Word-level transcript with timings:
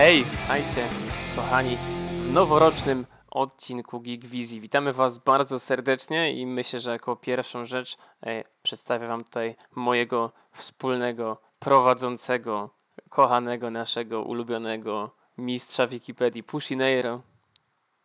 Hej, 0.00 0.24
witajcie, 0.24 0.88
kochani, 1.36 1.78
w 2.12 2.32
noworocznym 2.32 3.06
odcinku 3.30 4.00
Geek 4.00 4.24
Wizji. 4.24 4.60
Witamy 4.60 4.92
Was 4.92 5.18
bardzo 5.18 5.58
serdecznie 5.58 6.32
i 6.32 6.46
myślę, 6.46 6.80
że 6.80 6.90
jako 6.90 7.16
pierwszą 7.16 7.64
rzecz 7.64 7.96
e, 8.22 8.44
przedstawię 8.62 9.08
Wam 9.08 9.24
tutaj 9.24 9.56
mojego 9.74 10.32
wspólnego 10.52 11.40
prowadzącego, 11.58 12.70
kochanego 13.08 13.70
naszego 13.70 14.22
ulubionego 14.22 15.10
mistrza 15.38 15.86
Wikipedii, 15.86 16.42
Pushineiro. 16.42 17.22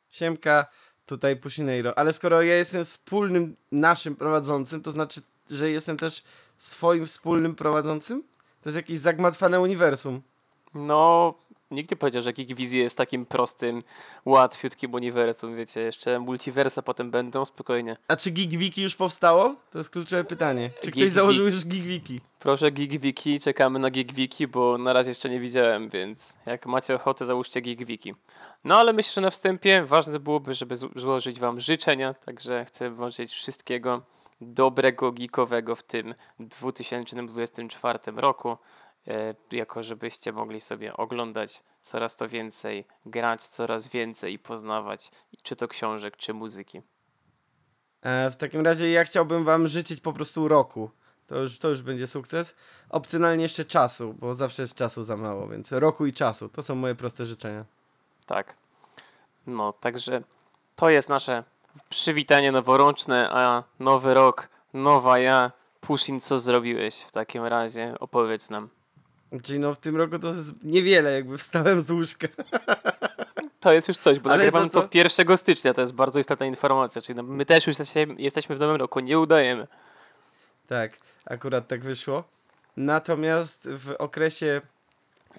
Siemka, 0.10 0.66
tutaj 1.06 1.36
Pushineiro. 1.36 1.98
Ale 1.98 2.14
skoro 2.14 2.42
ja 2.42 2.56
jestem 2.56 2.84
wspólnym 2.84 3.56
naszym 3.72 4.16
prowadzącym, 4.16 4.82
to 4.82 4.92
znaczy, 4.92 5.22
że 5.50 5.70
jestem 5.70 5.98
też 5.98 6.24
swoim 6.58 7.06
wspólnym 7.06 7.56
prowadzącym? 7.56 8.24
To 8.62 8.70
jest 8.70 8.78
jakieś 8.78 8.98
zagmatwane 8.98 9.60
uniwersum. 9.60 10.22
No, 10.74 11.34
nikt 11.72 11.92
nie 11.92 11.98
powiedział, 11.98 12.22
że 12.22 12.34
Geek 12.34 12.54
Wizji 12.54 12.80
jest 12.80 12.98
takim 12.98 13.26
prostym, 13.26 13.84
łatwiutkim 14.26 14.94
uniwersum, 14.94 15.56
wiecie, 15.56 15.82
jeszcze 15.82 16.20
multiversa 16.20 16.82
potem 16.82 17.12
będą, 17.12 17.46
spokojnie. 17.46 17.98
A 18.08 18.16
czy 18.16 18.32
GeekWiki 18.32 18.82
już 18.82 18.96
powstało? 18.96 19.56
To 19.72 19.78
jest 19.78 19.90
kluczowe 19.90 20.24
pytanie. 20.24 20.70
Czy 20.82 20.92
ktoś 20.92 21.04
Geek 21.04 21.10
założył 21.12 21.46
już 21.46 21.66
GeekWiki? 21.66 22.20
Proszę 22.40 22.72
GeekWiki, 22.72 23.40
czekamy 23.40 23.80
na 23.80 23.90
GeekWiki, 23.90 24.48
bo 24.48 24.78
na 24.78 24.94
razie 24.94 25.10
jeszcze 25.12 25.30
nie 25.30 25.40
widziałem, 25.40 25.90
więc 25.90 26.34
jak 26.46 26.66
macie 26.66 26.96
ochotę, 26.96 27.26
załóżcie 27.26 27.62
GeekWiki. 27.62 28.14
No 28.64 28.78
ale 28.78 28.94
myślę, 28.94 29.14
że 29.14 29.22
na 29.22 29.30
wstępie 29.30 29.84
ważne 29.86 30.20
byłoby, 30.20 30.54
żeby 30.54 30.76
zł- 30.76 31.00
złożyć 31.00 31.40
wam 31.40 31.60
życzenia, 31.60 32.14
także 32.14 32.66
chcę 32.66 32.92
wam 32.92 33.10
życzyć 33.10 33.34
wszystkiego 33.34 34.02
dobrego 34.42 35.12
geekowego 35.12 35.76
w 35.76 35.84
tym 35.84 36.14
2024 36.40 38.00
roku, 38.16 38.58
jako 39.52 39.84
żebyście 39.84 40.32
mogli 40.32 40.62
sobie 40.62 40.98
oglądać 40.98 41.64
coraz 41.82 42.16
to 42.16 42.28
więcej, 42.28 42.86
grać 43.06 43.48
coraz 43.48 43.88
więcej 43.88 44.34
i 44.34 44.40
poznawać, 44.40 45.12
czy 45.44 45.56
to 45.56 45.68
książek, 45.68 46.18
czy 46.18 46.34
muzyki. 46.34 46.82
E, 48.02 48.32
w 48.32 48.38
takim 48.38 48.66
razie 48.66 48.92
ja 48.92 49.04
chciałbym 49.04 49.44
wam 49.44 49.68
życzyć 49.68 50.02
po 50.02 50.14
prostu 50.14 50.48
roku. 50.48 50.90
To 51.28 51.40
już, 51.40 51.60
to 51.60 51.70
już 51.70 51.82
będzie 51.82 52.08
sukces. 52.08 52.56
Opcjonalnie 52.90 53.44
jeszcze 53.44 53.66
czasu, 53.66 54.14
bo 54.14 54.34
zawsze 54.34 54.62
jest 54.62 54.76
czasu 54.76 55.04
za 55.04 55.18
mało, 55.18 55.48
więc 55.48 55.72
roku 55.72 56.06
i 56.06 56.14
czasu. 56.14 56.50
To 56.50 56.64
są 56.64 56.76
moje 56.76 56.96
proste 56.96 57.26
życzenia. 57.26 57.66
Tak. 58.26 58.58
No, 59.48 59.74
także 59.74 60.24
to 60.76 60.90
jest 60.90 61.10
nasze 61.10 61.44
przywitanie 61.90 62.52
noworoczne, 62.52 63.30
a 63.32 63.64
nowy 63.80 64.14
rok, 64.14 64.50
nowa 64.74 65.20
ja. 65.20 65.52
Pushin, 65.82 66.20
co 66.20 66.40
zrobiłeś 66.40 67.02
w 67.02 67.12
takim 67.12 67.44
razie? 67.44 67.96
Opowiedz 68.00 68.50
nam. 68.50 68.70
Czyli 69.44 69.60
no 69.60 69.74
w 69.74 69.78
tym 69.78 69.96
roku 69.96 70.20
to 70.20 70.28
jest 70.28 70.52
niewiele, 70.64 71.12
jakby 71.12 71.38
wstałem 71.38 71.82
z 71.82 71.92
łóżka. 71.92 72.28
To 73.60 73.74
jest 73.74 73.88
już 73.88 73.98
coś, 73.98 74.20
bo 74.20 74.30
Ale 74.30 74.38
nagrywam 74.38 74.70
to- 74.70 74.82
to, 74.82 74.88
to- 74.88 74.98
1 74.98 75.38
stycznia, 75.38 75.74
to 75.74 75.82
jest 75.82 75.94
bardzo 75.94 76.20
istotna 76.20 76.46
informacja, 76.46 77.02
czyli 77.02 77.18
no, 77.18 77.24
my 77.24 77.46
też 77.46 77.68
już 77.68 77.80
jesteśmy, 77.80 78.16
jesteśmy 78.18 78.56
w 78.56 78.60
nowym 78.60 78.76
roku, 78.76 79.00
nie 79.00 79.20
udajemy. 79.20 79.68
Tak, 80.68 80.92
akurat 81.26 81.68
tak 81.68 81.82
wyszło. 81.84 82.24
Natomiast 82.78 83.70
w 83.72 83.96
okresie 84.00 84.62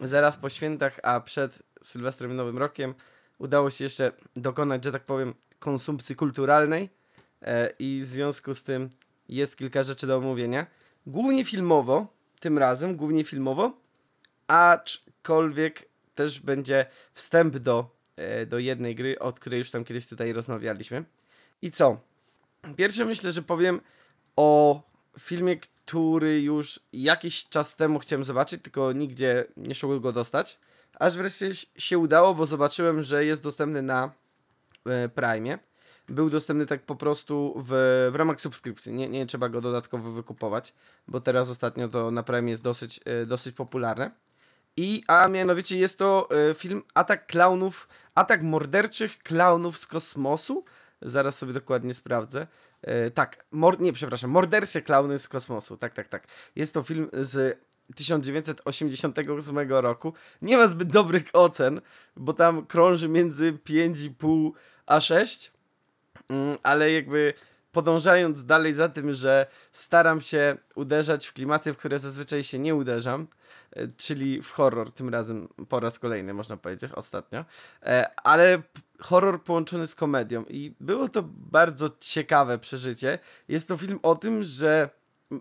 zaraz 0.01 0.37
po 0.37 0.49
świętach, 0.49 0.99
a 1.03 1.21
przed 1.21 1.63
Sylwestrem 1.83 2.31
i 2.31 2.35
Nowym 2.35 2.59
Rokiem 2.59 2.95
udało 3.39 3.71
się 3.71 3.85
jeszcze 3.85 4.13
dokonać, 4.37 4.85
że 4.85 4.93
tak 4.93 5.03
powiem, 5.05 5.35
konsumpcji 5.59 6.17
kulturalnej 6.17 6.91
e, 7.43 7.71
i 7.79 8.01
w 8.03 8.05
związku 8.05 8.55
z 8.55 8.63
tym 8.63 8.91
jest 9.29 9.57
kilka 9.57 9.83
rzeczy 9.83 10.07
do 10.07 10.17
omówienia. 10.17 10.67
Głównie 11.07 11.45
filmowo, 11.45 12.07
tym 12.47 12.59
razem, 12.59 12.97
głównie 12.97 13.25
filmowo, 13.25 13.73
aczkolwiek 14.47 15.89
też 16.15 16.41
będzie 16.41 16.87
wstęp 17.13 17.57
do, 17.57 17.91
e, 18.17 18.47
do 18.47 18.59
jednej 18.59 18.95
gry, 18.95 19.19
o 19.19 19.33
której 19.33 19.59
już 19.59 19.71
tam 19.71 19.85
kiedyś 19.85 20.07
tutaj 20.07 20.33
rozmawialiśmy. 20.33 21.05
I 21.63 21.71
co? 21.71 22.01
Pierwsze 22.77 23.05
myślę, 23.05 23.33
że 23.33 23.43
powiem 23.43 23.81
o 24.37 24.83
filmie, 25.19 25.57
który 25.57 26.43
już 26.43 26.81
jakiś 26.93 27.49
czas 27.49 27.77
temu 27.77 27.99
chciałem 27.99 28.25
zobaczyć, 28.25 28.63
tylko 28.63 28.93
nigdzie 28.93 29.45
nie 29.57 29.75
szło 29.75 30.01
go 30.01 30.13
dostać. 30.13 30.59
Aż 30.99 31.17
wreszcie 31.17 31.51
się 31.77 31.99
udało, 31.99 32.35
bo 32.35 32.47
zobaczyłem, 32.47 33.03
że 33.03 33.25
jest 33.25 33.43
dostępny 33.43 33.83
na 33.83 34.13
e, 34.87 35.09
Prime. 35.09 35.59
Był 36.09 36.31
dostępny 36.31 36.67
tak 36.67 36.83
po 36.83 36.97
prostu 36.97 37.55
w, 37.57 37.71
w 38.13 38.15
ramach 38.15 38.41
subskrypcji. 38.41 38.93
Nie, 38.93 39.09
nie 39.09 39.27
trzeba 39.27 39.49
go 39.49 39.61
dodatkowo 39.61 40.11
wykupować, 40.11 40.75
bo 41.09 41.21
teraz 41.21 41.51
ostatnio 41.51 41.89
to 41.89 42.11
na 42.11 42.23
Prime 42.23 42.51
jest 42.51 42.63
dosyć, 42.63 43.01
e, 43.05 43.27
dosyć 43.27 43.57
popularne. 43.57 44.11
I, 44.77 45.05
a 45.07 45.29
mianowicie 45.29 45.79
jest 45.79 45.99
to 45.99 46.29
e, 46.51 46.55
film 46.55 46.83
Atak 46.95 47.27
Klaunów, 47.27 47.89
Atak 48.15 48.43
Morderczych 48.43 49.19
Klaunów 49.19 49.79
z 49.79 49.87
Kosmosu. 49.87 50.65
Zaraz 51.03 51.39
sobie 51.39 51.53
dokładnie 51.53 51.95
sprawdzę. 51.95 52.47
E, 52.83 53.11
tak, 53.11 53.45
mor- 53.53 53.81
nie, 53.81 53.93
przepraszam, 53.93 54.31
Mordercze 54.31 54.83
Klauny 54.83 55.19
z 55.19 55.29
Kosmosu. 55.29 55.77
Tak, 55.77 55.95
tak, 55.95 56.09
tak. 56.09 56.27
Jest 56.57 56.75
to 56.75 56.83
film 56.83 57.09
z 57.13 57.59
1988 57.95 59.71
roku. 59.71 60.13
Nie 60.43 60.57
ma 60.57 60.67
zbyt 60.67 60.89
dobrych 60.89 61.25
ocen, 61.33 61.81
bo 62.17 62.33
tam 62.33 62.67
krąży 62.67 63.09
między 63.09 63.53
5,5 63.53 64.51
a 64.87 65.01
6. 65.01 65.53
Mm, 66.31 66.59
ale 66.63 66.93
jakby 66.93 67.35
podążając 67.73 68.45
dalej 68.45 68.73
za 68.73 68.89
tym, 68.89 69.13
że 69.13 69.47
staram 69.73 70.21
się 70.21 70.57
uderzać 70.75 71.27
w 71.27 71.33
klimaty, 71.33 71.73
w 71.73 71.77
które 71.77 71.99
zazwyczaj 71.99 72.45
się 72.45 72.59
nie 72.59 72.75
uderzam, 72.75 73.27
e, 73.73 73.89
czyli 73.97 74.43
w 74.43 74.51
horror, 74.51 74.93
tym 74.93 75.09
razem 75.09 75.49
po 75.69 75.81
raz 75.81 75.99
kolejny, 75.99 76.35
można 76.35 76.57
powiedzieć, 76.57 76.93
ostatnio, 76.93 77.45
e, 77.83 78.11
ale 78.21 78.63
horror 79.01 79.43
połączony 79.43 79.87
z 79.87 79.95
komedią 79.95 80.45
i 80.49 80.75
było 80.81 81.09
to 81.09 81.23
bardzo 81.27 81.89
ciekawe 82.01 82.59
przeżycie. 82.59 83.19
Jest 83.49 83.69
to 83.69 83.77
film 83.77 83.99
o 84.03 84.15
tym, 84.15 84.45
że 84.45 84.91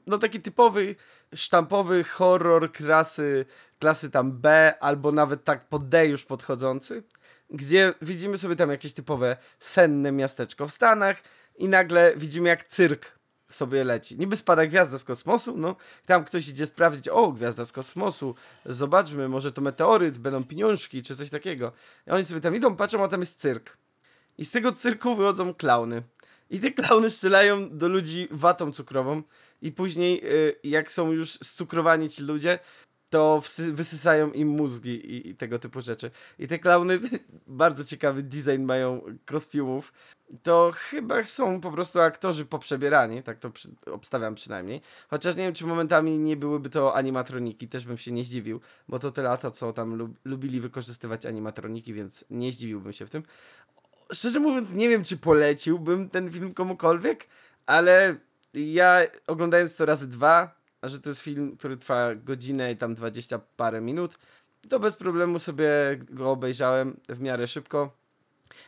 no 0.07 0.17
taki 0.17 0.41
typowy, 0.41 0.95
sztampowy 1.35 2.03
horror 2.03 2.71
klasy, 2.71 3.45
klasy 3.79 4.11
tam 4.11 4.31
B, 4.31 4.73
albo 4.79 5.11
nawet 5.11 5.43
tak 5.43 5.69
pod 5.69 5.89
D 5.89 6.07
już 6.07 6.25
podchodzący, 6.25 7.03
gdzie 7.49 7.93
widzimy 8.01 8.37
sobie 8.37 8.55
tam 8.55 8.69
jakieś 8.69 8.93
typowe 8.93 9.37
senne 9.59 10.11
miasteczko 10.11 10.67
w 10.67 10.71
Stanach 10.71 11.23
i 11.55 11.67
nagle 11.67 12.13
widzimy 12.17 12.49
jak 12.49 12.63
cyrk 12.63 13.15
sobie 13.49 13.83
leci. 13.83 14.19
Niby 14.19 14.35
spada 14.35 14.67
gwiazda 14.67 14.97
z 14.97 15.03
kosmosu, 15.03 15.57
no 15.57 15.75
tam 16.05 16.25
ktoś 16.25 16.47
idzie 16.47 16.65
sprawdzić, 16.65 17.07
o 17.07 17.31
gwiazda 17.31 17.65
z 17.65 17.71
kosmosu, 17.71 18.35
zobaczmy, 18.65 19.29
może 19.29 19.51
to 19.51 19.61
meteoryt, 19.61 20.17
będą 20.17 20.43
pieniążki 20.43 21.03
czy 21.03 21.15
coś 21.15 21.29
takiego. 21.29 21.71
I 22.07 22.11
oni 22.11 22.25
sobie 22.25 22.41
tam 22.41 22.55
idą, 22.55 22.75
patrzą, 22.75 23.03
a 23.03 23.07
tam 23.07 23.19
jest 23.19 23.39
cyrk. 23.41 23.77
I 24.37 24.45
z 24.45 24.51
tego 24.51 24.71
cyrku 24.71 25.15
wychodzą 25.15 25.53
klauny. 25.53 26.03
I 26.49 26.59
te 26.59 26.71
klauny 26.71 27.09
strzelają 27.09 27.77
do 27.77 27.87
ludzi 27.87 28.27
watą 28.31 28.71
cukrową 28.71 29.23
i 29.61 29.71
później 29.71 30.21
y, 30.33 30.59
jak 30.63 30.91
są 30.91 31.11
już 31.11 31.31
scukrowani 31.31 32.09
ci 32.09 32.23
ludzie, 32.23 32.59
to 33.15 33.41
wysysają 33.71 34.31
im 34.31 34.47
mózgi 34.47 34.89
i, 34.89 35.29
i 35.29 35.35
tego 35.35 35.59
typu 35.59 35.81
rzeczy. 35.81 36.11
I 36.39 36.47
te 36.47 36.59
klauny 36.59 36.99
bardzo 37.47 37.83
ciekawy 37.83 38.23
design 38.23 38.63
mają 38.63 39.01
kostiumów. 39.25 39.93
To 40.43 40.71
chyba 40.75 41.23
są 41.23 41.61
po 41.61 41.71
prostu 41.71 42.01
aktorzy 42.01 42.45
poprzebierani, 42.45 43.23
tak 43.23 43.39
to 43.39 43.49
przy, 43.49 43.69
obstawiam 43.91 44.35
przynajmniej. 44.35 44.81
Chociaż 45.09 45.35
nie 45.35 45.43
wiem, 45.43 45.53
czy 45.53 45.65
momentami 45.65 46.19
nie 46.19 46.37
byłyby 46.37 46.69
to 46.69 46.95
animatroniki, 46.95 47.67
też 47.67 47.85
bym 47.85 47.97
się 47.97 48.11
nie 48.11 48.23
zdziwił, 48.23 48.61
bo 48.87 48.99
to 48.99 49.11
te 49.11 49.21
lata, 49.21 49.51
co 49.51 49.73
tam 49.73 49.95
lub, 49.95 50.11
lubili 50.25 50.61
wykorzystywać 50.61 51.25
animatroniki, 51.25 51.93
więc 51.93 52.25
nie 52.29 52.51
zdziwiłbym 52.51 52.93
się 52.93 53.05
w 53.05 53.09
tym. 53.09 53.23
Szczerze 54.13 54.39
mówiąc, 54.39 54.73
nie 54.73 54.89
wiem, 54.89 55.03
czy 55.03 55.17
poleciłbym 55.17 56.09
ten 56.09 56.31
film 56.31 56.53
komukolwiek, 56.53 57.27
ale 57.65 58.15
ja 58.53 59.01
oglądając 59.27 59.75
to 59.75 59.85
razy 59.85 60.07
dwa, 60.07 60.54
a 60.85 60.87
że 60.87 60.99
to 60.99 61.09
jest 61.09 61.21
film, 61.21 61.57
który 61.57 61.77
trwa 61.77 62.15
godzinę 62.15 62.71
i 62.71 62.77
tam 62.77 62.95
dwadzieścia 62.95 63.39
parę 63.57 63.81
minut, 63.81 64.19
to 64.69 64.79
bez 64.79 64.95
problemu 64.95 65.39
sobie 65.39 65.69
go 66.09 66.31
obejrzałem 66.31 66.99
w 67.09 67.21
miarę 67.21 67.47
szybko. 67.47 67.91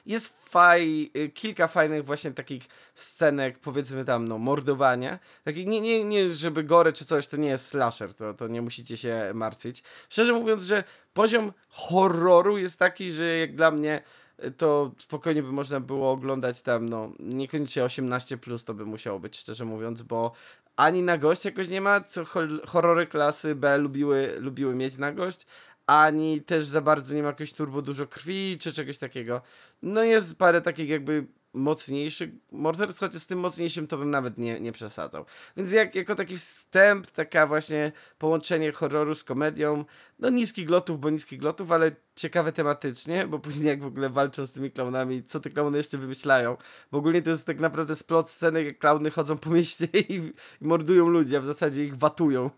Jest 0.05 0.49
faj, 0.49 1.11
y, 1.17 1.29
kilka 1.29 1.67
fajnych 1.67 2.05
właśnie 2.05 2.31
takich 2.31 2.63
scenek, 2.95 3.59
powiedzmy 3.59 4.05
tam, 4.05 4.27
no, 4.27 4.37
mordowania. 4.37 5.19
Takich, 5.43 5.67
nie, 5.67 5.81
nie, 5.81 6.03
nie, 6.03 6.29
żeby 6.29 6.63
gore 6.63 6.93
czy 6.93 7.05
coś, 7.05 7.27
to 7.27 7.37
nie 7.37 7.49
jest 7.49 7.67
slasher, 7.67 8.13
to, 8.13 8.33
to 8.33 8.47
nie 8.47 8.61
musicie 8.61 8.97
się 8.97 9.31
martwić. 9.33 9.83
Szczerze 10.09 10.33
mówiąc, 10.33 10.63
że 10.63 10.83
poziom 11.13 11.53
horroru 11.69 12.57
jest 12.57 12.79
taki, 12.79 13.11
że 13.11 13.37
jak 13.37 13.55
dla 13.55 13.71
mnie 13.71 14.01
y, 14.43 14.51
to 14.51 14.91
spokojnie 14.97 15.43
by 15.43 15.51
można 15.51 15.79
było 15.79 16.11
oglądać 16.11 16.61
tam, 16.61 16.89
no, 16.89 17.11
niekoniecznie 17.19 17.83
18+, 17.83 18.37
plus 18.37 18.63
to 18.63 18.73
by 18.73 18.85
musiało 18.85 19.19
być, 19.19 19.37
szczerze 19.37 19.65
mówiąc, 19.65 20.01
bo 20.01 20.31
ani 20.77 21.03
na 21.03 21.17
gość 21.17 21.45
jakoś 21.45 21.69
nie 21.69 21.81
ma, 21.81 22.01
co 22.01 22.25
horrory 22.67 23.07
klasy 23.07 23.55
B 23.55 23.77
lubiły, 23.77 24.35
lubiły 24.39 24.75
mieć 24.75 24.97
na 24.97 25.11
gość, 25.11 25.45
ani 25.87 26.41
też 26.41 26.65
za 26.65 26.81
bardzo 26.81 27.15
nie 27.15 27.23
ma 27.23 27.27
jakoś 27.29 27.53
turbo 27.53 27.81
dużo 27.81 28.07
krwi, 28.07 28.57
czy 28.61 28.73
czegoś 28.73 28.97
takiego. 28.97 29.41
No 29.81 30.03
jest 30.03 30.39
parę 30.39 30.61
takich 30.61 30.89
jakby 30.89 31.25
mocniejszy 31.57 32.31
morderstwo, 32.51 33.05
chociaż 33.05 33.21
z 33.21 33.27
tym 33.27 33.39
mocniejszym 33.39 33.87
to 33.87 33.97
bym 33.97 34.09
nawet 34.09 34.37
nie, 34.37 34.59
nie 34.59 34.71
przesadzał. 34.71 35.25
Więc 35.57 35.71
jak, 35.71 35.95
jako 35.95 36.15
taki 36.15 36.37
wstęp, 36.37 37.07
taka 37.07 37.47
właśnie 37.47 37.91
połączenie 38.17 38.71
horroru 38.71 39.15
z 39.15 39.23
komedią, 39.23 39.85
no 40.19 40.29
niskich 40.29 40.69
lotów, 40.69 40.99
bo 40.99 41.09
niskich 41.09 41.43
lotów, 41.43 41.71
ale 41.71 41.91
ciekawe 42.15 42.51
tematycznie, 42.51 43.27
bo 43.27 43.39
później 43.39 43.67
jak 43.67 43.81
w 43.81 43.85
ogóle 43.85 44.09
walczą 44.09 44.45
z 44.45 44.51
tymi 44.51 44.71
klaunami, 44.71 45.23
co 45.23 45.39
te 45.39 45.49
klauny 45.49 45.77
jeszcze 45.77 45.97
wymyślają. 45.97 46.57
Bo 46.91 46.97
ogólnie 46.97 47.21
to 47.21 47.29
jest 47.29 47.45
tak 47.45 47.59
naprawdę 47.59 47.95
splot 47.95 48.29
sceny, 48.29 48.63
jak 48.63 48.79
klauny 48.79 49.11
chodzą 49.11 49.37
po 49.37 49.49
mieście 49.49 49.85
i, 49.93 50.13
i 50.61 50.65
mordują 50.67 51.07
ludzi, 51.07 51.35
a 51.35 51.39
w 51.39 51.45
zasadzie 51.45 51.85
ich 51.85 51.97
watują. 51.97 52.49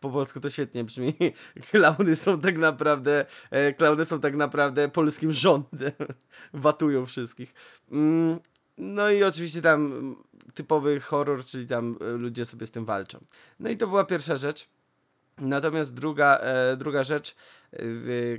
Po 0.00 0.10
polsku 0.10 0.40
to 0.40 0.50
świetnie 0.50 0.84
brzmi. 0.84 1.14
Klauny 1.70 2.16
są 2.16 2.40
tak 2.40 2.58
naprawdę, 2.58 3.26
e, 3.50 3.72
klauny 3.72 4.04
są 4.04 4.20
tak 4.20 4.36
naprawdę 4.36 4.88
polskim 4.88 5.32
rządem. 5.32 5.92
Watują 6.52 7.06
wszystkich. 7.06 7.54
Mm, 7.92 8.38
no 8.78 9.10
i 9.10 9.22
oczywiście 9.22 9.62
tam 9.62 10.16
typowy 10.54 11.00
horror, 11.00 11.44
czyli 11.44 11.66
tam 11.66 11.96
e, 12.00 12.04
ludzie 12.04 12.44
sobie 12.44 12.66
z 12.66 12.70
tym 12.70 12.84
walczą. 12.84 13.18
No 13.60 13.70
i 13.70 13.76
to 13.76 13.86
była 13.86 14.04
pierwsza 14.04 14.36
rzecz. 14.36 14.68
Natomiast 15.38 15.94
druga, 15.94 16.38
e, 16.38 16.76
druga 16.76 17.04
rzecz, 17.04 17.36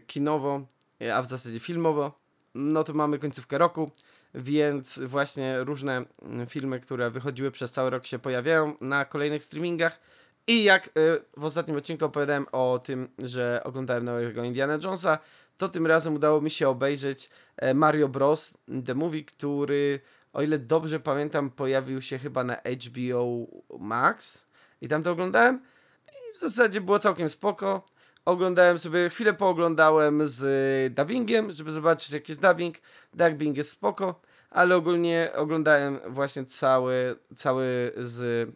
kinowo, 0.08 0.66
a 1.14 1.22
w 1.22 1.26
zasadzie 1.26 1.60
filmowo, 1.60 2.20
no 2.56 2.84
to 2.84 2.94
mamy 2.94 3.20
końcówkę 3.20 3.58
roku, 3.58 3.92
więc 4.36 5.00
właśnie 5.00 5.64
różne 5.64 6.06
mm, 6.22 6.48
filmy, 6.48 6.80
które 6.80 7.10
wychodziły 7.10 7.52
przez 7.52 7.72
cały 7.72 7.90
rok 7.90 8.06
się 8.06 8.20
pojawiają 8.20 8.76
na 8.82 9.06
kolejnych 9.06 9.44
streamingach. 9.44 10.00
I 10.48 10.64
jak 10.64 10.88
y, 10.88 10.92
w 11.38 11.44
ostatnim 11.44 11.78
odcinku 11.78 12.06
opowiadałem 12.06 12.46
o 12.52 12.80
tym, 12.84 13.10
że 13.20 13.62
oglądałem 13.64 14.06
nowego 14.06 14.44
Indiana 14.44 14.78
Jonesa, 14.84 15.20
to 15.58 15.70
tym 15.70 15.88
razem 15.88 16.16
udało 16.16 16.42
mi 16.42 16.50
się 16.52 16.70
obejrzeć 16.70 17.30
e, 17.58 17.74
Mario 17.74 18.08
Bros. 18.08 18.54
The 18.86 18.96
Movie, 18.96 19.24
który, 19.24 20.00
o 20.34 20.42
ile 20.42 20.60
dobrze 20.60 21.00
pamiętam, 21.00 21.50
pojawił 21.50 22.02
się 22.02 22.18
chyba 22.18 22.44
na 22.44 22.56
HBO 22.56 23.48
Max. 23.80 24.48
I 24.82 24.88
tam 24.88 25.04
to 25.04 25.12
oglądałem. 25.12 25.62
I 26.08 26.34
w 26.34 26.38
zasadzie 26.38 26.82
było 26.82 27.00
całkiem 27.00 27.30
spoko. 27.30 27.86
Oglądałem 28.26 28.78
sobie, 28.78 29.10
chwilę 29.10 29.34
pooglądałem 29.34 30.28
z 30.28 30.94
dubbingiem, 30.94 31.52
żeby 31.52 31.72
zobaczyć 31.72 32.12
jaki 32.12 32.32
jest 32.32 32.42
dubbing. 32.42 32.78
Dubbing 33.14 33.58
jest 33.58 33.72
spoko, 33.72 34.22
ale 34.50 34.76
ogólnie 34.76 35.32
oglądałem 35.36 36.00
właśnie 36.08 36.46
cały, 36.46 37.16
cały 37.36 37.92
z 37.98 38.50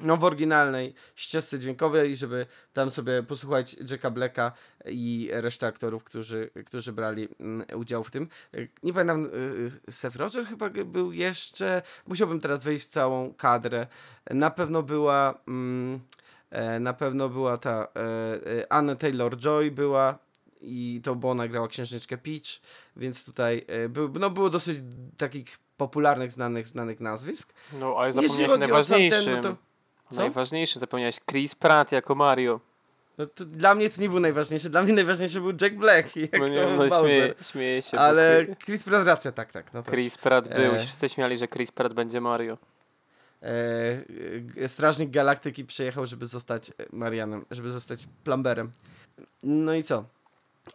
no, 0.00 0.16
w 0.16 0.24
oryginalnej 0.24 0.94
ścieżce 1.16 1.58
dźwiękowej, 1.58 2.16
żeby 2.16 2.46
tam 2.72 2.90
sobie 2.90 3.22
posłuchać 3.22 3.76
Jacka 3.90 4.10
Blacka 4.10 4.52
i 4.84 5.30
reszty 5.32 5.66
aktorów, 5.66 6.04
którzy, 6.04 6.50
którzy 6.66 6.92
brali 6.92 7.28
mm, 7.40 7.66
udział 7.76 8.04
w 8.04 8.10
tym. 8.10 8.28
Nie 8.82 8.92
pamiętam, 8.92 9.24
y, 9.24 9.28
y, 9.88 9.92
Seth 9.92 10.16
Roger 10.16 10.46
chyba 10.46 10.70
był 10.70 11.12
jeszcze, 11.12 11.82
musiałbym 12.06 12.40
teraz 12.40 12.64
wejść 12.64 12.84
w 12.84 12.88
całą 12.88 13.34
kadrę. 13.34 13.86
Na 14.30 14.50
pewno 14.50 14.82
była, 14.82 15.38
mm, 15.48 16.00
e, 16.50 16.80
na 16.80 16.92
pewno 16.92 17.28
była 17.28 17.58
ta 17.58 17.88
e, 17.96 18.60
e, 18.60 18.72
Anna 18.72 18.94
Taylor-Joy 18.94 19.70
była 19.70 20.18
i 20.60 21.00
to, 21.04 21.14
bo 21.14 21.30
ona 21.30 21.48
grała 21.48 21.68
księżniczkę 21.68 22.18
Peach, 22.18 22.60
więc 22.96 23.24
tutaj 23.24 23.66
był, 23.88 24.08
no, 24.08 24.30
było 24.30 24.50
dosyć 24.50 24.78
takich 25.16 25.58
popularnych, 25.76 26.32
znanych, 26.32 26.68
znanych 26.68 27.00
nazwisk. 27.00 27.54
No, 27.72 27.96
ale 27.98 28.12
zapomniałeś 28.12 28.58
najważniejszym. 28.60 29.34
No 29.36 29.42
to, 29.42 29.56
co? 30.10 30.20
Najważniejszy 30.20 30.78
zapomniałeś 30.78 31.16
Chris 31.30 31.54
Pratt 31.54 31.92
jako 31.92 32.14
Mario. 32.14 32.60
No 33.18 33.26
to 33.26 33.44
dla 33.44 33.74
mnie 33.74 33.90
to 33.90 34.00
nie 34.00 34.08
był 34.08 34.20
najważniejszy, 34.20 34.70
dla 34.70 34.82
mnie 34.82 34.92
najważniejszy 34.92 35.40
był 35.40 35.52
Jack 35.60 35.74
Black 35.74 36.16
jako 36.16 36.38
no, 36.38 36.48
nie, 36.48 36.66
no, 36.66 37.00
śmieję, 37.00 37.34
śmieję 37.42 37.82
się. 37.82 37.98
Ale 37.98 38.46
Chris 38.64 38.84
Pratt 38.84 39.06
racja, 39.06 39.32
tak, 39.32 39.52
tak. 39.52 39.74
No 39.74 39.82
Chris 39.82 40.18
Pratt 40.18 40.48
był, 40.48 40.74
e... 40.74 40.78
wszyscy 40.78 41.08
śmiali, 41.08 41.36
że 41.36 41.48
Chris 41.48 41.72
Pratt 41.72 41.94
będzie 41.94 42.20
Mario. 42.20 42.58
E... 43.42 44.68
Strażnik 44.68 45.10
Galaktyki 45.10 45.64
przyjechał, 45.64 46.06
żeby 46.06 46.26
zostać 46.26 46.72
Marianem, 46.92 47.44
żeby 47.50 47.70
zostać 47.70 48.08
plumberem. 48.24 48.70
No 49.42 49.74
i 49.74 49.82
co? 49.82 50.04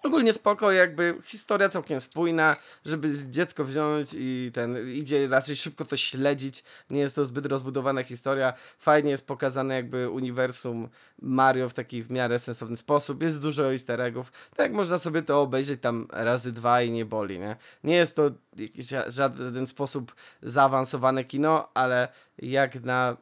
Ogólnie 0.04 0.34
spoko, 0.34 0.72
jakby 0.72 1.18
historia 1.24 1.70
całkiem 1.70 2.02
spójna, 2.02 2.56
żeby 2.86 3.10
dziecko 3.30 3.64
wziąć 3.64 4.10
i 4.18 4.52
ten 4.54 4.90
idzie 4.90 5.28
raczej 5.28 5.56
szybko 5.56 5.86
to 5.86 5.98
śledzić. 5.98 6.64
Nie 6.90 7.00
jest 7.00 7.16
to 7.16 7.26
zbyt 7.26 7.46
rozbudowana 7.46 8.04
historia. 8.04 8.54
Fajnie 8.80 9.12
jest 9.12 9.28
pokazane 9.28 9.76
jakby 9.76 10.10
uniwersum 10.10 10.90
Mario 11.22 11.70
w 11.70 11.74
taki 11.74 12.04
w 12.04 12.12
miarę 12.12 12.40
sensowny 12.40 12.78
sposób. 12.78 13.24
Jest 13.24 13.42
dużo 13.42 13.72
easter 13.72 14.02
eggów. 14.02 14.32
Tak 14.56 14.74
można 14.74 14.98
sobie 14.98 15.22
to 15.22 15.42
obejrzeć 15.42 15.82
tam 15.82 16.08
razy 16.12 16.52
dwa 16.52 16.82
i 16.82 16.92
nie 16.92 17.06
boli, 17.06 17.40
nie? 17.40 17.56
Nie 17.84 17.96
jest 17.96 18.16
to 18.16 18.32
w 18.54 19.12
żaden 19.12 19.68
sposób 19.68 20.16
zaawansowane 20.42 21.24
kino, 21.24 21.70
ale 21.74 22.08
jak 22.38 22.84
na 22.84 23.18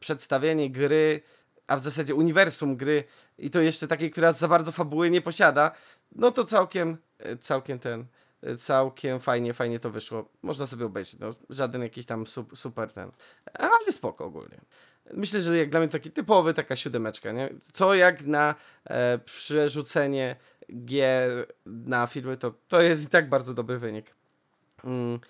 przedstawienie 0.00 0.70
gry, 0.70 1.22
a 1.66 1.76
w 1.76 1.80
zasadzie 1.80 2.14
uniwersum 2.14 2.76
gry 2.76 3.04
i 3.38 3.50
to 3.50 3.60
jeszcze 3.60 3.88
takiej, 3.88 4.10
która 4.10 4.32
za 4.32 4.48
bardzo 4.48 4.72
fabuły 4.72 5.10
nie 5.10 5.20
posiada, 5.20 5.72
no 6.14 6.30
to 6.30 6.44
całkiem, 6.44 6.96
e, 7.18 7.36
całkiem 7.36 7.78
ten, 7.78 8.04
e, 8.42 8.56
całkiem 8.56 9.20
fajnie, 9.20 9.54
fajnie 9.54 9.78
to 9.78 9.90
wyszło. 9.90 10.28
Można 10.42 10.66
sobie 10.66 10.86
obejrzeć, 10.86 11.20
no, 11.20 11.34
żaden 11.50 11.82
jakiś 11.82 12.06
tam 12.06 12.24
super 12.54 12.92
ten, 12.92 13.10
ale 13.54 13.92
spoko 13.92 14.24
ogólnie. 14.24 14.60
Myślę, 15.12 15.40
że 15.40 15.58
jak 15.58 15.70
dla 15.70 15.80
mnie 15.80 15.88
taki 15.88 16.10
typowy, 16.10 16.54
taka 16.54 16.76
siódemeczka, 16.76 17.32
nie? 17.32 17.50
Co 17.72 17.94
jak 17.94 18.26
na 18.26 18.54
e, 18.84 19.18
przerzucenie 19.18 20.36
gier 20.84 21.46
na 21.66 22.06
filmy, 22.06 22.36
to, 22.36 22.54
to 22.68 22.80
jest 22.80 23.06
i 23.06 23.10
tak 23.10 23.28
bardzo 23.28 23.54
dobry 23.54 23.78
wynik. 23.78 24.14
Mm. 24.84 25.20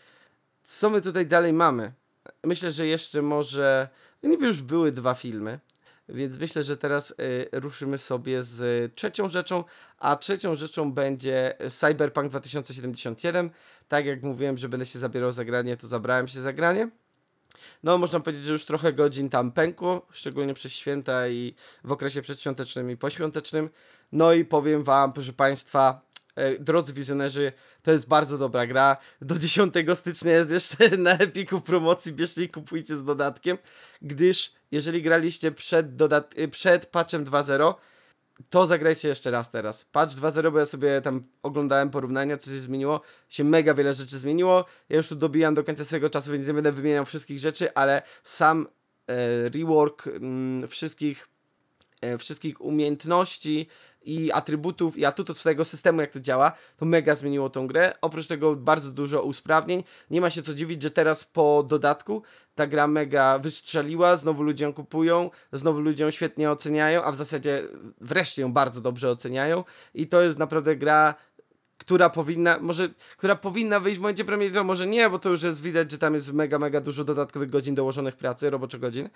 Co 0.63 0.91
my 0.91 1.03
tutaj 1.03 1.27
dalej 1.27 1.53
mamy? 1.53 1.93
Myślę, 2.45 2.71
że 2.71 2.87
jeszcze 2.87 3.23
może, 3.23 3.89
niby 4.23 4.47
już 4.47 4.63
były 4.63 4.93
dwa 4.93 5.15
filmy, 5.15 5.61
więc 6.09 6.39
myślę, 6.39 6.63
że 6.63 6.77
teraz 6.77 7.11
y, 7.11 7.49
ruszymy 7.53 7.99
sobie 7.99 8.43
z 8.43 8.93
trzecią 8.95 9.29
rzeczą, 9.29 9.65
a 9.99 10.17
trzecią 10.17 10.55
rzeczą 10.55 10.93
będzie 10.93 11.57
Cyberpunk 11.71 12.29
2077. 12.29 13.51
Tak 13.89 14.07
jak 14.07 14.23
mówiłem, 14.23 14.59
że 14.59 14.69
będę 14.69 14.87
się 14.87 14.99
zabierał 14.99 15.33
za 15.33 15.45
granie, 15.45 15.77
to 15.77 15.89
zabrałem 15.89 16.29
się 16.29 16.41
za 16.41 16.53
granie. 16.53 16.91
No, 17.83 17.99
można 17.99 18.21
powiedzieć, 18.21 18.45
że 18.45 18.53
już 18.53 18.65
trochę 18.65 18.93
godzin 18.93 19.31
tam 19.31 19.53
pękło, 19.53 20.07
szczególnie 20.13 20.55
przez 20.55 20.73
święta 20.73 21.29
i 21.29 21.55
w 21.85 21.93
okresie 21.93 22.23
przedświątecznym 22.23 22.91
i 22.91 22.97
poświątecznym. 22.97 23.71
No 24.13 24.33
i 24.33 24.45
powiem 24.45 24.83
Wam, 24.83 25.13
proszę 25.13 25.33
Państwa, 25.33 26.01
drodzy 26.61 26.93
wizjonerzy, 26.93 27.53
to 27.83 27.93
jest 27.93 28.09
bardzo 28.09 28.39
dobra 28.39 28.67
gra. 28.67 28.97
Do 29.23 29.39
10 29.39 29.75
stycznia 29.95 30.33
jest 30.33 30.51
jeszcze 30.51 30.97
na 30.97 31.13
Epiku 31.19 31.61
promocji, 31.61 32.13
bierzcie 32.13 32.45
i 32.45 32.49
kupujcie 32.49 32.97
z 32.97 33.05
dodatkiem, 33.05 33.59
gdyż 34.03 34.53
jeżeli 34.71 35.03
graliście 35.03 35.53
przed, 35.53 35.97
dodat 35.97 36.39
y, 36.39 36.49
przed 36.49 36.87
patchem 36.87 37.25
2.0, 37.25 37.75
to 38.51 38.67
zagrajcie 38.67 39.09
jeszcze 39.09 39.31
raz 39.31 39.51
teraz. 39.51 39.85
Patch 39.85 40.15
2.0, 40.15 40.53
bo 40.53 40.59
ja 40.59 40.67
sobie 40.67 41.01
tam 41.01 41.25
oglądałem 41.43 41.91
porównania, 41.91 42.37
co 42.37 42.51
się 42.51 42.57
zmieniło. 42.57 43.01
Się 43.29 43.45
mega 43.45 43.75
wiele 43.75 43.95
rzeczy 43.95 44.19
zmieniło. 44.19 44.65
Ja 44.89 44.97
już 44.97 45.09
tu 45.09 45.17
dobijam 45.17 45.55
do 45.55 45.65
końca 45.65 45.85
swojego 45.85 46.11
czasu, 46.11 46.33
więc 46.33 46.47
nie 46.47 46.55
będę 46.55 46.73
wymieniał 46.73 47.05
wszystkich 47.05 47.39
rzeczy, 47.39 47.75
ale 47.75 48.03
sam 48.23 48.69
e, 49.07 49.49
rework 49.49 50.07
mm, 50.07 50.69
wszystkich, 50.69 51.23
e, 51.23 51.34
wszystkich 52.19 52.61
umiejętności 52.61 53.69
i 54.05 54.33
atrybutów 54.33 54.99
i 54.99 55.05
atutów 55.05 55.39
swojego 55.39 55.65
systemu, 55.65 56.01
jak 56.01 56.13
to 56.13 56.21
działa, 56.21 56.53
to 56.77 56.87
mega 56.87 57.15
zmieniło 57.15 57.51
tą 57.51 57.67
grę. 57.67 57.93
Oprócz 58.01 58.27
tego 58.27 58.57
bardzo 58.57 58.91
dużo 58.91 59.23
usprawnień. 59.23 59.85
Nie 60.11 60.21
ma 60.21 60.31
się 60.31 60.43
co 60.43 60.55
dziwić, 60.55 60.83
że 60.83 60.91
teraz 60.91 61.25
po 61.25 61.65
dodatku 61.69 62.23
ta 62.55 62.67
gra 62.67 62.87
mega 62.87 63.39
wystrzeliła, 63.39 64.17
znowu 64.17 64.43
ludzie 64.43 64.65
ją 64.65 64.73
kupują, 64.73 65.31
znowu 65.53 65.81
ludzie 65.81 66.05
ją 66.05 66.11
świetnie 66.11 66.51
oceniają, 66.51 67.05
a 67.05 67.13
w 67.13 67.17
zasadzie 67.17 67.63
wreszcie 68.01 68.43
ją 68.43 68.53
bardzo 68.53 68.81
dobrze 68.81 69.11
oceniają 69.11 69.65
i 69.95 70.07
to 70.07 70.23
jest 70.23 70.39
naprawdę 70.39 70.77
gra 70.77 71.15
która 71.79 72.11
powinna, 72.11 72.59
może, 72.61 72.89
która 73.17 73.37
powinna 73.37 73.81
wyjść 73.81 73.99
w 73.99 74.03
momencie 74.03 74.25
premiery, 74.25 74.65
może 74.65 74.87
nie, 74.87 75.11
bo 75.11 75.19
to 75.19 75.29
już 75.29 75.43
jest 75.43 75.63
widać, 75.63 75.91
że 75.91 75.99
tam 75.99 76.15
jest 76.15 76.33
mega, 76.33 76.59
mega 76.59 76.81
dużo 76.81 77.05
dodatkowych 77.05 77.51
godzin 77.51 77.75
dołożonych 77.75 78.17
pracy, 78.17 78.51
roboczych 78.51 78.81
godzin, 78.81 79.09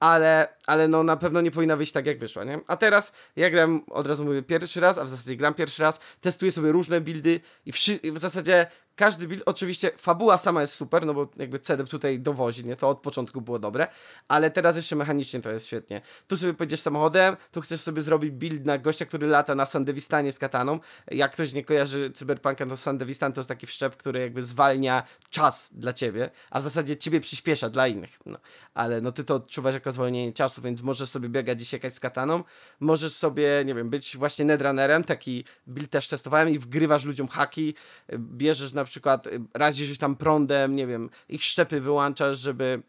ale, 0.00 0.48
ale 0.66 0.88
no 0.88 1.02
na 1.02 1.16
pewno 1.16 1.40
nie 1.40 1.50
powinna 1.50 1.76
wyjść 1.76 1.92
tak, 1.92 2.06
jak 2.06 2.18
wyszła, 2.18 2.44
nie? 2.44 2.60
A 2.66 2.76
teraz 2.76 3.12
ja 3.36 3.50
gram, 3.50 3.84
od 3.90 4.06
razu 4.06 4.24
mówię, 4.24 4.42
pierwszy 4.42 4.80
raz, 4.80 4.98
a 4.98 5.04
w 5.04 5.08
zasadzie 5.08 5.36
gram 5.36 5.54
pierwszy 5.54 5.82
raz, 5.82 6.00
testuję 6.20 6.52
sobie 6.52 6.72
różne 6.72 7.00
buildy 7.00 7.40
i 7.66 7.72
w, 7.72 7.76
w 8.12 8.18
zasadzie 8.18 8.66
każdy 8.96 9.28
build, 9.28 9.42
oczywiście 9.46 9.90
fabuła 9.96 10.38
sama 10.38 10.60
jest 10.60 10.74
super, 10.74 11.06
no 11.06 11.14
bo 11.14 11.28
jakby 11.36 11.58
CDEP 11.58 11.88
tutaj 11.88 12.20
dowozi, 12.20 12.64
nie? 12.64 12.76
To 12.76 12.88
od 12.88 13.00
początku 13.00 13.40
było 13.40 13.58
dobre, 13.58 13.88
ale 14.28 14.50
teraz 14.50 14.76
jeszcze 14.76 14.96
mechanicznie 14.96 15.40
to 15.40 15.50
jest 15.50 15.66
świetnie. 15.66 16.00
Tu 16.26 16.36
sobie 16.36 16.54
pojedziesz 16.54 16.80
samochodem, 16.80 17.36
tu 17.52 17.60
chcesz 17.60 17.80
sobie 17.80 18.02
zrobić 18.02 18.30
build 18.30 18.64
na 18.64 18.78
gościa, 18.78 19.06
który 19.06 19.26
lata 19.26 19.54
na 19.54 19.66
Sandewistanie 19.66 20.32
z 20.32 20.38
kataną. 20.38 20.80
Jak 21.10 21.32
ktoś 21.32 21.52
nie 21.52 21.64
kojarzy 21.64 22.10
Cyberpunka, 22.10 22.66
to 22.66 22.76
Sandewistan 22.76 23.32
to 23.32 23.40
jest 23.40 23.48
taki 23.48 23.66
wszczep, 23.66 23.96
który 23.96 24.20
jakby 24.20 24.42
zwalnia 24.42 25.02
czas 25.30 25.70
dla 25.74 25.92
ciebie, 25.92 26.30
a 26.50 26.60
w 26.60 26.62
zasadzie 26.62 26.96
ciebie 26.96 27.20
przyspiesza 27.20 27.70
dla 27.70 27.88
innych. 27.88 28.18
No. 28.26 28.38
Ale 28.74 29.00
no 29.00 29.12
ty 29.12 29.24
to 29.24 29.34
odczuwasz 29.34 29.74
jako 29.74 29.83
zwolnienie 29.92 30.32
czasu, 30.32 30.62
więc 30.62 30.82
możesz 30.82 31.08
sobie 31.08 31.28
biegać 31.28 31.62
i 31.62 31.64
siekać 31.64 31.94
z 31.94 32.00
kataną, 32.00 32.44
możesz 32.80 33.12
sobie, 33.12 33.62
nie 33.66 33.74
wiem, 33.74 33.90
być 33.90 34.16
właśnie 34.16 34.44
Netrunnerem, 34.44 35.04
taki 35.04 35.44
build 35.66 35.90
też 35.90 36.08
testowałem 36.08 36.48
i 36.48 36.58
wgrywasz 36.58 37.04
ludziom 37.04 37.28
haki, 37.28 37.74
bierzesz 38.18 38.72
na 38.72 38.84
przykład 38.84 39.28
razisz 39.54 39.90
ich 39.90 39.98
tam 39.98 40.16
prądem, 40.16 40.76
nie 40.76 40.86
wiem, 40.86 41.10
ich 41.28 41.44
szczepy 41.44 41.80
wyłączasz, 41.80 42.38
żeby 42.38 42.82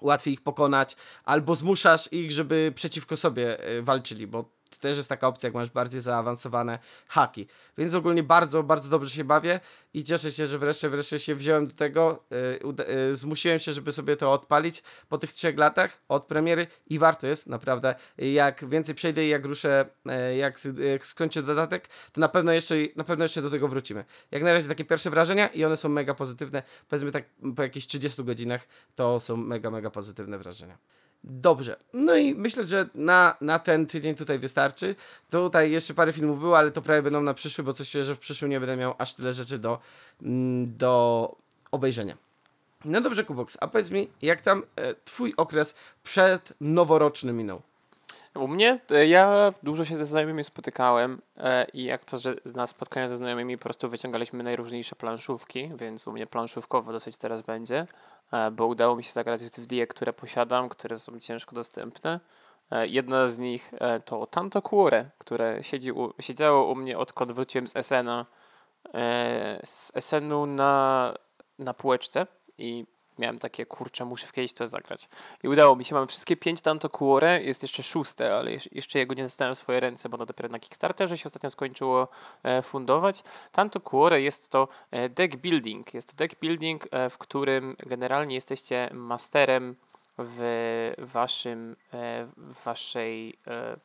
łatwiej 0.00 0.34
ich 0.34 0.40
pokonać, 0.40 0.96
albo 1.24 1.56
zmuszasz 1.56 2.12
ich, 2.12 2.32
żeby 2.32 2.72
przeciwko 2.74 3.16
sobie 3.16 3.68
y, 3.68 3.82
walczyli, 3.82 4.26
bo 4.26 4.61
to 4.72 4.78
też 4.78 4.96
jest 4.96 5.08
taka 5.08 5.28
opcja, 5.28 5.46
jak 5.46 5.54
masz 5.54 5.70
bardziej 5.70 6.00
zaawansowane 6.00 6.78
haki. 7.08 7.46
Więc 7.78 7.94
ogólnie 7.94 8.22
bardzo, 8.22 8.62
bardzo 8.62 8.88
dobrze 8.88 9.10
się 9.10 9.24
bawię 9.24 9.60
i 9.94 10.04
cieszę 10.04 10.30
się, 10.30 10.46
że 10.46 10.58
wreszcie, 10.58 10.88
wreszcie 10.88 11.18
się 11.18 11.34
wziąłem 11.34 11.66
do 11.66 11.74
tego. 11.74 12.24
Yy, 12.30 12.60
yy, 13.08 13.14
zmusiłem 13.14 13.58
się, 13.58 13.72
żeby 13.72 13.92
sobie 13.92 14.16
to 14.16 14.32
odpalić 14.32 14.82
po 15.08 15.18
tych 15.18 15.32
trzech 15.32 15.58
latach 15.58 15.98
od 16.08 16.26
premiery 16.26 16.66
i 16.86 16.98
warto 16.98 17.26
jest, 17.26 17.46
naprawdę. 17.46 17.94
Jak 18.18 18.68
więcej 18.68 18.94
przejdę 18.94 19.24
i 19.24 19.28
jak 19.28 19.44
ruszę, 19.44 19.86
yy, 20.06 20.36
jak, 20.36 20.58
jak 20.92 21.06
skończę 21.06 21.42
dodatek, 21.42 21.88
to 22.12 22.20
na 22.20 22.28
pewno, 22.28 22.52
jeszcze, 22.52 22.74
na 22.96 23.04
pewno 23.04 23.24
jeszcze 23.24 23.42
do 23.42 23.50
tego 23.50 23.68
wrócimy. 23.68 24.04
Jak 24.30 24.42
na 24.42 24.52
razie 24.52 24.68
takie 24.68 24.84
pierwsze 24.84 25.10
wrażenia 25.10 25.46
i 25.48 25.64
one 25.64 25.76
są 25.76 25.88
mega 25.88 26.14
pozytywne. 26.14 26.62
Powiedzmy 26.88 27.12
tak 27.12 27.24
po 27.56 27.62
jakichś 27.62 27.86
30 27.86 28.24
godzinach 28.24 28.66
to 28.94 29.20
są 29.20 29.36
mega, 29.36 29.70
mega 29.70 29.90
pozytywne 29.90 30.38
wrażenia. 30.38 30.78
Dobrze. 31.24 31.76
No 31.92 32.16
i 32.16 32.34
myślę, 32.34 32.64
że 32.64 32.88
na, 32.94 33.36
na 33.40 33.58
ten 33.58 33.86
tydzień 33.86 34.14
tutaj 34.14 34.38
wystarczy. 34.38 34.94
Tutaj 35.30 35.70
jeszcze 35.70 35.94
parę 35.94 36.12
filmów 36.12 36.40
było, 36.40 36.58
ale 36.58 36.70
to 36.70 36.82
prawie 36.82 37.02
będą 37.02 37.22
na 37.22 37.34
przyszły, 37.34 37.64
bo 37.64 37.72
coś 37.72 37.90
czuję, 37.90 38.04
że 38.04 38.14
w 38.14 38.18
przyszłym 38.18 38.50
nie 38.50 38.60
będę 38.60 38.76
miał 38.76 38.94
aż 38.98 39.14
tyle 39.14 39.32
rzeczy 39.32 39.58
do, 39.58 39.78
mm, 40.22 40.76
do 40.76 41.34
obejrzenia. 41.70 42.16
No 42.84 43.00
dobrze, 43.00 43.24
Kubox, 43.24 43.58
a 43.60 43.68
powiedz 43.68 43.90
mi, 43.90 44.08
jak 44.22 44.40
tam 44.40 44.62
e, 44.76 44.94
twój 44.94 45.34
okres 45.36 45.74
przed 46.04 46.52
noworoczny 46.60 47.32
minął? 47.32 47.62
U 48.34 48.48
mnie, 48.48 48.80
e, 48.90 49.06
ja 49.06 49.54
dużo 49.62 49.84
się 49.84 49.96
ze 49.96 50.06
znajomymi 50.06 50.44
spotykałem 50.44 51.22
e, 51.36 51.66
i 51.74 51.84
jak 51.84 52.04
to, 52.04 52.18
że 52.18 52.34
na 52.54 52.66
spotkania 52.66 53.08
ze 53.08 53.16
znajomymi 53.16 53.58
po 53.58 53.62
prostu 53.62 53.88
wyciągaliśmy 53.88 54.44
najróżniejsze 54.44 54.96
planszówki, 54.96 55.70
więc 55.76 56.06
u 56.06 56.12
mnie 56.12 56.26
planszówkowo 56.26 56.92
dosyć 56.92 57.16
teraz 57.16 57.42
będzie, 57.42 57.86
e, 58.32 58.50
bo 58.50 58.66
udało 58.66 58.96
mi 58.96 59.04
się 59.04 59.12
zagrać 59.12 59.44
w 59.44 59.66
dwie, 59.66 59.86
które 59.86 60.12
posiadam, 60.12 60.68
które 60.68 60.98
są 60.98 61.18
ciężko 61.18 61.54
dostępne. 61.54 62.20
Jedna 62.82 63.28
z 63.28 63.38
nich 63.38 63.70
to 64.04 64.26
Tanto 64.26 64.62
Cuore, 64.62 65.10
które 65.18 65.62
siedzi 65.62 65.92
u, 65.92 66.12
siedziało 66.20 66.72
u 66.72 66.74
mnie 66.74 66.98
odkąd 66.98 67.32
wróciłem 67.32 67.68
z 67.68 67.76
SN-a, 67.76 68.26
z 69.64 69.92
SN-u 70.04 70.46
na, 70.46 71.14
na 71.58 71.74
półeczce 71.74 72.26
i 72.58 72.86
miałem 73.22 73.38
takie, 73.38 73.66
kurczę, 73.66 74.04
muszę 74.04 74.26
kiedyś 74.32 74.52
to 74.52 74.66
zagrać. 74.66 75.08
I 75.42 75.48
udało 75.48 75.76
mi 75.76 75.84
się, 75.84 75.94
mam 75.94 76.08
wszystkie 76.08 76.36
pięć 76.36 76.60
Tanto 76.60 76.88
Cuore, 76.88 77.42
jest 77.42 77.62
jeszcze 77.62 77.82
szóste, 77.82 78.36
ale 78.36 78.50
jeszcze 78.72 78.98
jego 78.98 79.14
nie 79.14 79.22
dostałem 79.22 79.54
w 79.54 79.58
swoje 79.58 79.80
ręce, 79.80 80.08
bo 80.08 80.16
no 80.16 80.26
dopiero 80.26 80.48
na 80.48 80.58
Kickstarterze 80.58 81.18
się 81.18 81.24
ostatnio 81.26 81.50
skończyło 81.50 82.08
e, 82.42 82.62
fundować. 82.62 83.22
Tanto 83.52 83.80
Cuore 83.80 84.22
jest 84.22 84.48
to 84.48 84.68
e, 84.90 85.08
deck 85.08 85.36
building. 85.36 85.94
Jest 85.94 86.10
to 86.10 86.16
deck 86.16 86.40
building, 86.40 86.88
e, 86.90 87.10
w 87.10 87.18
którym 87.18 87.76
generalnie 87.86 88.34
jesteście 88.34 88.90
masterem 88.92 89.76
w 90.18 90.92
waszym, 90.98 91.76
w 92.36 92.64
waszej, 92.64 93.38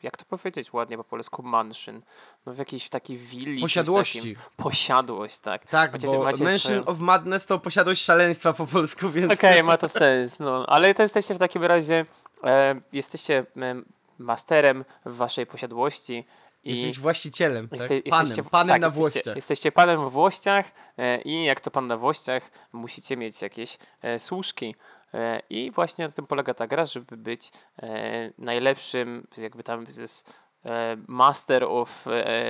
jak 0.04 0.18
to 0.18 0.26
powiedzieć 0.26 0.74
ładnie 0.74 0.98
po 0.98 1.04
polsku, 1.04 1.44
mansion, 1.44 2.02
no 2.46 2.54
w 2.54 2.58
jakiejś 2.58 2.90
takiej 2.90 3.18
willi. 3.18 3.62
Posiadłości. 3.62 4.20
Takim, 4.20 4.36
posiadłość, 4.58 5.40
tak. 5.40 5.68
Tak, 5.68 5.94
macie, 5.94 6.08
bo 6.08 6.24
Mansion 6.24 6.60
swoją... 6.60 6.86
of 6.86 7.00
Madness 7.00 7.46
to 7.46 7.60
posiadłość 7.60 8.04
szaleństwa 8.04 8.54
po 8.54 8.68
polsku, 8.68 9.10
więc... 9.10 9.34
Okej, 9.34 9.52
okay, 9.52 9.64
ma 9.64 9.78
to 9.78 9.88
sens, 9.88 10.40
no, 10.40 10.66
ale 10.68 10.94
to 10.94 11.02
jesteście 11.02 11.36
w 11.36 11.40
takim 11.40 11.64
razie, 11.64 12.06
e, 12.44 12.82
jesteście 12.94 13.46
masterem 14.18 14.86
w 15.06 15.16
waszej 15.16 15.46
posiadłości, 15.46 16.26
i 16.64 16.82
Jesteś 16.82 17.00
właścicielem, 17.00 17.68
tak? 17.70 17.80
Jeste, 17.80 18.02
panem, 18.02 18.26
jesteście, 18.26 18.50
panem 18.50 18.68
tak, 18.68 18.82
na 18.82 18.88
jesteście, 18.88 19.02
włościach. 19.02 19.36
Jesteście 19.36 19.72
panem 19.72 20.10
w 20.10 20.12
włościach 20.12 20.72
e, 20.98 21.22
i 21.22 21.44
jak 21.44 21.62
to 21.62 21.72
pan 21.72 21.88
na 21.88 21.98
włościach, 21.98 22.52
musicie 22.74 23.18
mieć 23.18 23.42
jakieś 23.42 23.78
e, 24.02 24.20
służki. 24.20 24.76
E, 25.14 25.42
I 25.50 25.72
właśnie 25.72 26.06
na 26.06 26.12
tym 26.12 26.28
polega 26.28 26.54
ta 26.54 26.68
gra, 26.68 26.86
żeby 26.86 27.18
być 27.18 27.52
e, 27.82 28.32
najlepszym, 28.38 29.28
jakby 29.38 29.64
tam 29.64 29.86
jest 29.98 30.34
e, 30.66 30.98
master 31.08 31.64
of 31.64 32.06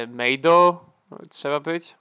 Meido, 0.07 0.85
trzeba 1.29 1.59
być. 1.59 1.95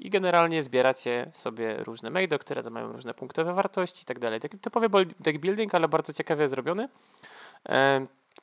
I 0.00 0.10
generalnie 0.10 0.62
zbieracie 0.62 1.30
sobie 1.34 1.76
różne 1.76 2.10
Meido, 2.10 2.38
które 2.38 2.62
tam 2.62 2.72
mają 2.72 2.92
różne 2.92 3.14
punktowe 3.14 3.54
wartości 3.54 4.02
i 4.02 4.06
tak 4.06 4.18
dalej. 4.18 4.40
Taki 4.40 4.58
typowy 4.58 4.88
deck 5.20 5.38
building, 5.38 5.74
ale 5.74 5.88
bardzo 5.88 6.12
ciekawie 6.12 6.48
zrobiony. 6.48 6.88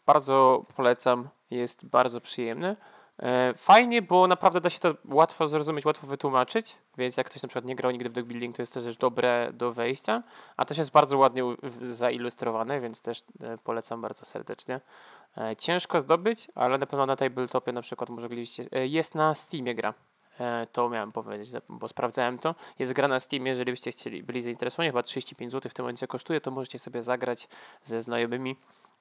Bardzo 0.06 0.66
polecam, 0.76 1.30
jest 1.52 1.86
bardzo 1.86 2.22
przyjemny. 2.22 2.76
E, 3.20 3.54
fajnie, 3.58 4.02
bo 4.02 4.28
naprawdę 4.28 4.62
da 4.62 4.70
się 4.70 4.80
to 4.80 4.94
łatwo 5.06 5.48
zrozumieć, 5.48 5.86
łatwo 5.86 6.08
wytłumaczyć, 6.08 6.76
więc 6.98 7.18
jak 7.18 7.28
ktoś 7.30 7.44
na 7.44 7.50
przykład 7.50 7.66
nie 7.66 7.76
grał 7.76 7.92
nigdy 7.92 8.10
w 8.10 8.14
deck 8.14 8.28
building, 8.28 8.56
to 8.56 8.62
jest 8.62 8.74
też 8.74 8.98
dobre 8.98 9.50
do 9.54 9.74
wejścia, 9.74 10.24
a 10.58 10.66
też 10.66 10.78
jest 10.78 10.92
bardzo 10.92 11.18
ładnie 11.18 11.44
zailustrowane, 11.82 12.82
więc 12.82 13.02
też 13.02 13.24
e, 13.42 13.58
polecam 13.58 14.02
bardzo 14.02 14.26
serdecznie. 14.26 14.82
E, 15.38 15.56
ciężko 15.56 16.02
zdobyć, 16.02 16.48
ale 16.56 16.78
na 16.78 16.86
pewno 16.86 17.06
na 17.06 17.16
tabletopie 17.16 17.72
na 17.72 17.82
przykład 17.82 18.10
mogliście, 18.10 18.66
jest 18.72 19.16
na 19.16 19.36
Steamie 19.36 19.76
gra. 19.76 19.94
To 20.72 20.90
miałem 20.90 21.12
powiedzieć, 21.12 21.52
bo 21.70 21.88
sprawdzałem 21.88 22.38
to. 22.38 22.56
Jest 22.80 22.94
gra 22.94 23.08
na 23.08 23.20
Steamie, 23.20 23.50
jeżeli 23.50 23.72
byście 23.72 23.92
chcieli, 23.92 24.24
byli 24.24 24.42
zainteresowani, 24.42 24.90
chyba 24.90 25.04
35 25.04 25.52
zł 25.52 25.70
w 25.70 25.74
tym 25.74 25.84
momencie 25.84 26.08
kosztuje, 26.08 26.42
to 26.42 26.52
możecie 26.52 26.80
sobie 26.80 27.04
zagrać 27.04 27.48
ze 27.84 28.02
znajomymi 28.02 28.56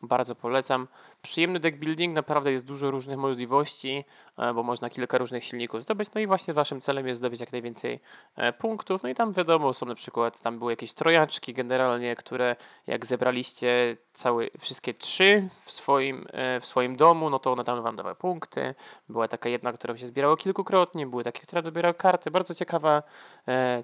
bardzo 0.06 0.34
polecam. 0.34 0.88
Przyjemny 1.22 1.60
deck 1.60 1.76
building, 1.76 2.14
naprawdę 2.14 2.52
jest 2.52 2.66
dużo 2.66 2.90
różnych 2.90 3.18
możliwości, 3.18 4.04
e, 4.38 4.54
bo 4.54 4.62
można 4.62 4.90
kilka 4.90 5.18
różnych 5.18 5.44
silników 5.44 5.82
zdobyć. 5.82 6.08
No 6.14 6.20
i 6.20 6.26
właśnie 6.26 6.54
waszym 6.54 6.80
celem 6.80 7.06
jest 7.06 7.18
zdobyć 7.18 7.40
jak 7.40 7.52
najwięcej 7.52 8.00
e, 8.36 8.52
punktów. 8.52 9.02
No 9.02 9.08
i 9.08 9.14
tam 9.14 9.32
wiadomo, 9.32 9.72
są 9.72 9.86
na 9.86 9.94
przykład, 9.94 10.40
tam 10.40 10.58
były 10.58 10.72
jakieś 10.72 10.94
trojaczki 10.94 11.54
generalnie, 11.54 12.16
które 12.16 12.56
jak 12.86 13.06
zebraliście 13.06 13.96
całe, 14.12 14.46
wszystkie 14.58 14.94
trzy 14.94 15.48
w 15.64 15.70
swoim, 15.70 16.26
e, 16.32 16.60
w 16.60 16.66
swoim 16.66 16.96
domu, 16.96 17.30
no 17.30 17.38
to 17.38 17.52
one 17.52 17.64
tam 17.64 17.82
wam 17.82 17.96
dawały 17.96 18.14
punkty. 18.14 18.74
Była 19.08 19.28
taka 19.28 19.48
jedna, 19.48 19.72
którą 19.72 19.96
się 19.96 20.06
zbierało 20.06 20.36
kilkukrotnie, 20.36 21.06
były 21.06 21.24
takie, 21.24 21.40
które 21.40 21.62
dobierały 21.62 21.94
karty. 21.94 22.30
Bardzo 22.30 22.54
ciekawa, 22.54 23.02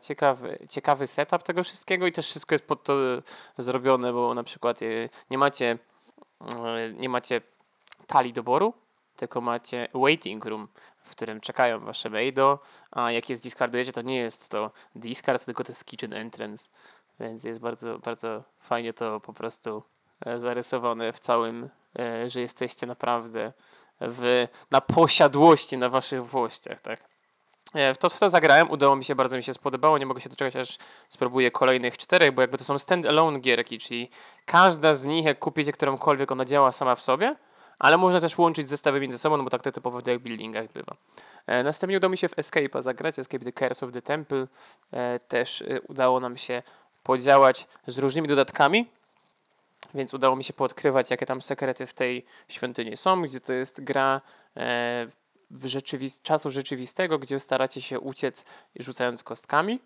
ciekawy, 0.03 0.59
ciekawy 0.69 1.07
setup 1.07 1.43
tego 1.43 1.65
wszystkiego 1.65 2.07
i 2.07 2.13
też 2.13 2.27
wszystko 2.27 2.55
jest 2.55 2.67
pod 2.67 2.85
to 2.85 2.95
zrobione, 3.59 4.13
bo 4.13 4.35
na 4.35 4.43
przykład 4.43 4.81
nie 5.31 5.39
macie 5.39 5.79
nie 6.95 7.09
macie 7.09 7.41
talii 8.07 8.33
doboru, 8.33 8.75
tylko 9.17 9.41
macie 9.41 9.89
waiting 9.95 10.45
room, 10.45 10.69
w 11.05 11.11
którym 11.11 11.41
czekają 11.41 11.81
wasze 11.81 12.11
maido, 12.11 12.59
a 12.91 13.13
jak 13.13 13.31
je 13.31 13.37
discardujecie, 13.37 13.93
to 13.93 14.03
nie 14.03 14.17
jest 14.17 14.49
to 14.49 14.71
discard, 14.95 15.45
tylko 15.45 15.65
to 15.65 15.73
jest 15.73 15.85
kitchen 15.85 16.13
entrance, 16.13 16.69
więc 17.21 17.45
jest 17.45 17.61
bardzo, 17.61 17.99
bardzo 17.99 18.45
fajnie 18.61 18.93
to 18.93 19.21
po 19.21 19.33
prostu 19.33 19.83
e, 20.27 20.39
zarysowane 20.39 21.13
w 21.13 21.21
całym, 21.21 21.71
e, 21.99 22.29
że 22.29 22.41
jesteście 22.41 22.87
naprawdę 22.87 23.53
w, 24.01 24.49
na 24.71 24.81
posiadłości 24.81 25.79
na 25.79 25.89
waszych 25.89 26.25
włościach, 26.27 26.81
tak? 26.81 27.10
E, 27.75 27.95
to, 27.95 28.11
to 28.11 28.29
zagrałem, 28.29 28.71
udało 28.71 28.97
mi 28.97 29.05
się, 29.05 29.15
bardzo 29.15 29.37
mi 29.37 29.43
się 29.43 29.55
spodobało, 29.55 29.99
nie 29.99 30.07
mogę 30.07 30.21
się 30.21 30.29
doczekać, 30.29 30.57
aż 30.57 30.79
spróbuję 31.09 31.51
kolejnych 31.51 31.99
czterech, 31.99 32.33
bo 32.33 32.43
jakby 32.43 32.59
to 32.59 32.65
są 32.65 32.75
stand-alone 32.75 33.41
gierki, 33.41 33.79
czyli 33.79 34.11
każda 34.47 34.95
z 34.95 35.05
nich, 35.05 35.25
jak 35.25 35.39
kupicie 35.39 35.73
którąkolwiek, 35.73 36.33
ona 36.33 36.45
działa 36.45 36.73
sama 36.73 36.95
w 36.95 37.01
sobie, 37.03 37.37
ale 37.79 37.97
można 37.97 38.21
też 38.21 38.39
łączyć 38.39 38.69
zestawy 38.69 39.01
między 39.01 39.19
sobą, 39.19 39.37
no 39.37 39.45
bo 39.45 39.51
tak 39.51 39.63
to 39.63 39.73
typowo 39.73 39.99
w 39.99 40.03
deck 40.03 40.23
buildingach 40.23 40.73
bywa. 40.73 40.97
E, 41.47 41.63
następnie 41.63 41.97
udało 41.97 42.11
mi 42.11 42.19
się 42.19 42.29
w 42.29 42.37
Escape'a 42.37 42.83
zagrać, 42.83 43.19
Escape 43.19 43.45
the 43.45 43.53
Curse 43.53 43.87
of 43.87 43.93
the 43.93 44.03
Temple, 44.03 44.47
e, 44.93 45.19
też 45.19 45.65
udało 45.89 46.21
nam 46.21 46.37
się 46.37 46.63
podziałać 47.03 47.67
z 47.87 47.99
różnymi 47.99 48.29
dodatkami, 48.29 48.91
więc 49.95 50.15
udało 50.15 50.37
mi 50.37 50.45
się 50.45 50.53
poodkrywać, 50.53 51.11
jakie 51.11 51.27
tam 51.27 51.43
sekrety 51.43 51.87
w 51.87 51.95
tej 51.95 52.25
świątyni 52.49 52.97
są, 52.97 53.23
gdzie 53.23 53.41
to 53.41 53.53
jest 53.53 53.85
gra 53.85 54.21
w 55.51 55.67
rzeczywist 55.67 56.23
czasu 56.23 56.51
rzeczywistego, 56.51 57.19
gdzie 57.19 57.41
staracie 57.41 57.81
się 57.81 58.01
uciec 58.01 58.45
rzucając 58.79 59.23
kostkami. 59.23 59.81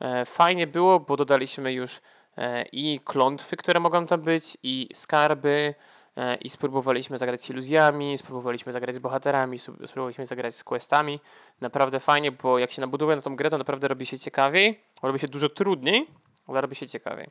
E, 0.00 0.24
fajnie 0.24 0.66
było, 0.66 1.00
bo 1.00 1.16
dodaliśmy 1.16 1.72
już 1.72 2.00
e, 2.36 2.62
i 2.62 3.00
klątwy, 3.04 3.56
które 3.56 3.80
mogą 3.80 4.06
tam 4.06 4.20
być, 4.20 4.58
i 4.62 4.88
skarby, 4.92 5.74
e, 6.16 6.36
i 6.36 6.48
spróbowaliśmy 6.48 7.18
zagrać 7.18 7.42
z 7.42 7.50
iluzjami, 7.50 8.18
spróbowaliśmy 8.18 8.72
zagrać 8.72 8.96
z 8.96 8.98
bohaterami, 8.98 9.58
spróbowaliśmy 9.58 10.26
zagrać 10.26 10.54
z 10.54 10.64
questami. 10.64 11.20
Naprawdę 11.60 12.00
fajnie, 12.00 12.32
bo 12.32 12.58
jak 12.58 12.70
się 12.70 12.80
nabudowuje 12.80 13.16
na 13.16 13.22
tą 13.22 13.36
grę, 13.36 13.50
to 13.50 13.58
naprawdę 13.58 13.88
robi 13.88 14.06
się 14.06 14.18
ciekawiej, 14.18 14.80
robi 15.02 15.18
się 15.18 15.28
dużo 15.28 15.48
trudniej, 15.48 16.06
ale 16.46 16.60
robi 16.60 16.76
się 16.76 16.88
ciekawiej. 16.88 17.30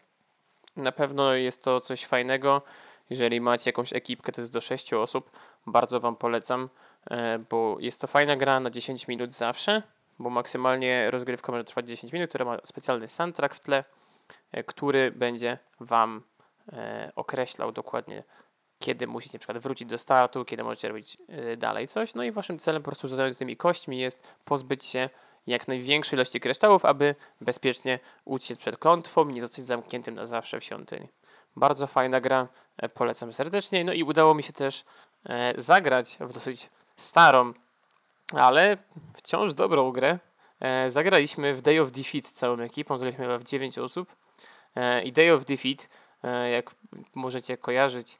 Na 0.75 0.91
pewno 0.91 1.33
jest 1.33 1.63
to 1.63 1.81
coś 1.81 2.05
fajnego. 2.05 2.61
Jeżeli 3.09 3.41
macie 3.41 3.69
jakąś 3.69 3.93
ekipkę, 3.93 4.31
to 4.31 4.41
jest 4.41 4.53
do 4.53 4.61
6 4.61 4.93
osób, 4.93 5.31
bardzo 5.67 5.99
Wam 5.99 6.15
polecam. 6.15 6.69
E, 7.11 7.39
bo 7.39 7.77
jest 7.79 8.01
to 8.01 8.07
fajna 8.07 8.35
gra 8.35 8.59
na 8.59 8.69
10 8.69 9.07
minut 9.07 9.31
zawsze, 9.31 9.83
bo 10.19 10.29
maksymalnie 10.29 11.11
rozgrywka 11.11 11.51
może 11.51 11.63
trwać 11.63 11.87
10 11.87 12.13
minut, 12.13 12.29
która 12.29 12.45
ma 12.45 12.57
specjalny 12.63 13.07
soundtrack 13.07 13.55
w 13.55 13.59
tle, 13.59 13.83
e, 14.51 14.63
który 14.63 15.11
będzie 15.11 15.57
Wam 15.79 16.23
e, 16.73 17.11
określał 17.15 17.71
dokładnie, 17.71 18.23
kiedy 18.79 19.07
musicie 19.07 19.37
na 19.37 19.39
przykład 19.39 19.57
wrócić 19.57 19.87
do 19.87 19.97
startu, 19.97 20.45
kiedy 20.45 20.63
możecie 20.63 20.87
robić 20.87 21.17
dalej 21.57 21.87
coś. 21.87 22.15
No 22.15 22.23
i 22.23 22.31
Waszym 22.31 22.59
celem 22.59 22.81
po 22.81 22.85
prostu 22.85 23.07
rzucając 23.07 23.37
tymi 23.37 23.57
kośćmi 23.57 23.99
jest 23.99 24.35
pozbyć 24.45 24.85
się 24.85 25.09
jak 25.47 25.67
największej 25.67 26.17
ilości 26.17 26.39
kryształów, 26.39 26.85
aby 26.85 27.15
bezpiecznie 27.41 27.99
uciec 28.25 28.57
przed 28.57 28.77
klątwą 28.77 29.29
i 29.29 29.33
nie 29.33 29.41
zostać 29.41 29.65
zamkniętym 29.65 30.15
na 30.15 30.25
zawsze 30.25 30.59
w 30.59 30.63
świątyni. 30.63 31.07
Bardzo 31.55 31.87
fajna 31.87 32.21
gra, 32.21 32.47
polecam 32.93 33.33
serdecznie. 33.33 33.83
No 33.83 33.93
i 33.93 34.03
udało 34.03 34.33
mi 34.33 34.43
się 34.43 34.53
też 34.53 34.83
zagrać 35.57 36.17
w 36.19 36.33
dosyć 36.33 36.69
starą, 36.97 37.53
ale 38.33 38.77
wciąż 39.13 39.53
dobrą 39.53 39.91
grę. 39.91 40.19
E, 40.59 40.89
zagraliśmy 40.89 41.53
w 41.53 41.61
Day 41.61 41.81
of 41.81 41.91
Defeat 41.91 42.25
całą 42.25 42.59
ekipą, 42.59 42.97
zagraliśmy 42.97 43.25
chyba 43.25 43.37
w 43.37 43.43
9 43.43 43.77
osób. 43.77 44.15
E, 44.75 45.03
I 45.03 45.11
Day 45.11 45.33
of 45.33 45.45
Defeat, 45.45 45.89
e, 46.23 46.49
jak 46.49 46.75
możecie 47.15 47.57
kojarzyć, 47.57 48.17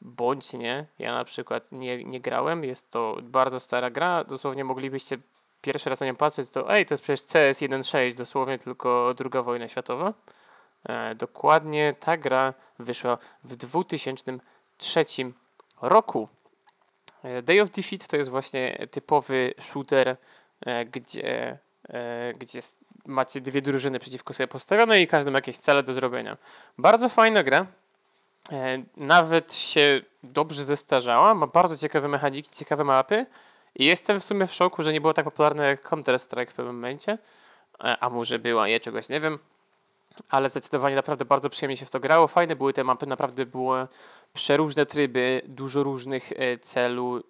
bądź 0.00 0.52
nie, 0.52 0.86
ja 0.98 1.14
na 1.14 1.24
przykład 1.24 1.72
nie, 1.72 2.04
nie 2.04 2.20
grałem, 2.20 2.64
jest 2.64 2.90
to 2.90 3.16
bardzo 3.22 3.60
stara 3.60 3.90
gra, 3.90 4.24
dosłownie 4.24 4.64
moglibyście 4.64 5.18
pierwszy 5.60 5.90
raz 5.90 6.00
na 6.00 6.06
nią 6.06 6.16
patrzeć, 6.16 6.50
to 6.50 6.74
ej, 6.74 6.86
to 6.86 6.94
jest 6.94 7.02
przecież 7.02 7.26
CS 7.26 7.62
1.6, 7.62 8.18
dosłownie 8.18 8.58
tylko 8.58 9.14
druga 9.16 9.42
wojna 9.42 9.68
światowa. 9.68 10.14
Dokładnie 11.16 11.94
ta 12.00 12.16
gra 12.16 12.54
wyszła 12.78 13.18
w 13.44 13.56
2003 13.56 15.04
roku. 15.82 16.28
Day 17.42 17.62
of 17.62 17.70
Defeat 17.70 18.06
to 18.06 18.16
jest 18.16 18.30
właśnie 18.30 18.86
typowy 18.90 19.54
shooter, 19.60 20.16
e, 20.66 20.84
gdzie, 20.84 21.58
e, 21.88 22.34
gdzie 22.38 22.60
macie 23.06 23.40
dwie 23.40 23.62
drużyny 23.62 23.98
przeciwko 23.98 24.34
sobie 24.34 24.46
postawione 24.48 25.02
i 25.02 25.06
każdy 25.06 25.30
ma 25.30 25.38
jakieś 25.38 25.58
cele 25.58 25.82
do 25.82 25.92
zrobienia. 25.92 26.36
Bardzo 26.78 27.08
fajna 27.08 27.42
gra. 27.42 27.66
E, 28.52 28.82
Nawet 28.96 29.54
się 29.54 30.00
dobrze 30.22 30.64
zestarzała, 30.64 31.34
ma 31.34 31.46
bardzo 31.46 31.76
ciekawe 31.76 32.08
mechaniki, 32.08 32.50
ciekawe 32.54 32.84
mapy 32.84 33.26
i 33.74 33.84
jestem 33.84 34.20
w 34.20 34.24
sumie 34.24 34.46
w 34.46 34.54
szoku, 34.54 34.82
że 34.82 34.92
nie 34.92 35.00
było 35.00 35.14
tak 35.14 35.24
popularne 35.24 35.66
jak 35.66 35.90
Counter-Strike 35.90 36.50
w 36.50 36.54
pewnym 36.54 36.74
momencie. 36.74 37.18
A 38.00 38.10
może 38.10 38.38
była, 38.38 38.68
ja 38.68 38.80
czegoś 38.80 39.08
nie 39.08 39.20
wiem 39.20 39.38
ale 40.28 40.48
zdecydowanie 40.48 40.96
naprawdę 40.96 41.24
bardzo 41.24 41.50
przyjemnie 41.50 41.76
się 41.76 41.86
w 41.86 41.90
to 41.90 42.00
grało. 42.00 42.26
Fajne 42.26 42.56
były 42.56 42.72
te 42.72 42.84
mapy, 42.84 43.06
naprawdę 43.06 43.46
były 43.46 43.86
przeróżne 44.32 44.86
tryby, 44.86 45.42
dużo 45.48 45.82
różnych 45.82 46.32
e, 46.32 46.58
celu, 46.58 47.22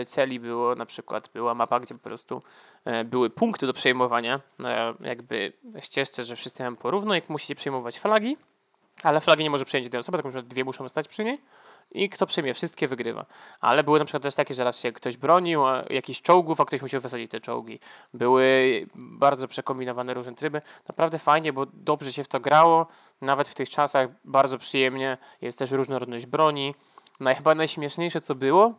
e, 0.00 0.04
celi 0.04 0.40
było. 0.40 0.74
Na 0.74 0.86
przykład 0.86 1.30
była 1.34 1.54
mapa, 1.54 1.80
gdzie 1.80 1.94
po 1.94 2.00
prostu 2.00 2.42
e, 2.84 3.04
były 3.04 3.30
punkty 3.30 3.66
do 3.66 3.72
przejmowania, 3.72 4.40
na 4.58 4.94
jakby 5.00 5.52
ścieżce, 5.80 6.24
że 6.24 6.36
wszyscy 6.36 6.62
mają 6.62 6.76
porówno, 6.76 7.14
jak 7.14 7.28
musicie 7.28 7.54
przejmować 7.54 7.98
flagi, 7.98 8.36
ale 9.02 9.20
flagi 9.20 9.42
nie 9.42 9.50
może 9.50 9.64
przejąć 9.64 9.84
jedna 9.84 9.98
osoba, 9.98 10.18
tak 10.18 10.24
na 10.24 10.30
przykład 10.30 10.46
dwie 10.46 10.64
muszą 10.64 10.88
stać 10.88 11.08
przy 11.08 11.24
niej 11.24 11.38
i 11.94 12.08
kto 12.08 12.26
przejmie 12.26 12.54
wszystkie 12.54 12.88
wygrywa. 12.88 13.26
Ale 13.60 13.84
były 13.84 13.98
na 13.98 14.04
przykład 14.04 14.22
też 14.22 14.34
takie, 14.34 14.54
że 14.54 14.64
raz 14.64 14.80
się 14.80 14.92
ktoś 14.92 15.16
bronił 15.16 15.66
a 15.66 15.82
jakichś 15.90 16.22
czołgów, 16.22 16.60
a 16.60 16.64
ktoś 16.64 16.82
musiał 16.82 17.00
wysadzić 17.00 17.30
te 17.30 17.40
czołgi. 17.40 17.80
Były 18.14 18.86
bardzo 18.94 19.48
przekombinowane 19.48 20.14
różne 20.14 20.34
tryby. 20.34 20.62
Naprawdę 20.88 21.18
fajnie, 21.18 21.52
bo 21.52 21.66
dobrze 21.66 22.12
się 22.12 22.24
w 22.24 22.28
to 22.28 22.40
grało. 22.40 22.86
Nawet 23.20 23.48
w 23.48 23.54
tych 23.54 23.70
czasach 23.70 24.08
bardzo 24.24 24.58
przyjemnie. 24.58 25.18
Jest 25.40 25.58
też 25.58 25.70
różnorodność 25.70 26.26
broni. 26.26 26.74
No 27.20 27.34
chyba 27.34 27.54
najśmieszniejsze 27.54 28.20
co 28.20 28.34
było, 28.34 28.74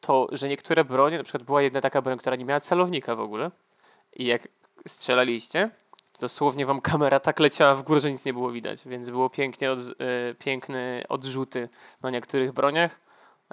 to 0.00 0.28
że 0.32 0.48
niektóre 0.48 0.84
bronie, 0.84 1.18
na 1.18 1.24
przykład 1.24 1.42
była 1.42 1.62
jedna 1.62 1.80
taka 1.80 2.02
broń, 2.02 2.18
która 2.18 2.36
nie 2.36 2.44
miała 2.44 2.60
celownika 2.60 3.16
w 3.16 3.20
ogóle. 3.20 3.50
I 4.16 4.24
jak 4.24 4.48
strzelaliście, 4.88 5.70
dosłownie 6.20 6.66
wam 6.66 6.80
kamera 6.80 7.20
tak 7.20 7.40
leciała 7.40 7.74
w 7.74 7.82
górę, 7.82 8.00
że 8.00 8.10
nic 8.12 8.24
nie 8.24 8.32
było 8.32 8.50
widać, 8.50 8.82
więc 8.86 9.10
było 9.10 9.30
pięknie 9.30 9.72
od, 9.72 9.78
e, 9.78 10.34
piękne 10.34 11.04
odrzuty 11.08 11.68
na 12.02 12.10
niektórych 12.10 12.52
broniach. 12.52 13.00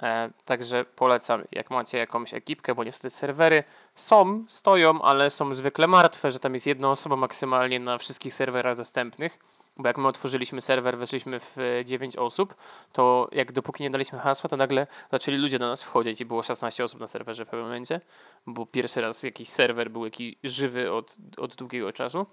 E, 0.02 0.30
także 0.44 0.84
polecam, 0.84 1.42
jak 1.52 1.70
macie 1.70 1.98
jakąś 1.98 2.34
ekipkę, 2.34 2.74
bo 2.74 2.84
niestety 2.84 3.16
serwery 3.16 3.64
są, 3.94 4.44
stoją, 4.48 5.02
ale 5.02 5.30
są 5.30 5.54
zwykle 5.54 5.86
martwe, 5.86 6.30
że 6.30 6.38
tam 6.38 6.54
jest 6.54 6.66
jedna 6.66 6.90
osoba 6.90 7.16
maksymalnie 7.16 7.80
na 7.80 7.98
wszystkich 7.98 8.34
serwerach 8.34 8.76
dostępnych. 8.76 9.38
Bo 9.76 9.88
jak 9.88 9.98
my 9.98 10.08
otworzyliśmy 10.08 10.60
serwer, 10.60 10.98
weszliśmy 10.98 11.40
w 11.40 11.58
e, 11.58 11.84
9 11.84 12.16
osób, 12.16 12.54
to 12.92 13.28
jak 13.32 13.52
dopóki 13.52 13.82
nie 13.82 13.90
daliśmy 13.90 14.18
hasła, 14.18 14.50
to 14.50 14.56
nagle 14.56 14.86
zaczęli 15.12 15.36
ludzie 15.36 15.58
do 15.58 15.68
nas 15.68 15.82
wchodzić 15.82 16.20
i 16.20 16.24
było 16.24 16.42
16 16.42 16.84
osób 16.84 17.00
na 17.00 17.06
serwerze 17.06 17.44
w 17.44 17.48
pewnym 17.48 17.66
momencie, 17.66 18.00
bo 18.46 18.66
pierwszy 18.66 19.00
raz 19.00 19.22
jakiś 19.22 19.48
serwer 19.48 19.90
był 19.90 20.04
jakiś 20.04 20.34
żywy 20.44 20.92
od, 20.92 21.16
od 21.36 21.54
długiego 21.54 21.92
czasu. 21.92 22.26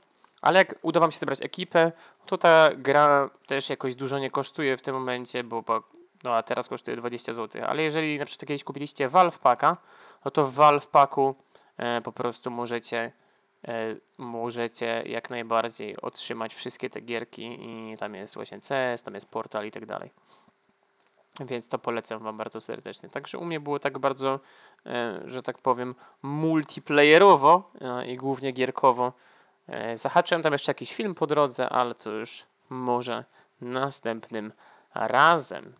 Ale 0.45 0.60
jak 0.60 0.75
uda 0.81 0.99
wam 0.99 1.12
się 1.12 1.19
zebrać 1.19 1.41
ekipę, 1.41 1.91
to 2.25 2.38
ta 2.38 2.69
gra 2.75 3.29
też 3.47 3.69
jakoś 3.69 3.95
dużo 3.95 4.19
nie 4.19 4.31
kosztuje 4.31 4.77
w 4.77 4.81
tym 4.81 4.95
momencie, 4.95 5.43
bo 5.43 5.63
no 6.23 6.36
a 6.36 6.43
teraz 6.43 6.69
kosztuje 6.69 6.97
20 6.97 7.34
zł. 7.34 7.62
Ale 7.67 7.84
jeżeli 7.84 8.19
na 8.19 8.25
przykład 8.25 8.47
kiedyś 8.47 8.63
kupiliście 8.63 9.10
Valve 9.10 9.39
Packa, 9.39 9.77
no 10.25 10.31
to 10.31 10.45
w 10.45 10.53
Valve 10.53 10.88
Packu 10.88 11.36
e, 11.77 12.01
po 12.01 12.12
prostu 12.12 12.51
możecie 12.51 13.12
e, 13.67 13.95
możecie 14.17 15.03
jak 15.05 15.29
najbardziej 15.29 16.01
otrzymać 16.01 16.55
wszystkie 16.55 16.89
te 16.89 17.01
gierki 17.01 17.60
i 17.93 17.97
tam 17.97 18.15
jest 18.15 18.36
właśnie 18.36 18.60
CS, 18.60 19.03
tam 19.03 19.13
jest 19.13 19.29
portal 19.29 19.65
i 19.65 19.71
tak 19.71 19.86
dalej. 19.86 20.12
Więc 21.39 21.67
to 21.67 21.79
polecam 21.79 22.23
Wam 22.23 22.38
bardzo 22.38 22.62
serdecznie. 22.62 23.10
Także 23.10 23.38
u 23.38 23.45
mnie 23.45 23.60
było 23.60 23.79
tak 23.79 23.99
bardzo, 23.99 24.39
e, 24.86 25.21
że 25.25 25.41
tak 25.41 25.58
powiem, 25.58 25.95
multiplayerowo 26.21 27.71
e, 27.81 28.08
i 28.08 28.17
głównie 28.17 28.51
gierkowo. 28.51 29.13
E, 29.67 29.97
Zahaczyłem 29.97 30.41
tam 30.41 30.54
jeszcze 30.54 30.69
jakiś 30.69 30.95
film 30.95 31.15
po 31.15 31.28
drodze, 31.28 31.69
ale 31.69 31.95
to 31.95 32.12
już 32.12 32.43
może 32.69 33.23
następnym 33.62 34.54
razem. 34.95 35.73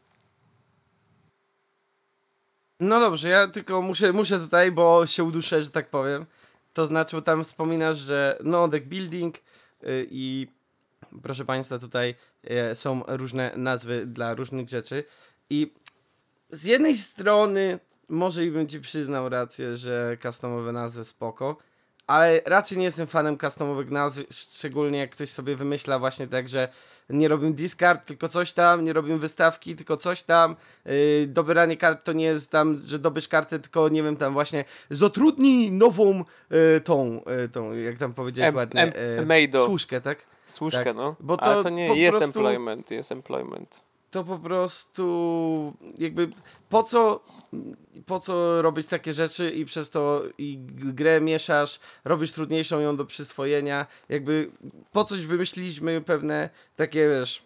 No 2.80 3.00
dobrze, 3.00 3.30
ja 3.30 3.48
tylko 3.48 3.82
muszę, 3.82 4.14
muszę 4.14 4.40
tutaj, 4.40 4.72
bo 4.72 5.06
się 5.06 5.24
uduszę, 5.24 5.62
że 5.62 5.70
tak 5.70 5.90
powiem. 5.90 6.26
To 6.74 6.88
znaczy, 6.88 7.22
tam 7.22 7.44
wspominasz, 7.44 7.98
że 7.98 8.38
no, 8.44 8.68
deck 8.68 8.86
building 8.86 9.38
y, 9.38 10.08
i 10.12 10.48
proszę 11.24 11.46
Państwa, 11.46 11.80
tutaj 11.80 12.16
y, 12.72 12.76
są 12.76 13.04
różne 13.08 13.52
nazwy 13.56 14.06
dla 14.06 14.34
różnych 14.34 14.70
rzeczy. 14.70 15.04
I 15.50 15.74
z 16.50 16.66
jednej 16.66 16.96
strony 16.96 17.80
może 18.10 18.46
i 18.46 18.52
bym 18.52 18.68
Ci 18.68 18.80
przyznał 18.80 19.30
rację, 19.30 19.78
że 19.78 20.18
customowe 20.22 20.72
nazwy 20.72 21.04
spoko, 21.04 21.58
ale 22.08 22.42
raczej 22.46 22.78
nie 22.78 22.84
jestem 22.84 23.08
fanem 23.08 23.38
customowych 23.38 23.92
nazw, 23.92 24.22
szczególnie 24.32 25.00
jak 25.00 25.12
ktoś 25.12 25.30
sobie 25.30 25.56
wymyśla 25.56 26.00
właśnie 26.00 26.28
tak, 26.28 26.50
że 26.50 26.68
nie 27.10 27.28
robię 27.28 27.52
discard, 27.52 28.06
tylko 28.06 28.28
coś 28.28 28.54
tam, 28.54 28.84
nie 28.84 28.94
robię 28.94 29.18
wystawki, 29.18 29.76
tylko 29.76 29.98
coś 29.98 30.24
tam, 30.24 30.56
yy, 30.86 31.26
dobieranie 31.28 31.78
kart 31.78 32.04
to 32.04 32.14
nie 32.14 32.26
jest 32.26 32.52
tam, 32.52 32.82
że 32.86 33.00
dobierz 33.00 33.28
kartę, 33.28 33.60
tylko 33.60 33.90
nie 33.90 34.04
wiem, 34.04 34.18
tam 34.18 34.34
właśnie 34.34 34.66
zatrudnij 34.90 35.72
nową 35.72 36.24
yy, 36.50 36.82
tą, 36.84 37.22
yy, 37.42 37.50
tą, 37.50 37.74
jak 37.74 37.98
tam 37.98 38.14
powiedziałeś 38.14 38.50
Em- 38.50 38.56
ładnie, 38.56 38.82
em- 38.82 38.94
yy, 39.52 39.64
służkę, 39.66 40.02
tak? 40.02 40.18
Słuszkę, 40.46 40.84
Tak, 40.84 40.96
no. 40.96 41.16
bo 41.20 41.38
Ale 41.44 41.56
to 41.56 41.64
to 41.64 41.70
nie 41.70 41.96
jest 41.98 42.18
prostu- 42.18 42.40
employment, 42.40 42.92
jest 42.92 43.12
employment. 43.12 43.84
To 44.12 44.24
po 44.24 44.40
prostu 44.40 45.74
jakby 45.98 46.30
po 46.70 46.84
co 46.84 47.24
po 48.06 48.20
co 48.20 48.62
robić 48.62 48.88
takie 48.88 49.14
rzeczy 49.14 49.52
i 49.52 49.66
przez 49.66 49.90
to 49.90 50.24
i 50.38 50.58
grę 50.70 51.22
mieszasz, 51.22 51.80
robisz 52.06 52.32
trudniejszą 52.32 52.80
ją 52.80 52.98
do 52.98 53.06
przyswojenia, 53.06 53.86
jakby 54.10 54.52
po 54.92 55.04
coś 55.04 55.26
wymyśliliśmy 55.26 56.02
pewne 56.02 56.50
takie 56.76 57.10
wiesz 57.10 57.44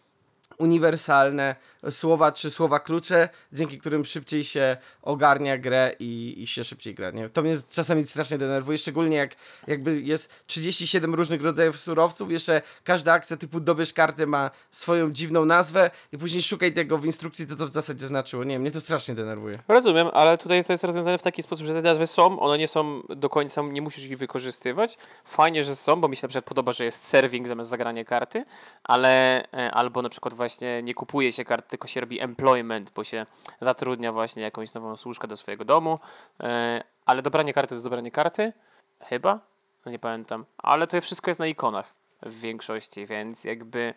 uniwersalne 0.60 1.56
słowa 1.90 2.32
czy 2.32 2.52
słowa 2.52 2.80
klucze, 2.80 3.30
dzięki 3.54 3.80
którym 3.80 4.06
szybciej 4.06 4.44
się 4.44 4.78
ogarnia 5.02 5.58
grę 5.58 5.96
i, 6.00 6.36
i 6.38 6.48
się 6.48 6.64
szybciej 6.64 6.96
gra. 6.96 7.12
Nie? 7.12 7.30
To 7.30 7.42
mnie 7.42 7.56
czasami 7.70 8.08
strasznie 8.08 8.38
denerwuje, 8.38 8.78
szczególnie 8.78 9.18
jak 9.18 9.36
jakby 9.68 10.02
jest 10.02 10.30
37 10.48 11.16
różnych 11.16 11.44
rodzajów 11.44 11.80
surowców, 11.80 12.32
jeszcze 12.32 12.62
każda 12.84 13.14
akcja 13.14 13.38
typu 13.38 13.60
dobierz 13.60 13.94
kartę 13.94 14.26
ma 14.26 14.52
swoją 14.72 15.12
dziwną 15.12 15.46
nazwę 15.46 15.92
i 16.12 16.18
później 16.18 16.44
szukaj 16.44 16.74
tego 16.74 16.98
w 16.98 17.06
instrukcji, 17.06 17.48
to 17.48 17.56
to 17.56 17.68
w 17.68 17.74
zasadzie 17.74 18.06
znaczyło. 18.06 18.44
Nie 18.44 18.60
mnie 18.60 18.72
to 18.72 18.82
strasznie 18.82 19.16
denerwuje. 19.16 19.60
Rozumiem, 19.68 20.08
ale 20.14 20.38
tutaj 20.38 20.66
to 20.66 20.74
jest 20.74 20.84
rozwiązane 20.84 21.18
w 21.18 21.22
taki 21.22 21.44
sposób, 21.44 21.68
że 21.68 21.74
te 21.74 21.82
nazwy 21.82 22.08
są, 22.08 22.40
one 22.40 22.58
nie 22.58 22.68
są 22.68 23.02
do 23.10 23.30
końca, 23.30 23.62
nie 23.62 23.82
musisz 23.82 24.06
ich 24.06 24.18
wykorzystywać. 24.18 24.98
Fajnie, 25.26 25.64
że 25.64 25.76
są, 25.76 26.02
bo 26.02 26.08
mi 26.08 26.16
się 26.16 26.22
na 26.24 26.30
przykład 26.30 26.46
podoba, 26.46 26.72
że 26.72 26.86
jest 26.86 27.04
serving 27.04 27.48
zamiast 27.48 27.70
zagrania 27.70 28.06
karty, 28.06 28.46
ale 28.84 29.44
e, 29.54 29.72
albo 29.72 30.02
na 30.02 30.10
przykład 30.10 30.34
właśnie 30.50 30.84
nie 30.84 30.94
kupuje 30.94 31.32
się 31.32 31.46
kart, 31.46 31.70
tylko 31.70 31.88
się 31.88 32.02
robi 32.02 32.22
employment, 32.22 32.92
bo 32.96 33.04
się 33.04 33.26
zatrudnia 33.62 34.14
właśnie 34.14 34.44
jakąś 34.44 34.74
nową 34.74 34.98
służkę 34.98 35.28
do 35.28 35.36
swojego 35.36 35.66
domu, 35.66 36.00
e, 36.40 36.84
ale 37.06 37.22
dobranie 37.22 37.54
karty 37.54 37.74
jest 37.76 37.86
dobranie 37.86 38.12
karty, 38.12 38.54
chyba, 39.00 39.40
no 39.86 39.92
nie 39.92 40.00
pamiętam, 40.00 40.46
ale 40.58 40.88
to 40.88 41.02
wszystko 41.02 41.30
jest 41.30 41.40
na 41.40 41.48
ikonach 41.48 41.94
w 42.22 42.42
większości, 42.42 43.06
więc 43.06 43.44
jakby 43.44 43.94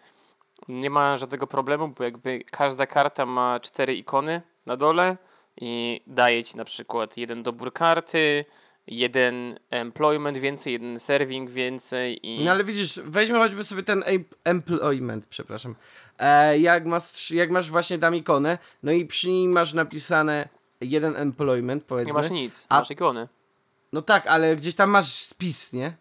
nie 0.68 0.90
ma 0.90 1.16
żadnego 1.16 1.46
problemu, 1.46 1.88
bo 1.88 2.04
jakby 2.04 2.44
każda 2.50 2.86
karta 2.86 3.26
ma 3.26 3.60
cztery 3.60 3.94
ikony 3.94 4.42
na 4.66 4.76
dole 4.76 5.16
i 5.60 6.02
daje 6.06 6.44
ci 6.44 6.56
na 6.56 6.64
przykład 6.64 7.16
jeden 7.16 7.42
dobór 7.42 7.72
karty, 7.72 8.44
jeden 8.86 9.58
employment 9.70 10.38
więcej, 10.38 10.72
jeden 10.72 11.00
serving 11.00 11.50
więcej 11.50 12.26
i 12.26 12.44
No 12.44 12.50
ale 12.50 12.64
widzisz, 12.64 13.00
weźmy 13.04 13.38
choćby 13.38 13.64
sobie 13.64 13.82
ten 13.82 14.02
em- 14.06 14.24
employment, 14.44 15.26
przepraszam. 15.26 15.74
E, 16.18 16.58
jak, 16.58 16.86
masz, 16.86 17.30
jak 17.30 17.50
masz 17.50 17.70
właśnie 17.70 17.98
tam 17.98 18.16
ikonę, 18.16 18.58
no 18.82 18.92
i 18.92 19.06
przy 19.06 19.28
niej 19.28 19.48
masz 19.48 19.72
napisane 19.74 20.48
jeden 20.80 21.16
employment, 21.16 21.84
powiedzmy. 21.84 22.08
nie 22.12 22.18
masz 22.18 22.30
nic, 22.30 22.66
A- 22.68 22.78
masz 22.78 22.90
ikony. 22.90 23.28
No 23.92 24.02
tak, 24.02 24.26
ale 24.26 24.56
gdzieś 24.56 24.74
tam 24.74 24.90
masz 24.90 25.12
spis, 25.12 25.72
nie? 25.72 25.96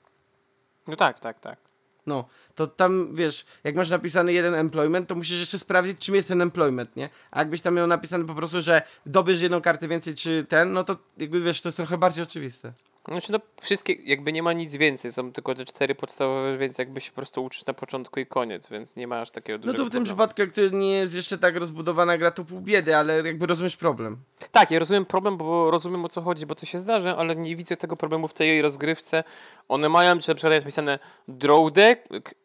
No 0.87 0.95
tak, 0.95 1.19
tak, 1.19 1.39
tak. 1.39 1.59
No, 2.05 2.27
to 2.55 2.67
tam, 2.67 3.15
wiesz, 3.15 3.45
jak 3.63 3.75
masz 3.75 3.89
napisany 3.89 4.33
jeden 4.33 4.55
employment, 4.55 5.09
to 5.09 5.15
musisz 5.15 5.39
jeszcze 5.39 5.59
sprawdzić, 5.59 5.99
czym 5.99 6.15
jest 6.15 6.27
ten 6.27 6.41
employment, 6.41 6.95
nie? 6.95 7.09
A 7.31 7.39
jakbyś 7.39 7.61
tam 7.61 7.75
miał 7.75 7.87
napisane 7.87 8.25
po 8.25 8.35
prostu, 8.35 8.61
że 8.61 8.81
dobierz 9.05 9.41
jedną 9.41 9.61
kartę 9.61 9.87
więcej, 9.87 10.15
czy 10.15 10.45
ten, 10.49 10.71
no 10.71 10.83
to 10.83 10.97
jakby, 11.17 11.41
wiesz, 11.41 11.61
to 11.61 11.69
jest 11.69 11.77
trochę 11.77 11.97
bardziej 11.97 12.23
oczywiste. 12.23 12.73
Znaczy 13.07 13.31
no 13.31 13.39
wszystkie, 13.61 13.93
jakby 13.93 14.33
nie 14.33 14.43
ma 14.43 14.53
nic 14.53 14.75
więcej, 14.75 15.11
są 15.11 15.31
tylko 15.31 15.55
te 15.55 15.65
cztery 15.65 15.95
podstawowe, 15.95 16.57
więc 16.57 16.77
jakby 16.77 17.01
się 17.01 17.11
po 17.11 17.15
prostu 17.15 17.43
uczysz 17.43 17.65
na 17.65 17.73
początku 17.73 18.19
i 18.19 18.25
koniec, 18.25 18.69
więc 18.69 18.95
nie 18.95 19.07
ma 19.07 19.21
aż 19.21 19.29
takiego 19.31 19.57
No 19.57 19.61
dużego 19.63 19.77
to 19.77 19.83
w 19.83 19.85
tym 19.85 19.91
problemu. 19.91 20.05
przypadku, 20.05 20.41
jak 20.41 20.51
to 20.71 20.77
nie 20.77 20.91
jest 20.91 21.15
jeszcze 21.15 21.37
tak 21.37 21.55
rozbudowana 21.55 22.17
gra, 22.17 22.31
to 22.31 22.45
pół 22.45 22.61
biedy, 22.61 22.97
ale 22.97 23.21
jakby 23.21 23.45
rozumiesz 23.45 23.77
problem. 23.77 24.17
Tak, 24.51 24.71
ja 24.71 24.79
rozumiem 24.79 25.05
problem, 25.05 25.37
bo 25.37 25.71
rozumiem 25.71 26.05
o 26.05 26.07
co 26.07 26.21
chodzi, 26.21 26.45
bo 26.45 26.55
to 26.55 26.65
się 26.65 26.79
zdarzy, 26.79 27.09
ale 27.09 27.35
nie 27.35 27.55
widzę 27.55 27.77
tego 27.77 27.95
problemu 27.97 28.27
w 28.27 28.33
tej 28.33 28.47
jej 28.47 28.61
rozgrywce. 28.61 29.23
One 29.67 29.89
mają, 29.89 30.19
czy 30.19 30.29
na 30.29 30.35
przykład 30.35 30.53
jest 30.53 30.65
napisane 30.65 30.99
draw 31.27 31.71
deck, 31.73 32.01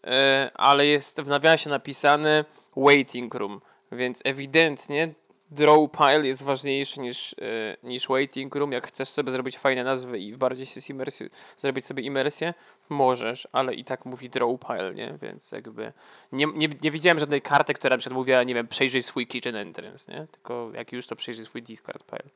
e, 0.07 0.51
ale 0.55 0.87
jest 0.87 1.21
w 1.21 1.29
nawiasie 1.29 1.71
napisane 1.71 2.45
waiting 2.77 3.35
room, 3.35 3.61
więc 3.93 4.21
ewidentnie 4.25 5.15
draw 5.51 5.79
pile 5.99 6.27
jest 6.27 6.43
ważniejszy 6.43 7.01
niż, 7.01 7.33
e, 7.33 7.77
niż 7.83 8.09
waiting 8.09 8.55
room. 8.55 8.73
Jak 8.73 8.87
chcesz 8.87 9.09
sobie 9.09 9.31
zrobić 9.31 9.59
fajne 9.59 9.85
nazwy 9.85 10.19
i 10.19 10.37
bardziej 10.37 10.67
się 10.67 10.81
imersji, 10.91 11.31
zrobić 11.59 11.87
sobie 11.87 12.03
imersję, 12.03 12.55
możesz, 12.89 13.49
ale 13.53 13.75
i 13.75 13.85
tak 13.85 14.05
mówi 14.05 14.31
draw 14.31 14.51
pile, 14.69 14.95
nie? 14.95 15.19
Więc 15.23 15.53
jakby 15.53 15.93
nie, 16.33 16.47
nie, 16.47 16.69
nie 16.83 16.91
widziałem 16.91 17.19
żadnej 17.19 17.43
karty, 17.43 17.75
która 17.75 17.95
na 17.95 17.99
przykład 17.99 18.17
mówiła, 18.17 18.43
nie 18.43 18.55
wiem, 18.55 18.69
przejrzyj 18.69 19.03
swój 19.03 19.27
kitchen 19.27 19.57
entrance, 19.57 20.13
nie? 20.13 20.27
Tylko 20.31 20.71
jak 20.75 20.93
już 20.93 21.07
to 21.07 21.17
przejrzyj 21.17 21.47
swój 21.47 21.63
discard 21.63 22.05
pile. 22.11 22.31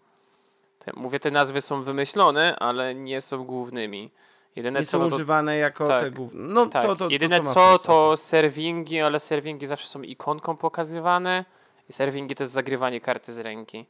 Te, 0.78 0.92
mówię, 0.96 1.18
te 1.18 1.30
nazwy 1.30 1.60
są 1.60 1.82
wymyślone, 1.82 2.56
ale 2.56 2.94
nie 2.94 3.20
są 3.20 3.44
głównymi. 3.44 4.10
Jedyne 4.56 4.80
Nie 4.80 4.86
co, 4.86 4.90
są 4.90 4.98
no 4.98 5.08
to, 5.08 5.14
używane 5.14 5.56
jako 5.56 5.86
tak. 5.86 6.02
te 6.02 6.10
główne. 6.10 6.40
No 6.54 6.66
tak, 6.66 6.82
to, 6.82 6.96
to, 6.96 7.08
jedyne 7.08 7.40
to, 7.40 7.44
to 7.44 7.54
co 7.54 7.70
sens. 7.70 7.82
to 7.82 8.16
serwingi, 8.16 9.00
ale 9.00 9.20
serwingi 9.20 9.66
zawsze 9.66 9.86
są 9.86 10.02
ikonką 10.02 10.56
pokazywane 10.56 11.44
i 11.90 11.92
serwingi 11.92 12.34
to 12.34 12.42
jest 12.42 12.52
zagrywanie 12.52 13.00
karty 13.00 13.32
z 13.32 13.38
ręki. 13.38 13.86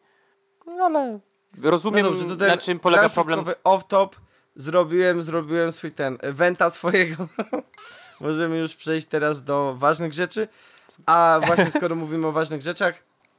No 0.67 0.85
ale 0.85 1.19
rozumiem, 1.63 2.07
No 2.07 2.11
dobrze, 2.11 2.47
na 2.49 2.57
czym 2.57 2.79
polega 2.79 3.09
problem. 3.09 3.45
Off-top 3.65 4.09
zrobiłem, 4.57 5.23
zrobiłem 5.23 5.73
swój 5.73 5.93
ten, 5.93 6.19
wenta 6.23 6.71
swojego. 6.71 7.29
Możemy 8.21 8.59
już 8.59 8.77
przejść 8.77 9.07
teraz 9.07 9.45
do 9.45 9.75
ważnych 9.75 10.13
rzeczy. 10.13 10.49
A 11.07 11.41
właśnie 11.47 11.71
skoro 11.71 11.97
mówimy 12.05 12.27
o 12.27 12.33
ważnych 12.33 12.63
rzeczach, 12.63 12.95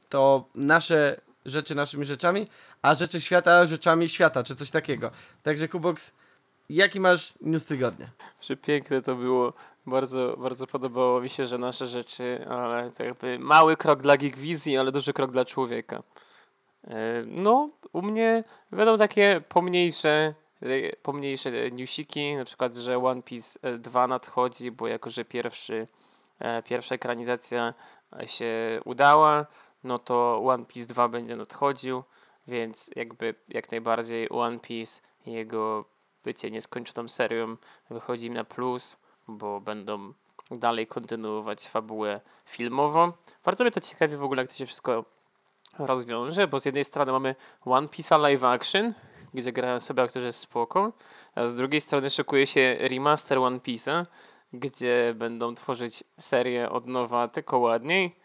to 0.08 0.48
nasze 0.54 1.20
rzeczy 1.46 1.74
naszymi 1.74 2.04
rzeczami, 2.04 2.48
a 2.82 2.94
rzeczy 2.94 3.20
świata 3.20 3.66
rzeczami 3.66 4.08
świata, 4.08 4.42
czy 4.42 4.54
coś 4.54 4.70
takiego. 4.70 5.10
Także 5.42 5.68
Kubox, 5.68 6.12
jaki 6.70 7.00
masz 7.00 7.34
news 7.40 7.64
tygodnia? 7.66 8.06
Przepiękne 8.40 9.02
to 9.02 9.14
było. 9.14 9.52
Bardzo, 9.86 10.36
bardzo 10.36 10.66
podobało 10.66 11.20
mi 11.20 11.28
się, 11.30 11.46
że 11.46 11.58
nasze 11.58 11.86
rzeczy, 11.86 12.46
ale 12.48 12.90
to 12.90 13.04
jakby 13.04 13.38
mały 13.38 13.76
krok 13.76 14.02
dla 14.02 14.16
Geekwizji, 14.16 14.76
ale 14.78 14.92
duży 14.92 15.12
krok 15.12 15.32
dla 15.32 15.44
człowieka. 15.44 16.02
E, 16.84 17.22
No, 17.26 17.70
u 17.92 18.02
mnie 18.02 18.44
będą 18.70 18.98
takie 18.98 19.42
pomniejsze, 19.48 20.34
e, 20.62 20.96
pomniejsze 20.96 21.70
newsiki, 21.70 22.36
na 22.36 22.44
przykład, 22.44 22.76
że 22.76 22.98
One 22.98 23.22
Piece 23.22 23.58
e, 23.62 23.78
2 23.78 24.06
nadchodzi, 24.06 24.70
bo 24.70 24.86
jako, 24.86 25.10
że 25.10 25.24
pierwszy, 25.24 25.88
e, 26.38 26.62
pierwsza 26.62 26.94
ekranizacja 26.94 27.74
e, 28.20 28.28
się 28.28 28.80
udała, 28.84 29.46
no 29.84 29.98
to 29.98 30.42
One 30.44 30.64
Piece 30.64 30.86
2 30.86 31.08
będzie 31.08 31.36
nadchodził, 31.36 32.02
więc 32.48 32.90
jakby 32.96 33.34
jak 33.48 33.70
najbardziej 33.70 34.28
One 34.30 34.58
Piece 34.58 35.00
i 35.26 35.32
jego 35.32 35.84
bycie 36.24 36.50
nieskończoną 36.50 37.08
serią 37.08 37.56
wychodzi 37.90 38.26
im 38.26 38.34
na 38.34 38.44
plus, 38.44 38.96
bo 39.28 39.60
będą 39.60 40.12
dalej 40.50 40.86
kontynuować 40.86 41.68
fabułę 41.68 42.20
filmową. 42.46 43.12
Bardzo 43.44 43.64
mnie 43.64 43.70
to 43.70 43.80
ciekawi 43.80 44.16
w 44.16 44.22
ogóle, 44.22 44.42
jak 44.42 44.50
to 44.50 44.56
się 44.56 44.66
wszystko 44.66 45.04
rozwiąże, 45.78 46.48
bo 46.48 46.60
z 46.60 46.64
jednej 46.64 46.84
strony 46.84 47.12
mamy 47.12 47.34
One 47.64 47.86
Piece'a 47.86 48.20
live 48.20 48.44
action, 48.44 48.94
gdzie 49.34 49.52
grają 49.52 49.80
sobie 49.80 50.02
aktorzy 50.02 50.32
spoko, 50.32 50.92
a 51.34 51.46
z 51.46 51.54
drugiej 51.54 51.80
strony 51.80 52.10
szykuje 52.10 52.46
się 52.46 52.76
remaster 52.80 53.38
One 53.38 53.58
Piece'a, 53.58 54.06
gdzie 54.52 55.14
będą 55.16 55.54
tworzyć 55.54 56.04
serię 56.18 56.70
od 56.70 56.86
nowa 56.86 57.28
tylko 57.28 57.58
ładniej 57.58 58.16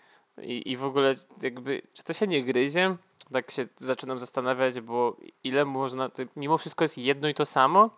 i, 0.42 0.72
i 0.72 0.78
w 0.78 0.84
ogóle 0.84 1.16
jakby, 1.42 1.82
czy 1.94 2.04
to 2.04 2.14
się 2.14 2.28
nie 2.28 2.44
gryzie? 2.44 2.98
Tak 3.32 3.52
się 3.52 3.68
zaczynam 3.76 4.20
zastanawiać, 4.20 4.82
bo 4.82 5.18
ile 5.44 5.66
można, 5.66 6.10
to 6.10 6.24
mimo 6.36 6.58
wszystko 6.58 6.84
jest 6.84 6.98
jedno 6.98 7.28
i 7.28 7.34
to 7.34 7.46
samo, 7.46 7.90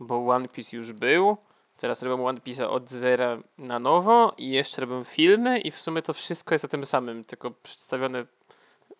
bo 0.00 0.28
One 0.28 0.48
Piece 0.48 0.76
już 0.76 0.92
był, 0.92 1.36
teraz 1.76 2.02
robią 2.02 2.26
One 2.26 2.40
Piece'a 2.40 2.64
od 2.64 2.90
zera 2.90 3.38
na 3.58 3.78
nowo 3.78 4.34
i 4.38 4.50
jeszcze 4.50 4.80
robią 4.80 5.04
filmy 5.04 5.60
i 5.60 5.70
w 5.70 5.80
sumie 5.80 6.02
to 6.02 6.12
wszystko 6.12 6.54
jest 6.54 6.64
o 6.64 6.68
tym 6.68 6.84
samym, 6.84 7.24
tylko 7.24 7.50
przedstawione 7.50 8.26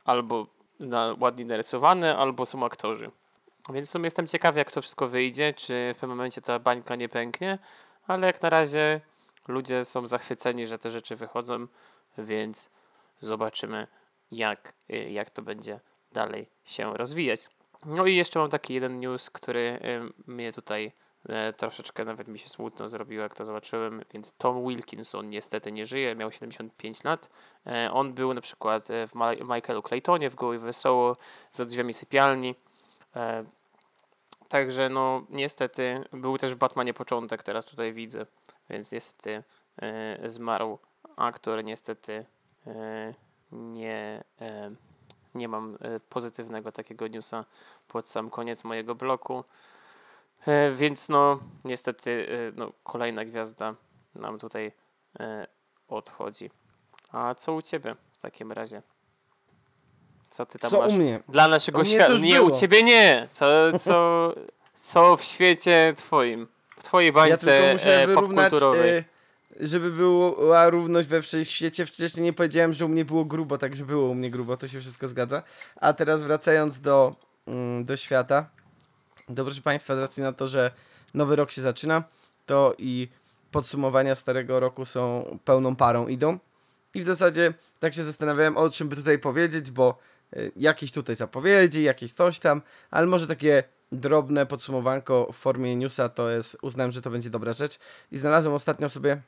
albo 0.05 0.47
na, 0.81 1.17
ładnie 1.21 1.45
narysowane, 1.45 2.17
albo 2.17 2.47
są 2.47 2.65
aktorzy. 2.65 3.11
Więc 3.73 3.89
w 3.89 3.93
sumie 3.93 4.05
jestem 4.05 4.27
ciekawy, 4.27 4.59
jak 4.59 4.73
to 4.73 4.83
wszystko 4.83 5.09
wyjdzie, 5.09 5.55
czy 5.55 5.93
w 5.95 6.01
pewnym 6.01 6.17
momencie 6.17 6.41
ta 6.41 6.59
bańka 6.59 6.97
nie 6.97 7.09
pęknie, 7.09 7.59
ale 8.07 8.27
jak 8.27 8.43
na 8.43 8.51
razie 8.51 9.01
ludzie 9.49 9.85
są 9.85 10.07
zachwyceni, 10.07 10.67
że 10.67 10.79
te 10.79 10.91
rzeczy 10.91 11.17
wychodzą, 11.17 11.67
więc 12.19 12.71
zobaczymy, 13.21 13.87
jak, 14.37 14.75
y, 14.91 15.11
jak 15.11 15.31
to 15.31 15.43
będzie 15.43 15.81
dalej 16.13 16.47
się 16.65 16.97
rozwijać. 16.97 17.41
No 17.85 18.07
i 18.07 18.15
jeszcze 18.15 18.39
mam 18.39 18.51
taki 18.51 18.75
jeden 18.75 19.01
news, 19.01 19.31
który 19.31 19.61
y, 19.61 20.31
mnie 20.31 20.53
tutaj 20.53 20.93
e, 21.29 21.53
troszeczkę 21.53 22.05
nawet 22.05 22.29
mi 22.29 22.39
się 22.39 22.49
smutno 22.49 22.89
zrobiło, 22.89 23.23
jak 23.23 23.35
to 23.35 23.45
zobaczyłem, 23.45 24.05
więc 24.13 24.33
Tom 24.33 24.69
Wilkinson 24.69 25.31
niestety 25.31 25.73
nie 25.73 25.87
żyje, 25.87 26.15
miał 26.15 26.33
75 26.33 27.05
lat. 27.05 27.31
E, 27.67 27.91
On 27.93 28.13
był 28.13 28.35
na 28.35 28.41
przykład 28.41 28.91
e, 28.91 29.07
w 29.09 29.15
Michaelu 29.55 29.83
Claytonie, 29.83 30.31
w 30.31 30.35
Goły 30.35 30.59
Wesoło, 30.59 31.17
za 31.51 31.65
drzwiami 31.65 31.95
sypialni. 31.95 32.55
Także 34.49 34.89
no 34.89 35.27
niestety 35.31 36.05
był 36.13 36.39
też 36.39 36.55
w 36.55 36.57
Batmanie 36.57 36.95
początek, 36.95 37.43
teraz 37.43 37.67
tutaj 37.67 37.93
widzę, 37.93 38.27
więc 38.71 38.93
niestety 38.93 39.43
zmarł 40.25 40.79
aktor, 41.17 41.65
niestety 41.65 42.27
nie, 43.53 44.25
e, 44.41 44.71
nie 45.35 45.49
mam 45.49 45.79
e, 45.81 46.01
pozytywnego 46.01 46.73
takiego 46.73 47.09
newsa 47.09 47.45
pod 47.89 48.11
sam 48.11 48.31
koniec 48.31 48.65
mojego 48.65 48.95
bloku. 48.95 49.45
E, 50.47 50.71
więc 50.71 51.09
no 51.09 51.41
niestety 51.65 52.29
no, 52.57 52.73
kolejna 52.83 53.25
gwiazda 53.25 53.75
nam 54.15 54.39
tutaj 54.39 54.73
odchodzi. 55.89 56.51
A 57.13 57.35
co 57.35 57.53
u 57.55 57.63
ciebie 57.63 57.97
w 58.13 58.19
takim 58.19 58.53
razie? 58.53 58.83
Co 60.31 60.47
ty 60.47 60.59
tam 60.59 60.71
Co 60.71 60.79
masz? 60.79 60.93
u 60.93 60.99
mnie? 60.99 61.21
Dla 61.29 61.49
naszego 61.49 61.85
świata. 61.85 62.19
Nie, 62.19 62.35
było. 62.35 62.49
u 62.49 62.51
ciebie 62.51 62.83
nie. 62.83 63.29
Co, 63.31 63.79
co, 63.79 64.33
co 64.75 65.17
w 65.17 65.23
świecie 65.23 65.95
twoim? 65.97 66.47
W 66.77 66.83
twojej 66.83 67.07
Ja 67.09 67.13
bańce 67.13 67.77
wyrównać, 68.07 68.51
popkulturowej. 68.51 69.05
Żeby 69.61 69.93
była 69.93 70.71
równość 70.71 71.09
we 71.09 71.23
wszechświecie. 71.23 71.87
Wcześniej 71.87 72.25
nie 72.25 72.33
powiedziałem, 72.33 72.73
że 72.73 72.87
u 72.87 72.89
mnie 72.89 73.05
było 73.05 73.25
grubo, 73.25 73.59
także 73.59 73.85
było 73.85 74.09
u 74.09 74.15
mnie 74.15 74.31
grubo, 74.31 74.57
to 74.57 74.69
się 74.69 74.81
wszystko 74.81 75.09
zgadza. 75.09 75.43
A 75.77 75.93
teraz 75.93 76.23
wracając 76.23 76.81
do, 76.81 77.15
mm, 77.47 77.85
do 77.85 77.97
świata. 77.97 78.51
Proszę 79.37 79.61
Państwa, 79.61 79.97
z 79.97 79.99
racji 79.99 80.23
na 80.23 80.33
to, 80.33 80.47
że 80.47 80.71
nowy 81.15 81.37
rok 81.37 81.51
się 81.51 81.63
zaczyna, 81.63 82.05
to 82.47 82.75
i 82.79 83.09
podsumowania 83.51 84.15
starego 84.15 84.61
roku 84.61 84.85
są 84.85 85.25
pełną 85.45 85.77
parą 85.77 86.09
idą. 86.09 86.39
I 86.95 87.01
w 87.01 87.05
zasadzie 87.05 87.55
tak 87.79 87.95
się 87.95 88.03
zastanawiałem, 88.03 88.57
o 88.57 88.71
czym 88.71 88.89
by 88.89 88.97
tutaj 88.97 89.19
powiedzieć, 89.19 89.71
bo 89.71 89.99
y, 90.37 90.53
jakieś 90.57 90.93
tutaj 90.93 91.17
zapowiedzi, 91.17 91.83
jakieś 91.83 92.13
coś 92.13 92.39
tam, 92.39 92.63
ale 92.91 93.07
może 93.07 93.27
takie 93.27 93.65
drobne 93.93 94.47
podsumowanko 94.47 95.33
w 95.33 95.37
formie 95.37 95.77
newsa 95.77 96.09
to 96.09 96.31
jest, 96.31 96.57
uznałem, 96.63 96.93
że 96.93 97.03
to 97.03 97.11
będzie 97.11 97.31
dobra 97.31 97.53
rzecz. 97.53 97.79
I 98.13 98.19
znalazłem 98.19 98.55
ostatnio 98.55 98.89
sobie 98.89 99.23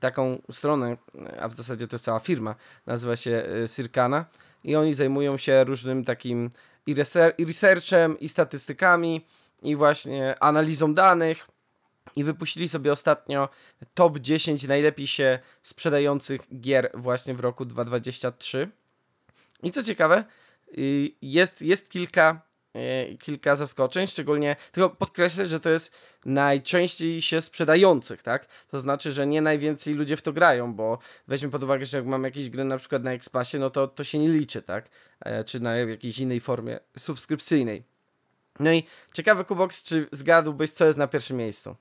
taką 0.00 0.42
stronę, 0.52 0.96
a 1.40 1.48
w 1.48 1.54
zasadzie 1.54 1.86
to 1.86 1.94
jest 1.94 2.04
cała 2.04 2.20
firma, 2.20 2.54
nazywa 2.86 3.16
się 3.16 3.44
y, 3.64 3.68
Circana 3.68 4.24
i 4.64 4.76
oni 4.76 4.94
zajmują 4.94 5.38
się 5.38 5.64
różnym 5.64 6.04
takim 6.04 6.50
i, 6.86 6.94
i 7.38 7.44
researchem, 7.44 8.18
i 8.20 8.28
statystykami, 8.28 9.24
i 9.62 9.76
właśnie 9.76 10.42
analizą 10.42 10.94
danych. 10.94 11.48
I 12.16 12.24
wypuścili 12.24 12.68
sobie 12.68 12.92
ostatnio 12.92 13.48
top 13.94 14.18
10 14.18 14.64
najlepiej 14.64 15.06
się 15.06 15.38
sprzedających 15.62 16.40
gier 16.60 16.90
właśnie 16.94 17.34
w 17.34 17.40
roku 17.40 17.64
2023. 17.64 18.70
I 19.62 19.70
co 19.70 19.82
ciekawe, 19.82 20.24
y, 20.78 21.10
jest, 21.22 21.62
jest 21.62 21.90
kilka, 21.90 22.42
kilka 23.20 23.56
zaskoczeń, 23.56 24.06
szczególnie, 24.06 24.56
tylko 24.72 24.90
podkreślę, 24.90 25.46
że 25.46 25.60
to 25.60 25.70
jest 25.70 25.94
najczęściej 26.24 27.22
się 27.22 27.40
sprzedających, 27.40 28.22
tak? 28.22 28.46
To 28.70 28.80
znaczy, 28.80 29.12
że 29.12 29.26
nie 29.26 29.42
najwięcej 29.42 29.94
ludzie 29.94 30.16
w 30.16 30.22
to 30.22 30.32
grają, 30.32 30.74
bo 30.74 30.98
weźmy 31.28 31.50
pod 31.50 31.62
uwagę, 31.62 31.84
że 31.84 31.96
jak 31.96 32.06
mam 32.06 32.24
jakieś 32.24 32.50
gry 32.50 32.64
na 32.64 32.78
przykład 32.78 33.02
na 33.02 33.12
Xpassie, 33.12 33.58
no 33.58 33.70
to 33.70 33.88
to 33.88 34.04
się 34.04 34.18
nie 34.18 34.28
liczy, 34.28 34.62
tak? 34.62 34.88
E, 35.20 35.44
Czy 35.44 35.60
na 35.60 35.76
jakiejś 35.76 36.18
innej 36.18 36.40
formie 36.40 36.80
subskrypcyjnej. 36.98 37.84
No 38.60 38.72
i 38.72 38.84
ciekawy 39.12 39.44
Kubox, 39.44 39.82
czy 39.82 40.06
zgadłbyś, 40.12 40.70
co 40.70 40.86
jest 40.86 40.98
na 40.98 41.06
pierwszym 41.06 41.36
miejscu? 41.36 41.76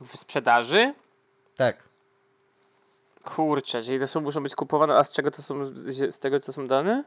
W 0.00 0.16
sprzedaży? 0.16 0.94
Tak. 1.56 1.82
Kurczę, 3.24 3.82
czyli 3.82 3.98
to 3.98 4.06
są, 4.06 4.20
muszą 4.20 4.42
być 4.42 4.54
kupowane, 4.54 4.94
a 4.94 5.04
z 5.04 5.12
czego 5.12 5.30
to 5.30 5.42
są, 5.42 5.64
z 6.10 6.18
tego 6.18 6.40
to 6.40 6.52
są 6.52 6.66
dane? 6.66 7.04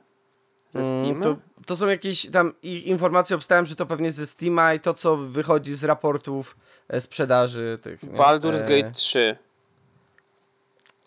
Ze 0.75 0.81
Mm, 0.81 0.99
Steam? 0.99 1.21
To, 1.21 1.37
to 1.65 1.77
są 1.77 1.87
jakieś 1.87 2.29
tam 2.31 2.53
informacje 2.63 3.35
obstałem, 3.35 3.65
że 3.65 3.75
to 3.75 3.85
pewnie 3.85 4.11
ze 4.11 4.27
Steama 4.27 4.73
i 4.73 4.79
to, 4.79 4.93
co 4.93 5.17
wychodzi 5.17 5.75
z 5.75 5.83
raportów 5.83 6.57
e, 6.87 7.01
sprzedaży 7.01 7.79
tych. 7.81 8.03
nie? 8.03 8.09
Baldur's 8.09 8.63
E, 8.63 8.81
Gate 8.81 8.91
3. 8.91 9.37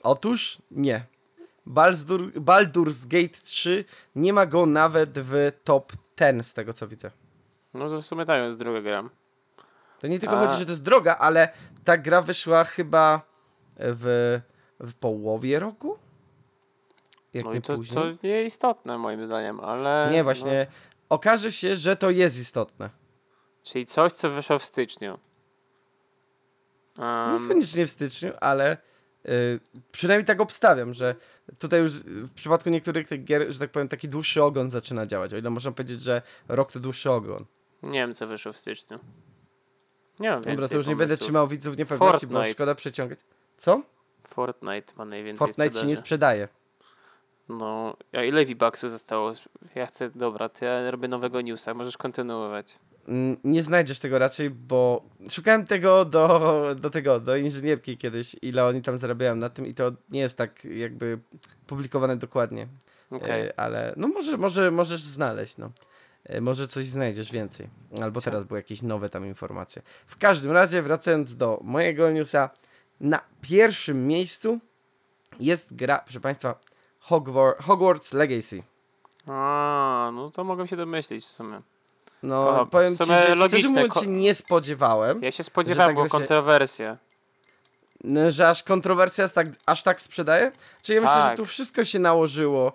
Otóż 0.03 0.59
nie. 0.71 1.05
Baldur, 1.67 2.33
Baldur's 2.33 3.07
Gate 3.07 3.43
3 3.43 3.85
nie 4.17 4.33
ma 4.33 4.47
go 4.47 4.67
nawet 4.67 5.11
w 5.19 5.53
top 5.65 5.93
10 6.21 6.47
z 6.47 6.55
tego 6.55 6.73
co 6.73 6.89
widzę. 6.89 7.11
No 7.75 7.89
to 7.91 8.01
w 8.01 8.05
sumie 8.07 8.25
tak 8.25 8.43
jest 8.43 8.59
druga 8.59 8.81
gra. 8.81 9.05
To 10.01 10.07
nie 10.07 10.19
tylko 10.19 10.41
A. 10.41 10.47
chodzi, 10.47 10.59
że 10.59 10.65
to 10.67 10.73
jest 10.73 10.83
droga, 10.83 11.17
ale 11.17 11.49
ta 11.85 11.99
gra 11.99 12.23
wyszła 12.23 12.65
chyba 12.65 13.23
w, 13.77 14.41
w 14.81 14.95
połowie 14.95 15.59
roku? 15.59 15.99
Jak 17.35 17.45
No 17.45 17.53
nie 17.53 17.59
i 17.59 17.63
to, 17.63 17.77
później. 17.77 17.95
to 18.19 18.27
nie 18.27 18.45
istotne 18.45 18.99
moim 18.99 19.27
zdaniem, 19.27 19.61
ale... 19.61 20.09
Nie, 20.13 20.25
właśnie. 20.25 20.67
Okaże 21.09 21.53
się, 21.53 21.77
że 21.77 21.97
to 21.97 22.11
jest 22.11 22.39
istotne. 22.41 22.87
No, 22.87 23.73
czyli 23.73 23.87
coś, 23.87 24.13
co 24.13 24.31
wyszło 24.31 24.59
w 24.59 24.65
styczniu. 24.65 25.19
Um, 26.99 27.43
Niekoniecznie 27.43 27.87
w 27.87 27.91
styczniu, 27.91 28.33
ale 28.41 28.77
y, 29.29 29.61
przynajmniej 29.93 30.25
tak 30.27 30.41
obstawiam, 30.41 30.95
że 30.95 31.15
tutaj 31.59 31.81
już 31.81 31.93
w 32.05 32.33
przypadku 32.35 32.71
niektórych 32.71 33.09
tych 33.09 33.25
gier, 33.25 33.53
że 33.53 33.59
tak 33.59 33.71
powiem, 33.71 33.89
taki 33.89 34.09
dłuższy 34.09 34.43
ogon 34.43 34.71
zaczyna 34.71 35.07
działać. 35.07 35.35
O 35.35 35.37
ile 35.37 35.51
można 35.51 35.73
powiedzieć, 35.73 36.03
że 36.03 36.23
rok 36.49 36.73
to 36.73 36.81
dłuższy 36.81 37.11
ogon. 37.11 37.45
nie 37.83 37.93
wiem, 37.93 38.15
co 38.15 38.27
wyszło 38.27 38.53
w 38.53 38.59
styczniu. 38.59 38.99
Nie 40.21 40.29
więcej 40.31 40.53
Dobra, 40.53 40.69
to 40.69 40.77
już 40.77 40.87
nie 40.87 40.97
będę 40.97 41.13
pomysłów. 41.15 41.27
trzymał 41.27 41.49
widzów 41.49 41.77
niepewności, 41.79 42.27
bo 42.27 42.33
Fortnite. 42.35 42.55
szkoda 42.55 42.75
przeciągać. 42.75 43.19
Co? 43.57 43.83
Fortnite 44.29 44.93
ma 44.97 45.05
najwięcej 45.05 45.39
Fortnite 45.39 45.65
się 45.65 45.71
sprzedaży. 45.71 45.87
nie 45.87 45.97
sprzedaje. 45.97 46.49
No, 47.49 47.97
a 48.13 48.23
ile 48.23 48.45
V-Bucksów 48.45 48.91
zostało? 48.91 49.33
Ja 49.75 49.87
chcę, 49.87 50.11
dobra, 50.11 50.49
to 50.49 50.65
ja 50.65 50.91
robię 50.91 51.09
nowego 51.09 51.41
newsa, 51.41 51.75
możesz 51.75 51.97
kontynuować. 51.97 52.79
Mm, 53.09 53.37
Nie 53.45 53.63
znajdziesz 53.63 53.99
tego 53.99 54.19
raczej, 54.19 54.51
bo 54.51 55.05
szukałem 55.31 55.67
tego 55.67 56.05
do, 56.05 56.67
do 56.81 56.91
tego, 56.91 57.21
do 57.21 57.37
inżynierki 57.37 57.97
kiedyś, 57.99 58.37
ile 58.43 58.65
oni 58.65 58.83
tam 58.83 58.99
zarabiają 58.99 59.37
na 59.37 59.49
tym 59.49 59.67
i 59.67 59.75
to 59.75 59.93
nie 60.11 60.21
jest 60.21 60.37
tak 60.37 60.65
jakby 60.65 61.19
publikowane 61.67 62.17
dokładnie. 62.17 62.69
Okej. 63.11 63.47
E, 63.47 63.61
ale 63.61 63.95
no 63.97 64.09
może, 64.09 64.37
może 64.37 64.71
możesz 64.71 65.01
znaleźć, 65.01 65.57
no. 65.57 65.71
E, 66.25 66.41
Może 66.41 66.69
coś 66.69 66.85
znajdziesz 66.85 67.33
więcej. 67.33 67.69
Albo 68.03 68.21
teraz 68.21 68.45
były 68.45 68.61
jakieś 68.61 68.83
nowe 68.83 69.09
tam 69.09 69.27
informacje. 69.27 69.83
W 70.07 70.17
każdym 70.19 70.53
razie, 70.53 70.83
wracając 70.83 71.37
do 71.37 71.61
mojego 71.63 72.11
newsa, 72.11 72.51
na 73.01 73.21
pierwszym 73.41 74.07
miejscu 74.07 74.59
jest 75.41 75.75
gra, 75.75 75.99
proszę 75.99 76.21
Państwa, 76.21 76.59
Hogwarts 77.63 78.13
Legacy. 78.13 78.63
A, 79.27 80.11
no 80.15 80.31
to 80.31 80.45
mogę 80.45 80.69
się 80.69 80.77
domyślić 80.77 81.25
w 81.25 81.29
sumie. 81.29 81.61
No, 82.23 82.47
Kocham. 82.47 82.69
powiem 82.71 82.89
W 82.89 82.91
Ci, 82.91 82.97
sumie 82.97 83.15
że 83.17 83.21
szczerze 83.23 83.35
logiczne, 83.35 83.71
mówiąc 83.71 83.95
ko- 83.95 84.05
nie 84.05 84.35
spodziewałem, 84.35 85.23
Ja 85.23 85.33
się 85.33 85.43
spodziewałem, 85.43 85.97
tak 85.97 85.97
bo 85.97 86.05
się- 86.05 86.11
kontrowersja. 86.11 86.97
n- 88.05 88.31
że 88.31 88.49
aż 88.49 88.63
kontrowersja 88.63 89.23
jest 89.23 89.35
tak, 89.35 89.47
aż 89.67 89.83
tak 89.83 90.01
sprzedaje. 90.01 90.53
Czyli 90.83 90.97
ja 90.97 91.03
myślę, 91.03 91.17
że 91.23 91.29
Tak. 91.29 91.37
tu 91.37 91.45
wszystko 91.45 91.85
się 91.85 91.99
nałożyło. 91.99 92.73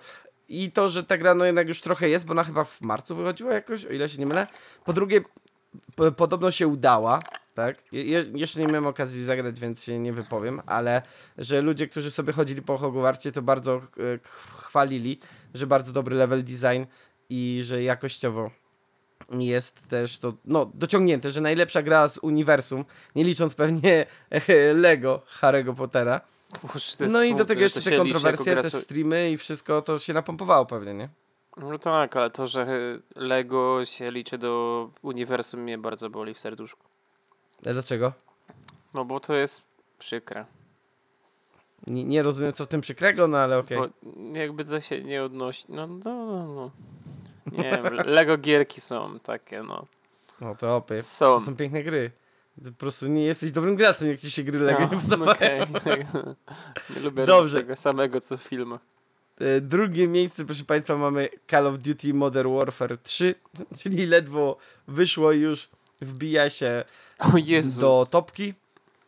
I 0.50 0.72
to, 0.72 0.88
że 0.90 1.04
ta 1.04 1.18
gra 1.18 1.36
no 1.36 1.46
jednak 1.46 1.68
już 1.68 1.82
trochę 1.82 2.10
jest, 2.10 2.26
bo 2.26 2.32
ona 2.32 2.44
chyba 2.44 2.64
w 2.64 2.82
marcu 2.82 3.16
wychodziła 3.16 3.54
jakoś, 3.54 3.86
o 3.86 3.90
ile 3.90 4.10
się 4.10 4.18
nie 4.18 4.26
mylę. 4.26 4.48
Po 4.86 4.94
drugie, 4.94 5.22
p- 5.96 6.12
podobno 6.12 6.52
się 6.52 6.68
udała, 6.68 7.20
tak? 7.54 7.78
Je 7.92 8.04
je 8.04 8.26
jeszcze 8.36 8.60
nie 8.60 8.68
miałem 8.68 8.86
okazji 8.88 9.24
zagrać, 9.24 9.60
więc 9.60 9.84
się 9.84 10.00
nie 10.00 10.14
wypowiem, 10.14 10.62
ale 10.66 11.02
że 11.38 11.62
ludzie, 11.62 11.88
którzy 11.88 12.12
sobie 12.12 12.34
chodzili 12.34 12.62
po 12.62 12.78
Hogwarcie, 12.78 13.32
to 13.32 13.42
bardzo 13.42 13.76
e, 13.76 13.82
ch- 14.18 14.64
chwalili, 14.66 15.20
że 15.54 15.68
bardzo 15.68 15.94
dobry 15.94 16.16
level 16.16 16.44
design 16.44 16.84
i 17.30 17.60
że 17.64 17.84
jakościowo 17.84 18.52
jest 19.30 19.88
też 19.88 20.20
to, 20.20 20.34
no, 20.46 20.72
dociągnięte, 20.74 21.32
że 21.32 21.42
najlepsza 21.42 21.82
gra 21.82 22.08
z 22.08 22.18
uniwersum, 22.18 22.86
nie 23.16 23.24
licząc 23.24 23.56
pewnie 23.56 24.06
Lego 24.74 25.22
Harry'ego 25.42 25.76
Pottera. 25.76 26.22
Jest 26.74 27.14
No 27.14 27.24
i 27.24 27.36
do 27.36 27.46
tego 27.46 27.62
jeszcze 27.62 27.82
te 27.82 27.98
kontrowersje, 27.98 28.56
te 28.56 28.70
streamy 28.70 29.32
i 29.32 29.38
wszystko 29.38 29.82
to 29.82 30.00
się 30.00 30.14
napompowało 30.14 30.66
pewnie, 30.66 30.94
nie? 30.94 31.10
No 31.58 31.78
tak, 31.78 32.16
ale 32.16 32.32
to, 32.32 32.48
że 32.48 32.68
Lego 33.16 33.86
się 33.86 34.12
liczy 34.12 34.38
do 34.38 34.90
uniwersum 35.02 35.60
mnie 35.62 35.78
bardzo 35.78 36.10
boli 36.10 36.34
w 36.34 36.40
serduszku. 36.40 36.88
Dlaczego? 37.64 38.14
No 38.94 39.06
bo 39.06 39.20
to 39.20 39.34
jest 39.36 39.64
przykre. 40.00 40.46
Nie, 41.88 42.04
nie 42.06 42.24
rozumiem 42.24 42.54
co 42.54 42.66
w 42.66 42.68
tym 42.68 42.82
przykrego, 42.82 43.28
no 43.28 43.38
ale 43.38 43.58
okej. 43.58 43.78
Bo 43.78 43.88
jakby 44.40 44.66
to 44.66 44.80
się 44.82 45.04
nie 45.04 45.24
odnosi. 45.24 45.66
No, 45.70 45.88
no, 45.88 46.00
no, 46.06 46.54
no. 46.54 46.72
Nie 47.58 47.64
wiem, 47.84 47.94
Lego 48.16 48.38
gierki 48.38 48.82
są 48.82 49.20
takie, 49.20 49.64
no. 49.64 49.86
No 50.42 50.56
to 50.56 50.76
opie. 50.76 51.02
Są. 51.02 51.40
To 51.40 51.46
są 51.46 51.56
piękne 51.56 51.84
gry. 51.84 52.12
Ty 52.64 52.72
po 52.72 52.78
prostu 52.78 53.08
nie 53.08 53.26
jesteś 53.26 53.52
dobrym 53.52 53.76
graczem, 53.76 54.08
jak 54.10 54.20
ci 54.20 54.32
się 54.32 54.44
gry 54.44 54.60
Lego 54.60 54.80
nie 54.82 54.90
No, 54.96 55.02
podobają. 55.02 55.66
okej. 55.76 56.06
Nie 56.96 57.02
lubię 57.02 57.26
Dobrze. 57.26 57.60
tego 57.60 57.76
samego, 57.76 58.22
co 58.22 58.38
w 58.38 58.44
filmach. 58.44 58.82
E, 59.40 59.62
Drugie 59.62 60.08
miejsce, 60.08 60.46
proszę 60.46 60.64
Państwa, 60.64 60.98
mamy 60.98 61.30
Call 61.50 61.68
of 61.68 61.80
Duty 61.80 62.14
Modern 62.14 62.54
Warfare 62.54 62.98
3, 62.98 63.36
czyli 63.80 64.06
ledwo 64.06 64.58
wyszło 64.88 65.32
już 65.32 65.70
wbija 66.02 66.50
się 66.50 66.84
O 67.34 67.38
Jezus. 67.38 67.80
do 67.80 68.06
topki. 68.12 68.54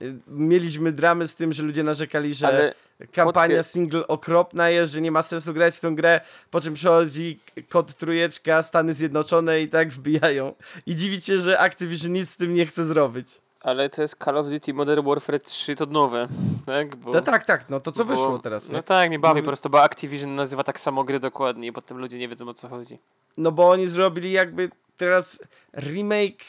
E, 0.02 0.06
Mieliśmy 0.28 0.92
dramy 0.92 1.28
z 1.28 1.36
tym, 1.36 1.54
że 1.54 1.64
ludzie 1.64 1.84
narzekali, 1.84 2.34
że 2.34 2.48
Ale 2.48 2.74
kampania 3.12 3.58
potwier- 3.60 3.64
single 3.68 4.08
okropna 4.08 4.70
jest, 4.70 4.94
że 4.94 5.02
nie 5.02 5.12
ma 5.12 5.22
sensu 5.22 5.54
grać 5.54 5.76
w 5.76 5.80
tą 5.80 5.96
grę, 5.96 6.22
po 6.52 6.62
czym 6.62 6.74
przychodzi 6.74 7.40
kod 7.70 7.96
trójeczka, 7.96 8.64
Stany 8.64 8.94
Zjednoczone 8.94 9.62
i 9.62 9.70
tak 9.70 9.90
wbijają. 9.90 10.54
I 10.86 10.96
dziwicie, 10.96 11.38
że 11.38 11.60
Activision 11.60 12.14
nic 12.14 12.30
z 12.30 12.38
tym 12.38 12.54
nie 12.54 12.66
chce 12.66 12.86
zrobić. 12.86 13.28
Ale 13.62 13.90
to 13.90 14.02
jest 14.02 14.24
Call 14.24 14.38
of 14.38 14.48
Duty 14.48 14.74
Modern 14.74 15.06
Warfare 15.06 15.40
3, 15.40 15.76
to 15.76 15.86
nowe, 15.86 16.28
tak? 16.66 16.96
Bo, 16.96 17.12
No 17.12 17.22
tak, 17.22 17.46
tak, 17.46 17.70
no 17.70 17.80
to 17.80 17.92
co 17.92 18.06
bo- 18.06 18.10
wyszło 18.12 18.40
teraz? 18.40 18.70
No 18.70 18.82
tak, 18.82 19.10
mnie 19.10 19.20
bawi 19.20 19.42
Bo- 19.42 19.44
po 19.46 19.50
prostu, 19.50 19.70
bo 19.70 19.84
Activision 19.84 20.36
nazywa 20.36 20.64
tak 20.64 20.80
samo 20.80 21.04
gry 21.04 21.20
dokładnie 21.20 21.68
i 21.68 21.72
potem 21.72 21.98
ludzie 21.98 22.18
nie 22.18 22.28
wiedzą 22.28 22.48
o 22.48 22.54
co 22.54 22.68
chodzi. 22.68 23.00
No 23.38 23.52
bo 23.52 23.70
oni 23.70 23.88
zrobili 23.88 24.32
jakby 24.32 24.70
teraz 24.98 25.44
remake 25.78 26.42
y, 26.42 26.46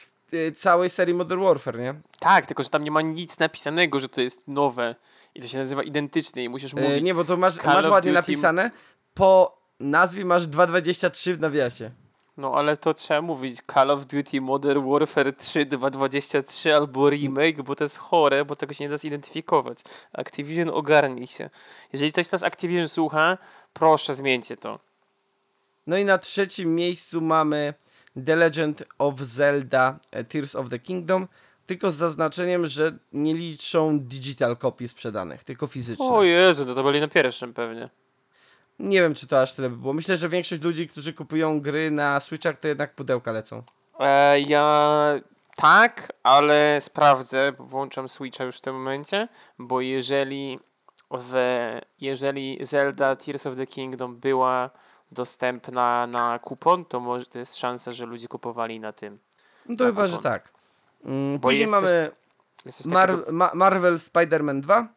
całej 0.55 0.91
serii 0.91 1.15
Modern 1.15 1.41
Warfare, 1.43 1.79
nie? 1.79 1.95
Tak, 2.21 2.47
tylko 2.47 2.63
że 2.63 2.69
tam 2.69 2.85
nie 2.85 2.91
ma 2.91 3.01
nic 3.03 3.39
napisanego, 3.39 4.01
że 4.01 4.09
to 4.09 4.21
jest 4.21 4.49
nowe 4.49 4.95
i 5.35 5.41
to 5.41 5.49
się 5.49 5.59
nazywa 5.59 5.83
identycznie 5.83 6.45
i 6.45 6.49
musisz 6.49 6.75
E, 6.75 6.81
mówić. 6.81 7.05
nie, 7.05 7.15
bo 7.15 7.25
to 7.25 7.37
masz, 7.37 7.55
Call 7.55 7.75
masz 7.75 7.87
ładnie 7.87 8.13
napisane, 8.13 8.71
po 9.15 9.59
nazwie 9.81 10.25
masz 10.25 10.43
2.23 10.47 11.35
w 11.35 11.41
nawiasie. 11.41 11.91
No 12.37 12.55
ale 12.55 12.77
to 12.77 12.95
trzeba 12.95 13.23
mówić 13.23 13.59
Call 13.75 13.91
of 13.91 14.07
Duty 14.07 14.41
Modern 14.41 14.91
Warfare 14.93 15.33
3 15.37 15.67
2.23 15.67 16.71
albo 16.71 17.11
remake, 17.11 17.63
bo 17.63 17.75
to 17.75 17.85
jest 17.85 17.99
chore, 17.99 18.45
bo 18.45 18.57
tego 18.57 18.75
się 18.75 18.85
nie 18.85 18.91
da 18.91 18.97
zidentyfikować. 18.97 19.79
Activision 20.13 20.71
ogarnij 20.71 21.27
się. 21.27 21.51
Jeżeli 21.93 22.13
ktoś 22.13 22.27
z 22.27 22.33
nas 22.33 22.43
Activision 22.43 22.89
słucha, 22.89 23.39
proszę 23.73 24.15
zmieńcie 24.15 24.57
to. 24.57 24.79
No 25.87 25.97
i 25.99 26.05
na 26.05 26.19
trzecim 26.19 26.75
miejscu 26.75 27.21
mamy 27.21 27.75
The 28.27 28.37
Legend 28.37 28.85
of 28.99 29.21
Zelda 29.21 29.99
e, 30.13 30.25
Tears 30.25 30.55
of 30.55 30.71
the 30.71 30.79
Kingdom, 30.79 31.29
tylko 31.67 31.91
z 31.91 31.95
zaznaczeniem, 31.95 32.67
że 32.67 32.93
nie 33.13 33.35
liczą 33.35 34.01
digital 34.01 34.57
kopii 34.57 34.89
sprzedanych, 34.89 35.45
tylko 35.45 35.67
fizyczne. 35.67 36.07
O 36.07 36.23
Jezu, 36.23 36.65
no 36.65 36.75
to 36.75 36.83
byli 36.83 37.01
na 37.01 37.09
pierwszym 37.09 37.55
pewnie. 37.55 37.91
Nie 38.79 39.01
wiem, 39.01 39.15
czy 39.15 39.27
to 39.27 39.43
aż 39.43 39.53
tyle 39.53 39.71
by 39.71 39.77
było. 39.77 39.93
Myślę, 39.93 40.17
że 40.17 40.29
większość 40.29 40.63
ludzi, 40.63 40.89
którzy 40.89 41.13
kupują 41.13 41.61
gry 41.61 41.91
na 41.91 42.21
Switchach, 42.21 42.61
to 42.61 42.69
jednak 42.69 42.95
pudełka 42.95 43.33
lecą. 43.33 43.63
E, 44.01 44.41
ja 44.41 45.21
tak, 45.57 46.13
ale 46.23 46.81
sprawdzę, 46.81 47.53
włączam 47.59 48.09
Switcha 48.09 48.45
już 48.45 48.57
w 48.57 48.61
tym 48.61 48.75
momencie, 48.75 49.29
bo 49.59 49.81
jeżeli 49.81 50.59
w, 51.11 51.35
jeżeli 52.01 52.59
Zelda 52.61 53.17
Tears 53.17 53.47
of 53.47 53.57
the 53.57 53.67
Kingdom 53.67 54.17
była 54.17 54.71
dostępna 55.13 56.07
na 56.07 56.39
kupon, 56.39 56.85
to 56.85 57.01
może 57.01 57.27
to 57.27 57.39
jest 57.39 57.57
szansa, 57.59 57.91
że 57.91 58.07
ludzie 58.07 58.29
kupowali 58.29 58.81
na 58.81 58.93
tym. 58.93 59.19
No 59.69 59.77
to 59.77 59.85
chyba, 59.85 60.07
że 60.07 60.17
kupon. 60.17 60.33
tak. 60.33 60.49
Mm, 61.05 61.39
Bo 61.39 61.49
Później 61.49 61.61
jest 61.61 61.73
coś 61.75 61.83
mamy 61.83 62.11
Jest 62.65 62.83
coś 62.83 62.93
takiego, 62.93 63.17
Mar- 63.19 63.33
Ma- 63.33 63.51
Marvel 63.55 63.95
Spider-Man 63.97 64.61
2. 64.61 64.89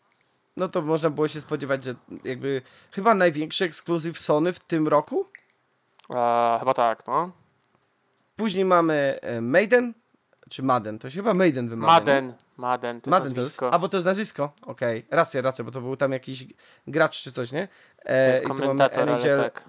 No 0.57 0.67
to 0.67 0.81
można 0.81 1.09
było 1.09 1.27
się 1.27 1.41
spodziewać, 1.41 1.83
że 1.83 1.95
jakby 2.23 2.61
chyba 2.91 3.13
największy 3.13 3.65
ekskluzyw 3.65 4.19
Sony 4.19 4.53
w 4.53 4.59
tym 4.59 4.87
roku. 4.87 5.25
e, 6.09 6.55
chyba 6.59 6.73
tak, 6.73 7.07
no. 7.07 7.31
Później 8.35 8.65
mamy 8.65 9.19
e, 9.21 9.41
Maiden, 9.41 9.93
czy 10.49 10.63
Madden, 10.63 10.99
to 10.99 11.09
się 11.09 11.15
chyba 11.15 11.33
Maiden 11.33 11.69
wymawia. 11.69 11.93
nie? 11.93 11.99
Madden, 11.99 12.33
Madden, 12.57 13.01
to 13.01 13.09
Madden 13.11 13.23
jest 13.25 13.35
to 13.35 13.41
jest, 13.41 13.51
nazwisko. 13.61 13.73
a 13.73 13.79
bo 13.79 13.89
to 13.89 13.97
jest 13.97 14.05
nazwisko, 14.05 14.51
okej, 14.61 15.05
racja, 15.11 15.41
racja, 15.41 15.65
bo 15.65 15.71
to 15.71 15.81
był 15.81 15.97
tam 15.97 16.11
jakiś 16.11 16.45
gracz 16.87 17.21
czy 17.21 17.31
coś, 17.31 17.51
nie? 17.51 17.67
to 18.03 18.09
E, 18.09 18.29
jest 18.29 18.41
i 18.43 18.47
tu 18.47 18.49
mamy 18.49 18.61
komentator, 18.61 19.09
ale 19.09 19.17
NHL 19.17 19.43
tak. 19.43 19.63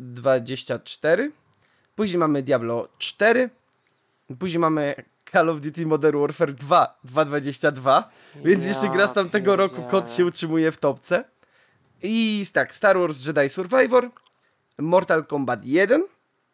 24, 0.00 1.32
później 1.94 2.18
mamy 2.18 2.42
Diablo 2.42 2.88
4, 2.98 3.50
później 4.38 4.58
mamy 4.58 4.94
Call 5.32 5.48
of 5.48 5.60
Duty 5.60 5.86
Modern 5.86 6.20
Warfare 6.20 6.52
2 6.52 6.98
2.22, 7.04 8.02
więc 8.44 8.66
jeszcze 8.66 8.88
gra 8.88 9.08
z 9.08 9.12
tamtego 9.12 9.56
roku, 9.56 9.82
kod 9.90 10.12
się 10.12 10.26
utrzymuje 10.26 10.72
w 10.72 10.78
topce. 10.78 11.24
I 12.02 12.44
tak, 12.52 12.74
Star 12.74 12.98
Wars 12.98 13.26
Jedi 13.26 13.48
Survivor, 13.48 14.10
Mortal 14.78 15.26
Kombat 15.26 15.64
1 15.64 16.02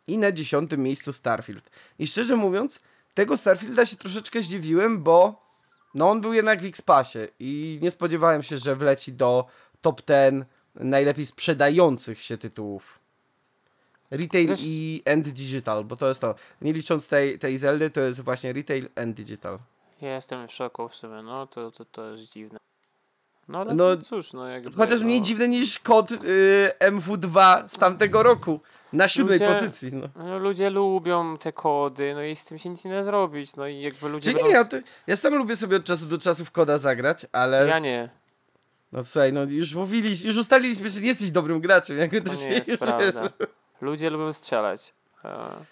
i 0.07 0.18
na 0.18 0.33
dziesiątym 0.33 0.83
miejscu 0.83 1.12
Starfield. 1.12 1.70
I 1.98 2.07
szczerze 2.07 2.37
mówiąc, 2.37 2.81
tego 3.14 3.37
Starfielda 3.37 3.87
się 3.87 3.96
troszeczkę 3.96 4.42
zdziwiłem, 4.42 5.03
bo 5.03 5.46
no 5.94 6.11
on 6.11 6.20
był 6.20 6.33
jednak 6.33 6.62
w 6.62 6.64
X-Passie 6.64 7.18
i 7.38 7.79
nie 7.83 7.90
spodziewałem 7.90 8.42
się, 8.42 8.59
że 8.59 8.76
wleci 8.76 9.12
do 9.12 9.46
top 9.81 10.03
10 10.09 10.44
najlepiej 10.74 11.26
sprzedających 11.26 12.22
się 12.22 12.38
tytułów. 12.38 13.00
Retail 14.11 14.46
Wiesz- 14.49 14.64
i 14.66 15.03
and 15.12 15.29
digital, 15.29 15.85
bo 15.85 15.96
to 15.96 16.09
jest 16.09 16.20
to. 16.20 16.35
Nie 16.61 16.73
licząc 16.73 17.09
tej, 17.09 17.38
tej 17.38 17.59
Zeldy, 17.59 17.90
to 17.90 18.01
jest 18.01 18.20
właśnie 18.20 18.53
retail 18.53 18.88
and 18.96 19.16
digital. 19.16 19.59
Ja 20.01 20.14
jestem 20.14 20.49
w 20.49 20.53
szoku 20.53 20.88
w 20.88 20.94
sumie, 20.94 21.20
no 21.25 21.46
to, 21.46 21.70
to, 21.70 21.85
to 21.85 22.11
jest 22.11 22.33
dziwne. 22.33 22.59
No 23.49 23.59
ale 23.61 23.75
No, 23.75 23.85
no, 23.96 24.03
cóż, 24.03 24.33
no 24.33 24.49
jakby... 24.49 24.73
Chociaż 24.73 25.01
no, 25.01 25.07
mniej 25.07 25.20
dziwne 25.20 25.49
niż 25.49 25.79
kod 25.79 26.11
y, 26.12 26.16
MW2 26.81 27.64
z 27.68 27.79
tamtego 27.79 28.23
roku. 28.23 28.61
Na 28.92 29.09
siódmej 29.09 29.38
Ludzie- 29.38 29.55
pozycji. 29.55 29.90
No. 29.92 30.09
No, 30.16 30.38
ludzie 30.38 30.70
lubią 30.70 31.38
te 31.38 31.53
kody, 31.53 32.14
no 32.14 32.23
i 32.23 32.37
z 32.37 32.44
tym 32.44 32.59
się 32.59 32.68
nic 32.70 32.85
nie 32.85 32.92
da 32.92 33.03
zrobić, 33.03 33.57
no 33.57 33.66
i 33.66 33.81
jakby 33.81 34.09
ludzie 34.09 34.25
Czyli 34.33 34.35
będą... 34.42 34.51
ja, 34.59 34.64
to, 34.64 34.77
ja 35.07 35.16
sam 35.16 35.35
lubię 35.35 35.57
sobie 35.57 35.77
od 35.77 35.85
czasu 35.85 36.07
do 36.07 36.18
czasu 36.18 36.44
w 36.44 36.51
koda 36.51 36.79
zagrać, 36.79 37.27
ale. 37.33 37.66
Ja 37.66 37.79
nie, 37.79 38.09
No 38.92 39.05
słuchaj, 39.05 39.33
no 39.33 39.42
już 39.44 39.75
mówiliśmy, 39.75 40.27
już 40.29 40.37
ustaliliśmy, 40.37 40.88
że 40.90 41.01
nie 41.01 41.07
jesteś 41.07 41.31
dobrym 41.31 41.61
graczem. 41.61 41.99
Jakby 41.99 42.23
to 42.23 42.31
to 42.31 42.37
się 42.37 42.49
nie 42.49 42.55
jest 42.55 42.68
już 42.70 42.79
prawda. 42.79 43.23
wiesz. 43.23 43.31
Ludzie 43.81 44.11
lubią 44.11 44.33
strzelać. 44.33 44.95
E, 45.25 45.64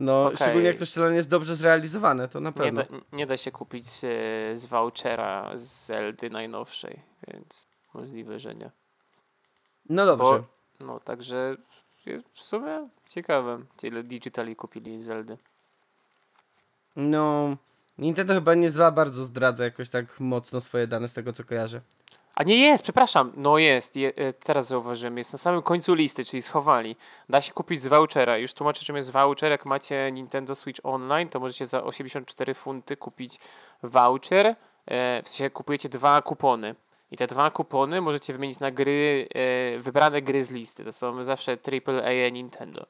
No, 0.00 0.24
Okej. 0.24 0.36
szczególnie 0.36 0.68
jak 0.68 0.76
to 0.76 0.86
strzelanie 0.86 1.16
jest 1.16 1.28
dobrze 1.28 1.56
zrealizowane, 1.56 2.28
to 2.28 2.40
na 2.40 2.48
Nie 2.48 2.54
pewno. 2.54 2.82
da, 2.82 2.88
nie 3.12 3.26
da 3.26 3.36
się 3.36 3.50
kupić 3.52 3.86
e, 3.86 4.56
z 4.56 4.66
vouchera 4.66 5.50
z 5.54 5.86
Zeldy 5.86 6.30
najnowszej, 6.30 7.00
więc 7.28 7.66
możliwe, 7.94 8.38
że 8.38 8.54
nie. 8.54 8.70
No 9.88 10.06
dobrze. 10.06 10.42
No 10.80 11.00
także 11.00 11.56
w 12.32 12.40
sumie 12.40 12.88
ciekawe, 13.06 13.58
ile 13.82 14.02
digitali 14.02 14.56
kupili 14.56 15.02
Zeldy. 15.02 15.36
No, 16.96 17.56
Nintendo 17.98 18.34
chyba 18.34 18.54
nie 18.54 18.70
za 18.70 18.90
bardzo 18.90 19.24
zdradza 19.24 19.64
jakoś 19.64 19.88
tak 19.88 20.20
mocno 20.20 20.60
swoje 20.60 20.86
dane 20.86 21.08
z 21.08 21.12
tego, 21.12 21.32
co 21.32 21.44
kojarzę. 21.44 21.80
A 22.34 22.42
nie 22.42 22.58
jest, 22.58 22.82
przepraszam, 22.82 23.32
no 23.36 23.58
jest, 23.58 23.96
je, 23.96 24.12
e, 24.16 24.32
teraz 24.32 24.68
zauważyłem, 24.68 25.18
jest 25.18 25.32
na 25.32 25.38
samym 25.38 25.62
końcu 25.62 25.94
listy, 25.94 26.24
czyli 26.24 26.42
schowali. 26.42 26.96
Da 27.28 27.40
się 27.40 27.52
kupić 27.52 27.80
z 27.80 27.86
vouchera, 27.86 28.38
już 28.38 28.54
tłumaczę 28.54 28.84
czym 28.84 28.96
jest 28.96 29.12
voucher, 29.12 29.50
jak 29.50 29.66
macie 29.66 30.12
Nintendo 30.12 30.54
Switch 30.54 30.80
Online, 30.82 31.28
to 31.28 31.40
możecie 31.40 31.66
za 31.66 31.82
84 31.82 32.54
funty 32.54 32.96
kupić 32.96 33.38
voucher, 33.82 34.46
e, 34.86 35.22
w 35.22 35.28
sensie 35.28 35.50
kupujecie 35.50 35.88
dwa 35.88 36.22
kupony. 36.22 36.74
I 37.10 37.16
te 37.16 37.26
dwa 37.26 37.50
kupony 37.50 38.00
możecie 38.00 38.32
wymienić 38.32 38.60
na 38.60 38.70
gry, 38.70 39.28
e, 39.34 39.78
wybrane 39.78 40.22
gry 40.22 40.44
z 40.44 40.50
listy, 40.50 40.84
to 40.84 40.92
są 40.92 41.24
zawsze 41.24 41.52
AAA 41.52 42.28
Nintendo. 42.32 42.86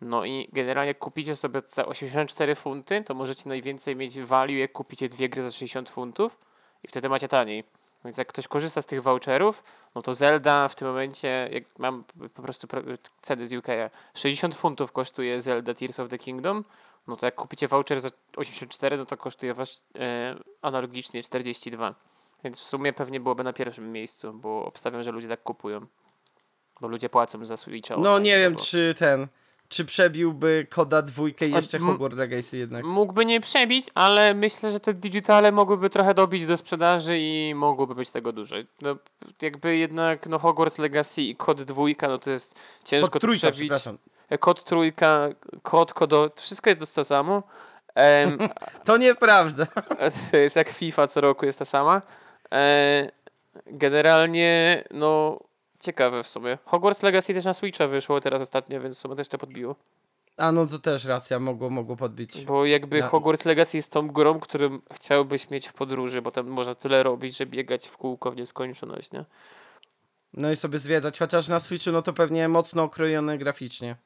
No 0.00 0.24
i 0.24 0.48
generalnie 0.52 0.88
jak 0.88 0.98
kupicie 0.98 1.36
sobie 1.36 1.60
za 1.66 1.86
84 1.86 2.54
funty, 2.54 3.02
to 3.02 3.14
możecie 3.14 3.48
najwięcej 3.48 3.96
mieć 3.96 4.20
value, 4.20 4.52
jak 4.52 4.72
kupicie 4.72 5.08
dwie 5.08 5.28
gry 5.28 5.42
za 5.42 5.50
60 5.50 5.90
funtów 5.90 6.38
i 6.82 6.88
wtedy 6.88 7.08
macie 7.08 7.28
taniej. 7.28 7.64
Więc 8.04 8.18
jak 8.18 8.28
ktoś 8.28 8.48
korzysta 8.48 8.82
z 8.82 8.86
tych 8.86 9.02
voucherów, 9.02 9.62
no 9.94 10.02
to 10.02 10.14
Zelda 10.14 10.68
w 10.68 10.74
tym 10.74 10.88
momencie, 10.88 11.48
jak 11.52 11.64
mam 11.78 12.04
po 12.34 12.42
prostu 12.42 12.66
pro- 12.66 12.82
ceny 13.20 13.46
z 13.46 13.54
UK, 13.54 13.66
60 14.14 14.54
funtów 14.54 14.92
kosztuje 14.92 15.40
Zelda 15.40 15.74
Tears 15.74 16.00
of 16.00 16.08
the 16.08 16.18
Kingdom, 16.18 16.64
no 17.06 17.16
to 17.16 17.26
jak 17.26 17.34
kupicie 17.34 17.68
voucher 17.68 18.00
za 18.00 18.08
84, 18.36 18.96
no 18.96 19.06
to 19.06 19.16
kosztuje 19.16 19.54
was 19.54 19.84
e, 19.98 20.36
analogicznie 20.62 21.22
42. 21.22 21.94
Więc 22.44 22.60
w 22.60 22.62
sumie 22.62 22.92
pewnie 22.92 23.20
byłoby 23.20 23.44
na 23.44 23.52
pierwszym 23.52 23.92
miejscu, 23.92 24.32
bo 24.32 24.64
obstawiam, 24.64 25.02
że 25.02 25.12
ludzie 25.12 25.28
tak 25.28 25.42
kupują. 25.42 25.86
Bo 26.80 26.88
ludzie 26.88 27.08
płacą 27.08 27.44
za 27.44 27.56
Switcha. 27.56 27.96
No 27.96 28.18
nie 28.18 28.38
wiem, 28.38 28.54
bo- 28.54 28.60
czy 28.60 28.94
ten. 28.98 29.26
Czy 29.74 29.84
przebiłby 29.84 30.66
koda 30.70 31.02
dwójkę 31.02 31.46
jeszcze 31.46 31.78
Hogwarts 31.78 32.16
Legacy 32.16 32.56
jednak. 32.56 32.84
Mógłby 32.84 33.24
nie 33.24 33.40
przebić, 33.40 33.86
ale 33.94 34.34
myślę, 34.34 34.70
że 34.70 34.80
te 34.80 34.94
digitale 34.94 35.52
mogłyby 35.52 35.90
trochę 35.90 36.14
dobić 36.14 36.46
do 36.46 36.56
sprzedaży 36.56 37.18
i 37.18 37.54
mogłoby 37.54 37.94
być 37.94 38.10
tego 38.10 38.32
dużo. 38.32 38.56
No, 38.82 38.96
jakby 39.42 39.76
jednak 39.76 40.26
no, 40.26 40.38
Hogwarts 40.38 40.78
Legacy 40.78 41.22
i 41.22 41.36
kod 41.36 41.62
dwójka, 41.62 42.08
no 42.08 42.18
to 42.18 42.30
jest 42.30 42.60
ciężko 42.84 43.10
to 43.10 43.20
trójka, 43.20 43.50
przebić. 43.50 43.72
Kod 44.40 44.64
trójka, 44.64 45.28
kod, 45.62 45.92
kodo, 45.92 46.30
wszystko 46.36 46.70
jest 46.70 46.94
to 46.94 47.04
samo. 47.04 47.42
To 48.84 48.96
nieprawda. 48.96 49.66
to 50.30 50.36
jest 50.36 50.56
jak 50.56 50.68
FIFA 50.68 51.06
co 51.06 51.20
roku 51.20 51.46
jest 51.46 51.58
ta 51.58 51.64
sama. 51.64 52.02
E, 52.52 53.10
generalnie, 53.66 54.84
no 54.90 55.38
ciekawe 55.84 56.22
w 56.22 56.28
sumie. 56.28 56.58
Hogwarts 56.64 57.02
Legacy 57.02 57.34
też 57.34 57.44
na 57.44 57.54
Switcha 57.54 57.86
wyszło 57.86 58.20
teraz 58.20 58.42
ostatnio, 58.42 58.80
więc 58.80 58.96
w 58.96 59.00
sumie 59.00 59.16
też 59.16 59.28
to 59.28 59.38
podbiło. 59.38 59.76
A 60.36 60.52
no 60.52 60.66
to 60.66 60.78
też 60.78 61.04
racja, 61.04 61.38
mogło, 61.38 61.70
mogło 61.70 61.96
podbić. 61.96 62.44
Bo 62.44 62.64
jakby 62.66 63.02
Hogwarts 63.02 63.44
Legacy 63.44 63.76
jest 63.76 63.92
tą 63.92 64.08
grą, 64.08 64.40
którym 64.40 64.82
chciałbyś 64.92 65.50
mieć 65.50 65.68
w 65.68 65.72
podróży, 65.72 66.22
bo 66.22 66.30
tam 66.30 66.46
można 66.46 66.74
tyle 66.74 67.02
robić, 67.02 67.36
że 67.36 67.46
biegać 67.46 67.88
w 67.88 67.96
kółko 67.96 68.30
w 68.30 68.36
nieskończoność, 68.36 69.12
nie? 69.12 69.24
No 70.32 70.50
i 70.50 70.56
sobie 70.56 70.78
zwiedzać, 70.78 71.18
chociaż 71.18 71.48
na 71.48 71.60
Switchu 71.60 71.92
no 71.92 72.02
to 72.02 72.12
pewnie 72.12 72.48
mocno 72.48 72.82
okrojone 72.82 73.38
graficznie. 73.38 73.96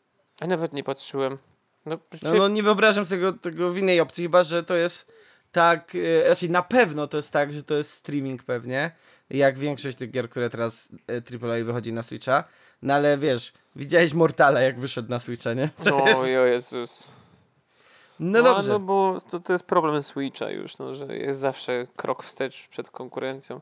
A 0.41 0.47
nawet 0.47 0.73
nie 0.73 0.85
patrzyłem. 0.85 1.38
No, 1.87 1.99
No, 2.23 2.31
czy, 2.31 2.38
no 2.38 2.49
nie 2.49 2.62
wyobrażam 2.62 3.07
sobie 3.07 3.21
tego, 3.21 3.38
tego 3.38 3.71
w 3.71 3.79
innej 3.79 4.01
opcji, 4.01 4.25
chyba 4.25 4.43
że 4.43 4.62
to 4.64 4.77
jest 4.77 5.12
tak, 5.59 5.92
e, 5.94 6.27
znaczy 6.27 6.53
na 6.53 6.62
pewno 6.62 7.07
to 7.07 7.16
jest 7.16 7.31
tak, 7.31 7.53
że 7.53 7.62
to 7.62 7.75
jest 7.75 7.92
streaming 7.92 8.42
pewnie, 8.42 8.90
jak 9.31 9.59
większość 9.59 9.99
tych 9.99 10.11
gier, 10.11 10.29
które 10.29 10.51
teraz 10.51 10.88
e, 11.09 11.47
AAA 11.47 11.64
wychodzi 11.64 11.92
na 11.92 12.03
Switcha, 12.03 12.44
no 12.83 12.94
ale 12.94 13.18
wiesz, 13.18 13.53
widziałeś 13.77 14.14
Mortala 14.14 14.61
jak 14.61 14.81
wyszedł 14.81 15.11
na 15.11 15.18
Switcha, 15.18 15.55
nie? 15.55 15.68
To 15.85 15.90
no 15.90 16.07
jest... 16.07 16.38
o 16.38 16.47
Jezus. 16.47 17.12
No 18.21 18.42
dobrze, 18.42 18.71
No 18.73 18.81
bo 18.81 19.18
to, 19.31 19.40
to 19.40 19.53
jest 19.53 19.66
problem 19.66 20.03
Switcha 20.03 20.51
już, 20.51 20.79
no, 20.79 20.94
że 20.94 21.16
jest 21.16 21.40
zawsze 21.40 21.87
krok 21.97 22.23
wstecz 22.23 22.68
przed 22.68 22.90
konkurencją. 22.90 23.61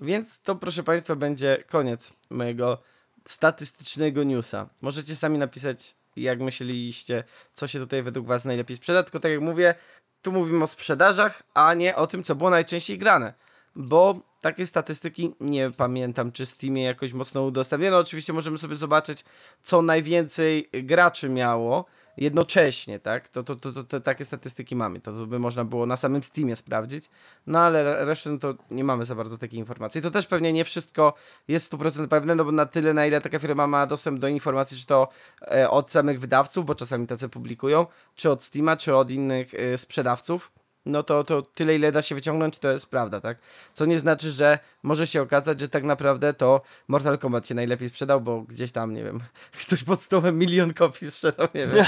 więc 0.00 0.40
to 0.40 0.54
proszę 0.54 0.82
Państwa 0.82 1.16
będzie 1.16 1.64
koniec 1.68 2.12
mojego 2.30 2.78
statystycznego 3.24 4.22
newsa. 4.22 4.68
Możecie 4.80 5.16
sami 5.16 5.38
napisać, 5.38 5.96
jak 6.16 6.40
myśleliście, 6.40 7.24
co 7.52 7.66
się 7.66 7.78
tutaj 7.78 8.02
według 8.02 8.26
Was 8.26 8.44
najlepiej 8.44 8.76
sprzeda, 8.76 9.02
tylko 9.02 9.20
tak 9.20 9.32
jak 9.32 9.40
mówię, 9.40 9.74
tu 10.24 10.32
mówimy 10.32 10.64
o 10.64 10.66
sprzedażach, 10.66 11.42
a 11.54 11.74
nie 11.74 11.96
o 11.96 12.06
tym, 12.06 12.24
co 12.24 12.34
było 12.34 12.50
najczęściej 12.50 12.98
grane. 12.98 13.32
Bo 13.76 14.14
takie 14.40 14.66
statystyki 14.66 15.34
nie 15.40 15.70
pamiętam, 15.70 16.32
czy 16.32 16.46
Steamie 16.46 16.82
jakoś 16.82 17.12
mocno 17.12 17.42
udostępniono. 17.42 17.98
Oczywiście 17.98 18.32
możemy 18.32 18.58
sobie 18.58 18.74
zobaczyć, 18.74 19.24
co 19.62 19.82
najwięcej 19.82 20.70
graczy 20.72 21.28
miało 21.28 21.84
jednocześnie, 22.16 22.98
tak? 22.98 23.28
To, 23.28 23.42
to, 23.42 23.56
to, 23.56 23.72
to, 23.72 23.84
te, 23.84 24.00
takie 24.00 24.24
statystyki 24.24 24.76
mamy. 24.76 25.00
To, 25.00 25.12
to 25.12 25.26
by 25.26 25.38
można 25.38 25.64
było 25.64 25.86
na 25.86 25.96
samym 25.96 26.22
Steamie 26.22 26.56
sprawdzić. 26.56 27.10
No 27.46 27.58
ale 27.58 27.80
re- 27.80 28.04
resztę 28.04 28.30
no 28.30 28.38
to 28.38 28.54
nie 28.70 28.84
mamy 28.84 29.04
za 29.04 29.14
bardzo 29.14 29.38
takiej 29.38 29.58
informacji. 29.58 30.02
To 30.02 30.10
też 30.10 30.26
pewnie 30.26 30.52
nie 30.52 30.64
wszystko 30.64 31.14
jest 31.48 31.72
100% 31.72 32.08
pewne, 32.08 32.34
no 32.34 32.44
bo 32.44 32.52
na 32.52 32.66
tyle, 32.66 32.94
na 32.94 33.06
ile 33.06 33.20
taka 33.20 33.38
firma 33.38 33.66
ma 33.66 33.86
dostęp 33.86 34.18
do 34.18 34.28
informacji, 34.28 34.78
czy 34.78 34.86
to 34.86 35.08
e, 35.42 35.70
od 35.70 35.90
samych 35.90 36.20
wydawców, 36.20 36.66
bo 36.66 36.74
czasami 36.74 37.06
tacy 37.06 37.28
publikują, 37.28 37.86
czy 38.14 38.30
od 38.30 38.44
Steama, 38.44 38.76
czy 38.76 38.96
od 38.96 39.10
innych 39.10 39.54
e, 39.54 39.78
sprzedawców, 39.78 40.52
no 40.86 41.02
to, 41.02 41.24
to 41.24 41.42
tyle, 41.42 41.74
ile 41.74 41.92
da 41.92 42.02
się 42.02 42.14
wyciągnąć, 42.14 42.58
to 42.58 42.72
jest 42.72 42.90
prawda, 42.90 43.20
tak? 43.20 43.38
Co 43.72 43.84
nie 43.84 43.98
znaczy, 43.98 44.30
że 44.30 44.58
może 44.82 45.06
się 45.06 45.22
okazać, 45.22 45.60
że 45.60 45.68
tak 45.68 45.84
naprawdę 45.84 46.34
to 46.34 46.60
Mortal 46.88 47.18
Kombat 47.18 47.48
się 47.48 47.54
najlepiej 47.54 47.88
sprzedał, 47.88 48.20
bo 48.20 48.40
gdzieś 48.42 48.72
tam, 48.72 48.92
nie 48.94 49.04
wiem, 49.04 49.20
ktoś 49.66 49.84
pod 49.84 50.02
stołem 50.02 50.38
milion 50.38 50.74
kopii 50.74 51.10
sprzedał, 51.10 51.48
nie 51.54 51.66
wiem. 51.66 51.84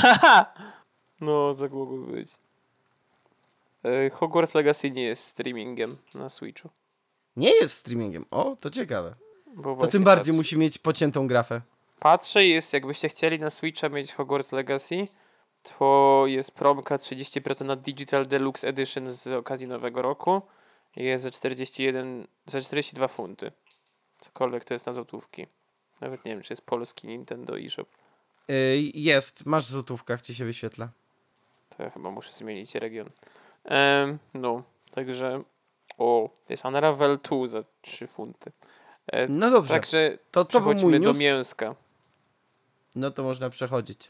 no, 1.20 1.54
tak 1.54 1.72
mogłoby 1.72 2.12
być. 2.12 2.30
E, 3.84 4.10
Hogwarts 4.10 4.54
Legacy 4.54 4.90
nie 4.90 5.02
jest 5.02 5.24
streamingiem 5.24 5.96
na 6.14 6.28
Switchu. 6.28 6.70
Nie 7.36 7.50
jest 7.50 7.74
streamingiem. 7.74 8.24
O, 8.30 8.56
to 8.60 8.70
ciekawe. 8.70 9.14
Bo 9.54 9.76
To 9.76 9.86
tym 9.86 10.04
bardziej 10.04 10.32
patrzę. 10.32 10.36
musi 10.36 10.58
mieć 10.58 10.78
pociętą 10.78 11.26
grafę. 11.26 11.60
Patrzę, 12.00 12.46
jest, 12.46 12.72
jakbyście 12.72 13.08
chcieli 13.08 13.38
na 13.38 13.50
Switcha 13.50 13.88
mieć 13.88 14.12
Hogwarts 14.12 14.52
Legacy, 14.52 15.08
to 15.66 16.24
jest 16.26 16.54
promka 16.54 16.96
30% 16.96 17.64
na 17.64 17.76
Digital 17.76 18.26
Deluxe 18.26 18.68
Edition 18.68 19.10
z 19.10 19.26
okazji 19.26 19.66
Nowego 19.66 20.02
Roku. 20.02 20.42
Jest 20.96 21.24
za 21.24 21.30
41, 21.30 22.26
za 22.46 22.60
42 22.60 23.08
funty. 23.08 23.52
Cokolwiek 24.20 24.64
to 24.64 24.74
jest 24.74 24.86
na 24.86 24.92
złotówki. 24.92 25.46
Nawet 26.00 26.24
nie 26.24 26.32
wiem, 26.32 26.42
czy 26.42 26.52
jest 26.52 26.66
polski 26.66 27.08
Nintendo 27.08 27.58
eShop. 27.58 27.88
Yy, 28.48 28.54
jest, 28.94 29.46
masz 29.46 29.66
w 29.66 29.70
złotówkach, 29.70 30.22
ci 30.22 30.34
się 30.34 30.44
wyświetla. 30.44 30.88
To 31.76 31.82
ja 31.82 31.90
chyba 31.90 32.10
muszę 32.10 32.32
zmienić 32.32 32.74
region. 32.74 33.10
Em, 33.64 34.18
no, 34.34 34.62
także... 34.90 35.42
O, 35.98 36.30
jest 36.48 36.64
Unravel 36.64 37.18
2 37.22 37.46
za 37.46 37.64
3 37.82 38.06
funty. 38.06 38.52
E, 39.06 39.28
No 39.28 39.50
dobrze, 39.50 39.74
także 39.74 40.18
to 40.30 40.44
to 40.44 40.48
przechodźmy 40.48 41.00
do 41.00 41.14
mięska. 41.14 41.74
No 42.94 43.10
to 43.10 43.22
można 43.22 43.50
przechodzić. 43.50 44.08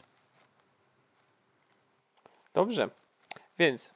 Dobrze. 2.57 2.89
Więc 3.59 3.93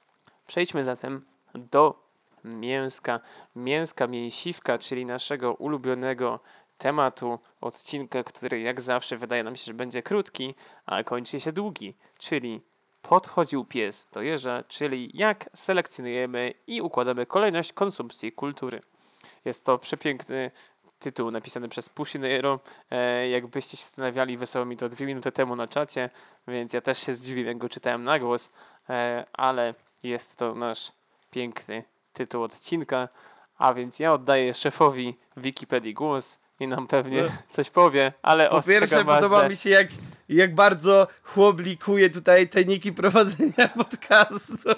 przejdźmy 0.48 0.84
zatem 0.84 1.26
do 1.56 2.08
mięska. 2.44 3.20
Mięska 3.56 4.08
mięsiwka, 4.08 4.78
czyli 4.78 5.06
naszego 5.06 5.54
ulubionego 5.54 6.40
tematu 6.78 7.40
odcinka, 7.62 8.24
który 8.24 8.60
jak 8.60 8.82
zawsze 8.82 9.18
wydaje 9.18 9.44
nam 9.44 9.56
się, 9.56 9.66
że 9.66 9.74
będzie 9.74 10.04
krótki, 10.04 10.56
a 10.86 11.04
kończy 11.04 11.40
się 11.40 11.52
długi, 11.52 11.94
czyli 12.18 12.62
podchodził 13.02 13.66
pies 13.66 14.08
do 14.14 14.22
jeża, 14.22 14.64
czyli 14.68 15.12
jak 15.14 15.50
selekcjonujemy 15.54 16.54
i 16.68 16.82
układamy 16.82 17.26
kolejność 17.26 17.74
konsumpcji 17.74 18.32
kultury. 18.32 18.82
Jest 19.46 19.66
to 19.66 19.78
przepiękny 19.78 20.52
tytuł 21.02 21.32
napisany 21.32 21.70
przez 21.70 21.90
Pusinero. 21.90 22.60
E, 22.92 23.30
jakbyście 23.30 23.78
się 23.78 23.84
zastanawiali, 23.84 24.38
wysłał 24.38 24.66
mi 24.66 24.78
to 24.78 24.90
dwie 24.90 25.06
minuty 25.06 25.32
temu 25.32 25.56
na 25.56 25.68
czacie, 25.68 26.10
więc 26.48 26.74
ja 26.74 26.82
też 26.82 26.98
się 26.98 27.14
zdziwiłem, 27.14 27.48
jak 27.48 27.58
go 27.58 27.70
czytałem 27.70 28.04
na 28.04 28.20
głos, 28.20 28.52
e, 28.90 29.26
ale 29.34 29.74
jest 30.04 30.36
to 30.38 30.56
nasz 30.56 30.92
piękny 31.32 31.84
tytuł 32.14 32.44
odcinka, 32.44 33.08
a 33.58 33.74
więc 33.74 34.00
ja 34.00 34.14
oddaję 34.14 34.54
szefowi 34.54 35.18
Wikipedii 35.38 35.94
głos 35.94 36.40
i 36.60 36.68
nam 36.68 36.88
pewnie 36.88 37.22
No. 37.24 37.30
coś 37.50 37.70
powie, 37.70 38.14
ale 38.22 38.50
Po 38.50 38.56
pierwsze 38.62 38.84
ostrzegam 38.84 39.06
was, 39.08 39.22
podoba 39.22 39.50
mi 39.50 39.56
się 39.56 39.70
jak, 39.70 39.88
jak 40.30 40.56
bardzo 40.56 41.08
chłoblikuje 41.24 42.10
tutaj 42.10 42.50
tajniki 42.50 42.92
prowadzenia 42.94 43.68
podcastu. 43.78 44.70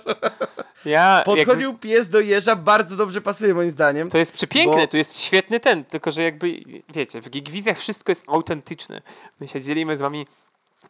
ja, 0.85 1.23
jakby, 1.27 1.35
Podchodził 1.45 1.77
pies 1.77 2.09
do 2.09 2.19
jeża, 2.19 2.55
bardzo 2.55 2.95
dobrze 2.95 3.21
pasuje 3.21 3.53
moim 3.53 3.69
zdaniem. 3.69 4.09
to 4.09 4.17
jest 4.17 4.33
przepiękne, 4.33 4.81
bo- 4.81 4.87
to 4.87 4.97
jest 4.97 5.19
świetny 5.21 5.59
ten, 5.59 5.83
tylko 5.85 6.11
że 6.11 6.23
jakby, 6.23 6.63
wiecie, 6.93 7.21
w 7.21 7.29
Gigwizjach 7.29 7.77
wszystko 7.77 8.11
jest 8.11 8.23
autentyczne. 8.29 9.01
My 9.39 9.47
się 9.47 9.61
dzielimy 9.61 9.97
z 9.97 10.01
wami 10.01 10.27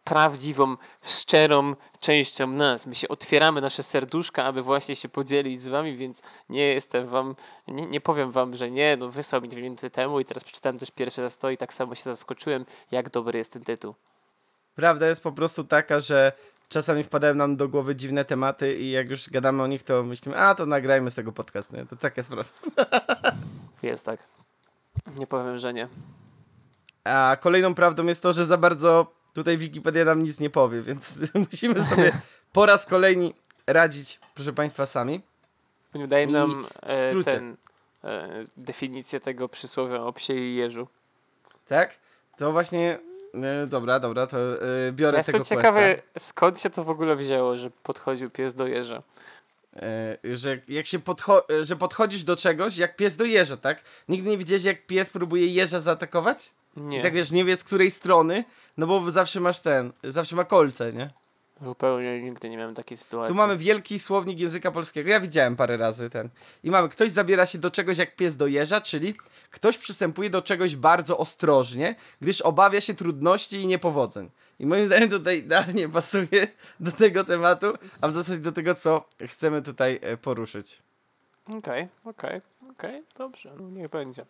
prawdziwą, 0.03 0.77
szczerą 1.01 1.75
częścią 1.99 2.47
nas. 2.47 2.87
My 2.87 2.95
się 2.95 3.07
otwieramy 3.07 3.61
nasze 3.61 3.83
serduszka, 3.83 4.43
aby 4.43 4.61
właśnie 4.61 4.95
się 4.95 5.09
podzielić 5.09 5.61
z 5.61 5.67
wami, 5.67 5.95
więc 5.95 6.21
nie 6.49 6.67
jestem 6.67 7.07
wam, 7.07 7.35
nie, 7.67 7.85
nie 7.85 8.01
powiem 8.01 8.31
wam, 8.31 8.55
że 8.55 8.71
nie, 8.71 8.97
no 8.99 9.09
wysłał 9.09 9.41
mi 9.41 9.49
dwie 9.49 9.61
minuty 9.61 9.89
temu 9.89 10.19
i 10.19 10.25
teraz 10.25 10.43
przeczytałem 10.43 10.79
też 10.79 10.91
pierwszy 10.91 11.21
raz 11.21 11.37
to 11.37 11.49
i 11.49 11.57
tak 11.57 11.73
samo 11.73 11.95
się 11.95 12.03
zaskoczyłem, 12.03 12.65
jak 12.91 13.09
dobry 13.09 13.39
jest 13.39 13.53
ten 13.53 13.63
tytuł. 13.63 13.95
Prawda 14.75 15.07
jest 15.07 15.23
po 15.23 15.31
prostu 15.31 15.63
taka, 15.63 15.99
że 15.99 16.31
czasami 16.69 17.03
wpadają 17.03 17.35
nam 17.35 17.57
do 17.57 17.69
głowy 17.69 17.95
dziwne 17.95 18.25
tematy 18.25 18.77
i 18.77 18.91
jak 18.91 19.09
już 19.09 19.29
gadamy 19.29 19.63
o 19.63 19.67
nich, 19.67 19.83
to 19.83 20.03
myślimy, 20.03 20.37
a 20.37 20.55
to 20.55 20.65
nagrajmy 20.65 21.11
z 21.11 21.15
tego 21.15 21.31
podcast, 21.31 21.73
nie? 21.73 21.85
To 21.85 21.95
taka 21.95 22.23
sprawa. 22.23 22.49
Jest 23.83 24.05
tak. 24.05 24.27
Nie 25.15 25.27
powiem, 25.27 25.57
że 25.57 25.73
nie. 25.73 25.87
A 27.03 27.37
kolejną 27.41 27.75
prawdą 27.75 28.05
jest 28.05 28.21
to, 28.21 28.31
że 28.31 28.45
za 28.45 28.57
bardzo 28.57 29.13
tutaj 29.33 29.57
Wikipedia 29.57 30.05
nam 30.05 30.23
nic 30.23 30.39
nie 30.39 30.49
powie, 30.49 30.81
więc 30.81 31.19
musimy 31.51 31.83
sobie 31.83 32.11
po 32.53 32.65
raz 32.65 32.85
kolejny 32.85 33.31
radzić, 33.67 34.19
proszę 34.35 34.53
Państwa, 34.53 34.85
sami. 34.85 35.21
Daj 36.07 36.27
nam 36.27 36.67
e, 36.81 37.23
ten, 37.23 37.57
e, 38.03 38.43
definicję 38.57 39.19
tego 39.19 39.49
przysłowia 39.49 40.01
o 40.01 40.13
psie 40.13 40.33
i 40.33 40.55
jeżu. 40.55 40.87
Tak? 41.67 41.97
To 42.37 42.51
właśnie. 42.51 42.99
E, 43.33 43.67
dobra, 43.67 43.99
dobra, 43.99 44.27
to 44.27 44.37
e, 44.37 44.91
biorę 44.91 45.17
Ja 45.17 45.23
tego 45.23 45.37
jestem 45.37 45.55
questa. 45.55 45.55
ciekawy, 45.55 46.01
skąd 46.17 46.59
się 46.59 46.69
to 46.69 46.83
w 46.83 46.89
ogóle 46.89 47.15
wzięło, 47.15 47.57
że 47.57 47.69
podchodził 47.83 48.29
pies 48.29 48.55
do 48.55 48.67
jeża. 48.67 49.03
E, 49.75 50.17
że 50.35 50.57
jak 50.67 50.85
się 50.85 50.99
podcho- 50.99 51.41
e, 51.59 51.63
że 51.65 51.75
podchodzisz 51.75 52.23
do 52.23 52.35
czegoś, 52.35 52.77
jak 52.77 52.95
pies 52.95 53.15
do 53.15 53.23
jeża, 53.25 53.57
tak? 53.57 53.83
Nigdy 54.09 54.29
nie 54.29 54.37
widziałeś, 54.37 54.63
jak 54.63 54.85
pies 54.85 55.09
próbuje 55.09 55.47
jeża 55.47 55.79
zaatakować? 55.79 56.51
Nie, 56.77 56.99
I 56.99 57.01
tak 57.01 57.13
wiesz, 57.13 57.31
nie 57.31 57.45
wie 57.45 57.57
z 57.57 57.63
której 57.63 57.91
strony, 57.91 58.43
no 58.77 58.87
bo 58.87 59.11
zawsze 59.11 59.39
masz 59.39 59.59
ten, 59.59 59.91
zawsze 60.03 60.35
ma 60.35 60.43
kolce, 60.43 60.93
nie? 60.93 61.07
zupełnie 61.61 62.21
nigdy 62.21 62.49
nie 62.49 62.57
miałem 62.57 62.75
takiej 62.75 62.97
sytuacji. 62.97 63.27
Tu 63.33 63.37
mamy 63.37 63.57
wielki 63.57 63.99
słownik 63.99 64.39
języka 64.39 64.71
polskiego. 64.71 65.09
Ja 65.09 65.19
widziałem 65.19 65.55
parę 65.55 65.77
razy 65.77 66.09
ten. 66.09 66.29
I 66.63 66.71
mamy, 66.71 66.89
ktoś 66.89 67.11
zabiera 67.11 67.45
się 67.45 67.57
do 67.57 67.71
czegoś 67.71 67.97
jak 67.97 68.15
pies 68.15 68.35
do 68.35 68.47
jeża, 68.47 68.81
czyli 68.81 69.13
ktoś 69.51 69.77
przystępuje 69.77 70.29
do 70.29 70.41
czegoś 70.41 70.75
bardzo 70.75 71.17
ostrożnie, 71.17 71.95
gdyż 72.21 72.41
obawia 72.41 72.81
się 72.81 72.93
trudności 72.93 73.61
i 73.61 73.67
niepowodzeń. 73.67 74.29
I 74.59 74.65
moim 74.65 74.85
zdaniem 74.85 75.09
tutaj 75.09 75.37
idealnie 75.37 75.89
pasuje 75.89 76.47
do 76.79 76.91
tego 76.91 77.23
tematu, 77.23 77.73
a 78.01 78.07
w 78.07 78.13
zasadzie 78.13 78.39
do 78.39 78.51
tego, 78.51 78.75
co 78.75 79.05
chcemy 79.27 79.61
tutaj 79.61 79.99
e, 80.01 80.17
poruszyć. 80.17 80.83
Okej, 81.57 81.87
okej, 82.03 82.41
okej, 82.71 83.03
dobrze, 83.17 83.53
no 83.59 83.69
niech 83.69 83.89
będzie. 83.89 84.25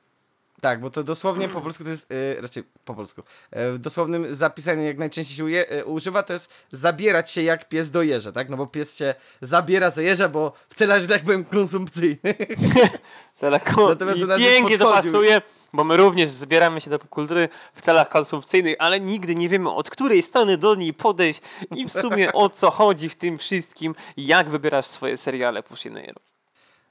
Tak, 0.63 0.79
bo 0.79 0.89
to 0.89 1.03
dosłownie 1.03 1.49
po 1.49 1.61
polsku 1.61 1.83
to 1.83 1.89
jest, 1.89 2.11
e, 2.11 2.41
raczej 2.41 2.63
po 2.85 2.93
polsku, 2.95 3.21
e, 3.51 3.71
w 3.71 3.79
dosłownym 3.79 4.35
zapisaniu 4.35 4.83
jak 4.83 4.97
najczęściej 4.97 5.37
się 5.37 5.43
uje, 5.43 5.69
e, 5.69 5.85
używa, 5.85 6.23
to 6.23 6.33
jest 6.33 6.49
zabierać 6.71 7.31
się 7.31 7.41
jak 7.43 7.69
pies 7.69 7.91
do 7.91 8.01
jeża, 8.01 8.31
tak? 8.31 8.49
No 8.49 8.57
bo 8.57 8.67
pies 8.67 8.97
się 8.97 9.15
zabiera 9.41 9.89
za 9.89 10.01
jeża, 10.01 10.29
bo 10.29 10.53
w 10.69 10.75
celach, 10.75 11.01
że 11.01 11.07
tak 11.07 11.23
powiem, 11.23 11.45
konsumpcyjnych. 11.45 12.35
Natomiast 13.89 14.19
i 14.19 14.27
pięknie 14.37 14.77
to 14.77 14.91
pasuje, 14.91 15.41
bo 15.73 15.83
my 15.83 15.97
również 15.97 16.29
zbieramy 16.29 16.81
się 16.81 16.89
do 16.89 16.99
popkultury 16.99 17.49
w 17.73 17.81
celach 17.81 18.09
konsumpcyjnych, 18.09 18.75
ale 18.79 18.99
nigdy 18.99 19.35
nie 19.35 19.49
wiemy 19.49 19.69
od 19.69 19.89
której 19.89 20.21
strony 20.21 20.57
do 20.57 20.75
niej 20.75 20.93
podejść 20.93 21.41
i 21.75 21.85
w 21.87 21.93
sumie 21.93 22.33
o 22.33 22.49
co 22.49 22.71
chodzi 22.71 23.09
w 23.09 23.15
tym 23.15 23.37
wszystkim, 23.37 23.95
jak 24.17 24.49
wybierasz 24.49 24.85
swoje 24.85 25.17
seriale 25.17 25.63
Pusinero. 25.63 26.32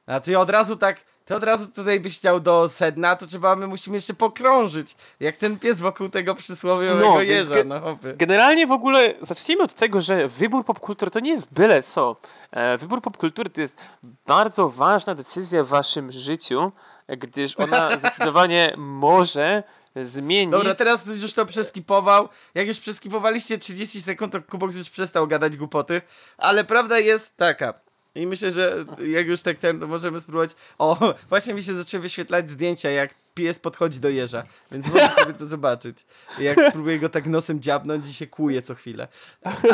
A 0.07 0.21
ty 0.21 0.39
od 0.39 0.51
razu 0.51 0.77
tak, 0.77 1.01
ty 1.25 1.35
od 1.35 1.45
razu 1.45 1.67
tutaj 1.69 2.01
byś 2.01 2.19
chciał 2.19 2.41
do 2.41 2.69
sedna, 2.69 3.17
to 3.17 3.27
trzeba, 3.27 3.57
my 3.57 3.67
musimy 3.67 3.97
jeszcze 3.97 4.15
pokrążyć, 4.15 4.97
jak 5.21 5.37
ten 5.37 5.59
pies 5.59 5.81
wokół 5.81 6.09
tego 6.09 6.35
przysłowiowego 6.35 7.09
No, 7.15 7.21
jeża, 7.21 7.55
ge- 7.55 7.67
no. 7.67 7.99
Generalnie 8.17 8.67
w 8.67 8.73
ogóle 8.73 9.15
zacznijmy 9.21 9.63
od 9.63 9.75
tego, 9.75 10.01
że 10.01 10.29
wybór 10.29 10.65
popkultury 10.65 11.11
to 11.11 11.21
nie 11.21 11.31
jest 11.31 11.53
byle 11.55 11.83
co. 11.83 12.17
E, 12.51 12.79
wybór 12.79 13.03
popkultury 13.03 13.51
to 13.51 13.61
jest 13.61 13.81
bardzo 14.27 14.69
ważna 14.69 15.15
decyzja 15.15 15.65
w 15.65 15.67
waszym 15.69 16.13
życiu, 16.13 16.73
gdyż 17.09 17.59
ona 17.59 17.97
zdecydowanie 17.99 18.75
może 18.77 19.63
zmienić... 19.97 20.53
Dobra, 20.53 20.75
teraz 20.75 21.07
już 21.07 21.33
to 21.33 21.47
przeskipował. 21.47 22.29
Jak 22.55 22.67
już 22.67 22.81
przeskipowaliście 22.81 23.59
30 23.59 24.03
sekund, 24.03 24.33
to 24.33 24.43
Kubox 24.43 24.77
już 24.77 24.91
przestał 24.91 25.27
gadać 25.27 25.57
głupoty. 25.57 26.03
Ale 26.39 26.65
prawda 26.65 26.99
jest 26.99 27.37
taka. 27.37 27.75
I 28.15 28.27
myślę, 28.27 28.51
że 28.51 28.85
jak 29.07 29.27
już 29.27 29.43
tak 29.43 29.59
ten, 29.59 29.81
to 29.81 29.87
możemy 29.87 30.21
spróbować. 30.21 30.51
O, 30.79 31.15
właśnie 31.29 31.55
mi 31.55 31.63
się 31.63 31.75
zaczęły 31.75 32.03
wyświetlać 32.03 32.51
zdjęcia, 32.51 32.91
jak 32.91 33.15
pies 33.35 33.59
podchodzi 33.59 34.01
do 34.01 34.09
jeża. 34.09 34.45
Więc 34.73 34.87
możesz 34.87 35.13
sobie 35.21 35.35
to 35.35 35.47
zobaczyć. 35.47 35.99
Jak 36.39 36.59
spróbuję 36.69 36.99
go 36.99 37.09
tak 37.09 37.27
nosem 37.27 37.61
dziabnąć 37.61 38.09
i 38.09 38.13
się 38.13 38.27
kłuje 38.27 38.63
co 38.63 38.75
chwilę. 38.75 39.09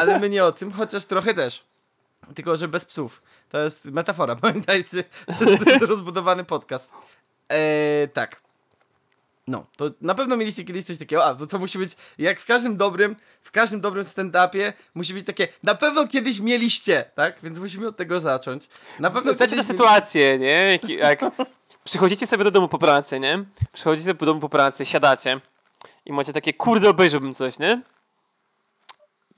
Ale 0.00 0.18
my 0.18 0.28
nie 0.28 0.44
o 0.44 0.52
tym, 0.52 0.72
chociaż 0.72 1.04
trochę 1.04 1.34
też. 1.34 1.64
Tylko, 2.34 2.56
że 2.56 2.68
bez 2.68 2.84
psów. 2.84 3.22
To 3.48 3.58
jest 3.58 3.84
metafora, 3.84 4.36
pamiętajcie. 4.46 5.04
To 5.38 5.70
jest, 5.70 5.82
rozbudowany 5.82 6.44
podcast. 6.44 6.92
Eee, 7.48 8.08
tak. 8.08 8.47
No, 9.48 9.66
to 9.76 9.90
na 10.00 10.14
pewno 10.14 10.36
mieliście 10.36 10.64
kiedyś 10.64 10.84
coś 10.84 10.98
takiego, 10.98 11.24
a 11.24 11.34
to, 11.34 11.46
to 11.46 11.58
musi 11.58 11.78
być, 11.78 11.90
jak 12.18 12.40
w 12.40 12.46
każdym 12.46 12.76
dobrym, 12.76 13.16
w 13.42 13.50
każdym 13.50 13.80
dobrym 13.80 14.04
stand-upie 14.04 14.72
musi 14.94 15.14
być 15.14 15.26
takie, 15.26 15.48
na 15.62 15.74
pewno 15.74 16.08
kiedyś 16.08 16.40
mieliście, 16.40 17.10
tak? 17.14 17.38
Więc 17.42 17.58
musimy 17.58 17.88
od 17.88 17.96
tego 17.96 18.20
zacząć. 18.20 18.68
Na 19.00 19.10
pewno 19.10 19.32
Znacie 19.32 19.56
tę 19.56 19.64
sytuację, 19.64 20.38
nie? 20.38 20.72
Jak, 20.72 20.88
jak 20.88 21.20
przychodzicie 21.84 22.26
sobie 22.26 22.44
do 22.44 22.50
domu 22.50 22.68
po 22.68 22.78
pracy, 22.78 23.20
nie? 23.20 23.44
Przychodzicie 23.72 24.14
do 24.14 24.26
domu 24.26 24.40
po 24.40 24.48
pracy, 24.48 24.84
siadacie 24.84 25.40
i 26.06 26.12
macie 26.12 26.32
takie, 26.32 26.52
kurde, 26.54 26.90
obejrzałbym 26.90 27.34
coś, 27.34 27.58
nie? 27.58 27.82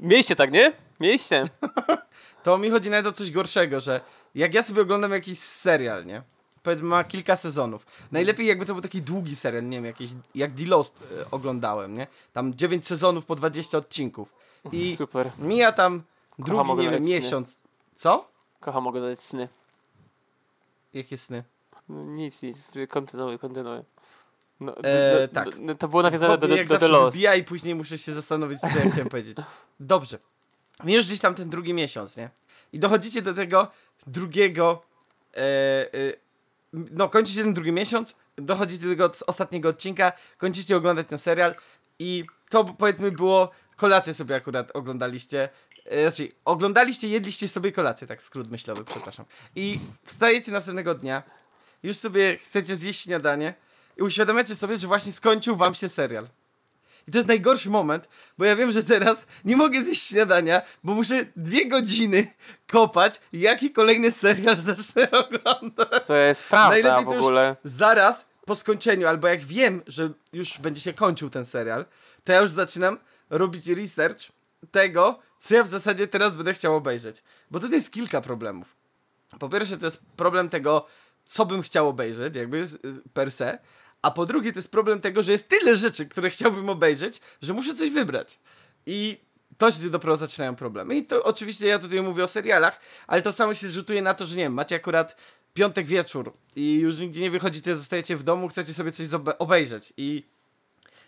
Mieliście 0.01 0.37
tak, 0.37 0.53
nie? 0.53 0.73
Mieliście. 1.01 1.45
To 2.43 2.59
mi 2.59 2.71
chodzi 2.71 2.91
nawet 2.91 3.07
o 3.07 3.13
coś 3.13 3.31
gorszego, 3.31 3.81
że 3.81 4.01
jak 4.35 4.55
ja 4.55 4.63
sobie 4.63 4.83
oglądam 4.83 5.13
jakiś 5.13 5.39
serial, 5.39 6.07
nie? 6.07 6.23
Powiedzmy 6.63 6.89
ma 6.89 7.05
kilka 7.05 7.37
sezonów. 7.37 7.87
Najlepiej 8.13 8.47
jakby 8.47 8.67
to 8.67 8.73
był 8.75 8.83
taki 8.83 9.03
długi 9.03 9.37
serial, 9.37 9.69
nie 9.69 9.77
wiem, 9.77 9.85
jakiś, 9.87 10.11
jak 10.35 10.53
The 10.53 10.65
Lost 10.67 10.93
e, 11.21 11.31
oglądałem, 11.31 11.95
nie? 11.95 12.07
Tam 12.33 12.55
9 12.55 12.87
sezonów 12.87 13.27
po 13.27 13.37
20 13.37 13.79
odcinków. 13.79 14.33
I 14.73 14.97
Super. 14.97 15.31
mija 15.39 15.73
tam 15.73 16.03
drugi, 16.39 16.59
Kocham 16.63 16.79
nie 16.81 16.91
wiem, 16.91 17.05
sny. 17.05 17.15
miesiąc. 17.17 17.57
Co? 17.95 18.29
Kocham 18.61 18.87
oglądać 18.87 19.23
sny. 19.25 19.49
Jakie 20.95 21.19
sny? 21.19 21.45
No, 21.89 22.03
nic, 22.05 22.43
nic. 22.43 22.71
Kontynuuj, 22.89 23.39
kontynuuj. 23.39 23.81
No, 24.61 24.77
E, 24.83 25.29
tak. 25.29 25.65
d- 25.67 25.75
to 25.75 25.89
było 25.89 26.03
nawiązane 26.03 26.39
do, 26.39 26.49
do, 26.49 26.57
jak 26.57 26.69
do 26.69 26.79
The 26.79 26.89
Lost. 26.89 27.17
wybija 27.17 27.35
i 27.35 27.45
później 27.45 27.75
muszę 27.75 27.99
się 27.99 28.13
zastanowić, 28.15 28.61
co 28.61 28.67
ja 28.67 28.91
chciałem 28.91 29.09
powiedzieć. 29.09 29.37
Dobrze. 29.81 30.19
Już 30.85 31.07
gdzieś 31.07 31.21
tam 31.21 31.35
ten 31.35 31.51
drugi 31.51 31.75
miesiąc, 31.75 32.17
nie? 32.17 32.31
I 32.73 32.79
dochodzicie 32.79 33.23
do 33.23 33.35
tego 33.35 33.71
drugiego. 34.07 34.83
E, 35.35 35.39
e, 35.39 36.13
no, 36.73 37.09
kończycie 37.09 37.43
ten 37.43 37.55
drugi 37.55 37.73
miesiąc, 37.73 38.17
dochodzicie 38.37 38.85
do 38.85 38.91
tego 38.91 39.11
ostatniego 39.27 39.69
odcinka, 39.69 40.13
kończycie 40.39 40.77
oglądać 40.77 41.09
ten 41.09 41.19
serial 41.19 41.55
i 41.99 42.25
to 42.49 42.65
powiedzmy 42.65 43.13
było. 43.13 43.51
Kolację 43.77 44.15
sobie 44.15 44.35
akurat 44.35 44.77
oglądaliście. 44.77 45.49
E, 45.85 46.11
Znaczy, 46.11 46.33
oglądaliście, 46.45 47.09
jedliście 47.09 47.49
sobie 47.49 47.73
kolację, 47.73 48.07
tak 48.07 48.23
skrót 48.23 48.51
myślowy, 48.51 48.85
przepraszam. 48.85 49.27
I 49.57 49.79
wstajecie 50.05 50.53
następnego 50.53 50.95
dnia, 50.95 51.23
już 51.83 51.97
sobie 51.97 52.39
chcecie 52.39 52.77
zjeść 52.77 53.01
śniadanie 53.01 53.55
i 53.97 54.03
uświadamiacie 54.03 54.55
sobie, 54.55 54.79
że 54.79 54.87
właśnie 54.87 55.13
skończył 55.13 55.57
wam 55.57 55.75
się 55.75 55.89
serial. 55.89 56.29
I 57.11 57.13
to 57.13 57.19
jest 57.19 57.29
najgorszy 57.29 57.71
moment, 57.71 58.09
bo 58.39 58.45
ja 58.45 58.57
wiem, 58.57 58.73
że 58.73 58.83
teraz 58.83 59.27
nie 59.45 59.57
mogę 59.57 59.83
zjeść 59.83 60.09
śniadania, 60.09 60.63
bo 60.85 60.95
muszę 60.95 61.27
dwie 61.37 61.69
godziny 61.69 62.35
kopać, 62.67 63.21
jaki 63.33 63.71
kolejny 63.71 64.11
serial 64.11 64.61
zacznę 64.71 65.11
oglądać. 65.11 66.07
To 66.07 66.17
jest 66.17 66.49
prawda 66.49 66.71
Najlepiej 66.71 67.05
w 67.05 67.09
ogóle. 67.09 67.57
Zaraz 67.65 68.27
po 68.47 68.55
skończeniu, 68.55 69.09
albo 69.09 69.29
jak 69.29 69.45
wiem, 69.45 69.83
że 69.87 70.11
już 70.33 70.59
będzie 70.59 70.81
się 70.81 70.93
kończył 70.93 71.31
ten 71.31 71.45
serial, 71.45 71.85
to 72.25 72.33
ja 72.33 72.41
już 72.41 72.51
zaczynam 72.51 72.99
robić 73.31 73.69
research 73.69 74.33
tego, 74.71 75.19
co 75.39 75.55
ja 75.55 75.63
w 75.63 75.69
zasadzie 75.69 76.09
teraz 76.09 76.35
będę 76.35 76.53
chciał 76.53 76.77
obejrzeć. 76.77 77.23
Bo 77.51 77.61
tutaj 77.61 77.75
jest 77.75 77.93
kilka 77.93 78.21
problemów. 78.21 78.77
Po 79.39 79.49
pierwsze, 79.49 79.77
to 79.77 79.85
jest 79.85 80.03
problem 80.17 80.49
tego, 80.49 80.87
co 81.25 81.47
bym 81.47 81.63
chciał 81.63 81.89
obejrzeć, 81.89 82.37
jakby 82.37 82.67
per 83.15 83.31
se. 83.31 83.59
A 84.03 84.11
po 84.11 84.27
drugie, 84.27 84.53
to 84.53 84.59
jest 84.59 84.71
problem 84.71 85.01
tego, 85.01 85.23
że 85.23 85.33
jest 85.33 85.49
tyle 85.49 85.77
rzeczy, 85.77 86.07
które 86.07 86.31
chciałbym 86.31 86.69
obejrzeć, 86.69 87.21
że 87.43 87.53
muszę 87.53 87.75
coś 87.75 87.91
wybrać. 87.91 88.39
I 88.87 89.19
to 89.59 89.73
się 89.73 89.91
dopiero 89.91 90.17
zaczynają 90.17 90.57
problemy. 90.57 90.97
I 90.97 91.05
to 91.05 91.25
oczywiście 91.25 91.69
ja 91.69 91.79
tutaj 91.79 92.03
mówię 92.03 92.25
o 92.25 92.29
serialach, 92.29 92.81
ale 93.07 93.23
to 93.23 93.33
samo 93.33 93.55
się 93.55 93.69
rzutuje 93.69 94.03
na 94.03 94.15
to, 94.15 94.27
że 94.27 94.37
nie 94.37 94.43
wiem, 94.43 94.53
macie 94.53 94.77
akurat 94.77 95.17
piątek 95.55 95.87
wieczór 95.87 96.33
i 96.57 96.75
już 96.75 96.99
nigdzie 96.99 97.21
nie 97.21 97.31
wychodzicie, 97.31 97.77
zostajecie 97.77 98.17
w 98.17 98.23
domu, 98.23 98.49
chcecie 98.49 98.75
sobie 98.75 98.93
coś 98.93 99.09
obejrzeć 99.39 99.93
i 99.97 100.25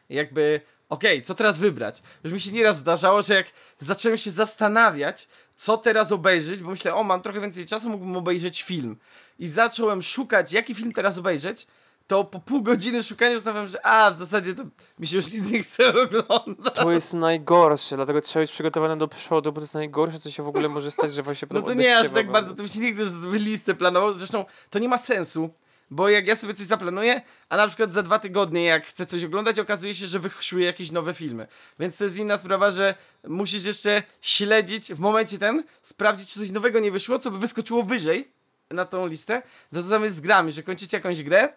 jakby, 0.09 0.61
okej, 0.89 1.23
co 1.23 1.35
teraz 1.35 1.59
wybrać? 1.59 2.03
Już 2.25 2.33
mi 2.33 2.41
się 2.41 2.53
nieraz 2.53 2.79
zdarzało, 2.79 3.23
że 3.23 3.35
jak 3.35 3.47
zacząłem 3.79 4.17
się 4.17 4.31
zastanawiać, 4.31 5.29
co 5.57 5.79
teraz 5.79 6.13
obejrzeć, 6.13 6.61
bo 6.61 6.71
myślę, 6.71 6.95
o, 6.95 7.03
mam 7.05 7.23
trochę 7.23 7.41
więcej 7.41 7.67
czasu, 7.67 7.91
mógłbym 7.91 8.17
obejrzeć 8.17 8.63
film. 8.63 8.97
I 9.39 9.47
zacząłem 9.49 10.03
szukać, 10.03 10.53
jaki 10.53 10.75
film 10.75 10.93
teraz 10.93 11.19
obejrzeć, 11.19 11.67
to 12.07 12.25
po 12.25 12.41
pół 12.41 12.63
godziny 12.63 13.03
szukania 13.03 13.35
zastanawiam, 13.35 13.69
że 13.69 13.87
a, 13.87 14.11
w 14.11 14.17
zasadzie 14.17 14.55
to 14.55 14.63
mi 14.99 15.07
się 15.07 15.17
już 15.17 15.33
nic 15.33 15.51
nie 15.51 15.63
chce 15.63 15.95
oglądać. 16.03 16.75
To 16.75 16.91
jest 16.91 17.15
najgorsze, 17.15 17.97
dlatego 17.97 18.21
trzeba 18.21 18.43
być 18.43 18.53
przygotowanym 18.53 18.99
do 18.99 19.09
przodu, 19.09 19.53
bo 19.53 19.61
to 19.61 19.65
jest 19.65 19.75
najgorsze, 19.75 20.19
co 20.19 20.31
się 20.31 20.43
w 20.43 20.49
ogóle 20.49 20.69
może 20.69 20.91
stać, 20.91 21.15
że 21.15 21.23
właśnie 21.23 21.49
No 21.51 21.63
to 21.63 21.75
nie 21.75 21.99
aż 21.99 22.11
tak 22.11 22.31
bardzo, 22.31 22.55
to 22.55 22.63
mi 22.63 22.69
się 22.69 22.81
nie 22.81 22.93
chce, 22.93 23.05
żeby 23.05 23.39
listę 23.39 23.75
planował. 23.75 24.15
Zresztą 24.15 24.45
to 24.71 24.79
nie 24.79 24.89
ma 24.89 24.99
sensu, 24.99 25.51
bo 25.91 26.09
jak 26.09 26.27
ja 26.27 26.37
sobie 26.37 26.55
coś 26.55 26.67
zaplanuję, 26.67 27.23
a 27.49 27.57
na 27.57 27.69
przykład 27.69 27.93
za 27.93 28.03
dwa 28.03 28.19
tygodnie, 28.19 28.65
jak 28.65 28.87
chcę 28.87 29.07
coś 29.07 29.25
oglądać, 29.25 29.59
okazuje 29.59 29.95
się, 29.95 30.07
że 30.07 30.19
wyszły 30.19 30.63
jakieś 30.63 30.91
nowe 30.91 31.15
filmy. 31.15 31.47
Więc 31.79 31.99
to 31.99 32.05
jest 32.05 32.19
inna 32.19 32.37
sprawa, 32.37 32.71
że 32.71 32.95
musisz 33.29 33.65
jeszcze 33.65 34.03
śledzić 34.21 34.93
w 34.93 34.99
momencie 34.99 35.39
ten, 35.39 35.65
sprawdzić, 35.83 36.33
czy 36.33 36.41
coś 36.41 36.51
nowego 36.51 36.81
nie 36.81 36.91
wyszło, 36.91 37.19
co 37.19 37.31
by 37.31 37.39
wyskoczyło 37.39 37.83
wyżej 37.83 38.29
na 38.71 38.85
tą 38.85 39.07
listę. 39.07 39.43
No 39.73 39.83
to 39.83 39.89
tam 39.89 40.05
jest 40.05 40.17
z 40.17 40.21
grami, 40.21 40.53
że 40.53 40.63
kończycie 40.63 40.97
jakąś 40.97 41.23
grę. 41.23 41.49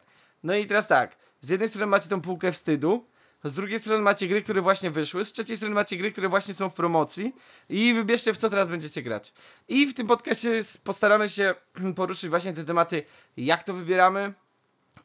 No 0.46 0.56
i 0.56 0.66
teraz 0.66 0.88
tak, 0.88 1.16
z 1.42 1.50
jednej 1.50 1.70
strony 1.70 1.88
macie 1.88 2.10
tą 2.10 2.22
półkę 2.22 2.52
wstydu, 2.52 3.06
z 3.44 3.54
drugiej 3.54 3.80
strony 3.80 4.04
macie 4.04 4.28
gry, 4.28 4.42
które 4.42 4.62
właśnie 4.62 4.92
wyszły, 4.92 5.26
z 5.26 5.34
trzeciej 5.34 5.58
strony 5.58 5.76
macie 5.76 5.98
gry, 5.98 6.12
które 6.12 6.30
właśnie 6.30 6.54
są 6.54 6.70
w 6.70 6.74
promocji 6.74 7.36
i 7.70 7.94
wybierzcie 7.94 8.34
w 8.34 8.38
co 8.38 8.50
teraz 8.50 8.68
będziecie 8.68 9.02
grać. 9.02 9.34
I 9.68 9.88
w 9.88 9.94
tym 9.94 10.08
podcastie 10.08 10.62
postaramy 10.84 11.30
się 11.30 11.56
poruszyć 11.96 12.30
właśnie 12.30 12.54
te 12.54 12.64
tematy, 12.64 13.04
jak 13.38 13.64
to 13.64 13.74
wybieramy, 13.74 14.34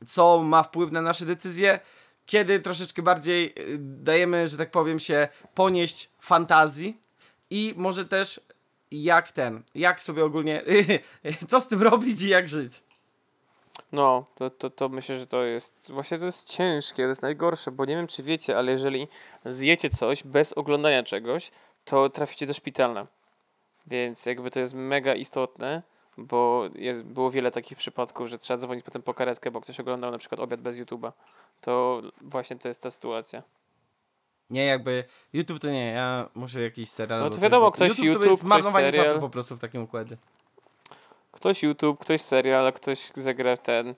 co 0.07 0.43
ma 0.43 0.63
wpływ 0.63 0.93
na 0.93 1.03
nasze 1.03 1.27
decyzje, 1.27 1.81
kiedy 2.27 2.61
troszeczkę 2.61 3.03
bardziej 3.03 3.55
y, 3.59 3.79
dajemy, 3.79 4.49
że 4.49 4.57
tak 4.57 4.71
powiem, 4.71 4.99
się 4.99 5.29
ponieść 5.55 6.11
fantazji 6.21 7.01
i 7.51 7.75
może 7.77 8.05
też 8.05 8.41
jak 8.91 9.33
ten, 9.33 9.63
jak 9.75 10.03
sobie 10.03 10.25
ogólnie, 10.25 10.65
co 11.49 11.61
z 11.61 11.69
tym 11.69 11.83
robić 11.83 12.23
i 12.23 12.29
jak 12.29 12.49
żyć. 12.49 12.83
No, 13.93 14.25
to, 14.35 14.51
to, 14.51 14.71
to 14.71 14.89
myślę, 14.89 15.19
że 15.19 15.27
to 15.27 15.45
jest, 15.45 15.93
właśnie 15.93 16.19
to 16.19 16.27
jest 16.27 16.51
ciężkie, 16.51 17.03
to 17.03 17.09
jest 17.09 17.23
najgorsze, 17.23 17.71
bo 17.73 17.85
nie 17.85 17.97
wiem, 17.97 18.07
czy 18.07 18.23
wiecie, 18.23 18.59
ale 18.59 18.73
jeżeli 18.73 19.09
zjecie 19.45 19.91
coś 19.91 20.23
bez 20.23 20.53
oglądania 20.53 21.03
czegoś, 21.03 21.51
to 21.85 22.11
traficie 22.11 22.47
do 22.47 22.55
szpitala. 22.55 23.07
Więc 23.87 24.27
jakby 24.27 24.51
to 24.51 24.61
jest 24.61 24.75
mega 24.75 25.15
istotne, 25.15 25.83
bo 26.19 26.69
jest, 26.75 27.03
było 27.03 27.31
wiele 27.31 27.51
takich 27.51 27.79
przypadków, 27.79 28.29
że 28.29 28.39
trzeba 28.39 28.59
dzwonić 28.59 28.85
potem 28.85 29.03
po 29.03 29.15
karetkę, 29.15 29.51
bo 29.51 29.61
ktoś 29.61 29.81
oglądał 29.81 30.11
na 30.11 30.19
przykład 30.19 30.41
obiad 30.41 30.61
bez 30.61 30.81
YouTube'a. 30.81 31.13
To 31.61 32.03
właśnie 32.21 32.57
to 32.57 32.69
jest 32.69 32.83
ta 32.83 32.91
sytuacja. 32.91 33.43
Nie, 34.51 34.65
jakby 34.65 35.05
YouTube 35.33 35.61
to 35.61 35.71
nie, 35.71 35.87
ja 35.87 36.29
muszę 36.35 36.63
jakiś 36.63 36.91
serial. 36.91 37.21
No 37.21 37.31
to 37.31 37.39
wiadomo, 37.39 37.71
ktoś 37.71 37.97
to 37.97 38.05
YouTube, 38.05 38.25
jest 38.25 38.45
ktoś 38.45 38.65
serial. 38.65 39.05
czasu 39.05 39.21
po 39.21 39.31
prostu 39.31 39.57
w 39.57 39.61
takim 39.61 39.83
układzie. 39.83 40.17
Ktoś 41.31 41.63
YouTube, 41.63 42.01
ktoś 42.01 42.21
serial, 42.21 42.67
a 42.67 42.73
ktoś 42.73 43.11
zagra 43.15 43.57
ten. 43.57 43.95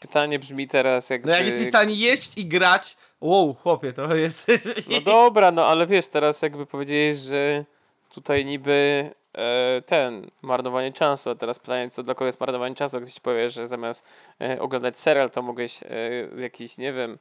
Pytanie 0.00 0.38
brzmi 0.38 0.68
teraz 0.68 1.10
jakby... 1.10 1.28
No 1.28 1.36
jak 1.36 1.46
jesteś 1.46 1.66
w 1.66 1.68
stanie 1.68 1.94
jeść 1.94 2.38
i 2.38 2.46
grać, 2.46 2.96
wow, 3.20 3.54
chłopie, 3.54 3.92
to 3.92 4.14
jest... 4.14 4.46
No 4.90 5.00
dobra, 5.00 5.50
no 5.50 5.66
ale 5.66 5.86
wiesz, 5.86 6.08
teraz 6.08 6.42
jakby 6.42 6.66
powiedziałeś, 6.66 7.16
że 7.16 7.64
tutaj 8.10 8.44
niby 8.44 9.10
e, 9.34 9.82
ten, 9.86 10.30
marnowanie 10.42 10.92
czasu, 10.92 11.30
a 11.30 11.34
teraz 11.34 11.58
pytanie, 11.58 11.90
co 11.90 12.02
dla 12.02 12.14
kogo 12.14 12.26
jest 12.26 12.40
marnowanie 12.40 12.74
czasu, 12.74 13.00
ktoś 13.00 13.12
ci 13.12 13.20
powie, 13.20 13.48
że 13.48 13.66
zamiast 13.66 14.06
e, 14.40 14.60
oglądać 14.60 14.98
serial, 14.98 15.30
to 15.30 15.42
mogłeś 15.42 15.82
e, 15.82 15.86
jakiś, 16.40 16.78
nie 16.78 16.92
wiem, 16.92 17.18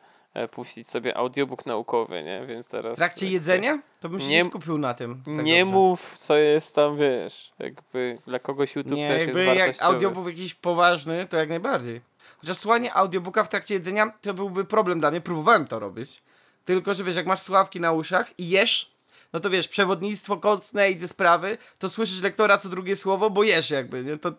puścić 0.52 0.90
sobie 0.90 1.18
audiobook 1.18 1.66
naukowy, 1.66 2.24
nie? 2.24 2.46
Więc 2.48 2.68
teraz... 2.68 2.94
W 2.94 2.96
trakcie 2.96 3.26
jakby 3.26 3.34
jedzenia? 3.34 3.80
To 4.00 4.10
bym 4.10 4.20
się 4.20 4.28
nie, 4.28 4.44
Nie- 4.44 4.46
skupił 4.50 4.78
na 4.78 4.94
tym. 4.94 5.22
tak 5.26 5.46
nie 5.46 5.60
dobrze. 5.60 5.74
mów, 5.74 6.18
co 6.18 6.36
jest 6.36 6.76
tam, 6.76 6.98
wiesz, 6.98 7.52
jakby 7.60 8.18
dla 8.28 8.40
kogoś 8.40 8.76
YouTube 8.76 8.98
Nie, 8.98 9.08
też 9.08 9.16
jest 9.28 9.28
jakby 9.28 9.46
jak 9.46 9.58
wartościowy. 9.58 9.94
audiobook 9.94 10.28
jakiś 10.28 10.54
poważny, 10.54 11.28
to 11.30 11.38
jak 11.38 11.50
najbardziej. 11.50 12.02
Chociaż 12.42 12.58
słuchanie 12.58 12.94
audiobooka 12.94 13.44
w 13.44 13.50
trakcie 13.50 13.74
jedzenia 13.74 14.14
to 14.22 14.34
byłby 14.34 14.66
problem 14.66 15.00
dla 15.00 15.12
mnie, 15.12 15.22
próbowałem 15.22 15.68
to 15.68 15.80
robić. 15.80 16.22
Tylko, 16.66 16.94
że 16.94 17.04
wiesz, 17.04 17.16
jak 17.16 17.26
masz 17.26 17.40
słuchawki 17.42 17.80
na 17.80 17.92
uszach 17.92 18.40
i 18.40 18.50
jesz, 18.50 18.92
no 19.34 19.40
to 19.40 19.50
wiesz, 19.50 19.68
przewodnictwo 19.68 20.38
kostne 20.38 20.92
idzie 20.92 21.08
sprawy, 21.08 21.58
to 21.80 21.90
słyszysz 21.90 22.22
lektora 22.22 22.58
co 22.58 22.70
drugie 22.70 22.96
słowo, 22.96 23.30
bo 23.30 23.44
jesz 23.44 23.70
jakby, 23.70 24.04
nie? 24.04 24.18
To, 24.18 24.32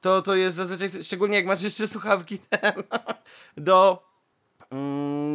to, 0.00 0.22
to 0.22 0.34
jest 0.34 0.56
zazwyczaj, 0.56 1.04
szczególnie 1.04 1.36
jak 1.36 1.46
masz 1.46 1.62
jeszcze 1.62 1.86
słuchawki 1.88 2.38
ten, 2.38 2.72
do, 3.56 4.07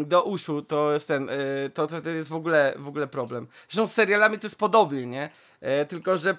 do 0.06 0.24
uszu, 0.24 0.62
to 0.62 0.94
jest 0.94 1.08
ten, 1.08 1.30
y, 1.30 1.72
to, 1.74 1.88
to, 1.88 2.10
jest 2.10 2.30
w 2.30 2.34
ogóle, 2.34 2.74
w 2.78 2.88
ogóle 2.88 3.08
problem. 3.08 3.48
Zresztą 3.70 3.88
z 3.88 3.94
serialami 3.94 4.40
to 4.40 4.48
jest 4.48 4.60
podobnie, 4.60 5.06
nie? 5.06 5.30
E, 5.62 5.86
tylko, 5.86 6.18
że 6.18 6.36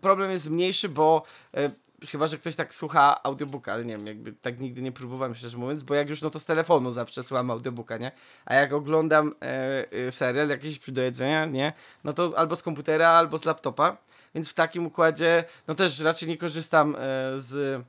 problem 0.00 0.30
jest 0.30 0.50
mniejszy, 0.50 0.88
bo 0.88 1.22
e, 1.54 1.70
chyba, 2.06 2.26
że 2.26 2.38
ktoś 2.38 2.56
tak 2.56 2.74
słucha 2.74 3.22
audiobooka, 3.22 3.72
ale 3.72 3.84
nie 3.84 3.96
wiem, 3.96 4.06
jakby 4.06 4.32
tak 4.32 4.60
nigdy 4.60 4.82
nie 4.82 4.92
próbowałem, 4.92 5.34
szczerze 5.34 5.58
mówiąc, 5.58 5.82
bo 5.82 5.94
jak 5.94 6.08
już, 6.08 6.22
no 6.22 6.30
to 6.30 6.38
z 6.38 6.44
telefonu 6.44 6.92
zawsze 6.92 7.22
słucham 7.22 7.50
audiobooka, 7.50 7.96
nie? 7.96 8.12
A 8.44 8.54
jak 8.54 8.72
oglądam 8.72 9.34
e, 9.40 10.12
serial 10.12 10.48
jakiś 10.48 10.80
do 10.90 11.02
nie? 11.50 11.72
No 12.04 12.12
to 12.12 12.32
albo 12.36 12.56
z 12.56 12.62
komputera, 12.62 13.08
albo 13.08 13.38
z 13.38 13.44
laptopa, 13.44 13.96
więc 14.34 14.50
w 14.50 14.54
takim 14.54 14.86
układzie, 14.86 15.44
no 15.68 15.74
też 15.74 16.00
raczej 16.00 16.28
nie 16.28 16.36
korzystam 16.36 16.96
e, 16.96 16.98
z 17.34 17.84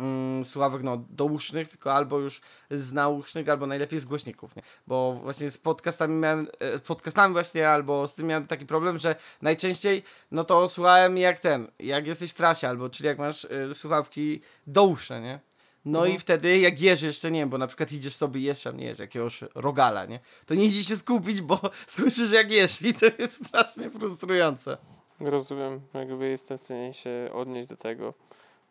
mm, 0.00 0.44
słuchawek 0.44 0.82
no, 0.82 1.04
dousznych, 1.10 1.68
tylko 1.68 1.92
albo 1.94 2.18
już 2.18 2.40
z 2.70 2.92
nausznych, 2.92 3.48
albo 3.48 3.66
najlepiej 3.66 4.00
z 4.00 4.04
głośników, 4.04 4.56
nie? 4.56 4.62
Bo 4.86 5.12
właśnie 5.22 5.50
z 5.50 5.58
podcastami 5.58 6.14
miałem, 6.14 6.48
e, 6.60 6.78
z 6.78 6.80
podcastami 6.80 7.32
właśnie, 7.32 7.70
albo 7.70 8.06
z 8.06 8.14
tym 8.14 8.26
miałem 8.26 8.46
taki 8.46 8.66
problem, 8.66 8.98
że 8.98 9.16
najczęściej, 9.42 10.02
no 10.30 10.44
to 10.44 10.68
słuchałem 10.68 11.16
jak 11.16 11.40
ten, 11.40 11.70
jak 11.78 12.06
jesteś 12.06 12.30
w 12.30 12.34
trasie, 12.34 12.68
albo 12.68 12.88
czyli 12.90 13.06
jak 13.06 13.18
masz 13.18 13.44
e, 13.44 13.74
słuchawki 13.74 14.40
douszne, 14.66 15.20
nie? 15.20 15.40
No 15.84 15.98
Mhm. 15.98 16.16
i 16.16 16.18
wtedy 16.18 16.58
jak 16.58 16.80
jesz 16.80 17.02
jeszcze, 17.02 17.30
nie 17.30 17.40
wiem, 17.40 17.50
bo 17.50 17.58
na 17.58 17.66
przykład 17.66 17.92
idziesz 17.92 18.16
sobie 18.16 18.40
jesz, 18.40 18.64
nie 18.74 18.84
jesz, 18.84 18.98
jakiegoś 18.98 19.40
rogala, 19.54 20.04
nie? 20.06 20.20
To 20.46 20.54
nie 20.54 20.64
idziesz 20.64 20.86
się 20.88 20.96
skupić, 20.96 21.40
bo 21.40 21.60
słyszysz 21.86 22.32
jak 22.32 22.50
jesz 22.50 22.82
i 22.82 22.94
to 22.94 23.06
jest 23.18 23.46
strasznie 23.46 23.90
frustrujące. 23.90 24.76
Rozumiem, 25.20 25.80
jakby 25.94 26.28
jestem 26.28 26.58
w 26.58 26.64
stanie 26.64 26.94
się 26.94 27.28
odnieść 27.32 27.68
do 27.68 27.76
tego, 27.76 28.14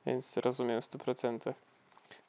więc 0.06 0.38
rozumiem 0.38 0.82
w 0.82 0.86
100%. 0.86 1.54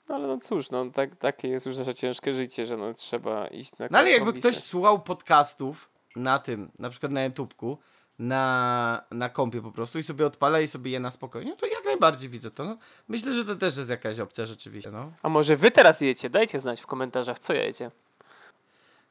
No 0.09 0.15
ale 0.15 0.27
no 0.27 0.39
cóż, 0.39 0.71
no 0.71 0.91
tak, 0.91 1.17
takie 1.17 1.49
jest 1.49 1.67
już 1.67 1.77
nasze 1.77 1.95
ciężkie 1.95 2.33
życie, 2.33 2.67
że 2.67 2.77
no 2.77 2.95
trzeba 2.95 3.47
iść 3.47 3.79
na 3.79 3.87
No 3.91 3.99
ale 3.99 4.11
jakby 4.11 4.33
ktoś 4.33 4.57
słuchał 4.57 5.03
podcastów 5.03 5.89
na 6.17 6.39
tym, 6.39 6.71
na 6.79 6.91
przykład 6.91 7.13
na 7.13 7.25
YouTubku, 7.25 7.79
na, 8.19 9.05
na 9.11 9.29
kompie 9.29 9.63
po 9.63 9.73
prostu 9.73 9.99
i 9.99 10.03
sobie 10.03 10.27
odpala 10.27 10.61
i 10.61 10.69
sobie 10.69 10.91
je 10.91 11.01
na 11.01 11.11
spokojnie, 11.11 11.57
to 11.57 11.67
jak 11.67 11.85
najbardziej 11.85 12.29
widzę 12.29 12.51
to. 12.51 12.65
No. 12.65 12.77
Myślę, 13.09 13.33
że 13.33 13.45
to 13.45 13.57
też 13.57 13.77
jest 13.77 13.91
jakaś 13.91 14.21
opcja 14.21 14.47
rzeczywiście, 14.47 14.91
no. 14.91 15.13
A 15.23 15.29
może 15.29 15.57
wy 15.57 15.71
teraz 15.71 16.01
jecie? 16.01 16.31
Dajcie 16.31 16.61
znać 16.61 16.81
w 16.81 16.87
komentarzach, 16.87 17.39
co 17.39 17.53
jecie. 17.53 17.91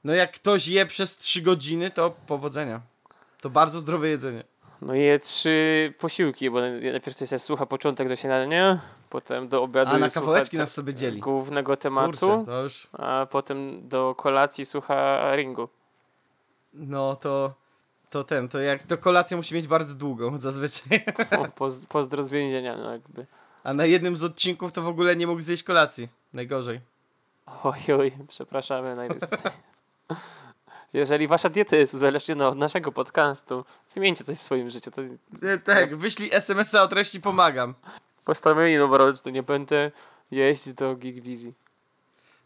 No 0.03 0.13
jak 0.13 0.31
ktoś 0.31 0.67
je 0.67 0.85
przez 0.85 1.17
3 1.17 1.41
godziny, 1.41 1.91
to 1.91 2.11
powodzenia. 2.27 2.81
To 3.41 3.49
bardzo 3.49 3.79
zdrowe 3.79 4.09
jedzenie. 4.09 4.43
No 4.81 4.93
je 4.93 5.19
trzy 5.19 5.93
posiłki, 5.97 6.49
bo 6.49 6.59
najpierw 6.91 7.17
to 7.17 7.25
się 7.25 7.39
słucha 7.39 7.65
początek 7.65 8.07
do 8.09 8.15
śniadania, 8.15 8.79
potem 9.09 9.47
do 9.47 9.63
obiadu 9.63 9.91
A 9.95 9.99
na 9.99 10.09
kawałeczki 10.09 10.57
nas 10.57 10.73
sobie 10.73 10.93
dzieli. 10.93 11.21
głównego 11.21 11.77
tematu, 11.77 12.27
Kurczę, 12.27 12.61
już, 12.63 12.87
a 12.91 13.27
potem 13.31 13.87
do 13.87 14.15
kolacji 14.15 14.65
słucha 14.65 15.35
ringu. 15.35 15.69
no 16.73 17.15
to, 17.15 17.53
to 18.09 18.23
ten, 18.23 18.49
to 18.49 18.59
jak 18.59 18.83
to 18.83 18.97
kolacja 18.97 19.37
musi 19.37 19.55
mieć 19.55 19.67
bardzo 19.67 19.93
długą 19.95 20.37
zazwyczaj. 20.47 21.05
O, 21.39 21.45
poz, 21.55 21.85
pozdro 21.85 22.23
z 22.23 22.31
więzienia, 22.31 22.77
no 22.77 22.91
jakby. 22.91 23.25
A 23.63 23.73
na 23.73 23.85
jednym 23.85 24.17
z 24.17 24.23
odcinków 24.23 24.71
to 24.73 24.81
w 24.81 24.87
ogóle 24.87 25.15
nie 25.15 25.27
mógł 25.27 25.41
zjeść 25.41 25.63
kolacji. 25.63 26.09
Najgorzej. 26.33 26.81
Oj, 27.63 27.79
oj, 27.99 28.11
przepraszamy 28.27 28.95
najwyżej. 28.95 29.29
Jeżeli 30.93 31.27
wasza 31.27 31.49
dieta 31.49 31.75
jest 31.75 31.93
uzależniona 31.93 32.47
od 32.47 32.57
naszego 32.57 32.91
podcastu, 32.91 33.65
zmieńcie 33.89 34.23
coś 34.23 34.37
w 34.37 34.41
swoim 34.41 34.69
życiu. 34.69 34.91
To 34.91 35.01
E, 35.47 35.57
Tak, 35.57 35.95
wyślij 35.97 36.29
SMS-a 36.33 36.83
o 36.83 36.87
treści 36.87 37.21
pomagam. 37.21 37.73
postanowienie 38.25 38.79
noworoczne, 38.79 39.31
nie 39.31 39.43
będę 39.43 39.91
jeździć 40.31 40.73
do 40.73 40.95
Gigwizji. 40.95 41.53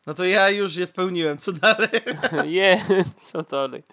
No 0.06 0.14
to 0.14 0.24
ja 0.26 0.50
już 0.50 0.76
je 0.76 0.86
spełniłem, 0.86 1.38
co 1.38 1.52
dalej? 1.52 1.90
Je, 2.60 2.82
co 3.22 3.44
dalej. 3.44 3.84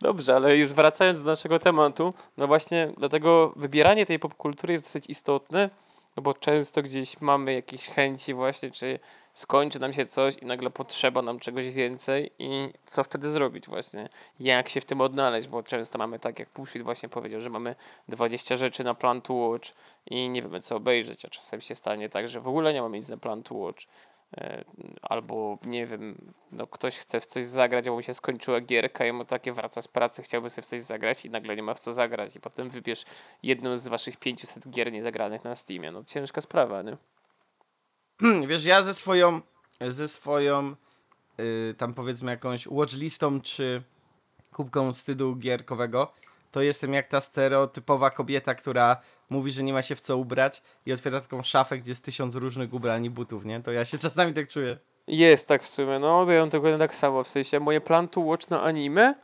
Dobrze, 0.00 0.36
ale 0.36 0.56
już 0.56 0.72
wracając 0.72 1.20
do 1.20 1.26
naszego 1.26 1.58
tematu, 1.58 2.14
no 2.36 2.46
właśnie 2.46 2.92
dlatego 2.98 3.52
wybieranie 3.56 4.06
tej 4.06 4.18
popkultury 4.18 4.72
jest 4.72 4.84
dosyć 4.84 5.04
istotne, 5.08 5.70
no 6.16 6.22
bo 6.22 6.34
często 6.34 6.82
gdzieś 6.82 7.20
mamy 7.20 7.52
jakieś 7.54 7.88
chęci 7.88 8.34
właśnie, 8.34 8.70
czy 8.70 8.98
skończy 9.34 9.80
nam 9.80 9.92
się 9.92 10.06
coś 10.06 10.36
i 10.36 10.46
nagle 10.46 10.70
potrzeba 10.70 11.22
nam 11.22 11.38
czegoś 11.38 11.70
więcej 11.70 12.30
i 12.38 12.72
co 12.84 13.04
wtedy 13.04 13.28
zrobić 13.28 13.66
właśnie, 13.66 14.08
jak 14.40 14.68
się 14.68 14.80
w 14.80 14.84
tym 14.84 15.00
odnaleźć, 15.00 15.48
bo 15.48 15.62
często 15.62 15.98
mamy 15.98 16.18
tak, 16.18 16.38
jak 16.38 16.48
Pushit 16.48 16.82
właśnie 16.82 17.08
powiedział, 17.08 17.40
że 17.40 17.50
mamy 17.50 17.74
20 18.08 18.56
rzeczy 18.56 18.84
na 18.84 18.94
plan 18.94 19.22
to 19.22 19.34
watch 19.34 19.70
i 20.06 20.28
nie 20.28 20.42
wiemy 20.42 20.60
co 20.60 20.76
obejrzeć, 20.76 21.24
a 21.24 21.28
czasem 21.28 21.60
się 21.60 21.74
stanie 21.74 22.08
tak, 22.08 22.28
że 22.28 22.40
w 22.40 22.48
ogóle 22.48 22.74
nie 22.74 22.82
mamy 22.82 22.96
nic 22.96 23.08
na 23.08 23.16
plan 23.16 23.42
to 23.42 23.54
watch. 23.54 23.82
E, 24.36 24.64
albo 25.02 25.58
nie 25.64 25.86
wiem, 25.86 26.32
no 26.52 26.66
ktoś 26.66 26.98
chce 26.98 27.20
w 27.20 27.26
coś 27.26 27.44
zagrać, 27.44 27.86
bo 27.86 27.94
mu 27.94 28.02
się 28.02 28.14
skończyła 28.14 28.60
gierka 28.60 29.06
i 29.06 29.12
mu 29.12 29.24
takie 29.24 29.52
wraca 29.52 29.82
z 29.82 29.88
pracy, 29.88 30.22
chciałby 30.22 30.50
sobie 30.50 30.62
w 30.62 30.66
coś 30.66 30.82
zagrać 30.82 31.24
i 31.24 31.30
nagle 31.30 31.56
nie 31.56 31.62
ma 31.62 31.74
w 31.74 31.80
co 31.80 31.92
zagrać 31.92 32.36
i 32.36 32.40
potem 32.40 32.70
wybierz 32.70 33.04
jedną 33.42 33.76
z 33.76 33.88
waszych 33.88 34.16
500 34.16 34.68
gier 34.68 34.92
niezagranych 34.92 35.44
na 35.44 35.54
Steamie. 35.54 35.90
No 35.90 36.04
ciężka 36.04 36.40
sprawa, 36.40 36.82
nie? 36.82 36.96
Hmm, 38.20 38.46
Wiesz, 38.46 38.64
ja 38.64 38.82
ze 38.82 38.94
swoją, 38.94 39.40
ze 39.88 40.08
swoją, 40.08 40.74
y, 41.40 41.74
tam 41.78 41.94
powiedzmy 41.94 42.30
jakąś 42.30 42.68
watchlistą 42.68 43.40
czy 43.40 43.82
kubką 44.52 44.92
wstydu 44.92 45.36
gierkowego, 45.36 46.12
to 46.52 46.62
jestem 46.62 46.94
jak 46.94 47.06
ta 47.06 47.20
stereotypowa 47.20 48.10
kobieta, 48.10 48.54
która 48.54 48.96
mówi, 49.30 49.50
że 49.50 49.62
nie 49.62 49.72
ma 49.72 49.82
się 49.82 49.96
w 49.96 50.00
co 50.00 50.16
ubrać 50.16 50.62
i 50.86 50.92
otwiera 50.92 51.20
taką 51.20 51.42
szafę, 51.42 51.78
gdzie 51.78 51.90
jest 51.90 52.04
tysiąc 52.04 52.34
różnych 52.34 52.74
ubrań 52.74 53.04
i 53.04 53.10
butów, 53.10 53.44
nie? 53.44 53.62
To 53.62 53.72
ja 53.72 53.84
się 53.84 53.98
czasami 54.08 54.34
tak 54.34 54.48
czuję. 54.48 54.78
Jest 55.06 55.48
tak 55.48 55.62
w 55.62 55.68
sumie, 55.68 55.98
no 55.98 56.26
to 56.26 56.32
ja 56.32 56.40
mam 56.40 56.50
tego 56.50 56.78
tak 56.78 56.94
samo, 56.94 57.24
w 57.24 57.28
sensie 57.28 57.60
moje 57.60 57.80
plan 57.80 58.08
to 58.08 58.20
watch 58.20 58.50
na 58.50 58.62
anime 58.62 59.14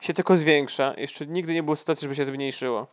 się 0.00 0.12
tylko 0.12 0.36
zwiększa. 0.36 0.94
Jeszcze 0.96 1.26
nigdy 1.26 1.54
nie 1.54 1.62
było 1.62 1.76
sytuacji, 1.76 2.04
żeby 2.04 2.14
się 2.14 2.24
zmniejszyło. 2.24 2.86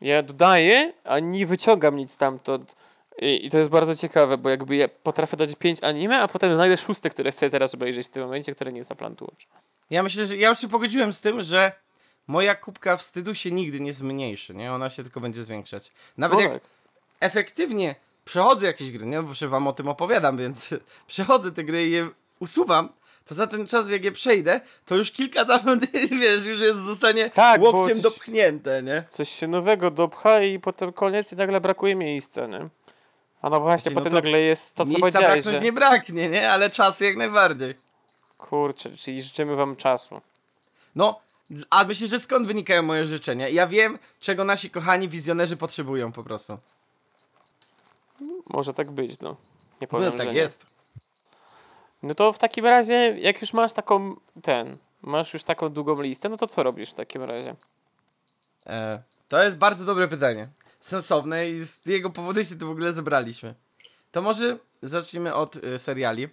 Ja 0.00 0.22
dodaję, 0.22 0.92
a 1.04 1.18
nie 1.18 1.46
wyciągam 1.46 1.96
nic 1.96 2.12
stamtąd. 2.12 2.76
I, 3.22 3.46
I 3.46 3.50
to 3.50 3.58
jest 3.58 3.70
bardzo 3.70 3.94
ciekawe, 3.96 4.38
bo 4.38 4.50
jakby 4.50 4.76
ja 4.76 4.88
potrafię 4.88 5.36
dać 5.36 5.54
5 5.56 5.84
anime, 5.84 6.18
a 6.20 6.28
potem 6.28 6.54
znajdę 6.54 6.76
szóste, 6.76 7.10
które 7.10 7.30
chcę 7.32 7.50
teraz 7.50 7.74
obejrzeć 7.74 8.06
w 8.06 8.10
tym 8.10 8.22
momencie, 8.22 8.54
które 8.54 8.72
nie 8.72 8.78
jest 8.78 8.90
na 8.90 8.96
plan 8.96 9.16
to 9.16 9.24
watch. 9.24 9.44
Ja 9.90 10.02
myślę, 10.02 10.26
że 10.26 10.36
ja 10.36 10.48
już 10.48 10.58
się 10.58 10.68
pogodziłem 10.68 11.12
z 11.12 11.20
tym, 11.20 11.42
że 11.42 11.72
moja 12.26 12.54
kubka 12.54 12.96
wstydu 12.96 13.34
się 13.34 13.50
nigdy 13.50 13.80
nie 13.80 13.92
zmniejszy, 13.92 14.54
nie? 14.54 14.72
Ona 14.72 14.90
się 14.90 15.02
tylko 15.02 15.20
będzie 15.20 15.44
zwiększać. 15.44 15.92
Nawet 16.16 16.36
No 16.38 16.42
jak 16.42 16.52
tak. 16.52 16.62
efektywnie 17.20 17.94
przechodzę 18.24 18.66
jakieś 18.66 18.92
gry, 18.92 19.06
nie? 19.06 19.22
Bo 19.22 19.32
przecież 19.32 19.50
wam 19.50 19.66
o 19.66 19.72
tym 19.72 19.88
opowiadam, 19.88 20.36
więc 20.36 20.74
przechodzę 21.06 21.52
te 21.52 21.64
gry 21.64 21.86
i 21.86 21.90
je 21.90 22.08
usuwam, 22.40 22.88
to 23.24 23.34
za 23.34 23.46
ten 23.46 23.66
czas, 23.66 23.90
jak 23.90 24.04
je 24.04 24.12
przejdę, 24.12 24.60
to 24.86 24.94
już 24.96 25.10
kilka 25.12 25.44
tam, 25.44 25.80
wiesz, 26.20 26.46
już 26.46 26.60
jest, 26.60 26.78
zostanie 26.78 27.30
Tak, 27.30 27.60
łokciem 27.62 27.94
coś- 27.94 28.02
dopchnięte, 28.02 28.82
nie? 28.82 29.04
Coś 29.08 29.28
się 29.28 29.48
nowego 29.48 29.90
dopcha 29.90 30.42
i 30.42 30.58
potem 30.58 30.92
koniec 30.92 31.32
i 31.32 31.36
nagle 31.36 31.60
brakuje 31.60 31.96
miejsca, 31.96 32.46
nie? 32.46 32.68
A 33.42 33.50
no 33.50 33.60
właśnie, 33.60 33.82
Znaczy, 33.82 33.94
no 33.94 34.00
potem 34.00 34.10
to 34.10 34.16
nagle 34.16 34.40
jest 34.40 34.74
to, 34.76 34.84
co 34.84 34.98
powiedziałeś, 34.98 35.44
że... 35.44 35.60
nie 35.60 35.72
braknie, 35.72 36.28
nie? 36.28 36.50
Ale 36.52 36.70
czasu 36.70 37.04
jak 37.04 37.16
najbardziej. 37.16 37.74
Kurczę, 38.38 38.96
czyli 38.96 39.22
życzymy 39.22 39.56
wam 39.56 39.76
czasu. 39.76 40.20
No, 40.94 41.20
a 41.70 41.84
myślę, 41.84 42.06
że 42.08 42.18
skąd 42.18 42.46
wynikają 42.46 42.82
moje 42.82 43.06
życzenia? 43.06 43.48
Ja 43.48 43.66
wiem, 43.66 43.98
czego 44.20 44.44
nasi 44.44 44.70
kochani 44.70 45.08
wizjonerzy 45.08 45.56
potrzebują 45.56 46.12
po 46.12 46.24
prostu. 46.24 46.58
Może 48.46 48.74
tak 48.74 48.90
być, 48.90 49.20
no. 49.20 49.30
Nie 49.30 49.36
No, 49.80 49.86
powiem, 49.88 50.12
tak 50.12 50.26
że 50.26 50.32
nie. 50.32 50.38
jest. 50.40 50.66
No 52.02 52.14
to 52.14 52.32
w 52.32 52.38
takim 52.38 52.66
razie, 52.66 52.94
jak 53.18 53.40
już 53.40 53.52
masz 53.52 53.72
taką, 53.72 54.16
ten, 54.42 54.78
masz 55.02 55.34
już 55.34 55.44
taką 55.44 55.68
długą 55.68 56.00
listę, 56.02 56.28
no 56.28 56.36
to 56.36 56.46
co 56.46 56.62
robisz 56.62 56.90
w 56.90 56.94
takim 56.94 57.22
razie? 57.22 57.56
E, 58.66 59.02
to 59.28 59.42
jest 59.42 59.56
bardzo 59.58 59.84
dobre 59.84 60.08
pytanie. 60.08 60.48
Sensowne 60.88 61.50
i 61.50 61.60
z 61.60 61.86
jego 61.86 62.10
powodu 62.10 62.44
się 62.44 62.58
tu 62.58 62.66
w 62.66 62.70
ogóle 62.70 62.92
zebraliśmy. 62.92 63.54
To 64.12 64.22
może 64.22 64.58
zacznijmy 64.82 65.34
od 65.34 65.56
e, 65.56 65.78
seriali. 65.78 66.28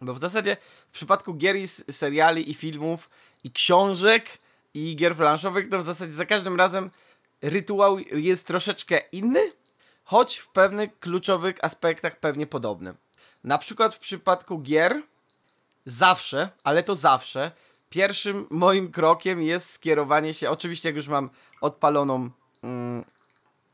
Bo 0.00 0.14
w 0.14 0.18
zasadzie 0.18 0.56
w 0.88 0.92
przypadku 0.92 1.34
gier 1.34 1.56
i 1.56 1.68
seriali 1.68 2.50
i 2.50 2.54
filmów 2.54 3.10
i 3.44 3.50
książek 3.50 4.38
i 4.74 4.96
gier 4.96 5.16
planszowych 5.16 5.68
to 5.68 5.78
w 5.78 5.82
zasadzie 5.82 6.12
za 6.12 6.26
każdym 6.26 6.56
razem 6.56 6.90
rytuał 7.42 7.98
jest 7.98 8.46
troszeczkę 8.46 8.98
inny, 9.12 9.52
choć 10.04 10.36
w 10.36 10.48
pewnych 10.48 10.98
kluczowych 10.98 11.64
aspektach 11.64 12.20
pewnie 12.20 12.46
podobny. 12.46 12.94
Na 13.44 13.58
przykład 13.58 13.94
w 13.94 13.98
przypadku 13.98 14.58
gier 14.58 15.02
zawsze, 15.84 16.48
ale 16.64 16.82
to 16.82 16.96
zawsze, 16.96 17.50
pierwszym 17.90 18.46
moim 18.50 18.92
krokiem 18.92 19.42
jest 19.42 19.70
skierowanie 19.70 20.34
się, 20.34 20.50
oczywiście 20.50 20.88
jak 20.88 20.96
już 20.96 21.08
mam 21.08 21.30
odpaloną 21.60 22.30
mm, 22.62 23.04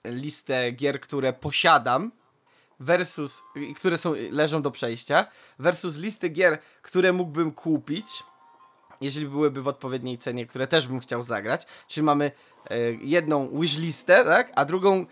listę 0.05 0.72
gier, 0.72 1.00
które 1.00 1.32
posiadam, 1.32 2.12
versus, 2.80 3.42
które 3.76 3.98
są, 3.98 4.14
leżą 4.30 4.62
do 4.62 4.70
przejścia, 4.70 5.26
versus 5.59 5.98
listy 5.98 6.28
gier, 6.28 6.59
które 6.82 7.12
mógłbym 7.12 7.53
kupić, 7.53 8.22
jeżeli 9.00 9.26
byłyby 9.26 9.62
w 9.62 9.68
odpowiedniej 9.68 10.18
cenie, 10.18 10.46
które 10.46 10.66
też 10.66 10.88
bym 10.88 11.00
chciał 11.00 11.22
zagrać. 11.22 11.66
Czyli 11.88 12.05
mamy 12.05 12.30
e, 12.70 12.78
jedną 12.92 13.61
wishlistę, 13.61 14.24
tak? 14.24 14.53
A 14.55 14.64
drugą 14.64 15.07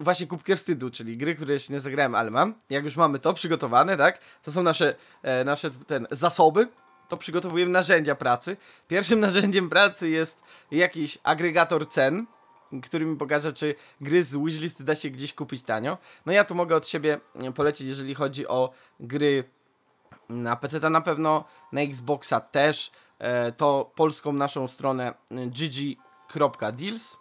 właśnie 0.00 0.26
kubkę 0.26 0.56
wstydu, 0.56 0.90
czyli 0.90 1.16
gry, 1.16 1.34
które 1.34 1.52
jeszcze 1.52 1.72
nie 1.72 1.80
zagrałem, 1.80 2.14
ale 2.14 2.30
mam. 2.30 2.54
Jak 2.70 2.84
już 2.84 2.96
mamy 2.96 3.18
to 3.18 3.34
przygotowane, 3.34 3.96
tak? 3.96 4.18
To 4.42 4.52
są 4.52 4.62
nasze, 4.62 4.94
e, 5.22 5.44
nasze 5.44 5.70
ten, 5.70 6.06
zasoby. 6.10 6.68
To 7.08 7.16
przygotowujemy 7.16 7.72
narzędzia 7.72 8.14
pracy. 8.14 8.56
Pierwszym 8.88 9.20
narzędziem 9.26 9.70
pracy 9.70 10.08
jest 10.08 10.42
jakiś 10.70 11.18
agregator 11.22 11.88
cen, 11.88 12.26
który 12.82 13.06
mi 13.06 13.16
pokaże, 13.16 13.52
czy 13.52 13.74
gry 14.00 14.22
z 14.22 14.36
wishlisty 14.36 14.84
da 14.84 14.94
się 14.94 15.10
gdzieś 15.10 15.32
kupić 15.32 15.62
tanio. 15.62 15.98
No 16.26 16.32
ja 16.32 16.44
tu 16.44 16.54
mogę 16.54 16.76
od 16.76 16.88
siebie 16.88 17.20
polecić, 17.54 17.86
jeżeli 17.86 18.14
chodzi 18.14 18.48
o 18.48 18.70
gry 19.00 19.44
na 20.28 20.56
PC 20.56 20.80
to 20.80 20.90
na 20.90 21.00
pewno, 21.00 21.44
na 21.72 21.80
Xboxa 21.80 22.40
też, 22.40 22.90
e, 23.18 23.52
to 23.52 23.90
polską 23.94 24.32
naszą 24.32 24.68
stronę 24.68 25.14
e, 25.30 25.46
gg.deals. 25.46 27.18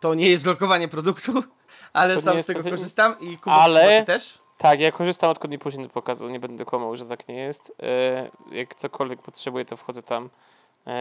To 0.00 0.14
nie 0.14 0.30
jest 0.30 0.46
lokowanie 0.46 0.88
produktu, 0.88 1.42
ale 1.92 2.14
To 2.14 2.20
sam 2.20 2.42
z 2.42 2.46
tego 2.46 2.70
korzystam 2.70 3.20
i 3.20 3.38
Kuba 3.38 3.56
Ale- 3.56 4.04
też. 4.04 4.38
Tak, 4.58 4.80
ja 4.80 4.92
korzystam 4.92 5.30
odkąd 5.30 5.50
mi 5.50 5.58
później 5.58 5.88
pokazał, 5.88 6.28
nie 6.28 6.40
będę 6.40 6.64
kłamał, 6.64 6.96
że 6.96 7.06
tak 7.06 7.28
nie 7.28 7.34
jest. 7.34 7.72
E, 7.82 8.30
jak 8.52 8.74
cokolwiek 8.74 9.22
potrzebuję, 9.22 9.64
to 9.64 9.76
wchodzę 9.76 10.02
tam. 10.02 10.30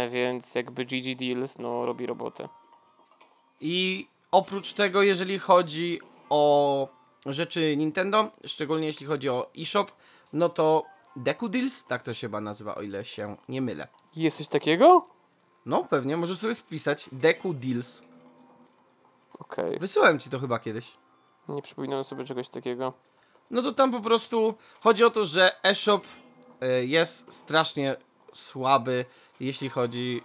Więc 0.10 0.56
jakby 0.56 0.86
GG 0.86 1.16
Deals, 1.16 1.60
no, 1.60 1.86
robi 1.86 2.06
robotę. 2.06 2.50
I 3.62 4.08
oprócz 4.32 4.74
tego, 4.74 5.04
jeżeli 5.04 5.40
chodzi 5.40 6.00
o 6.30 6.88
rzeczy 7.26 7.78
Nintendo, 7.78 8.32
szczególnie 8.46 8.88
jeśli 8.88 9.06
chodzi 9.06 9.30
o 9.30 9.50
eShop, 9.58 9.92
no 10.34 10.50
to 10.50 10.84
Deku 11.16 11.50
Deals, 11.50 11.84
tak 11.86 12.04
to 12.04 12.14
się 12.14 12.28
chyba 12.28 12.42
nazywa, 12.42 12.76
o 12.76 12.82
ile 12.82 13.06
się 13.06 13.36
nie 13.50 13.62
mylę. 13.62 13.88
Jest 14.16 14.38
coś 14.38 14.48
takiego? 14.48 15.08
No 15.66 15.84
pewnie, 15.84 16.18
możesz 16.18 16.38
sobie 16.38 16.56
spisać 16.56 17.10
Deku 17.12 17.54
Deals. 17.54 18.02
Okej, 19.40 19.80
Wysyłałem 19.80 20.20
ci 20.20 20.30
to 20.30 20.40
chyba 20.40 20.60
kiedyś. 20.60 20.98
nie 21.50 21.62
przypominam 21.62 22.04
sobie 22.04 22.26
czegoś 22.26 22.50
takiego. 22.50 22.94
No 23.52 23.62
to 23.62 23.72
tam 23.72 23.92
po 23.92 24.02
prostu 24.02 24.56
chodzi 24.80 25.04
o 25.04 25.10
to, 25.10 25.26
że 25.26 25.64
eShop 25.64 26.08
e, 26.62 26.86
jest 26.86 27.34
strasznie 27.34 27.96
słaby, 28.34 29.06
jeśli 29.40 29.70
chodzi 29.70 30.22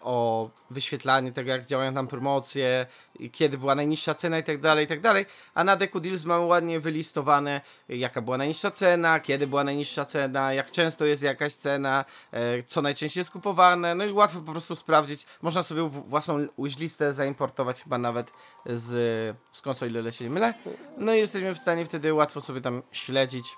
o 0.00 0.50
wyświetlanie 0.70 1.32
tego, 1.32 1.50
jak 1.50 1.66
działają 1.66 1.94
tam 1.94 2.06
promocje, 2.06 2.86
kiedy 3.32 3.58
była 3.58 3.74
najniższa 3.74 4.14
cena 4.14 4.38
i 4.38 4.44
tak 4.44 4.60
dalej, 4.60 4.84
i 4.84 4.88
tak 4.88 5.00
dalej. 5.00 5.26
A 5.54 5.64
na 5.64 5.76
Deku 5.76 6.00
Deals 6.00 6.24
mamy 6.24 6.44
ładnie 6.44 6.80
wylistowane, 6.80 7.60
jaka 7.88 8.22
była 8.22 8.38
najniższa 8.38 8.70
cena, 8.70 9.20
kiedy 9.20 9.46
była 9.46 9.64
najniższa 9.64 10.04
cena, 10.04 10.52
jak 10.52 10.70
często 10.70 11.06
jest 11.06 11.22
jakaś 11.22 11.54
cena, 11.54 12.04
e, 12.32 12.62
co 12.62 12.82
najczęściej 12.82 13.20
jest 13.20 13.30
kupowane, 13.30 13.94
no 13.94 14.04
i 14.04 14.12
łatwo 14.12 14.40
po 14.40 14.52
prostu 14.52 14.76
sprawdzić. 14.76 15.26
Można 15.42 15.62
sobie 15.62 15.82
własną 15.88 16.46
wishlistę 16.58 17.12
zaimportować 17.12 17.82
chyba 17.82 17.98
nawet 17.98 18.32
z, 18.66 19.36
z 19.52 19.60
konsoli, 19.60 19.98
ile 19.98 20.12
się 20.12 20.24
nie 20.24 20.30
mylę. 20.30 20.54
No 20.96 21.14
i 21.14 21.18
jesteśmy 21.18 21.54
w 21.54 21.58
stanie 21.58 21.84
wtedy 21.84 22.14
łatwo 22.14 22.40
sobie 22.40 22.60
tam 22.60 22.82
śledzić, 22.92 23.56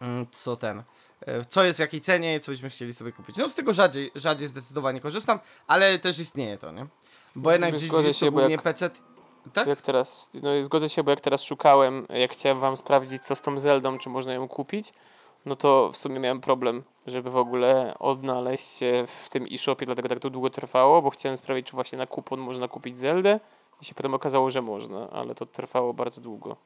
mm, 0.00 0.26
co 0.30 0.56
ten, 0.56 0.82
co 1.48 1.64
jest 1.64 1.78
w 1.78 1.80
jakiej 1.80 2.00
cenie, 2.00 2.40
co 2.40 2.52
byśmy 2.52 2.70
chcieli 2.70 2.94
sobie 2.94 3.12
kupić. 3.12 3.36
No 3.36 3.48
z 3.48 3.54
tego 3.54 3.72
rzadziej, 3.72 4.10
rzadziej 4.14 4.48
zdecydowanie 4.48 5.00
korzystam, 5.00 5.38
ale 5.66 5.98
też 5.98 6.18
istnieje 6.18 6.58
to, 6.58 6.72
nie? 6.72 6.86
Bo 7.36 7.50
Z- 7.50 7.52
jednak 7.52 7.78
zgodzę 7.78 8.14
się, 8.14 8.30
bo 8.30 8.40
jak- 8.40 8.62
PC... 8.62 8.90
Tak? 9.52 9.66
Jak 9.68 9.80
teraz, 9.80 10.30
no 10.42 10.62
zgodzę 10.62 10.88
się, 10.88 11.02
bo 11.02 11.10
jak 11.10 11.20
teraz 11.20 11.44
szukałem, 11.44 12.06
jak 12.10 12.32
chciałem 12.32 12.60
wam 12.60 12.76
sprawdzić, 12.76 13.22
co 13.22 13.36
z 13.36 13.42
tą 13.42 13.58
Zeldą, 13.58 13.98
czy 13.98 14.08
można 14.08 14.32
ją 14.32 14.48
kupić, 14.48 14.92
no 15.46 15.56
to 15.56 15.90
w 15.92 15.96
sumie 15.96 16.20
miałem 16.20 16.40
problem, 16.40 16.82
żeby 17.06 17.30
w 17.30 17.36
ogóle 17.36 17.94
odnaleźć 17.98 18.68
się 18.68 19.04
w 19.06 19.28
tym 19.30 19.46
e-shopie, 19.52 19.86
dlatego 19.86 20.08
tak 20.08 20.18
to 20.18 20.30
długo 20.30 20.50
trwało, 20.50 21.02
bo 21.02 21.10
chciałem 21.10 21.36
sprawdzić, 21.36 21.66
czy 21.66 21.72
właśnie 21.72 21.98
na 21.98 22.06
kupon 22.06 22.40
można 22.40 22.68
kupić 22.68 22.98
Zeldę 22.98 23.40
i 23.80 23.84
się 23.84 23.94
potem 23.94 24.14
okazało, 24.14 24.50
że 24.50 24.62
można, 24.62 25.10
ale 25.10 25.34
to 25.34 25.46
trwało 25.46 25.94
bardzo 25.94 26.20
długo. 26.20 26.56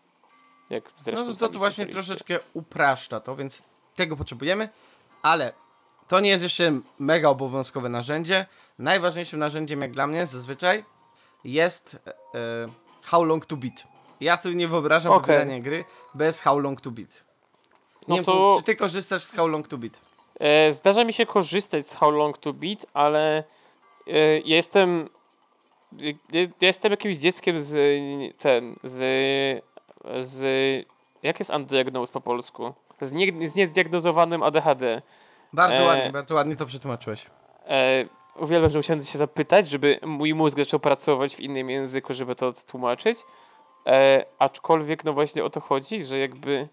Jak 0.71 0.93
zresztą 0.97 1.27
No 1.27 1.35
to, 1.35 1.49
to 1.49 1.59
właśnie 1.59 1.87
troszeczkę 1.87 2.39
upraszcza 2.55 3.21
to, 3.21 3.37
więc 3.37 3.63
tego 3.97 4.17
potrzebujemy, 4.17 4.69
ale 5.23 5.53
to 6.09 6.21
nie 6.21 6.31
jest 6.31 6.43
jeszcze 6.43 6.81
mega 6.99 7.29
obowiązkowe 7.29 7.89
narzędzie. 7.89 8.47
Najważniejszym 8.79 9.39
narzędziem, 9.41 9.81
jak 9.83 9.91
dla 9.91 10.07
mnie, 10.07 10.27
zazwyczaj 10.27 10.85
jest 11.45 11.99
e, 12.07 12.11
e, 12.11 12.69
How 13.03 13.25
Long 13.25 13.47
to 13.47 13.57
Beat. 13.57 13.85
Ja 14.21 14.37
sobie 14.37 14.55
nie 14.55 14.69
wyobrażam 14.69 15.13
Okej. 15.13 15.27
wybierania 15.27 15.61
gry 15.61 15.85
bez 16.15 16.41
How 16.41 16.59
Long 16.59 16.81
to 16.81 16.91
Beat. 16.91 17.25
No 18.09 18.15
Nie 18.15 18.17
wiem, 18.17 18.25
to- 18.25 18.57
czy 18.59 18.65
ty 18.65 18.77
korzystasz 18.77 19.23
z 19.23 19.35
How 19.35 19.49
Long 19.49 19.69
to 19.69 19.79
Beat? 19.79 20.01
E, 20.41 20.73
Zdarza 20.73 21.05
mi 21.05 21.13
się 21.13 21.27
korzystać 21.27 21.87
z 21.87 21.95
How 21.95 22.11
Long 22.11 22.39
to 22.39 22.53
Beat, 22.53 22.87
ale 22.95 23.45
e, 24.07 24.39
ja 24.39 24.57
jestem 24.57 25.09
ja 25.93 26.13
ja 26.33 26.47
jestem 26.61 26.91
jakimś 26.91 27.17
dzieckiem 27.17 27.61
z 27.61 27.77
ten, 28.39 28.77
z, 28.83 28.99
z 30.21 30.43
jak 31.23 31.39
jest 31.39 31.51
undiagnosed 31.51 32.13
po 32.13 32.21
polsku? 32.21 32.75
Z, 33.01 33.13
nie, 33.13 33.49
z 33.49 33.57
niezdiagnozowanym 33.57 34.43
ADHD. 34.43 35.03
Bardzo 35.53 35.77
E, 35.77 35.85
ładnie, 35.85 36.13
bardzo 36.13 36.35
ładnie 36.35 36.57
to 36.57 36.67
przetłumaczyłeś. 36.67 37.27
E, 37.69 38.05
uwielbiam, 38.37 38.71
że 38.71 38.79
musiałem 38.79 39.03
się 39.03 39.19
zapytać, 39.19 39.69
żeby 39.69 40.01
mój 40.03 40.35
mózg 40.35 40.59
zaczął 40.59 40.81
pracować 40.81 41.37
w 41.37 41.41
innym 41.41 41.71
języku, 41.71 42.15
żeby 42.15 42.35
to 42.35 42.47
odtłumaczyć. 42.47 43.19
E, 43.87 44.25
aczkolwiek, 44.39 45.05
no 45.05 45.13
właśnie 45.13 45.45
o 45.45 45.51
to 45.51 45.61
chodzi, 45.61 46.03
że 46.03 46.19
jakby 46.19 46.69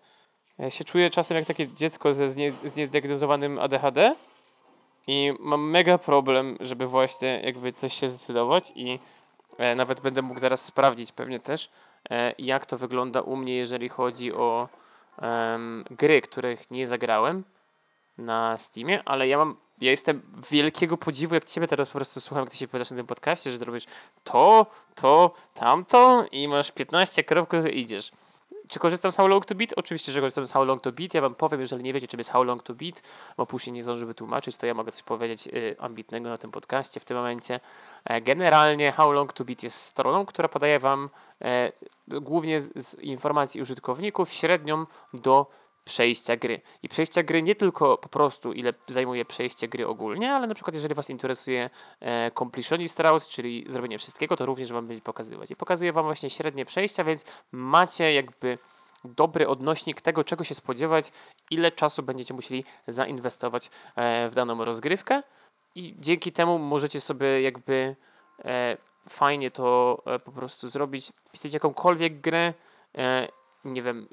ja 0.57 0.69
się 0.69 0.83
czuję 0.83 1.09
czasem 1.09 1.37
jak 1.37 1.45
takie 1.45 1.67
dziecko 1.67 2.13
ze 2.13 2.29
znie, 2.29 2.53
z 2.63 2.75
niezdiagnozowanym 2.75 3.59
ADHD 3.59 4.15
i 5.07 5.33
mam 5.39 5.69
mega 5.69 5.97
problem, 5.97 6.57
żeby 6.59 6.87
właśnie 6.87 7.41
jakby 7.43 7.73
coś 7.73 7.93
się 7.93 8.09
zdecydować 8.09 8.71
i 8.75 8.99
e, 9.57 9.75
nawet 9.75 10.01
będę 10.01 10.21
mógł 10.21 10.39
zaraz 10.39 10.65
sprawdzić 10.65 11.11
pewnie 11.11 11.39
też, 11.39 11.69
e, 12.09 12.33
jak 12.37 12.65
to 12.65 12.77
wygląda 12.77 13.21
u 13.21 13.35
mnie, 13.35 13.55
jeżeli 13.55 13.89
chodzi 13.89 14.33
o 14.33 14.69
em, 15.17 15.85
gry, 15.91 16.21
których 16.21 16.71
nie 16.71 16.87
zagrałem 16.87 17.43
na 18.17 18.57
Steamie, 18.57 19.03
ale 19.05 19.27
ja 19.27 19.37
mam, 19.37 19.57
ja 19.81 19.91
jestem 19.91 20.21
wielkiego 20.51 20.97
podziwu, 20.97 21.35
jak 21.35 21.45
ciebie 21.45 21.67
teraz 21.67 21.89
po 21.89 21.97
prostu 21.97 22.21
słucham, 22.21 22.43
jak 22.43 22.51
ty 22.51 22.57
się 22.57 22.67
powiadasz 22.67 22.91
na 22.91 22.97
tym 22.97 23.07
podcaście, 23.07 23.51
że 23.51 23.65
robisz 23.65 23.85
to, 24.23 24.65
to, 24.95 25.33
tamto 25.53 26.25
i 26.31 26.47
masz 26.47 26.71
15 26.71 27.23
kropek 27.23 27.73
i 27.73 27.79
idziesz. 27.79 28.11
Czy 28.67 28.79
korzystam 28.79 29.11
z 29.11 29.15
How 29.15 29.27
Long 29.27 29.45
to 29.45 29.55
Beat? 29.55 29.73
Oczywiście, 29.75 30.11
że 30.11 30.19
korzystam 30.19 30.45
z 30.45 30.51
How 30.51 30.65
Long 30.65 30.81
to 30.81 30.91
Beat. 30.91 31.13
Ja 31.13 31.21
wam 31.21 31.35
powiem, 31.35 31.61
jeżeli 31.61 31.83
nie 31.83 31.93
wiecie, 31.93 32.07
czym 32.07 32.19
jest 32.19 32.29
How 32.29 32.43
Long 32.43 32.63
to 32.63 32.73
Beat, 32.73 33.01
bo 33.37 33.45
później 33.45 33.73
nie 33.73 33.83
zdąży 33.83 34.05
wytłumaczyć, 34.05 34.57
to 34.57 34.65
ja 34.65 34.73
mogę 34.73 34.91
coś 34.91 35.03
powiedzieć 35.03 35.47
y, 35.47 35.75
ambitnego 35.79 36.29
na 36.29 36.37
tym 36.37 36.51
podcaście 36.51 36.99
w 36.99 37.05
tym 37.05 37.17
momencie. 37.17 37.59
E, 38.05 38.21
generalnie 38.21 38.91
How 38.91 39.11
Long 39.11 39.33
to 39.33 39.45
Beat 39.45 39.63
jest 39.63 39.77
stroną, 39.77 40.25
która 40.25 40.47
podaje 40.47 40.79
wam 40.79 41.09
e, 41.41 41.71
głównie 42.07 42.61
z 42.61 42.99
informacji 42.99 43.61
użytkowników 43.61 44.31
średnią 44.31 44.85
do 45.13 45.47
przejścia 45.85 46.37
gry. 46.37 46.61
I 46.83 46.89
przejścia 46.89 47.23
gry 47.23 47.41
nie 47.41 47.55
tylko 47.55 47.97
po 47.97 48.09
prostu 48.09 48.53
ile 48.53 48.73
zajmuje 48.87 49.25
przejście 49.25 49.67
gry 49.67 49.87
ogólnie, 49.87 50.33
ale 50.33 50.47
na 50.47 50.55
przykład 50.55 50.73
jeżeli 50.73 50.95
Was 50.95 51.09
interesuje 51.09 51.69
e, 51.99 52.31
completionist 52.31 52.99
route, 52.99 53.25
czyli 53.29 53.65
zrobienie 53.67 53.99
wszystkiego, 53.99 54.35
to 54.35 54.45
również 54.45 54.73
Wam 54.73 54.87
będzie 54.87 55.01
pokazywać. 55.01 55.51
I 55.51 55.55
pokazuje 55.55 55.93
Wam 55.93 56.05
właśnie 56.05 56.29
średnie 56.29 56.65
przejścia, 56.65 57.03
więc 57.03 57.25
macie 57.51 58.13
jakby 58.13 58.57
dobry 59.03 59.47
odnośnik 59.47 60.01
tego, 60.01 60.23
czego 60.23 60.43
się 60.43 60.55
spodziewać, 60.55 61.11
ile 61.51 61.71
czasu 61.71 62.03
będziecie 62.03 62.33
musieli 62.33 62.63
zainwestować 62.87 63.69
e, 63.95 64.29
w 64.29 64.35
daną 64.35 64.65
rozgrywkę 64.65 65.23
i 65.75 65.95
dzięki 65.99 66.31
temu 66.31 66.59
możecie 66.59 67.01
sobie 67.01 67.41
jakby 67.41 67.95
e, 68.45 68.77
fajnie 69.09 69.51
to 69.51 70.01
e, 70.05 70.19
po 70.19 70.31
prostu 70.31 70.67
zrobić, 70.67 71.11
wpisać 71.27 71.53
jakąkolwiek 71.53 72.21
grę, 72.21 72.53
nie 73.65 73.81
wiem, 73.81 74.07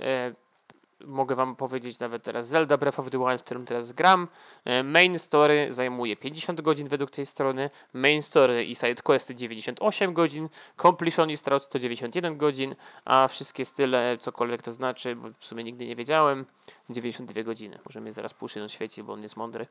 mogę 1.05 1.35
wam 1.35 1.57
powiedzieć 1.57 2.01
nawet 2.01 2.23
teraz 2.23 2.49
Zelda 2.49 2.77
Breath 2.77 3.01
of 3.01 3.11
the 3.11 3.19
Wild, 3.19 3.41
w 3.41 3.45
którym 3.45 3.65
teraz 3.65 3.93
gram. 3.93 4.29
E, 4.65 4.83
Main 4.83 5.19
story 5.19 5.67
zajmuje 5.71 6.17
50 6.17 6.61
godzin 6.61 6.89
według 6.89 7.11
tej 7.11 7.27
strony, 7.27 7.71
main 7.93 8.23
story 8.23 8.65
i 8.65 8.75
side 8.75 9.03
questy 9.03 9.35
98 9.35 10.15
godzin, 10.15 10.49
completionist 10.83 11.49
route 11.49 11.65
191 11.65 12.37
godzin, 12.37 12.75
a 13.05 13.29
wszystkie 13.29 13.65
style, 13.65 14.19
cokolwiek 14.21 14.63
to 14.63 14.73
znaczy, 14.73 15.17
bo 15.17 15.29
w 15.39 15.45
sumie 15.45 15.65
nigdy 15.65 15.87
nie 15.87 15.97
wiedziałem, 15.97 16.47
92 16.91 17.43
godziny. 17.43 17.79
Może 17.85 18.01
mnie 18.01 18.13
zaraz 18.13 18.35
puszy 18.35 18.61
na 18.61 18.69
świecie, 18.69 19.05
bo 19.05 19.13
on 19.13 19.23
jest 19.23 19.37
mądry. 19.37 19.67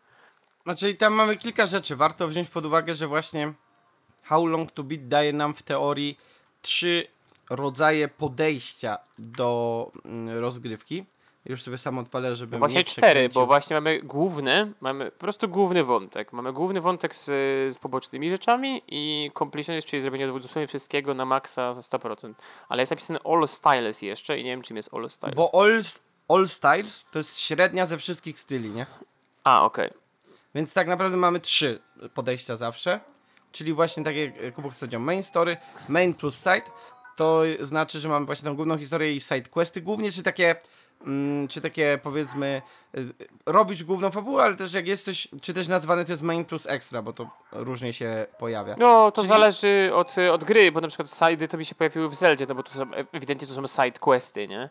Znaczy 0.64 0.94
tam 0.94 1.14
mamy 1.14 1.38
kilka 1.38 1.66
rzeczy. 1.66 1.96
Warto 1.96 2.28
wziąć 2.28 2.50
pod 2.50 2.66
uwagę, 2.66 2.96
że 2.96 3.08
właśnie 3.08 3.54
How 4.24 4.46
Long 4.46 4.72
to 4.72 4.84
Beat 4.84 5.08
daje 5.08 5.34
nam 5.34 5.54
w 5.54 5.64
teorii 5.64 6.18
trzy 6.62 7.08
rodzaje 7.50 8.08
podejścia 8.08 8.98
do 9.20 9.92
mm, 10.06 10.38
rozgrywki. 10.38 11.06
Już 11.50 11.64
sobie 11.64 11.78
sam 11.78 11.98
odpalę, 11.98 12.36
żeby 12.36 12.52
No 12.52 12.60
właśnie 12.60 12.80
nie 12.80 12.84
cztery, 12.84 13.30
bo 13.30 13.46
właśnie 13.46 13.76
mamy 13.76 14.02
główny, 14.02 14.74
mamy 14.82 15.12
po 15.12 15.20
prostu 15.20 15.48
główny 15.48 15.84
wątek. 15.84 16.34
Mamy 16.34 16.54
główny 16.54 16.82
wątek 16.82 17.16
z, 17.16 17.26
z 17.74 17.78
pobocznymi 17.78 18.30
rzeczami 18.30 18.82
i 18.88 19.32
completionist, 19.40 19.88
czyli 19.88 20.02
zrobienie 20.02 20.28
dosłownie 20.28 20.68
wszystkiego 20.68 21.14
na 21.14 21.26
maksa 21.26 21.74
za 21.74 21.98
100%. 21.98 22.34
Ale 22.70 22.82
jest 22.82 22.92
napisane 22.92 23.20
all 23.26 23.48
styles 23.48 24.02
jeszcze 24.02 24.40
i 24.40 24.44
nie 24.44 24.50
wiem 24.50 24.62
czym 24.62 24.78
jest 24.78 24.94
all 24.94 25.10
styles. 25.10 25.36
Bo 25.36 25.62
all, 25.62 25.82
all 26.28 26.48
Styles 26.48 27.06
to 27.12 27.20
jest 27.20 27.40
średnia 27.40 27.86
ze 27.86 27.98
wszystkich 27.98 28.40
styli, 28.40 28.70
nie? 28.70 28.86
A, 29.44 29.64
okej. 29.66 29.90
Więc 30.56 30.74
tak 30.74 30.88
naprawdę 30.88 31.18
mamy 31.18 31.40
trzy 31.40 31.80
podejścia 32.14 32.56
zawsze. 32.56 33.00
Czyli 33.52 33.74
właśnie 33.74 34.04
tak 34.04 34.16
jak 34.16 34.54
Kubok 34.56 34.76
powiedział, 34.76 35.02
main 35.02 35.24
story, 35.24 35.58
main 35.88 36.14
plus 36.14 36.38
side. 36.38 36.72
To 37.16 37.44
znaczy, 37.60 38.00
że 38.00 38.10
mamy 38.10 38.26
właśnie 38.26 38.46
tą 38.46 38.56
główną 38.56 38.78
historię 38.78 39.14
i 39.14 39.22
side 39.22 39.50
questy 39.50 39.82
głównie, 39.82 40.12
czy 40.12 40.24
takie, 40.24 40.56
czy 41.50 41.62
takie 41.62 42.00
powiedzmy, 42.04 42.62
y, 42.98 43.14
robisz 43.46 43.84
główną 43.84 44.12
fabułę, 44.12 44.44
ale 44.44 44.56
też 44.56 44.74
jak 44.74 44.88
jest 44.88 45.06
coś, 45.06 45.28
czy 45.42 45.54
też 45.54 45.68
nazwane 45.68 46.06
to 46.06 46.12
jest 46.12 46.22
main 46.22 46.46
plus 46.46 46.68
extra, 46.68 47.02
bo 47.02 47.14
to 47.14 47.30
różnie 47.52 47.94
się 47.94 48.26
pojawia. 48.38 48.76
No, 48.78 49.12
to 49.12 49.22
Czyli- 49.22 49.34
zależy 49.34 49.92
od, 49.94 50.16
od 50.32 50.44
gry, 50.44 50.72
bo 50.72 50.82
na 50.82 50.88
przykład 50.88 51.08
side'y 51.08 51.48
to 51.48 51.58
mi 51.58 51.66
się 51.66 51.76
pojawiły 51.76 52.10
w 52.10 52.16
Zeldzie, 52.16 52.46
no 52.50 52.56
bo 52.56 52.64
to 52.64 52.72
są, 52.72 52.92
ewidentnie 53.12 53.48
to 53.48 53.54
są 53.54 53.68
side 53.68 54.00
questy, 54.00 54.48
nie? 54.48 54.70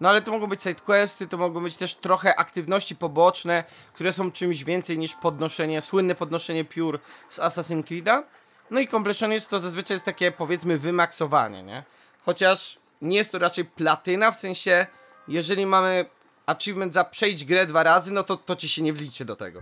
No 0.00 0.08
ale 0.08 0.22
to 0.22 0.30
mogą 0.30 0.46
być 0.46 0.62
side 0.62 0.80
questy, 0.80 1.26
to 1.28 1.36
mogą 1.36 1.60
być 1.60 1.76
też 1.76 1.94
trochę 1.94 2.36
aktywności 2.36 2.96
poboczne, 2.96 3.64
które 3.94 4.12
są 4.12 4.30
czymś 4.32 4.64
więcej 4.64 4.98
niż 4.98 5.14
podnoszenie, 5.14 5.82
słynne 5.82 6.14
podnoszenie 6.14 6.64
piór 6.64 7.00
z 7.28 7.38
Assassin's 7.38 7.82
Creed'a. 7.82 8.22
No 8.70 8.80
i 8.80 8.88
completionist 8.88 9.50
to 9.50 9.58
zazwyczaj 9.58 9.94
jest 9.94 10.04
takie 10.04 10.32
powiedzmy 10.32 10.78
wymaksowanie, 10.78 11.62
nie? 11.62 11.82
Chociaż 12.24 12.78
nie 13.02 13.16
jest 13.16 13.32
to 13.32 13.38
raczej 13.38 13.64
platyna, 13.64 14.30
w 14.30 14.36
sensie 14.36 14.86
jeżeli 15.28 15.66
mamy 15.66 16.06
achievement 16.46 16.94
za 16.94 17.04
przejść 17.04 17.44
grę 17.44 17.66
dwa 17.66 17.82
razy, 17.82 18.12
no 18.12 18.22
to, 18.22 18.36
to 18.36 18.56
ci 18.56 18.68
się 18.68 18.82
nie 18.82 18.92
wliczy 18.92 19.24
do 19.24 19.36
tego. 19.36 19.60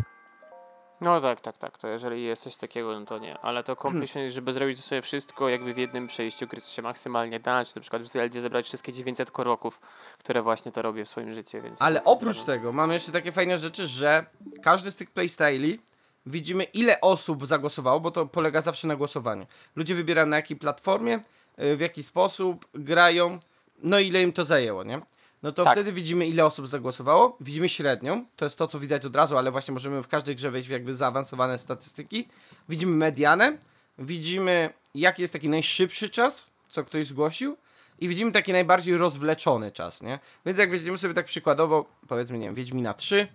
No 1.00 1.20
tak, 1.20 1.40
tak, 1.40 1.58
tak. 1.58 1.78
To 1.78 1.88
jeżeli 1.88 2.24
jest 2.24 2.42
coś 2.42 2.56
takiego, 2.56 3.00
no 3.00 3.06
to 3.06 3.18
nie. 3.18 3.38
Ale 3.38 3.64
to 3.64 3.76
completion, 3.76 4.28
żeby 4.30 4.52
zrobić 4.52 4.84
sobie 4.84 5.02
wszystko 5.02 5.48
jakby 5.48 5.74
w 5.74 5.78
jednym 5.78 6.06
przejściu 6.06 6.46
gry, 6.46 6.60
się 6.60 6.82
maksymalnie 6.82 7.40
da, 7.40 7.64
czy 7.64 7.76
na 7.76 7.82
przykład 7.82 8.02
w 8.02 8.06
Zeldzie 8.06 8.40
zebrać 8.40 8.66
wszystkie 8.66 8.92
900 8.92 9.30
koroków, 9.30 9.80
które 10.18 10.42
właśnie 10.42 10.72
to 10.72 10.82
robię 10.82 11.04
w 11.04 11.08
swoim 11.08 11.34
życiu, 11.34 11.62
więc... 11.62 11.82
Ale 11.82 12.04
oprócz 12.04 12.36
ważne. 12.36 12.54
tego 12.54 12.72
mamy 12.72 12.94
jeszcze 12.94 13.12
takie 13.12 13.32
fajne 13.32 13.58
rzeczy, 13.58 13.86
że 13.86 14.26
każdy 14.62 14.90
z 14.90 14.96
tych 14.96 15.10
playstyli 15.10 15.80
widzimy 16.26 16.64
ile 16.64 17.00
osób 17.00 17.46
zagłosowało, 17.46 18.00
bo 18.00 18.10
to 18.10 18.26
polega 18.26 18.60
zawsze 18.60 18.88
na 18.88 18.96
głosowaniu. 18.96 19.46
Ludzie 19.76 19.94
wybierają 19.94 20.26
na 20.26 20.36
jakiej 20.36 20.56
platformie, 20.56 21.20
y, 21.58 21.76
w 21.76 21.80
jaki 21.80 22.02
sposób 22.02 22.66
grają, 22.74 23.38
no 23.82 23.98
ile 23.98 24.22
im 24.22 24.32
to 24.32 24.44
zajęło, 24.44 24.84
nie? 24.84 25.00
No 25.42 25.52
to 25.52 25.64
Tak. 25.64 25.72
wtedy 25.74 25.92
widzimy 25.92 26.26
ile 26.26 26.44
osób 26.46 26.68
zagłosowało, 26.68 27.36
widzimy 27.40 27.68
średnią, 27.68 28.24
to 28.36 28.44
jest 28.44 28.56
to 28.56 28.68
co 28.68 28.78
widać 28.80 29.04
od 29.04 29.16
razu, 29.16 29.38
ale 29.38 29.50
właśnie 29.50 29.74
możemy 29.74 30.02
w 30.02 30.08
każdej 30.08 30.36
grze 30.36 30.50
wejść 30.50 30.68
w 30.68 30.70
jakby 30.70 30.94
zaawansowane 30.94 31.58
statystyki. 31.58 32.28
Widzimy 32.68 32.96
medianę, 32.96 33.58
widzimy 33.98 34.70
jaki 34.94 35.22
jest 35.22 35.32
taki 35.32 35.48
najszybszy 35.48 36.10
czas, 36.10 36.50
co 36.68 36.84
ktoś 36.84 37.06
zgłosił 37.06 37.56
i 37.98 38.08
widzimy 38.08 38.32
taki 38.32 38.52
najbardziej 38.52 38.96
rozwleczony 38.96 39.72
czas, 39.72 40.02
nie? 40.02 40.18
Więc 40.46 40.58
jak 40.58 40.70
weźmiemy 40.70 40.98
sobie 40.98 41.14
tak 41.14 41.26
przykładowo, 41.26 41.86
powiedzmy, 42.08 42.38
nie 42.38 42.44
wiem, 42.46 42.54
Wiedźmina 42.54 42.94
3, 42.94 43.28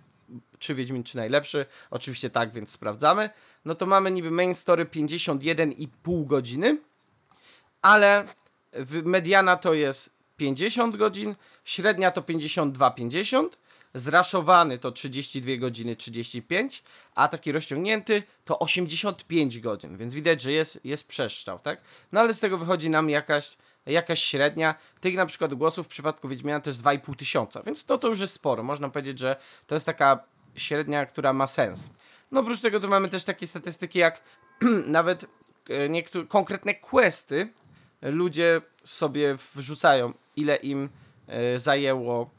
czy 0.58 0.74
Wiedźmin 0.74 1.02
3 1.02 1.16
najlepszy, 1.16 1.66
oczywiście 1.90 2.30
tak, 2.30 2.52
więc 2.52 2.70
sprawdzamy, 2.70 3.30
no 3.64 3.74
to 3.74 3.86
mamy 3.86 4.10
niby 4.10 4.30
main 4.30 4.54
story 4.54 4.84
51,5 4.84 6.26
godziny, 6.26 6.78
ale 7.82 8.24
mediana 9.04 9.56
to 9.56 9.74
jest 9.74 10.21
50 10.42 10.96
godzin, 10.96 11.34
średnia 11.64 12.10
to 12.10 12.20
52,50, 12.20 13.48
zraszowany 13.94 14.78
to 14.78 14.92
32 14.92 15.56
godziny 15.56 15.96
35, 15.96 16.82
a 17.14 17.28
taki 17.28 17.52
rozciągnięty 17.52 18.22
to 18.44 18.58
85 18.58 19.60
godzin, 19.60 19.96
więc 19.96 20.14
widać, 20.14 20.40
że 20.40 20.52
jest, 20.52 20.80
jest 20.84 21.08
przeszczał, 21.08 21.58
tak? 21.58 21.80
No 22.12 22.20
ale 22.20 22.34
z 22.34 22.40
tego 22.40 22.58
wychodzi 22.58 22.90
nam 22.90 23.10
jakaś 23.10 23.56
jakaś 23.86 24.22
średnia. 24.22 24.74
Tych 25.00 25.14
na 25.14 25.26
przykład 25.26 25.54
głosów 25.54 25.86
w 25.86 25.88
przypadku 25.88 26.28
Wiedźmiana 26.28 26.60
to 26.60 26.70
jest 26.70 26.82
2,5 26.82 27.16
tysiąca, 27.16 27.62
więc 27.62 27.84
to, 27.84 27.98
to 27.98 28.08
już 28.08 28.20
jest 28.20 28.32
sporo. 28.32 28.62
Można 28.62 28.88
powiedzieć, 28.88 29.18
że 29.18 29.36
to 29.66 29.74
jest 29.74 29.86
taka 29.86 30.24
średnia, 30.56 31.06
która 31.06 31.32
ma 31.32 31.46
sens. 31.46 31.90
No 32.30 32.40
oprócz 32.40 32.60
tego 32.60 32.80
to 32.80 32.88
mamy 32.88 33.08
też 33.08 33.24
takie 33.24 33.46
statystyki 33.46 33.98
jak 33.98 34.22
nawet 34.86 35.26
e, 35.68 35.88
niektóre 35.88 36.26
konkretne 36.26 36.74
questy 36.74 37.48
ludzie 38.02 38.60
sobie 38.84 39.36
wrzucają, 39.54 40.12
ile 40.36 40.56
im 40.56 40.88
e, 41.26 41.58
zajęło 41.58 42.30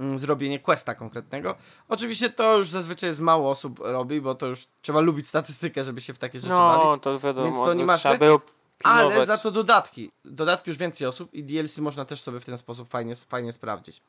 mm, 0.00 0.18
zrobienie 0.18 0.58
questa 0.58 0.94
konkretnego. 0.94 1.54
Oczywiście 1.88 2.30
to 2.30 2.56
już 2.56 2.68
zazwyczaj 2.68 3.10
jest 3.10 3.20
mało 3.20 3.50
osób 3.50 3.78
robi, 3.78 4.20
bo 4.20 4.34
to 4.34 4.46
już 4.46 4.66
trzeba 4.82 5.00
lubić 5.00 5.28
statystykę, 5.28 5.84
żeby 5.84 6.00
się 6.00 6.14
w 6.14 6.18
takie 6.18 6.40
rzeczy 6.40 6.52
No, 6.52 6.84
bawić. 6.84 7.02
to 7.02 7.20
wiadomo, 7.20 7.46
Więc 7.46 7.58
to 7.58 7.74
nie 7.74 7.84
masz 7.84 8.00
trzeba 8.00 8.18
było 8.18 8.40
Ale 8.84 9.26
za 9.26 9.38
to 9.38 9.50
dodatki. 9.50 10.10
Dodatki 10.24 10.70
już 10.70 10.78
więcej 10.78 11.06
osób 11.06 11.34
i 11.34 11.44
DLC 11.44 11.78
można 11.78 12.04
też 12.04 12.20
sobie 12.20 12.40
w 12.40 12.44
ten 12.44 12.58
sposób 12.58 12.88
fajnie, 12.88 13.14
fajnie 13.16 13.52
sprawdzić. 13.52 14.02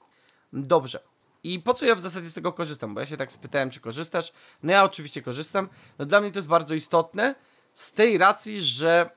Dobrze. 0.54 1.00
I 1.44 1.60
po 1.60 1.74
co 1.74 1.86
ja 1.86 1.96
w 1.96 2.02
zasadzie 2.02 2.30
z 2.30 2.34
tego 2.34 2.54
korzystam? 2.54 2.94
Bo 2.94 3.00
ja 3.00 3.06
się 3.06 3.18
tak 3.18 3.32
spytałem, 3.32 3.70
czy 3.70 3.80
korzystasz. 3.80 4.32
No 4.64 4.72
ja 4.72 4.84
oczywiście 4.84 5.22
korzystam. 5.22 5.70
No 6.00 6.06
dla 6.06 6.22
mnie 6.22 6.32
to 6.32 6.40
jest 6.40 6.48
bardzo 6.48 6.76
istotne 6.76 7.36
z 7.74 7.92
tej 7.92 8.18
racji, 8.18 8.62
że 8.62 9.10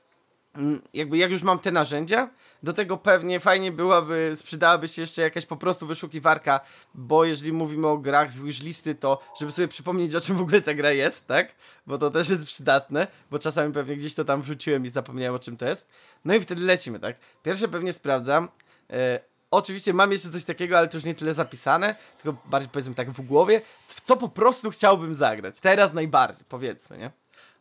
jakby 0.94 1.18
jak 1.18 1.30
już 1.30 1.42
mam 1.42 1.58
te 1.58 1.72
narzędzia, 1.72 2.30
do 2.62 2.72
tego 2.72 2.96
pewnie 2.96 3.40
fajnie 3.40 3.72
byłaby, 3.72 4.32
sprzedałaby 4.36 4.88
się 4.88 5.02
jeszcze 5.02 5.22
jakaś 5.22 5.46
po 5.46 5.56
prostu 5.56 5.86
wyszukiwarka, 5.86 6.60
bo 6.94 7.24
jeżeli 7.24 7.52
mówimy 7.52 7.88
o 7.88 7.98
grach 7.98 8.32
z 8.32 8.38
wishlisty, 8.38 8.94
to 8.94 9.22
żeby 9.40 9.52
sobie 9.52 9.68
przypomnieć 9.68 10.14
o 10.14 10.20
czym 10.20 10.36
w 10.36 10.40
ogóle 10.40 10.60
ta 10.62 10.74
gra 10.74 10.92
jest, 10.92 11.26
tak? 11.26 11.54
Bo 11.86 11.98
to 11.98 12.10
też 12.10 12.28
jest 12.30 12.46
przydatne, 12.46 13.06
bo 13.30 13.38
czasami 13.38 13.72
pewnie 13.72 13.96
gdzieś 13.96 14.14
to 14.14 14.24
tam 14.24 14.42
wrzuciłem 14.42 14.86
i 14.86 14.88
zapomniałem 14.88 15.34
o 15.34 15.38
czym 15.38 15.56
to 15.56 15.66
jest. 15.66 15.88
No 16.24 16.34
i 16.34 16.40
wtedy 16.40 16.62
lecimy, 16.62 17.00
tak? 17.00 17.16
Pierwsze 17.42 17.68
pewnie 17.68 17.92
sprawdzam. 17.92 18.48
E, 18.90 19.20
oczywiście 19.50 19.94
mam 19.94 20.12
jeszcze 20.12 20.30
coś 20.30 20.44
takiego, 20.44 20.78
ale 20.78 20.88
to 20.88 20.96
już 20.96 21.04
nie 21.04 21.14
tyle 21.14 21.34
zapisane, 21.34 21.94
tylko 22.22 22.40
bardziej 22.46 22.70
powiedzmy 22.72 22.94
tak 22.94 23.10
w 23.10 23.20
głowie, 23.20 23.62
w 23.86 24.00
co 24.00 24.16
po 24.16 24.28
prostu 24.28 24.70
chciałbym 24.70 25.14
zagrać. 25.14 25.60
Teraz 25.60 25.92
najbardziej, 25.92 26.44
powiedzmy, 26.48 26.98
nie? 26.98 27.10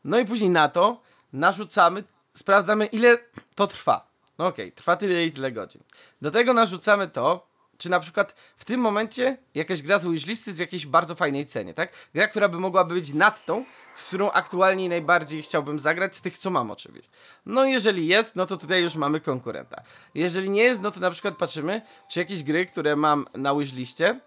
No 0.03 0.19
i 0.19 0.25
później 0.25 0.49
na 0.49 0.69
to 0.69 1.01
narzucamy, 1.33 2.03
sprawdzamy 2.33 2.85
ile 2.85 3.17
to 3.55 3.67
trwa. 3.67 4.13
No 4.37 4.47
okej, 4.47 4.71
trwa 4.71 4.95
tyle 4.95 5.25
i 5.25 5.31
tyle 5.31 5.51
godzin. 5.51 5.81
Do 6.21 6.31
tego 6.31 6.53
narzucamy 6.53 7.07
to, 7.07 7.47
czy 7.77 7.89
na 7.89 7.99
przykład 7.99 8.35
w 8.57 8.65
tym 8.65 8.79
momencie 8.79 9.37
jakaś 9.55 9.81
gra 9.81 9.99
z 9.99 10.05
wishlisty 10.05 10.53
w 10.53 10.59
jakiejś 10.59 10.85
bardzo 10.85 11.15
fajnej 11.15 11.45
cenie, 11.45 11.73
tak? 11.73 11.93
Gra, 12.13 12.27
która 12.27 12.49
by 12.49 12.59
mogła 12.59 12.83
być 12.83 13.13
nad 13.13 13.45
tą, 13.45 13.65
którą 14.07 14.31
aktualnie 14.31 14.89
najbardziej 14.89 15.41
chciałbym 15.41 15.79
zagrać, 15.79 16.15
z 16.15 16.21
tych, 16.21 16.37
co 16.37 16.49
mam 16.49 16.71
oczywiście. 16.71 17.11
No 17.45 17.65
jeżeli 17.65 18.07
jest, 18.07 18.35
no 18.35 18.45
to 18.45 18.57
tutaj 18.57 18.81
już 18.83 18.95
mamy 18.95 19.19
konkurenta. 19.19 19.83
Jeżeli 20.15 20.49
nie 20.49 20.63
jest, 20.63 20.81
no 20.81 20.91
to 20.91 20.99
na 20.99 21.11
przykład 21.11 21.37
patrzymy, 21.37 21.81
czy 22.09 22.19
jakieś 22.19 22.43
gry, 22.43 22.65
które 22.65 22.95
mam 22.95 23.27
na 23.33 23.55
wishliście, 23.55 24.19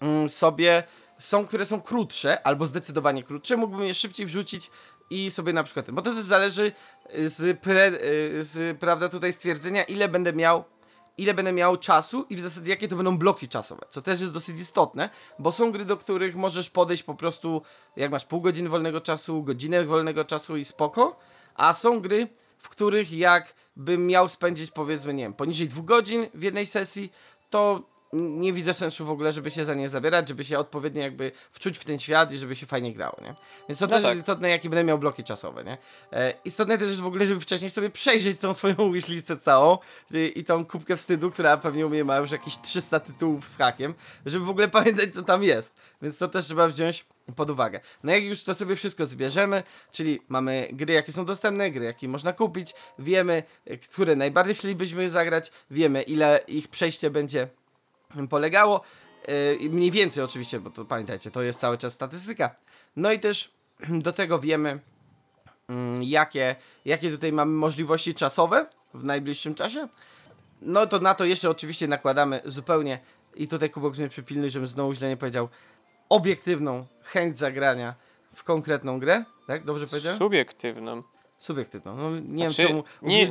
mm, 0.00 0.28
sobie 0.28 0.82
są, 1.18 1.46
które 1.46 1.66
są 1.66 1.80
krótsze, 1.80 2.46
albo 2.46 2.66
zdecydowanie 2.66 3.22
krótsze, 3.22 3.56
mógłbym 3.56 3.86
je 3.86 3.94
szybciej 3.94 4.26
wrzucić 4.26 4.70
i 5.10 5.30
sobie 5.30 5.52
na 5.52 5.62
przykład, 5.62 5.90
bo 5.90 6.02
to 6.02 6.14
też 6.14 6.20
zależy 6.20 6.72
z, 7.24 7.60
pre, 7.60 7.86
y, 7.86 8.44
z 8.44 8.78
prawda 8.78 9.08
tutaj 9.08 9.32
stwierdzenia, 9.32 9.84
ile 9.84 10.08
będę 10.08 10.32
miał 10.32 10.64
ile 11.18 11.34
będę 11.34 11.52
miał 11.52 11.76
czasu 11.76 12.26
i 12.30 12.36
w 12.36 12.40
zasadzie 12.40 12.70
jakie 12.70 12.88
to 12.88 12.96
będą 12.96 13.18
bloki 13.18 13.48
czasowe, 13.48 13.86
co 13.90 14.02
też 14.02 14.20
jest 14.20 14.32
dosyć 14.32 14.60
istotne, 14.60 15.10
bo 15.38 15.52
są 15.52 15.72
gry, 15.72 15.84
do 15.84 15.96
których 15.96 16.36
możesz 16.36 16.70
podejść 16.70 17.02
po 17.02 17.14
prostu, 17.14 17.62
jak 17.96 18.10
masz 18.10 18.24
pół 18.24 18.40
godziny 18.40 18.68
wolnego 18.68 19.00
czasu, 19.00 19.42
godzinę 19.42 19.84
wolnego 19.84 20.24
czasu 20.24 20.56
i 20.56 20.64
spoko, 20.64 21.18
a 21.54 21.74
są 21.74 22.00
gry, 22.00 22.28
w 22.58 22.68
których 22.68 23.12
jak 23.12 23.54
bym 23.76 24.06
miał 24.06 24.28
spędzić 24.28 24.70
powiedzmy, 24.70 25.14
nie 25.14 25.22
wiem, 25.22 25.34
poniżej 25.34 25.68
dwóch 25.68 25.84
godzin 25.84 26.26
w 26.34 26.42
jednej 26.42 26.66
sesji, 26.66 27.12
to 27.50 27.82
nie 28.12 28.52
widzę 28.52 28.74
sensu 28.74 29.06
w 29.06 29.10
ogóle, 29.10 29.32
żeby 29.32 29.50
się 29.50 29.64
za 29.64 29.74
nie 29.74 29.88
zabierać, 29.88 30.28
żeby 30.28 30.44
się 30.44 30.58
odpowiednio 30.58 31.02
jakby 31.02 31.32
wczuć 31.50 31.78
w 31.78 31.84
ten 31.84 31.98
świat 31.98 32.32
i 32.32 32.38
żeby 32.38 32.56
się 32.56 32.66
fajnie 32.66 32.92
grało, 32.94 33.16
nie? 33.22 33.34
Więc 33.68 33.78
to 33.78 33.86
No 33.86 33.90
też 33.90 34.02
tak. 34.02 34.10
jest 34.10 34.20
istotne, 34.20 34.48
jakie 34.48 34.70
będę 34.70 34.84
miał 34.84 34.98
bloki 34.98 35.24
czasowe, 35.24 35.64
nie? 35.64 35.78
E, 36.12 36.34
istotne 36.44 36.78
też 36.78 36.88
jest 36.88 37.00
w 37.00 37.06
ogóle, 37.06 37.26
żeby 37.26 37.40
wcześniej 37.40 37.70
sobie 37.70 37.90
przejrzeć 37.90 38.40
tą 38.40 38.54
swoją 38.54 38.74
wishlistę 38.92 39.36
całą 39.36 39.78
y, 40.14 40.28
i 40.28 40.44
tą 40.44 40.66
kubkę 40.66 40.96
wstydu, 40.96 41.30
która 41.30 41.56
pewnie 41.56 41.86
u 41.86 41.90
mnie 41.90 42.04
ma 42.04 42.16
już 42.16 42.30
jakieś 42.30 42.58
300 42.58 43.00
tytułów 43.00 43.48
z 43.48 43.56
hakiem, 43.58 43.94
żeby 44.26 44.44
w 44.44 44.50
ogóle 44.50 44.68
pamiętać, 44.78 45.10
co 45.14 45.22
tam 45.22 45.42
jest. 45.42 45.80
Więc 46.02 46.18
to 46.18 46.28
też 46.28 46.44
trzeba 46.44 46.68
wziąć 46.68 47.06
pod 47.36 47.50
uwagę. 47.50 47.80
No 48.02 48.12
jak 48.12 48.24
już 48.24 48.42
to 48.42 48.54
sobie 48.54 48.76
wszystko 48.76 49.06
zbierzemy, 49.06 49.62
czyli 49.92 50.20
mamy 50.28 50.68
gry, 50.72 50.94
jakie 50.94 51.12
są 51.12 51.24
dostępne, 51.24 51.70
gry, 51.70 51.84
jakie 51.84 52.08
można 52.08 52.32
kupić, 52.32 52.74
wiemy, 52.98 53.42
y, 53.70 53.78
które 53.78 54.16
najbardziej 54.16 54.54
chcielibyśmy 54.54 55.10
zagrać, 55.10 55.50
wiemy, 55.70 56.02
ile 56.02 56.40
ich 56.46 56.68
przejście 56.68 57.10
będzie 57.10 57.48
polegało. 58.28 58.80
Yy, 59.60 59.70
mniej 59.70 59.90
więcej 59.90 60.24
oczywiście, 60.24 60.60
bo 60.60 60.70
to 60.70 60.84
pamiętajcie, 60.84 61.30
to 61.30 61.42
jest 61.42 61.60
cały 61.60 61.78
czas 61.78 61.92
statystyka. 61.92 62.54
No 62.96 63.12
i 63.12 63.20
też 63.20 63.52
do 64.06 64.12
tego 64.12 64.38
wiemy, 64.38 64.80
mm, 65.68 66.02
jakie, 66.02 66.56
jakie 66.84 67.10
tutaj 67.10 67.32
mamy 67.32 67.52
możliwości 67.52 68.14
czasowe 68.14 68.66
w 68.94 69.04
najbliższym 69.04 69.54
czasie. 69.54 69.88
No 70.62 70.86
to 70.86 70.98
na 70.98 71.14
to 71.14 71.24
jeszcze 71.24 71.50
oczywiście 71.50 71.88
nakładamy 71.88 72.40
zupełnie, 72.44 73.00
i 73.34 73.48
tutaj 73.48 73.70
Kubok 73.70 73.98
mnie 73.98 74.08
przypilnuj, 74.08 74.50
żebym 74.50 74.68
znowu 74.68 74.94
źle 74.94 75.08
nie 75.08 75.16
powiedział, 75.16 75.48
obiektywną 76.08 76.86
chęć 77.02 77.38
zagrania 77.38 77.94
w 78.34 78.44
konkretną 78.44 78.98
grę. 78.98 79.24
Tak? 79.46 79.64
Dobrze 79.64 79.86
powiedziałem? 79.86 80.18
Subiektywną. 80.18 81.02
Subiektywną. 81.38 81.96
No, 81.96 82.10
nie 82.10 82.42
wiem 82.42 82.50
Znaczy, 82.50 82.68
czemu. 82.68 82.84
nie, 83.02 83.28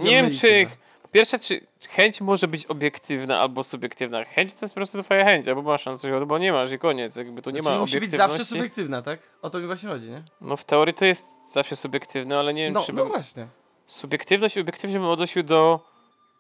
mylić 1.14 1.30
czy. 1.42 1.68
chęć 1.90 2.22
może 2.22 2.48
być 2.48 2.66
obiektywna 2.66 3.40
albo 3.40 3.64
subiektywna. 3.64 4.24
Chęć 4.24 4.54
to 4.54 4.60
jest 4.66 4.74
po 4.74 4.80
prostu 4.80 5.04
twoja 5.04 5.26
chęć, 5.26 5.48
albo 5.48 5.62
masz 5.62 5.84
coś, 5.84 6.12
albo 6.12 6.38
nie 6.38 6.52
masz 6.52 6.72
i 6.72 6.80
koniec. 6.80 7.16
Jakby 7.16 7.42
tu 7.42 7.50
nie 7.50 7.62
Znaczy, 7.62 7.76
ma 7.76 7.82
musi 7.82 8.00
być 8.00 8.12
zawsze 8.12 8.46
subiektywna, 8.46 9.02
tak? 9.02 9.20
O 9.42 9.50
to 9.50 9.60
mi 9.60 9.66
właśnie 9.68 9.90
chodzi, 9.90 10.10
nie? 10.10 10.24
No 10.42 10.58
w 10.58 10.66
teorii 10.66 10.94
to 10.94 11.06
jest 11.06 11.52
zawsze 11.54 11.76
subiektywne, 11.76 12.40
ale 12.40 12.54
nie 12.54 12.64
wiem, 12.64 12.74
No, 12.74 12.84
czy 12.84 12.94
no 12.94 13.02
bym... 13.04 13.12
właśnie. 13.14 13.48
Subiektywność 13.86 14.58
i 14.58 14.62
obiektywność 14.62 15.00
bym 15.00 15.10
odnosił 15.10 15.44
do... 15.44 15.80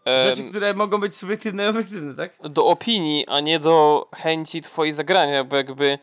Rzeczy, 0.05 0.43
które 0.43 0.73
mogą 0.73 0.99
być 0.99 1.15
subiektywne 1.15 1.65
i 1.65 1.67
obiektywne, 1.67 2.15
tak? 2.15 2.49
do 2.49 2.65
opinii, 2.65 3.27
a 3.27 3.39
nie 3.39 3.59
do 3.59 4.07
chęci 4.15 4.61
twojej 4.61 4.91
zagrania, 4.93 5.43
bo 5.43 5.55
jakby 5.55 5.99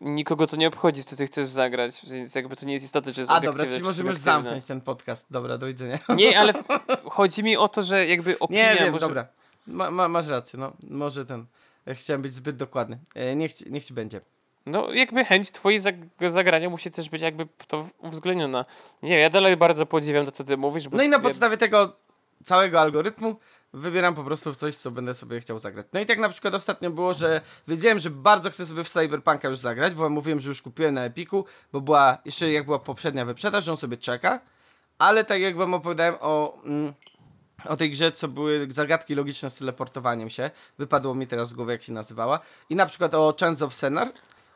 nikogo 0.00 0.46
to 0.46 0.56
nie 0.56 0.68
obchodzi, 0.68 1.02
w 1.02 1.04
co 1.04 1.16
ty 1.16 1.26
chcesz 1.26 1.46
zagrać, 1.46 2.00
więc 2.10 2.34
jakby 2.34 2.56
to 2.56 2.66
nie 2.66 2.72
jest 2.72 2.84
istotne, 2.84 3.12
czy 3.12 3.20
jest 3.20 3.30
A 3.32 3.40
dobra, 3.40 3.64
czyli 3.64 3.76
czy 3.76 3.84
możemy 3.84 4.10
już 4.10 4.18
zamknąć 4.18 4.64
ten 4.64 4.80
podcast. 4.80 5.26
Dobra, 5.30 5.58
do 5.58 5.66
widzenia. 5.66 5.98
Nie, 6.08 6.38
ale 6.40 6.52
chodzi 7.04 7.42
mi 7.42 7.56
o 7.56 7.68
to, 7.68 7.82
że 7.82 8.06
jakby 8.06 8.38
opinia... 8.38 8.72
Nie 8.72 8.80
wiem, 8.80 8.92
może... 8.92 9.06
dobra. 9.06 9.26
Ma, 9.66 9.90
ma, 9.90 10.08
masz 10.08 10.28
rację, 10.28 10.58
no. 10.58 10.72
Może 10.90 11.26
ten. 11.26 11.46
Chciałem 11.94 12.22
być 12.22 12.34
zbyt 12.34 12.56
dokładny. 12.56 12.98
E, 13.14 13.36
niech, 13.36 13.52
ci, 13.52 13.70
niech 13.70 13.84
ci 13.84 13.94
będzie. 13.94 14.20
No 14.66 14.92
jakby 14.92 15.24
chęć 15.24 15.50
twojej 15.50 15.80
zag- 15.80 16.28
zagrania 16.28 16.70
musi 16.70 16.90
też 16.90 17.08
być 17.08 17.22
jakby 17.22 17.48
w 17.58 17.66
to 17.66 17.88
uwzględniona. 17.98 18.64
Nie, 19.02 19.18
ja 19.18 19.30
dalej 19.30 19.56
bardzo 19.56 19.86
podziwiam 19.86 20.26
to, 20.26 20.32
co 20.32 20.44
ty 20.44 20.56
mówisz, 20.56 20.88
bo 20.88 20.96
No 20.96 21.02
i 21.02 21.08
na 21.08 21.16
ja- 21.16 21.22
podstawie 21.22 21.56
tego 21.56 21.96
całego 22.44 22.80
algorytmu 22.80 23.36
wybieram 23.72 24.14
po 24.14 24.24
prostu 24.24 24.54
coś, 24.54 24.76
co 24.76 24.90
będę 24.90 25.14
sobie 25.14 25.40
chciał 25.40 25.58
zagrać. 25.58 25.86
No 25.92 26.00
i 26.00 26.06
tak 26.06 26.18
na 26.18 26.28
przykład 26.28 26.54
ostatnio 26.54 26.90
było, 26.90 27.14
że 27.14 27.40
wiedziałem, 27.68 27.98
że 27.98 28.10
bardzo 28.10 28.50
chcę 28.50 28.66
sobie 28.66 28.84
w 28.84 28.88
Cyberpunka 28.88 29.48
już 29.48 29.58
zagrać, 29.58 29.94
bo 29.94 30.10
mówiłem, 30.10 30.40
że 30.40 30.48
już 30.48 30.62
kupiłem 30.62 30.94
na 30.94 31.04
Epiku, 31.04 31.44
bo 31.72 31.80
była, 31.80 32.18
jeszcze 32.24 32.52
jak 32.52 32.64
była 32.64 32.78
poprzednia 32.78 33.24
wyprzedaż, 33.24 33.64
że 33.64 33.70
on 33.70 33.76
sobie 33.76 33.96
czeka, 33.96 34.40
ale 34.98 35.24
tak 35.24 35.40
jak 35.40 35.56
wam 35.56 35.74
opowiadałem 35.74 36.14
o... 36.20 36.62
Mm, 36.64 36.92
o 37.64 37.76
tej 37.76 37.90
grze, 37.90 38.12
co 38.12 38.28
były 38.28 38.66
zagadki 38.70 39.14
logiczne 39.14 39.50
z 39.50 39.54
teleportowaniem 39.54 40.30
się. 40.30 40.50
Wypadło 40.78 41.14
mi 41.14 41.26
teraz 41.26 41.48
z 41.48 41.54
głowy, 41.54 41.72
jak 41.72 41.82
się 41.82 41.92
nazywała. 41.92 42.40
I 42.70 42.76
na 42.76 42.86
przykład 42.86 43.14
o 43.14 43.34
Chance 43.40 43.64
of 43.64 43.74
Senar. 43.74 44.12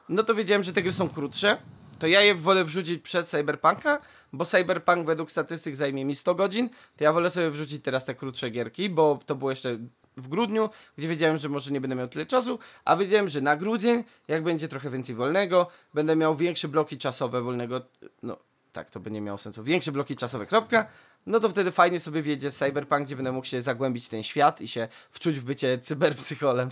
No 0.08 0.22
to 0.22 0.34
wiedziałem, 0.34 0.64
że 0.64 0.72
te 0.72 0.82
gry 0.82 0.92
są 0.92 1.08
krótsze. 1.08 1.56
To 2.02 2.06
ja 2.06 2.20
je 2.20 2.34
wolę 2.34 2.64
wrzucić 2.64 3.02
przed 3.02 3.28
Cyberpunka, 3.28 3.98
bo 4.32 4.44
Cyberpunk 4.44 5.06
według 5.06 5.30
statystyk 5.30 5.76
zajmie 5.76 6.04
mi 6.04 6.14
100 6.14 6.34
godzin. 6.34 6.68
To 6.96 7.04
ja 7.04 7.12
wolę 7.12 7.30
sobie 7.30 7.50
wrzucić 7.50 7.84
teraz 7.84 8.04
te 8.04 8.14
krótsze 8.14 8.50
gierki, 8.50 8.90
bo 8.90 9.18
to 9.26 9.34
było 9.34 9.50
jeszcze 9.50 9.78
w 10.16 10.28
grudniu, 10.28 10.70
gdzie 10.98 11.08
wiedziałem, 11.08 11.38
że 11.38 11.48
może 11.48 11.72
nie 11.72 11.80
będę 11.80 11.96
miał 11.96 12.08
tyle 12.08 12.26
czasu, 12.26 12.58
a 12.84 12.96
wiedziałem, 12.96 13.28
że 13.28 13.40
na 13.40 13.56
grudzień, 13.56 14.04
jak 14.28 14.42
będzie 14.42 14.68
trochę 14.68 14.90
więcej 14.90 15.14
wolnego, 15.14 15.66
będę 15.94 16.16
miał 16.16 16.36
większe 16.36 16.68
bloki 16.68 16.98
czasowe 16.98 17.42
wolnego, 17.42 17.80
no 18.22 18.36
tak, 18.72 18.90
to 18.90 19.00
by 19.00 19.10
nie 19.10 19.20
miało 19.20 19.38
sensu, 19.38 19.64
większe 19.64 19.92
bloki 19.92 20.16
czasowe, 20.16 20.46
kropka, 20.46 20.86
no 21.26 21.40
to 21.40 21.48
wtedy 21.48 21.70
fajnie 21.70 22.00
sobie 22.00 22.22
wiedzie 22.22 22.50
Cyberpunk, 22.50 23.06
gdzie 23.06 23.16
będę 23.16 23.32
mógł 23.32 23.46
się 23.46 23.62
zagłębić 23.62 24.06
w 24.06 24.08
ten 24.08 24.22
świat 24.22 24.60
i 24.60 24.68
się 24.68 24.88
wczuć 25.10 25.40
w 25.40 25.44
bycie 25.44 25.78
cyberpsycholem. 25.78 26.68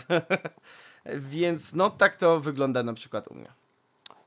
Więc 1.35 1.73
no 1.73 1.91
tak 1.91 2.17
to 2.17 2.41
wygląda 2.41 2.83
na 2.83 2.95
przykład 2.95 3.29
u 3.29 3.35
mnie. 3.35 3.53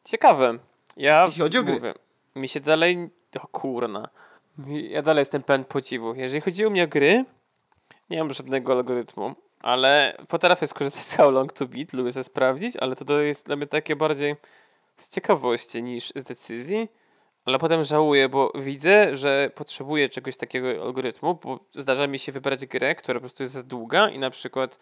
Ciekawe. 0.03 0.59
Ja 0.97 1.25
Jeśli 1.25 1.41
chodzi 1.41 1.57
o 1.57 1.63
gry. 1.63 1.73
mówię, 1.73 1.93
mi 2.35 2.49
się 2.49 2.59
dalej... 2.59 3.09
O 3.41 3.47
kurna. 3.47 4.09
Ja 4.67 5.01
dalej 5.01 5.21
jestem 5.21 5.43
pełen 5.43 5.65
podziwu. 5.65 6.15
Jeżeli 6.15 6.41
chodzi 6.41 6.65
o 6.65 6.69
mnie 6.69 6.83
o 6.83 6.87
gry, 6.87 7.25
nie 8.09 8.19
mam 8.19 8.33
żadnego 8.33 8.73
algorytmu, 8.73 9.35
ale 9.61 10.17
potrafię 10.27 10.67
skorzystać 10.67 11.03
z 11.03 11.15
How 11.15 11.31
Long 11.31 11.53
To 11.53 11.65
Beat, 11.65 11.93
lubię 11.93 12.11
sobie 12.11 12.23
sprawdzić, 12.23 12.75
ale 12.77 12.95
to 12.95 13.21
jest 13.21 13.45
dla 13.45 13.55
mnie 13.55 13.67
takie 13.67 13.95
bardziej 13.95 14.35
z 14.97 15.09
ciekawości 15.09 15.83
niż 15.83 16.13
z 16.15 16.23
decyzji. 16.23 16.89
ale 17.45 17.59
potem 17.59 17.83
żałuję, 17.83 18.29
bo 18.29 18.51
widzę, 18.55 19.15
że 19.15 19.49
potrzebuję 19.55 20.09
czegoś 20.09 20.37
takiego 20.37 20.83
algorytmu, 20.83 21.39
bo 21.43 21.59
zdarza 21.71 22.07
mi 22.07 22.19
się 22.19 22.31
wybrać 22.31 22.65
grę, 22.65 22.95
która 22.95 23.15
po 23.15 23.21
prostu 23.21 23.43
jest 23.43 23.53
za 23.53 23.63
długa 23.63 24.09
i 24.09 24.19
na 24.19 24.29
przykład 24.29 24.79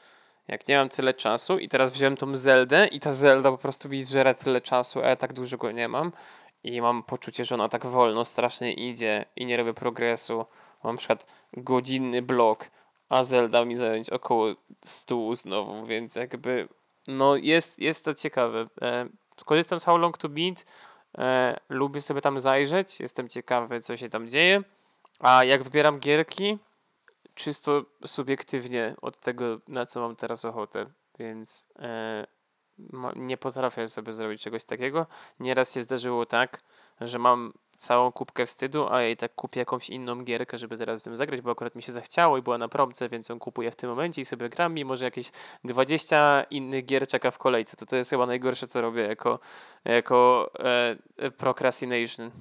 jak 0.48 0.68
nie 0.68 0.78
mam 0.78 0.90
tyle 0.90 1.14
czasu 1.14 1.60
i 1.60 1.68
teraz 1.68 1.92
wziąłem 1.92 2.18
tą 2.18 2.36
Zeldę 2.36 2.88
i 2.88 3.00
ta 3.00 3.12
Zelda 3.12 3.52
po 3.52 3.58
prostu 3.58 3.90
mi 3.90 4.04
zżera 4.04 4.34
tyle 4.34 4.62
czasu, 4.62 5.02
a 5.02 5.08
ja 5.08 5.16
tak 5.16 5.34
dużo 5.34 5.58
go 5.58 5.72
nie 5.72 5.88
mam 5.88 6.12
i 6.64 6.82
mam 6.82 7.04
poczucie, 7.04 7.46
że 7.46 7.56
ona 7.56 7.70
tak 7.70 7.86
wolno 7.86 8.26
strasznie 8.26 8.74
idzie 8.74 9.26
i 9.36 9.46
nie 9.46 9.58
robię 9.58 9.74
progresu. 9.74 10.46
Mam 10.84 10.96
na 10.96 10.98
przykład 10.98 11.46
godzinny 11.54 12.22
blok, 12.22 12.72
a 13.10 13.24
Zelda 13.24 13.66
mi 13.66 13.76
zająć 13.76 14.10
około 14.10 14.54
100 14.82 15.36
znowu, 15.36 15.86
więc 15.86 16.16
jakby 16.16 16.68
no 17.08 17.36
jest, 17.36 17.80
jest 17.80 18.06
to 18.06 18.14
ciekawe. 18.14 18.68
E, 18.82 19.10
korzystam 19.46 19.80
z 19.80 19.86
How 19.86 19.98
Long 19.98 20.18
To 20.18 20.30
Beat, 20.30 20.66
e, 21.18 21.58
lubię 21.70 22.02
sobie 22.02 22.22
tam 22.22 22.40
zajrzeć, 22.40 23.00
jestem 23.00 23.30
ciekawy 23.30 23.82
co 23.82 23.98
się 23.98 24.10
tam 24.10 24.30
dzieje, 24.30 24.64
a 25.20 25.44
jak 25.44 25.64
wybieram 25.64 26.00
gierki, 26.00 26.58
czysto 27.44 27.86
subiektywnie 28.06 28.96
od 29.02 29.20
tego, 29.20 29.60
na 29.68 29.86
co 29.86 30.02
mam 30.02 30.16
teraz 30.16 30.46
ochotę, 30.46 30.86
więc 31.20 31.68
e, 31.80 32.28
nie 33.16 33.38
potrafię 33.38 33.90
sobie 33.90 34.14
zrobić 34.14 34.42
czegoś 34.42 34.66
takiego. 34.66 35.08
Nieraz 35.40 35.74
się 35.74 35.82
zdarzyło 35.82 36.26
tak, 36.26 36.62
że 37.02 37.20
mam 37.20 37.54
całą 37.78 38.12
kubkę 38.12 38.46
wstydu, 38.46 38.88
a 38.90 39.02
ja 39.02 39.10
i 39.10 39.18
tak 39.18 39.36
kupię 39.36 39.60
jakąś 39.60 39.90
inną 39.90 40.24
gierkę, 40.24 40.58
żeby 40.58 40.78
zaraz 40.78 41.00
z 41.00 41.04
tym 41.04 41.16
zagrać, 41.16 41.42
bo 41.42 41.52
akurat 41.52 41.76
mi 41.76 41.84
się 41.84 41.92
zachciało 41.92 42.38
i 42.38 42.42
była 42.42 42.58
na 42.58 42.68
promce, 42.68 43.10
więc 43.10 43.30
ją 43.30 43.40
kupuję 43.40 43.72
w 43.72 43.76
tym 43.76 43.90
momencie 43.90 44.22
i 44.22 44.26
sobie 44.26 44.50
gram, 44.50 44.74
mimo 44.74 44.96
że 44.98 45.06
jakieś 45.06 45.32
20 45.64 46.44
innych 46.44 46.86
gier 46.86 47.08
czeka 47.08 47.32
w 47.32 47.38
kolejce. 47.38 47.78
To 47.78 47.86
to 47.86 47.96
jest 47.96 48.10
chyba 48.10 48.26
najgorsze, 48.26 48.68
co 48.68 48.82
robię 48.82 49.02
jako, 49.02 49.40
jako 49.86 50.52
e, 51.18 51.32
procrastination. 51.32 52.32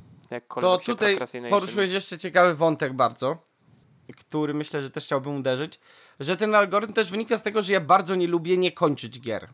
To 0.61 0.79
tutaj 0.79 1.19
poruszyłeś 1.51 1.91
jeszcze 1.91 2.19
ciekawy 2.19 2.55
wątek 2.55 2.93
bardzo, 2.93 3.50
który 4.17 4.55
myślę, 4.55 4.83
że 4.83 4.91
też 4.91 5.05
chciałbym 5.05 5.37
uderzyć, 5.37 5.81
że 6.21 6.37
ten 6.37 6.55
algorytm 6.55 6.93
też 6.93 7.11
wynika 7.11 7.39
z 7.39 7.43
tego, 7.43 7.63
że 7.63 7.73
ja 7.73 7.81
bardzo 7.81 8.15
nie 8.15 8.27
lubię 8.27 8.57
nie 8.57 8.73
kończyć 8.73 9.21
gier. 9.21 9.49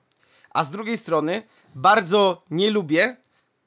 A 0.51 0.65
z 0.65 0.71
drugiej 0.71 0.99
strony 0.99 1.43
bardzo 1.75 2.43
nie 2.51 2.71
lubię 2.71 3.17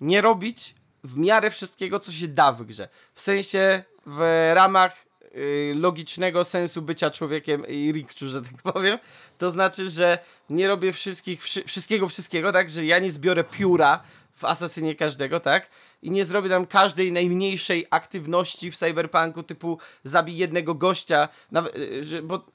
nie 0.01 0.21
robić 0.21 0.75
w 1.03 1.17
miarę 1.17 1.49
wszystkiego, 1.49 1.99
co 1.99 2.11
się 2.11 2.27
da 2.27 2.51
w 2.51 2.63
grze. 2.63 2.89
W 3.13 3.21
sensie 3.21 3.83
w 4.05 4.51
ramach 4.53 5.05
y, 5.35 5.73
logicznego 5.75 6.43
sensu 6.43 6.81
bycia 6.81 7.11
człowiekiem 7.11 7.67
i 7.67 7.91
rikczu, 7.91 8.27
że 8.27 8.41
tak 8.41 8.73
powiem. 8.73 8.99
To 9.37 9.49
znaczy, 9.49 9.89
że 9.89 10.19
nie 10.49 10.67
robię 10.67 10.93
wszystkich, 10.93 11.43
wszy 11.43 11.63
wszystkiego, 11.63 12.07
wszystkiego, 12.07 12.51
tak? 12.51 12.69
Że 12.69 12.85
ja 12.85 12.99
nie 12.99 13.11
zbiorę 13.11 13.43
pióra 13.43 14.03
w 14.39 14.45
asasynie 14.45 14.95
każdego, 14.95 15.39
tak? 15.39 15.69
I 16.01 16.11
nie 16.11 16.25
zrobię 16.25 16.49
tam 16.49 16.65
każdej 16.65 17.11
najmniejszej 17.11 17.85
aktywności 17.89 18.71
w 18.71 18.77
cyberpunku, 18.77 19.43
typu 19.43 19.77
zabij 20.03 20.37
jednego 20.37 20.75
gościa, 20.75 21.29
nawet, 21.51 21.75
y, 21.75 22.21
bo 22.23 22.45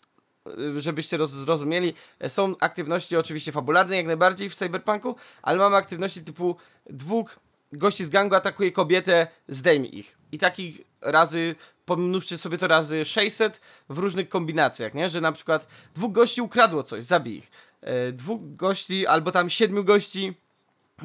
y, 0.59 0.83
żebyście 0.83 1.17
roz, 1.17 1.31
zrozumieli, 1.31 1.95
są 2.29 2.55
aktywności 2.61 3.17
oczywiście 3.17 3.53
fabularne 3.53 3.97
jak 3.97 4.07
najbardziej 4.07 4.51
w 4.51 4.55
cyberpunku, 4.55 5.17
ale 5.43 5.59
mamy 5.59 5.77
aktywności 5.77 6.25
typu 6.25 6.57
dwóch 6.87 7.39
gości 7.73 8.05
z 8.05 8.11
gangu 8.11 8.35
atakuje 8.35 8.73
kobietę, 8.73 9.27
zdejmij 9.49 9.99
ich. 9.99 10.19
I 10.33 10.39
takich 10.39 10.81
razy, 11.01 11.55
pomnóżcie 11.85 12.39
sobie 12.39 12.59
to 12.59 12.67
razy 12.67 13.05
600 13.05 13.61
w 13.89 13.99
różnych 13.99 14.29
kombinacjach, 14.29 14.95
nie? 14.95 15.09
Że 15.09 15.21
na 15.21 15.33
przykład 15.33 15.67
dwóch 15.95 16.13
gości 16.13 16.41
ukradło 16.41 16.83
coś, 16.83 17.05
zabij 17.05 17.37
ich. 17.37 17.51
E, 17.81 18.13
dwóch 18.13 18.57
gości, 18.57 19.07
albo 19.07 19.31
tam 19.31 19.51
siedmiu 19.51 19.85
gości 19.85 20.35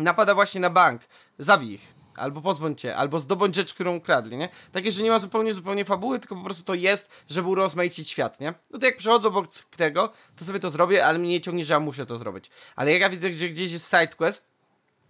napada 0.03 0.35
właśnie 0.35 0.61
na 0.61 0.69
bank, 0.69 1.01
zabij 1.39 1.71
ich. 1.71 1.99
Albo 2.15 2.41
pozbądź 2.41 2.81
się, 2.81 2.95
albo 2.95 3.19
zdobądź 3.19 3.55
rzecz, 3.55 3.73
którą 3.73 3.95
ukradli, 3.95 4.37
nie? 4.37 4.49
Takie, 4.71 4.91
że 4.91 5.03
nie 5.03 5.09
ma 5.09 5.19
zupełnie, 5.19 5.53
zupełnie 5.53 5.85
fabuły, 5.85 6.19
tylko 6.19 6.35
po 6.35 6.43
prostu 6.43 6.63
to 6.63 6.73
jest, 6.73 7.23
żeby 7.29 7.47
urozmaicić 7.47 8.09
świat, 8.09 8.39
nie? 8.39 8.53
No 8.71 8.79
to 8.79 8.85
jak 8.85 8.97
przechodzę 8.97 9.27
obok 9.27 9.47
tego, 9.77 10.11
to 10.35 10.45
sobie 10.45 10.59
to 10.59 10.69
zrobię, 10.69 11.05
ale 11.05 11.19
mnie 11.19 11.29
nie 11.29 11.41
ciągnie, 11.41 11.65
że 11.65 11.73
ja 11.73 11.79
muszę 11.79 12.05
to 12.05 12.17
zrobić. 12.17 12.49
Ale 12.75 12.91
jak 12.91 13.01
ja 13.01 13.09
widzę, 13.09 13.33
że 13.33 13.49
gdzieś 13.49 13.71
jest 13.71 13.89
side 13.89 14.07
quest, 14.07 14.47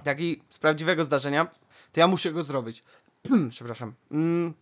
taki 0.04 0.42
z 0.50 0.60
prawdziwego 0.60 1.04
zdarzenia, 1.04 1.48
to 1.92 2.00
ja 2.00 2.08
muszę 2.08 2.32
go 2.32 2.44
zrobić. 2.44 2.84
Przepraszam. 3.52 3.94
Mm, 4.12 4.54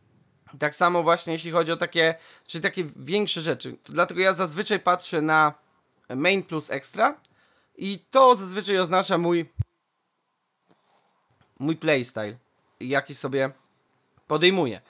tak 0.60 0.76
samo 0.76 1.04
właśnie 1.04 1.34
jeśli 1.34 1.52
chodzi 1.52 1.72
o 1.72 1.78
takie, 1.78 2.16
czy 2.48 2.62
takie 2.62 2.84
większe 2.96 3.42
rzeczy. 3.42 3.78
To 3.84 3.94
dlatego 3.94 4.22
ja 4.22 4.34
zazwyczaj 4.34 4.80
patrzę 4.80 5.22
na 5.22 5.54
main 6.16 6.44
plus 6.44 6.72
extra 6.72 7.22
i 7.78 8.00
to 8.12 8.36
zazwyczaj 8.36 8.80
oznacza 8.80 9.18
mój 9.18 9.50
mój 11.60 11.76
playstyle, 11.76 12.38
jaki 12.80 13.16
sobie 13.16 13.52
podejmuję. 14.28 14.82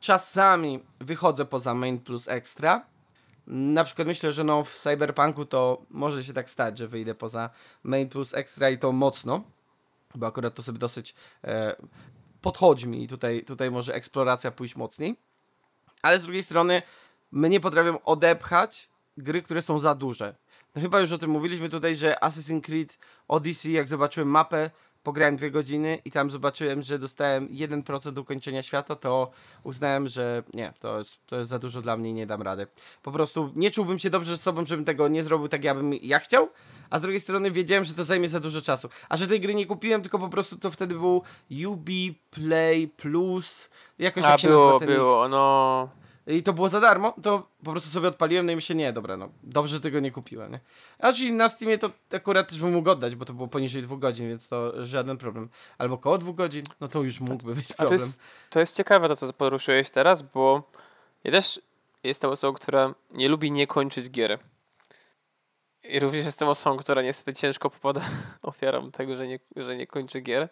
Czasami 0.00 0.80
wychodzę 1.00 1.44
poza 1.44 1.74
main 1.74 1.98
plus 1.98 2.28
extra. 2.28 2.86
Na 3.46 3.84
przykład 3.84 4.08
myślę, 4.08 4.32
że 4.32 4.44
no 4.44 4.64
w 4.64 4.74
Cyberpunku 4.74 5.44
to 5.44 5.82
może 5.90 6.24
się 6.24 6.32
tak 6.32 6.50
stać, 6.50 6.78
że 6.78 6.88
wyjdę 6.88 7.14
poza 7.14 7.50
main 7.82 8.08
plus 8.08 8.34
extra 8.34 8.70
i 8.70 8.78
to 8.78 8.92
mocno 8.92 9.44
bo 10.14 10.26
akurat 10.26 10.54
to 10.54 10.62
sobie 10.62 10.78
dosyć 10.78 11.14
e, 11.44 11.76
podchodzi 12.40 12.88
mi 12.88 13.04
i 13.04 13.08
tutaj, 13.08 13.44
tutaj 13.44 13.70
może 13.70 13.94
eksploracja 13.94 14.50
pójść 14.50 14.76
mocniej. 14.76 15.16
Ale 16.02 16.18
z 16.18 16.22
drugiej 16.22 16.42
strony 16.42 16.82
mnie 17.32 17.60
potrafią 17.60 18.02
odepchać 18.02 18.88
gry, 19.16 19.42
które 19.42 19.62
są 19.62 19.78
za 19.78 19.94
duże. 19.94 20.34
No 20.74 20.82
chyba 20.82 21.00
już 21.00 21.12
o 21.12 21.18
tym 21.18 21.30
mówiliśmy 21.30 21.68
tutaj, 21.68 21.96
że 21.96 22.16
Assassin's 22.20 22.60
Creed 22.60 22.98
Odyssey, 23.28 23.72
jak 23.72 23.88
zobaczyłem 23.88 24.28
mapę, 24.28 24.70
pograłem 25.04 25.36
dwie 25.36 25.50
godziny 25.50 25.98
i 26.04 26.10
tam 26.10 26.30
zobaczyłem, 26.30 26.82
że 26.82 26.98
dostałem 26.98 27.48
1% 27.48 28.18
ukończenia 28.18 28.62
świata, 28.62 28.96
to 28.96 29.30
uznałem, 29.62 30.08
że 30.08 30.42
nie, 30.54 30.72
to 30.80 30.98
jest, 30.98 31.26
to 31.26 31.36
jest 31.36 31.50
za 31.50 31.58
dużo 31.58 31.80
dla 31.80 31.96
mnie 31.96 32.10
i 32.10 32.12
nie 32.12 32.26
dam 32.26 32.42
rady. 32.42 32.66
Po 33.02 33.12
prostu 33.12 33.52
nie 33.56 33.70
czułbym 33.70 33.98
się 33.98 34.10
dobrze 34.10 34.36
z 34.36 34.40
sobą, 34.40 34.64
żebym 34.64 34.84
tego 34.84 35.08
nie 35.08 35.22
zrobił 35.22 35.48
tak, 35.48 35.64
jakbym 35.64 35.94
ja 35.94 36.18
chciał, 36.18 36.48
a 36.90 36.98
z 36.98 37.02
drugiej 37.02 37.20
strony 37.20 37.50
wiedziałem, 37.50 37.84
że 37.84 37.94
to 37.94 38.04
zajmie 38.04 38.28
za 38.28 38.40
dużo 38.40 38.62
czasu. 38.62 38.88
A 39.08 39.16
że 39.16 39.26
tej 39.26 39.40
gry 39.40 39.54
nie 39.54 39.66
kupiłem, 39.66 40.02
tylko 40.02 40.18
po 40.18 40.28
prostu 40.28 40.58
to 40.58 40.70
wtedy 40.70 40.94
był 40.94 41.22
Ubi 41.68 42.20
Play 42.30 42.88
Plus, 42.88 43.70
jakoś 43.98 44.24
a, 44.24 44.26
tak 44.26 44.40
się 44.40 44.48
było, 44.48 44.64
nazywa 44.64 44.86
ten 44.86 44.96
było, 44.96 45.28
no 45.28 46.03
i 46.26 46.42
to 46.42 46.52
było 46.52 46.68
za 46.68 46.80
darmo, 46.80 47.14
to 47.22 47.48
po 47.64 47.70
prostu 47.70 47.90
sobie 47.90 48.08
odpaliłem, 48.08 48.46
no 48.46 48.52
i 48.52 48.54
myślę, 48.54 48.76
nie, 48.76 48.92
dobra, 48.92 49.16
no 49.16 49.28
dobrze, 49.42 49.74
że 49.74 49.80
tego 49.80 50.00
nie 50.00 50.10
kupiłem, 50.10 50.52
nie? 50.52 50.60
A 50.98 51.12
czyli 51.12 51.32
na 51.32 51.48
Steamie 51.48 51.78
to 51.78 51.90
akurat 52.12 52.48
też 52.48 52.58
bym 52.58 52.72
mógł 52.72 52.90
oddać, 52.90 53.16
bo 53.16 53.24
to 53.24 53.32
było 53.32 53.48
poniżej 53.48 53.82
dwóch 53.82 53.98
godzin, 53.98 54.28
więc 54.28 54.48
to 54.48 54.86
żaden 54.86 55.16
problem. 55.16 55.48
Albo 55.78 55.98
koło 55.98 56.18
dwóch 56.18 56.36
godzin, 56.36 56.62
no 56.80 56.88
to 56.88 57.02
już 57.02 57.20
mógłby 57.20 57.54
być 57.54 57.68
problem. 57.68 57.86
A 57.86 57.88
to 57.88 57.94
jest, 57.94 58.22
to 58.50 58.60
jest 58.60 58.76
ciekawe 58.76 59.08
to, 59.08 59.16
co 59.16 59.32
poruszyłeś 59.32 59.90
teraz, 59.90 60.22
bo 60.22 60.70
ja 61.24 61.32
też 61.32 61.60
jestem 62.04 62.30
osobą, 62.30 62.54
która 62.54 62.94
nie 63.10 63.28
lubi 63.28 63.50
nie 63.50 63.66
kończyć 63.66 64.10
gier. 64.10 64.38
I 65.84 66.00
również 66.00 66.24
jestem 66.24 66.48
osobą, 66.48 66.76
która 66.76 67.02
niestety 67.02 67.32
ciężko 67.32 67.70
popada 67.70 68.00
ofiarą 68.42 68.90
tego, 68.90 69.16
że 69.16 69.26
nie, 69.26 69.38
że 69.56 69.76
nie 69.76 69.86
kończy 69.86 70.20
gier. 70.20 70.48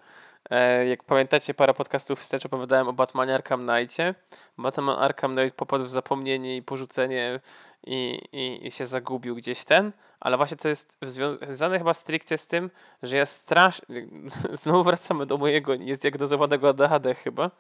E, 0.50 0.86
jak 0.86 1.04
pamiętacie, 1.04 1.54
parę 1.54 1.74
podcastów 1.74 2.18
wstecz 2.18 2.46
opowiadałem 2.46 2.88
o 2.88 2.92
Batmanie 2.92 3.34
Arkham 3.34 3.66
Knightie. 3.66 4.14
Batman 4.58 4.98
Arkham 4.98 5.36
Knight 5.36 5.56
popadł 5.56 5.84
w 5.84 5.90
zapomnienie 5.90 6.56
i 6.56 6.62
porzucenie 6.62 7.40
i, 7.86 8.20
i, 8.32 8.66
i 8.66 8.70
się 8.70 8.86
zagubił 8.86 9.34
gdzieś 9.36 9.64
ten, 9.64 9.92
ale 10.20 10.36
właśnie 10.36 10.56
to 10.56 10.68
jest 10.68 10.96
związane 11.02 11.78
chyba 11.78 11.94
stricte 11.94 12.38
z 12.38 12.46
tym, 12.46 12.70
że 13.02 13.16
ja 13.16 13.26
strasznie, 13.26 14.06
znowu 14.62 14.84
wracamy 14.84 15.26
do 15.26 15.38
mojego 15.38 15.76
niezdiagnozowanego 15.76 16.68
ADHD 16.68 17.14
chyba, 17.14 17.50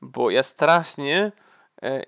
bo 0.00 0.30
ja 0.30 0.42
strasznie 0.42 1.32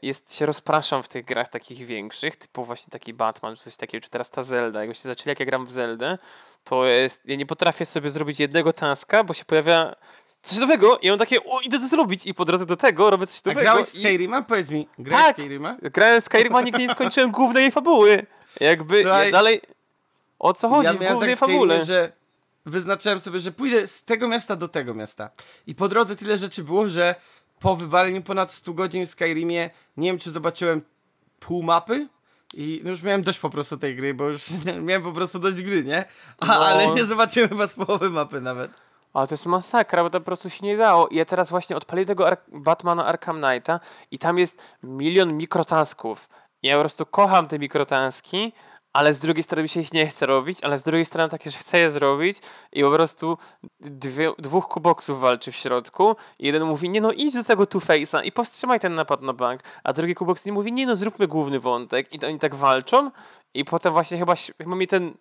jest, 0.03 0.35
się 0.35 0.47
rozpraszam 0.47 1.03
w 1.03 1.09
tych 1.09 1.25
grach 1.25 1.49
takich 1.49 1.87
większych, 1.87 2.37
typu 2.37 2.65
właśnie 2.65 2.91
taki 2.91 3.15
Batman, 3.15 3.57
czy 3.57 3.63
coś 3.63 3.77
takiego, 3.77 4.05
czy 4.05 4.11
teraz 4.11 4.31
ta 4.31 4.43
Zelda. 4.43 4.81
Jakbyście 4.81 5.09
zaczęli, 5.09 5.29
jak 5.29 5.41
ja 5.41 5.47
gram 5.47 5.67
w 5.67 5.73
Zeldę, 5.73 6.19
to 6.65 6.87
jest, 6.87 7.23
ja 7.25 7.37
nie 7.37 7.47
potrafię 7.47 7.87
sobie 7.87 8.11
zrobić 8.11 8.41
jednego 8.41 8.73
taska, 8.73 9.25
bo 9.25 9.35
się 9.35 9.45
pojawia 9.45 9.95
coś 10.43 10.59
nowego 10.59 10.99
i 10.99 11.11
on 11.11 11.19
takie, 11.19 11.45
o, 11.45 11.61
idę 11.61 11.79
to 11.79 11.89
zrobić 11.89 12.27
i 12.27 12.35
po 12.35 12.45
drodze 12.45 12.67
do 12.67 12.77
tego 12.77 13.11
robię 13.11 13.27
coś 13.27 13.45
nowego. 13.45 13.61
A 13.61 13.63
grałeś 13.63 13.95
i... 13.95 13.99
Skyrima? 13.99 14.43
Powiedz 14.43 14.71
mi, 14.71 14.89
grałeś 14.99 15.27
tak, 15.27 15.37
Skyrima? 15.37 15.77
grałem 15.83 16.21
Skyrima, 16.21 16.63
nigdy 16.63 16.79
nie 16.79 16.89
skończyłem 16.89 17.31
głównej 17.39 17.71
fabuły. 17.71 18.27
Jakby 18.61 19.03
Słuchaj, 19.03 19.27
ja 19.27 19.33
dalej... 19.33 19.61
O 20.39 20.53
co 20.53 20.69
chodzi 20.69 20.87
ja 20.87 20.93
w 20.93 20.99
głównej 20.99 21.31
tak 21.31 21.39
fabule? 21.39 21.75
Skyrim, 21.75 21.87
że 21.87 22.13
wyznaczyłem 22.67 23.21
sobie, 23.21 23.39
że 23.39 23.53
pójdę 23.53 23.87
z 23.87 24.05
tego 24.05 24.29
miasta 24.29 24.57
do 24.57 24.69
tego 24.69 24.95
miasta. 24.95 25.31
I 25.67 25.75
po 25.75 25.89
drodze 25.89 26.17
tyle 26.17 26.37
rzeczy 26.37 26.65
było, 26.65 26.89
że 26.89 27.15
po 27.65 27.77
wywaleniu 27.77 28.23
ponad 28.23 28.53
100 28.53 28.73
godzin 28.73 29.07
w 29.07 29.09
Skyrimie, 29.09 29.71
nie 29.97 30.09
wiem 30.09 30.19
czy 30.19 30.31
zobaczyłem 30.31 30.83
pół 31.41 31.63
mapy, 31.63 32.09
i 32.55 32.81
no 32.85 32.91
już 32.91 33.03
miałem 33.03 33.23
dość 33.23 33.39
po 33.39 33.51
prostu 33.51 33.77
tej 33.77 33.97
gry, 33.97 34.15
bo 34.15 34.29
już 34.29 34.43
miałem 34.83 35.03
po 35.03 35.13
prostu 35.13 35.39
dość 35.39 35.63
gry, 35.63 35.85
nie? 35.85 36.05
A, 36.39 36.47
no. 36.47 36.67
Ale 36.67 36.95
nie 36.95 37.05
zobaczyłem 37.05 37.49
chyba 37.49 37.67
z 37.67 37.75
połowy 37.75 38.11
mapy 38.11 38.41
nawet. 38.41 38.71
Ale 39.13 39.27
to 39.27 39.35
jest 39.35 39.47
masakra, 39.47 40.03
bo 40.03 40.11
to 40.11 40.21
po 40.21 40.25
prostu 40.25 40.51
się 40.51 40.67
nie 40.67 40.77
dało. 40.77 41.09
I 41.09 41.17
ja 41.17 41.25
teraz 41.25 41.51
właśnie 41.51 41.77
odpaliłem 41.77 42.07
tego 42.07 42.27
Ar 42.27 42.37
Batmana 42.49 43.07
Arkham 43.07 43.41
Knighta 43.41 43.81
i 44.11 44.19
tam 44.19 44.39
jest 44.39 44.63
milion 44.83 45.37
mikrotasków. 45.37 46.29
I 46.63 46.67
ja 46.67 46.75
po 46.75 46.81
prostu 46.81 47.07
kocham 47.07 47.49
te 47.49 47.59
mikrotaski, 47.59 48.53
ale 48.95 49.15
z 49.15 49.19
drugiej 49.21 49.43
strony 49.43 49.63
mi 49.63 49.69
się 49.69 49.81
ich 49.81 49.93
nie 49.93 50.07
chce 50.07 50.27
robić, 50.27 50.59
ale 50.63 50.79
z 50.79 50.83
drugiej 50.83 51.05
strony 51.05 51.31
takie, 51.31 51.51
że 51.51 51.59
chcę 51.59 51.79
je 51.79 51.91
zrobić 51.91 52.39
i 52.73 52.83
po 52.83 52.91
prostu 52.91 53.39
dwie, 53.81 54.33
dwóch 54.39 54.69
kuboksów 54.69 55.21
walczy 55.21 55.53
w 55.53 55.57
środku 55.57 56.17
i 56.39 56.47
jeden 56.47 56.65
mówi, 56.65 56.91
nie 56.91 57.01
no 57.01 57.13
idź 57.13 57.35
do 57.35 57.45
tego 57.45 57.65
Two-Face'a 57.65 58.25
i 58.25 58.33
powstrzymaj 58.33 58.81
ten 58.81 58.95
napad 58.95 59.23
na 59.23 59.33
bank, 59.33 59.61
a 59.85 59.93
drugi 59.93 60.15
kuboks 60.15 60.47
nie 60.47 60.53
mówi, 60.53 60.73
nie 60.73 60.87
no 60.87 60.97
zróbmy 60.97 61.29
główny 61.29 61.61
wątek. 61.61 62.13
I 62.13 62.27
oni 62.27 62.39
tak 62.39 62.55
walczą 62.55 63.11
i 63.55 63.65
potem 63.65 63.93
właśnie 63.93 64.19
chyba, 64.19 64.35
chyba 64.59 64.77
mi 64.77 64.87
ten 64.87 65.15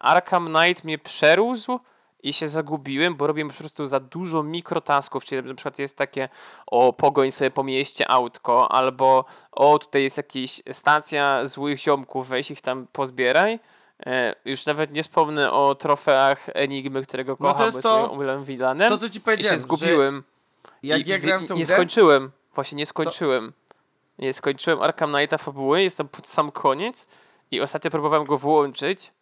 Arkham 0.00 0.46
Knight 0.46 0.84
mnie 0.84 0.98
przerósł 0.98 1.80
i 2.22 2.32
się 2.32 2.48
zagubiłem, 2.48 3.14
bo 3.16 3.26
robię 3.26 3.48
po 3.48 3.54
prostu 3.54 3.86
za 3.86 4.00
dużo 4.00 4.42
mikrotasków, 4.42 5.24
czyli 5.24 5.48
na 5.48 5.54
przykład 5.54 5.78
jest 5.78 5.96
takie 5.96 6.28
o 6.66 6.92
pogoń 6.92 7.32
sobie 7.32 7.50
po 7.50 7.64
mieście 7.64 8.10
autko, 8.10 8.72
albo 8.72 9.24
o 9.52 9.78
tutaj 9.78 10.02
jest 10.02 10.16
jakaś 10.16 10.62
stacja 10.72 11.46
złych 11.46 11.78
ziomków, 11.78 12.28
weź 12.28 12.50
ich 12.50 12.60
tam 12.60 12.86
pozbieraj. 12.92 13.58
E, 14.06 14.34
już 14.44 14.66
nawet 14.66 14.92
nie 14.92 15.02
wspomnę 15.02 15.52
o 15.52 15.74
trofeach 15.74 16.46
Enigmy, 16.54 17.02
którego 17.02 17.36
No 17.40 17.48
to 17.48 17.52
kocham, 17.54 17.66
jest 17.66 17.82
to- 17.82 18.14
moim 18.16 18.44
villanem. 18.44 18.90
To 18.90 18.98
co 18.98 19.08
ci 19.08 19.18
I 19.18 19.20
powiedziałem, 19.20 19.56
się 19.56 19.62
zgubiłem. 19.62 20.22
jak 20.82 21.06
I 21.06 21.10
ja 21.10 21.18
grałem 21.18 21.44
w 21.44 21.48
tą 21.48 21.54
Nie 21.54 21.64
grę, 21.64 21.76
skończyłem. 21.76 22.30
Właśnie 22.54 22.76
nie 22.76 22.86
skończyłem. 22.86 23.52
Nie 24.18 24.32
skończyłem 24.32 24.82
Arkham 24.82 25.12
Knighta 25.12 25.38
fabuły, 25.38 25.82
jestem 25.82 26.08
pod 26.08 26.26
sam 26.26 26.50
koniec 26.52 27.06
i 27.50 27.60
ostatnio 27.60 27.90
próbowałem 27.90 28.26
go 28.26 28.38
włączyć 28.38 29.12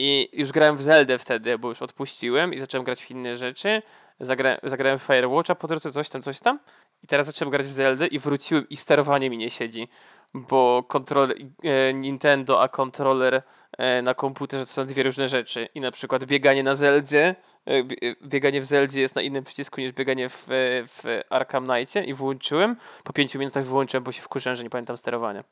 i 0.00 0.28
już 0.32 0.52
grałem 0.52 0.76
w 0.76 0.82
Zeldę 0.82 1.18
wtedy, 1.18 1.58
bo 1.58 1.68
już 1.68 1.82
odpuściłem 1.82 2.54
i 2.54 2.58
zacząłem 2.58 2.84
grać 2.84 3.02
w 3.02 3.10
inne 3.10 3.36
rzeczy. 3.36 3.82
Zagra 4.20 4.56
zagrałem 4.62 4.98
w 4.98 5.02
Firewatcha, 5.02 5.54
po 5.54 5.68
drodze 5.68 5.92
coś 5.92 6.08
tam, 6.08 6.22
coś 6.22 6.40
tam. 6.40 6.58
I 7.02 7.06
teraz 7.06 7.26
zacząłem 7.26 7.50
grać 7.50 7.66
w 7.66 7.72
Zeldę 7.72 8.06
i 8.06 8.18
wróciłem 8.18 8.68
i 8.68 8.76
sterowanie 8.76 9.30
mi 9.30 9.38
nie 9.38 9.50
siedzi. 9.50 9.88
Bo 10.34 10.82
kontroler 10.88 11.36
e, 11.64 11.94
Nintendo, 11.94 12.60
a 12.60 12.68
kontroler 12.68 13.42
e, 13.78 14.02
na 14.02 14.14
komputerze 14.14 14.64
to 14.64 14.70
są 14.70 14.86
dwie 14.86 15.02
różne 15.02 15.28
rzeczy. 15.28 15.68
I 15.74 15.80
na 15.80 15.90
przykład 15.90 16.24
bieganie 16.24 16.62
na 16.62 16.74
Zeldzie, 16.74 17.34
e, 17.66 17.70
e, 17.70 17.84
bieganie 18.22 18.60
w 18.60 18.64
Zeldzie 18.64 19.00
jest 19.00 19.14
na 19.14 19.22
innym 19.22 19.44
przycisku 19.44 19.80
niż 19.80 19.92
bieganie 19.92 20.28
w, 20.28 20.50
e, 20.50 20.52
w 20.86 21.22
Arkham 21.30 21.66
Knightie 21.66 22.04
i 22.04 22.14
włączyłem. 22.14 22.76
Po 23.04 23.12
pięciu 23.12 23.38
minutach 23.38 23.64
wyłączyłem, 23.64 24.04
bo 24.04 24.12
się 24.12 24.22
wkurzyłem, 24.22 24.56
że 24.56 24.62
nie 24.62 24.70
pamiętam 24.70 24.96
sterowania. 24.96 25.44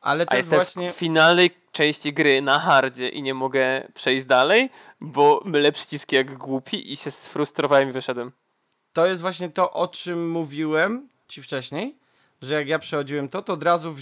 Ale 0.00 0.22
A 0.22 0.26
to 0.26 0.36
jest 0.36 0.52
jestem 0.52 0.58
właśnie... 0.58 0.92
w 0.92 0.96
finalnej 0.96 1.50
części 1.72 2.12
gry 2.12 2.42
na 2.42 2.58
hardzie 2.58 3.08
i 3.08 3.22
nie 3.22 3.34
mogę 3.34 3.88
przejść 3.94 4.26
dalej, 4.26 4.70
bo 5.00 5.42
mylę 5.44 5.72
przyciski 5.72 6.16
jak 6.16 6.38
głupi 6.38 6.92
i 6.92 6.96
się 6.96 7.10
sfrustrowałem 7.10 7.88
i 7.88 7.92
wyszedłem. 7.92 8.32
To 8.92 9.06
jest 9.06 9.22
właśnie 9.22 9.50
to, 9.50 9.72
o 9.72 9.88
czym 9.88 10.30
mówiłem 10.30 11.08
ci 11.28 11.42
wcześniej, 11.42 11.96
że 12.42 12.54
jak 12.54 12.68
ja 12.68 12.78
przechodziłem 12.78 13.28
to, 13.28 13.42
to 13.42 13.52
od 13.52 13.62
razu, 13.62 13.94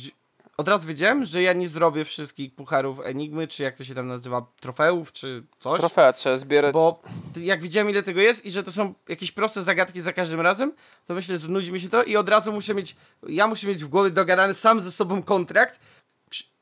od 0.59 0.69
razu 0.69 0.89
wiedziałem, 0.89 1.25
że 1.25 1.43
ja 1.43 1.53
nie 1.53 1.69
zrobię 1.69 2.05
wszystkich 2.05 2.55
pucharów 2.55 3.01
Enigmy, 3.05 3.49
czy 3.49 3.63
jak 3.63 3.77
to 3.77 3.85
się 3.85 3.95
tam 3.95 4.07
nazywa, 4.07 4.47
trofeów, 4.61 5.13
czy 5.13 5.43
coś. 5.59 5.79
Trofea 5.79 6.13
trzeba 6.13 6.37
zbierać. 6.37 6.73
Bo 6.75 7.03
jak 7.37 7.63
widziałem 7.63 7.91
ile 7.91 8.03
tego 8.03 8.21
jest 8.21 8.45
i 8.45 8.51
że 8.51 8.65
to 8.65 8.73
są 8.73 8.95
jakieś 9.09 9.33
proste 9.33 9.63
zagadki 9.63 10.01
za 10.01 10.13
każdym 10.13 10.41
razem, 10.41 10.73
to 11.07 11.15
myślę, 11.15 11.35
że 11.35 11.39
znudzi 11.39 11.73
mi 11.73 11.81
się 11.81 11.89
to 11.89 12.05
i 12.05 12.17
od 12.17 12.29
razu 12.29 12.53
muszę 12.53 12.75
mieć, 12.75 12.97
ja 13.29 13.47
muszę 13.47 13.67
mieć 13.67 13.85
w 13.85 13.89
głowie 13.89 14.11
dogadany 14.11 14.55
sam 14.55 14.81
ze 14.81 14.93
sobą 14.93 15.23
kontrakt. 15.23 15.81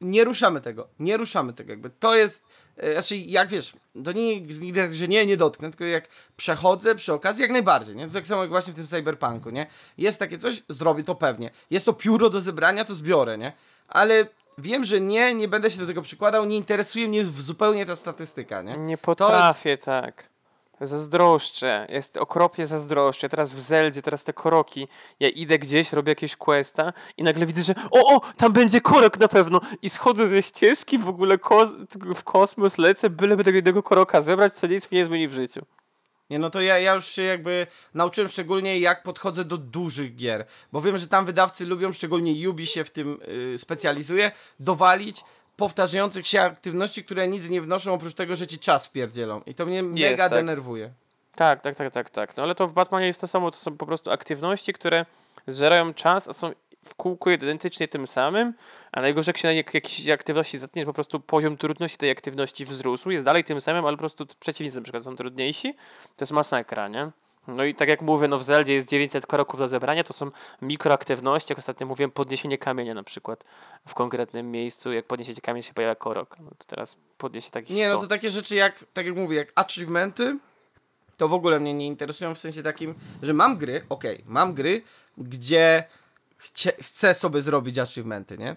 Nie 0.00 0.24
ruszamy 0.24 0.60
tego, 0.60 0.88
nie 0.98 1.16
ruszamy 1.16 1.52
tego 1.52 1.70
jakby. 1.70 1.90
To 1.90 2.16
jest, 2.16 2.44
znaczy 2.92 3.16
jak 3.16 3.48
wiesz, 3.48 3.72
to 4.04 4.12
nie 4.12 4.38
jest 4.38 4.62
nigdy 4.62 4.80
tak, 4.80 4.94
że 4.94 5.08
nie, 5.08 5.26
nie 5.26 5.36
dotknę, 5.36 5.70
tylko 5.70 5.84
jak 5.84 6.08
przechodzę 6.36 6.94
przy 6.94 7.12
okazji, 7.12 7.42
jak 7.42 7.50
najbardziej, 7.50 7.96
nie? 7.96 8.06
To 8.06 8.12
tak 8.12 8.26
samo 8.26 8.42
jak 8.42 8.50
właśnie 8.50 8.72
w 8.72 8.76
tym 8.76 8.86
cyberpunku, 8.86 9.50
nie? 9.50 9.66
Jest 9.98 10.18
takie 10.18 10.38
coś, 10.38 10.62
zrobię 10.68 11.04
to 11.04 11.14
pewnie. 11.14 11.50
Jest 11.70 11.86
to 11.86 11.92
pióro 11.92 12.30
do 12.30 12.40
zebrania, 12.40 12.84
to 12.84 12.94
zbiorę, 12.94 13.38
nie? 13.38 13.52
Ale 13.88 14.26
wiem, 14.58 14.84
że 14.84 15.00
nie, 15.00 15.34
nie 15.34 15.48
będę 15.48 15.70
się 15.70 15.78
do 15.78 15.86
tego 15.86 16.02
przykładał, 16.02 16.44
nie 16.44 16.56
interesuje 16.56 17.08
mnie 17.08 17.26
zupełnie 17.26 17.86
ta 17.86 17.96
statystyka, 17.96 18.62
nie? 18.62 18.76
Nie 18.76 18.98
potrafię 18.98 19.78
tak. 19.78 20.28
Zazdroszczę. 20.80 21.86
Jest 21.88 22.16
okropnie 22.16 22.66
zazdroszczę. 22.66 23.28
Teraz 23.28 23.52
w 23.52 23.60
Zeldzie, 23.60 24.02
teraz 24.02 24.24
te 24.24 24.32
koroki. 24.32 24.88
Ja 25.20 25.28
idę 25.28 25.58
gdzieś, 25.58 25.92
robię 25.92 26.10
jakieś 26.10 26.36
questa 26.36 26.92
i 27.16 27.22
nagle 27.22 27.46
widzę, 27.46 27.62
że 27.62 27.74
o, 27.90 28.16
o, 28.16 28.20
tam 28.36 28.52
będzie 28.52 28.80
korok 28.80 29.20
na 29.20 29.28
pewno. 29.28 29.60
I 29.82 29.90
schodzę 29.90 30.26
ze 30.26 30.42
ścieżki, 30.42 30.98
w 30.98 31.08
ogóle 31.08 31.38
kos 31.38 31.70
w 32.16 32.24
kosmos 32.24 32.78
lecę, 32.78 33.10
byleby 33.10 33.44
tego 33.44 33.56
jednego 33.56 33.82
koroka 33.82 34.20
zebrać, 34.20 34.52
co 34.52 34.66
nic 34.66 34.90
mi 34.90 34.98
nie 34.98 35.04
zmieni 35.04 35.28
w 35.28 35.32
życiu. 35.32 35.66
Nie, 36.30 36.38
no 36.38 36.50
to 36.50 36.60
ja, 36.60 36.78
ja 36.78 36.94
już 36.94 37.06
się 37.06 37.22
jakby 37.22 37.66
nauczyłem 37.94 38.30
szczególnie 38.30 38.78
jak 38.78 39.02
podchodzę 39.02 39.44
do 39.44 39.56
dużych 39.58 40.16
gier, 40.16 40.46
bo 40.72 40.80
wiem, 40.80 40.98
że 40.98 41.08
tam 41.08 41.26
wydawcy 41.26 41.66
lubią, 41.66 41.92
szczególnie 41.92 42.50
Ubi 42.50 42.66
się 42.66 42.84
w 42.84 42.90
tym 42.90 43.18
y, 43.54 43.58
specjalizuje, 43.58 44.30
dowalić 44.60 45.24
powtarzających 45.56 46.26
się 46.26 46.42
aktywności, 46.42 47.04
które 47.04 47.28
nic 47.28 47.48
nie 47.48 47.60
wnoszą 47.60 47.94
oprócz 47.94 48.14
tego, 48.14 48.36
że 48.36 48.46
ci 48.46 48.58
czas 48.58 48.86
wpierdzielą. 48.86 49.40
I 49.46 49.54
to 49.54 49.66
mnie 49.66 49.82
mega 49.82 50.16
tak. 50.16 50.32
denerwuje. 50.32 50.90
Tak, 51.34 51.60
tak, 51.60 51.74
tak, 51.74 51.92
tak, 51.92 52.10
tak. 52.10 52.36
No 52.36 52.42
ale 52.42 52.54
to 52.54 52.68
w 52.68 52.72
Batmanie 52.72 53.06
jest 53.06 53.20
to 53.20 53.28
samo, 53.28 53.50
to 53.50 53.58
są 53.58 53.76
po 53.76 53.86
prostu 53.86 54.10
aktywności, 54.10 54.72
które 54.72 55.06
zżerają 55.46 55.94
czas, 55.94 56.28
a 56.28 56.32
są 56.32 56.50
w 56.84 56.94
kółku 56.94 57.30
identycznie 57.30 57.88
tym 57.88 58.06
samym, 58.06 58.54
a 58.92 59.00
najgorzej 59.00 59.30
jak 59.30 59.38
się 59.38 59.48
na 59.48 59.52
jak- 59.52 59.74
jakiejś 59.74 60.08
aktywności 60.08 60.58
zatkniesz, 60.58 60.86
po 60.86 60.92
prostu 60.92 61.20
poziom 61.20 61.56
trudności 61.56 61.98
tej 61.98 62.10
aktywności 62.10 62.64
wzrósł, 62.64 63.10
jest 63.10 63.24
dalej 63.24 63.44
tym 63.44 63.60
samym, 63.60 63.84
ale 63.86 63.96
po 63.96 64.00
prostu 64.00 64.26
przeciwnicy 64.40 64.76
na 64.76 64.82
przykład 64.82 65.02
są 65.02 65.16
trudniejsi, 65.16 65.74
to 66.16 66.22
jest 66.22 66.32
masakra, 66.32 66.88
nie? 66.88 67.10
No 67.48 67.64
i 67.64 67.74
tak 67.74 67.88
jak 67.88 68.02
mówię, 68.02 68.28
no 68.28 68.38
w 68.38 68.44
Zeldzie 68.44 68.74
jest 68.74 68.88
900 68.88 69.26
kroków 69.26 69.58
do 69.60 69.68
zebrania, 69.68 70.04
to 70.04 70.12
są 70.12 70.30
mikroaktywności, 70.62 71.52
jak 71.52 71.58
ostatnio 71.58 71.86
mówiłem, 71.86 72.10
podniesienie 72.10 72.58
kamienia 72.58 72.94
na 72.94 73.02
przykład 73.02 73.44
w 73.88 73.94
konkretnym 73.94 74.50
miejscu, 74.50 74.92
jak 74.92 75.04
podniesiecie 75.06 75.40
kamień 75.40 75.62
się 75.62 75.74
pojawia 75.74 75.94
korok, 75.94 76.36
no 76.38 76.50
to 76.58 76.64
teraz 76.66 76.96
podniesie 77.18 77.50
takich 77.50 77.76
Nie, 77.76 77.84
100. 77.84 77.94
no 77.94 78.00
to 78.00 78.06
takie 78.06 78.30
rzeczy 78.30 78.56
jak, 78.56 78.84
tak 78.92 79.06
jak 79.06 79.16
mówię, 79.16 79.36
jak 79.36 79.52
achievementy, 79.54 80.38
to 81.16 81.28
w 81.28 81.32
ogóle 81.32 81.60
mnie 81.60 81.74
nie 81.74 81.86
interesują 81.86 82.34
w 82.34 82.38
sensie 82.38 82.62
takim, 82.62 82.94
że 83.22 83.32
mam 83.32 83.56
gry, 83.56 83.82
okej, 83.88 84.24
mam 84.26 84.54
gry, 84.54 84.82
gdzie 85.18 85.84
chcie, 86.36 86.72
chcę 86.80 87.14
sobie 87.14 87.42
zrobić 87.42 87.78
achievementy, 87.78 88.38
nie? 88.38 88.54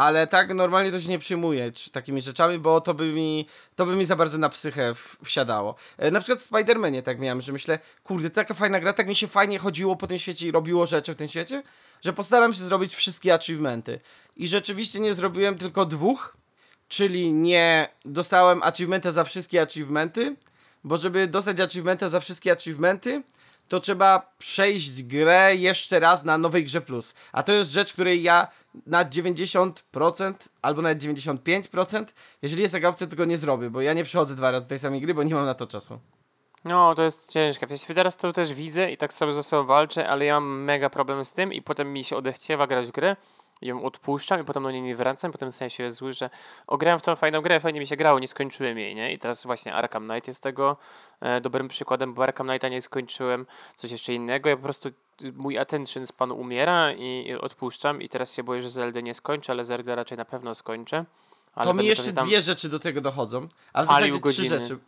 Ale 0.00 0.26
tak 0.26 0.54
normalnie 0.54 0.92
to 0.92 1.00
się 1.00 1.08
nie 1.08 1.18
przyjmuję 1.18 1.72
czy, 1.72 1.90
takimi 1.90 2.20
rzeczami, 2.20 2.58
bo 2.58 2.80
to 2.80 2.94
by 2.94 3.12
mi, 3.12 3.46
to 3.76 3.86
by 3.86 3.96
mi 3.96 4.04
za 4.04 4.16
bardzo 4.16 4.38
na 4.38 4.48
psychę 4.48 4.92
wsiadało. 5.24 5.74
E, 5.98 6.10
na 6.10 6.20
przykład 6.20 6.40
w 6.40 6.50
Spider-Manie 6.50 7.02
tak 7.02 7.20
miałem, 7.20 7.40
że 7.40 7.52
myślę, 7.52 7.78
kurde, 8.04 8.30
taka 8.30 8.54
fajna 8.54 8.80
gra, 8.80 8.92
tak 8.92 9.08
mi 9.08 9.16
się 9.16 9.26
fajnie 9.26 9.58
chodziło 9.58 9.96
po 9.96 10.06
tym 10.06 10.18
świecie 10.18 10.48
i 10.48 10.50
robiło 10.50 10.86
rzeczy 10.86 11.12
w 11.12 11.16
tym 11.16 11.28
świecie, 11.28 11.62
że 12.02 12.12
postaram 12.12 12.54
się 12.54 12.64
zrobić 12.64 12.94
wszystkie 12.94 13.34
achievementy. 13.34 14.00
I 14.36 14.48
rzeczywiście 14.48 15.00
nie 15.00 15.14
zrobiłem 15.14 15.58
tylko 15.58 15.86
dwóch, 15.86 16.36
czyli 16.88 17.32
nie 17.32 17.88
dostałem 18.04 18.62
achievementa 18.62 19.10
za 19.10 19.24
wszystkie 19.24 19.62
achievementy, 19.62 20.36
bo 20.84 20.96
żeby 20.96 21.26
dostać 21.26 21.60
achievementa 21.60 22.08
za 22.08 22.20
wszystkie 22.20 22.52
achievementy, 22.52 23.22
to 23.70 23.80
trzeba 23.80 24.32
przejść 24.38 25.02
grę 25.02 25.56
jeszcze 25.56 26.00
raz 26.00 26.24
na 26.24 26.38
nowej 26.38 26.64
grze 26.64 26.80
plus. 26.80 27.14
A 27.32 27.42
to 27.42 27.52
jest 27.52 27.70
rzecz, 27.70 27.92
której 27.92 28.22
ja 28.22 28.48
na 28.86 29.04
90% 29.04 30.34
albo 30.62 30.82
nawet 30.82 31.02
95%, 31.02 32.04
jeżeli 32.42 32.62
jest 32.62 32.74
taka 32.74 32.88
opcja, 32.88 33.06
tego 33.06 33.24
nie 33.24 33.38
zrobię, 33.38 33.70
bo 33.70 33.80
ja 33.80 33.92
nie 33.92 34.04
przechodzę 34.04 34.34
dwa 34.34 34.50
razy 34.50 34.66
tej 34.66 34.78
samej 34.78 35.00
gry, 35.00 35.14
bo 35.14 35.22
nie 35.22 35.34
mam 35.34 35.46
na 35.46 35.54
to 35.54 35.66
czasu. 35.66 36.00
No, 36.64 36.94
to 36.94 37.02
jest 37.02 37.32
ciężkie. 37.32 37.66
Teraz 37.94 38.16
to 38.16 38.32
też 38.32 38.54
widzę 38.54 38.90
i 38.90 38.96
tak 38.96 39.12
sobie 39.12 39.32
ze 39.32 39.42
sobą 39.42 39.66
walczę, 39.66 40.08
ale 40.08 40.24
ja 40.24 40.40
mam 40.40 40.62
mega 40.62 40.90
problem 40.90 41.24
z 41.24 41.32
tym 41.32 41.52
i 41.52 41.62
potem 41.62 41.92
mi 41.92 42.04
się 42.04 42.16
odechciewa 42.16 42.66
grać 42.66 42.86
w 42.86 42.90
grę, 42.90 43.16
ją 43.62 43.82
odpuszczam 43.84 44.40
i 44.40 44.44
potem 44.44 44.62
do 44.62 44.70
niej 44.70 44.82
nie 44.82 44.96
wracam, 44.96 45.32
potem 45.32 45.52
sensie 45.52 45.82
jest 45.82 45.96
zły, 45.96 46.12
że 46.12 46.30
ograłem 46.66 46.98
w 46.98 47.02
tą 47.02 47.16
fajną 47.16 47.40
grę, 47.40 47.60
fajnie 47.60 47.80
mi 47.80 47.86
się 47.86 47.96
grało, 47.96 48.18
nie 48.18 48.28
skończyłem 48.28 48.78
jej, 48.78 48.94
nie? 48.94 49.12
I 49.12 49.18
teraz 49.18 49.46
właśnie 49.46 49.74
Arkham 49.74 50.08
Knight 50.08 50.28
jest 50.28 50.42
tego 50.42 50.76
e, 51.20 51.40
dobrym 51.40 51.68
przykładem, 51.68 52.14
bo 52.14 52.22
Arkham 52.22 52.46
Knighta 52.46 52.68
nie 52.68 52.82
skończyłem, 52.82 53.46
coś 53.76 53.90
jeszcze 53.90 54.14
innego, 54.14 54.48
ja 54.48 54.56
po 54.56 54.62
prostu 54.62 54.88
mój 55.34 55.58
attention 55.58 56.06
span 56.06 56.32
umiera 56.32 56.92
i 56.92 57.10
i 57.26 57.34
odpuszczam 57.34 58.02
i 58.02 58.08
teraz 58.08 58.34
się 58.34 58.42
boję, 58.42 58.60
że 58.60 58.70
Zelda 58.70 59.00
nie 59.00 59.14
skończę, 59.14 59.52
ale 59.52 59.64
Zelda 59.64 59.94
raczej 59.94 60.18
na 60.18 60.24
pewno 60.24 60.54
skończę. 60.54 61.04
To 61.62 61.74
mi 61.74 61.86
jeszcze 61.86 62.12
tam- 62.12 62.26
dwie 62.26 62.40
rzeczy 62.40 62.68
do 62.68 62.78
tego 62.78 63.00
dochodzą, 63.00 63.48
a 63.72 63.82
w 63.82 63.86
zasadzie 63.86 64.12
trzy 64.12 64.20
godziny. 64.20 64.48
rzeczy. 64.48 64.78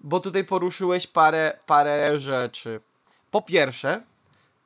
Bo 0.00 0.20
tutaj 0.20 0.44
poruszyłeś 0.44 1.06
parę, 1.06 1.58
parę 1.66 2.18
rzeczy. 2.18 2.80
Po 3.30 3.42
pierwsze, 3.42 4.02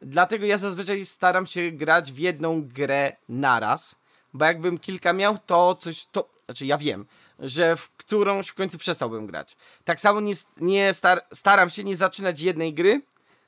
dlatego 0.03 0.47
ja 0.47 0.59
zazwyczaj 0.59 1.05
staram 1.05 1.47
się 1.47 1.71
grać 1.71 2.13
w 2.13 2.19
jedną 2.19 2.63
grę 2.63 3.13
naraz, 3.29 3.95
bo 4.35 4.45
jakbym 4.45 4.79
kilka 4.79 5.13
miał, 5.13 5.39
to 5.47 5.75
coś, 5.81 6.07
to, 6.13 6.29
znaczy 6.45 6.67
ja 6.67 6.79
wiem, 6.79 7.07
że 7.39 7.77
w 7.77 7.89
którąś 7.91 8.49
w 8.49 8.55
końcu 8.55 8.79
przestałbym 8.79 9.27
grać. 9.27 9.57
Tak 9.85 10.01
samo 10.01 10.21
nie, 10.21 10.33
nie 10.57 10.95
star, 10.95 11.25
staram 11.33 11.71
się 11.71 11.85
nie 11.85 11.97
zaczynać 11.97 12.41
jednej 12.41 12.75
gry, 12.75 13.03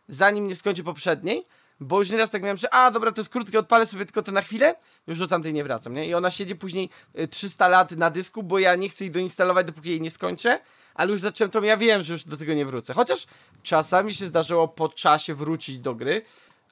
zanim 0.09 0.49
nie 0.49 0.55
skończę 0.55 0.83
poprzedniej, 0.83 1.47
bo 1.81 1.99
już 1.99 2.11
nieraz 2.11 2.31
tak 2.31 2.43
miałem, 2.43 2.57
że 2.57 2.75
a 2.75 2.91
dobra, 2.91 3.13
to 3.13 3.21
jest 3.21 3.31
krótkie, 3.31 3.59
odpalę 3.59 3.87
sobie 3.87 4.05
tylko 4.05 4.23
to 4.23 4.33
na 4.33 4.43
chwilę, 4.43 4.75
już 5.07 5.19
do 5.19 5.27
tamtej 5.27 5.53
nie 5.53 5.65
wracam, 5.65 5.95
nie? 5.95 6.07
I 6.07 6.15
ona 6.15 6.31
siedzi 6.31 6.57
później 6.57 6.89
y, 7.19 7.29
300 7.29 7.69
lat 7.69 7.93
na 7.93 8.11
dysku, 8.11 8.43
bo 8.43 8.59
ja 8.59 8.75
nie 8.75 8.89
chcę 8.89 9.05
jej 9.05 9.11
doinstalować, 9.11 9.67
dopóki 9.67 9.89
jej 9.89 10.01
nie 10.01 10.11
skończę, 10.11 10.61
ale 10.95 11.11
już 11.11 11.21
zacząłem 11.21 11.51
to, 11.51 11.65
ja 11.65 11.77
wiem, 11.77 12.03
że 12.03 12.13
już 12.13 12.25
do 12.25 12.37
tego 12.37 12.55
nie 12.55 12.67
wrócę. 12.67 12.95
Chociaż 12.95 13.27
czasami 13.63 14.15
się 14.15 14.27
zdarzyło 14.27 14.69
po 14.69 14.89
czasie 14.89 15.35
wrócić 15.35 15.79
do 15.79 15.95
gry, 15.95 16.23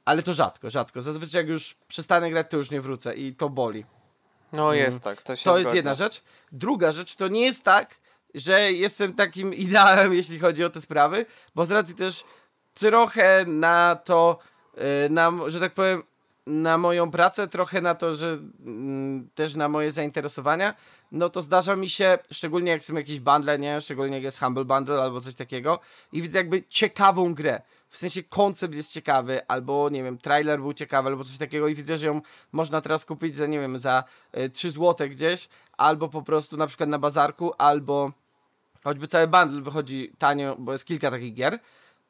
ale 0.05 0.23
to 0.23 0.35
rzadko, 0.35 0.71
rzadko. 0.71 1.03
Zazwyczaj 1.03 1.41
jak 1.43 1.49
już 1.49 1.77
przestanę 1.89 2.31
grać, 2.31 2.47
to 2.51 2.57
już 2.57 2.71
nie 2.71 2.81
wrócę 2.81 3.15
i 3.17 3.35
to 3.35 3.49
boli. 3.49 3.85
No 4.53 4.73
jest 4.73 5.03
tak, 5.03 5.23
to 5.23 5.37
się 5.37 5.45
To 5.45 5.59
jest 5.59 5.71
zgadza. 5.71 5.77
jedna 5.77 5.95
rzecz. 5.95 6.23
Druga 6.53 6.93
rzecz, 6.93 7.17
to 7.17 7.29
nie 7.29 7.41
jest 7.47 7.65
tak, 7.65 7.95
że 8.35 8.73
jestem 8.73 9.15
takim 9.15 9.55
ideałem, 9.65 10.15
jeśli 10.15 10.39
chodzi 10.39 10.65
o 10.65 10.71
te 10.71 10.81
sprawy, 10.81 11.27
bo 11.55 11.67
z 11.67 11.71
racji 11.71 11.95
też 11.95 12.25
trochę 12.75 13.45
na 13.47 13.97
to, 14.05 14.39
y, 15.07 15.11
na, 15.11 15.33
że 15.47 15.61
tak 15.61 15.75
powiem, 15.75 16.03
na 16.47 16.79
moją 16.79 17.11
pracę, 17.11 17.49
trochę 17.49 17.81
na 17.81 17.95
to, 17.95 18.15
że 18.15 18.37
mm, 18.67 19.29
też 19.35 19.55
na 19.55 19.69
moje 19.69 19.93
zainteresowania, 19.93 20.75
no 21.13 21.31
to 21.31 21.43
zdarza 21.43 21.77
mi 21.77 21.89
się, 21.89 22.19
szczególnie 22.33 22.71
jak 22.71 22.85
są 22.85 22.95
jakieś 22.95 23.21
bundle, 23.21 23.59
nie? 23.59 23.81
Szczególnie 23.81 24.15
jak 24.15 24.25
jest 24.25 24.41
Humble 24.41 24.65
Bundle 24.65 25.03
albo 25.03 25.21
coś 25.21 25.35
takiego 25.35 25.79
i 26.13 26.23
widzę 26.23 26.39
jakby 26.39 26.63
ciekawą 26.69 27.35
grę. 27.35 27.63
W 27.91 27.99
sensie 27.99 28.23
koncept 28.23 28.75
jest 28.75 28.93
ciekawy, 28.93 29.47
albo 29.49 29.89
nie 29.89 30.03
wiem, 30.03 30.19
trailer 30.19 30.61
był 30.61 30.73
ciekawy, 30.73 31.09
albo 31.09 31.25
coś 31.25 31.39
takiego 31.39 31.69
i 31.69 31.75
widzę, 31.75 31.97
że 31.97 32.07
ją 32.07 32.21
można 32.53 32.81
teraz 32.81 33.05
kupić 33.05 33.37
za, 33.37 33.47
nie 33.47 33.61
wiem, 33.61 33.79
za 33.79 34.05
y, 34.39 34.51
3 34.51 34.71
zł 34.71 35.09
gdzieś, 35.09 35.49
albo 35.77 36.09
po 36.09 36.23
prostu 36.23 36.57
na 36.57 36.67
przykład 36.67 36.89
na 36.89 36.99
bazarku, 36.99 37.53
albo 37.59 38.13
choćby 38.85 39.07
cały 39.07 39.27
bundle 39.27 39.61
wychodzi 39.61 40.13
tanio, 40.19 40.57
bo 40.59 40.73
jest 40.73 40.85
kilka 40.85 41.11
takich 41.11 41.35
gier, 41.35 41.59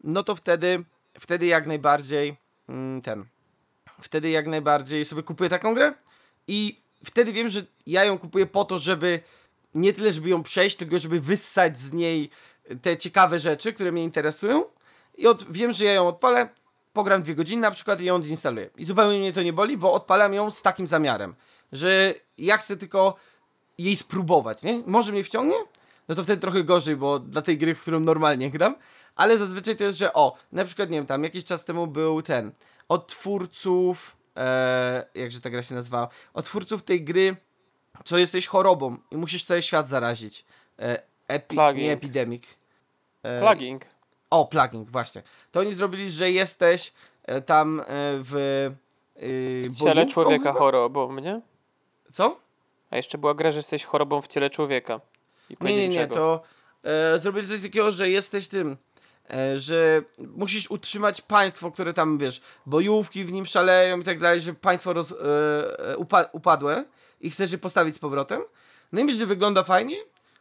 no 0.04 0.22
to 0.22 0.36
wtedy, 0.36 0.84
wtedy 1.20 1.46
jak 1.46 1.66
najbardziej 1.66 2.36
mm, 2.68 3.02
ten, 3.02 3.24
wtedy 4.00 4.30
jak 4.30 4.46
najbardziej 4.46 5.04
sobie 5.04 5.22
kupuję 5.22 5.50
taką 5.50 5.74
grę 5.74 5.94
i 6.48 6.80
wtedy 7.04 7.32
wiem, 7.32 7.48
że 7.48 7.62
ja 7.86 8.04
ją 8.04 8.18
kupuję 8.18 8.46
po 8.46 8.64
to, 8.64 8.78
żeby 8.78 9.20
nie 9.74 9.92
tyle, 9.92 10.10
żeby 10.10 10.28
ją 10.28 10.42
przejść, 10.42 10.76
tylko 10.76 10.98
żeby 10.98 11.20
wyssać 11.20 11.78
z 11.78 11.92
niej 11.92 12.30
te 12.82 12.96
ciekawe 12.96 13.38
rzeczy, 13.38 13.72
które 13.72 13.92
mnie 13.92 14.04
interesują 14.04 14.64
i 15.20 15.26
od, 15.26 15.52
wiem, 15.52 15.72
że 15.72 15.84
ja 15.84 15.92
ją 15.92 16.08
odpalę, 16.08 16.48
pogram 16.92 17.22
dwie 17.22 17.34
godziny 17.34 17.62
na 17.62 17.70
przykład 17.70 18.00
i 18.00 18.04
ją 18.04 18.14
odinstaluję. 18.14 18.70
I 18.76 18.84
zupełnie 18.84 19.18
mnie 19.18 19.32
to 19.32 19.42
nie 19.42 19.52
boli, 19.52 19.76
bo 19.76 19.92
odpalam 19.92 20.34
ją 20.34 20.50
z 20.50 20.62
takim 20.62 20.86
zamiarem, 20.86 21.34
że 21.72 22.14
ja 22.38 22.56
chcę 22.56 22.76
tylko 22.76 23.16
jej 23.78 23.96
spróbować, 23.96 24.62
nie? 24.62 24.82
Może 24.86 25.12
mnie 25.12 25.24
wciągnie? 25.24 25.56
No 26.08 26.14
to 26.14 26.24
wtedy 26.24 26.40
trochę 26.40 26.64
gorzej, 26.64 26.96
bo 26.96 27.18
dla 27.18 27.42
tej 27.42 27.58
gry, 27.58 27.74
w 27.74 27.82
którą 27.82 28.00
normalnie 28.00 28.50
gram, 28.50 28.76
ale 29.16 29.38
zazwyczaj 29.38 29.76
to 29.76 29.84
jest, 29.84 29.98
że 29.98 30.12
o, 30.12 30.36
na 30.52 30.64
przykład, 30.64 30.90
nie 30.90 30.98
wiem, 30.98 31.06
tam 31.06 31.24
jakiś 31.24 31.44
czas 31.44 31.64
temu 31.64 31.86
był 31.86 32.22
ten, 32.22 32.52
od 32.88 33.06
twórców, 33.06 34.16
e, 34.36 35.06
jakże 35.14 35.40
ta 35.40 35.50
gra 35.50 35.62
się 35.62 35.74
nazywała, 35.74 36.08
od 36.34 36.44
twórców 36.44 36.82
tej 36.82 37.04
gry, 37.04 37.36
co 38.04 38.18
jesteś 38.18 38.46
chorobą 38.46 38.96
i 39.10 39.16
musisz 39.16 39.44
cały 39.44 39.62
świat 39.62 39.88
zarazić. 39.88 40.44
E, 40.78 41.02
epi, 41.28 41.56
nie 41.74 41.92
epidemic. 41.92 42.44
E, 43.22 43.40
Plugging. 43.40 43.99
O, 44.30 44.46
plugin, 44.46 44.84
właśnie. 44.84 45.22
To 45.52 45.60
oni 45.60 45.74
zrobili, 45.74 46.10
że 46.10 46.30
jesteś 46.30 46.92
e, 47.24 47.40
tam 47.40 47.80
e, 47.80 47.84
w. 48.18 48.36
E, 49.16 49.68
W 49.68 49.78
ciele 49.84 50.06
człowieka 50.06 50.52
chorobą, 50.52 51.14
nie? 51.20 51.40
Co? 52.12 52.40
A 52.90 52.96
jeszcze 52.96 53.18
była 53.18 53.34
gra, 53.34 53.50
że 53.50 53.58
jesteś 53.58 53.84
chorobą 53.84 54.20
w 54.22 54.26
ciele 54.28 54.50
człowieka. 54.50 55.00
I 55.50 55.56
Nie, 55.60 55.76
nie, 55.76 55.88
nie, 55.88 56.06
to 56.06 56.42
e, 56.82 57.18
zrobili 57.18 57.48
coś 57.48 57.62
takiego, 57.62 57.90
że 57.90 58.08
jesteś 58.10 58.48
tym, 58.48 58.76
e, 59.30 59.58
że 59.58 60.02
musisz 60.36 60.70
utrzymać 60.70 61.20
państwo, 61.20 61.70
które 61.70 61.92
tam, 61.92 62.18
wiesz, 62.18 62.40
bojówki 62.66 63.24
w 63.24 63.32
nim 63.32 63.46
szaleją 63.46 63.98
i 63.98 64.02
tak 64.02 64.18
dalej, 64.18 64.40
że 64.40 64.54
państwo 64.54 64.92
roz, 64.92 65.12
e, 65.12 65.96
upa 65.96 66.24
upadłe 66.32 66.84
i 67.20 67.30
chcesz 67.30 67.52
je 67.52 67.58
postawić 67.58 67.94
z 67.94 67.98
powrotem. 67.98 68.42
No 68.92 69.00
i 69.00 69.04
myślę, 69.04 69.20
że 69.20 69.26
wygląda 69.26 69.62
fajnie. 69.62 69.96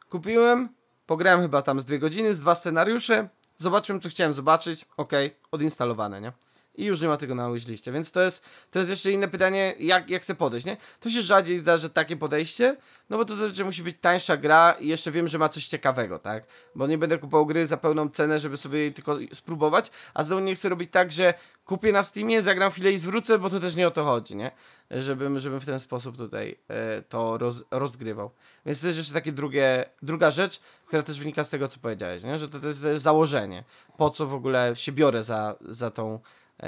Kupiłem, 0.10 0.70
pograłem 1.06 1.42
chyba 1.42 1.62
tam 1.62 1.80
z 1.80 1.86
dwie 1.86 2.00
godziny, 2.00 2.34
z 2.34 2.40
dwa 2.40 2.56
scenariusze, 2.56 3.30
zobaczyłem, 3.60 4.02
co 4.02 4.10
chciałem 4.10 4.34
zobaczyć, 4.34 4.86
okej, 4.98 5.36
odinstalowane, 5.52 6.22
nie? 6.22 6.34
I 6.80 6.86
już 6.86 7.02
nie 7.02 7.08
ma 7.08 7.18
tego 7.18 7.36
na 7.36 7.50
liście, 7.68 7.92
więc 7.92 8.12
to 8.12 8.22
jest, 8.22 8.46
to 8.72 8.80
jest 8.80 8.90
jeszcze 8.90 9.12
inne 9.12 9.28
pytanie, 9.28 9.76
jak, 9.80 10.10
jak 10.10 10.22
chcę 10.22 10.36
podejść, 10.36 10.66
nie? 10.66 10.78
To 11.00 11.10
się 11.10 11.22
rzadziej 11.22 11.58
zdarzy 11.58 11.90
takie 11.90 12.18
podejście, 12.18 12.78
no 13.10 13.18
bo 13.18 13.26
to 13.26 13.36
zazwyczaj 13.36 13.66
musi 13.66 13.84
być 13.84 13.98
tańsza 14.02 14.38
gra 14.38 14.72
i 14.72 14.88
jeszcze 14.88 15.12
wiem, 15.12 15.28
że 15.28 15.38
ma 15.38 15.50
coś 15.50 15.68
ciekawego, 15.68 16.20
tak? 16.20 16.44
Bo 16.76 16.88
nie 16.88 16.98
będę 16.98 17.18
kupował 17.18 17.46
gry 17.46 17.66
za 17.66 17.78
pełną 17.78 18.10
cenę, 18.10 18.40
żeby 18.40 18.58
sobie 18.58 18.80
jej 18.80 18.94
tylko 18.94 19.18
spróbować, 19.34 19.92
a 20.14 20.24
znowu 20.24 20.42
nie 20.42 20.56
chcę 20.56 20.70
robić 20.70 20.92
tak, 20.92 21.12
że 21.12 21.34
kupię 21.66 21.92
na 21.92 22.04
Steamie, 22.04 22.42
zagram 22.42 22.72
chwilę 22.72 22.92
i 22.92 22.98
zwrócę, 22.98 23.40
bo 23.40 23.50
to 23.50 23.60
też 23.60 23.76
nie 23.76 23.88
o 23.88 23.92
to 23.92 24.04
chodzi, 24.04 24.36
nie? 24.36 24.52
Żebym, 24.92 25.40
żebym 25.40 25.60
w 25.60 25.66
ten 25.66 25.80
sposób 25.80 26.18
tutaj 26.18 26.58
e, 26.68 27.02
to 27.02 27.38
roz, 27.38 27.64
rozgrywał. 27.72 28.32
Więc 28.66 28.82
to 28.82 28.88
jest 28.88 29.00
jeszcze 29.00 29.14
takie 29.14 29.32
drugie, 29.32 29.86
druga 30.02 30.32
rzecz, 30.32 30.60
która 30.88 31.04
też 31.04 31.20
wynika 31.20 31.44
z 31.44 31.50
tego, 31.50 31.68
co 31.68 31.80
powiedziałeś, 31.80 32.24
nie? 32.24 32.38
Że 32.38 32.50
to, 32.50 32.60
to 32.60 32.68
jest 32.68 32.82
założenie. 32.96 33.64
Po 33.98 34.10
co 34.10 34.26
w 34.26 34.34
ogóle 34.34 34.76
się 34.76 34.92
biorę 34.92 35.24
za, 35.24 35.56
za 35.62 35.92
tą 35.92 36.20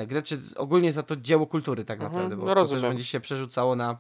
grę, 0.07 0.21
czy 0.21 0.39
ogólnie 0.57 0.91
za 0.91 1.03
to 1.03 1.15
dzieło 1.15 1.47
kultury 1.47 1.85
tak 1.85 1.97
Mhm, 2.01 2.11
naprawdę, 2.13 2.35
bo 2.35 2.41
no 2.45 2.47
to 2.55 2.61
też 2.61 2.71
rozumiem. 2.71 2.91
będzie 2.91 3.03
się 3.03 3.19
przerzucało 3.19 3.75
na 3.75 3.97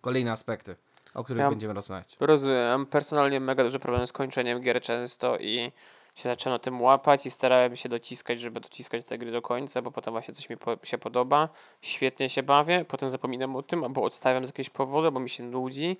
kolejne 0.00 0.32
aspekty, 0.32 0.76
o 1.14 1.24
których 1.24 1.40
Ja- 1.40 1.50
będziemy 1.50 1.74
rozmawiać. 1.74 2.16
Rozumiem. 2.20 2.68
Mam 2.68 2.86
personalnie 2.86 3.40
mega 3.40 3.64
duży 3.64 3.78
problem 3.78 4.06
z 4.06 4.12
kończeniem 4.12 4.60
gier 4.60 4.82
często 4.82 5.38
i 5.38 5.72
się 6.14 6.22
zacząłem 6.28 6.54
na 6.54 6.58
tym 6.58 6.82
łapać 6.82 7.26
i 7.26 7.30
starałem 7.30 7.76
się 7.76 7.88
dociskać, 7.88 8.40
żeby 8.40 8.60
dociskać 8.60 9.04
te 9.04 9.18
gry 9.18 9.32
do 9.32 9.42
końca, 9.42 9.82
bo 9.82 9.90
potem 9.90 10.12
właśnie 10.14 10.34
coś 10.34 10.50
mi 10.50 10.56
po, 10.56 10.76
się 10.82 10.98
podoba, 10.98 11.48
świetnie 11.82 12.28
się 12.30 12.42
bawię, 12.42 12.84
potem 12.88 13.08
zapominam 13.08 13.56
o 13.56 13.62
tym, 13.62 13.84
albo 13.84 14.02
odstawiam 14.02 14.44
z 14.44 14.48
jakiegoś 14.48 14.70
powodu, 14.70 15.12
bo 15.12 15.20
mi 15.20 15.30
się 15.30 15.42
nudzi. 15.44 15.96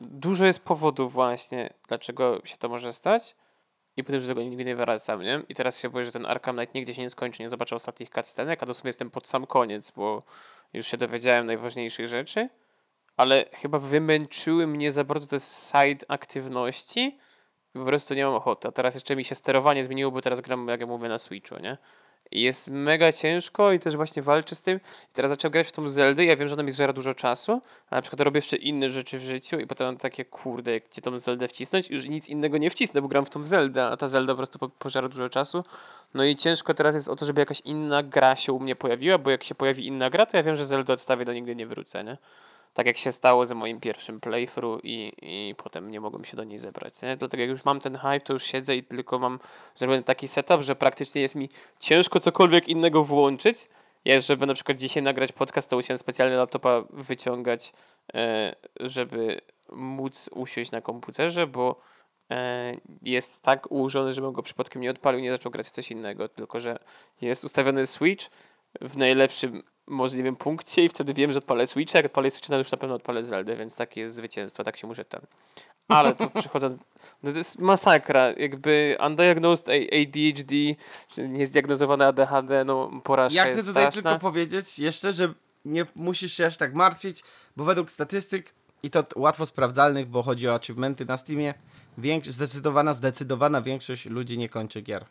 Dużo 0.00 0.46
jest 0.46 0.64
powodów 0.64 1.12
właśnie, 1.12 1.72
dlaczego 1.88 2.40
się 2.44 2.56
to 2.56 2.68
może 2.68 2.92
stać 2.92 3.36
i 3.96 4.04
potem 4.04 4.20
do 4.20 4.26
tego 4.26 4.42
nigdy 4.42 4.64
nie 4.64 4.76
wracam, 4.76 5.22
nie? 5.22 5.42
I 5.48 5.54
teraz 5.54 5.80
się 5.80 5.90
boję, 5.90 6.04
że 6.04 6.12
ten 6.12 6.26
Arkham 6.26 6.56
Knight 6.56 6.74
nigdzie 6.74 6.94
się 6.94 7.02
nie 7.02 7.10
skończy, 7.10 7.42
nie 7.42 7.48
zobaczę 7.48 7.76
ostatnich 7.76 8.10
cutscenek, 8.10 8.62
a 8.62 8.66
dosłownie 8.66 8.88
jestem 8.88 9.10
pod 9.10 9.28
sam 9.28 9.46
koniec, 9.46 9.90
bo 9.90 10.22
już 10.72 10.86
się 10.86 10.96
dowiedziałem 10.96 11.46
najważniejszych 11.46 12.08
rzeczy 12.08 12.48
ale 13.16 13.44
chyba 13.52 13.78
wymęczyły 13.78 14.66
mnie 14.66 14.92
za 14.92 15.04
bardzo 15.04 15.26
te 15.26 15.40
side 15.40 16.06
aktywności 16.08 17.18
po 17.72 17.84
prostu 17.84 18.14
nie 18.14 18.24
mam 18.24 18.34
ochoty. 18.34 18.68
A 18.68 18.72
teraz 18.72 18.94
jeszcze 18.94 19.16
mi 19.16 19.24
się 19.24 19.34
sterowanie 19.34 19.84
zmieniło, 19.84 20.10
bo 20.10 20.20
teraz 20.20 20.40
gram, 20.40 20.68
jak 20.68 20.80
ja 20.80 20.86
mówię, 20.86 21.08
na 21.08 21.18
Switchu, 21.18 21.58
nie? 21.58 21.78
Jest 22.32 22.68
mega 22.68 23.12
ciężko 23.12 23.72
i 23.72 23.78
też 23.78 23.96
właśnie 23.96 24.22
walczę 24.22 24.54
z 24.54 24.62
tym. 24.62 24.80
I 25.04 25.12
teraz 25.12 25.30
zacząłem 25.30 25.52
grać 25.52 25.68
w 25.68 25.72
tą 25.72 25.88
Zeldę. 25.88 26.24
Ja 26.24 26.36
wiem, 26.36 26.48
że 26.48 26.54
ona 26.54 26.62
mi 26.62 26.70
zżera 26.70 26.92
dużo 26.92 27.14
czasu, 27.14 27.62
a 27.90 27.96
na 27.96 28.02
przykład 28.02 28.20
robię 28.20 28.38
jeszcze 28.38 28.56
inne 28.56 28.90
rzeczy 28.90 29.18
w 29.18 29.22
życiu 29.22 29.60
i 29.60 29.66
potem 29.66 29.96
takie, 29.96 30.24
kurde, 30.24 30.80
gdzie 30.80 31.02
tą 31.02 31.18
Zeldę 31.18 31.48
wcisnąć? 31.48 31.90
Już 31.90 32.04
nic 32.04 32.28
innego 32.28 32.58
nie 32.58 32.70
wcisnę, 32.70 33.02
bo 33.02 33.08
gram 33.08 33.26
w 33.26 33.30
tą 33.30 33.46
Zeldę, 33.46 33.84
a 33.84 33.96
ta 33.96 34.08
Zelda 34.08 34.32
po 34.32 34.36
prostu 34.36 34.58
po- 34.58 34.68
pożera 34.68 35.08
dużo 35.08 35.28
czasu. 35.28 35.64
No 36.14 36.24
i 36.24 36.36
ciężko 36.36 36.74
teraz 36.74 36.94
jest 36.94 37.08
o 37.08 37.16
to, 37.16 37.24
żeby 37.24 37.40
jakaś 37.40 37.60
inna 37.60 38.02
gra 38.02 38.36
się 38.36 38.52
u 38.52 38.60
mnie 38.60 38.76
pojawiła, 38.76 39.18
bo 39.18 39.30
jak 39.30 39.44
się 39.44 39.54
pojawi 39.54 39.86
inna 39.86 40.10
gra, 40.10 40.26
to 40.26 40.36
ja 40.36 40.42
wiem, 40.42 40.56
że 40.56 40.64
Zeldę 40.64 40.92
odstawię, 40.92 41.24
do 41.24 41.32
nigdy 41.32 41.56
nie 41.56 41.66
wrócę, 41.66 42.04
nie? 42.04 42.16
Tak 42.74 42.86
jak 42.86 42.96
się 42.96 43.12
stało 43.12 43.46
ze 43.46 43.54
moim 43.54 43.80
pierwszym 43.80 44.20
playthrough 44.20 44.84
i, 44.84 45.12
i 45.22 45.54
potem 45.54 45.90
nie 45.90 46.00
mogłem 46.00 46.24
się 46.24 46.36
do 46.36 46.44
niej 46.44 46.58
zebrać. 46.58 47.02
Nie? 47.02 47.16
Dlatego 47.16 47.40
jak 47.40 47.50
już 47.50 47.64
mam 47.64 47.80
ten 47.80 47.96
hype, 47.96 48.20
to 48.20 48.32
już 48.32 48.44
siedzę 48.44 48.76
i 48.76 48.82
tylko 48.82 49.18
mam 49.18 49.38
zrobiony 49.76 50.02
taki 50.02 50.28
setup, 50.28 50.62
że 50.62 50.76
praktycznie 50.76 51.22
jest 51.22 51.34
mi 51.34 51.48
ciężko 51.78 52.20
cokolwiek 52.20 52.68
innego 52.68 53.04
włączyć. 53.04 53.68
Ja, 54.04 54.20
żeby 54.20 54.46
na 54.46 54.54
przykład 54.54 54.78
dzisiaj 54.78 55.02
nagrać 55.02 55.32
podcast, 55.32 55.70
to 55.70 55.76
musiałem 55.76 55.98
specjalnie 55.98 56.36
laptopa 56.36 56.82
wyciągać, 56.90 57.72
e, 58.14 58.54
żeby 58.80 59.40
móc 59.72 60.30
usiąść 60.34 60.72
na 60.72 60.80
komputerze, 60.80 61.46
bo 61.46 61.80
e, 62.30 62.76
jest 63.02 63.42
tak 63.42 63.70
ułożony, 63.72 64.12
żebym 64.12 64.32
go 64.32 64.42
przypadkiem 64.42 64.82
nie 64.82 64.90
odpalił, 64.90 65.20
nie 65.20 65.30
zaczął 65.30 65.52
grać 65.52 65.66
w 65.66 65.70
coś 65.70 65.90
innego, 65.90 66.28
tylko 66.28 66.60
że 66.60 66.78
jest 67.20 67.44
ustawiony 67.44 67.86
Switch 67.86 68.30
w 68.80 68.96
najlepszym 68.96 69.62
możliwym 69.86 70.36
punkcie 70.36 70.84
i 70.84 70.88
wtedy 70.88 71.14
wiem, 71.14 71.32
że 71.32 71.38
odpalę 71.38 71.66
Switcha, 71.66 71.98
jak 71.98 72.06
odpalę 72.06 72.30
Switcha, 72.30 72.48
to 72.48 72.58
już 72.58 72.72
na 72.72 72.78
pewno 72.78 72.94
odpalę 72.94 73.22
Zeldę, 73.22 73.56
więc 73.56 73.76
takie 73.76 74.00
jest 74.00 74.14
zwycięstwo, 74.14 74.64
tak 74.64 74.76
się 74.76 74.86
muszę 74.86 75.04
ten... 75.04 75.20
Ale 75.88 76.14
tu 76.14 76.30
przychodząc... 76.40 76.78
No 77.22 77.32
to 77.32 77.38
jest 77.38 77.60
masakra, 77.60 78.30
jakby 78.36 78.96
undiagnosed 79.06 79.68
ADHD, 79.68 80.54
niezdiagnozowane 81.28 82.06
ADHD, 82.06 82.64
no 82.64 82.90
porażka 83.04 83.36
Ja 83.36 83.44
chcę 83.44 83.54
jest 83.54 83.68
tutaj 83.68 83.82
straszna. 83.82 84.10
tylko 84.10 84.20
powiedzieć 84.20 84.78
jeszcze, 84.78 85.12
że 85.12 85.34
nie 85.64 85.86
musisz 85.94 86.32
się 86.32 86.46
aż 86.46 86.56
tak 86.56 86.74
martwić, 86.74 87.22
bo 87.56 87.64
według 87.64 87.90
statystyk 87.90 88.54
i 88.82 88.90
to 88.90 89.04
łatwo 89.16 89.46
sprawdzalnych, 89.46 90.06
bo 90.08 90.22
chodzi 90.22 90.48
o 90.48 90.54
achievementy 90.54 91.04
na 91.04 91.16
Steamie, 91.16 91.54
większ- 91.98 92.30
zdecydowana, 92.30 92.94
zdecydowana 92.94 93.62
większość 93.62 94.06
ludzi 94.06 94.38
nie 94.38 94.48
kończy 94.48 94.80
gier. 94.82 95.04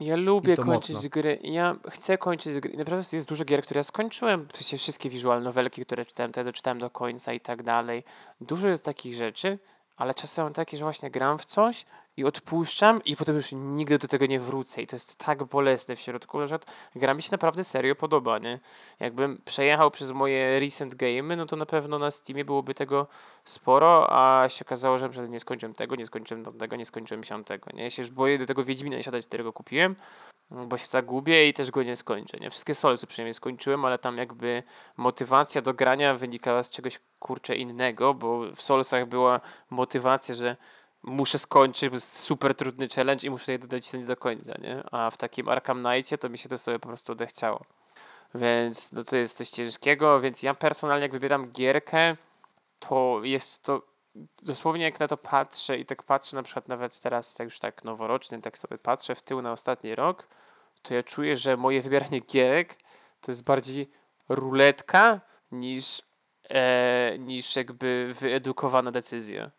Ja 0.00 0.16
lubię 0.16 0.56
kończyć 0.56 0.96
mocno. 0.96 1.10
gry. 1.10 1.38
Ja 1.42 1.76
chcę 1.90 2.18
kończyć 2.18 2.60
gry. 2.60 2.76
Naprawdę 2.76 3.04
jest 3.12 3.28
dużo 3.28 3.44
gier, 3.44 3.62
które 3.62 3.78
ja 3.78 3.82
skończyłem. 3.82 4.48
W 4.48 4.52
sensie 4.52 4.76
wszystkie 4.76 5.10
visual 5.10 5.42
novelki, 5.42 5.82
które 5.82 6.06
czytałem, 6.06 6.32
te 6.32 6.44
doczytałem 6.44 6.78
do 6.78 6.90
końca 6.90 7.32
i 7.32 7.40
tak 7.40 7.62
dalej. 7.62 8.04
Dużo 8.40 8.68
jest 8.68 8.84
takich 8.84 9.14
rzeczy, 9.14 9.58
ale 9.96 10.14
czasem 10.14 10.52
takie, 10.52 10.76
że 10.78 10.84
właśnie 10.84 11.10
gram 11.10 11.38
w 11.38 11.44
coś 11.44 11.84
i 12.16 12.24
odpuszczam 12.24 13.04
i 13.04 13.16
potem 13.16 13.34
już 13.34 13.52
nigdy 13.52 13.98
do 13.98 14.08
tego 14.08 14.26
nie 14.26 14.40
wrócę 14.40 14.82
i 14.82 14.86
to 14.86 14.96
jest 14.96 15.16
tak 15.16 15.44
bolesne 15.44 15.96
w 15.96 16.00
środku, 16.00 16.46
że 16.46 16.58
gra 16.94 17.14
mi 17.14 17.22
się 17.22 17.28
naprawdę 17.32 17.64
serio 17.64 17.94
podoba, 17.94 18.38
nie? 18.38 18.58
Jakbym 19.00 19.40
przejechał 19.44 19.90
przez 19.90 20.12
moje 20.12 20.60
recent 20.60 20.94
game, 20.94 21.36
no 21.36 21.46
to 21.46 21.56
na 21.56 21.66
pewno 21.66 21.98
na 21.98 22.10
Steamie 22.10 22.44
byłoby 22.44 22.74
tego 22.74 23.06
sporo, 23.44 24.06
a 24.10 24.48
się 24.48 24.64
okazało, 24.64 24.98
że 24.98 25.28
nie 25.28 25.40
skończyłem 25.40 25.74
tego, 25.74 25.96
nie 25.96 26.04
skończyłem 26.04 26.44
tamtego, 26.44 26.76
nie 26.76 26.84
skończyłem 26.84 27.24
siamtego, 27.24 27.70
nie? 27.74 27.82
Ja 27.82 27.90
się 27.90 28.02
już 28.02 28.10
boję 28.10 28.38
do 28.38 28.46
tego 28.46 28.64
Wiedźmina 28.64 29.02
siadać, 29.02 29.26
którego 29.26 29.52
kupiłem, 29.52 29.96
bo 30.50 30.78
się 30.78 30.86
zagubię 30.86 31.48
i 31.48 31.54
też 31.54 31.70
go 31.70 31.82
nie 31.82 31.96
skończę, 31.96 32.38
nie? 32.38 32.50
Wszystkie 32.50 32.74
Soulsy 32.74 33.06
przynajmniej 33.06 33.34
skończyłem, 33.34 33.84
ale 33.84 33.98
tam 33.98 34.18
jakby 34.18 34.62
motywacja 34.96 35.62
do 35.62 35.74
grania 35.74 36.14
wynikała 36.14 36.62
z 36.62 36.70
czegoś 36.70 37.00
kurczę 37.18 37.56
innego, 37.56 38.14
bo 38.14 38.40
w 38.54 38.62
Soulsach 38.62 39.06
była 39.06 39.40
motywacja, 39.70 40.34
że 40.34 40.56
muszę 41.06 41.38
skończyć, 41.38 41.88
bo 41.88 41.96
jest 41.96 42.18
super 42.18 42.54
trudny 42.54 42.88
challenge 42.88 43.26
i 43.26 43.30
muszę 43.30 43.52
je 43.52 43.58
dodać 43.58 44.06
do 44.06 44.16
końca, 44.16 44.54
nie? 44.60 44.82
A 44.90 45.10
w 45.10 45.16
takim 45.16 45.48
Arkham 45.48 45.84
Knightie 45.84 46.18
to 46.18 46.28
mi 46.28 46.38
się 46.38 46.48
to 46.48 46.58
sobie 46.58 46.78
po 46.78 46.88
prostu 46.88 47.12
odechciało. 47.12 47.64
Więc 48.34 48.92
no 48.92 49.04
to 49.04 49.16
jest 49.16 49.36
coś 49.36 49.48
ciężkiego, 49.48 50.20
więc 50.20 50.42
ja 50.42 50.54
personalnie 50.54 51.02
jak 51.02 51.12
wybieram 51.12 51.50
gierkę, 51.50 52.16
to 52.78 53.20
jest 53.22 53.62
to 53.62 53.82
dosłownie 54.42 54.84
jak 54.84 55.00
na 55.00 55.08
to 55.08 55.16
patrzę 55.16 55.78
i 55.78 55.86
tak 55.86 56.02
patrzę 56.02 56.36
na 56.36 56.42
przykład 56.42 56.68
nawet 56.68 57.00
teraz 57.00 57.34
tak 57.34 57.44
już 57.44 57.58
tak 57.58 57.84
noworocznie, 57.84 58.42
tak 58.42 58.58
sobie 58.58 58.78
patrzę 58.78 59.14
w 59.14 59.22
tył 59.22 59.42
na 59.42 59.52
ostatni 59.52 59.94
rok, 59.94 60.28
to 60.82 60.94
ja 60.94 61.02
czuję, 61.02 61.36
że 61.36 61.56
moje 61.56 61.80
wybieranie 61.80 62.20
gierek 62.20 62.74
to 63.20 63.30
jest 63.30 63.44
bardziej 63.44 63.90
ruletka 64.28 65.20
niż, 65.52 66.02
e, 66.50 67.18
niż 67.18 67.56
jakby 67.56 68.14
wyedukowana 68.20 68.90
decyzja. 68.90 69.50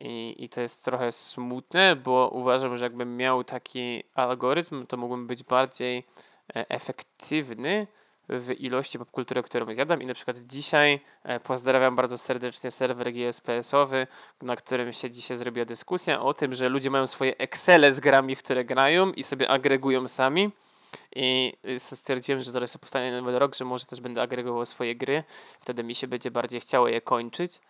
I, 0.00 0.34
I 0.38 0.48
to 0.48 0.60
jest 0.60 0.84
trochę 0.84 1.12
smutne, 1.12 1.96
bo 1.96 2.30
uważam, 2.32 2.76
że 2.76 2.84
jakbym 2.84 3.16
miał 3.16 3.44
taki 3.44 4.04
algorytm, 4.14 4.86
to 4.86 4.96
mógłbym 4.96 5.26
być 5.26 5.42
bardziej 5.42 6.06
e, 6.56 6.68
efektywny 6.68 7.86
w 8.28 8.60
ilości 8.60 8.98
popkultury, 8.98 9.42
którą 9.42 9.74
zjadam. 9.74 10.02
I 10.02 10.06
na 10.06 10.14
przykład 10.14 10.38
dzisiaj 10.38 11.00
e, 11.22 11.40
pozdrawiam 11.40 11.96
bardzo 11.96 12.18
serdecznie 12.18 12.70
serwer 12.70 13.12
GSPS-owy, 13.12 14.06
na 14.42 14.56
którym 14.56 14.92
się 14.92 15.10
dzisiaj 15.10 15.36
zrobiła 15.36 15.66
dyskusja 15.66 16.20
o 16.20 16.34
tym, 16.34 16.54
że 16.54 16.68
ludzie 16.68 16.90
mają 16.90 17.06
swoje 17.06 17.36
Excele 17.36 17.92
z 17.92 18.00
grami, 18.00 18.36
w 18.36 18.42
które 18.42 18.64
grają 18.64 19.12
i 19.12 19.22
sobie 19.22 19.50
agregują 19.50 20.08
sami. 20.08 20.50
I 21.16 21.52
stwierdziłem, 21.78 22.42
że 22.42 22.50
zaraz 22.50 22.78
powstanie 22.78 23.12
nowy 23.12 23.38
rok, 23.38 23.54
że 23.54 23.64
może 23.64 23.86
też 23.86 24.00
będę 24.00 24.22
agregował 24.22 24.66
swoje 24.66 24.96
gry, 24.96 25.24
wtedy 25.60 25.84
mi 25.84 25.94
się 25.94 26.06
będzie 26.06 26.30
bardziej 26.30 26.60
chciało 26.60 26.88
je 26.88 27.00
kończyć 27.00 27.60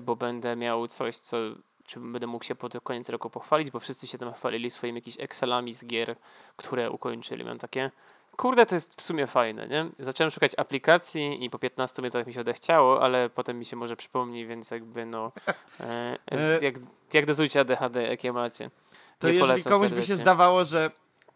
bo 0.00 0.16
będę 0.16 0.56
miał 0.56 0.86
coś, 0.86 1.16
co 1.16 1.36
czym 1.84 2.12
będę 2.12 2.26
mógł 2.26 2.44
się 2.44 2.54
pod 2.54 2.80
koniec 2.82 3.08
roku 3.08 3.30
pochwalić, 3.30 3.70
bo 3.70 3.80
wszyscy 3.80 4.06
się 4.06 4.18
tam 4.18 4.32
chwalili 4.32 4.70
swoimi 4.70 4.98
jakimiś 4.98 5.20
Excelami 5.20 5.74
z 5.74 5.84
gier, 5.84 6.16
które 6.56 6.90
ukończyli. 6.90 7.44
Mam 7.44 7.58
takie, 7.58 7.90
kurde, 8.36 8.66
to 8.66 8.74
jest 8.74 9.00
w 9.00 9.02
sumie 9.02 9.26
fajne, 9.26 9.68
nie? 9.68 9.86
Zacząłem 9.98 10.30
szukać 10.30 10.52
aplikacji 10.56 11.44
i 11.44 11.50
po 11.50 11.58
15 11.58 12.02
minutach 12.02 12.26
mi 12.26 12.32
się 12.32 12.40
odechciało, 12.40 13.02
ale 13.02 13.30
potem 13.30 13.58
mi 13.58 13.64
się 13.64 13.76
może 13.76 13.96
przypomni, 13.96 14.46
więc 14.46 14.70
jakby 14.70 15.06
no, 15.06 15.32
e, 15.80 16.18
e 16.32 16.58
jak, 16.60 16.74
jak 17.12 17.26
dozujcie 17.26 17.60
ADHD, 17.60 18.02
jakie 18.02 18.32
macie. 18.32 18.70
To 19.18 19.28
Nie 19.28 19.34
jeżeli 19.34 19.62
komuś 19.62 19.80
serdecznie. 19.80 19.96
by 19.96 20.06
się 20.06 20.16
zdawało, 20.16 20.64
że 20.64 20.90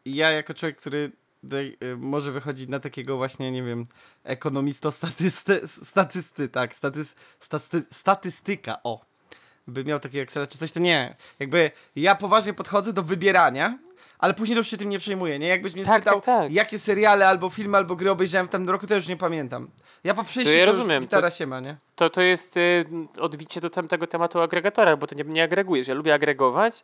ja 0.04 0.30
jako 0.30 0.54
człowiek, 0.54 0.76
który 0.76 1.12
może 1.96 2.32
wychodzić 2.32 2.68
na 2.68 2.80
takiego 2.80 3.16
właśnie, 3.16 3.52
nie 3.52 3.62
wiem, 3.62 3.86
ekonomisto 4.24 4.92
statysty, 4.92 6.48
tak, 6.48 6.74
statys, 6.74 7.14
staty, 7.40 7.82
statystyka, 7.90 8.78
o, 8.84 9.00
by 9.66 9.84
miał 9.84 10.00
takiego 10.00 10.22
Excela 10.22 10.46
czy 10.46 10.58
coś, 10.58 10.72
to 10.72 10.80
nie. 10.80 11.16
Jakby 11.38 11.70
ja 11.96 12.14
poważnie 12.14 12.54
podchodzę 12.54 12.92
do 12.92 13.02
wybierania, 13.02 13.78
ale 14.18 14.34
później 14.34 14.56
już 14.56 14.68
się 14.70 14.76
tym 14.76 14.88
nie 14.88 14.98
przejmuję, 14.98 15.38
nie? 15.38 15.48
Jakbyś 15.48 15.74
mnie 15.74 15.84
tak, 15.84 16.02
spytał, 16.02 16.20
tak, 16.20 16.24
tak. 16.24 16.52
jakie 16.52 16.78
seriale, 16.78 17.28
albo 17.28 17.50
filmy, 17.50 17.76
albo 17.76 17.96
gry 17.96 18.10
obejrzałem 18.10 18.46
w 18.46 18.50
tym 18.50 18.70
roku, 18.70 18.86
to 18.86 18.94
już 18.94 19.08
nie 19.08 19.16
pamiętam. 19.16 19.70
Ja 20.04 20.14
po 20.14 20.24
przejściu 20.24 20.52
to 20.52 20.58
ja 20.58 20.66
rozumiem. 20.66 21.02
gitara 21.02 21.30
to, 21.30 21.36
się 21.36 21.46
ma, 21.46 21.60
nie? 21.60 21.76
To, 21.96 22.10
to 22.10 22.22
jest 22.22 22.56
y, 22.56 22.84
odbicie 23.20 23.60
do 23.60 23.70
tego 23.70 24.06
tematu 24.06 24.40
agregatora, 24.40 24.96
bo 24.96 25.06
to 25.06 25.14
nie, 25.14 25.24
nie 25.24 25.42
agregujesz. 25.42 25.88
Ja 25.88 25.94
lubię 25.94 26.14
agregować, 26.14 26.82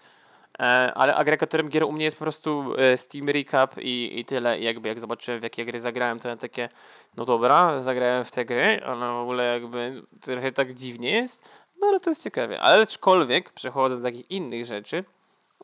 ale 0.94 1.14
agregatorem 1.14 1.68
gier 1.68 1.84
u 1.84 1.92
mnie 1.92 2.04
jest 2.04 2.16
po 2.16 2.24
prostu 2.24 2.74
e, 2.78 2.96
Steam 2.96 3.28
Recap 3.28 3.78
i, 3.78 4.18
i 4.18 4.24
tyle. 4.24 4.58
I 4.58 4.64
jakby 4.64 4.88
jak 4.88 5.00
zobaczyłem 5.00 5.40
w 5.40 5.42
jakie 5.42 5.64
gry 5.64 5.80
zagrałem, 5.80 6.18
to 6.18 6.28
ja 6.28 6.36
takie, 6.36 6.68
no 7.16 7.24
dobra, 7.24 7.82
zagrałem 7.82 8.24
w 8.24 8.30
te 8.30 8.44
gry, 8.44 8.80
ale 8.84 9.12
w 9.12 9.22
ogóle 9.22 9.44
jakby 9.44 10.02
trochę 10.20 10.52
tak 10.52 10.74
dziwnie 10.74 11.10
jest, 11.10 11.48
no 11.80 11.86
ale 11.86 12.00
to 12.00 12.10
jest 12.10 12.22
ciekawe. 12.22 12.60
Ale 12.60 12.82
aczkolwiek, 12.82 13.52
przechodząc 13.52 14.00
do 14.00 14.08
takich 14.08 14.30
innych 14.30 14.66
rzeczy, 14.66 15.04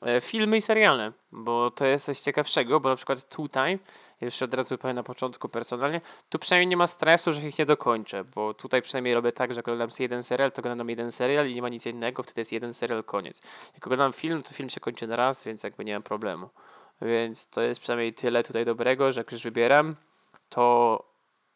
e, 0.02 0.20
filmy 0.20 0.56
i 0.56 0.60
seriale, 0.60 1.12
bo 1.32 1.70
to 1.70 1.84
jest 1.84 2.04
coś 2.04 2.20
ciekawszego, 2.20 2.80
bo 2.80 2.88
na 2.88 2.96
przykład 2.96 3.28
tutaj 3.28 3.78
już 4.20 4.42
od 4.42 4.54
razu 4.54 4.78
powiem 4.78 4.96
na 4.96 5.02
początku 5.02 5.48
personalnie, 5.48 6.00
tu 6.28 6.38
przynajmniej 6.38 6.66
nie 6.66 6.76
ma 6.76 6.86
stresu, 6.86 7.32
że 7.32 7.48
ich 7.48 7.58
nie 7.58 7.66
dokończę, 7.66 8.24
bo 8.24 8.54
tutaj 8.54 8.82
przynajmniej 8.82 9.14
robię 9.14 9.32
tak, 9.32 9.54
że 9.54 9.60
oglądam 9.60 9.90
sobie 9.90 10.04
jeden 10.04 10.22
serial, 10.22 10.52
to 10.52 10.62
oglądam 10.62 10.90
jeden 10.90 11.12
serial 11.12 11.48
i 11.48 11.54
nie 11.54 11.62
ma 11.62 11.68
nic 11.68 11.86
innego, 11.86 12.22
wtedy 12.22 12.40
jest 12.40 12.52
jeden 12.52 12.74
serial, 12.74 13.04
koniec. 13.04 13.40
Jak 13.74 13.86
oglądam 13.86 14.12
film, 14.12 14.42
to 14.42 14.54
film 14.54 14.70
się 14.70 14.80
kończy 14.80 15.06
na 15.06 15.16
raz, 15.16 15.44
więc 15.44 15.62
jakby 15.62 15.84
nie 15.84 15.92
mam 15.92 16.02
problemu. 16.02 16.48
Więc 17.02 17.48
to 17.48 17.60
jest 17.60 17.80
przynajmniej 17.80 18.14
tyle 18.14 18.42
tutaj 18.42 18.64
dobrego, 18.64 19.12
że 19.12 19.20
jak 19.20 19.32
już 19.32 19.42
wybieram, 19.42 19.96
to 20.48 21.04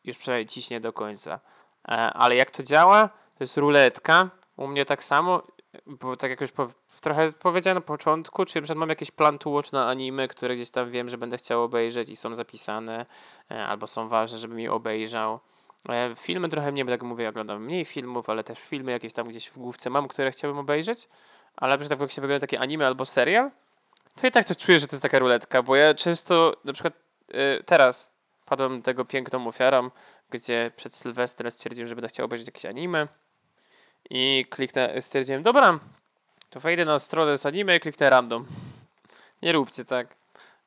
już 0.04 0.18
przynajmniej 0.18 0.46
ciśnie 0.46 0.80
do 0.80 0.92
końca. 0.92 1.40
E, 1.88 1.92
ale 1.92 2.36
jak 2.36 2.50
to 2.50 2.62
działa? 2.62 3.08
To 3.08 3.44
jest 3.44 3.56
ruletka. 3.56 4.30
U 4.56 4.66
mnie 4.66 4.84
tak 4.84 5.04
samo, 5.04 5.42
bo 5.86 6.16
tak 6.16 6.30
jak 6.30 6.40
już 6.40 6.50
trochę 7.02 7.32
powiedziałem 7.32 7.74
na 7.74 7.80
początku, 7.80 8.44
czy 8.44 8.66
że 8.66 8.74
mam 8.74 8.88
jakiś 8.88 9.10
plan 9.10 9.38
to 9.38 9.50
watch 9.50 9.72
na 9.72 9.88
anime, 9.88 10.28
które 10.28 10.54
gdzieś 10.54 10.70
tam 10.70 10.90
wiem, 10.90 11.08
że 11.08 11.18
będę 11.18 11.36
chciał 11.36 11.62
obejrzeć 11.62 12.08
i 12.08 12.16
są 12.16 12.34
zapisane, 12.34 13.06
e, 13.50 13.66
albo 13.66 13.86
są 13.86 14.08
ważne, 14.08 14.38
żebym 14.38 14.60
je 14.60 14.72
obejrzał. 14.72 15.40
E, 15.88 16.14
filmy 16.16 16.48
trochę 16.48 16.72
mniej, 16.72 16.84
bo 16.84 16.90
tak 16.90 17.02
mówię, 17.02 17.28
oglądam 17.28 17.64
mniej 17.64 17.84
filmów, 17.84 18.30
ale 18.30 18.44
też 18.44 18.58
filmy 18.58 18.92
jakieś 18.92 19.12
tam 19.12 19.28
gdzieś 19.28 19.48
w 19.50 19.58
główce 19.58 19.90
mam, 19.90 20.08
które 20.08 20.30
chciałbym 20.30 20.58
obejrzeć, 20.58 21.08
ale 21.56 21.76
na 21.76 21.96
jak 22.00 22.10
się 22.10 22.22
wygląda 22.22 22.40
takie 22.40 22.60
anime 22.60 22.86
albo 22.86 23.06
serial, 23.06 23.50
to 24.20 24.26
i 24.26 24.30
tak 24.30 24.44
to 24.44 24.54
czuję, 24.54 24.78
że 24.78 24.86
to 24.86 24.96
jest 24.96 25.02
taka 25.02 25.18
ruletka, 25.18 25.62
bo 25.62 25.76
ja 25.76 25.94
często, 25.94 26.56
na 26.64 26.72
przykład 26.72 26.94
yy, 27.28 27.62
teraz 27.66 28.14
padłem 28.44 28.82
tego 28.82 29.04
piękną 29.04 29.46
ofiarą, 29.46 29.90
gdzie 30.30 30.70
przed 30.76 30.94
Sylwestrem 30.94 31.50
stwierdziłem, 31.50 31.88
że 31.88 31.94
będę 31.94 32.08
chciał 32.08 32.26
obejrzeć 32.26 32.48
jakieś 32.48 32.66
anime 32.66 33.08
i 34.10 34.46
kliknę, 34.50 35.02
stwierdziłem, 35.02 35.42
dobra, 35.42 35.78
to 36.52 36.60
wejdę 36.60 36.84
na 36.84 36.98
stronę 36.98 37.38
z 37.38 37.46
anime 37.46 37.76
i 37.76 37.80
kliknę 37.80 38.10
random. 38.10 38.46
Nie 39.42 39.52
róbcie 39.52 39.84
tak. 39.84 40.16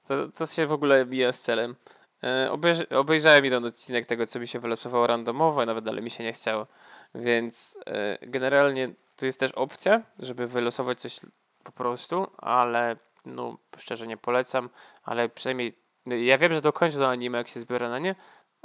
To, 0.07 0.27
to 0.37 0.45
się 0.45 0.67
w 0.67 0.71
ogóle 0.71 1.05
bija 1.05 1.33
z 1.33 1.41
celem. 1.41 1.75
E, 2.23 2.51
obejrz 2.51 2.79
obejrzałem 2.79 3.45
jeden 3.45 3.65
odcinek 3.65 4.05
tego, 4.05 4.25
co 4.25 4.39
mi 4.39 4.47
się 4.47 4.59
wylosowało 4.59 5.07
randomowo, 5.07 5.65
nawet 5.65 5.85
dalej 5.85 6.03
mi 6.03 6.11
się 6.11 6.23
nie 6.23 6.33
chciało. 6.33 6.67
Więc 7.15 7.77
e, 7.85 8.17
generalnie 8.21 8.89
to 9.15 9.25
jest 9.25 9.39
też 9.39 9.51
opcja, 9.51 10.01
żeby 10.19 10.47
wylosować 10.47 11.01
coś 11.01 11.19
po 11.63 11.71
prostu, 11.71 12.27
ale 12.37 12.95
no 13.25 13.57
szczerze 13.77 14.07
nie 14.07 14.17
polecam, 14.17 14.69
ale 15.03 15.29
przynajmniej 15.29 15.73
ja 16.05 16.37
wiem, 16.37 16.53
że 16.53 16.61
dokończę 16.61 16.97
to 16.97 17.09
anime, 17.09 17.37
jak 17.37 17.47
się 17.47 17.59
zbiorę 17.59 17.89
na 17.89 17.99
nie, 17.99 18.15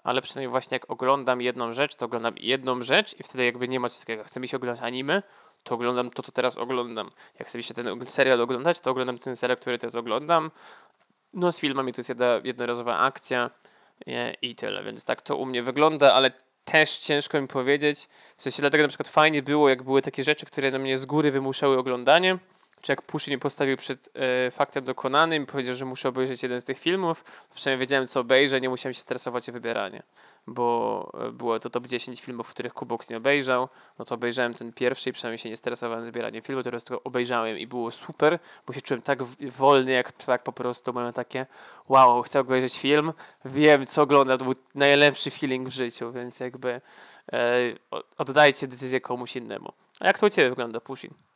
ale 0.04 0.22
przynajmniej 0.22 0.50
właśnie 0.50 0.74
jak 0.74 0.90
oglądam 0.90 1.40
jedną 1.40 1.72
rzecz, 1.72 1.96
to 1.96 2.06
oglądam 2.06 2.34
jedną 2.36 2.82
rzecz 2.82 3.20
i 3.20 3.22
wtedy 3.22 3.44
jakby 3.44 3.68
nie 3.68 3.80
ma 3.80 3.88
coś 3.88 4.00
takiego. 4.00 4.24
Chce 4.24 4.40
mi 4.40 4.48
się 4.48 4.56
oglądać 4.56 4.84
anime, 4.84 5.22
to 5.62 5.74
oglądam 5.74 6.10
to, 6.10 6.22
co 6.22 6.32
teraz 6.32 6.58
oglądam. 6.58 7.10
Jak 7.38 7.48
chcę 7.48 7.62
się 7.62 7.74
ten 7.74 8.06
serial 8.06 8.40
oglądać, 8.40 8.80
to 8.80 8.90
oglądam 8.90 9.18
ten 9.18 9.36
serial, 9.36 9.56
który 9.56 9.78
teraz 9.78 9.94
oglądam. 9.94 10.50
No 11.32 11.52
z 11.52 11.60
filmami 11.60 11.92
to 11.92 11.98
jest 11.98 12.08
jedna, 12.08 12.40
jednorazowa 12.44 12.98
akcja 12.98 13.50
i 14.42 14.54
tyle, 14.54 14.82
więc 14.82 15.04
tak 15.04 15.22
to 15.22 15.36
u 15.36 15.46
mnie 15.46 15.62
wygląda, 15.62 16.14
ale 16.14 16.30
też 16.64 16.98
ciężko 16.98 17.40
mi 17.40 17.48
powiedzieć. 17.48 18.08
W 18.36 18.42
sensie 18.42 18.62
dlatego 18.62 18.82
na 18.82 18.88
przykład 18.88 19.08
fajnie 19.08 19.42
było, 19.42 19.68
jak 19.68 19.82
były 19.82 20.02
takie 20.02 20.24
rzeczy, 20.24 20.46
które 20.46 20.70
na 20.70 20.78
mnie 20.78 20.98
z 20.98 21.06
góry 21.06 21.30
wymuszały 21.30 21.78
oglądanie, 21.78 22.38
czy 22.80 22.92
jak 22.92 23.02
Puszy 23.02 23.30
mnie 23.30 23.38
postawił 23.38 23.76
przed 23.76 24.08
e, 24.14 24.50
faktem 24.50 24.84
dokonanym 24.84 25.46
powiedział, 25.46 25.74
że 25.74 25.84
muszę 25.84 26.08
obejrzeć 26.08 26.42
jeden 26.42 26.60
z 26.60 26.64
tych 26.64 26.78
filmów, 26.78 27.24
przynajmniej 27.54 27.80
wiedziałem, 27.80 28.06
co 28.06 28.20
obejrzę, 28.20 28.60
nie 28.60 28.68
musiałem 28.68 28.94
się 28.94 29.00
stresować 29.00 29.48
o 29.48 29.52
wybieranie, 29.52 30.02
bo 30.46 31.10
e, 31.28 31.32
było 31.32 31.60
to 31.60 31.70
top 31.70 31.86
10 31.86 32.20
filmów, 32.20 32.48
których 32.48 32.74
Kubox 32.74 33.10
nie 33.10 33.16
obejrzał, 33.16 33.68
no 33.98 34.04
to 34.04 34.14
obejrzałem 34.14 34.54
ten 34.54 34.72
pierwszy 34.72 35.10
i 35.10 35.12
przynajmniej 35.12 35.38
się 35.38 35.48
nie 35.48 35.56
stresowałem 35.56 36.04
z 36.04 36.06
wybieraniem 36.06 36.42
filmu, 36.42 36.62
teraz 36.62 36.84
to 36.84 37.02
obejrzałem 37.02 37.58
i 37.58 37.66
było 37.66 37.90
super, 37.90 38.38
bo 38.66 38.72
się 38.72 38.80
czułem 38.80 39.02
tak 39.02 39.22
wolny, 39.22 39.92
jak 39.92 40.12
tak 40.12 40.42
po 40.42 40.52
prostu 40.52 40.92
miałem 40.92 41.12
takie 41.12 41.46
wow, 41.88 42.22
chcę 42.22 42.40
obejrzeć 42.40 42.78
film, 42.78 43.12
wiem, 43.44 43.86
co 43.86 44.02
oglądam, 44.02 44.38
to 44.38 44.44
był 44.44 44.54
najlepszy 44.74 45.30
feeling 45.30 45.68
w 45.68 45.72
życiu, 45.72 46.12
więc 46.12 46.40
jakby 46.40 46.80
e, 47.32 47.50
oddajcie 48.18 48.66
decyzję 48.66 49.00
komuś 49.00 49.36
innemu. 49.36 49.72
A 50.00 50.06
jak 50.06 50.18
to 50.18 50.26
u 50.26 50.30
Ciebie 50.30 50.50
wygląda, 50.50 50.80
Pushing? 50.80 51.29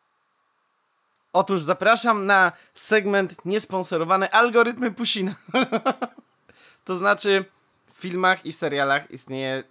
Otóż 1.35 1.63
zapraszam 1.63 2.27
na 2.27 2.53
segment 2.75 3.45
niesponsorowany 3.45 4.31
algorytmy 4.31 4.91
Pusina. 4.91 5.35
to 6.85 6.97
znaczy 6.97 7.45
w 7.95 8.01
filmach 8.01 8.47
i 8.47 8.53
w 8.53 8.57
serialach 8.57 9.11
istnieje 9.11 9.63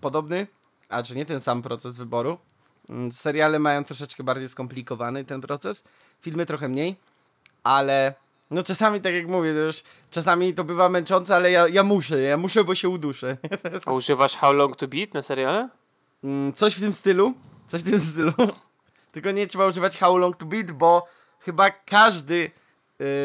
podobny, 0.00 0.46
a 0.88 1.02
czy 1.02 1.14
nie 1.14 1.26
ten 1.26 1.40
sam 1.40 1.62
proces 1.62 1.96
wyboru. 1.96 2.38
Mm, 2.90 3.12
seriale 3.12 3.58
mają 3.58 3.84
troszeczkę 3.84 4.24
bardziej 4.24 4.48
skomplikowany 4.48 5.24
ten 5.24 5.40
proces, 5.40 5.84
filmy 6.20 6.46
trochę 6.46 6.68
mniej. 6.68 6.96
ale 7.64 8.14
no 8.50 8.62
czasami, 8.62 9.00
tak 9.00 9.14
jak 9.14 9.28
mówię, 9.28 9.52
to 9.54 9.58
już 9.58 9.82
czasami 10.10 10.54
to 10.54 10.64
bywa 10.64 10.88
męczące, 10.88 11.36
ale 11.36 11.50
ja, 11.50 11.68
ja 11.68 11.82
muszę, 11.82 12.20
ja 12.20 12.36
muszę, 12.36 12.64
bo 12.64 12.74
się 12.74 12.88
uduszę. 12.88 13.36
A 13.86 13.92
używasz 13.92 14.36
How 14.36 14.52
Long 14.52 14.76
to 14.76 14.88
Beat 14.88 15.14
na 15.14 15.22
seriale? 15.22 15.68
Mm, 16.24 16.52
coś 16.52 16.74
w 16.74 16.80
tym 16.80 16.92
stylu, 16.92 17.34
coś 17.66 17.82
w 17.82 17.90
tym 17.90 18.00
stylu. 18.00 18.32
Tylko 19.12 19.30
nie 19.30 19.46
trzeba 19.46 19.66
używać 19.66 19.98
How 19.98 20.18
Long 20.18 20.36
to 20.36 20.46
Beat, 20.46 20.72
bo 20.72 21.06
chyba 21.40 21.70
każdy 21.70 22.50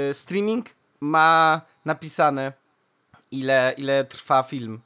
y, 0.09 0.13
streaming 0.13 0.65
ma 0.99 1.61
napisane 1.85 2.53
ile, 3.31 3.73
ile 3.77 4.05
trwa 4.05 4.43
film. 4.43 4.81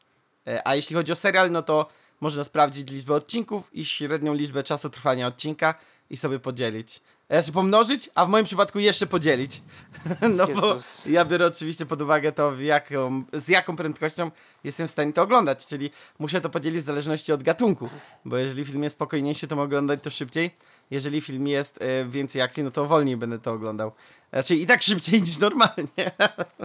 E, 0.48 0.68
a 0.68 0.76
jeśli 0.76 0.96
chodzi 0.96 1.12
o 1.12 1.16
serial, 1.16 1.52
no 1.52 1.64
to 1.64 1.90
można 2.22 2.44
sprawdzić 2.44 2.92
liczbę 2.92 3.14
odcinków 3.14 3.70
i 3.74 3.86
średnią 3.86 4.34
liczbę 4.34 4.64
czasu 4.64 4.90
trwania 4.90 5.28
odcinka 5.28 5.76
i 6.10 6.18
sobie 6.18 6.40
podzielić. 6.40 7.02
Znaczy 7.30 7.52
pomnożyć, 7.52 8.10
a 8.16 8.26
w 8.26 8.30
moim 8.30 8.46
przypadku 8.46 8.80
jeszcze 8.80 9.08
podzielić. 9.08 9.62
No 10.38 10.48
Jezus. 10.48 11.08
bo 11.08 11.14
ja 11.14 11.26
biorę 11.26 11.46
oczywiście 11.46 11.86
pod 11.86 12.02
uwagę 12.02 12.32
to, 12.32 12.54
jaką, 12.60 13.24
z 13.34 13.50
jaką 13.50 13.76
prędkością 13.76 14.32
jestem 14.64 14.88
w 14.88 14.92
stanie 14.92 15.14
to 15.14 15.22
oglądać, 15.22 15.66
czyli 15.66 15.92
muszę 16.20 16.42
to 16.42 16.50
podzielić 16.50 16.82
w 16.82 16.86
zależności 16.86 17.34
od 17.34 17.44
gatunku, 17.44 17.90
bo 18.26 18.38
jeżeli 18.38 18.66
film 18.66 18.84
jest 18.84 18.96
spokojniejszy, 18.96 19.48
to 19.48 19.56
mogę 19.56 19.66
oglądać 19.66 20.00
to 20.04 20.10
szybciej, 20.10 20.52
jeżeli 20.92 21.22
film 21.22 21.48
jest 21.48 21.82
e, 21.82 22.06
więcej 22.06 22.42
akcji, 22.42 22.64
no 22.64 22.72
to 22.72 22.86
wolniej 22.86 23.18
będę 23.18 23.40
to 23.40 23.52
oglądał. 23.52 23.92
Znaczy 24.34 24.56
i 24.56 24.66
tak 24.66 24.82
szybciej 24.92 25.22
niż 25.22 25.40
normalnie, 25.40 26.12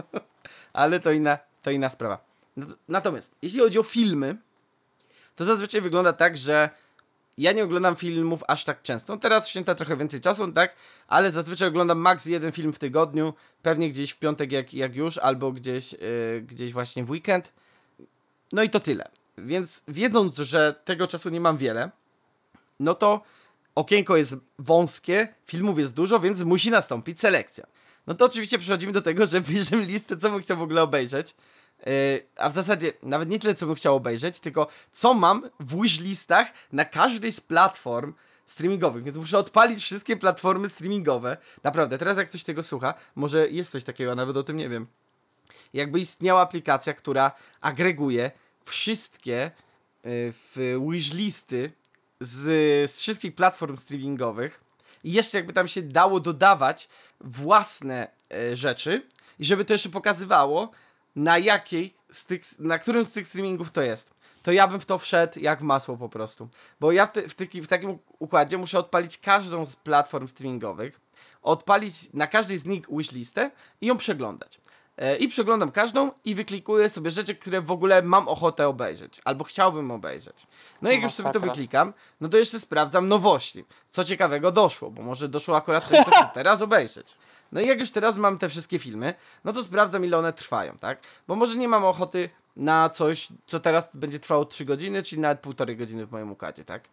ale 0.73 0.99
to 0.99 1.11
inna, 1.11 1.37
to 1.63 1.71
inna 1.71 1.89
sprawa. 1.89 2.25
Natomiast, 2.87 3.35
jeśli 3.41 3.59
chodzi 3.59 3.79
o 3.79 3.83
filmy, 3.83 4.37
to 5.35 5.45
zazwyczaj 5.45 5.81
wygląda 5.81 6.13
tak, 6.13 6.37
że 6.37 6.69
ja 7.37 7.51
nie 7.51 7.63
oglądam 7.63 7.95
filmów 7.95 8.43
aż 8.47 8.63
tak 8.65 8.81
często. 8.81 9.13
No 9.13 9.19
teraz 9.19 9.47
święta 9.47 9.75
trochę 9.75 9.97
więcej 9.97 10.21
czasu, 10.21 10.51
tak? 10.51 10.75
Ale 11.07 11.31
zazwyczaj 11.31 11.67
oglądam 11.67 11.99
maks 11.99 12.25
jeden 12.25 12.51
film 12.51 12.73
w 12.73 12.79
tygodniu, 12.79 13.33
pewnie 13.61 13.89
gdzieś 13.89 14.11
w 14.11 14.19
piątek 14.19 14.51
jak, 14.51 14.73
jak 14.73 14.95
już, 14.95 15.17
albo 15.17 15.51
gdzieś, 15.51 15.93
yy, 15.93 15.99
gdzieś 16.47 16.73
właśnie 16.73 17.03
w 17.03 17.09
weekend. 17.09 17.53
No 18.51 18.63
i 18.63 18.69
to 18.69 18.79
tyle. 18.79 19.09
Więc 19.37 19.83
wiedząc, 19.87 20.37
że 20.37 20.75
tego 20.85 21.07
czasu 21.07 21.29
nie 21.29 21.41
mam 21.41 21.57
wiele, 21.57 21.91
no 22.79 22.95
to 22.95 23.21
okienko 23.75 24.17
jest 24.17 24.35
wąskie, 24.59 25.27
filmów 25.45 25.79
jest 25.79 25.93
dużo, 25.93 26.19
więc 26.19 26.43
musi 26.43 26.71
nastąpić 26.71 27.19
selekcja. 27.19 27.67
No 28.07 28.13
to 28.13 28.25
oczywiście 28.25 28.59
przechodzimy 28.59 28.93
do 28.93 29.01
tego, 29.01 29.25
że 29.25 29.41
bierzemy 29.49 29.83
listę, 29.83 30.17
co 30.17 30.29
bym 30.29 30.39
chciał 30.39 30.57
w 30.57 30.61
ogóle 30.61 30.81
obejrzeć. 30.81 31.35
Yy, 31.85 32.27
a 32.35 32.49
w 32.49 32.53
zasadzie 32.53 32.93
nawet 33.03 33.29
nie 33.29 33.39
tyle, 33.39 33.55
co 33.55 33.65
bym 33.65 33.75
chciał 33.75 33.95
obejrzeć, 33.95 34.39
tylko 34.39 34.67
co 34.91 35.13
mam 35.13 35.49
w 35.59 35.81
wishlistach 35.81 36.47
na 36.71 36.85
każdej 36.85 37.31
z 37.31 37.41
platform 37.41 38.13
streamingowych, 38.45 39.03
więc 39.03 39.17
muszę 39.17 39.37
odpalić 39.37 39.83
wszystkie 39.83 40.17
platformy 40.17 40.69
streamingowe. 40.69 41.37
Naprawdę, 41.63 41.97
teraz 41.97 42.17
jak 42.17 42.29
ktoś 42.29 42.43
tego 42.43 42.63
słucha, 42.63 42.93
może 43.15 43.49
jest 43.49 43.71
coś 43.71 43.83
takiego, 43.83 44.11
a 44.11 44.15
nawet 44.15 44.37
o 44.37 44.43
tym 44.43 44.57
nie 44.57 44.69
wiem. 44.69 44.87
Jakby 45.73 45.99
istniała 45.99 46.41
aplikacja, 46.41 46.93
która 46.93 47.31
agreguje 47.61 48.31
wszystkie 48.65 49.51
yy, 50.03 50.11
w 50.33 50.79
wishlisty 50.89 51.71
z, 52.19 52.91
z 52.91 52.99
wszystkich 52.99 53.35
platform 53.35 53.77
streamingowych 53.77 54.61
i 55.03 55.11
jeszcze 55.11 55.37
jakby 55.37 55.53
tam 55.53 55.67
się 55.67 55.81
dało 55.81 56.19
dodawać 56.19 56.89
własne 57.21 58.07
yy, 58.29 58.55
rzeczy 58.55 59.07
i 59.39 59.45
żeby 59.45 59.65
to 59.65 59.73
jeszcze 59.73 59.89
pokazywało, 59.89 60.71
na 61.15 61.37
jakiej 61.37 61.93
z 62.11 62.25
tych, 62.25 62.59
na 62.59 62.79
którym 62.79 63.05
z 63.05 63.11
tych 63.11 63.27
streamingów 63.27 63.71
to 63.71 63.81
jest, 63.81 64.13
to 64.43 64.51
ja 64.51 64.67
bym 64.67 64.79
w 64.79 64.85
to 64.85 64.97
wszedł 64.97 65.39
jak 65.39 65.59
w 65.59 65.63
masło 65.63 65.97
po 65.97 66.09
prostu. 66.09 66.49
Bo 66.79 66.91
ja 66.91 67.05
w, 67.05 67.11
ty, 67.11 67.29
w, 67.29 67.35
tyki, 67.35 67.61
w 67.61 67.67
takim 67.67 67.97
układzie 68.19 68.57
muszę 68.57 68.79
odpalić 68.79 69.17
każdą 69.17 69.65
z 69.65 69.75
platform 69.75 70.27
streamingowych, 70.27 70.99
odpalić 71.41 72.13
na 72.13 72.27
każdej 72.27 72.57
z 72.57 72.65
nich 72.65 72.85
wishlistę 72.89 73.51
i 73.81 73.87
ją 73.87 73.97
przeglądać. 73.97 74.59
E, 74.97 75.15
I 75.15 75.27
przeglądam 75.27 75.71
każdą 75.71 76.11
i 76.25 76.35
wyklikuję 76.35 76.89
sobie 76.89 77.11
rzeczy, 77.11 77.35
które 77.35 77.61
w 77.61 77.71
ogóle 77.71 78.01
mam 78.01 78.27
ochotę 78.27 78.67
obejrzeć, 78.67 79.21
albo 79.25 79.43
chciałbym 79.43 79.91
obejrzeć. 79.91 80.47
No 80.81 80.89
i 80.89 80.93
jak 80.93 81.03
już 81.03 81.13
sobie 81.13 81.31
to 81.31 81.39
wyklikam, 81.39 81.93
no 82.21 82.29
to 82.29 82.37
jeszcze 82.37 82.59
sprawdzam 82.59 83.07
nowości. 83.07 83.65
Co 83.91 84.03
ciekawego 84.03 84.51
doszło, 84.51 84.91
bo 84.91 85.01
może 85.01 85.29
doszło 85.29 85.57
akurat 85.57 85.83
coś, 85.83 85.97
co 85.97 86.11
chcę 86.11 86.29
teraz 86.33 86.61
obejrzeć. 86.61 87.17
No 87.51 87.61
i 87.61 87.67
jak 87.67 87.79
już 87.79 87.91
teraz 87.91 88.17
mam 88.17 88.37
te 88.37 88.49
wszystkie 88.49 88.79
filmy, 88.79 89.13
no 89.43 89.53
to 89.53 89.63
sprawdzam 89.63 90.05
ile 90.05 90.17
one 90.17 90.33
trwają, 90.33 90.77
tak? 90.77 90.99
Bo 91.27 91.35
może 91.35 91.57
nie 91.57 91.67
mam 91.67 91.85
ochoty 91.85 92.29
na 92.55 92.89
coś, 92.89 93.27
co 93.47 93.59
teraz 93.59 93.95
będzie 93.95 94.19
trwało 94.19 94.45
3 94.45 94.65
godziny, 94.65 95.03
czyli 95.03 95.21
nawet 95.21 95.39
półtorej 95.39 95.77
godziny 95.77 96.05
w 96.05 96.11
moim 96.11 96.31
układzie, 96.31 96.65
tak? 96.65 96.83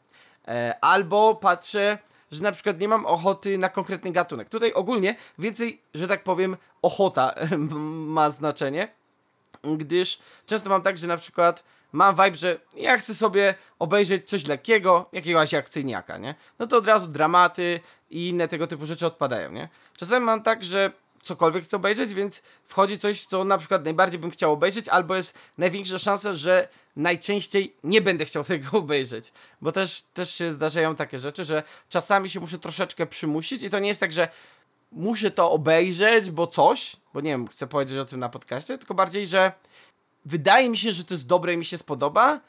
E, 0.49 0.79
albo 0.81 1.35
patrzę, 1.35 1.99
że 2.33 2.43
na 2.43 2.53
przykład 2.53 2.81
nie 2.81 2.89
mam 2.89 3.07
ochoty 3.07 3.59
na 3.59 3.69
konkretny 3.69 4.13
gatunek. 4.13 4.49
Tutaj 4.49 4.73
ogólnie 4.73 5.17
więcej, 5.39 5.81
że 5.95 6.09
tak 6.09 6.23
powiem, 6.23 6.57
ochota 6.83 7.35
ma 8.17 8.31
znaczenie, 8.31 8.89
gdyż 9.77 10.19
często 10.47 10.71
mam 10.71 10.83
tak, 10.83 10.99
że 10.99 11.07
na 11.07 11.17
przykład 11.17 11.65
mam 11.93 12.15
vibe, 12.17 12.37
że 12.37 12.59
ja 12.77 12.97
chcę 12.97 13.15
sobie 13.15 13.55
obejrzeć 13.79 14.29
coś 14.29 14.47
lekkiego, 14.47 15.09
jakiegoś 15.13 15.55
akcyjniaka, 15.55 16.19
nie? 16.19 16.35
No 16.59 16.67
to 16.67 16.77
od 16.77 16.87
razu 16.87 17.07
dramaty 17.07 17.81
i 18.11 18.29
inne 18.29 18.49
tego 18.49 18.67
typu 18.67 18.87
rzeczy 18.87 19.07
odpadają, 19.07 19.53
nie? 19.53 19.69
Czasami 19.97 20.27
mam 20.27 20.43
tak, 20.43 20.65
że 20.65 20.93
cokolwiek 21.23 21.65
chcę 21.65 21.77
obejrzeć, 21.77 22.15
więc 22.15 22.43
wchodzi 22.65 22.99
coś, 22.99 23.27
co 23.27 23.45
na 23.45 23.59
przykład 23.59 23.85
najbardziej 23.85 24.21
bym 24.21 24.31
chciał 24.31 24.53
obejrzeć, 24.53 24.89
albo 24.89 25.17
jest 25.17 25.39
największa 25.59 25.99
szansa, 25.99 26.33
że 26.33 26.69
najczęściej 26.97 27.75
nie 27.85 28.01
będę 28.01 28.25
chciał 28.25 28.45
tego 28.55 28.79
obejrzeć. 28.79 29.33
Bo 29.61 29.73
też, 29.73 30.03
też 30.03 30.35
się 30.35 30.53
zdarzają 30.53 30.97
takie 30.97 31.19
rzeczy, 31.19 31.45
że 31.45 31.63
czasami 31.89 32.31
się 32.31 32.41
muszę 32.41 32.59
troszeczkę 32.59 33.07
przymusić 33.07 33.63
i 33.63 33.71
to 33.71 33.79
nie 33.79 33.89
jest 33.89 34.01
tak, 34.01 34.13
że 34.13 34.29
muszę 34.93 35.31
to 35.31 35.51
obejrzeć, 35.51 36.31
bo 36.31 36.47
coś, 36.47 36.97
bo 37.15 37.21
nie 37.21 37.31
wiem, 37.31 37.49
chcę 37.49 37.67
powiedzieć 37.67 37.99
o 37.99 38.05
tym 38.05 38.21
na 38.21 38.29
podcaście, 38.29 38.79
tylko 38.79 38.95
bardziej, 38.95 39.27
że 39.27 39.53
wydaje 40.25 40.69
mi 40.71 40.77
się, 40.77 40.93
że 40.93 41.05
to 41.05 41.15
jest 41.15 41.27
dobre 41.27 41.55
i 41.55 41.57
mi 41.57 41.65
się 41.65 41.79
spodoba, 41.79 42.41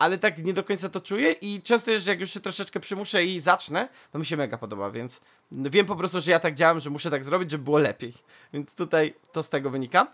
ale 0.00 0.18
tak 0.18 0.38
nie 0.38 0.52
do 0.52 0.64
końca 0.64 0.88
to 0.88 1.00
czuję 1.00 1.32
i 1.32 1.62
często 1.62 1.90
jest, 1.90 2.04
że 2.04 2.10
jak 2.10 2.20
już 2.20 2.30
się 2.30 2.40
troszeczkę 2.40 2.80
przymuszę 2.80 3.24
i 3.24 3.40
zacznę, 3.40 3.88
to 4.12 4.18
mi 4.18 4.26
się 4.26 4.36
mega 4.36 4.58
podoba, 4.58 4.90
więc 4.90 5.20
wiem 5.52 5.86
po 5.86 5.96
prostu, 5.96 6.20
że 6.20 6.30
ja 6.30 6.38
tak 6.38 6.54
działam, 6.54 6.80
że 6.80 6.90
muszę 6.90 7.10
tak 7.10 7.24
zrobić, 7.24 7.50
żeby 7.50 7.64
było 7.64 7.78
lepiej. 7.78 8.14
Więc 8.52 8.74
tutaj 8.74 9.14
to 9.32 9.42
z 9.42 9.48
tego 9.48 9.70
wynika. 9.70 10.06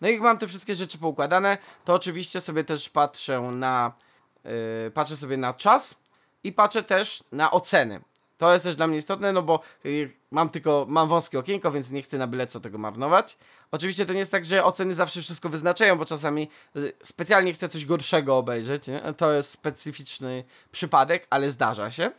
No 0.00 0.08
i 0.08 0.12
jak 0.12 0.20
mam 0.20 0.38
te 0.38 0.46
wszystkie 0.46 0.74
rzeczy 0.74 0.98
poukładane, 0.98 1.58
to 1.84 1.94
oczywiście 1.94 2.40
sobie 2.40 2.64
też 2.64 2.88
patrzę 2.88 3.40
na 3.40 3.92
yy, 4.44 4.90
patrzę 4.94 5.16
sobie 5.16 5.36
na 5.36 5.54
czas 5.54 5.94
i 6.44 6.52
patrzę 6.52 6.82
też 6.82 7.24
na 7.32 7.50
oceny. 7.50 8.00
To 8.38 8.52
jest 8.52 8.64
też 8.64 8.76
dla 8.76 8.86
mnie 8.86 8.98
istotne, 8.98 9.32
no 9.32 9.42
bo 9.42 9.60
y, 9.84 10.12
mam 10.30 10.48
tylko, 10.48 10.86
mam 10.88 11.08
wąskie 11.08 11.38
okienko, 11.38 11.70
więc 11.70 11.90
nie 11.90 12.02
chcę 12.02 12.18
na 12.18 12.26
byle 12.26 12.46
co 12.46 12.60
tego 12.60 12.78
marnować. 12.78 13.38
Oczywiście 13.70 14.06
to 14.06 14.12
nie 14.12 14.18
jest 14.18 14.30
tak, 14.30 14.44
że 14.44 14.64
oceny 14.64 14.94
zawsze 14.94 15.22
wszystko 15.22 15.48
wyznaczają, 15.48 15.98
bo 15.98 16.04
czasami 16.04 16.48
y, 16.76 16.92
specjalnie 17.02 17.52
chcę 17.52 17.68
coś 17.68 17.86
gorszego 17.86 18.36
obejrzeć. 18.36 18.88
Nie? 18.88 19.00
To 19.16 19.32
jest 19.32 19.50
specyficzny 19.50 20.44
przypadek, 20.72 21.26
ale 21.30 21.50
zdarza 21.50 21.90
się. 21.90 22.10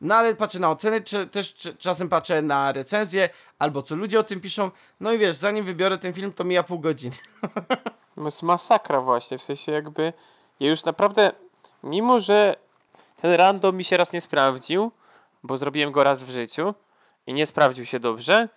No 0.00 0.14
ale 0.14 0.34
patrzę 0.34 0.58
na 0.58 0.70
oceny, 0.70 1.00
czy 1.00 1.26
też 1.26 1.54
czy, 1.54 1.76
czasem 1.76 2.08
patrzę 2.08 2.42
na 2.42 2.72
recenzje, 2.72 3.28
albo 3.58 3.82
co 3.82 3.94
ludzie 3.94 4.20
o 4.20 4.22
tym 4.22 4.40
piszą. 4.40 4.70
No 5.00 5.12
i 5.12 5.18
wiesz, 5.18 5.36
zanim 5.36 5.64
wybiorę 5.64 5.98
ten 5.98 6.12
film, 6.12 6.32
to 6.32 6.44
mija 6.44 6.62
pół 6.62 6.78
godziny. 6.78 7.16
To 8.14 8.24
jest 8.24 8.42
masakra 8.42 9.00
właśnie, 9.00 9.38
w 9.38 9.42
sensie 9.42 9.72
jakby 9.72 10.12
ja 10.60 10.68
już 10.68 10.84
naprawdę, 10.84 11.32
mimo 11.82 12.20
że 12.20 12.56
ten 13.16 13.32
random 13.32 13.76
mi 13.76 13.84
się 13.84 13.96
raz 13.96 14.12
nie 14.12 14.20
sprawdził, 14.20 14.92
bo 15.44 15.56
zrobiłem 15.56 15.92
go 15.92 16.04
raz 16.04 16.22
w 16.22 16.30
życiu 16.30 16.74
i 17.26 17.34
nie 17.34 17.46
sprawdził 17.46 17.86
się 17.86 18.00
dobrze, 18.00 18.48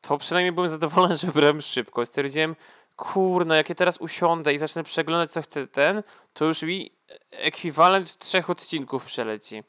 to 0.00 0.18
przynajmniej 0.18 0.52
byłem 0.52 0.68
zadowolony, 0.70 1.16
że 1.20 1.26
wybrałem 1.26 1.60
szybko. 1.60 2.06
Stwierdziłem, 2.06 2.56
kurna, 2.96 3.56
jak 3.56 3.68
ja 3.68 3.74
teraz 3.74 3.98
usiądę 3.98 4.54
i 4.54 4.58
zacznę 4.58 4.84
przeglądać, 4.84 5.32
co 5.32 5.42
chcę 5.42 5.66
ten, 5.66 6.02
to 6.34 6.44
już 6.44 6.62
mi 6.62 6.90
ekwiwalent 7.30 8.18
trzech 8.18 8.50
odcinków 8.50 9.04
przeleci. 9.04 9.62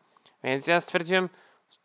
Więc 0.44 0.68
ja 0.68 0.80
stwierdziłem, 0.80 1.30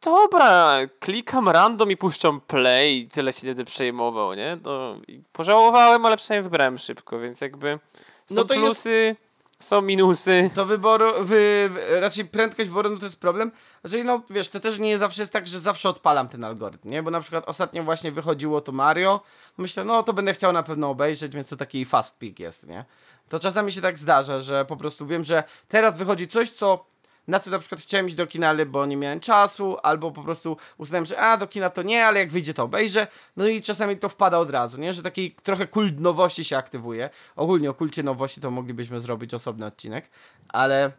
dobra, 0.02 0.78
klikam 1.00 1.48
random 1.48 1.90
i 1.90 1.96
puszczam 1.96 2.40
play 2.40 2.98
i 2.98 3.08
tyle 3.08 3.32
się 3.32 3.38
wtedy 3.40 3.64
przejmował, 3.64 4.34
nie? 4.34 4.58
To 4.62 4.96
pożałowałem, 5.32 6.06
ale 6.06 6.16
przynajmniej 6.16 6.42
wybrałem 6.42 6.78
szybko, 6.78 7.18
więc 7.18 7.40
jakby 7.40 7.78
są 8.26 8.34
No 8.34 8.44
to 8.44 8.54
jest- 8.54 8.64
plusy, 8.66 9.16
są 9.64 9.82
minusy. 9.82 10.50
To 10.54 10.66
wyboru, 10.66 11.24
wy, 11.24 11.70
raczej 12.00 12.24
prędkość 12.24 12.68
wyboru 12.68 12.90
no 12.90 12.96
to 12.96 13.04
jest 13.04 13.20
problem. 13.20 13.52
Znaczy, 13.84 14.04
no 14.04 14.22
wiesz, 14.30 14.48
to 14.48 14.60
też 14.60 14.78
nie 14.78 14.98
zawsze 14.98 15.22
jest 15.22 15.32
tak, 15.32 15.46
że 15.46 15.60
zawsze 15.60 15.88
odpalam 15.88 16.28
ten 16.28 16.44
algorytm, 16.44 16.90
nie? 16.90 17.02
Bo 17.02 17.10
na 17.10 17.20
przykład 17.20 17.48
ostatnio 17.48 17.82
właśnie 17.82 18.12
wychodziło 18.12 18.60
to 18.60 18.72
Mario. 18.72 19.20
Myślę, 19.58 19.84
no 19.84 20.02
to 20.02 20.12
będę 20.12 20.34
chciał 20.34 20.52
na 20.52 20.62
pewno 20.62 20.90
obejrzeć, 20.90 21.34
więc 21.34 21.48
to 21.48 21.56
taki 21.56 21.84
fast 21.84 22.18
pick 22.18 22.38
jest, 22.38 22.66
nie? 22.66 22.84
To 23.28 23.40
czasami 23.40 23.72
się 23.72 23.80
tak 23.80 23.98
zdarza, 23.98 24.40
że 24.40 24.64
po 24.64 24.76
prostu 24.76 25.06
wiem, 25.06 25.24
że 25.24 25.44
teraz 25.68 25.96
wychodzi 25.96 26.28
coś, 26.28 26.50
co 26.50 26.84
na 27.28 27.40
co 27.40 27.50
na 27.50 27.58
przykład 27.58 27.80
chciałem 27.80 28.06
iść 28.06 28.16
do 28.16 28.26
kina, 28.26 28.48
ale 28.48 28.66
bo 28.66 28.86
nie 28.86 28.96
miałem 28.96 29.20
czasu, 29.20 29.76
albo 29.82 30.10
po 30.10 30.22
prostu 30.22 30.56
uznałem, 30.78 31.04
że 31.04 31.18
a, 31.18 31.36
do 31.36 31.46
kina 31.46 31.70
to 31.70 31.82
nie, 31.82 32.06
ale 32.06 32.20
jak 32.20 32.30
wyjdzie 32.30 32.54
to 32.54 32.62
obejrzę. 32.62 33.06
No 33.36 33.46
i 33.46 33.62
czasami 33.62 33.96
to 33.96 34.08
wpada 34.08 34.38
od 34.38 34.50
razu, 34.50 34.78
nie? 34.78 34.92
Że 34.92 35.02
taki 35.02 35.34
trochę 35.42 35.66
kult 35.66 36.00
nowości 36.00 36.44
się 36.44 36.56
aktywuje. 36.56 37.10
Ogólnie 37.36 37.70
o 37.70 37.74
kulcie 37.74 38.02
nowości 38.02 38.40
to 38.40 38.50
moglibyśmy 38.50 39.00
zrobić 39.00 39.34
osobny 39.34 39.66
odcinek, 39.66 40.10
ale... 40.48 40.92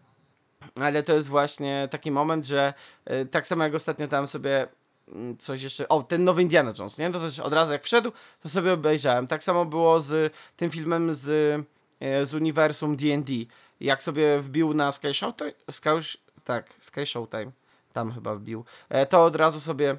Ale 0.75 1.03
to 1.03 1.13
jest 1.13 1.27
właśnie 1.27 1.87
taki 1.91 2.11
moment, 2.11 2.45
że 2.45 2.73
y, 3.11 3.25
tak 3.25 3.47
samo 3.47 3.63
jak 3.63 3.75
ostatnio 3.75 4.07
tam 4.07 4.27
sobie 4.27 4.67
mm, 5.07 5.37
coś 5.37 5.61
jeszcze. 5.61 5.89
O, 5.89 6.03
ten 6.03 6.23
nowy 6.23 6.41
Indiana 6.41 6.73
Jones, 6.79 6.97
nie? 6.97 7.11
To 7.11 7.19
też 7.19 7.39
od 7.39 7.53
razu 7.53 7.71
jak 7.71 7.83
wszedł, 7.83 8.11
to 8.43 8.49
sobie 8.49 8.73
obejrzałem. 8.73 9.27
Tak 9.27 9.43
samo 9.43 9.65
było 9.65 9.99
z 9.99 10.33
tym 10.57 10.71
filmem 10.71 11.13
z, 11.13 11.29
e, 11.99 12.25
z 12.25 12.33
uniwersum 12.33 12.95
D&D. 12.97 13.33
Jak 13.83 14.03
sobie 14.03 14.39
wbił 14.39 14.73
na 14.73 14.91
Sky 14.91 15.13
Showtime, 15.13 15.51
Sky, 15.71 15.89
tak, 16.43 16.73
Sky 16.79 17.05
Showtime, 17.05 17.51
tam 17.93 18.13
chyba 18.13 18.35
wbił, 18.35 18.65
e, 18.89 19.05
to 19.05 19.25
od 19.25 19.35
razu 19.35 19.59
sobie 19.61 19.97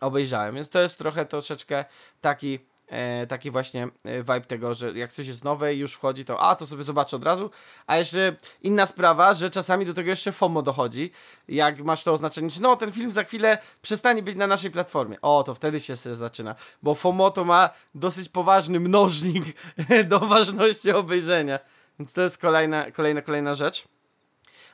obejrzałem. 0.00 0.54
Więc 0.54 0.68
to 0.68 0.80
jest 0.80 0.98
trochę 0.98 1.26
troszeczkę 1.26 1.84
taki 2.20 2.58
e, 2.88 3.26
taki 3.26 3.50
właśnie 3.50 3.88
e, 4.04 4.18
vibe 4.18 4.40
tego, 4.40 4.74
że 4.74 4.92
jak 4.92 5.12
coś 5.12 5.26
jest 5.26 5.44
nowe 5.44 5.74
i 5.74 5.78
już 5.78 5.94
wchodzi, 5.94 6.24
to 6.24 6.40
a, 6.40 6.56
to 6.56 6.66
sobie 6.66 6.82
zobaczę 6.82 7.16
od 7.16 7.24
razu. 7.24 7.50
A 7.86 7.96
jeszcze 7.96 8.36
inna 8.62 8.86
sprawa, 8.86 9.34
że 9.34 9.50
czasami 9.50 9.86
do 9.86 9.94
tego 9.94 10.10
jeszcze 10.10 10.32
FOMO 10.32 10.62
dochodzi. 10.62 11.10
Jak 11.48 11.80
masz 11.80 12.04
to 12.04 12.12
oznaczenie, 12.12 12.50
że 12.50 12.60
no, 12.60 12.76
ten 12.76 12.92
film 12.92 13.12
za 13.12 13.24
chwilę 13.24 13.58
przestanie 13.82 14.22
być 14.22 14.36
na 14.36 14.46
naszej 14.46 14.70
platformie. 14.70 15.20
O, 15.20 15.42
to 15.42 15.54
wtedy 15.54 15.80
się 15.80 15.96
zaczyna. 15.96 16.54
Bo 16.82 16.94
FOMO 16.94 17.30
to 17.30 17.44
ma 17.44 17.70
dosyć 17.94 18.28
poważny 18.28 18.80
mnożnik 18.80 19.44
do 20.10 20.20
ważności 20.20 20.90
obejrzenia. 20.90 21.58
Więc 21.98 22.12
to 22.12 22.22
jest 22.22 22.38
kolejna, 22.38 22.90
kolejna, 22.90 23.22
kolejna 23.22 23.54
rzecz. 23.54 23.88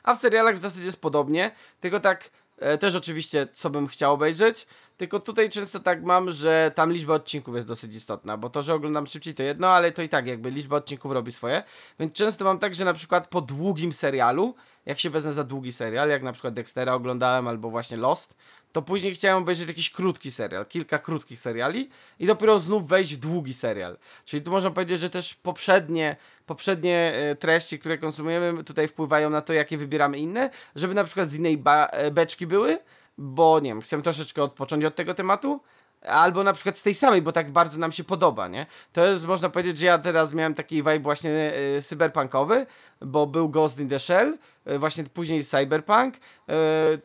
A 0.03 0.13
w 0.13 0.17
serialach 0.17 0.55
w 0.55 0.57
zasadzie 0.57 0.85
jest 0.85 1.01
podobnie, 1.01 1.51
tylko 1.79 1.99
tak 1.99 2.29
e, 2.59 2.77
też 2.77 2.95
oczywiście 2.95 3.47
co 3.51 3.69
bym 3.69 3.87
chciał 3.87 4.13
obejrzeć, 4.13 4.67
tylko 4.97 5.19
tutaj 5.19 5.49
często 5.49 5.79
tak 5.79 6.03
mam, 6.03 6.31
że 6.31 6.71
tam 6.75 6.93
liczba 6.93 7.13
odcinków 7.13 7.55
jest 7.55 7.67
dosyć 7.67 7.95
istotna, 7.95 8.37
bo 8.37 8.49
to, 8.49 8.63
że 8.63 8.73
oglądam 8.73 9.07
szybciej 9.07 9.35
to 9.35 9.43
jedno, 9.43 9.67
ale 9.67 9.91
to 9.91 10.01
i 10.01 10.09
tak 10.09 10.27
jakby 10.27 10.51
liczba 10.51 10.75
odcinków 10.75 11.11
robi 11.11 11.31
swoje. 11.31 11.63
Więc 11.99 12.13
często 12.13 12.45
mam 12.45 12.59
tak, 12.59 12.75
że 12.75 12.85
na 12.85 12.93
przykład 12.93 13.27
po 13.27 13.41
długim 13.41 13.93
serialu, 13.93 14.55
jak 14.85 14.99
się 14.99 15.09
wezmę 15.09 15.33
za 15.33 15.43
długi 15.43 15.71
serial, 15.71 16.09
jak 16.09 16.23
na 16.23 16.33
przykład 16.33 16.53
Dextera 16.53 16.93
oglądałem 16.93 17.47
albo 17.47 17.69
właśnie 17.69 17.97
Lost, 17.97 18.35
to 18.73 18.81
później 18.81 19.15
chciałem 19.15 19.43
obejrzeć 19.43 19.67
jakiś 19.67 19.89
krótki 19.89 20.31
serial, 20.31 20.65
kilka 20.65 20.99
krótkich 20.99 21.39
seriali 21.39 21.89
i 22.19 22.25
dopiero 22.25 22.59
znów 22.59 22.87
wejść 22.87 23.15
w 23.15 23.17
długi 23.17 23.53
serial. 23.53 23.97
Czyli 24.25 24.43
tu 24.43 24.51
można 24.51 24.71
powiedzieć, 24.71 25.01
że 25.01 25.09
też 25.09 25.33
poprzednie, 25.35 26.15
poprzednie 26.45 27.13
e, 27.15 27.35
treści, 27.35 27.79
które 27.79 27.97
konsumujemy 27.97 28.63
tutaj 28.63 28.87
wpływają 28.87 29.29
na 29.29 29.41
to, 29.41 29.53
jakie 29.53 29.77
wybieramy 29.77 30.19
inne, 30.19 30.49
żeby 30.75 30.93
na 30.93 31.03
przykład 31.03 31.29
z 31.29 31.35
innej 31.35 31.63
e, 31.65 32.11
beczki 32.11 32.47
były, 32.47 32.79
bo 33.17 33.59
nie 33.59 33.69
wiem, 33.69 33.81
chcę 33.81 34.01
troszeczkę 34.01 34.43
odpocząć 34.43 34.85
od 34.85 34.95
tego 34.95 35.13
tematu, 35.13 35.61
albo 36.05 36.43
na 36.43 36.53
przykład 36.53 36.77
z 36.77 36.83
tej 36.83 36.93
samej, 36.93 37.21
bo 37.21 37.31
tak 37.31 37.51
bardzo 37.51 37.77
nam 37.77 37.91
się 37.91 38.03
podoba, 38.03 38.47
nie? 38.47 38.65
To 38.93 39.05
jest, 39.05 39.25
można 39.25 39.49
powiedzieć, 39.49 39.79
że 39.79 39.85
ja 39.85 39.97
teraz 39.97 40.33
miałem 40.33 40.53
taki 40.53 40.75
vibe 40.75 40.99
właśnie 40.99 41.53
y, 41.77 41.81
cyberpunkowy, 41.81 42.65
bo 43.01 43.27
był 43.27 43.49
Ghost 43.49 43.79
in 43.79 43.89
the 43.89 43.99
Shell, 43.99 44.37
y, 44.67 44.79
właśnie 44.79 45.03
później 45.03 45.43
Cyberpunk, 45.43 46.15
y, 46.15 46.19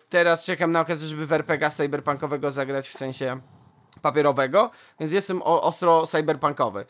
teraz 0.09 0.45
czekam 0.45 0.73
na 0.73 0.81
okazję, 0.81 1.09
żeby 1.09 1.27
w 1.27 1.33
RPG 1.33 1.70
cyberpunkowego 1.70 2.51
zagrać 2.51 2.89
w 2.89 2.93
sensie 2.93 3.41
papierowego, 4.03 4.70
więc 5.01 5.12
jestem 5.12 5.43
o, 5.43 5.62
ostro 5.62 6.07
cyberpunkowy. 6.07 6.87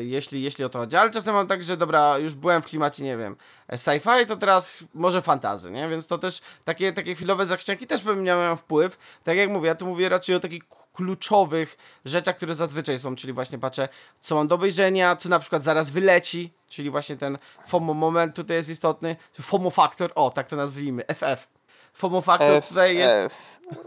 Jeśli, 0.00 0.42
jeśli 0.42 0.64
o 0.64 0.68
to 0.68 0.78
chodzi, 0.78 0.96
ale 0.96 1.10
czasem 1.10 1.34
mam 1.34 1.46
tak, 1.46 1.62
że 1.62 1.76
dobra, 1.76 2.18
już 2.18 2.34
byłem 2.34 2.62
w 2.62 2.66
klimacie, 2.66 3.04
nie 3.04 3.16
wiem, 3.16 3.36
sci-fi, 3.72 4.26
to 4.26 4.36
teraz 4.36 4.84
może 4.94 5.22
fantazy, 5.22 5.70
nie? 5.70 5.88
Więc 5.88 6.06
to 6.06 6.18
też 6.18 6.40
takie, 6.64 6.92
takie 6.92 7.14
chwilowe 7.14 7.46
zachcianki 7.46 7.86
też 7.86 8.02
pewnie 8.02 8.22
miały 8.22 8.56
wpływ. 8.56 8.98
Tak 9.24 9.36
jak 9.36 9.50
mówię, 9.50 9.68
ja 9.68 9.74
tu 9.74 9.86
mówię 9.86 10.08
raczej 10.08 10.36
o 10.36 10.40
takich 10.40 10.62
kluczowych 10.92 11.76
rzeczach, 12.04 12.36
które 12.36 12.54
zazwyczaj 12.54 12.98
są, 12.98 13.16
czyli 13.16 13.32
właśnie 13.32 13.58
patrzę, 13.58 13.88
co 14.20 14.34
mam 14.34 14.48
do 14.48 14.54
obejrzenia, 14.54 15.16
co 15.16 15.28
na 15.28 15.38
przykład 15.38 15.62
zaraz 15.62 15.90
wyleci, 15.90 16.52
czyli 16.68 16.90
właśnie 16.90 17.16
ten 17.16 17.38
FOMO 17.66 17.94
moment 17.94 18.36
tutaj 18.36 18.56
jest 18.56 18.68
istotny, 18.68 19.16
FOMO 19.40 19.70
Factor, 19.70 20.12
o, 20.14 20.30
tak 20.30 20.48
to 20.48 20.56
nazwijmy, 20.56 21.04
FF. 21.06 21.48
FOMO 21.92 22.20
Factor 22.20 22.50
F, 22.50 22.68
tutaj 22.68 22.96
jest... 22.96 23.36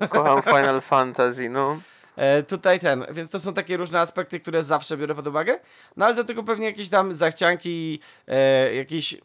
Kocham 0.09 0.41
Final 0.41 0.81
Fantasy, 0.81 1.49
no. 1.49 1.79
E, 2.15 2.43
tutaj 2.43 2.79
ten, 2.79 3.05
więc 3.11 3.29
to 3.31 3.39
są 3.39 3.53
takie 3.53 3.77
różne 3.77 3.99
aspekty, 3.99 4.39
które 4.39 4.63
zawsze 4.63 4.97
biorę 4.97 5.15
pod 5.15 5.27
uwagę, 5.27 5.59
no 5.97 6.05
ale 6.05 6.15
do 6.15 6.23
tego 6.23 6.43
pewnie 6.43 6.65
jakieś 6.65 6.89
tam 6.89 7.13
zachcianki, 7.13 7.99
e, 8.27 8.75
jakiś 8.75 9.17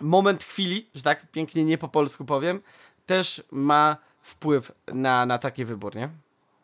moment 0.00 0.44
chwili, 0.44 0.90
że 0.94 1.02
tak 1.02 1.30
pięknie 1.30 1.64
nie 1.64 1.78
po 1.78 1.88
polsku 1.88 2.24
powiem, 2.24 2.60
też 3.06 3.42
ma 3.50 3.96
wpływ 4.22 4.72
na, 4.86 5.26
na 5.26 5.38
taki 5.38 5.64
wybór, 5.64 5.96
nie? 5.96 6.08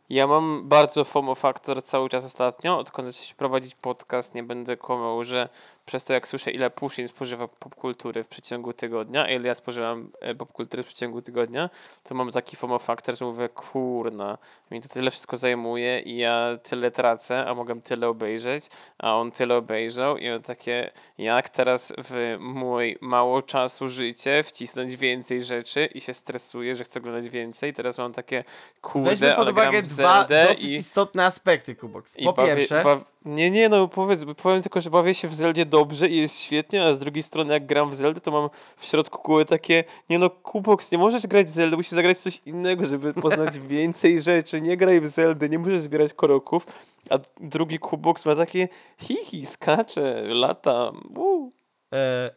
Ja 0.08 0.26
mam 0.26 0.68
bardzo 0.68 1.04
FOMO 1.04 1.34
faktor 1.34 1.82
cały 1.82 2.08
czas 2.08 2.24
ostatnio, 2.24 2.78
odkąd 2.78 3.08
zaczęliśmy 3.08 3.36
prowadzić 3.36 3.74
podcast, 3.74 4.34
nie 4.34 4.42
będę 4.42 4.76
kłamał, 4.76 5.24
że 5.24 5.48
przez 5.86 6.04
to 6.04 6.12
jak 6.12 6.28
słyszę 6.28 6.50
ile 6.50 6.70
Puszin 6.70 7.08
spożywa 7.08 7.48
popkultury 7.48 8.24
w 8.24 8.28
przeciągu 8.28 8.72
tygodnia, 8.72 9.30
ile 9.30 9.48
ja 9.48 9.54
spożywam 9.54 10.10
e, 10.20 10.34
popkultury 10.34 10.82
w 10.82 10.86
przeciągu 10.86 11.22
tygodnia, 11.22 11.70
to 12.04 12.14
mam 12.14 12.32
taki 12.32 12.56
FOMO 12.56 12.78
faktor, 12.78 13.16
że 13.16 13.24
mówię, 13.24 13.48
kurna, 13.48 14.38
mi 14.70 14.80
to 14.82 14.88
tyle 14.88 15.10
wszystko 15.10 15.36
zajmuje 15.36 16.00
i 16.00 16.16
ja 16.16 16.58
tyle 16.62 16.90
tracę, 16.90 17.46
a 17.46 17.54
mogę 17.54 17.80
tyle 17.80 18.08
obejrzeć, 18.08 18.66
a 18.98 19.16
on 19.16 19.30
tyle 19.30 19.56
obejrzał 19.56 20.16
i 20.16 20.30
on 20.30 20.42
takie, 20.42 20.90
jak 21.18 21.48
teraz 21.48 21.92
w 21.98 22.36
mój 22.40 22.98
mało 23.00 23.42
czasu 23.42 23.88
życie 23.88 24.42
wcisnąć 24.42 24.96
więcej 24.96 25.42
rzeczy 25.42 25.86
i 25.86 26.00
się 26.00 26.14
stresuję, 26.14 26.74
że 26.74 26.84
chcę 26.84 27.00
oglądać 27.00 27.28
więcej, 27.28 27.74
teraz 27.74 27.98
mam 27.98 28.12
takie, 28.12 28.44
kurde, 28.80 29.10
Weźmy 29.10 29.34
pod 29.34 29.48
uwagę 29.48 29.82
dwa 29.82 30.24
dosyć 30.24 30.64
i... 30.64 30.76
istotne 30.76 31.24
aspekty, 31.26 31.74
Kubox. 31.74 32.16
Po 32.24 32.32
pierwsze... 32.32 32.82
Bawię, 32.84 33.04
nie, 33.26 33.50
nie, 33.50 33.68
no 33.68 33.88
powiedz, 33.88 34.24
powiem 34.42 34.62
tylko, 34.62 34.80
że 34.80 34.90
bawię 34.90 35.14
się 35.14 35.28
w 35.28 35.34
Zeldzie 35.34 35.66
dobrze 35.66 36.08
i 36.08 36.16
jest 36.16 36.40
świetnie, 36.40 36.84
a 36.84 36.92
z 36.92 36.98
drugiej 36.98 37.22
strony 37.22 37.54
jak 37.54 37.66
gram 37.66 37.90
w 37.90 37.94
Zeldę, 37.94 38.20
to 38.20 38.30
mam 38.30 38.48
w 38.76 38.86
środku 38.86 39.18
kóły 39.18 39.44
takie, 39.44 39.84
nie 40.10 40.18
no, 40.18 40.30
Kubox, 40.30 40.92
nie 40.92 40.98
możesz 40.98 41.26
grać 41.26 41.46
w 41.46 41.50
Zeldę, 41.50 41.76
musisz 41.76 41.92
zagrać 41.92 42.18
coś 42.18 42.40
innego, 42.46 42.86
żeby 42.86 43.14
poznać 43.14 43.58
więcej 43.68 44.20
rzeczy, 44.20 44.60
nie 44.60 44.76
graj 44.76 45.00
w 45.00 45.08
Zeldę, 45.08 45.48
nie 45.48 45.58
możesz 45.58 45.80
zbierać 45.80 46.14
koroków, 46.14 46.66
a 47.10 47.18
drugi 47.40 47.78
Kubox 47.78 48.26
ma 48.26 48.34
takie 48.34 48.68
hihi, 48.98 49.46
skacze, 49.46 50.22
lata, 50.22 50.92
uuu. 51.16 51.52
E, 51.92 52.30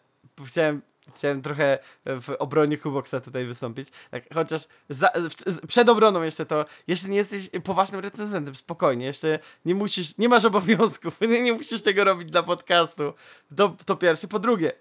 chciałem 0.45 0.81
chciałem 1.15 1.41
trochę 1.41 1.79
w 2.05 2.35
obronie 2.39 2.77
Kuboxa 2.77 3.15
tutaj 3.23 3.45
wystąpić. 3.45 3.89
Tak, 4.11 4.23
chociaż 4.33 4.61
za, 4.89 5.11
w, 5.15 5.67
przed 5.67 5.89
obroną 5.89 6.21
jeszcze 6.21 6.45
to, 6.45 6.65
jeśli 6.87 7.09
nie 7.09 7.17
jesteś 7.17 7.49
poważnym 7.63 8.01
recenzentem, 8.01 8.55
spokojnie, 8.55 9.05
jeszcze 9.05 9.39
nie 9.65 9.75
musisz, 9.75 10.17
nie 10.17 10.29
masz 10.29 10.45
obowiązków, 10.45 11.21
nie, 11.21 11.41
nie 11.41 11.53
musisz 11.53 11.81
tego 11.81 12.03
robić 12.03 12.31
dla 12.31 12.43
podcastu. 12.43 13.13
To, 13.55 13.75
to 13.85 13.95
pierwsze. 13.95 14.27
Po 14.27 14.39
drugie, 14.39 14.71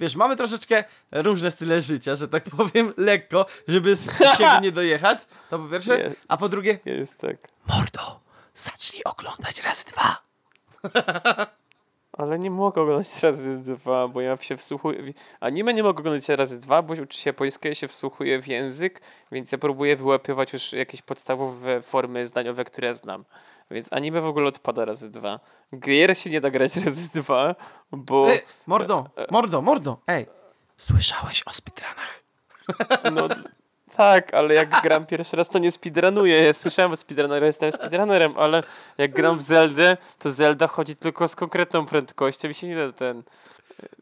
wiesz, 0.00 0.16
mamy 0.16 0.36
troszeczkę 0.36 0.84
różne 1.12 1.50
style 1.50 1.80
życia, 1.80 2.14
że 2.14 2.28
tak 2.28 2.44
powiem, 2.56 2.92
lekko, 2.96 3.46
żeby 3.68 3.96
z 3.96 4.18
siebie 4.36 4.60
nie 4.62 4.72
dojechać. 4.72 5.18
To 5.50 5.58
po 5.58 5.68
pierwsze. 5.68 6.14
A 6.28 6.36
po 6.36 6.48
drugie. 6.48 6.78
Jest 6.84 7.20
tak. 7.20 7.36
Mordo, 7.66 8.20
zacznij 8.54 9.04
oglądać 9.04 9.62
raz 9.62 9.84
dwa. 9.84 10.22
Ale 12.18 12.38
nie 12.44 12.50
mogę 12.50 12.82
oglądać 12.82 13.22
razy 13.22 13.58
dwa, 13.58 14.08
bo 14.08 14.20
ja 14.20 14.36
się 14.36 14.56
wsłuchuję. 14.56 15.12
Anime 15.40 15.74
nie 15.74 15.82
mogę 15.82 16.00
oglądać 16.00 16.28
razy 16.28 16.60
dwa, 16.60 16.82
bo 16.82 16.94
uczy 16.94 17.18
się 17.18 17.30
japońskiego, 17.30 17.74
się 17.74 17.88
wsłuchuję 17.88 18.42
w 18.42 18.48
język, 18.48 19.00
więc 19.32 19.52
ja 19.52 19.58
próbuję 19.58 19.96
wyłapywać 19.96 20.52
już 20.52 20.72
jakieś 20.72 21.02
podstawowe 21.02 21.82
formy 21.82 22.26
zdaniowe, 22.26 22.64
które 22.64 22.94
znam. 22.94 23.24
Więc 23.70 23.92
anime 23.92 24.20
w 24.20 24.26
ogóle 24.26 24.48
odpada 24.48 24.84
razy 24.84 25.10
dwa. 25.10 25.40
Gier 25.78 26.18
się 26.18 26.30
nie 26.30 26.40
da 26.40 26.50
grać 26.50 26.76
razy 26.86 27.20
dwa, 27.20 27.54
bo... 27.92 28.30
Ej, 28.30 28.40
mordo, 28.66 29.10
mordo, 29.30 29.62
mordo, 29.62 29.98
ej. 30.06 30.26
Słyszałeś 30.76 31.42
o 31.46 31.52
speedrunach? 31.52 32.22
No, 33.12 33.28
tak, 33.96 34.34
ale 34.34 34.54
jak 34.54 34.82
gram 34.82 35.06
pierwszy 35.06 35.36
raz, 35.36 35.48
to 35.48 35.58
nie 35.58 35.70
speedrunuję. 35.70 36.42
Ja 36.42 36.52
słyszałem 36.52 36.92
o 36.92 36.96
speedrunnerze, 36.96 37.46
jestem 37.46 37.72
speedrunnerem, 37.72 38.34
ale 38.36 38.62
jak 38.98 39.12
gram 39.12 39.38
w 39.38 39.42
Zeldę, 39.42 39.96
to 40.18 40.30
Zelda 40.30 40.66
chodzi 40.66 40.96
tylko 40.96 41.28
z 41.28 41.36
konkretną 41.36 41.86
prędkością 41.86 42.48
i 42.48 42.54
się 42.54 42.68
nie 42.68 42.76
da 42.76 42.92
ten... 42.92 43.22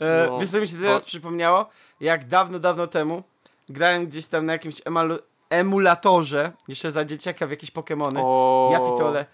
E, 0.01 0.27
no, 0.27 0.39
wiesz 0.39 0.51
co 0.51 0.61
mi 0.61 0.69
się 0.69 0.77
teraz 0.77 1.05
przypomniało? 1.05 1.69
Jak 2.01 2.25
dawno, 2.25 2.59
dawno 2.59 2.87
temu 2.87 3.23
grałem 3.69 4.07
gdzieś 4.07 4.27
tam 4.27 4.47
na 4.47 4.53
jakimś 4.53 4.83
emulatorze, 5.51 6.53
jeszcze 6.69 6.91
za 6.91 7.05
dzieciaka 7.05 7.47
w 7.47 7.51
jakieś 7.51 7.73
Pokémony. 7.73 8.19
O... 8.23 8.71
Ja 8.73 8.81
pitole. 8.81 9.27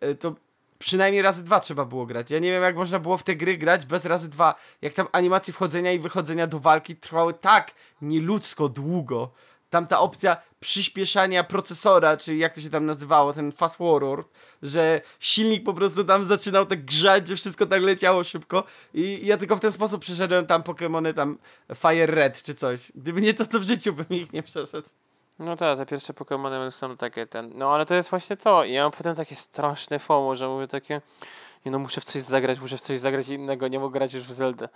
E, 0.00 0.14
to 0.14 0.34
przynajmniej 0.78 1.22
razy 1.22 1.44
dwa 1.44 1.60
trzeba 1.60 1.84
było 1.84 2.06
grać. 2.06 2.30
Ja 2.30 2.38
nie 2.38 2.50
wiem, 2.50 2.62
jak 2.62 2.76
można 2.76 2.98
było 2.98 3.16
w 3.16 3.22
te 3.22 3.36
gry 3.36 3.56
grać 3.56 3.86
bez 3.86 4.04
razy 4.04 4.28
dwa. 4.28 4.54
Jak 4.82 4.94
tam 4.94 5.06
animacje 5.12 5.54
wchodzenia 5.54 5.92
i 5.92 5.98
wychodzenia 5.98 6.46
do 6.46 6.58
walki 6.58 6.96
trwały 6.96 7.34
tak 7.34 7.70
nieludzko 8.02 8.68
długo 8.68 9.30
tam 9.70 9.86
ta 9.86 10.00
opcja 10.00 10.36
przyspieszania 10.60 11.44
procesora, 11.44 12.16
czy 12.16 12.36
jak 12.36 12.54
to 12.54 12.60
się 12.60 12.70
tam 12.70 12.86
nazywało, 12.86 13.32
ten 13.32 13.52
fast 13.52 13.76
forward, 13.76 14.28
że 14.62 15.00
silnik 15.20 15.64
po 15.64 15.74
prostu 15.74 16.04
tam 16.04 16.24
zaczynał 16.24 16.66
tak 16.66 16.84
grzać, 16.84 17.28
że 17.28 17.36
wszystko 17.36 17.66
tak 17.66 17.82
leciało 17.82 18.24
szybko 18.24 18.64
i 18.94 19.26
ja 19.26 19.36
tylko 19.36 19.56
w 19.56 19.60
ten 19.60 19.72
sposób 19.72 20.00
przeszedłem 20.00 20.46
tam 20.46 20.62
Pokémony 20.62 21.14
tam 21.14 21.38
Fire 21.74 22.06
Red 22.06 22.42
czy 22.42 22.54
coś. 22.54 22.92
Gdyby 22.94 23.20
nie 23.20 23.34
to, 23.34 23.46
to 23.46 23.60
w 23.60 23.64
życiu 23.64 23.92
bym 23.92 24.06
ich 24.10 24.32
nie 24.32 24.42
przeszedł. 24.42 24.88
No 25.38 25.56
tak, 25.56 25.78
te 25.78 25.86
pierwsze 25.86 26.12
Pokémony 26.12 26.70
są 26.70 26.96
takie 26.96 27.26
ten, 27.26 27.52
no 27.54 27.74
ale 27.74 27.86
to 27.86 27.94
jest 27.94 28.10
właśnie 28.10 28.36
to 28.36 28.64
i 28.64 28.72
ja 28.72 28.82
mam 28.82 28.92
potem 28.92 29.16
takie 29.16 29.36
straszne 29.36 29.98
FOMO, 29.98 30.34
że 30.34 30.48
mówię 30.48 30.68
takie, 30.68 31.00
no 31.64 31.78
muszę 31.78 32.00
w 32.00 32.04
coś 32.04 32.22
zagrać, 32.22 32.60
muszę 32.60 32.76
w 32.76 32.80
coś 32.80 32.98
zagrać 32.98 33.28
innego, 33.28 33.68
nie 33.68 33.78
mogę 33.78 33.98
grać 33.98 34.14
już 34.14 34.22
w 34.22 34.32
Zeldę. 34.32 34.68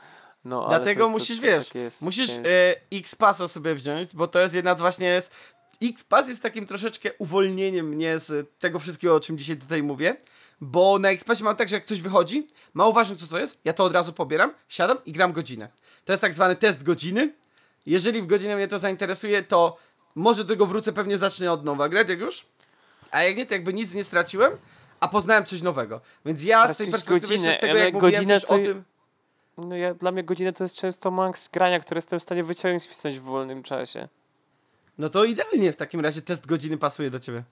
No, 0.45 0.69
Dlatego 0.69 1.05
to, 1.05 1.11
musisz, 1.11 1.37
to, 1.37 1.43
to, 1.43 1.47
wiesz, 1.47 1.69
tak 1.69 1.83
musisz 2.01 2.31
e, 2.31 2.75
X-Passa 2.93 3.49
sobie 3.49 3.75
wziąć, 3.75 4.15
bo 4.15 4.27
to 4.27 4.41
jest 4.41 4.55
jedna 4.55 4.75
z 4.75 4.81
właśnie 4.81 5.09
jest 5.09 5.33
X-Pass 5.83 6.29
jest 6.29 6.43
takim 6.43 6.67
troszeczkę 6.67 7.11
uwolnieniem 7.19 7.89
mnie 7.89 8.19
z 8.19 8.49
tego 8.59 8.79
wszystkiego, 8.79 9.15
o 9.15 9.21
czym 9.21 9.39
dzisiaj 9.39 9.57
tutaj 9.57 9.83
mówię, 9.83 10.17
bo 10.61 10.99
na 10.99 11.11
X-Passie 11.11 11.45
mam 11.45 11.57
tak, 11.57 11.69
że 11.69 11.75
jak 11.75 11.85
ktoś 11.85 12.01
wychodzi, 12.01 12.47
mało 12.75 12.93
ważne 12.93 13.17
co 13.17 13.27
to 13.27 13.39
jest, 13.39 13.59
ja 13.65 13.73
to 13.73 13.85
od 13.85 13.93
razu 13.93 14.13
pobieram, 14.13 14.55
siadam 14.69 14.99
i 15.05 15.13
gram 15.13 15.33
godzinę. 15.33 15.69
To 16.05 16.13
jest 16.13 16.21
tak 16.21 16.35
zwany 16.35 16.57
test 16.57 16.83
godziny. 16.83 17.33
Jeżeli 17.87 18.23
w 18.23 18.27
godzinę 18.27 18.57
mnie 18.57 18.69
to 18.69 18.79
zainteresuje, 18.79 19.43
to 19.43 19.77
może 20.15 20.45
do 20.45 20.55
tego 20.55 20.67
wrócę, 20.67 20.93
pewnie 20.93 21.19
zacznę 21.19 21.53
od 21.53 21.65
nowa 21.65 21.89
grać, 21.89 22.09
jak 22.09 22.21
już. 22.21 22.45
A 23.11 23.23
jak 23.23 23.37
nie, 23.37 23.47
to 23.47 23.55
jakby 23.55 23.73
nic 23.73 23.95
nie 23.95 24.05
straciłem, 24.05 24.53
a 25.01 25.09
poznałem 25.09 25.45
coś 25.45 25.63
nowego. 25.63 26.01
Więc 26.27 26.45
ja 26.45 26.75
z 26.75 26.77
tej 26.77 26.91
perspektywy 26.91 27.37
godzinę, 27.37 27.55
z 27.55 27.59
tego, 27.59 27.75
jak 27.75 27.95
mówiłem 27.95 28.15
godzinę 28.15 28.35
też 28.35 28.49
to 28.49 28.55
o 28.55 28.59
tym... 28.59 28.85
No 29.59 29.77
ja, 29.77 29.95
dla 29.95 30.13
mnie 30.13 30.25
godzinę 30.25 30.53
to 30.53 30.65
jest 30.65 30.77
często 30.77 31.11
maks 31.11 31.49
grania, 31.49 31.81
które 31.81 31.99
jestem 31.99 32.19
w 32.19 32.23
stanie 32.23 32.45
wyciągnąć 32.45 32.85
wcisnąć 32.85 33.19
w 33.19 33.23
wolnym 33.23 33.63
czasie. 33.63 34.09
No 34.99 35.09
to 35.09 35.25
idealnie 35.25 35.73
w 35.73 35.77
takim 35.77 36.01
razie 36.01 36.23
test 36.23 36.47
godziny 36.47 36.79
pasuje 36.79 37.11
do 37.11 37.21
ciebie. 37.21 37.43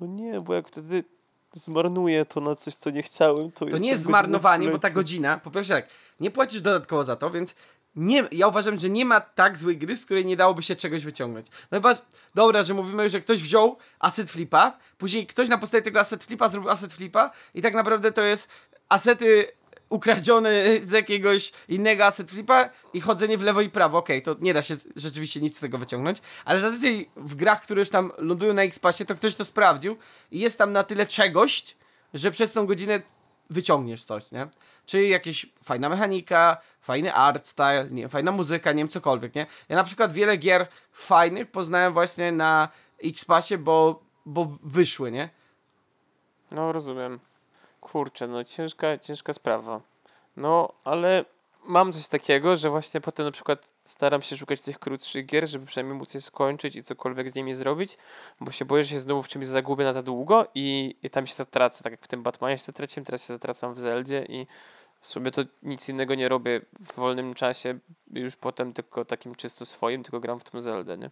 No 0.00 0.06
nie, 0.06 0.40
bo 0.40 0.54
jak 0.54 0.68
wtedy 0.68 1.04
zmarnuję 1.52 2.24
to 2.24 2.40
na 2.40 2.54
coś, 2.54 2.74
co 2.74 2.90
nie 2.90 3.02
chciałem, 3.02 3.52
to 3.52 3.66
To 3.66 3.78
nie 3.78 3.88
jest 3.88 4.02
zmarnowanie, 4.02 4.68
bo 4.68 4.78
ta 4.78 4.90
godzina, 4.90 5.38
po 5.38 5.50
pierwsze 5.50 5.74
tak, 5.74 5.88
nie 6.20 6.30
płacisz 6.30 6.60
dodatkowo 6.60 7.04
za 7.04 7.16
to, 7.16 7.30
więc 7.30 7.54
nie, 7.96 8.28
ja 8.32 8.48
uważam, 8.48 8.78
że 8.78 8.90
nie 8.90 9.04
ma 9.04 9.20
tak 9.20 9.58
złej 9.58 9.78
gry, 9.78 9.96
z 9.96 10.04
której 10.04 10.26
nie 10.26 10.36
dałoby 10.36 10.62
się 10.62 10.76
czegoś 10.76 11.04
wyciągnąć. 11.04 11.46
No 11.70 11.78
chyba, 11.78 11.94
dobra, 12.34 12.62
że 12.62 12.74
mówimy, 12.74 13.08
że 13.08 13.20
ktoś 13.20 13.42
wziął 13.42 13.76
asset 13.98 14.30
flipa, 14.30 14.78
później 14.98 15.26
ktoś 15.26 15.48
na 15.48 15.58
podstawie 15.58 15.82
tego 15.82 16.00
asset 16.00 16.24
flipa 16.24 16.48
zrobił 16.48 16.70
asset 16.70 16.92
flipa 16.92 17.30
i 17.54 17.62
tak 17.62 17.74
naprawdę 17.74 18.12
to 18.12 18.22
jest 18.22 18.48
asety 18.88 19.52
ukradzione 19.88 20.50
z 20.82 20.92
jakiegoś 20.92 21.52
innego 21.68 22.04
asset 22.04 22.30
flipa 22.30 22.70
i 22.92 23.00
chodzenie 23.00 23.38
w 23.38 23.42
lewo 23.42 23.60
i 23.60 23.70
prawo. 23.70 23.98
Okej, 23.98 24.22
to 24.22 24.36
nie 24.40 24.54
da 24.54 24.62
się 24.62 24.74
rzeczywiście 24.96 25.40
nic 25.40 25.56
z 25.56 25.60
tego 25.60 25.78
wyciągnąć, 25.78 26.18
ale 26.44 26.60
zazwyczaj 26.60 27.10
w 27.16 27.34
grach, 27.34 27.62
które 27.62 27.80
już 27.80 27.90
tam 27.90 28.12
lądują 28.18 28.54
na 28.54 28.62
X-Passie, 28.62 29.06
to 29.06 29.14
ktoś 29.14 29.34
to 29.34 29.44
sprawdził 29.44 29.96
i 30.30 30.40
jest 30.40 30.58
tam 30.58 30.72
na 30.72 30.82
tyle 30.82 31.06
czegoś, 31.06 31.76
że 32.14 32.30
przez 32.30 32.52
tą 32.52 32.66
godzinę 32.66 33.02
wyciągniesz 33.50 34.04
coś, 34.04 34.32
nie? 34.32 34.48
Czy 34.86 35.06
jakieś 35.06 35.46
fajna 35.62 35.88
mechanika, 35.88 36.56
fajny 36.80 37.14
art 37.14 37.46
style, 37.46 37.88
nie, 37.90 38.08
fajna 38.08 38.32
muzyka, 38.32 38.72
nie 38.72 38.78
wiem, 38.78 38.88
cokolwiek, 38.88 39.34
nie? 39.34 39.46
Ja 39.68 39.76
na 39.76 39.84
przykład 39.84 40.12
wiele 40.12 40.36
gier 40.36 40.66
fajnych 40.92 41.50
poznałem 41.50 41.92
właśnie 41.92 42.32
na 42.32 42.68
X-Passie, 43.04 43.58
bo, 43.58 44.02
bo 44.26 44.58
wyszły, 44.64 45.10
nie? 45.10 45.30
No 46.50 46.72
rozumiem. 46.72 47.20
Kurczę, 47.84 48.26
no 48.26 48.44
ciężka, 48.44 48.98
ciężka 48.98 49.32
sprawa. 49.32 49.80
No, 50.36 50.72
ale 50.84 51.24
mam 51.68 51.92
coś 51.92 52.08
takiego, 52.08 52.56
że 52.56 52.70
właśnie 52.70 53.00
potem 53.00 53.26
na 53.26 53.32
przykład 53.32 53.72
staram 53.86 54.22
się 54.22 54.36
szukać 54.36 54.62
tych 54.62 54.78
krótszych 54.78 55.26
gier, 55.26 55.48
żeby 55.48 55.66
przynajmniej 55.66 55.98
móc 55.98 56.14
je 56.14 56.20
skończyć 56.20 56.76
i 56.76 56.82
cokolwiek 56.82 57.30
z 57.30 57.34
nimi 57.34 57.54
zrobić, 57.54 57.98
bo 58.40 58.52
się 58.52 58.64
boję, 58.64 58.84
że 58.84 58.90
się 58.90 59.00
znowu 59.00 59.22
w 59.22 59.28
czymś 59.28 59.46
zagubię 59.46 59.84
na 59.84 59.92
za 59.92 60.02
długo 60.02 60.46
i, 60.54 60.96
i 61.02 61.10
tam 61.10 61.26
się 61.26 61.34
zatracę, 61.34 61.84
tak 61.84 61.92
jak 61.92 62.02
w 62.02 62.08
tym 62.08 62.22
Batmanie 62.22 62.58
się 62.58 62.64
zatraciłem, 62.64 63.04
teraz 63.04 63.26
się 63.26 63.32
zatracam 63.32 63.74
w 63.74 63.78
Zeldzie 63.78 64.26
i 64.28 64.46
w 65.00 65.06
sumie 65.06 65.30
to 65.30 65.42
nic 65.62 65.88
innego 65.88 66.14
nie 66.14 66.28
robię 66.28 66.60
w 66.80 66.94
wolnym 66.94 67.34
czasie, 67.34 67.78
już 68.10 68.36
potem 68.36 68.72
tylko 68.72 69.04
takim 69.04 69.34
czysto 69.34 69.66
swoim, 69.66 70.02
tylko 70.02 70.20
gram 70.20 70.40
w 70.40 70.44
tą 70.44 70.60
Zeldę, 70.60 70.98
nie? 70.98 71.10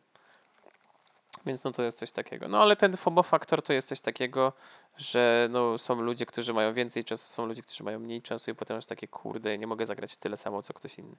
Więc 1.47 1.65
no 1.65 1.73
to 1.73 1.83
jest 1.83 1.99
coś 1.99 2.13
takiego. 2.13 2.49
No 2.49 2.63
ale 2.63 2.77
ten 2.77 2.97
FOMO 2.97 3.23
faktor 3.23 3.63
to 3.63 3.73
jest 3.73 3.89
coś 3.89 4.01
takiego, 4.01 4.53
że 4.97 5.49
no, 5.51 5.79
są 5.79 6.03
ludzie, 6.03 6.27
którzy 6.27 6.53
mają 6.53 6.73
więcej 6.73 7.05
czasu, 7.05 7.27
są 7.27 7.47
ludzie, 7.47 7.63
którzy 7.63 7.85
mają 7.85 7.99
mniej 7.99 8.23
czasu 8.23 8.51
i 8.51 8.55
potem 8.55 8.77
już 8.77 8.87
takie 8.87 9.09
kurde, 9.09 9.59
nie 9.59 9.67
mogę 9.67 9.87
zagrać 9.87 10.13
w 10.13 10.17
tyle 10.17 10.37
samo, 10.37 10.63
co 10.63 10.75
ktoś 10.75 10.99
inny. 10.99 11.17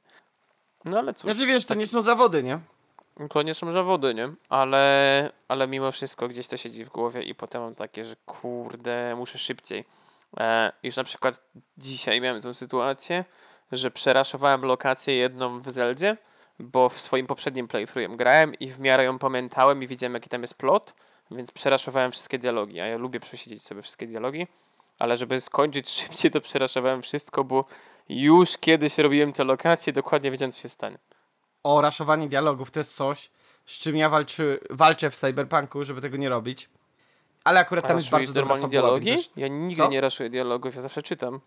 No 0.85 0.99
ale 0.99 1.14
cóż, 1.14 1.31
Znaczy 1.31 1.48
wiesz, 1.48 1.65
to 1.65 1.73
nie 1.73 1.88
są 1.88 2.02
zawody, 2.02 2.44
nie? 2.44 2.60
to 3.30 3.41
nie 3.41 3.53
są 3.53 3.72
zawody, 3.72 4.14
nie? 4.14 4.30
Ale, 4.49 5.31
ale 5.48 5.68
mimo 5.68 5.91
wszystko 5.91 6.27
gdzieś 6.27 6.48
to 6.48 6.57
siedzi 6.57 6.85
w 6.85 6.90
głowie 6.90 7.23
i 7.23 7.35
potem 7.35 7.61
mam 7.61 7.76
takie, 7.76 8.06
że 8.06 8.15
kurde, 8.26 9.15
muszę 9.15 9.38
szybciej. 9.38 9.85
E, 10.40 10.72
już 10.84 10.95
na 10.95 11.03
przykład 11.03 11.41
dzisiaj 11.77 12.22
miałem 12.22 12.41
tą 12.41 12.53
sytuację, 12.53 13.26
że 13.72 13.91
przeraszowałem 13.91 14.61
lokację 14.65 15.15
jedną 15.15 15.60
w 15.60 15.72
Zeldzie, 15.72 16.18
bo 16.59 16.89
w 16.89 16.99
swoim 16.99 17.27
poprzednim 17.27 17.67
playthroughem 17.67 18.17
grałem 18.17 18.55
i 18.55 18.67
w 18.71 18.80
miarę 18.80 19.03
ją 19.03 19.19
pamiętałem 19.19 19.84
i 19.84 19.88
widziałem 19.88 20.13
jaki 20.13 20.30
tam 20.30 20.41
jest 20.41 20.57
plot, 20.57 20.93
więc 21.31 21.51
przeraszowałem 21.51 22.11
wszystkie 22.11 22.39
dialogi, 22.39 22.80
a 22.80 22.85
ja 22.85 22.97
lubię 22.97 23.19
przesiedzieć 23.19 23.63
sobie 23.65 23.81
wszystkie 23.81 24.07
dialogi, 24.07 24.47
ale 24.99 25.17
żeby 25.17 25.41
skończyć 25.41 25.89
szybciej, 26.01 26.31
to 26.31 26.41
przeraszowałem 26.41 27.01
wszystko, 27.01 27.43
bo 27.43 27.65
już 28.09 28.57
kiedyś 28.57 28.97
robiłem 28.97 29.34
te 29.34 29.43
lokacje, 29.43 29.93
dokładnie 29.93 30.31
wiedziałem, 30.31 30.51
co 30.51 30.61
się 30.61 30.69
stanie. 30.69 30.97
O, 31.63 31.81
raszowanie 31.81 32.27
dialogów 32.30 32.71
to 32.71 32.80
jest 32.80 32.95
coś, 32.95 33.30
z 33.65 33.80
czym 33.80 33.95
ja 33.97 34.09
walczy, 34.09 34.59
walczę 34.69 35.11
w 35.11 35.15
Cyberpunku, 35.15 35.84
żeby 35.84 36.01
tego 36.01 36.17
nie 36.17 36.30
robić. 36.30 36.69
Ale 37.43 37.59
akurat 37.59 37.88
tam 37.88 37.97
jest 37.97 38.11
bardzo 38.11 38.34
normalnie 38.34 38.61
fabuła, 38.61 38.81
dialogi? 38.81 39.15
też- 39.15 39.30
Ja 39.35 39.47
nigdy 39.47 39.84
Co? 39.84 39.89
nie 39.89 40.01
raszuję 40.01 40.30
dialogów, 40.30 40.75
ja 40.75 40.81
zawsze 40.81 41.01
czytam. 41.03 41.39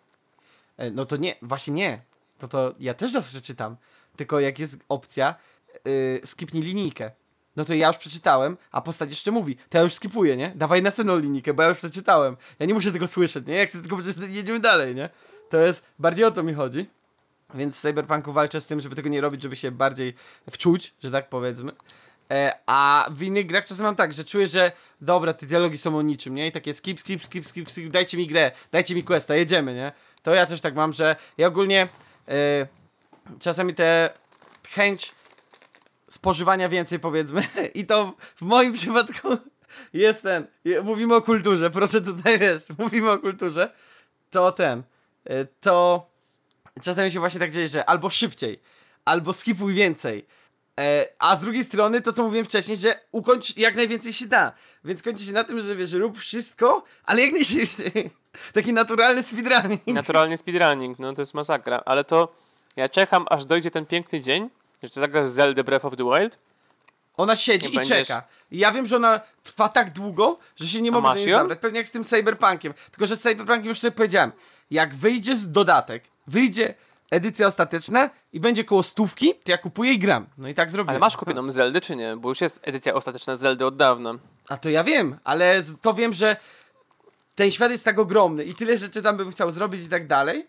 E, 0.77 0.91
No 0.91 1.07
to 1.07 1.17
nie, 1.17 1.35
właśnie 1.43 1.75
nie. 1.75 2.03
No 2.43 2.49
to 2.49 2.75
ja 2.79 2.95
też 2.95 3.11
zawsze 3.13 3.43
czytam. 3.43 3.77
Tylko 4.17 4.41
jak 4.41 4.59
jest 4.59 4.77
opcja 4.89 5.35
yy, 5.85 6.21
skipnij 6.25 6.63
linijkę. 6.63 7.11
No 7.57 7.65
to 7.65 7.75
ja 7.75 7.89
już 7.89 7.97
przeczytałem, 7.97 8.57
a 8.73 8.81
postać 8.81 9.11
jeszcze 9.11 9.31
mówi, 9.31 9.57
to 9.69 9.79
ja 9.79 9.85
już 9.85 9.95
skipuję, 9.95 10.37
nie? 10.37 10.53
Dawaj 10.55 10.83
następną 10.83 11.19
linijkę, 11.19 11.55
bo 11.55 11.63
ja 11.63 11.69
już 11.69 11.79
przeczytałem. 11.79 12.37
Ja 12.59 12.67
nie 12.67 12.75
muszę 12.75 12.93
tego 12.93 13.09
słyszeć, 13.09 13.47
nie? 13.47 13.55
Jak 13.55 13.69
chcę 13.69 13.81
tylko 13.81 13.97
przeczytać, 13.97 14.31
jedziemy 14.31 14.61
dalej, 14.61 14.95
nie? 14.95 15.11
To 15.51 15.59
jest, 15.59 15.83
bardziej 15.99 16.25
o 16.25 16.31
to 16.31 16.43
mi 16.43 16.55
chodzi. 16.55 16.87
Więc 17.55 17.79
w 17.79 17.81
Cyberpunku 17.81 18.33
walczę 18.33 18.61
z 18.61 18.67
tym, 18.67 18.81
żeby 18.81 18.97
tego 18.97 19.09
nie 19.09 19.21
robić, 19.21 19.43
żeby 19.43 19.57
się 19.57 19.71
bardziej 19.71 20.15
wczuć, 20.51 20.95
że 21.03 21.11
tak 21.11 21.29
powiedzmy. 21.29 21.73
E, 22.31 22.59
a 22.67 23.09
w 23.11 23.23
innych 23.23 23.47
grach 23.47 23.67
czasem 23.67 23.87
mam 23.87 23.97
tak, 23.97 24.13
że 24.13 24.25
czuję, 24.25 24.47
że 24.47 24.73
dobra, 25.01 25.33
te 25.33 25.47
dialogi 25.47 25.79
są 25.79 25.99
o 25.99 26.03
niczym, 26.03 26.35
nie? 26.35 26.47
I 26.47 26.53
takie 26.53 26.75
skip, 26.75 27.01
skip, 27.01 27.25
skip, 27.25 27.47
skip, 27.47 27.71
skip, 27.71 27.91
dajcie 27.91 28.17
mi 28.17 28.27
grę, 28.27 28.53
dajcie 28.73 28.95
mi 28.95 29.05
questa, 29.05 29.35
jedziemy, 29.35 29.75
nie? 29.75 29.93
To 30.23 30.35
ja 30.35 30.47
też 30.47 30.61
tak 30.61 30.75
mam, 30.75 30.93
że 30.93 31.17
ja 31.39 31.47
ogólnie 31.47 31.89
e, 32.29 32.67
czasami 33.41 33.75
te 33.75 34.11
chęć 34.71 35.13
spożywania 36.11 36.69
więcej 36.69 36.99
powiedzmy. 36.99 37.43
I 37.75 37.87
to 37.87 38.15
w 38.37 38.43
moim 38.43 38.73
przypadku 38.73 39.29
jest 39.93 40.23
ten, 40.23 40.47
mówimy 40.83 41.15
o 41.15 41.23
kulturze, 41.23 41.71
proszę 41.71 42.01
tutaj 42.01 42.39
wiesz, 42.39 42.63
mówimy 42.79 43.11
o 43.11 43.19
kulturze, 43.19 43.73
to 44.31 44.53
ten, 44.53 44.83
e, 45.25 45.45
to 45.45 46.07
czasami 46.83 47.11
się 47.11 47.21
właśnie 47.21 47.41
tak 47.41 47.51
dzieje, 47.51 47.69
że 47.69 47.85
albo 47.85 48.11
szybciej, 48.11 48.61
albo 49.05 49.33
skipuj 49.33 49.75
więcej, 49.75 50.27
e, 50.81 51.09
a 51.19 51.37
z 51.37 51.41
drugiej 51.41 51.65
strony 51.65 52.01
to 52.01 52.13
co 52.13 52.23
mówiłem 52.23 52.45
wcześniej, 52.45 52.77
że 52.77 53.01
ukończ 53.13 53.57
jak 53.57 53.77
najwięcej 53.77 54.13
się 54.13 54.27
da, 54.27 54.53
więc 54.85 55.03
kończy 55.03 55.25
się 55.25 55.33
na 55.33 55.45
tym, 55.45 55.61
że 55.61 55.77
wiesz, 55.77 55.93
rób 55.93 56.19
wszystko, 56.19 56.85
ale 57.05 57.23
jak 57.23 57.33
najszybciej, 57.33 58.11
taki 58.55 58.73
naturalny 58.73 59.23
speedrunning. 59.23 59.87
Naturalnie 59.87 60.37
speedrunning, 60.37 60.99
no 60.99 61.13
to 61.13 61.23
jest 61.23 61.35
masakra, 61.35 61.83
ale 61.87 62.05
to 62.05 62.46
ja 62.77 62.89
czekam, 62.89 63.27
aż 63.31 63.45
dojdzie 63.45 63.71
ten 63.71 63.87
piękny 63.87 64.21
dzień, 64.21 64.51
że 64.83 64.89
zagrasz 65.01 65.29
Zelda 65.29 65.63
Breath 65.63 65.85
of 65.85 65.97
the 65.97 66.05
Wild, 66.05 66.39
Ona 67.17 67.37
siedzi 67.37 67.67
Nie 67.67 67.73
i 67.73 67.77
będziesz- 67.77 68.09
czeka. 68.09 68.23
I 68.51 68.59
ja 68.59 68.73
wiem, 68.73 68.87
że 68.87 68.97
ona 68.97 69.21
trwa 69.43 69.69
tak 69.69 69.91
długo, 69.93 70.39
że 70.57 70.67
się 70.67 70.83
nie 70.83 70.91
mogę 70.91 71.09
do 71.09 71.15
niej 71.15 71.31
zabrać. 71.31 71.59
Pewnie 71.59 71.79
jak 71.79 71.87
z 71.87 71.91
tym 71.91 72.05
Cyberpunkiem. 72.05 72.75
Tylko, 72.91 73.07
że 73.07 73.17
z 73.17 73.21
Cyberpunkiem 73.21 73.69
już 73.69 73.79
sobie 73.79 73.91
powiedziałem. 73.93 74.33
Jak 74.71 74.95
wyjdzie 74.95 75.37
z 75.37 75.53
dodatek, 75.53 76.05
wyjdzie 76.27 76.75
edycja 77.11 77.47
ostateczna 77.47 78.11
i 78.33 78.41
będzie 78.41 78.65
koło 78.65 78.83
stówki, 78.83 79.35
to 79.35 79.51
ja 79.51 79.59
kupuję 79.59 79.93
i 79.93 79.99
gram. 79.99 80.27
No 80.39 80.49
i 80.49 80.55
tak 80.55 80.71
zrobiłem. 80.71 80.89
ale 80.91 80.99
masz 80.99 81.17
kupioną 81.17 81.51
Zeldę 81.51 81.81
czy 81.81 81.97
nie? 81.97 82.17
Bo 82.17 82.29
już 82.29 82.41
jest 82.41 82.61
edycja 82.63 82.95
ostateczna 82.95 83.37
Zeldy 83.37 83.67
od 83.67 83.77
dawna. 83.77 84.15
A 84.49 84.57
to 84.57 84.69
ja 84.69 84.85
wiem, 84.85 85.19
ale 85.25 85.63
to 85.83 85.95
wiem, 85.95 86.13
że 86.13 86.37
ten 87.35 87.51
świat 87.51 87.71
jest 87.71 87.85
tak 87.85 87.99
ogromny 87.99 88.45
i 88.45 88.55
tyle 88.55 88.77
rzeczy 88.77 89.03
tam 89.03 89.17
bym 89.17 89.33
chciał 89.33 89.51
zrobić 89.53 89.83
i 89.83 89.89
tak 89.89 90.07
dalej, 90.07 90.47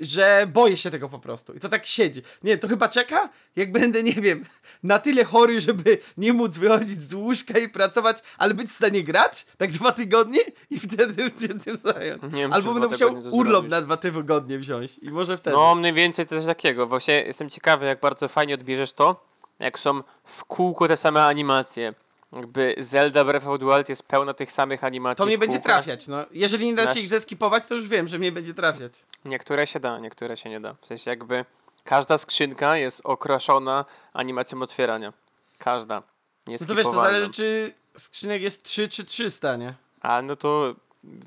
że 0.00 0.46
boję 0.52 0.76
się 0.76 0.90
tego 0.90 1.08
po 1.08 1.18
prostu. 1.18 1.52
I 1.52 1.60
to 1.60 1.68
tak 1.68 1.86
siedzi. 1.86 2.22
Nie, 2.42 2.58
to 2.58 2.68
chyba 2.68 2.88
czeka, 2.88 3.28
jak 3.56 3.72
będę, 3.72 4.02
nie 4.02 4.12
wiem, 4.12 4.44
na 4.82 4.98
tyle 4.98 5.24
chory, 5.24 5.60
żeby 5.60 5.98
nie 6.16 6.32
móc 6.32 6.58
wychodzić 6.58 7.02
z 7.02 7.14
łóżka 7.14 7.58
i 7.58 7.68
pracować, 7.68 8.18
ale 8.38 8.54
być 8.54 8.68
w 8.68 8.72
stanie 8.72 9.04
grać, 9.04 9.46
tak 9.58 9.72
dwa 9.72 9.92
tygodnie 9.92 10.40
i 10.70 10.78
wtedy 10.78 11.30
się 11.40 11.48
tym 11.48 11.76
zająć. 11.76 12.22
Nie 12.22 12.30
wiem, 12.30 12.52
Albo 12.52 12.72
będę 12.72 12.88
musiał 12.88 13.22
urlop 13.30 13.68
na 13.68 13.82
dwa 13.82 13.96
tygodnie 13.96 14.58
wziąć 14.58 14.98
i 14.98 15.10
może 15.10 15.36
wtedy. 15.36 15.56
No 15.56 15.74
mniej 15.74 15.92
więcej 15.92 16.26
coś 16.26 16.46
takiego. 16.46 16.86
Właśnie 16.86 17.14
jestem 17.14 17.50
ciekawy, 17.50 17.86
jak 17.86 18.00
bardzo 18.00 18.28
fajnie 18.28 18.54
odbierzesz 18.54 18.92
to, 18.92 19.26
jak 19.58 19.78
są 19.78 20.02
w 20.24 20.44
kółko 20.44 20.88
te 20.88 20.96
same 20.96 21.24
animacje. 21.24 21.94
Jakby 22.36 22.74
Zelda 22.78 23.24
Breath 23.24 23.46
of 23.46 23.60
the 23.60 23.66
Wild 23.66 23.88
jest 23.88 24.08
pełna 24.08 24.34
tych 24.34 24.52
samych 24.52 24.84
animacji. 24.84 25.16
to 25.18 25.26
mnie 25.26 25.38
będzie 25.38 25.60
trafiać, 25.60 26.08
no. 26.08 26.24
Jeżeli 26.30 26.66
nie 26.66 26.74
da 26.74 26.82
się 26.82 26.88
Nasz- 26.88 27.02
ich 27.02 27.08
zeskipować, 27.08 27.64
to 27.66 27.74
już 27.74 27.88
wiem, 27.88 28.08
że 28.08 28.18
mnie 28.18 28.32
będzie 28.32 28.54
trafiać. 28.54 28.92
Niektóre 29.24 29.66
się 29.66 29.80
da, 29.80 29.98
niektóre 29.98 30.36
się 30.36 30.50
nie 30.50 30.60
da. 30.60 30.74
W 30.80 30.86
sensie 30.86 31.10
jakby 31.10 31.44
każda 31.84 32.18
skrzynka 32.18 32.76
jest 32.76 33.06
okraszona 33.06 33.84
animacją 34.12 34.62
otwierania. 34.62 35.12
Każda. 35.58 36.02
Nie 36.46 36.56
No 36.60 36.66
to 36.66 36.74
wiesz, 36.74 36.84
to 36.84 36.92
zależy, 36.92 37.30
czy 37.30 37.74
skrzynek 37.96 38.42
jest 38.42 38.62
3 38.62 38.88
czy 38.88 39.04
300, 39.04 39.56
nie? 39.56 39.74
A 40.00 40.22
no 40.22 40.36
to 40.36 40.74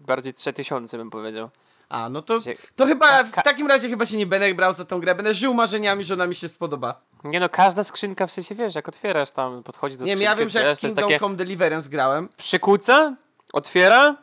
bardziej 0.08 0.34
3000 0.34 0.98
bym 0.98 1.10
powiedział. 1.10 1.50
A, 1.90 2.10
no 2.10 2.22
to, 2.22 2.40
to 2.76 2.86
chyba 2.86 3.24
w 3.24 3.32
takim 3.32 3.68
razie 3.68 3.90
chyba 3.90 4.06
się 4.06 4.18
nie 4.18 4.26
będę 4.26 4.54
brał 4.54 4.74
za 4.74 4.86
tą 4.86 5.00
grę. 5.00 5.16
Będę 5.16 5.34
żył 5.34 5.54
marzeniami, 5.54 6.04
że 6.04 6.14
ona 6.14 6.28
mi 6.28 6.36
się 6.36 6.50
spodoba. 6.50 7.02
Nie 7.24 7.40
no, 7.40 7.50
każda 7.50 7.84
skrzynka 7.84 8.28
w 8.28 8.32
sensie, 8.32 8.56
wiesz, 8.56 8.76
jak 8.76 8.88
otwierasz 8.88 9.32
tam, 9.32 9.64
podchodzi 9.64 9.98
do 9.98 10.06
Nie 10.06 10.12
skrzynki, 10.12 10.24
ja 10.24 10.36
wiem, 10.36 10.50
że 10.50 10.64
jak 10.64 10.78
w 10.78 10.82
Kingdom 10.82 11.08
takie 11.08 11.20
Come 11.20 11.36
Deliverance 11.36 11.90
grałem, 11.90 12.30
przykuca, 12.38 13.16
otwiera, 13.54 14.18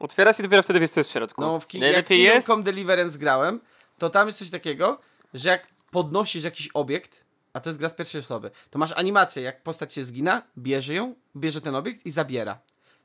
otwiera 0.00 0.32
się 0.32 0.42
dopiero 0.42 0.62
wtedy 0.62 0.80
wiesz, 0.80 0.90
co 0.90 1.00
jest 1.00 1.10
w 1.10 1.12
środku. 1.12 1.40
no 1.40 1.60
w 1.60 1.66
King, 1.66 1.84
jak 1.84 2.04
w 2.04 2.08
Kingdom 2.08 2.34
jest, 2.34 2.46
Come 2.46 2.62
Deliverance 2.62 3.18
grałem, 3.18 3.60
to 3.98 4.10
tam 4.10 4.26
jest 4.26 4.38
coś 4.38 4.50
takiego, 4.50 4.98
że 5.34 5.48
jak 5.48 5.66
podnosisz 5.90 6.44
jakiś 6.44 6.68
obiekt, 6.74 7.24
a 7.52 7.60
to 7.60 7.70
jest 7.70 7.78
gra 7.78 7.88
z 7.88 7.94
pierwszej 7.94 8.20
osoby, 8.20 8.50
to 8.70 8.78
masz 8.78 8.92
animację, 8.92 9.42
jak 9.42 9.62
postać 9.62 9.94
się 9.94 10.04
zgina, 10.04 10.42
bierze 10.58 10.94
ją, 10.94 11.14
bierze 11.36 11.60
ten 11.60 11.74
obiekt 11.74 12.06
i 12.06 12.10
zabiera. 12.10 12.58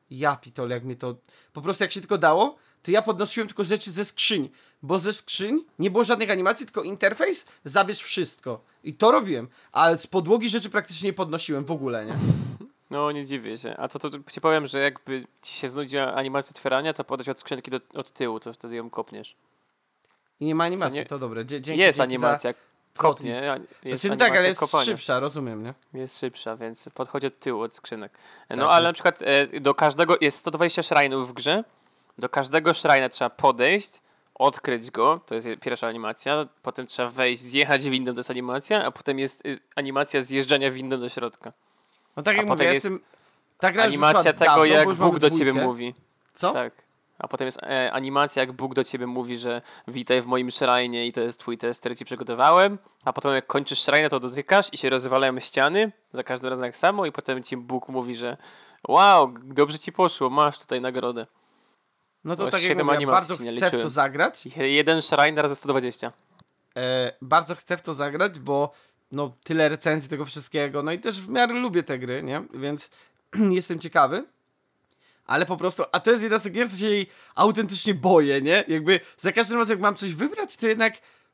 Ja 0.10 0.36
pitole, 0.36 0.76
jak 0.76 0.84
mi 0.84 0.96
to... 0.96 1.16
Po 1.54 1.62
prostu 1.62 1.84
jak 1.84 1.92
się 1.92 2.00
tylko 2.00 2.18
dało, 2.18 2.56
to 2.84 2.92
ja 2.92 3.02
podnosiłem 3.02 3.48
tylko 3.48 3.64
rzeczy 3.64 3.92
ze 3.92 4.06
skrzyń, 4.06 4.50
bo 4.82 5.00
ze 5.00 5.14
skrzyń 5.14 5.64
nie 5.80 5.92
było 5.92 6.04
żadnych 6.04 6.30
animacji, 6.30 6.66
tylko 6.66 6.84
interfejs, 6.84 7.46
zabierz 7.64 8.00
wszystko. 8.02 8.62
I 8.84 8.94
to 8.94 9.12
robiłem, 9.12 9.48
ale 9.72 9.98
z 9.98 10.08
podłogi 10.08 10.50
rzeczy 10.50 10.70
praktycznie 10.70 11.10
nie 11.10 11.14
podnosiłem 11.14 11.66
w 11.66 11.72
ogóle, 11.72 12.06
nie? 12.06 12.14
no 12.90 13.12
nie 13.12 13.26
dziwię 13.26 13.58
się. 13.58 13.74
A 13.78 13.88
to, 13.88 14.00
to, 14.00 14.10
ci 14.32 14.42
powiem, 14.42 14.68
że 14.68 14.80
jakby 14.80 15.28
ci 15.42 15.54
się 15.54 15.68
znudziła 15.68 16.14
animacja 16.14 16.50
otwierania, 16.52 16.94
to 16.94 17.04
podać 17.04 17.30
od 17.30 17.40
skrzynki 17.40 17.72
do, 17.72 17.80
od 17.94 18.12
tyłu, 18.12 18.40
to 18.40 18.54
wtedy 18.54 18.76
ją 18.76 18.90
kopniesz. 18.90 19.36
I 20.40 20.46
nie 20.46 20.56
ma 20.56 20.64
animacji, 20.64 21.00
nie? 21.00 21.06
to 21.06 21.20
dobre. 21.20 21.46
Dzie- 21.46 21.62
dzięki, 21.62 21.82
jest 21.82 21.98
dzięki 21.98 21.98
za- 21.98 22.04
animacja, 22.28 22.54
kopnie, 22.98 23.60
jest 23.84 24.04
Znaczy, 24.04 24.18
tak, 24.20 24.32
ale 24.32 24.48
jest 24.48 24.60
kopania. 24.60 24.86
szybsza, 24.86 25.20
rozumiem, 25.20 25.64
nie? 25.64 25.74
Jest 25.94 26.20
szybsza, 26.20 26.58
więc 26.58 26.90
podchodzi 26.94 27.28
od 27.28 27.40
tyłu 27.40 27.62
od 27.62 27.76
skrzynek. 27.76 28.18
No 28.50 28.56
Tak. 28.58 28.66
ale 28.68 28.90
na 28.90 28.94
przykład 28.94 29.22
e, 29.22 29.60
do 29.60 29.76
każdego 29.76 30.18
jest 30.22 30.38
120 30.38 30.84
szrajnów 30.84 31.30
w 31.30 31.34
grze. 31.34 31.64
Do 32.18 32.30
każdego 32.30 32.74
szrajna 32.74 33.10
trzeba 33.10 33.30
podejść, 33.30 33.92
odkryć 34.36 34.92
go, 34.92 35.22
to 35.26 35.36
jest 35.36 35.48
pierwsza 35.62 35.88
animacja, 35.88 36.48
potem 36.62 36.86
trzeba 36.86 37.10
wejść, 37.10 37.42
zjechać 37.42 37.84
windą, 37.90 38.14
to 38.14 38.20
jest 38.20 38.32
animacja, 38.32 38.86
a 38.86 38.92
potem 38.92 39.20
jest 39.20 39.46
y, 39.46 39.60
animacja 39.76 40.22
zjeżdżania 40.22 40.72
windą 40.72 41.00
do 41.00 41.10
środka. 41.10 41.54
No 42.16 42.24
tak 42.24 42.36
A 42.36 42.38
jak 42.38 42.48
mówię, 42.48 42.66
jest 42.66 42.74
jestem... 42.74 43.00
Ta 43.58 43.72
gra 43.72 43.86
już 43.86 43.94
Animacja 43.94 44.34
tego, 44.34 44.46
dawno, 44.46 44.66
jak 44.66 44.94
Bóg 44.94 45.20
do 45.20 45.30
ciebie 45.30 45.54
mówi. 45.54 45.94
Co? 46.36 46.54
Tak. 46.54 46.74
A 47.20 47.28
potem 47.28 47.46
jest 47.46 47.64
e, 47.64 47.92
animacja, 47.92 48.42
jak 48.42 48.52
Bóg 48.52 48.74
do 48.74 48.84
ciebie 48.84 49.08
mówi, 49.08 49.38
że 49.38 49.62
witaj 49.88 50.22
w 50.22 50.26
moim 50.26 50.52
szrajnie 50.52 51.08
i 51.08 51.12
to 51.12 51.22
jest 51.22 51.40
twój 51.40 51.58
test, 51.58 51.80
który 51.80 51.96
ci 51.96 52.06
przygotowałem. 52.06 52.78
A 53.06 53.14
potem 53.14 53.32
jak 53.32 53.48
kończysz 53.48 53.80
szrajnę, 53.80 54.10
to 54.10 54.20
dotykasz 54.20 54.74
i 54.74 54.78
się 54.78 54.90
rozwalają 54.90 55.40
ściany, 55.40 55.92
za 56.14 56.24
każdym 56.24 56.50
razem 56.50 56.66
tak 56.66 56.78
samo 56.78 57.06
i 57.06 57.12
potem 57.12 57.44
ci 57.44 57.58
Bóg 57.58 57.90
mówi, 57.90 58.16
że 58.16 58.38
wow, 58.88 59.34
dobrze 59.44 59.80
ci 59.80 59.92
poszło, 59.92 60.30
masz 60.30 60.60
tutaj 60.60 60.82
nagrodę. 60.82 61.28
No 62.24 62.36
to 62.36 62.46
O, 62.46 62.52
tak 62.52 62.64
jak 62.64 62.78
mówię, 62.84 62.98
ja 63.02 63.08
bardzo 63.08 63.34
chcę 63.36 63.44
w 63.44 63.60
to 63.60 63.66
liczyłem. 63.66 63.90
zagrać. 63.90 64.46
Jeden 64.58 65.02
szrajn 65.02 65.38
razy 65.40 65.56
120. 65.56 66.12
E, 66.76 67.14
bardzo 67.22 67.56
chcę 67.56 67.78
w 67.78 67.82
to 67.82 67.94
zagrać, 67.94 68.40
bo 68.40 68.72
no 69.12 69.36
tyle 69.44 69.70
recenzji 69.70 70.10
tego 70.10 70.26
wszystkiego, 70.26 70.84
no 70.84 70.92
i 70.92 71.00
też 71.00 71.22
w 71.22 71.30
miarę 71.30 71.54
lubię 71.54 71.84
te 71.84 72.00
gry, 72.00 72.24
nie? 72.24 72.44
Więc 72.54 72.90
jestem 73.50 73.80
ciekawy. 73.80 74.26
Ale 75.26 75.46
po 75.46 75.58
prostu, 75.58 75.84
a 75.92 76.00
to 76.00 76.12
jest 76.12 76.24
jedna 76.24 76.38
z 76.38 76.50
gier, 76.50 76.70
co 76.70 76.78
się 76.78 76.90
jej 76.90 77.10
autentycznie 77.36 77.94
boję, 77.94 78.42
nie? 78.42 78.64
Jakby 78.68 79.00
za 79.18 79.32
każdym 79.32 79.58
razem, 79.58 79.72
jak 79.78 79.82
mam 79.82 79.96
coś 79.96 80.14
wybrać, 80.14 80.58
to 80.58 80.68
jednak 80.68 80.94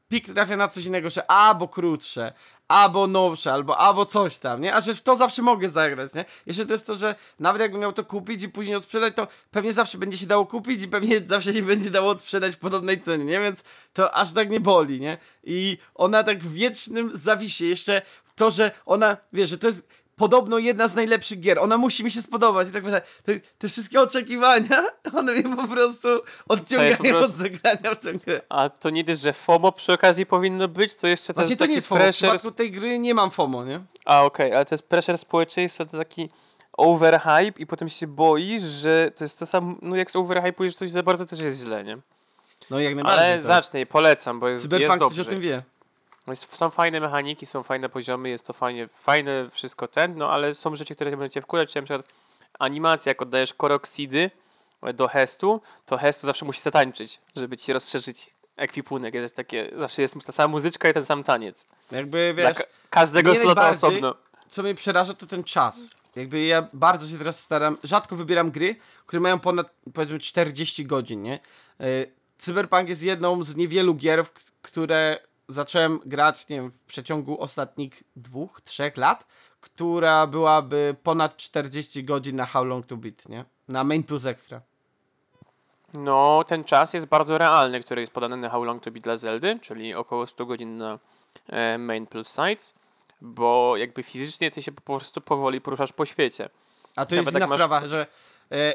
pik 0.10 0.26
trafia 0.34 0.58
na 0.58 0.68
coś 0.68 0.86
innego, 0.86 1.10
że 1.10 1.32
albo 1.32 1.68
krótsze, 1.68 2.34
albo 2.68 3.08
nowsze, 3.08 3.54
albo, 3.54 3.78
albo 3.78 4.06
coś 4.06 4.38
tam, 4.38 4.62
nie? 4.62 4.76
A 4.76 4.82
że 4.82 4.96
w 4.96 5.02
to 5.02 5.16
zawsze 5.16 5.42
mogę 5.42 5.70
zagrać, 5.70 6.14
nie? 6.14 6.26
Jeszcze 6.46 6.66
to 6.66 6.72
jest 6.72 6.88
to, 6.88 6.96
że 6.96 7.16
nawet 7.40 7.62
jakbym 7.62 7.82
miał 7.82 7.94
to 7.94 8.04
kupić 8.04 8.44
i 8.44 8.50
później 8.50 8.76
odsprzedać, 8.76 9.16
to 9.16 9.28
pewnie 9.52 9.74
zawsze 9.74 9.98
będzie 9.98 10.18
się 10.18 10.26
dało 10.26 10.46
kupić 10.46 10.84
i 10.84 10.88
pewnie 10.88 11.22
zawsze 11.26 11.54
się 11.54 11.62
będzie 11.62 11.92
dało 11.92 12.10
odsprzedać 12.10 12.56
w 12.56 12.60
podobnej 12.60 13.02
cenie, 13.02 13.26
nie? 13.26 13.40
Więc 13.40 13.64
to 13.94 14.16
aż 14.16 14.34
tak 14.34 14.50
nie 14.50 14.60
boli, 14.60 15.00
nie? 15.00 15.18
I 15.44 15.78
ona 15.96 16.24
tak 16.24 16.40
w 16.40 16.54
wiecznym 16.54 17.18
zawisie. 17.18 17.66
Jeszcze 17.66 18.02
to, 18.36 18.52
że 18.52 18.72
ona, 18.86 19.18
wiesz, 19.34 19.50
że 19.50 19.58
to 19.58 19.68
jest 19.68 19.88
podobno 20.20 20.58
jedna 20.58 20.88
z 20.88 20.96
najlepszych 20.96 21.40
gier. 21.40 21.60
Ona 21.60 21.78
musi 21.78 22.04
mi 22.04 22.12
się 22.12 22.22
spodobać 22.22 22.68
i 22.70 22.72
tak 22.72 22.84
dalej. 22.84 23.02
Te, 23.24 23.40
te 23.58 23.68
wszystkie 23.68 24.02
oczekiwania, 24.02 24.84
one 25.20 25.34
mnie 25.34 25.56
po 25.56 25.68
prostu 25.68 26.08
odciągają 26.48 26.98
po 26.98 27.04
prostu- 27.04 27.26
od 27.26 27.32
zagrania 27.32 27.96
w 27.96 28.00
tę 28.00 28.14
grę. 28.14 28.42
A 28.50 28.70
to 28.70 28.90
nie 28.90 29.04
dość, 29.04 29.22
że 29.22 29.34
FOMO 29.34 29.72
przy 29.72 29.94
okazji 29.94 30.26
powinno 30.26 30.68
być, 30.68 30.96
to 30.96 31.08
jeszcze 31.08 31.34
ten 31.34 31.44
Właśnie 31.44 31.58
to 31.58 31.66
nie 31.66 31.76
jest 31.76 31.88
FOMO. 31.88 32.02
W 32.02 32.04
pressure... 32.04 32.30
przypadku 32.30 32.58
tej 32.58 32.72
gry 32.72 33.00
nie 33.00 33.14
mam 33.14 33.32
FOMO, 33.32 33.66
nie? 33.66 33.82
A 34.06 34.24
okej, 34.24 34.54
ale 34.54 34.66
to 34.66 34.76
jest 34.76 34.88
pressure 34.88 35.18
społeczeństwa, 35.18 35.86
to 35.86 35.98
taki 35.98 36.30
overhype 36.78 37.62
i 37.62 37.66
potem 37.66 37.90
się 37.90 38.08
boisz, 38.08 38.64
że 38.64 39.12
to 39.16 39.24
jest 39.24 39.40
to 39.40 39.46
samo, 39.46 39.76
no 39.82 39.96
jak 39.96 40.16
overhypujesz 40.16 40.76
coś 40.76 40.90
za 40.90 41.04
bardzo, 41.04 41.26
to 41.26 41.30
też 41.30 41.40
jest 41.40 41.64
źle, 41.64 41.84
nie? 41.84 41.98
No 42.70 42.80
jak 42.80 42.96
najbardziej. 42.96 43.26
Ale 43.26 43.38
to. 43.38 43.44
zacznij, 43.44 43.86
polecam, 43.86 44.40
bo 44.40 44.50
jest, 44.50 44.64
jest 44.64 44.74
Cyberpunk 44.74 45.00
coś 45.00 45.10
dobrze. 45.10 45.22
o 45.22 45.26
tym 45.26 45.42
wie. 45.42 45.64
Są 46.36 46.70
fajne 46.70 47.00
mechaniki, 47.00 47.46
są 47.46 47.64
fajne 47.64 47.90
poziomy, 47.90 48.30
jest 48.30 48.46
to 48.46 48.54
fajnie, 48.54 48.88
fajne 48.88 49.50
wszystko 49.52 49.88
ten, 49.88 50.18
no 50.18 50.32
ale 50.32 50.54
są 50.54 50.76
rzeczy, 50.76 50.96
które 50.96 51.12
będą 51.12 51.30
cię 51.30 51.42
wkurzać, 51.42 51.74
czyli 51.74 51.82
na 51.82 51.86
przykład 51.86 52.08
animacja, 52.60 53.10
jak 53.10 53.22
oddajesz 53.22 53.54
koroksidy 53.54 54.32
do 54.94 55.08
hestu, 55.08 55.62
to 55.86 55.98
hestu 55.98 56.26
zawsze 56.28 56.46
musi 56.46 56.62
zatańczyć, 56.62 57.20
żeby 57.36 57.58
ci 57.58 57.74
rozszerzyć 57.74 58.36
ekwipunek. 58.56 59.14
Jest 59.14 59.36
takie, 59.36 59.72
zawsze 59.78 60.02
jest 60.02 60.26
ta 60.26 60.32
sama 60.32 60.52
muzyczka 60.52 60.90
i 60.90 60.94
ten 60.94 61.06
sam 61.06 61.24
taniec. 61.24 61.68
Jakby, 61.92 62.34
Dla 62.36 62.48
wiesz, 62.48 62.58
ka- 62.58 62.64
każdego 62.90 63.36
slota 63.36 63.70
osobno. 63.70 64.16
co 64.50 64.64
mnie 64.64 64.76
przeraża, 64.76 65.14
to 65.14 65.26
ten 65.26 65.44
czas. 65.44 65.80
Jakby 66.16 66.42
ja 66.46 66.68
bardzo 66.74 67.08
się 67.08 67.18
teraz 67.18 67.40
staram, 67.40 67.78
rzadko 67.84 68.16
wybieram 68.16 68.52
gry, 68.52 68.76
które 69.06 69.20
mają 69.20 69.40
ponad, 69.40 69.68
powiedzmy, 69.94 70.20
40 70.20 70.86
godzin, 70.86 71.22
nie? 71.22 71.40
Yy, 71.80 72.12
Cyberpunk 72.38 72.90
jest 72.90 73.04
jedną 73.04 73.44
z 73.44 73.56
niewielu 73.56 73.96
gier, 73.96 74.26
które 74.62 75.20
zacząłem 75.50 76.00
grać, 76.06 76.48
nie 76.50 76.56
wiem, 76.56 76.72
w 76.72 76.82
przeciągu 76.82 77.42
ostatnich 77.42 78.04
dwóch, 78.16 78.62
trzech 78.62 78.98
lat, 78.98 79.26
która 79.62 80.28
byłaby 80.28 80.96
ponad 81.04 81.38
40 81.38 82.04
godzin 82.04 82.36
na 82.36 82.46
How 82.46 82.66
Long 82.66 82.86
to 82.86 82.98
Beat, 82.98 83.30
nie? 83.30 83.46
Na 83.68 83.84
Main 83.84 84.04
Plus 84.04 84.26
Extra. 84.26 84.62
No, 85.94 86.44
ten 86.48 86.64
czas 86.64 86.94
jest 86.94 87.06
bardzo 87.06 87.38
realny, 87.38 87.80
który 87.80 88.02
jest 88.02 88.14
podany 88.14 88.38
na 88.38 88.50
How 88.50 88.64
Long 88.64 88.84
to 88.84 88.92
Beat 88.92 89.04
dla 89.04 89.18
Zeldy, 89.18 89.60
czyli 89.62 89.94
około 89.94 90.28
100 90.28 90.46
godzin 90.46 90.78
na 90.78 91.00
e, 91.48 91.78
Main 91.78 92.08
Plus 92.08 92.28
Sites, 92.30 92.74
bo 93.22 93.78
jakby 93.78 94.04
fizycznie 94.04 94.52
ty 94.52 94.64
się 94.64 94.72
po 94.72 94.82
prostu 94.82 95.22
powoli 95.22 95.62
poruszasz 95.62 95.94
po 95.94 96.06
świecie. 96.06 96.50
A 96.96 97.06
to 97.06 97.16
Nawet 97.16 97.26
jest 97.26 97.38
inna 97.38 97.48
masz- 97.48 97.60
sprawa, 97.60 97.88
że 97.88 98.08
e, 98.52 98.74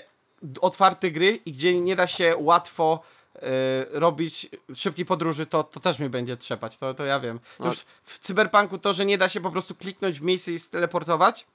otwarte 0.61 1.11
gry 1.11 1.31
i 1.47 1.53
gdzie 1.53 1.81
nie 1.81 1.97
da 1.97 2.07
się 2.07 2.37
łatwo 2.39 3.01
robić 3.91 4.49
szybkiej 4.75 5.07
podróży, 5.07 5.47
to, 5.47 5.65
to 5.65 5.81
też 5.81 5.99
mnie 5.99 6.11
będzie 6.11 6.37
trzepać, 6.37 6.79
to, 6.79 6.95
to 6.95 7.05
ja 7.05 7.21
wiem. 7.21 7.41
No. 7.61 7.67
Już 7.67 7.85
w 8.05 8.19
Cyberpunku 8.19 8.79
to, 8.79 8.93
że 8.93 9.07
nie 9.07 9.19
da 9.19 9.29
się 9.29 9.41
po 9.41 9.51
prostu 9.51 9.75
kliknąć 9.75 10.21
w 10.21 10.23
miejsce 10.23 10.53
i 10.53 10.59
steleportować, 10.59 11.47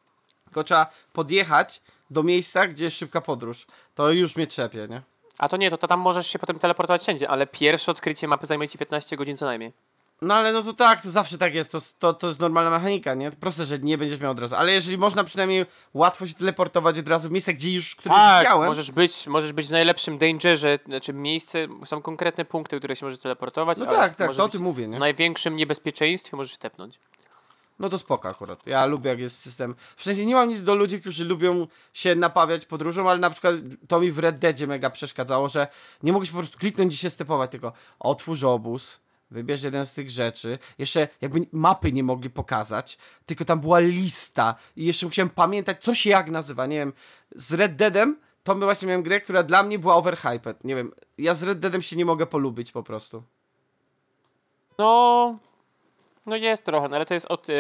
tylko 0.44 0.64
trzeba 0.64 0.92
podjechać 1.14 1.82
do 2.10 2.24
miejsca, 2.24 2.68
gdzie 2.68 2.86
jest 2.86 2.98
szybka 2.98 3.22
podróż. 3.22 3.66
To 3.96 4.12
już 4.12 4.36
mnie 4.36 4.48
trzepie, 4.48 4.88
nie? 4.90 5.02
A 5.38 5.50
to 5.50 5.58
nie, 5.58 5.70
to, 5.70 5.78
to 5.78 5.88
tam 5.88 6.00
możesz 6.00 6.28
się 6.28 6.40
potem 6.40 6.60
teleportować 6.60 7.02
wszędzie, 7.02 7.30
ale 7.30 7.48
pierwsze 7.48 7.92
odkrycie 7.92 8.28
mapy 8.28 8.46
zajmie 8.46 8.68
ci 8.68 8.78
15 8.78 9.18
godzin 9.18 9.38
co 9.38 9.46
najmniej. 9.46 9.74
No 10.22 10.34
ale 10.34 10.54
no 10.54 10.64
to 10.64 10.74
tak, 10.74 11.02
to 11.02 11.12
zawsze 11.12 11.38
tak 11.38 11.56
jest, 11.56 11.72
to, 11.72 11.80
to, 12.00 12.14
to 12.14 12.28
jest 12.28 12.40
normalna 12.40 12.70
mechanika, 12.70 13.14
nie? 13.14 13.32
Proste, 13.32 13.66
że 13.66 13.80
nie 13.80 13.98
będziesz 13.98 14.20
miał 14.20 14.32
od 14.32 14.40
razu, 14.40 14.56
ale 14.56 14.72
jeżeli 14.72 14.98
można 14.98 15.24
przynajmniej 15.24 15.66
łatwo 15.94 16.28
się 16.28 16.34
teleportować 16.34 17.00
od 17.00 17.10
razu 17.10 17.30
w 17.30 17.32
miejsce, 17.32 17.54
gdzie 17.54 17.74
już, 17.74 17.96
które 17.96 18.16
już 18.16 18.24
Tak, 18.24 18.40
widziałem, 18.40 18.68
możesz 18.68 18.92
być, 18.92 19.28
możesz 19.28 19.54
być 19.54 19.68
w 19.68 19.72
najlepszym 19.72 20.18
dangerze, 20.18 20.80
znaczy 20.86 21.14
miejsce, 21.14 21.68
są 21.86 22.02
konkretne 22.02 22.46
punkty, 22.46 22.78
które 22.78 22.96
się 22.96 23.06
możesz 23.06 23.20
teleportować, 23.20 23.78
no 23.78 23.86
tak, 23.86 24.16
tak, 24.16 24.28
może 24.28 24.38
to 24.38 24.44
o 24.44 24.50
tym 24.50 24.62
mówię, 24.62 24.88
nie? 24.88 24.98
w 24.98 25.00
największym 25.00 25.56
niebezpieczeństwie 25.56 26.38
możesz 26.38 26.52
się 26.52 26.58
tepnąć. 26.58 27.00
No 27.80 27.90
to 27.90 27.98
spoko 27.98 28.30
akurat. 28.30 28.68
Ja 28.68 28.86
lubię 28.86 29.10
jak 29.10 29.20
jest 29.20 29.42
system. 29.42 29.76
W 29.96 30.04
sensie 30.04 30.26
nie 30.26 30.36
mam 30.36 30.50
nic 30.50 30.62
do 30.62 30.76
ludzi, 30.76 31.02
którzy 31.02 31.26
lubią 31.26 31.68
się 31.94 32.16
napawiać 32.16 32.66
podróżą, 32.66 33.10
ale 33.10 33.20
na 33.20 33.30
przykład 33.30 33.56
to 33.88 34.00
mi 34.00 34.12
w 34.12 34.20
Red 34.20 34.40
Deadzie 34.40 34.68
mega 34.68 34.90
przeszkadzało, 34.90 35.50
że 35.50 35.68
nie 36.04 36.14
mogłeś 36.14 36.30
po 36.30 36.38
prostu 36.38 36.58
kliknąć 36.58 36.94
i 36.94 36.98
się 36.98 37.10
stepować, 37.10 37.52
tylko 37.52 37.74
otwórz 38.00 38.44
obóz, 38.44 39.00
wybierz 39.32 39.64
jeden 39.64 39.86
z 39.86 39.94
tych 39.94 40.10
rzeczy. 40.10 40.60
Jeszcze 40.78 41.08
jakby 41.22 41.48
mapy 41.52 41.92
nie 41.92 42.04
mogli 42.04 42.30
pokazać, 42.30 42.98
tylko 43.26 43.46
tam 43.46 43.60
była 43.60 43.80
lista 43.80 44.56
i 44.76 44.86
jeszcze 44.86 45.06
musiałem 45.06 45.30
pamiętać, 45.30 45.84
co 45.84 45.96
się 45.96 46.10
jak 46.10 46.30
nazywa. 46.30 46.66
Nie 46.66 46.78
wiem, 46.78 46.94
z 47.36 47.54
Red 47.54 47.76
Deadem 47.76 48.18
to 48.44 48.56
właśnie 48.56 48.88
miałem 48.88 49.04
grę, 49.04 49.22
która 49.22 49.44
dla 49.44 49.64
mnie 49.64 49.80
była 49.80 49.96
overhyped. 49.96 50.64
Nie 50.64 50.76
wiem, 50.76 50.92
ja 51.18 51.34
z 51.34 51.44
Red 51.44 51.60
Deadem 51.60 51.82
się 51.82 51.96
nie 51.96 52.06
mogę 52.06 52.26
polubić 52.26 52.72
po 52.72 52.84
prostu. 52.84 53.24
No, 54.78 55.38
no 56.26 56.36
jest 56.36 56.66
trochę, 56.66 56.90
no 56.90 56.96
ale 56.96 57.06
to 57.06 57.14
jest 57.14 57.26
od 57.26 57.48
yy, 57.48 57.56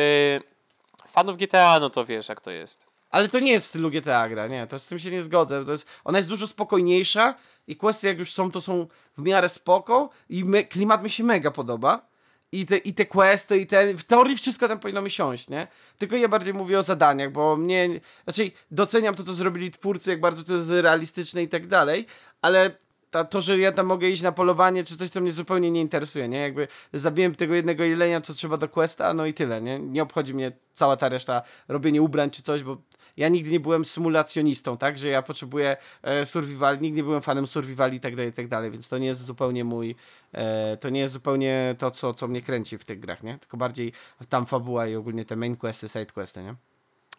fanów 1.07 1.37
GTA, 1.37 1.79
no 1.79 1.89
to 1.89 2.05
wiesz 2.05 2.29
jak 2.29 2.41
to 2.41 2.51
jest. 2.51 2.88
Ale 3.09 3.29
to 3.29 3.39
nie 3.39 3.51
jest 3.51 3.65
w 3.65 3.69
stylu 3.69 3.91
gra, 4.29 4.47
nie, 4.47 4.67
to 4.67 4.79
z 4.79 4.87
tym 4.87 4.99
się 4.99 5.11
nie 5.11 5.21
zgodzę. 5.21 5.65
To 5.65 5.71
jest, 5.71 5.99
ona 6.03 6.17
jest 6.17 6.29
dużo 6.29 6.47
spokojniejsza 6.47 7.35
i 7.67 7.75
kwestie 7.75 8.07
jak 8.07 8.19
już 8.19 8.33
są, 8.33 8.51
to 8.51 8.61
są 8.61 8.87
w 9.17 9.21
miarę 9.21 9.49
spoko 9.49 10.09
i 10.29 10.45
me, 10.45 10.63
klimat 10.63 11.03
mi 11.03 11.09
się 11.09 11.23
mega 11.23 11.51
podoba. 11.51 12.09
I 12.51 12.65
te, 12.65 12.77
I 12.77 12.93
te 12.93 13.05
questy, 13.05 13.57
i 13.57 13.67
te. 13.67 13.93
W 13.93 14.03
teorii 14.03 14.37
wszystko 14.37 14.67
tam 14.67 14.79
powinno 14.79 15.01
mi 15.01 15.11
siąść, 15.11 15.49
nie? 15.49 15.67
Tylko 15.97 16.15
ja 16.15 16.27
bardziej 16.27 16.53
mówię 16.53 16.79
o 16.79 16.83
zadaniach, 16.83 17.31
bo 17.31 17.55
mnie. 17.55 17.89
Znaczy, 18.23 18.51
doceniam 18.71 19.15
to, 19.15 19.23
co 19.23 19.33
zrobili 19.33 19.71
twórcy, 19.71 20.09
jak 20.09 20.19
bardzo 20.19 20.43
to 20.43 20.53
jest 20.53 20.69
realistyczne 20.69 21.43
i 21.43 21.47
tak 21.47 21.67
dalej, 21.67 22.05
ale 22.41 22.71
ta, 23.11 23.23
to, 23.23 23.41
że 23.41 23.57
ja 23.57 23.71
tam 23.71 23.85
mogę 23.85 24.09
iść 24.09 24.21
na 24.21 24.31
polowanie 24.31 24.83
czy 24.83 24.97
coś, 24.97 25.09
to 25.09 25.21
mnie 25.21 25.31
zupełnie 25.31 25.71
nie 25.71 25.81
interesuje, 25.81 26.27
nie? 26.27 26.39
Jakby 26.39 26.67
zabiłem 26.93 27.35
tego 27.35 27.55
jednego 27.55 27.83
jelenia, 27.83 28.21
co 28.21 28.33
trzeba 28.33 28.57
do 28.57 28.69
questa, 28.69 29.13
no 29.13 29.25
i 29.25 29.33
tyle, 29.33 29.61
nie? 29.61 29.79
Nie 29.79 30.03
obchodzi 30.03 30.33
mnie 30.33 30.51
cała 30.71 30.97
ta 30.97 31.09
reszta, 31.09 31.41
robienie 31.67 32.01
ubrań 32.01 32.29
czy 32.29 32.43
coś, 32.43 32.63
bo 32.63 32.77
ja 33.19 33.29
nigdy 33.29 33.51
nie 33.51 33.59
byłem 33.59 33.85
symulacjonistą, 33.85 34.77
tak? 34.77 34.97
Że 34.97 35.09
ja 35.09 35.21
potrzebuję 35.21 35.77
e, 36.01 36.25
survival, 36.25 36.79
nigdy 36.79 36.97
nie 36.97 37.03
byłem 37.03 37.21
fanem 37.21 37.47
survivali 37.47 37.97
i 37.97 37.99
tak 37.99 38.15
dalej, 38.15 38.29
i 38.29 38.33
tak 38.33 38.47
dalej, 38.47 38.71
więc 38.71 38.89
to 38.89 38.97
nie 38.97 39.07
jest 39.07 39.25
zupełnie 39.25 39.63
mój, 39.63 39.95
e, 40.31 40.77
to 40.77 40.89
nie 40.89 40.99
jest 40.99 41.13
zupełnie 41.13 41.75
to, 41.77 41.91
co, 41.91 42.13
co 42.13 42.27
mnie 42.27 42.41
kręci 42.41 42.77
w 42.77 42.85
tych 42.85 42.99
grach, 42.99 43.23
nie? 43.23 43.37
Tylko 43.37 43.57
bardziej 43.57 43.93
tam 44.29 44.45
fabuła 44.45 44.87
i 44.87 44.95
ogólnie 44.95 45.25
te 45.25 45.35
main 45.35 45.55
questy, 45.55 45.89
side 45.89 46.05
questy, 46.05 46.43
nie? 46.43 46.55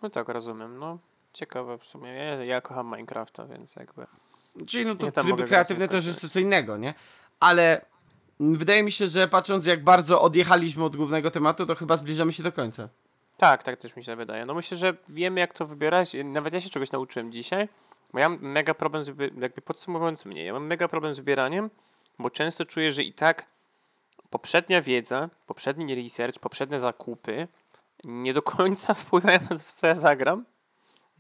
No 0.03 0.11
tak, 0.11 0.29
rozumiem. 0.29 0.79
No, 0.79 0.99
ciekawe 1.33 1.79
w 1.79 1.85
sumie. 1.85 2.09
Ja, 2.09 2.45
ja 2.45 2.61
kocham 2.61 2.87
Minecrafta, 2.87 3.47
więc 3.47 3.77
jakby... 3.77 4.07
Czyli 4.67 4.87
no 4.87 4.95
to 4.95 5.07
Ja 5.07 5.13
tryby 5.13 5.45
kreatywne 5.45 5.89
to 5.89 5.97
już 5.97 6.07
jest 6.07 6.33
co 6.33 6.41
innego, 6.41 6.77
nie? 6.77 6.95
Ale 7.41 7.85
wydaje 8.41 8.83
mi 8.83 8.93
się, 8.93 9.07
że 9.07 9.29
patrząc 9.29 9.67
jak 9.67 9.85
bardzo 9.85 10.21
odjechaliśmy 10.23 10.85
od 10.85 10.97
głównego 10.97 11.31
tematu, 11.31 11.67
to 11.67 11.75
chyba 11.75 11.97
zbliżamy 11.97 12.33
się 12.33 12.43
do 12.43 12.53
końca. 12.53 12.89
Tak, 13.41 13.63
tak 13.63 13.77
też 13.77 13.97
mi 13.97 14.05
się 14.05 14.17
wydaje. 14.17 14.47
No 14.47 14.55
myślę, 14.55 14.77
że 14.77 14.95
wiemy 15.09 15.41
jak 15.41 15.55
to 15.55 15.67
wybierać. 15.67 16.17
Nawet 16.25 16.55
ja 16.55 16.61
się 16.61 16.71
czegoś 16.71 16.93
nauczyłem 16.93 17.33
dzisiaj, 17.33 17.69
bo 18.13 18.19
ja 18.19 18.29
mam 18.29 18.41
mega 18.41 18.75
problem 18.75 19.05
z 19.05 19.09
jakby 19.19 19.63
podsumowując 19.65 20.25
mnie, 20.25 20.45
ja 20.45 20.53
mam 20.53 20.67
mega 20.67 20.89
problem 20.89 21.15
z 21.15 21.17
wybieraniem, 21.17 21.71
bo 22.19 22.31
często 22.31 22.65
czuję, 22.65 22.93
że 22.93 23.03
i 23.03 23.13
tak 23.13 23.47
poprzednia 24.31 24.83
wiedza, 24.83 25.31
poprzedni 25.47 25.95
research, 25.95 26.39
poprzednie 26.39 26.79
zakupy 26.79 27.49
nie 28.05 28.35
do 28.35 28.43
końca 28.43 28.95
wpływają 29.05 29.39
na 29.41 29.49
to, 29.49 29.59
w 29.59 29.73
co 29.73 29.87
ja 29.87 29.95
zagram, 29.95 30.45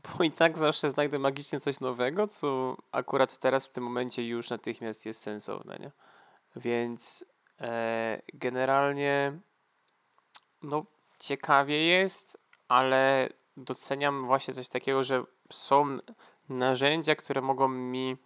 bo 0.03 0.25
i 0.25 0.31
tak 0.31 0.59
zawsze 0.59 0.91
znajdę 0.91 1.19
magicznie 1.19 1.61
coś 1.61 1.81
nowego, 1.81 2.27
co 2.27 2.77
akurat 2.93 3.39
teraz 3.39 3.69
w 3.69 3.73
tym 3.73 3.85
momencie 3.85 4.27
już 4.27 4.51
natychmiast 4.51 5.07
jest 5.07 5.23
sensowne, 5.23 5.77
nie? 5.81 5.91
Więc 6.57 7.25
e, 7.61 8.23
generalnie 8.35 9.33
no 10.63 10.87
ciekawie 11.21 11.87
jest, 11.87 12.39
ale 12.69 13.29
doceniam 13.57 14.27
właśnie 14.27 14.55
coś 14.55 14.69
takiego, 14.69 15.05
że 15.05 15.25
są 15.53 15.99
narzędzia, 16.49 17.15
które 17.15 17.41
mogą 17.41 17.69
mi 17.69 18.17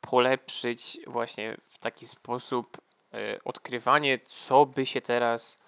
polepszyć 0.00 0.98
właśnie 1.06 1.56
w 1.68 1.78
taki 1.78 2.06
sposób 2.06 2.76
e, 3.14 3.38
odkrywanie, 3.44 4.18
co 4.24 4.66
by 4.66 4.86
się 4.86 5.00
teraz 5.00 5.58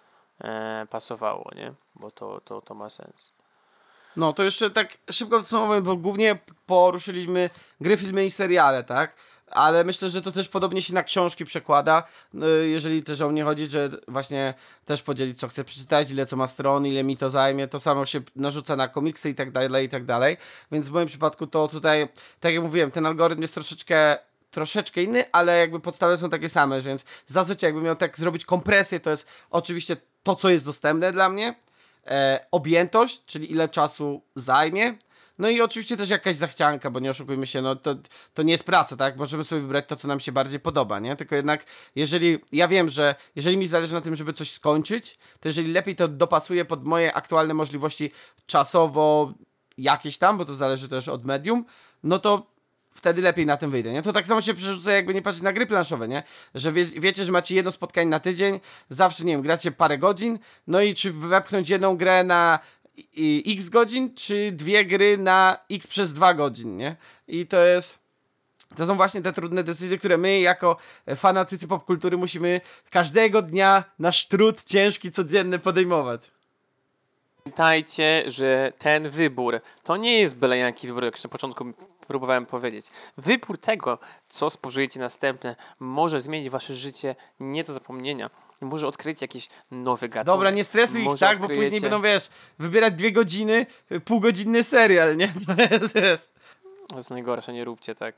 e, 0.41 0.87
pasowało, 0.91 1.51
nie? 1.57 1.74
Bo 1.95 2.11
to, 2.11 2.41
to, 2.41 2.61
to 2.61 2.74
ma 2.74 2.91
sens. 2.91 3.33
No 4.16 4.33
to 4.33 4.43
jeszcze 4.43 4.70
tak 4.70 4.99
szybko 5.11 5.39
podsumowując, 5.39 5.87
bo 5.87 5.97
głównie 5.97 6.39
poruszyliśmy 6.66 7.51
gry, 7.81 7.97
filmy 7.97 8.24
i 8.24 8.31
seriale, 8.31 8.85
tak? 8.85 9.16
Ale 9.51 9.85
myślę, 9.85 10.10
że 10.10 10.23
to 10.23 10.32
też 10.32 10.48
podobnie 10.48 10.82
się 10.82 10.94
na 10.94 11.02
książki 11.02 11.44
przekłada, 11.44 12.02
no, 12.32 12.47
jeżeli 12.47 13.02
też 13.02 13.20
o 13.20 13.28
mnie 13.28 13.44
chodzi, 13.44 13.70
że 13.70 13.90
właśnie 14.09 14.55
też 14.85 15.02
podzielić 15.02 15.39
co 15.39 15.48
chcę 15.48 15.64
przeczytać, 15.64 16.10
ile 16.10 16.27
co 16.27 16.36
ma 16.36 16.47
stron, 16.47 16.86
ile 16.86 17.05
mi 17.05 17.16
to 17.16 17.31
zajmie, 17.31 17.68
to 17.68 17.81
samo 17.81 18.06
się 18.06 18.20
narzuca 18.36 18.77
na 18.77 18.89
komiksy 18.89 19.31
i 19.31 19.35
tak 19.35 19.51
dalej, 19.51 19.86
i 19.86 19.89
tak 19.89 20.05
dalej. 20.05 20.36
Więc 20.73 20.89
w 20.89 20.93
moim 20.93 21.06
przypadku 21.06 21.47
to 21.47 21.68
tutaj, 21.68 22.09
tak 22.40 22.55
jak 22.55 22.62
mówiłem, 22.62 22.90
ten 22.90 23.06
algorytm 23.06 23.43
jest 23.43 23.55
troszeczkę 23.55 24.18
troszeczkę 24.51 25.02
inny, 25.02 25.24
ale 25.32 25.59
jakby 25.59 25.81
podstawy 25.81 26.16
są 26.16 26.31
takie 26.31 26.48
same, 26.48 26.81
więc 26.81 27.05
zazwyczaj 27.27 27.68
jakbym 27.68 27.85
miał 27.85 27.97
tak 27.97 28.18
zrobić 28.18 28.44
kompresję, 28.44 29.01
to 29.01 29.10
jest 29.10 29.27
oczywiście 29.51 29.97
to, 30.23 30.36
co 30.36 30.48
jest 30.51 30.64
dostępne 30.64 31.12
dla 31.12 31.28
mnie, 31.28 31.55
e, 32.06 32.47
objętość, 32.51 33.24
czyli 33.27 33.52
ile 33.52 33.68
czasu 33.68 34.23
zajmie. 34.35 34.94
No 35.39 35.49
i 35.49 35.61
oczywiście 35.61 35.97
też 35.97 36.11
jakaś 36.11 36.37
zachcianka, 36.37 36.91
bo 36.91 37.01
nie 37.01 37.11
oszukujmy 37.11 37.47
się, 37.47 37.63
no 37.63 37.77
to, 37.77 37.95
to 38.35 38.43
nie 38.43 38.53
jest 38.53 38.65
praca, 38.65 38.97
tak? 38.97 39.17
Możemy 39.17 39.45
sobie 39.45 39.61
wybrać 39.61 39.85
to, 39.89 39.97
co 39.97 40.09
nam 40.09 40.21
się 40.21 40.33
bardziej 40.33 40.61
podoba, 40.61 40.99
nie? 40.99 41.17
Tylko 41.17 41.35
jednak, 41.35 41.65
jeżeli, 41.95 42.39
ja 42.53 42.69
wiem, 42.69 42.91
że 42.91 43.15
jeżeli 43.37 43.57
mi 43.57 43.67
zależy 43.67 43.95
na 43.95 44.01
tym, 44.01 44.17
żeby 44.17 44.33
coś 44.33 44.51
skończyć, 44.51 45.19
to 45.41 45.49
jeżeli 45.49 45.73
lepiej 45.73 45.97
to 45.97 46.09
dopasuję 46.09 46.65
pod 46.65 46.85
moje 46.85 47.15
aktualne 47.15 47.55
możliwości 47.55 48.11
czasowo 48.47 49.33
jakieś 49.79 50.19
tam, 50.19 50.39
bo 50.39 50.45
to 50.45 50.55
zależy 50.55 50.89
też 50.89 51.09
od 51.09 51.25
medium, 51.25 51.65
no 52.03 52.19
to 52.19 52.57
wtedy 52.97 53.23
lepiej 53.23 53.47
na 53.47 53.57
tym 53.57 53.71
wyjdę, 53.71 53.93
nie? 53.93 54.03
To 54.03 54.13
tak 54.13 54.27
samo 54.27 54.41
się 54.41 54.55
przerzuca, 54.55 54.93
jakby 54.93 55.15
nie 55.15 55.23
patrzeć 55.23 55.43
na 55.43 55.53
gry 55.53 55.67
planszowe, 55.67 56.09
nie? 56.09 56.23
Że 56.55 56.73
wie, 56.73 56.87
wiecie, 56.87 57.25
że 57.25 57.33
macie 57.33 57.55
jedno 57.55 57.71
spotkanie 57.71 58.11
na 58.11 58.21
tydzień, 58.21 58.61
zawsze, 58.91 59.25
nie 59.25 59.33
wiem, 59.33 59.43
gracie 59.43 59.73
parę 59.73 59.99
godzin, 59.99 60.39
no 60.67 60.81
i 60.81 60.95
czy 60.95 61.13
wepchnąć 61.13 61.69
jedną 61.69 61.97
grę 61.97 62.25
na 62.25 62.59
x 63.47 63.68
godzin, 63.68 64.14
czy 64.14 64.52
dwie 64.52 64.85
gry 64.85 65.18
na 65.18 65.59
x 65.70 65.86
przez 65.86 66.12
dwa 66.12 66.35
godzin, 66.35 66.77
nie? 66.77 66.97
I 67.28 67.47
to 67.47 67.66
jest... 67.66 67.98
To 68.77 68.86
są 68.86 68.94
właśnie 68.94 69.23
te 69.23 69.32
trudne 69.32 69.64
decyzje, 69.64 69.98
które 69.98 70.18
my 70.18 70.40
jako 70.40 70.77
fanatycy 71.16 71.68
popkultury 71.68 72.16
musimy 72.16 72.60
każdego 72.90 73.43
dnia 73.43 73.85
nasz 73.98 74.27
trud 74.27 74.64
ciężki, 74.64 75.12
codzienny 75.12 75.59
podejmować. 75.59 76.31
Pamiętajcie, 77.44 78.24
że 78.27 78.73
ten 78.78 79.10
wybór 79.10 79.60
to 79.82 79.97
nie 79.97 80.20
jest 80.20 80.36
byle 80.36 80.59
jaki 80.59 80.86
wybór, 80.86 81.05
jak 81.05 81.14
już 81.14 81.24
na 81.24 81.31
początku 81.31 81.73
próbowałem 82.06 82.47
powiedzieć. 82.47 82.86
Wybór 83.16 83.59
tego, 83.59 83.98
co 84.28 84.51
spożyjecie 84.51 85.01
następne, 85.01 85.56
może 85.81 86.20
zmienić 86.20 86.51
wasze 86.51 86.74
życie 86.74 87.14
nie 87.40 87.64
do 87.64 87.73
zapomnienia. 87.73 88.31
Może 88.61 88.87
odkryjecie 88.87 89.24
jakiś 89.24 89.49
nowy 89.70 90.09
gatunek. 90.09 90.27
Dobra, 90.27 90.51
nie 90.51 90.65
stresuj 90.65 91.01
ich 91.01 91.07
Może 91.07 91.27
tak, 91.27 91.39
bo 91.39 91.49
później 91.49 91.81
będą, 91.81 92.03
wiesz, 92.03 92.28
wybierać 92.59 92.95
dwie 92.95 93.12
godziny, 93.12 93.66
półgodzinny 94.05 94.62
serial, 94.62 95.16
nie? 95.16 95.33
To 95.93 95.99
jest. 95.99 96.31
To 96.89 96.97
jest 96.97 97.11
najgorsze, 97.11 97.53
nie 97.53 97.65
róbcie 97.65 97.95
tak. 97.95 98.15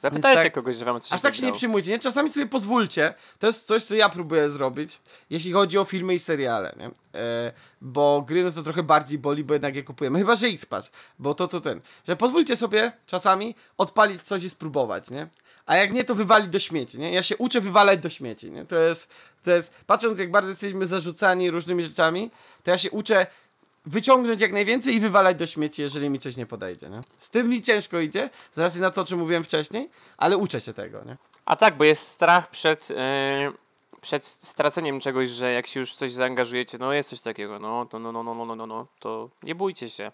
Zapytajcie 0.00 0.42
tak- 0.42 0.52
kogoś, 0.52 0.76
że 0.76 0.84
wam 0.84 1.00
coś 1.00 1.12
Aż 1.12 1.20
tak 1.20 1.34
się 1.34 1.46
nie 1.46 1.52
przyjmujcie, 1.52 1.90
nie? 1.90 1.98
Czasami 1.98 2.28
sobie 2.28 2.46
pozwólcie. 2.46 3.14
To 3.38 3.46
jest 3.46 3.66
coś, 3.66 3.84
co 3.84 3.94
ja 3.94 4.08
próbuję 4.08 4.50
zrobić, 4.50 5.00
jeśli 5.30 5.52
chodzi 5.52 5.78
o 5.78 5.84
filmy 5.84 6.14
i 6.14 6.18
seriale, 6.18 6.74
nie? 6.76 6.90
E, 7.20 7.52
bo 7.80 8.22
gry 8.26 8.44
no 8.44 8.52
to 8.52 8.62
trochę 8.62 8.82
bardziej 8.82 9.18
boli, 9.18 9.44
bo 9.44 9.54
jednak 9.54 9.76
je 9.76 9.82
kupujemy. 9.82 10.18
Chyba, 10.18 10.34
że 10.34 10.46
X-Pass, 10.46 10.92
bo 11.18 11.34
to 11.34 11.48
to 11.48 11.60
ten. 11.60 11.80
Że 12.08 12.16
pozwólcie 12.16 12.56
sobie 12.56 12.92
czasami 13.06 13.54
odpalić 13.78 14.22
coś 14.22 14.42
i 14.42 14.50
spróbować, 14.50 15.10
nie? 15.10 15.28
a 15.70 15.76
jak 15.76 15.92
nie, 15.92 16.04
to 16.04 16.14
wywali 16.14 16.48
do 16.48 16.58
śmieci, 16.58 16.98
nie? 16.98 17.12
Ja 17.12 17.22
się 17.22 17.36
uczę 17.36 17.60
wywalać 17.60 18.00
do 18.00 18.10
śmieci, 18.10 18.50
nie? 18.50 18.64
To 18.64 18.76
jest, 18.76 19.10
to 19.44 19.50
jest, 19.50 19.84
patrząc 19.86 20.20
jak 20.20 20.30
bardzo 20.30 20.48
jesteśmy 20.48 20.86
zarzucani 20.86 21.50
różnymi 21.50 21.82
rzeczami, 21.82 22.30
to 22.64 22.70
ja 22.70 22.78
się 22.78 22.90
uczę 22.90 23.26
wyciągnąć 23.86 24.40
jak 24.40 24.52
najwięcej 24.52 24.94
i 24.94 25.00
wywalać 25.00 25.36
do 25.36 25.46
śmieci, 25.46 25.82
jeżeli 25.82 26.10
mi 26.10 26.18
coś 26.18 26.36
nie 26.36 26.46
podejdzie, 26.46 26.90
nie? 26.90 27.00
Z 27.18 27.30
tym 27.30 27.48
mi 27.48 27.62
ciężko 27.62 28.00
idzie, 28.00 28.30
z 28.52 28.58
racji 28.58 28.80
na 28.80 28.90
to, 28.90 29.00
o 29.00 29.04
czym 29.04 29.18
mówiłem 29.18 29.44
wcześniej, 29.44 29.90
ale 30.16 30.36
uczę 30.36 30.60
się 30.60 30.72
tego, 30.72 31.04
nie? 31.04 31.16
A 31.44 31.56
tak, 31.56 31.76
bo 31.76 31.84
jest 31.84 32.08
strach 32.08 32.50
przed... 32.50 32.90
Yy 32.90 32.96
przed 34.00 34.26
straceniem 34.26 35.00
czegoś, 35.00 35.28
że 35.30 35.52
jak 35.52 35.66
się 35.66 35.80
już 35.80 35.92
w 35.92 35.96
coś 35.96 36.12
zaangażujecie, 36.12 36.78
no 36.78 36.92
jest 36.92 37.10
coś 37.10 37.20
takiego, 37.20 37.58
no 37.58 37.86
to 37.86 37.98
no, 37.98 38.12
no, 38.12 38.22
no, 38.22 38.34
no, 38.34 38.44
no, 38.44 38.56
no, 38.56 38.66
no 38.66 38.86
to 38.98 39.30
nie 39.42 39.54
bójcie 39.54 39.88
się. 39.88 40.12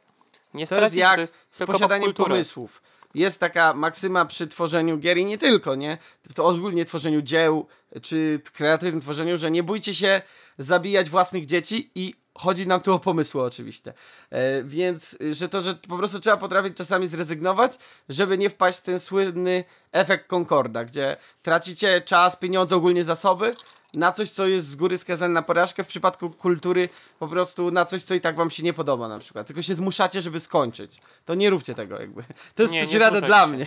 Nie 0.54 0.66
to 0.66 0.74
stracicie, 0.74 1.00
jak 1.00 1.14
to 1.14 1.20
jest 1.20 1.36
z 1.50 1.66
posiadaniem 1.66 2.14
pomysłów. 2.14 2.82
Jest 3.16 3.40
taka 3.40 3.74
maksyma 3.74 4.24
przy 4.24 4.47
tworzeniu 4.47 4.98
gier 4.98 5.18
i 5.18 5.24
nie 5.24 5.38
tylko, 5.38 5.74
nie? 5.74 5.98
To 6.34 6.47
ogólnie 6.47 6.84
tworzeniu 6.84 7.22
dzieł, 7.22 7.66
czy 8.02 8.40
kreatywnym 8.52 9.01
tworzeniu, 9.01 9.38
że 9.38 9.51
nie 9.51 9.62
bójcie 9.62 9.94
się 9.94 10.22
zabijać 10.59 11.10
własnych 11.10 11.47
dzieci 11.47 11.90
i 11.94 12.14
chodzi 12.34 12.66
nam 12.66 12.80
tu 12.80 12.94
o 12.94 12.98
pomysły 12.98 13.43
oczywiście. 13.43 13.93
E, 14.30 14.62
więc, 14.62 15.16
y, 15.20 15.34
że 15.34 15.48
to, 15.48 15.60
że 15.60 15.74
po 15.74 15.98
prostu 15.98 16.20
trzeba 16.20 16.36
potrafić 16.36 16.76
czasami 16.76 17.06
zrezygnować, 17.06 17.78
żeby 18.09 18.38
nie 18.38 18.51
wpaść 18.51 18.78
w 18.78 18.82
ten 18.82 19.01
słynny 19.01 19.64
efekt 19.93 20.26
Concorda, 20.26 20.84
gdzie 20.84 21.16
tracicie 21.43 22.01
czas, 22.01 22.36
pieniądze, 22.36 22.76
ogólnie 22.76 23.05
zasoby 23.05 23.55
na 23.97 24.12
coś, 24.12 24.31
co 24.31 24.47
jest 24.47 24.66
z 24.66 24.77
góry 24.77 24.98
skazane 24.98 25.35
na 25.35 25.43
porażkę, 25.43 25.85
w 25.85 25.86
przypadku 25.86 26.31
kultury 26.31 26.89
po 27.18 27.28
prostu 27.28 27.70
na 27.70 27.85
coś, 27.85 28.02
co 28.02 28.14
i 28.14 28.20
tak 28.20 28.36
wam 28.36 28.51
się 28.51 28.62
nie 28.62 28.73
podoba 28.73 29.09
na 29.09 29.18
przykład. 29.18 29.47
Tylko 29.47 29.62
się 29.62 29.74
zmuszacie, 29.74 30.20
żeby 30.20 30.40
skończyć. 30.40 31.01
To 31.24 31.35
nie 31.35 31.51
róbcie 31.51 31.74
tego 31.74 32.01
jakby. 32.01 32.23
To 32.55 32.62
jest 32.62 32.74
Nie, 32.74 32.86
nie 32.86 32.98
rada 32.98 33.20
dla 33.20 33.47
mnie. 33.47 33.66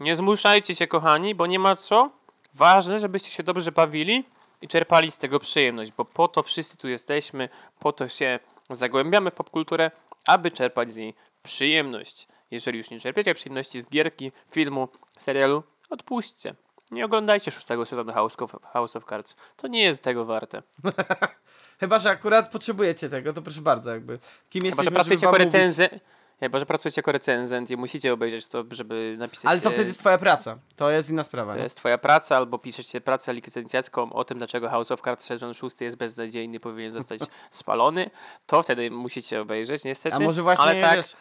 Nie 0.00 0.16
zmuszajcie 0.16 0.74
się, 0.74 0.86
kochani, 0.86 1.34
bo 1.34 1.46
nie 1.46 1.58
ma 1.58 1.76
co. 1.76 2.10
Ważne, 2.54 2.98
żebyście 2.98 3.30
się 3.30 3.42
dobrze 3.42 3.72
bawili 3.72 4.24
i 4.62 4.68
czerpali 4.68 5.10
z 5.10 5.18
tego 5.18 5.40
przyjemność, 5.40 5.92
bo 5.96 6.04
po 6.04 6.28
to 6.28 6.42
wszyscy 6.42 6.76
tu 6.76 6.88
jesteśmy, 6.88 7.48
po 7.78 7.92
to 7.92 8.08
się 8.08 8.38
zagłębiamy 8.70 9.30
w 9.30 9.34
popkulturę, 9.34 9.90
aby 10.26 10.50
czerpać 10.50 10.90
z 10.90 10.96
niej 10.96 11.14
przyjemność. 11.42 12.28
Jeżeli 12.50 12.78
już 12.78 12.90
nie 12.90 13.00
czerpiecie 13.00 13.34
przyjemności 13.34 13.80
z 13.80 13.86
gierki, 13.86 14.32
filmu, 14.50 14.88
serialu, 15.18 15.62
odpuśćcie. 15.90 16.54
Nie 16.90 17.04
oglądajcie 17.04 17.50
szóstego 17.50 17.86
sezonu 17.86 18.12
House 18.12 18.36
of, 18.42 18.56
House 18.62 18.96
of 18.96 19.04
Cards. 19.04 19.36
To 19.56 19.66
nie 19.68 19.82
jest 19.82 20.02
tego 20.02 20.24
warte. 20.24 20.62
Chyba, 21.80 21.98
że 21.98 22.10
akurat 22.10 22.50
potrzebujecie 22.50 23.08
tego, 23.08 23.32
to 23.32 23.42
proszę 23.42 23.60
bardzo 23.60 23.90
jakby. 23.90 24.18
Kim 24.50 24.62
Chyba, 24.62 24.66
jesteśmy, 24.66 24.84
że 24.84 24.90
pracujecie 24.90 25.26
jako 25.26 25.38
recenzent. 25.38 25.92
Chyba, 26.40 26.58
że 26.58 26.66
pracujecie 26.66 26.98
jako 26.98 27.12
recenzent 27.12 27.70
i 27.70 27.76
musicie 27.76 28.12
obejrzeć 28.12 28.48
to, 28.48 28.64
żeby 28.70 29.16
napisać. 29.18 29.44
Ale 29.44 29.60
to 29.60 29.68
e, 29.68 29.72
wtedy 29.72 29.88
jest 29.88 30.00
twoja 30.00 30.18
praca. 30.18 30.58
To 30.76 30.90
jest 30.90 31.10
inna 31.10 31.24
sprawa. 31.24 31.52
To 31.52 31.58
Nie? 31.58 31.64
jest 31.64 31.76
twoja 31.76 31.98
praca, 31.98 32.36
albo 32.36 32.58
piszecie 32.58 33.00
pracę 33.00 33.34
licencjacką 33.34 34.12
o 34.12 34.24
tym, 34.24 34.38
dlaczego 34.38 34.68
House 34.68 34.90
of 34.90 35.00
Cards 35.00 35.24
sezon 35.24 35.54
6 35.54 35.80
jest 35.80 35.96
beznadziejny, 35.96 36.60
powinien 36.60 36.90
zostać 36.90 37.20
spalony, 37.50 38.10
to 38.46 38.62
wtedy 38.62 38.90
musicie 38.90 39.40
obejrzeć, 39.40 39.84
niestety. 39.84 40.16
A 40.16 40.18
może 40.18 40.42
właśnie, 40.42 40.64
ale 40.64 40.80
tak, 40.80 40.96
wiesz, 40.96 41.16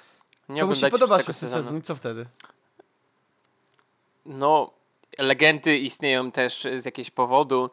nie 0.50 0.62
komuś 0.62 0.80
się 0.80 0.88
oglądacie 0.88 0.92
podoba 0.92 1.18
szóstego 1.18 1.34
szósty 1.34 1.46
sezonu. 1.46 1.64
sezon 1.64 1.78
i 1.78 1.82
co 1.82 1.96
wtedy? 1.96 2.26
No, 4.26 4.72
legendy 5.18 5.78
istnieją 5.78 6.32
też 6.32 6.68
z 6.76 6.86
jakiegoś 6.86 7.12
powodu, 7.12 7.70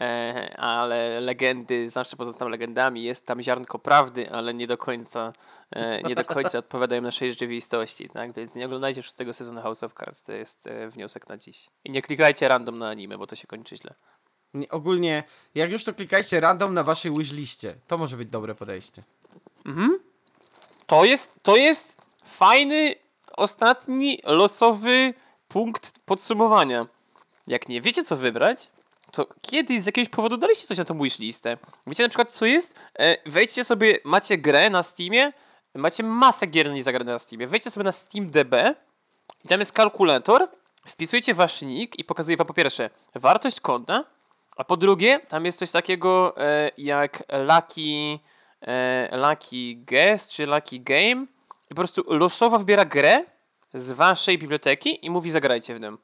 e, 0.00 0.54
ale 0.58 1.20
legendy 1.20 1.88
zawsze 1.88 2.16
pozostają 2.16 2.48
legendami. 2.48 3.02
Jest 3.02 3.26
tam 3.26 3.42
ziarnko 3.42 3.78
prawdy, 3.78 4.30
ale 4.30 4.54
nie 4.54 4.66
do 4.66 4.78
końca, 4.78 5.32
e, 5.70 6.02
nie 6.02 6.14
do 6.14 6.24
końca 6.24 6.58
odpowiadają 6.64 7.02
naszej 7.02 7.30
rzeczywistości, 7.30 8.08
tak? 8.08 8.32
Więc 8.32 8.54
nie 8.54 8.66
oglądajcie 8.66 9.02
szóstego 9.02 9.34
sezonu 9.34 9.62
House 9.62 9.82
of 9.82 9.94
Cards, 9.94 10.22
to 10.22 10.32
jest 10.32 10.66
e, 10.66 10.88
wniosek 10.88 11.28
na 11.28 11.36
dziś. 11.36 11.66
I 11.84 11.90
nie 11.90 12.02
klikajcie 12.02 12.48
random 12.48 12.78
na 12.78 12.88
anime, 12.88 13.18
bo 13.18 13.26
to 13.26 13.36
się 13.36 13.46
kończy 13.46 13.76
źle. 13.76 13.94
Nie, 14.54 14.68
ogólnie, 14.68 15.24
jak 15.54 15.70
już 15.70 15.84
to 15.84 15.94
klikajcie 15.94 16.40
random 16.40 16.74
na 16.74 16.82
waszej 16.82 17.12
wishliście. 17.12 17.76
To 17.86 17.98
może 17.98 18.16
być 18.16 18.28
dobre 18.28 18.54
podejście. 18.54 19.02
To 20.86 21.04
jest, 21.04 21.34
to 21.42 21.56
jest 21.56 21.96
fajny, 22.24 22.94
ostatni, 23.36 24.20
losowy 24.24 25.14
punkt 25.54 25.98
podsumowania. 26.04 26.86
Jak 27.46 27.68
nie 27.68 27.80
wiecie, 27.80 28.04
co 28.04 28.16
wybrać, 28.16 28.70
to 29.12 29.26
kiedyś 29.42 29.80
z 29.80 29.86
jakiegoś 29.86 30.08
powodu 30.08 30.36
daliście 30.36 30.66
coś 30.66 30.78
na 30.78 30.84
tą 30.84 30.98
wishlistę. 30.98 31.56
Wiecie 31.86 32.02
na 32.02 32.08
przykład, 32.08 32.30
co 32.30 32.46
jest? 32.46 32.80
E, 32.98 33.30
wejdźcie 33.30 33.64
sobie, 33.64 33.98
macie 34.04 34.38
grę 34.38 34.70
na 34.70 34.82
Steamie, 34.82 35.32
macie 35.74 36.02
masę 36.02 36.46
gier 36.46 36.72
niezagrane 36.72 37.12
na 37.12 37.18
Steamie. 37.18 37.46
Wejdźcie 37.46 37.70
sobie 37.70 37.84
na 37.84 37.92
SteamDB 37.92 38.54
i 39.44 39.48
tam 39.48 39.60
jest 39.60 39.72
kalkulator, 39.72 40.48
wpisujecie 40.86 41.34
wasz 41.34 41.62
nick 41.62 41.98
i 41.98 42.04
pokazuje 42.04 42.36
wam 42.36 42.46
po 42.46 42.54
pierwsze 42.54 42.90
wartość 43.14 43.60
konta, 43.60 44.04
a 44.56 44.64
po 44.64 44.76
drugie 44.76 45.20
tam 45.28 45.44
jest 45.44 45.58
coś 45.58 45.70
takiego 45.70 46.34
e, 46.36 46.70
jak 46.78 47.22
Lucky, 47.48 48.18
e, 48.60 49.16
lucky 49.16 49.74
Guest 49.76 50.32
czy 50.32 50.46
Lucky 50.46 50.80
Game 50.80 51.26
i 51.64 51.68
po 51.68 51.74
prostu 51.74 52.04
losowo 52.08 52.58
wybiera 52.58 52.84
grę 52.84 53.33
z 53.74 53.92
waszej 53.92 54.38
biblioteki 54.38 55.06
i 55.06 55.10
mówi 55.10 55.30
zagrajcie 55.30 55.74
w 55.74 55.80
tym. 55.80 55.98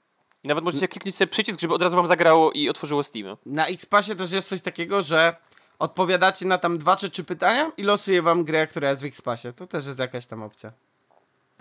I 0.45 0.49
nawet 0.49 0.65
możecie 0.65 0.89
kliknąć 0.89 1.17
sobie 1.17 1.29
przycisk, 1.29 1.61
żeby 1.61 1.75
od 1.75 1.83
razu 1.83 1.97
wam 1.97 2.07
zagrało 2.07 2.53
i 2.53 2.69
otworzyło 2.69 3.03
Steam. 3.03 3.37
Na 3.47 3.67
Xpassie 3.67 4.17
też 4.17 4.33
jest 4.33 4.49
coś 4.49 4.61
takiego, 4.61 5.03
że 5.03 5.37
odpowiadacie 5.79 6.47
na 6.47 6.59
tam 6.59 6.79
dwa 6.79 6.97
czy 6.97 7.11
trzy 7.11 7.25
pytania 7.25 7.73
i 7.77 7.83
losuje 7.83 8.23
wam 8.23 8.45
grę, 8.45 8.67
która 8.67 8.91
jest 8.91 9.03
w 9.03 9.05
Xpassie. 9.05 9.53
To 9.57 9.67
też 9.67 9.87
jest 9.87 9.99
jakaś 9.99 10.27
tam 10.27 10.43
opcja. 10.43 10.73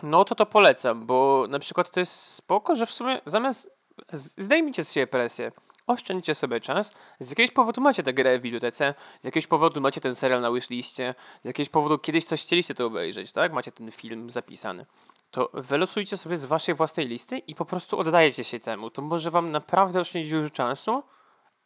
No 0.03 0.25
to 0.25 0.35
to 0.35 0.45
polecam, 0.45 1.05
bo 1.05 1.45
na 1.49 1.59
przykład 1.59 1.91
to 1.91 1.99
jest 1.99 2.13
spoko, 2.13 2.75
że 2.75 2.85
w 2.85 2.91
sumie 2.91 3.21
zamiast 3.25 3.71
zdejmijcie 4.13 4.83
z 4.83 4.91
siebie 4.91 5.07
presję, 5.07 5.51
oszczędźcie 5.87 6.35
sobie 6.35 6.61
czas, 6.61 6.93
z 7.19 7.29
jakiegoś 7.29 7.51
powodu 7.51 7.81
macie 7.81 8.03
tę 8.03 8.13
grę 8.13 8.39
w 8.39 8.41
bibliotece, 8.41 8.93
z 9.21 9.25
jakiegoś 9.25 9.47
powodu 9.47 9.81
macie 9.81 10.01
ten 10.01 10.15
serial 10.15 10.41
na 10.41 10.51
wishliście, 10.51 11.15
z 11.43 11.45
jakiegoś 11.45 11.69
powodu 11.69 11.97
kiedyś 11.97 12.25
coś 12.25 12.41
chcieliście 12.41 12.73
to 12.73 12.85
obejrzeć, 12.85 13.31
tak? 13.31 13.53
Macie 13.53 13.71
ten 13.71 13.91
film 13.91 14.29
zapisany. 14.29 14.85
To 15.31 15.49
wylosujcie 15.53 16.17
sobie 16.17 16.37
z 16.37 16.45
waszej 16.45 16.75
własnej 16.75 17.07
listy 17.07 17.37
i 17.37 17.55
po 17.55 17.65
prostu 17.65 17.99
oddajecie 17.99 18.43
się 18.43 18.59
temu. 18.59 18.89
To 18.89 19.01
może 19.01 19.31
wam 19.31 19.51
naprawdę 19.51 19.99
oszczędzić 19.99 20.31
dużo 20.31 20.49
czasu, 20.49 21.03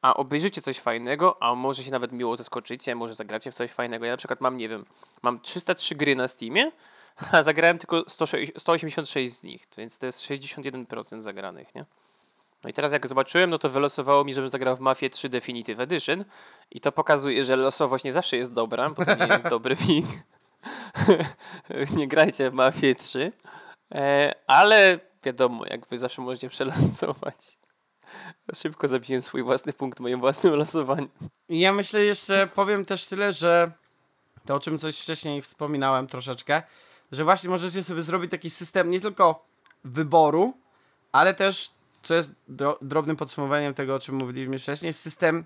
a 0.02 0.14
obejrzycie 0.14 0.62
coś 0.62 0.80
fajnego, 0.80 1.44
a 1.44 1.56
może 1.56 1.84
się 1.84 1.92
nawet 1.92 2.12
miło 2.12 2.36
zaskoczycie, 2.36 2.96
może 2.96 3.14
zagracie 3.14 3.52
w 3.52 3.54
coś 3.54 3.72
fajnego. 3.72 4.06
Ja 4.06 4.12
na 4.12 4.18
przykład 4.18 4.42
mam, 4.42 4.58
nie 4.58 4.70
wiem, 4.70 4.86
mam 5.22 5.40
303 5.40 5.96
gry 5.96 6.16
na 6.16 6.28
Steamie, 6.28 6.72
a 7.32 7.44
zagrałem 7.44 7.78
tylko 7.78 8.04
106 8.08 8.52
186 8.58 9.34
z 9.34 9.44
nich, 9.44 9.68
więc 9.78 9.98
to 9.98 10.06
jest 10.06 10.22
61% 10.22 11.22
zagranych, 11.22 11.76
nie? 11.76 11.86
No 12.64 12.70
i 12.70 12.74
teraz 12.74 12.92
jak 12.92 13.08
zobaczyłem, 13.08 13.50
no 13.50 13.60
to 13.60 13.70
wylosowało 13.70 14.24
mi, 14.24 14.34
żebym 14.34 14.50
zagrał 14.50 14.76
w 14.76 14.80
Mafię 14.80 15.10
3 15.10 15.30
Definitive 15.30 15.80
Edition 15.80 16.26
i 16.72 16.80
to 16.82 16.92
pokazuje, 16.92 17.44
że 17.44 17.56
losowość 17.56 18.04
nie 18.04 18.12
zawsze 18.12 18.38
jest 18.38 18.54
dobra, 18.54 18.90
bo 18.90 19.06
to 19.06 19.16
nie 19.16 19.28
jest 19.28 19.48
dobry 19.58 19.76
pik. 19.76 20.06
nie 21.98 22.08
grajcie 22.08 22.52
w 22.52 22.54
Mafię 22.54 22.96
3, 22.96 23.32
e, 23.96 24.34
ale 24.48 25.00
wiadomo, 25.24 25.66
jakby 25.66 25.98
zawsze 25.98 26.22
możecie 26.22 26.50
przelosować. 26.50 27.58
Szybko 28.56 28.88
zabiłem 28.88 29.22
swój 29.22 29.44
własny 29.44 29.74
punkt 29.74 30.00
moim 30.00 30.20
własnym 30.20 30.54
losowaniu. 30.54 31.10
I 31.50 31.60
ja 31.60 31.74
myślę 31.74 32.04
jeszcze, 32.04 32.48
powiem 32.48 32.86
też 32.86 33.06
tyle, 33.06 33.32
że 33.32 33.72
to 34.46 34.56
o 34.56 34.60
czym 34.60 34.80
coś 34.80 35.00
wcześniej 35.00 35.42
wspominałem 35.42 36.08
troszeczkę, 36.08 36.64
że 37.12 37.24
właśnie 37.24 37.50
możecie 37.50 37.84
sobie 37.84 38.02
zrobić 38.02 38.32
taki 38.32 38.50
system 38.50 38.92
nie 38.92 39.00
tylko 39.00 39.46
wyboru, 39.84 40.54
ale 41.12 41.34
też, 41.34 41.72
co 42.04 42.14
jest 42.14 42.32
dro 42.48 42.78
drobnym 42.82 43.16
podsumowaniem 43.16 43.74
tego, 43.74 43.96
o 43.96 44.00
czym 44.00 44.16
mówiliśmy 44.16 44.60
wcześniej, 44.60 44.94
system 44.94 45.46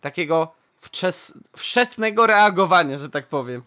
takiego 0.00 0.54
wczes 0.76 1.34
wczesnego 1.56 2.26
reagowania, 2.26 2.98
że 2.98 3.08
tak 3.08 3.26
powiem. 3.26 3.62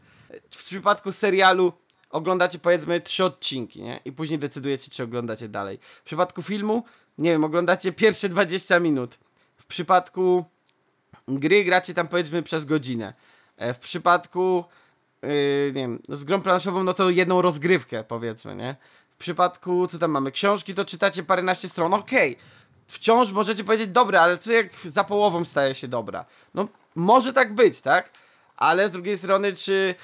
W 0.51 0.63
przypadku 0.63 1.11
serialu 1.11 1.73
oglądacie 2.09 2.59
powiedzmy 2.59 3.01
trzy 3.01 3.25
odcinki, 3.25 3.81
nie? 3.81 3.99
I 4.05 4.11
później 4.11 4.39
decydujecie, 4.39 4.91
czy 4.91 5.03
oglądacie 5.03 5.49
dalej. 5.49 5.79
W 5.81 6.03
przypadku 6.03 6.41
filmu, 6.41 6.83
nie 7.17 7.31
wiem, 7.31 7.43
oglądacie 7.43 7.91
pierwsze 7.91 8.29
20 8.29 8.79
minut. 8.79 9.17
W 9.57 9.65
przypadku 9.65 10.45
gry 11.27 11.63
gracie 11.63 11.93
tam 11.93 12.07
powiedzmy 12.07 12.43
przez 12.43 12.65
godzinę. 12.65 13.13
E, 13.57 13.73
W 13.73 13.79
przypadku, 13.79 14.63
yy, 15.21 15.29
nie 15.65 15.81
wiem, 15.81 16.01
no 16.07 16.15
z 16.15 16.23
grą 16.23 16.41
planszową, 16.41 16.83
no 16.83 16.93
to 16.93 17.09
jedną 17.09 17.41
rozgrywkę 17.41 18.03
powiedzmy, 18.03 18.55
nie? 18.55 18.75
W 19.09 19.17
przypadku, 19.17 19.87
co 19.87 19.99
tam 19.99 20.11
mamy, 20.11 20.31
książki, 20.31 20.75
to 20.75 20.85
czytacie 20.85 21.23
paręnaście 21.23 21.69
stron, 21.69 21.93
okej. 21.93 22.37
Wciąż 22.87 23.31
możecie 23.31 23.63
powiedzieć, 23.63 23.87
dobra, 23.87 24.21
ale 24.21 24.37
co 24.37 24.51
jak 24.51 24.73
za 24.73 25.03
połową 25.03 25.45
staje 25.45 25.75
się 25.75 25.87
dobra? 25.87 26.25
No, 26.53 26.65
może 26.95 27.33
tak 27.33 27.53
być, 27.53 27.81
tak? 27.81 28.11
Ale 28.57 28.87
z 28.87 28.91
drugiej 28.91 29.17
strony, 29.17 29.53
czy 29.53 29.95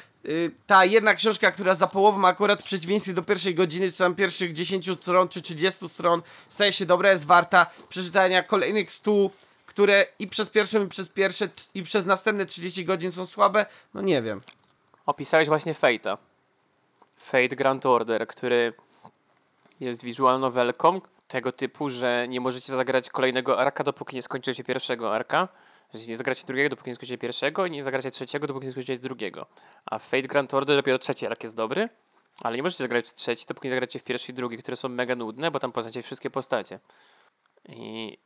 ta 0.68 0.85
jedna 0.85 1.14
książka, 1.14 1.52
która 1.52 1.76
za 1.76 1.88
połową 1.88 2.27
akurat 2.27 2.61
w 2.61 2.65
przeciwieństwie 2.65 3.14
do 3.14 3.22
pierwszej 3.22 3.56
godziny, 3.56 3.91
czy 3.91 3.97
tam 3.97 4.15
pierwszych 4.15 4.53
10 4.53 4.89
stron, 5.02 5.27
czy 5.27 5.41
30 5.41 5.89
stron 5.89 6.22
staje 6.47 6.73
się 6.73 6.85
dobra, 6.85 7.11
jest 7.11 7.26
warta 7.26 7.65
przeczytania 7.89 8.43
kolejnych 8.43 8.91
100, 8.91 9.30
które 9.65 10.06
i 10.19 10.27
przez 10.27 10.49
pierwszą, 10.49 10.85
i 10.85 10.88
przez 10.88 11.10
pierwsze, 11.10 11.49
i 11.73 11.84
przez 11.84 12.06
następne 12.06 12.45
30 12.45 12.85
godzin 12.85 13.11
są 13.11 13.26
słabe? 13.26 13.65
No 13.93 14.02
nie 14.02 14.22
wiem. 14.22 14.41
Opisałeś 15.06 15.47
właśnie 15.47 15.73
Fate'a. 15.73 16.18
Fate 17.18 17.56
Grand 17.56 17.85
Order, 17.85 18.27
który 18.27 18.73
jest 19.80 20.03
visual 20.03 20.39
novelką 20.39 21.02
tego 21.27 21.52
typu, 21.52 21.89
że 21.89 22.26
nie 22.30 22.41
możecie 22.41 22.72
zagrać 22.72 23.10
kolejnego 23.10 23.60
arka, 23.60 23.84
dopóki 23.84 24.15
nie 24.15 24.22
skończycie 24.22 24.64
pierwszego 24.64 25.15
arka. 25.15 25.47
Nie 25.93 26.17
zagracie 26.17 26.47
drugiego, 26.47 26.69
dopóki 26.69 26.89
nie 26.89 26.95
skończycie 26.95 27.17
pierwszego 27.17 27.65
i 27.65 27.71
nie 27.71 27.83
zagracie 27.83 28.11
trzeciego, 28.11 28.47
dopóki 28.47 28.65
nie 28.65 28.71
skończycie 28.71 28.99
drugiego. 28.99 29.45
A 29.85 29.99
Fate 29.99 30.21
Grand 30.21 30.53
Order 30.53 30.77
dopiero 30.77 30.99
trzeci 30.99 31.25
ark 31.25 31.43
jest 31.43 31.55
dobry, 31.55 31.89
ale 32.43 32.57
nie 32.57 32.63
możecie 32.63 32.83
zagrać 32.83 33.09
w 33.09 33.13
trzeci, 33.13 33.45
dopóki 33.47 33.67
nie 33.67 33.71
zagracie 33.71 33.99
w 33.99 34.03
pierwszy 34.03 34.31
i 34.31 34.35
drugi, 34.35 34.57
które 34.57 34.77
są 34.77 34.89
mega 34.89 35.15
nudne, 35.15 35.51
bo 35.51 35.59
tam 35.59 35.71
poznacie 35.71 36.03
wszystkie 36.03 36.29
postacie. 36.29 36.79
I 37.69 38.17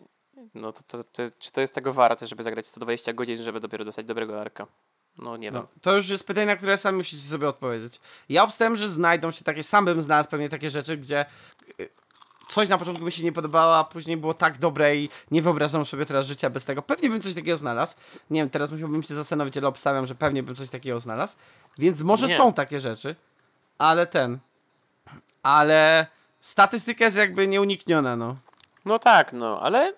no 0.53 0.71
to, 0.71 0.83
to, 0.83 1.03
to, 1.03 1.23
czy 1.39 1.51
to 1.51 1.61
jest 1.61 1.75
tego 1.75 1.93
warte, 1.93 2.27
żeby 2.27 2.43
zagrać 2.43 2.67
120 2.67 3.13
godzin, 3.13 3.37
żeby 3.37 3.59
dopiero 3.59 3.85
dostać 3.85 4.05
dobrego 4.05 4.41
arka? 4.41 4.67
No 5.17 5.37
nie 5.37 5.51
wiem. 5.51 5.53
No, 5.53 5.67
to 5.81 5.95
już 5.95 6.09
jest 6.09 6.27
pytanie, 6.27 6.45
na 6.45 6.55
które 6.55 6.77
sami 6.77 6.97
musicie 6.97 7.23
sobie 7.23 7.47
odpowiedzieć. 7.47 7.99
Ja 8.29 8.43
obstawiam, 8.43 8.75
że 8.75 8.89
znajdą 8.89 9.31
się 9.31 9.43
takie, 9.43 9.63
sam 9.63 9.85
bym 9.85 10.01
znalazł 10.01 10.29
pewnie 10.29 10.49
takie 10.49 10.69
rzeczy, 10.69 10.97
gdzie 10.97 11.25
coś 12.49 12.69
na 12.69 12.77
początku 12.77 13.05
mi 13.05 13.11
się 13.11 13.23
nie 13.23 13.31
podobało, 13.31 13.77
a 13.77 13.83
później 13.83 14.17
było 14.17 14.33
tak 14.33 14.57
dobre 14.57 14.95
i 14.95 15.09
nie 15.31 15.41
wyobrażam 15.41 15.85
sobie 15.85 16.05
teraz 16.05 16.25
życia 16.25 16.49
bez 16.49 16.65
tego. 16.65 16.81
Pewnie 16.81 17.09
bym 17.09 17.21
coś 17.21 17.33
takiego 17.33 17.57
znalazł. 17.57 17.95
Nie 18.29 18.41
wiem, 18.41 18.49
teraz 18.49 18.71
musiałbym 18.71 19.03
się 19.03 19.15
zastanowić, 19.15 19.57
ale 19.57 19.67
obstawiam, 19.67 20.07
że 20.07 20.15
pewnie 20.15 20.43
bym 20.43 20.55
coś 20.55 20.69
takiego 20.69 20.99
znalazł. 20.99 21.35
Więc 21.77 22.01
może 22.01 22.27
Nie. 22.27 22.37
są 22.37 22.53
takie 22.53 22.79
rzeczy, 22.79 23.15
ale 23.77 24.07
ten. 24.07 24.39
Ale 25.43 26.07
statystyka 26.41 27.05
jest 27.05 27.17
jakby 27.17 27.47
nieunikniona, 27.47 28.15
no. 28.15 28.35
No 28.85 28.99
tak, 28.99 29.33
no, 29.33 29.61
ale 29.61 29.93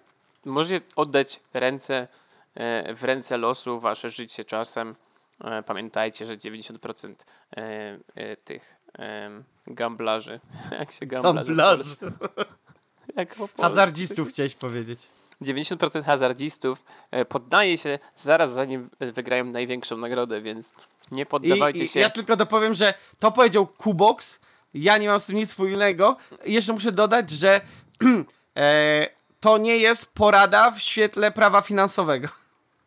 możecie 0.46 0.86
oddać 0.96 1.40
ręce 1.54 2.08
e, 2.56 2.94
w 2.94 3.04
ręce 3.04 3.38
losu, 3.38 3.80
wasze 3.80 4.10
życie 4.10 4.44
czasem. 4.44 4.96
E, 5.44 5.64
Pamiętajcie, 5.64 6.26
że 6.26 6.38
90% 6.38 7.14
e, 7.58 8.36
tych 8.38 8.81
e, 9.00 9.30
gamblarzy, 9.68 10.40
jak 10.80 10.92
się 10.92 11.06
gamblarzy, 11.06 11.46
Gamblarzy. 11.46 11.96
Jak? 13.18 13.36
Hazardzistów 13.58 14.30
chciałeś 14.30 14.56
powiedzieć. 14.56 15.08
90% 15.42 16.04
hazardzistów 16.04 16.84
e, 17.12 17.26
poddaje 17.26 17.78
się 17.78 18.00
zaraz 18.16 18.52
zanim 18.52 18.90
wygrają 19.00 19.46
największą 19.46 19.98
nagrodę, 19.98 20.42
więc 20.42 20.72
nie 21.12 21.26
poddawajcie 21.26 21.84
i 21.84 21.88
się. 21.88 22.00
ja 22.00 22.10
tylko 22.10 22.36
dopowiem, 22.36 22.74
że 22.74 22.94
to 23.20 23.32
powiedział 23.32 23.68
Kubox. 23.68 24.40
Ja 24.74 24.98
nie 24.98 25.08
mam 25.08 25.20
z 25.20 25.26
tym 25.26 25.36
nic 25.36 25.50
wspólnego. 25.50 26.18
Jeszcze 26.46 26.74
muszę 26.74 26.92
dodać, 26.92 27.30
że 27.30 27.62
e, 28.58 29.08
to 29.40 29.58
nie 29.58 29.78
jest 29.78 30.14
porada 30.14 30.72
w 30.72 30.80
świetle 30.80 31.32
prawa 31.32 31.62
finansowego. 31.62 32.28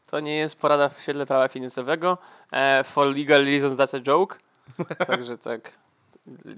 To 0.06 0.20
nie 0.20 0.36
jest 0.36 0.60
porada 0.60 0.88
w 0.88 1.02
świetle 1.02 1.26
prawa 1.26 1.48
finansowego. 1.48 2.18
E, 2.52 2.84
for 2.84 3.06
legal 3.16 3.44
reasons 3.44 3.74
that's 3.78 3.96
a 3.96 4.00
joke. 4.00 4.38
Także 5.06 5.38
tak. 5.38 5.72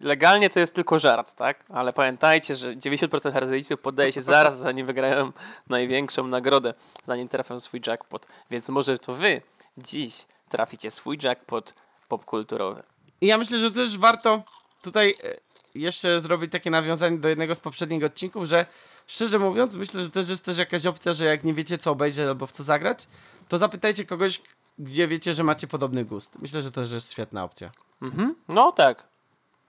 Legalnie 0.02 0.50
to 0.50 0.60
jest 0.60 0.74
tylko 0.74 0.98
żart, 0.98 1.34
tak? 1.34 1.64
Ale 1.68 1.92
pamiętajcie, 1.92 2.54
że 2.54 2.76
90% 2.76 3.32
harceryjców 3.32 3.80
poddaje 3.80 4.12
się 4.12 4.20
zaraz, 4.20 4.58
zanim 4.58 4.86
wygrają 4.86 5.32
największą 5.68 6.26
nagrodę, 6.26 6.74
zanim 7.04 7.28
trafią 7.28 7.60
swój 7.60 7.80
jackpot. 7.86 8.26
Więc 8.50 8.68
może 8.68 8.98
to 8.98 9.14
wy 9.14 9.42
dziś 9.78 10.26
traficie 10.48 10.90
swój 10.90 11.18
jackpot 11.22 11.74
popkulturowy. 12.08 12.82
I 13.20 13.26
ja 13.26 13.38
myślę, 13.38 13.58
że 13.58 13.70
też 13.70 13.98
warto 13.98 14.42
tutaj 14.82 15.14
e, 15.24 15.36
jeszcze 15.74 16.20
zrobić 16.20 16.52
takie 16.52 16.70
nawiązanie 16.70 17.18
do 17.18 17.28
jednego 17.28 17.54
z 17.54 17.60
poprzednich 17.60 18.04
odcinków, 18.04 18.44
że 18.44 18.66
szczerze 19.06 19.38
mówiąc, 19.38 19.76
myślę, 19.76 20.02
że 20.02 20.10
też 20.10 20.28
jest 20.28 20.44
też 20.44 20.58
jakaś 20.58 20.86
opcja, 20.86 21.12
że 21.12 21.24
jak 21.24 21.44
nie 21.44 21.54
wiecie 21.54 21.78
co 21.78 21.90
obejrzeć 21.90 22.26
albo 22.26 22.46
w 22.46 22.52
co 22.52 22.64
zagrać, 22.64 23.06
to 23.48 23.58
zapytajcie 23.58 24.04
kogoś, 24.04 24.42
gdzie 24.78 25.08
wiecie, 25.08 25.34
że 25.34 25.44
macie 25.44 25.66
podobny 25.66 26.04
gust. 26.04 26.38
Myślę, 26.38 26.62
że 26.62 26.70
to 26.70 26.80
też 26.80 26.92
jest 26.92 27.12
świetna 27.12 27.44
opcja. 27.44 27.70
Mhm. 28.02 28.34
No 28.48 28.72
tak. 28.72 29.15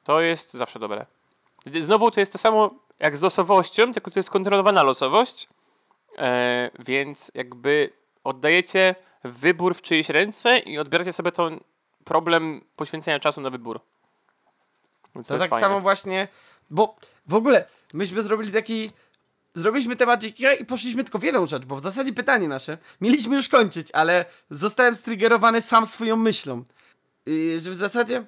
To 0.07 0.21
jest 0.21 0.53
zawsze 0.53 0.79
dobre. 0.79 1.05
Znowu 1.79 2.11
to 2.11 2.19
jest 2.19 2.31
to 2.31 2.37
samo 2.37 2.75
jak 2.99 3.17
z 3.17 3.21
losowością, 3.21 3.93
tylko 3.93 4.11
to 4.11 4.19
jest 4.19 4.29
kontrolowana 4.29 4.83
losowość, 4.83 5.47
e, 6.17 6.71
więc 6.79 7.31
jakby 7.35 7.89
oddajecie 8.23 8.95
wybór 9.23 9.75
w 9.75 9.81
czyjeś 9.81 10.09
ręce 10.09 10.59
i 10.59 10.77
odbieracie 10.77 11.13
sobie 11.13 11.31
ten 11.31 11.59
problem 12.03 12.61
poświęcenia 12.75 13.19
czasu 13.19 13.41
na 13.41 13.49
wybór. 13.49 13.79
Więc 15.15 15.27
To, 15.27 15.37
tak 15.37 15.49
fajne. 15.49 15.67
samo 15.67 15.81
właśnie, 15.81 16.27
bo 16.69 16.95
w 17.27 17.35
ogóle 17.35 17.65
myśmy 17.93 18.21
zrobili 18.21 18.51
taki. 18.51 18.91
Zrobiliśmy 19.53 19.95
tematykę 19.95 20.55
i 20.55 20.65
poszliśmy 20.65 21.03
tylko 21.03 21.19
w 21.19 21.23
jedną 21.23 21.47
rzecz, 21.47 21.65
bo 21.65 21.75
w 21.75 21.81
zasadzie 21.81 22.13
pytanie 22.13 22.47
nasze 22.47 22.77
mieliśmy 23.01 23.35
już 23.35 23.49
kończyć, 23.49 23.91
ale 23.91 24.25
zostałem 24.49 24.95
striggerowany 24.95 25.61
sam 25.61 25.85
swoją 25.85 26.15
myślą. 26.15 26.63
Yy, 27.25 27.59
że 27.59 27.71
w 27.71 27.75
zasadzie 27.75 28.25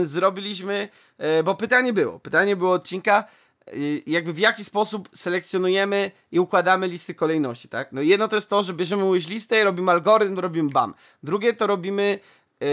zrobiliśmy, 0.00 0.88
e, 1.18 1.42
bo 1.42 1.54
pytanie 1.54 1.92
było, 1.92 2.20
pytanie 2.20 2.56
było 2.56 2.72
odcinka, 2.72 3.24
yy, 3.72 4.02
jakby 4.06 4.32
w 4.32 4.38
jaki 4.38 4.64
sposób 4.64 5.08
selekcjonujemy 5.14 6.10
i 6.32 6.40
układamy 6.40 6.88
listy 6.88 7.14
kolejności, 7.14 7.68
tak? 7.68 7.92
No 7.92 8.02
jedno 8.02 8.28
to 8.28 8.36
jest 8.36 8.48
to, 8.48 8.62
że 8.62 8.74
bierzemy 8.74 9.04
już 9.04 9.28
listę 9.28 9.64
robimy 9.64 9.90
algorytm, 9.92 10.38
robimy 10.38 10.70
bam. 10.70 10.94
Drugie 11.22 11.54
to 11.54 11.66
robimy 11.66 12.18
yy, 12.60 12.68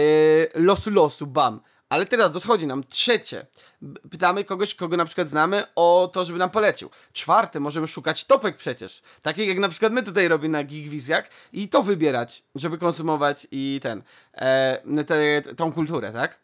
losu 0.54 0.90
losu, 0.90 1.26
bam. 1.26 1.60
Ale 1.88 2.06
teraz 2.06 2.32
dochodzi 2.32 2.66
nam 2.66 2.84
trzecie. 2.84 3.46
Pytamy 4.10 4.44
kogoś, 4.44 4.74
kogo 4.74 4.96
na 4.96 5.04
przykład 5.04 5.28
znamy, 5.28 5.64
o 5.76 6.10
to, 6.12 6.24
żeby 6.24 6.38
nam 6.38 6.50
polecił. 6.50 6.90
Czwarte, 7.12 7.60
możemy 7.60 7.86
szukać 7.86 8.24
topek 8.24 8.56
przecież. 8.56 9.02
Takich 9.22 9.48
jak 9.48 9.58
na 9.58 9.68
przykład 9.68 9.92
my 9.92 10.02
tutaj 10.02 10.28
robimy 10.28 10.52
na 10.58 10.64
Geekwizjach 10.64 11.30
i 11.52 11.68
to 11.68 11.82
wybierać, 11.82 12.42
żeby 12.54 12.78
konsumować 12.78 13.46
i 13.50 13.80
ten, 13.82 14.02
e, 14.32 15.04
te, 15.04 15.42
tą 15.42 15.72
kulturę, 15.72 16.12
tak? 16.12 16.43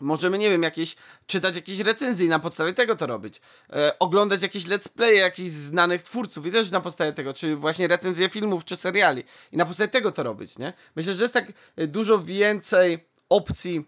Możemy, 0.00 0.38
nie 0.38 0.50
wiem, 0.50 0.62
jakieś, 0.62 0.96
czytać 1.26 1.56
jakieś 1.56 1.80
recenzje 1.80 2.26
i 2.26 2.28
na 2.28 2.38
podstawie 2.38 2.72
tego 2.72 2.96
to 2.96 3.06
robić. 3.06 3.40
E, 3.72 3.98
oglądać 3.98 4.42
jakieś 4.42 4.64
let's 4.64 4.88
play 4.88 5.18
jakichś 5.18 5.50
znanych 5.50 6.02
twórców 6.02 6.46
i 6.46 6.50
też 6.50 6.70
na 6.70 6.80
podstawie 6.80 7.12
tego, 7.12 7.34
czy 7.34 7.56
właśnie 7.56 7.88
recenzje 7.88 8.28
filmów, 8.28 8.64
czy 8.64 8.76
seriali. 8.76 9.24
I 9.52 9.56
na 9.56 9.66
podstawie 9.66 9.88
tego 9.88 10.12
to 10.12 10.22
robić, 10.22 10.58
nie? 10.58 10.72
Myślę, 10.96 11.14
że 11.14 11.24
jest 11.24 11.34
tak 11.34 11.52
e, 11.76 11.86
dużo 11.86 12.18
więcej 12.18 13.04
opcji 13.28 13.84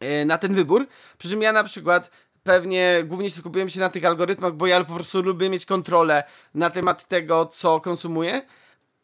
e, 0.00 0.24
na 0.24 0.38
ten 0.38 0.54
wybór. 0.54 0.86
Przy 1.18 1.28
czym 1.28 1.42
ja 1.42 1.52
na 1.52 1.64
przykład 1.64 2.10
pewnie 2.42 3.04
głównie 3.04 3.30
skupiłem 3.30 3.68
się 3.68 3.80
na 3.80 3.90
tych 3.90 4.04
algorytmach, 4.04 4.54
bo 4.54 4.66
ja 4.66 4.84
po 4.84 4.94
prostu 4.94 5.22
lubię 5.22 5.50
mieć 5.50 5.66
kontrolę 5.66 6.24
na 6.54 6.70
temat 6.70 7.08
tego, 7.08 7.46
co 7.46 7.80
konsumuję. 7.80 8.42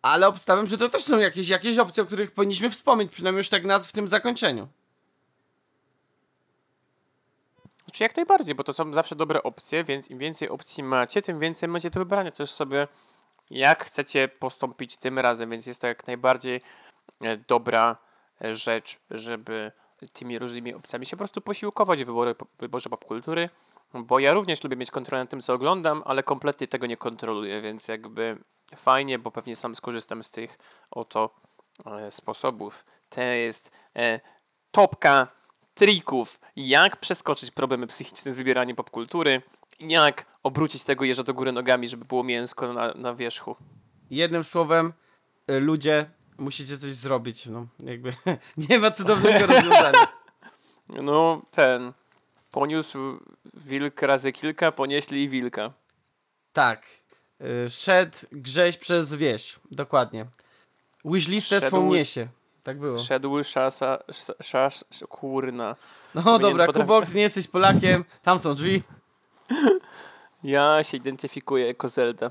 Ale 0.03 0.29
obstawiam, 0.29 0.67
że 0.67 0.79
to 0.79 0.89
też 0.89 1.03
są 1.03 1.19
jakieś, 1.19 1.49
jakieś 1.49 1.79
opcje, 1.79 2.03
o 2.03 2.07
których 2.07 2.31
powinniśmy 2.31 2.71
wspomnieć, 2.71 3.13
przynajmniej 3.13 3.39
już 3.39 3.49
tak 3.49 3.65
na, 3.65 3.79
w 3.79 3.93
tym 3.93 4.09
zakończeniu. 4.09 4.69
Czy 7.95 8.03
jak 8.03 8.17
najbardziej, 8.17 8.55
bo 8.55 8.65
to 8.65 8.73
są 8.73 8.93
zawsze 8.93 9.17
dobre 9.17 9.43
opcje, 9.43 9.85
więc 9.85 10.11
im 10.11 10.19
więcej 10.19 10.49
opcji 10.49 10.83
macie, 10.83 11.23
tym 11.23 11.41
więcej 11.41 11.69
macie 11.69 11.91
do 11.91 12.01
wybrania 12.01 12.31
też 12.31 12.51
sobie, 12.51 12.89
jak 13.51 13.85
chcecie 13.85 14.29
postąpić 14.29 14.97
tym 14.97 15.19
razem, 15.19 15.51
więc 15.51 15.67
jest 15.67 15.81
to 15.81 15.87
jak 15.87 16.07
najbardziej 16.07 16.61
e, 17.25 17.37
dobra 17.37 17.97
e, 18.45 18.55
rzecz, 18.55 19.01
żeby 19.11 19.73
tymi 20.13 20.39
różnymi 20.39 20.75
opcjami 20.75 21.07
się 21.07 21.17
po 21.17 21.19
prostu 21.19 21.41
posiłkować 21.41 22.05
w 22.05 22.35
wyborze, 22.59 22.91
popkultury, 22.91 23.49
bo 23.95 24.19
ja 24.19 24.33
również 24.33 24.65
lubię 24.65 24.77
mieć 24.77 24.91
kontrolę 24.91 25.23
nad 25.23 25.31
tym, 25.31 25.41
co 25.41 25.53
oglądam, 25.53 26.03
ale 26.05 26.23
kompletnie 26.23 26.69
tego 26.69 26.87
nie 26.87 26.97
kontroluję, 26.97 27.63
więc 27.63 27.89
jakby 27.89 28.39
fajnie, 28.77 29.19
bo 29.19 29.31
pewnie 29.31 29.57
sam 29.57 29.75
skorzystam 29.75 30.25
z 30.25 30.31
tych 30.31 30.59
oto 30.91 31.35
e, 31.87 32.11
sposobów. 32.11 32.85
To 33.09 33.21
jest 33.21 33.71
topka 34.71 35.29
trików, 35.75 36.41
jak 36.57 36.97
przeskoczyć 36.97 37.51
problemy 37.51 37.87
psychiczne 37.87 38.33
z 38.33 38.37
wybieraniem 38.37 38.77
popkultury, 38.77 39.43
jak 39.81 40.27
obrócić 40.43 40.85
tego 40.85 41.05
jeża 41.05 41.23
do 41.23 41.35
góry 41.35 41.53
nogami, 41.53 41.89
żeby 41.89 42.05
było 42.05 42.25
mięsko 42.25 42.73
na, 42.73 42.95
na 42.95 43.15
wierzchu. 43.15 43.57
Jednym 44.11 44.45
słowem, 44.45 44.93
y, 45.51 45.61
ludzie, 45.61 46.11
musicie 46.39 46.79
coś 46.79 46.95
zrobić. 46.95 47.47
No, 47.47 47.67
jakby 47.79 48.15
nie 48.69 48.79
ma 48.79 48.91
cudownego 48.91 49.47
rozwiązania. 49.47 50.07
No, 51.03 51.43
ten. 51.51 51.93
Poniósł 52.51 52.99
wilk 53.55 54.03
razy 54.03 54.33
kilka, 54.33 54.73
ponieśli 54.73 55.23
i 55.23 55.29
wilka. 55.29 55.73
Tak. 56.53 56.87
Y, 57.67 57.71
Szedł 57.71 58.19
grześ 58.33 58.77
przez 58.77 59.15
wieś. 59.15 59.59
Dokładnie. 59.71 60.27
Wishlistę 61.05 61.57
Szedł- 61.61 61.67
swą 61.67 61.93
niesie. 61.93 62.29
Tak 62.65 62.79
było. 62.79 62.99
Szedł 62.99 63.45
szasa, 63.45 63.99
sz- 64.09 64.37
szas, 64.47 64.85
kurna. 65.09 65.77
No 66.15 66.23
powinien 66.23 66.41
dobra, 66.41 66.67
potrafi- 66.67 66.81
Kubox, 66.87 67.15
nie 67.15 67.23
jesteś 67.23 67.49
Polakiem. 67.49 68.05
Tam 68.23 68.39
są 68.39 68.55
drzwi. 68.55 68.83
Ja 70.45 70.85
się 70.85 70.97
identyfikuję 70.97 71.67
jako 71.67 71.89
Zelda. 71.89 72.31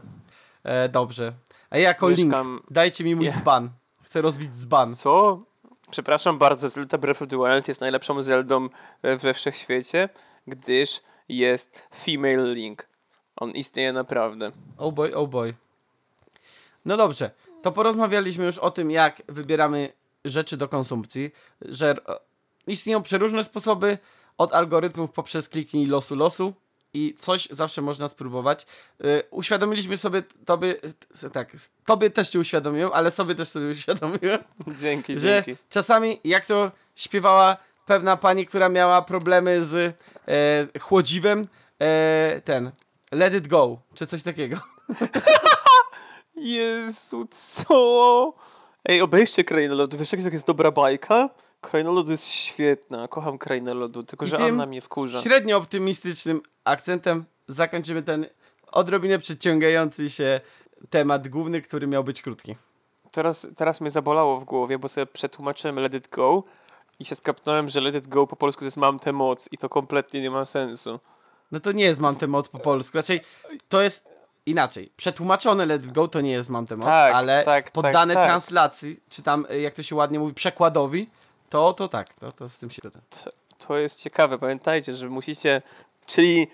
E, 0.64 0.90
dobrze. 0.90 1.34
A 1.70 1.78
ja 1.78 1.84
jako 1.88 2.10
Link. 2.10 2.20
Mieszkam- 2.34 2.60
Dajcie 2.72 3.04
mi 3.04 3.16
mój 3.16 3.26
Ja- 3.26 3.32
dzban. 3.32 3.70
Chcę 4.04 4.22
rozbić 4.22 4.50
dzban. 4.50 4.96
Co? 4.96 5.40
Przepraszam 5.92 6.38
bardzo, 6.38 6.70
Zelda 6.70 6.98
Breath 6.98 7.22
of 7.22 7.28
the 7.30 7.38
Wild 7.38 7.68
jest 7.68 7.82
najlepszą 7.82 8.22
Zeldą 8.22 8.70
e, 9.02 9.18
we 9.18 9.34
wszechświecie, 9.34 10.10
gdyż 10.48 11.02
jest 11.30 11.88
female 11.96 12.54
Link. 12.54 12.88
On 13.36 13.52
istnieje 13.52 13.94
naprawdę. 13.94 14.52
Oh 14.78 14.92
boy, 14.92 15.16
oh 15.16 15.28
boy. 15.28 15.54
No 16.86 16.98
dobrze, 16.98 17.32
to 17.62 17.72
porozmawialiśmy 17.72 18.46
już 18.46 18.58
o 18.58 18.72
tym, 18.72 18.92
jak 18.92 19.22
wybieramy 19.28 19.94
rzeczy 20.26 20.58
do 20.58 20.68
konsumpcji, 20.68 21.32
że 21.62 21.90
e, 21.92 21.96
istnieją 22.68 23.02
przeróżne 23.04 23.44
sposoby, 23.44 23.98
od 24.38 24.54
algorytmów 24.54 25.12
poprzez 25.12 25.50
kliknij 25.50 25.86
losu 25.88 26.16
losu 26.16 26.54
i 26.94 27.16
coś 27.20 27.48
zawsze 27.52 27.82
można 27.82 28.08
spróbować. 28.08 28.66
Y, 29.06 29.24
uświadomiliśmy 29.32 29.98
sobie, 29.98 30.24
tobie, 30.46 30.76
t- 31.22 31.30
tak, 31.30 31.52
tobie 31.86 32.10
też 32.10 32.30
ci 32.30 32.38
uświadomiłem, 32.40 32.90
ale 32.94 33.12
sobie 33.12 33.36
też 33.36 33.48
sobie 33.48 33.70
uświadomiłem, 33.70 34.44
Dzięki, 34.82 35.20
że 35.20 35.44
dzięki. 35.46 35.62
czasami, 35.70 36.20
jak 36.24 36.46
to 36.46 36.72
śpiewała 36.96 37.58
pewna 37.86 38.18
pani, 38.18 38.46
która 38.46 38.70
miała 38.70 39.02
problemy 39.02 39.64
z 39.64 39.96
e, 40.76 40.80
chłodziwem, 40.80 41.48
e, 41.82 42.42
ten, 42.46 42.72
let 43.12 43.34
it 43.34 43.48
go, 43.48 43.78
czy 43.94 44.08
coś 44.08 44.24
takiego. 44.24 44.58
Jezu, 46.36 47.28
co? 47.32 48.34
Ej, 48.86 49.02
obejrzcie 49.02 49.44
Krainę 49.44 49.76
Lodu. 49.76 49.98
Wiesz, 49.98 50.12
jaka 50.12 50.30
jest 50.30 50.48
dobra 50.48 50.72
bajka? 50.72 51.30
Kraina 51.62 51.92
Lodu 51.92 52.12
jest 52.12 52.32
świetna. 52.32 53.08
Kocham 53.08 53.38
Krainę 53.38 53.74
Lodu, 53.74 54.04
tylko 54.04 54.26
I 54.26 54.30
że 54.30 54.38
Anna 54.38 54.66
mnie 54.66 54.82
wkurza. 54.82 55.22
Średnio 55.22 55.58
optymistycznym 55.58 56.42
akcentem 56.64 57.26
zakończymy 57.48 58.04
ten 58.04 58.26
odrobinę 58.72 59.20
przeciągający 59.20 60.10
się 60.10 60.42
temat 60.90 61.28
główny, 61.28 61.62
który 61.62 61.88
miał 61.88 62.04
być 62.04 62.22
krótki. 62.22 62.56
Teraz, 63.12 63.48
teraz 63.56 63.82
mnie 63.82 63.92
zabolało 63.92 64.40
w 64.40 64.44
głowie, 64.44 64.80
bo 64.80 64.90
sobie 64.90 65.06
przetłumaczyłem 65.06 65.80
Let 65.80 65.94
It 65.94 66.10
Go 66.10 66.44
i 67.00 67.06
się 67.06 67.16
skapnąłem, 67.16 67.70
że 67.70 67.82
Let 67.82 67.96
It 67.96 68.08
Go 68.08 68.28
po 68.28 68.36
polsku 68.36 68.60
to 68.60 68.66
jest 68.66 68.78
Mam 68.78 69.00
tę 69.00 69.14
moc 69.14 69.50
i 69.52 69.58
to 69.58 69.70
kompletnie 69.70 70.22
nie 70.22 70.32
ma 70.32 70.46
sensu. 70.46 71.00
No 71.52 71.60
to 71.60 71.72
nie 71.72 71.84
jest 71.84 72.00
Mam 72.00 72.16
tę 72.16 72.28
moc 72.28 72.50
po 72.50 72.60
polsku, 72.60 72.98
raczej 72.98 73.22
to 73.70 73.82
jest 73.82 74.13
inaczej. 74.46 74.92
Przetłumaczone 74.98 75.66
Let 75.66 75.86
It 75.86 75.92
Go 75.92 76.08
to 76.08 76.22
nie 76.22 76.32
jest 76.32 76.50
Mam 76.50 76.68
tę 76.68 76.76
moc, 76.78 76.86
Tak, 76.86 77.14
ale 77.14 77.44
tak, 77.44 77.72
poddane 77.72 78.14
tak, 78.14 78.24
tak. 78.24 78.30
translacji, 78.32 79.00
czy 79.10 79.22
tam 79.22 79.46
y, 79.52 79.62
jak 79.62 79.74
to 79.74 79.84
się 79.84 79.96
ładnie 79.96 80.20
mówi, 80.20 80.34
przekładowi, 80.34 81.10
to, 81.50 81.74
to 81.74 81.88
tak, 81.88 82.14
to, 82.14 82.32
to 82.32 82.50
z 82.50 82.58
tym 82.58 82.70
się 82.72 82.82
to. 82.82 82.90
To, 82.92 83.32
to 83.68 83.78
jest 83.78 84.04
ciekawe, 84.04 84.40
pamiętajcie, 84.40 84.96
że 84.96 85.10
musicie, 85.10 85.62
czyli 86.06 86.48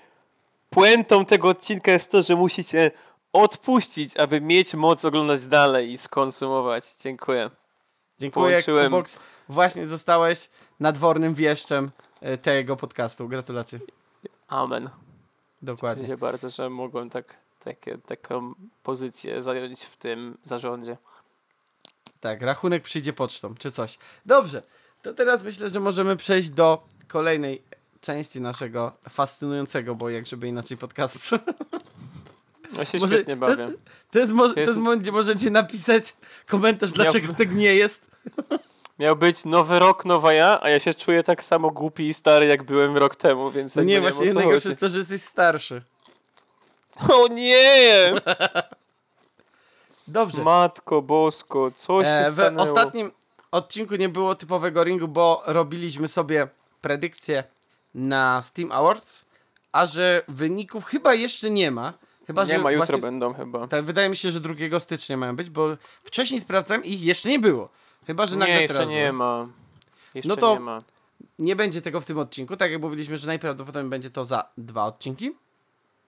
puentą 0.69 1.25
tego 1.25 1.49
odcinka 1.49 1.91
jest 1.91 2.11
to, 2.11 2.21
że 2.21 2.35
musicie 2.35 2.91
odpuścić, 3.33 4.17
aby 4.17 4.41
mieć 4.41 4.73
moc 4.73 5.05
oglądać 5.05 5.45
dalej 5.45 5.91
i 5.91 5.97
skonsumować. 5.97 6.83
Dziękuję. 7.03 7.49
Dziękuję, 8.19 8.57
Połączyłem- 8.57 8.89
Kubox. 8.91 9.17
Właśnie 9.49 9.87
zostałeś 9.87 10.49
nadwornym 10.79 11.33
wieszczem 11.33 11.91
y, 12.23 12.37
tego 12.37 12.77
podcastu. 12.77 13.27
Gratulacje. 13.27 13.79
Amen. 14.47 14.89
Dokładnie. 15.61 16.03
Cieszę 16.03 16.13
się 16.13 16.17
bardzo, 16.17 16.49
że 16.49 16.69
mogłem 16.69 17.09
tak, 17.09 17.37
takie, 17.63 17.97
taką 17.97 18.53
pozycję 18.83 19.41
zająć 19.41 19.83
w 19.83 19.97
tym 19.97 20.37
zarządzie. 20.43 20.97
Tak, 22.19 22.41
rachunek 22.41 22.83
przyjdzie 22.83 23.13
pocztą, 23.13 23.55
czy 23.55 23.71
coś. 23.71 23.97
Dobrze, 24.25 24.61
to 25.01 25.13
teraz 25.13 25.43
myślę, 25.43 25.69
że 25.69 25.79
możemy 25.79 26.15
przejść 26.15 26.49
do 26.49 26.83
kolejnej 27.07 27.61
części 28.01 28.41
naszego 28.41 28.91
fascynującego, 29.09 29.95
bo 29.95 30.09
jak 30.09 30.25
żeby 30.27 30.47
inaczej 30.47 30.77
podcastu. 30.77 31.35
Ja 32.77 32.85
się 32.85 32.97
Może- 32.97 33.15
świetnie 33.15 33.35
bawię. 33.35 33.69
To 34.11 34.19
jest, 34.19 34.31
mo- 34.31 34.43
to 34.43 34.59
Jest- 34.59 34.69
jest 34.71 34.77
moment, 34.77 35.01
gdzie 35.01 35.11
możecie 35.11 35.49
napisać 35.49 36.15
komentarz, 36.47 36.91
dlaczego 36.91 37.33
tak 37.33 37.55
nie 37.55 37.75
jest. 37.75 38.11
Miał 38.99 39.15
być 39.15 39.45
nowy 39.45 39.79
rok, 39.79 40.05
nowa 40.05 40.33
ja, 40.33 40.59
a 40.61 40.69
ja 40.69 40.79
się 40.79 40.93
czuję 40.93 41.23
tak 41.23 41.43
samo 41.43 41.71
głupi 41.71 42.07
i 42.07 42.13
stary, 42.13 42.45
jak 42.45 42.63
byłem 42.63 42.97
rok 42.97 43.15
temu, 43.15 43.51
więc 43.51 43.75
No 43.75 43.83
nie, 43.83 43.93
wiem, 43.93 44.01
właśnie 44.13 44.33
najgorsze 44.33 44.69
jest 44.69 44.79
to, 44.81 44.89
że 44.89 44.97
jesteś 44.97 45.21
starszy. 45.21 45.81
O 47.13 47.27
nie! 47.27 48.13
Dobrze. 50.07 50.43
Matko 50.43 51.01
bosko, 51.01 51.71
co 51.71 52.03
się 52.03 52.09
E, 52.09 52.25
w 52.25 52.29
stanęło? 52.29 52.63
ostatnim 52.63 53.11
odcinku 53.51 53.95
nie 53.95 54.09
było 54.09 54.35
typowego 54.35 54.83
ringu, 54.83 55.07
bo 55.07 55.43
robiliśmy 55.45 56.07
sobie 56.07 56.47
predykcje 56.81 57.43
na 57.95 58.41
Steam 58.41 58.71
Awards, 58.71 59.25
a 59.71 59.85
że 59.85 60.23
wyników 60.27 60.85
chyba 60.85 61.13
jeszcze 61.13 61.49
nie 61.49 61.71
ma. 61.71 61.93
Chyba, 62.27 62.43
nie 62.45 62.59
ma, 62.59 62.71
jutro 62.71 62.85
właśnie, 62.85 63.01
będą 63.01 63.33
chyba. 63.33 63.67
tak, 63.67 63.85
wydaje 63.85 64.09
mi 64.09 64.17
się, 64.17 64.31
że 64.31 64.39
2 64.39 64.79
stycznia 64.79 65.17
mają 65.17 65.35
być, 65.35 65.49
bo 65.49 65.67
wcześniej 66.03 66.41
sprawdzałem 66.41 66.83
i 66.83 66.93
ich 66.93 67.03
jeszcze 67.03 67.29
nie 67.29 67.39
było. 67.39 67.69
Chyba, 68.07 68.27
że 68.27 68.35
nagle 68.35 68.55
Nie, 68.55 68.61
jeszcze 68.61 68.85
nie 68.87 69.03
było. 69.07 69.13
ma. 69.17 69.47
Jeszcze 70.13 70.29
No 70.29 70.35
to- 70.37 70.53
nie 70.53 70.59
ma. 70.59 70.77
Nie 71.39 71.55
będzie 71.55 71.81
tego 71.81 72.01
w 72.01 72.05
tym 72.05 72.17
odcinku, 72.19 72.57
tak 72.57 72.71
jak 72.71 72.81
mówiliśmy, 72.81 73.17
że 73.17 73.27
najprawdopodobniej 73.27 73.89
będzie 73.89 74.09
to 74.09 74.25
za 74.25 74.49
dwa 74.57 74.85
odcinki. 74.85 75.35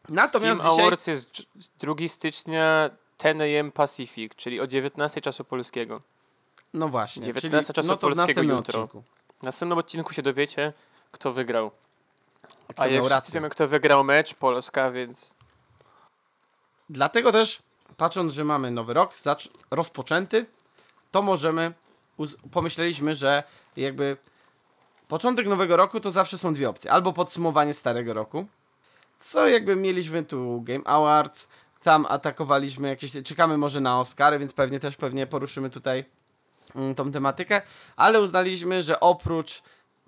Natomiast 0.09 0.59
Steam 0.61 0.71
dzisiaj... 0.71 0.85
Awards 0.85 1.07
jest 1.07 1.31
dż- 1.31 1.69
2 1.79 2.07
stycznia 2.07 2.89
10 3.19 3.41
am 3.59 3.71
Pacific, 3.71 4.35
czyli 4.35 4.59
o 4.59 4.67
19 4.67 5.21
czasu 5.21 5.43
polskiego. 5.43 6.01
No 6.73 6.87
właśnie. 6.87 7.23
19 7.23 7.73
czyli, 7.73 7.75
czasu 7.75 7.89
no 7.89 7.97
polskiego 7.97 8.41
jutro. 8.41 8.81
odcinku. 8.81 9.03
W 9.39 9.43
następnym 9.43 9.77
odcinku 9.77 10.13
się 10.13 10.21
dowiecie, 10.21 10.73
kto 11.11 11.31
wygrał. 11.31 11.71
Kto 12.67 12.83
A 12.83 12.87
miał 12.87 13.05
wszyscy 13.05 13.31
wiemy, 13.31 13.49
kto 13.49 13.67
wygrał 13.67 14.03
mecz, 14.03 14.33
Polska, 14.33 14.91
więc 14.91 15.33
Dlatego 16.91 17.31
też, 17.31 17.61
patrząc, 17.97 18.33
że 18.33 18.43
mamy 18.43 18.71
nowy 18.71 18.93
rok 18.93 19.13
rozpoczęty, 19.71 20.45
to 21.11 21.21
możemy, 21.21 21.73
pomyśleliśmy, 22.51 23.15
że 23.15 23.43
jakby 23.77 24.17
początek 25.07 25.47
nowego 25.47 25.77
roku 25.77 25.99
to 25.99 26.11
zawsze 26.11 26.37
są 26.37 26.53
dwie 26.53 26.69
opcje. 26.69 26.91
Albo 26.91 27.13
podsumowanie 27.13 27.73
starego 27.73 28.13
roku, 28.13 28.45
co 29.21 29.47
jakby 29.47 29.75
mieliśmy 29.75 30.23
tu 30.23 30.61
Game 30.61 30.83
Awards, 30.83 31.47
tam 31.83 32.05
atakowaliśmy 32.09 32.87
jakieś, 32.87 33.11
czekamy 33.23 33.57
może 33.57 33.81
na 33.81 33.99
Oscary, 33.99 34.39
więc 34.39 34.53
pewnie 34.53 34.79
też 34.79 34.95
pewnie 34.95 35.27
poruszymy 35.27 35.69
tutaj 35.69 36.05
mm, 36.75 36.95
tą 36.95 37.11
tematykę, 37.11 37.61
ale 37.95 38.21
uznaliśmy, 38.21 38.81
że 38.81 38.99
oprócz 38.99 39.63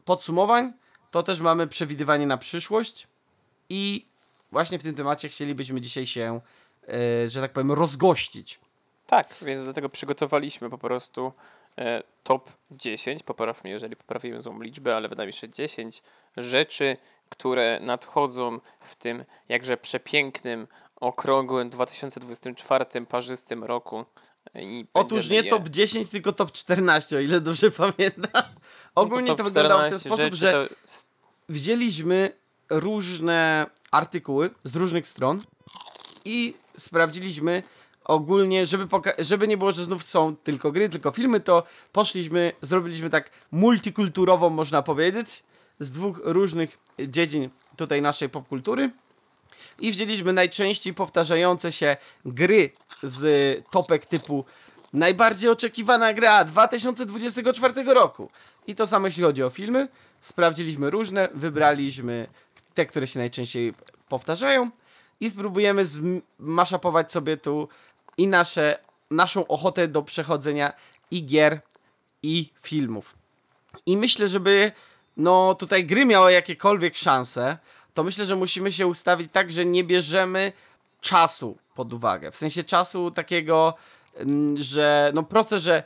podsumowań, 0.05 0.73
to 1.11 1.23
też 1.23 1.39
mamy 1.39 1.67
przewidywanie 1.67 2.27
na 2.27 2.37
przyszłość 2.37 3.07
i 3.69 4.05
właśnie 4.51 4.79
w 4.79 4.83
tym 4.83 4.95
temacie 4.95 5.29
chcielibyśmy 5.29 5.81
dzisiaj 5.81 6.05
się, 6.05 6.41
e, 6.87 7.27
że 7.27 7.41
tak 7.41 7.51
powiem, 7.51 7.71
rozgościć. 7.71 8.59
tak, 9.07 9.35
więc 9.41 9.63
dlatego 9.63 9.89
przygotowaliśmy 9.89 10.69
po 10.69 10.77
prostu 10.77 11.33
e, 11.77 12.03
top 12.23 12.49
10, 12.71 13.23
popraw 13.23 13.63
mnie, 13.63 13.73
jeżeli 13.73 13.95
poprawiłem 13.95 14.41
złą 14.41 14.61
liczbę, 14.61 14.95
ale 14.95 15.09
wydaje 15.09 15.27
mi 15.27 15.33
się, 15.33 15.39
że 15.39 15.49
10 15.49 16.01
rzeczy, 16.37 16.97
które 17.29 17.79
nadchodzą 17.81 18.59
w 18.79 18.95
tym 18.95 19.25
jakże 19.49 19.77
przepięknym, 19.77 20.67
okrągłym 20.95 21.69
2024 21.69 22.85
parzystym 23.09 23.63
roku. 23.63 24.05
Otóż 24.93 25.29
nie 25.29 25.37
je- 25.41 25.49
top 25.49 25.69
10, 25.69 26.09
tylko 26.09 26.31
top 26.33 26.51
14, 26.51 27.17
o 27.17 27.19
ile 27.19 27.41
dobrze 27.41 27.71
pamiętam. 27.83 28.43
Ogólnie 28.95 29.27
No 29.27 29.35
to, 29.35 29.43
top 29.43 29.53
wyglądało 29.53 29.81
w 29.81 29.83
ten 29.83 29.99
14 29.99 30.09
sposób, 30.09 30.35
że 30.35 30.51
to 30.51 30.75
wzięliśmy 31.49 32.31
różne 32.69 33.65
artykuły 33.91 34.49
z 34.63 34.75
różnych 34.75 35.07
stron 35.07 35.41
i 36.25 36.53
sprawdziliśmy 36.77 37.63
ogólnie, 38.05 38.65
żeby, 38.65 38.87
żeby 39.19 39.47
nie 39.47 39.57
było, 39.57 39.71
że 39.71 39.83
znów 39.83 40.03
są 40.03 40.35
tylko 40.35 40.71
gry, 40.71 40.89
tylko 40.89 41.11
filmy, 41.11 41.39
to 41.39 41.63
poszliśmy, 41.91 42.53
zrobiliśmy 42.61 43.09
tak 43.09 43.29
multikulturową, 43.51 44.49
można 44.49 44.81
powiedzieć, 44.81 45.43
z 45.79 45.91
dwóch 45.91 46.21
różnych 46.23 46.79
dziedzin 46.99 47.49
tutaj 47.77 48.01
naszej 48.01 48.29
popkultury 48.29 48.91
i 49.79 49.91
wzięliśmy 49.91 50.33
najczęściej 50.33 50.93
powtarzające 50.93 51.71
się 51.71 51.97
gry 52.25 52.69
z 53.03 53.63
topek 53.71 54.05
typu 54.05 54.45
najbardziej 54.93 55.49
oczekiwana 55.49 56.13
gra 56.13 56.45
2024 56.45 57.83
roku. 57.83 58.29
I 58.67 58.75
to 58.75 58.87
samo 58.87 59.07
jeśli 59.07 59.23
chodzi 59.23 59.43
o 59.43 59.49
filmy. 59.49 59.87
Sprawdziliśmy 60.21 60.89
różne, 60.89 61.29
wybraliśmy 61.33 62.27
te, 62.73 62.85
które 62.85 63.07
się 63.07 63.19
najczęściej 63.19 63.73
powtarzają 64.09 64.71
i 65.19 65.29
spróbujemy 65.29 65.85
zmaszapować 65.85 67.11
sobie 67.11 67.37
tu 67.37 67.67
i 68.17 68.27
nasze, 68.27 68.79
naszą 69.11 69.47
ochotę 69.47 69.87
do 69.87 70.01
przechodzenia 70.01 70.73
i 71.11 71.25
gier, 71.25 71.61
i 72.23 72.49
filmów. 72.61 73.15
I 73.85 73.97
myślę, 73.97 74.27
żeby 74.27 74.71
no 75.17 75.55
tutaj 75.55 75.85
gry 75.85 76.05
miały 76.05 76.31
jakiekolwiek 76.31 76.97
szanse, 76.97 77.57
to 77.93 78.03
myślę, 78.03 78.25
że 78.25 78.35
musimy 78.35 78.71
się 78.71 78.87
ustawić 78.87 79.31
tak, 79.31 79.51
że 79.51 79.65
nie 79.65 79.83
bierzemy 79.83 80.53
czasu 81.01 81.57
pod 81.75 81.93
uwagę. 81.93 82.31
W 82.31 82.37
sensie 82.37 82.63
czasu 82.63 83.11
takiego, 83.11 83.73
mm, 84.15 84.57
że 84.57 85.11
no 85.13 85.23
proste, 85.23 85.59
że 85.59 85.83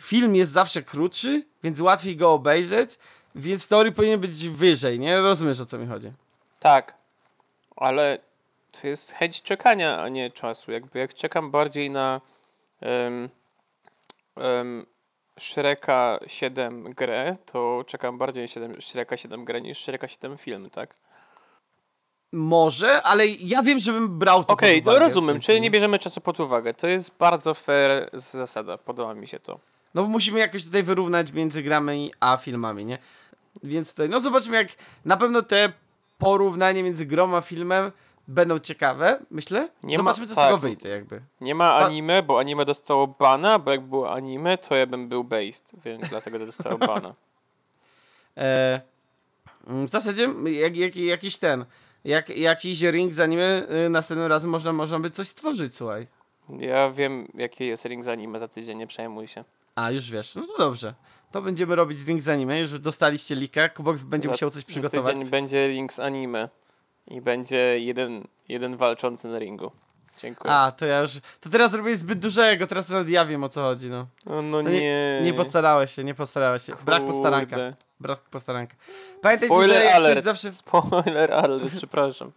film 0.00 0.36
jest 0.36 0.52
zawsze 0.52 0.82
krótszy, 0.82 1.46
więc 1.62 1.80
łatwiej 1.80 2.16
go 2.16 2.32
obejrzeć, 2.32 2.98
więc 3.34 3.68
teorii 3.68 3.92
powinien 3.92 4.20
być 4.20 4.48
wyżej, 4.48 4.98
nie? 4.98 5.20
Rozumiesz 5.20 5.60
o 5.60 5.66
co 5.66 5.78
mi 5.78 5.86
chodzi? 5.86 6.12
Tak, 6.60 6.94
ale 7.76 8.18
to 8.80 8.86
jest 8.86 9.12
chęć 9.12 9.42
czekania, 9.42 10.02
a 10.02 10.08
nie 10.08 10.30
czasu. 10.30 10.72
Jakby 10.72 10.98
jak 10.98 11.14
czekam 11.14 11.50
bardziej 11.50 11.90
na 11.90 12.20
um, 12.82 13.28
um, 14.36 14.86
Shreka 15.38 16.18
7 16.26 16.92
grę, 16.92 17.36
to 17.46 17.84
czekam 17.86 18.18
bardziej 18.18 18.44
na 18.44 18.48
7, 18.48 18.82
Shreka 18.82 19.16
7 19.16 19.44
grę 19.44 19.60
niż 19.60 19.78
Shreka 19.78 20.08
7 20.08 20.38
film, 20.38 20.70
tak? 20.70 20.96
Może, 22.32 23.02
ale 23.02 23.26
ja 23.26 23.62
wiem, 23.62 23.78
żebym 23.78 24.18
brał 24.18 24.44
to 24.44 24.52
Okej, 24.52 24.82
pod 24.82 24.92
no 24.92 24.98
w 24.98 25.00
rozumiem, 25.00 25.34
sensie, 25.34 25.46
czyli 25.46 25.60
nie 25.60 25.70
bierzemy 25.70 25.98
czasu 25.98 26.20
pod 26.20 26.40
uwagę. 26.40 26.74
To 26.74 26.86
jest 26.86 27.16
bardzo 27.18 27.54
fair 27.54 28.10
zasada, 28.12 28.78
podoba 28.78 29.14
mi 29.14 29.28
się 29.28 29.40
to. 29.40 29.60
No 29.94 30.02
bo 30.02 30.08
musimy 30.08 30.38
jakoś 30.38 30.64
tutaj 30.64 30.82
wyrównać 30.82 31.32
między 31.32 31.62
grami 31.62 32.12
a 32.20 32.36
filmami, 32.36 32.84
nie? 32.84 32.98
Więc 33.62 33.90
tutaj, 33.90 34.08
no 34.08 34.20
zobaczmy 34.20 34.56
jak 34.56 34.68
na 35.04 35.16
pewno 35.16 35.42
te 35.42 35.72
porównanie 36.18 36.82
między 36.82 37.06
grą 37.06 37.36
a 37.36 37.40
filmem 37.40 37.92
będą 38.28 38.58
ciekawe, 38.58 39.20
myślę. 39.30 39.68
Nie 39.82 39.96
ma- 39.98 40.02
Zobaczmy 40.02 40.26
co 40.26 40.32
z 40.32 40.36
tak. 40.36 40.46
tego 40.46 40.58
wyjdzie 40.58 40.88
jakby. 40.88 41.20
Nie 41.40 41.54
ma 41.54 41.74
anime, 41.76 42.22
bo 42.22 42.38
anime 42.38 42.64
dostało 42.64 43.06
bana, 43.06 43.58
bo 43.58 43.70
jak 43.70 43.80
było 43.80 44.12
anime, 44.12 44.58
to 44.58 44.74
ja 44.74 44.86
bym 44.86 45.08
był 45.08 45.24
based, 45.24 45.72
więc 45.84 46.08
dlatego 46.08 46.38
dostało 46.38 46.78
bana. 46.92 47.14
E, 48.36 48.80
mm, 49.66 49.86
w 49.86 49.90
zasadzie 49.90 50.28
jak, 50.44 50.76
jak, 50.76 50.96
jakiś 50.96 51.38
ten, 51.38 51.64
jak, 52.04 52.28
jakiś 52.28 52.80
ring 52.82 53.12
z 53.12 53.20
anime 53.20 53.66
y, 53.86 53.88
następnym 53.90 54.26
razem 54.28 54.50
można, 54.50 54.72
można 54.72 55.00
by 55.00 55.10
coś 55.10 55.28
stworzyć, 55.28 55.74
słuchaj. 55.74 56.06
Ja 56.58 56.90
wiem, 56.90 57.28
jaki 57.34 57.66
jest 57.66 57.84
ring 57.84 58.04
z 58.04 58.08
anime 58.08 58.38
za 58.38 58.48
tydzień, 58.48 58.78
nie 58.78 58.86
przejmuj 58.86 59.26
się. 59.26 59.44
A, 59.74 59.90
już 59.90 60.10
wiesz, 60.10 60.34
no 60.34 60.42
to 60.46 60.58
dobrze. 60.58 60.94
To 61.32 61.42
będziemy 61.42 61.74
robić 61.76 62.06
ring 62.06 62.22
z 62.22 62.28
anime, 62.28 62.60
już 62.60 62.78
dostaliście 62.78 63.34
lika, 63.34 63.68
Kubox 63.68 64.02
będzie 64.02 64.28
Za- 64.28 64.32
musiał 64.32 64.50
coś 64.50 64.62
Za 64.64 64.68
przygotować. 64.68 65.06
tydzień 65.14 65.30
będzie 65.30 65.68
ring 65.68 65.92
z 65.92 66.00
anime 66.00 66.48
i 67.08 67.20
będzie 67.20 67.78
jeden, 67.80 68.24
jeden 68.48 68.76
walczący 68.76 69.28
na 69.28 69.38
ringu. 69.38 69.70
Dziękuję. 70.18 70.54
A, 70.54 70.72
to 70.72 70.86
ja 70.86 71.00
już, 71.00 71.10
to 71.40 71.50
teraz 71.50 71.70
zrobiłeś 71.70 71.98
zbyt 71.98 72.18
dużego, 72.18 72.66
teraz 72.66 72.88
nawet 72.88 73.08
ja 73.08 73.24
wiem 73.24 73.44
o 73.44 73.48
co 73.48 73.62
chodzi, 73.62 73.90
no. 73.90 74.06
no, 74.26 74.42
no 74.42 74.62
No 74.62 74.70
nie. 74.70 75.20
Nie 75.22 75.34
postarałeś 75.34 75.94
się, 75.94 76.04
nie 76.04 76.14
postarałeś 76.14 76.62
się. 76.62 76.72
Brak 76.84 77.04
postaranka. 77.04 77.56
Kurde. 77.56 77.74
Brak 78.00 78.20
postaranka. 78.20 78.76
Pamiętajcie, 79.20 79.54
Spoiler 79.54 79.82
że 79.82 79.94
alert. 79.94 80.24
zawsze, 80.24 80.52
Spoiler 80.52 81.32
alert, 81.32 81.62
przepraszam. 81.76 82.32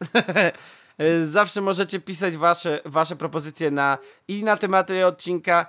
zawsze 1.24 1.62
możecie 1.62 2.00
pisać 2.00 2.38
wasze, 2.38 2.80
wasze 2.86 3.16
propozycje 3.16 3.72
na 3.72 3.98
i 4.28 4.44
na 4.44 4.58
tematy 4.58 5.06
odcinka, 5.06 5.66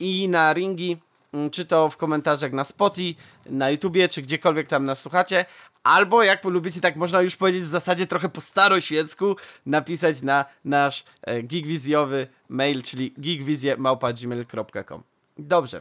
i 0.00 0.28
na 0.28 0.52
ringi, 0.52 0.96
mm, 1.34 1.50
czy 1.50 1.64
to 1.64 1.88
w 1.88 1.96
komentarzach 1.96 2.52
na 2.52 2.64
Spotify, 2.64 3.20
na 3.46 3.70
YouTubie, 3.70 4.08
czy 4.08 4.22
gdziekolwiek 4.22 4.68
tam 4.68 4.84
nas 4.84 5.00
słuchacie. 5.00 5.44
Albo 5.84 6.22
jak 6.22 6.40
polubicie, 6.40 6.80
tak 6.80 6.96
można 6.96 7.20
już 7.20 7.36
powiedzieć 7.36 7.62
w 7.62 7.66
zasadzie 7.66 8.06
trochę 8.06 8.28
po 8.28 8.40
staroświecku, 8.40 9.36
napisać 9.66 10.22
na 10.22 10.44
nasz 10.64 11.04
e, 11.22 11.42
geekwizjowy 11.42 12.26
mail, 12.48 12.82
czyli 12.82 13.14
geekwizje.gmail.com 13.18 15.02
Dobrze. 15.38 15.80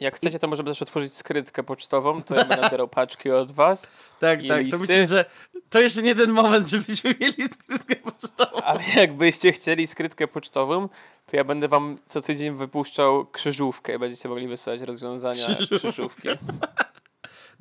Jak 0.00 0.16
chcecie, 0.16 0.38
to 0.38 0.48
możemy 0.48 0.70
też 0.70 0.82
otworzyć 0.82 1.16
skrytkę 1.16 1.62
pocztową, 1.62 2.22
to 2.22 2.34
ja 2.34 2.44
będę 2.44 2.62
nabierał 2.62 2.88
paczki 2.88 3.30
od 3.30 3.52
was, 3.52 3.90
Tak, 4.20 4.38
tak. 4.40 4.48
To 4.48 4.58
listy? 4.58 4.78
myślę, 4.78 5.06
że 5.06 5.24
to 5.70 5.80
jeszcze 5.80 6.02
nie 6.02 6.14
ten 6.14 6.30
moment, 6.30 6.68
żebyśmy 6.68 7.14
mieli 7.20 7.44
skrytkę 7.48 7.96
pocztową. 7.96 8.62
ale 8.62 8.80
jakbyście 8.96 9.52
chcieli 9.52 9.86
skrytkę 9.86 10.28
pocztową, 10.28 10.88
to 11.26 11.36
ja 11.36 11.44
będę 11.44 11.68
wam 11.68 11.98
co 12.06 12.20
tydzień 12.20 12.56
wypuszczał 12.56 13.26
krzyżówkę 13.26 13.94
i 13.94 13.98
będziecie 13.98 14.28
mogli 14.28 14.48
wysłać 14.48 14.80
rozwiązania 14.80 15.44
Krzyżówkę. 15.44 15.78
krzyżówki. 15.78 16.28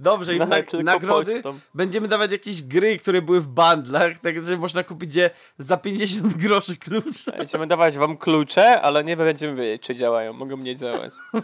Dobrze, 0.02 0.34
i 0.34 0.38
w 0.38 0.40
Nawet 0.40 0.74
na- 0.74 0.84
nagrody 0.84 1.42
będziemy 1.74 2.08
dawać 2.08 2.32
jakieś 2.32 2.62
gry, 2.64 2.98
które 2.98 3.22
były 3.22 3.42
w 3.42 3.48
bundlach, 3.48 4.20
tak 4.20 4.44
że 4.44 4.58
można 4.58 4.84
kupić 4.84 5.16
je 5.16 5.30
za 5.58 5.78
50 5.78 6.38
groszy 6.38 6.78
klucz. 6.78 7.26
Będziemy 7.38 7.68
dawać 7.68 7.98
wam 7.98 8.18
klucze, 8.18 8.82
ale 8.82 9.04
nie 9.04 9.18
będziemy 9.18 9.56
wiedzieć, 9.56 9.82
czy 9.82 9.96
działają. 9.96 10.34
Mogą 10.34 10.58
nie 10.58 10.76
działać. 10.76 11.14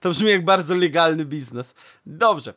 To 0.00 0.10
brzmi 0.10 0.30
jak 0.30 0.44
bardzo 0.44 0.74
legalny 0.74 1.24
biznes. 1.24 1.74
Dobrze. 2.06 2.54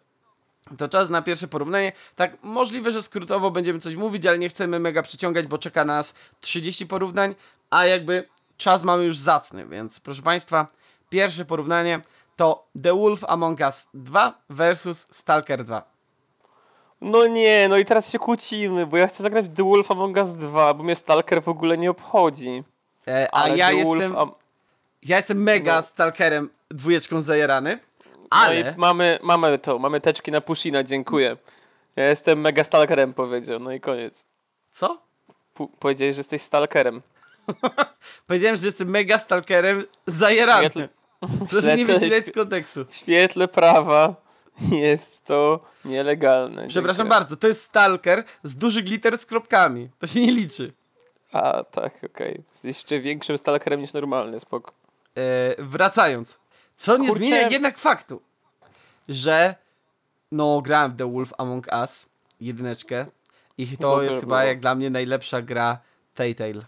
to 0.78 0.90
czas 0.90 1.10
na 1.10 1.22
pierwsze 1.22 1.48
porównanie. 1.48 1.92
Tak, 2.16 2.38
możliwe, 2.44 2.92
że 2.92 3.02
skrótowo 3.02 3.52
będziemy 3.52 3.80
coś 3.80 3.96
mówić, 3.96 4.26
ale 4.26 4.40
nie 4.40 4.50
chcemy 4.50 4.80
mega 4.80 5.02
przyciągać, 5.02 5.48
bo 5.48 5.58
czeka 5.58 5.86
nas 5.86 6.14
30 6.42 6.88
porównań, 6.88 7.36
a 7.70 7.86
jakby 7.86 8.28
czas 8.58 8.84
mamy 8.84 9.04
już 9.04 9.18
zacny, 9.18 9.66
więc 9.66 10.00
proszę 10.00 10.22
Państwa, 10.22 10.68
pierwsze 11.10 11.46
porównanie 11.46 12.02
to 12.36 12.66
The 12.84 12.94
Wolf 12.94 13.24
Among 13.28 13.60
Us 13.60 13.88
2 13.94 14.34
versus 14.50 15.08
Stalker 15.12 15.64
2. 15.64 15.84
No 17.02 17.28
nie, 17.28 17.68
no 17.70 17.78
i 17.78 17.86
teraz 17.86 18.12
się 18.12 18.20
kłócimy, 18.20 18.88
bo 18.88 18.98
ja 18.98 19.08
chcę 19.08 19.24
zagrać 19.24 19.46
The 19.56 19.64
Wolf 19.64 19.92
Among 19.92 20.18
Us 20.18 20.34
2, 20.36 20.74
bo 20.74 20.84
mnie 20.84 20.96
Stalker 20.96 21.44
w 21.44 21.48
ogóle 21.48 21.78
nie 21.78 21.92
obchodzi. 21.92 22.64
E, 23.08 23.28
a 23.32 23.44
Ale 23.44 23.58
ja 23.58 23.68
The 23.68 23.76
jestem, 23.76 24.14
Wolf 24.14 24.32
ja 25.04 25.16
jestem 25.18 25.44
mega 25.44 25.76
No. 25.76 25.82
Stalkerem 25.82 26.50
dwójeczką 26.70 27.22
zajarany, 27.22 27.80
No 28.06 28.28
ale... 28.30 28.60
i 28.60 28.64
mamy, 28.78 29.20
mamy 29.24 29.60
to, 29.60 29.80
mamy 29.80 30.02
teczki 30.02 30.32
na 30.32 30.42
Pushina, 30.42 30.84
dziękuję. 30.84 31.38
Ja 31.96 32.10
jestem 32.10 32.42
mega 32.42 32.64
stalkerem, 32.64 33.14
powiedział, 33.14 33.60
no 33.60 33.72
i 33.72 33.80
koniec. 33.80 34.26
Co? 34.72 35.02
Pu- 35.56 35.70
powiedziałeś, 35.80 36.16
że 36.16 36.20
jesteś 36.20 36.42
stalkerem. 36.42 37.02
Powiedziałem, 38.28 38.56
że 38.58 38.66
jestem 38.66 38.90
mega 38.90 39.20
stalkerem. 39.20 39.86
Świetle- 40.70 40.88
Proszę 41.50 41.78
nie 41.78 41.86
wycinać 41.86 42.26
z 42.28 42.32
kontekstu. 42.32 42.86
W 42.86 42.96
świetle 42.96 43.48
prawa 43.48 44.16
jest 44.72 45.26
to 45.26 45.60
nielegalne. 45.86 46.68
Przepraszam 46.68 47.06
Dziękuję. 47.06 47.20
bardzo, 47.20 47.38
to 47.38 47.48
jest 47.48 47.64
stalker 47.64 48.24
z 48.44 48.56
duży 48.56 48.84
glitter 48.84 49.18
z 49.18 49.26
kropkami. 49.26 49.90
To 50.00 50.08
się 50.08 50.22
nie 50.22 50.32
liczy. 50.32 50.72
A, 51.32 51.64
tak, 51.64 51.94
okej. 52.06 52.44
Jesteś 52.52 52.76
jeszcze 52.78 53.00
większym 53.00 53.38
stalkerem 53.38 53.82
niż 53.82 53.94
normalny, 53.94 54.40
spoko. 54.40 54.72
E, 55.18 55.56
wracając. 55.64 56.40
Co 56.76 56.98
nie 56.98 57.08
Kurczę. 57.08 57.26
zmienia 57.26 57.50
jednak 57.50 57.78
faktu, 57.78 58.22
że 59.10 59.56
no 60.32 60.62
grałem 60.62 60.92
w 60.92 60.98
The 60.98 61.12
Wolf 61.12 61.34
Among 61.38 61.68
Us, 61.82 62.06
jedyneczkę 62.42 63.06
i 63.58 63.78
to 63.78 63.90
Dobre 63.90 64.06
jest 64.06 64.20
chyba 64.20 64.36
było. 64.38 64.48
jak 64.48 64.60
dla 64.60 64.76
mnie 64.76 64.90
najlepsza 64.90 65.42
gra 65.42 65.80
Telltale. 66.16 66.66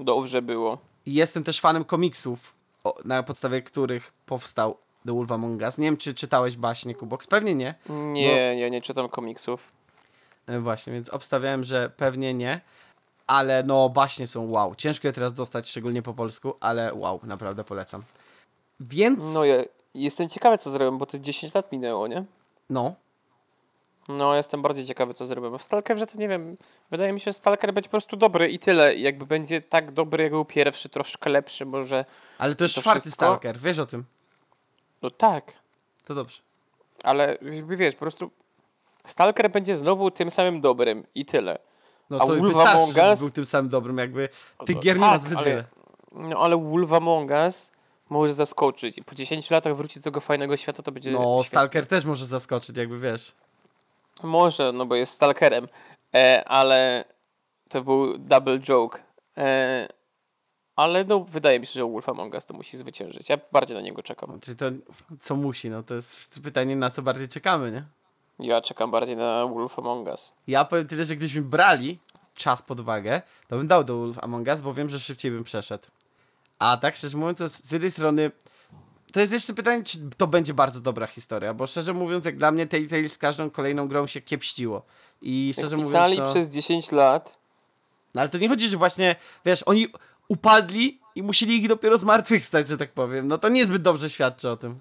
Dobrze 0.00 0.42
było. 0.42 0.78
I 1.06 1.14
jestem 1.14 1.44
też 1.44 1.60
fanem 1.60 1.84
komiksów, 1.84 2.52
na 3.04 3.22
podstawie 3.22 3.62
których 3.62 4.12
powstał 4.26 4.76
The 5.06 5.14
Wolf 5.14 5.32
Among 5.32 5.62
Us. 5.62 5.78
Nie 5.78 5.84
wiem, 5.86 5.96
czy 5.96 6.14
czytałeś 6.14 6.56
baśnie 6.56 6.94
Kubox? 6.94 7.26
Pewnie 7.26 7.54
nie. 7.54 7.74
Nie, 7.88 8.56
nie, 8.56 8.70
nie 8.70 8.82
czytam 8.82 9.08
komiksów. 9.08 9.72
E, 10.46 10.60
Właśnie, 10.60 10.92
więc 10.92 11.08
obstawiałem, 11.10 11.64
że 11.64 11.90
pewnie 11.96 12.34
nie. 12.34 12.60
Ale 13.26 13.62
no, 13.62 13.88
baśnie 13.88 14.26
są 14.26 14.50
wow. 14.50 14.74
Ciężko 14.74 15.08
je 15.08 15.12
teraz 15.12 15.34
dostać, 15.34 15.68
szczególnie 15.68 16.02
po 16.02 16.14
polsku, 16.14 16.54
ale 16.60 16.94
wow, 16.94 17.20
naprawdę 17.22 17.64
polecam. 17.64 18.02
Więc, 18.80 19.34
No 19.34 19.44
ja 19.44 19.56
jestem 19.94 20.28
ciekawy, 20.28 20.58
co 20.58 20.70
zrobią, 20.70 20.98
bo 20.98 21.06
to 21.06 21.18
10 21.18 21.54
lat 21.54 21.72
minęło, 21.72 22.06
nie? 22.06 22.24
no, 22.70 22.94
No, 24.08 24.34
jestem 24.36 24.62
bardziej 24.62 24.84
ciekawy, 24.84 25.14
co 25.14 25.26
zrobią. 25.26 25.50
Bo 25.50 25.58
W 25.58 25.62
Stalkerze 25.62 26.06
to 26.06 26.18
nie 26.18 26.28
wiem. 26.28 26.56
Wydaje 26.90 27.12
mi 27.12 27.20
się, 27.20 27.24
że 27.24 27.32
Stalker 27.32 27.74
będzie 27.74 27.88
po 27.88 27.90
prostu 27.90 28.16
dobry 28.16 28.48
i 28.50 28.58
tyle. 28.58 28.94
Jakby 28.94 29.26
będzie 29.26 29.60
tak 29.60 29.92
dobry, 29.92 30.22
jak 30.24 30.32
był 30.32 30.44
pierwszy, 30.44 30.88
troszkę 30.88 31.30
lepszy, 31.30 31.66
może. 31.66 32.04
ale 32.38 32.54
to 32.54 32.64
jest 32.64 32.74
To 32.74 32.80
czwarty 32.80 33.00
wszystko? 33.00 33.24
Stalker, 33.26 33.58
wiesz 33.58 33.78
o 33.78 33.86
tym. 33.86 34.04
No 35.02 35.10
tak. 35.10 35.52
To 36.04 36.14
dobrze. 36.14 36.38
Ale 37.02 37.38
jakby 37.42 37.76
wiesz, 37.76 37.94
po 37.94 38.00
prostu. 38.00 38.30
Stalker 39.06 39.50
będzie 39.50 39.74
znowu 39.76 40.10
tym 40.10 40.30
samym 40.30 40.60
dobrym 40.60 41.06
i 41.14 41.24
tyle. 41.24 41.58
No 42.10 42.16
A 42.16 42.20
to 42.20 42.26
Wolf 42.26 42.42
wystarczy, 42.42 42.72
Among 42.76 42.96
Us? 42.96 43.20
był 43.20 43.30
tym 43.30 43.46
samym 43.46 43.68
dobrym, 43.70 43.98
jakby 43.98 44.28
tych 44.66 44.76
to 44.76 44.82
gier 44.82 44.96
nie 44.96 45.00
ma 45.00 45.12
tak, 45.12 45.20
zbyt 45.20 45.38
ale- 45.38 45.46
wiele. 45.46 45.64
No 46.12 46.38
ale 46.38 46.56
Wolf 46.56 46.92
Among 46.92 47.30
Us 47.30 47.72
może 48.08 48.32
zaskoczyć. 48.32 48.98
I 48.98 49.02
po 49.02 49.14
10 49.14 49.50
latach 49.50 49.76
wrócić 49.76 49.96
do 49.98 50.02
tego 50.02 50.20
fajnego 50.20 50.56
świata, 50.56 50.82
to 50.82 50.92
będzie. 50.92 51.10
No. 51.10 51.44
Stalker 51.44 51.86
też 51.86 52.04
może 52.04 52.26
zaskoczyć, 52.26 52.76
jakby 52.76 52.98
wiesz. 52.98 53.34
Może, 54.22 54.72
no 54.72 54.86
bo 54.86 54.94
jest 54.94 55.12
stalkerem, 55.12 55.68
e, 56.14 56.44
ale 56.46 57.04
to 57.68 57.82
był 57.82 58.18
double 58.18 58.58
joke. 58.58 59.02
E, 59.38 59.88
ale 60.76 61.04
no, 61.04 61.20
wydaje 61.20 61.60
mi 61.60 61.66
się, 61.66 61.72
że 61.72 61.84
Wolf 61.84 62.08
Among 62.08 62.34
Us 62.34 62.46
to 62.46 62.54
musi 62.54 62.76
zwyciężyć. 62.76 63.28
Ja 63.28 63.38
bardziej 63.52 63.76
na 63.76 63.82
niego 63.82 64.02
czekam. 64.02 64.40
Czy 64.40 64.56
to, 64.56 64.66
co 65.20 65.36
musi, 65.36 65.70
no 65.70 65.82
to 65.82 65.94
jest 65.94 66.40
pytanie, 66.42 66.76
na 66.76 66.90
co 66.90 67.02
bardziej 67.02 67.28
czekamy, 67.28 67.72
nie? 67.72 67.84
Ja 68.46 68.60
czekam 68.60 68.90
bardziej 68.90 69.16
na 69.16 69.46
Wolf 69.46 69.78
Among 69.78 70.08
Us. 70.08 70.34
Ja 70.46 70.64
powiem 70.64 70.86
tyle, 70.86 71.04
że 71.04 71.16
gdybyśmy 71.16 71.42
brali 71.42 71.98
czas 72.34 72.62
pod 72.62 72.80
uwagę, 72.80 73.22
to 73.48 73.56
bym 73.56 73.66
dał 73.66 73.84
do 73.84 73.98
Wolf 73.98 74.18
Among 74.18 74.48
Us, 74.48 74.62
bo 74.62 74.74
wiem, 74.74 74.90
że 74.90 75.00
szybciej 75.00 75.30
bym 75.30 75.44
przeszedł. 75.44 75.84
A 76.58 76.76
tak 76.76 76.96
szczerze 76.96 77.16
mówiąc, 77.16 77.38
to 77.38 77.48
z 77.48 77.72
jednej 77.72 77.90
strony 77.90 78.30
to 79.12 79.20
jest 79.20 79.32
jeszcze 79.32 79.54
pytanie, 79.54 79.82
czy 79.82 79.98
to 80.16 80.26
będzie 80.26 80.54
bardzo 80.54 80.80
dobra 80.80 81.06
historia, 81.06 81.54
bo 81.54 81.66
szczerze 81.66 81.92
mówiąc, 81.94 82.24
jak 82.24 82.36
dla 82.36 82.50
mnie 82.50 82.66
Telltale 82.66 83.08
z 83.08 83.18
każdą 83.18 83.50
kolejną 83.50 83.88
grą 83.88 84.06
się 84.06 84.20
kiepściło. 84.20 84.82
I 85.22 85.46
Jak 85.46 85.56
szczerze 85.56 85.76
pisali 85.76 86.12
mówiąc, 86.14 86.28
no, 86.28 86.34
przez 86.34 86.50
10 86.50 86.92
lat, 86.92 87.38
no 88.14 88.20
ale 88.20 88.30
to 88.30 88.38
nie 88.38 88.48
chodzi, 88.48 88.68
że 88.68 88.76
właśnie, 88.76 89.16
wiesz, 89.44 89.62
oni 89.66 89.88
upadli 90.28 91.00
i 91.14 91.22
musieli 91.22 91.56
ich 91.56 91.68
dopiero 91.68 91.98
zmartwychwstać, 91.98 92.68
że 92.68 92.76
tak 92.76 92.92
powiem. 92.92 93.28
No 93.28 93.38
to 93.38 93.48
niezbyt 93.48 93.82
dobrze 93.82 94.10
świadczy 94.10 94.50
o 94.50 94.56
tym. 94.56 94.78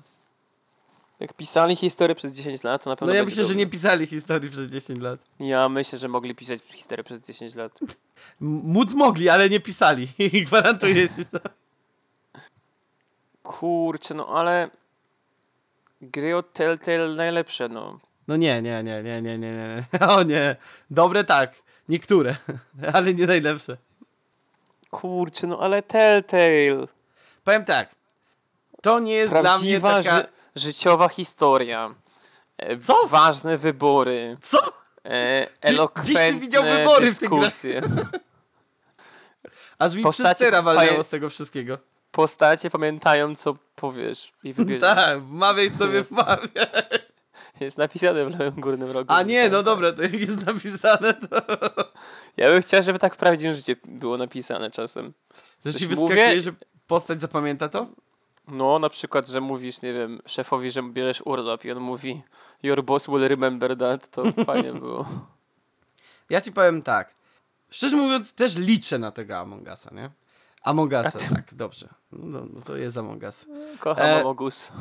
jak 1.19 1.33
pisali 1.33 1.75
historię 1.75 2.15
przez 2.15 2.33
10 2.33 2.63
lat, 2.63 2.83
to 2.83 2.89
na 2.89 2.95
pewno 2.95 3.13
No 3.13 3.17
ja 3.17 3.23
myślę, 3.23 3.35
że 3.35 3.41
dobrze. 3.43 3.55
nie 3.55 3.67
pisali 3.67 4.07
historii 4.07 4.49
przez 4.49 4.67
10 4.71 4.99
lat. 5.01 5.19
Ja 5.39 5.69
myślę, 5.69 5.99
że 5.99 6.07
mogli 6.07 6.35
pisać 6.35 6.61
historię 6.63 7.03
przez 7.03 7.21
10 7.21 7.55
lat. 7.55 7.79
Móc 8.39 8.93
mogli, 8.93 9.29
ale 9.29 9.49
nie 9.49 9.59
pisali. 9.59 10.07
Gwarantuję 10.47 11.09
ci 11.09 11.25
to. 11.25 11.39
Kurczę, 13.45 14.13
no 14.13 14.27
ale 14.27 14.69
gry 16.01 16.35
od 16.35 16.53
Telltale 16.53 17.07
najlepsze, 17.07 17.69
no. 17.69 17.99
No 18.27 18.35
nie, 18.35 18.61
nie, 18.61 18.83
nie, 18.83 19.03
nie, 19.03 19.21
nie, 19.21 19.37
nie, 19.37 19.51
nie. 19.51 19.85
O 20.15 20.23
nie. 20.23 20.55
Dobre 20.89 21.23
tak. 21.23 21.53
Niektóre, 21.89 22.35
ale 22.93 23.13
nie 23.13 23.27
najlepsze. 23.27 23.77
Kurczę, 24.89 25.47
no 25.47 25.59
ale 25.59 25.83
Telltale. 25.83 26.85
Powiem 27.43 27.65
tak. 27.65 27.95
To 28.81 28.99
nie 28.99 29.13
jest 29.13 29.33
dla 29.33 29.41
mnie 29.41 29.49
Prawdziwa 29.49 30.03
taka... 30.03 30.17
ży 30.17 30.27
życiowa 30.55 31.09
historia. 31.09 31.95
E, 32.57 32.77
Co? 32.77 33.07
Ważne 33.07 33.57
wybory. 33.57 34.37
Co? 34.41 34.73
E, 35.05 35.47
elokwentne 35.61 36.33
widział 36.33 36.63
wybory 36.63 37.13
w 37.13 37.19
tych 37.19 37.29
grach? 37.29 37.41
dyskusje. 37.41 37.81
Aż 39.79 39.95
mi 39.95 40.03
Postacie 40.03 40.51
paje- 40.51 41.03
z 41.03 41.09
tego 41.09 41.29
wszystkiego. 41.29 41.77
Postacie 42.15 42.69
pamiętają, 42.69 43.35
co 43.35 43.55
powiesz 43.75 44.31
i 44.43 44.53
wybierzesz. 44.53 44.81
Tak, 44.95 45.23
wmawiaj 45.23 45.69
sobie 45.69 45.93
Jest. 45.93 46.09
wmawiaj. 46.09 46.49
Jest 47.59 47.77
napisane 47.77 48.25
w 48.25 48.39
lewym 48.39 48.61
górnym 48.61 48.91
rogu. 48.91 49.13
A 49.13 49.23
nie, 49.23 49.49
no 49.49 49.63
dobra, 49.63 49.93
to 49.93 50.01
jak 50.01 50.13
jest 50.13 50.45
napisane, 50.45 51.13
to... 51.13 51.41
Ja 52.37 52.51
bym 52.51 52.61
chciał, 52.61 52.83
żeby 52.83 52.99
tak 52.99 53.15
w 53.15 53.17
prawdziwym 53.17 53.55
życiu 53.55 53.73
było 53.85 54.17
napisane 54.17 54.71
czasem. 54.71 55.13
Że 55.65 55.73
ci 55.73 55.83
mówię? 55.83 55.95
wyskakuje, 55.95 56.41
że 56.41 56.53
postać 56.87 57.21
zapamięta 57.21 57.69
to? 57.69 57.87
No, 58.47 58.79
na 58.79 58.89
przykład, 58.89 59.27
że 59.27 59.41
mówisz, 59.41 59.81
nie 59.81 59.93
wiem, 59.93 60.21
szefowi, 60.25 60.71
że 60.71 60.83
bierzesz 60.83 61.21
urlop 61.25 61.65
i 61.65 61.71
on 61.71 61.79
mówi 61.79 62.21
Your 62.63 62.83
boss 62.83 63.07
will 63.07 63.27
remember 63.27 63.77
that, 63.77 64.09
to 64.09 64.23
fajnie 64.45 64.73
było. 64.73 65.05
Ja 66.29 66.41
ci 66.41 66.51
powiem 66.51 66.81
tak. 66.81 67.13
Szczerze 67.69 67.95
mówiąc, 67.95 68.33
też 68.33 68.57
liczę 68.57 68.99
na 68.99 69.11
tego 69.11 69.37
Among 69.37 69.67
Usa, 69.73 69.89
nie? 69.93 70.09
Among 70.65 70.91
Usa, 70.91 71.11
tak, 71.35 71.53
dobrze. 71.53 71.87
No, 72.11 72.45
no 72.53 72.61
to 72.61 72.75
jest 72.77 72.97
Among 72.97 73.23
Us. 73.23 73.45
Kocham 73.79 74.05
E, 74.05 74.19
Amogus. 74.21 74.71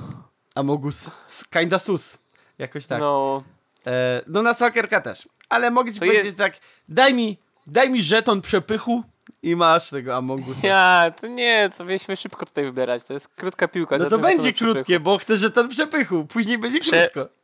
Amogus. 0.55 1.11
S- 1.29 1.45
Kinda 1.49 1.79
sus. 1.79 2.19
Jakoś 2.59 2.87
tak. 2.87 3.01
No, 3.01 3.43
No, 3.87 3.93
e, 3.93 4.23
no 4.27 4.43
na 4.43 4.55
Stalkerka 4.55 5.01
też. 5.01 5.29
Ale 5.49 5.71
mogę 5.71 5.93
ci 5.93 6.01
To 6.01 6.07
powiedzieć 6.07 6.25
jest- 6.25 6.39
tak, 6.39 6.53
daj 6.89 7.15
mi, 7.15 7.39
daj 7.67 7.91
mi 7.91 8.03
żeton 8.03 8.41
przepychu 8.41 9.03
i 9.43 9.57
masz 9.57 9.91
tego 9.91 10.17
Among 10.17 10.49
Usa. 10.49 10.67
ja, 10.67 11.11
to 11.21 11.27
nie, 11.27 11.71
to 11.79 11.85
mieliśmy 11.85 12.17
szybko 12.17 12.47
tutaj 12.47 12.65
wybierać, 12.65 13.05
to 13.05 13.13
jest 13.13 13.29
krótka 13.29 13.69
piłka. 13.69 13.99
No 13.99 14.11
to 14.11 14.19
będzie 14.19 14.53
krótkie, 14.53 15.01
bo 15.01 15.19
chcę 15.19 15.37
żeton 15.37 15.69
przepychu. 15.69 16.25
Później 16.25 16.59
będzie 16.59 16.81
Prze- 16.81 17.09
krótko. 17.09 17.35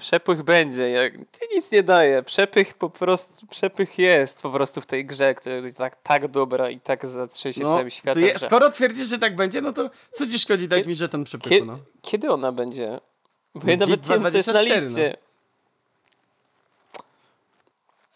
Przepych 0.00 0.42
będzie, 0.42 0.90
jak... 0.90 1.12
ty 1.12 1.46
nic 1.54 1.72
nie 1.72 1.82
daje. 1.82 2.22
Przepych 2.22 2.74
po 2.74 2.90
prostu, 2.90 3.46
przepych 3.46 3.98
jest 3.98 4.42
po 4.42 4.50
prostu 4.50 4.80
w 4.80 4.86
tej 4.86 5.04
grze, 5.06 5.34
która 5.34 5.54
jest 5.54 5.78
tak, 5.78 5.96
tak 6.02 6.28
dobra 6.28 6.70
i 6.70 6.80
tak 6.80 7.06
zatrzęsie 7.06 7.60
No, 7.64 7.68
całym 7.68 7.90
światem. 7.90 8.22
je, 8.22 8.38
że... 8.38 8.46
skoro 8.46 8.70
twierdzisz, 8.70 9.06
że 9.08 9.18
tak 9.18 9.36
będzie, 9.36 9.60
no 9.60 9.72
to 9.72 9.90
co 10.12 10.26
ci 10.26 10.38
szkodzi 10.38 10.68
dać 10.68 10.86
mi 10.86 10.94
żeton 10.94 11.24
przepychu, 11.24 11.54
Kie- 11.54 11.66
no. 11.66 11.78
Kiedy 12.02 12.30
ona 12.30 12.52
będzie? 12.52 13.00
Bo 13.54 13.70
ja 13.70 13.76
nawet 13.76 14.08
nie 14.08 14.14
wiem, 14.18 14.30
co 14.30 14.36
jest 14.36 14.46
na 14.46 14.52
24, 14.52 14.74
liście. 14.80 15.16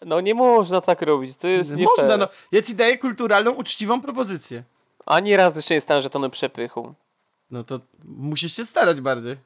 No 0.05 0.21
nie 0.21 0.33
można 0.35 0.81
tak 0.81 1.01
robić, 1.01 1.37
to 1.37 1.47
jest 1.47 1.75
nie 1.75 1.83
Można, 1.83 2.07
fair. 2.07 2.19
no. 2.19 2.27
Ja 2.51 2.61
ci 2.61 2.75
daję 2.75 2.97
kulturalną, 2.97 3.51
uczciwą 3.51 4.01
propozycję. 4.01 4.63
Ani 5.05 5.37
razu 5.37 5.59
jeszcze 5.59 5.73
nie 5.73 5.81
stałem 5.81 6.03
żetonu 6.03 6.29
przepychu. 6.29 6.93
No 7.51 7.63
to 7.63 7.79
musisz 8.05 8.55
się 8.55 8.65
starać 8.65 9.01
bardziej. 9.01 9.37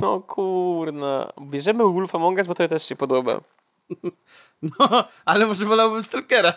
No 0.00 0.20
kurna. 0.20 1.32
Bierzemy 1.40 1.84
Wolf 1.84 2.14
Among 2.14 2.38
Us, 2.38 2.46
bo 2.46 2.54
to 2.54 2.68
też 2.68 2.88
się 2.88 2.96
podoba. 2.96 3.40
No, 4.80 5.04
ale 5.24 5.46
może 5.46 5.64
wolałbym 5.64 6.02
Stalkera. 6.02 6.52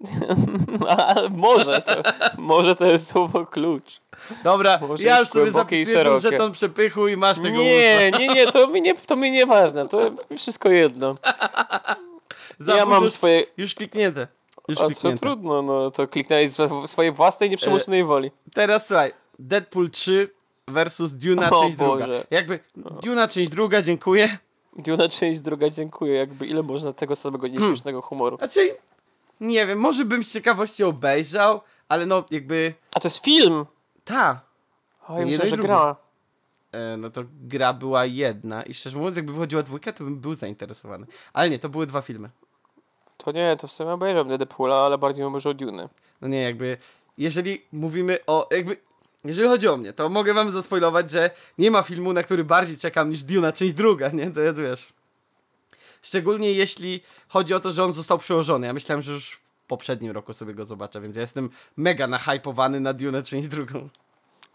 Ale 0.88 1.28
może 1.28 1.82
to, 1.82 1.92
może 2.38 2.76
to 2.76 2.86
jest 2.86 3.10
słowo 3.10 3.46
klucz. 3.46 4.00
Dobra, 4.44 4.78
Może 4.88 5.04
ja 5.04 5.18
już 5.18 5.28
sobie 5.28 5.50
zapisuję 5.50 5.96
szerokie. 5.96 6.20
żeton 6.20 6.52
przepychu 6.52 7.08
i 7.08 7.16
masz 7.16 7.36
tego 7.38 7.58
Nie, 7.58 8.10
nie, 8.18 8.28
nie, 8.28 8.46
to 8.52 8.68
mi 8.68 8.82
nie, 8.82 8.94
to 8.94 9.16
mi 9.16 9.30
nie 9.30 9.46
ważne, 9.46 9.88
to 9.88 10.10
wszystko 10.36 10.68
jedno. 10.70 11.16
Ja 12.76 12.86
mam 12.86 13.08
swoje, 13.08 13.44
już 13.56 13.74
kliknięte. 13.74 14.26
Już 14.68 14.78
a 14.78 14.86
kliknięte. 14.86 15.20
trudno, 15.20 15.62
no 15.62 15.90
to 15.90 16.08
kliknęłeś 16.08 16.50
z 16.50 16.90
swojej 16.90 17.12
własnej 17.12 17.50
nieprzymuszonej 17.50 18.04
woli. 18.04 18.30
Teraz 18.54 18.86
słuchaj, 18.88 19.12
Deadpool 19.38 19.90
3 19.90 20.30
versus 20.68 21.12
Duna 21.12 21.50
O 21.50 21.60
część 21.62 21.76
druga. 21.76 22.06
Boże. 22.06 22.26
Jakby 22.30 22.60
Duna 23.02 23.28
część 23.28 23.50
druga, 23.50 23.82
dziękuję. 23.82 24.38
Duna 24.78 25.08
część 25.08 25.40
druga, 25.40 25.70
dziękuję, 25.70 26.14
jakby 26.14 26.46
ile 26.46 26.62
można 26.62 26.92
tego 26.92 27.16
samego 27.16 27.48
nieśmiesznego 27.48 28.02
humoru. 28.02 28.36
Znaczy, 28.36 28.76
nie 29.40 29.66
wiem, 29.66 29.78
może 29.78 30.04
bym 30.04 30.24
z 30.24 30.32
ciekawości 30.32 30.84
obejrzał, 30.84 31.60
ale 31.88 32.06
no 32.06 32.24
jakby, 32.30 32.74
A 32.96 33.00
to 33.00 33.08
jest 33.08 33.24
film! 33.24 33.66
ta, 34.04 34.40
O, 35.08 35.12
Jeden 35.18 35.28
myślę, 35.28 35.46
że 35.46 35.56
drugi. 35.56 35.66
gra. 35.68 35.96
e, 36.72 36.96
no 36.96 37.10
to 37.10 37.22
gra 37.42 37.72
była 37.72 38.04
jedna 38.04 38.62
i 38.62 38.74
szczerze 38.74 38.96
mówiąc, 38.96 39.16
jakby 39.16 39.32
wychodziła 39.32 39.62
dwójka, 39.62 39.92
to 39.92 40.04
bym 40.04 40.20
był 40.20 40.34
zainteresowany. 40.34 41.06
Ale 41.32 41.50
nie, 41.50 41.58
to 41.58 41.68
były 41.68 41.86
dwa 41.86 42.02
filmy. 42.02 42.30
To 43.16 43.32
nie, 43.32 43.56
to 43.60 43.66
w 43.68 43.72
sumie 43.72 43.90
obejrzałem 43.90 44.28
Deadpoola, 44.38 44.76
ale 44.76 44.98
bardziej 44.98 45.24
obejrzał 45.24 45.54
Dune. 45.54 45.88
No 46.20 46.28
nie, 46.28 46.42
jakby, 46.42 46.76
jeżeli 47.18 47.62
mówimy 47.72 48.18
o, 48.26 48.48
jakby, 48.50 48.76
jeżeli 49.24 49.48
chodzi 49.48 49.68
o 49.68 49.76
mnie, 49.76 49.92
to 49.92 50.08
mogę 50.08 50.34
wam 50.34 50.50
zaspoilować, 50.50 51.10
że 51.10 51.30
nie 51.58 51.70
ma 51.70 51.82
filmu, 51.82 52.12
na 52.12 52.22
który 52.22 52.44
bardziej 52.44 52.76
czekam 52.78 53.10
niż 53.10 53.22
Duna 53.22 53.52
część 53.52 53.74
druga, 53.74 54.08
nie? 54.08 54.30
To 54.30 54.40
jest, 54.40 54.58
wiesz. 54.58 54.92
Szczególnie 56.02 56.52
jeśli 56.52 57.02
chodzi 57.28 57.54
o 57.54 57.60
to, 57.60 57.70
że 57.70 57.84
on 57.84 57.92
został 57.92 58.18
przełożony. 58.18 58.66
Ja 58.66 58.72
myślałem, 58.72 59.02
że 59.02 59.12
już 59.12 59.30
w 59.34 59.40
poprzednim 59.66 60.12
roku 60.12 60.32
sobie 60.32 60.54
go 60.54 60.64
zobaczę, 60.64 61.00
więc 61.00 61.16
ja 61.16 61.20
jestem 61.20 61.50
mega 61.76 62.06
nahypowany 62.06 62.80
na 62.80 62.92
Dune 62.92 63.22
część 63.22 63.48
drugą. 63.48 63.88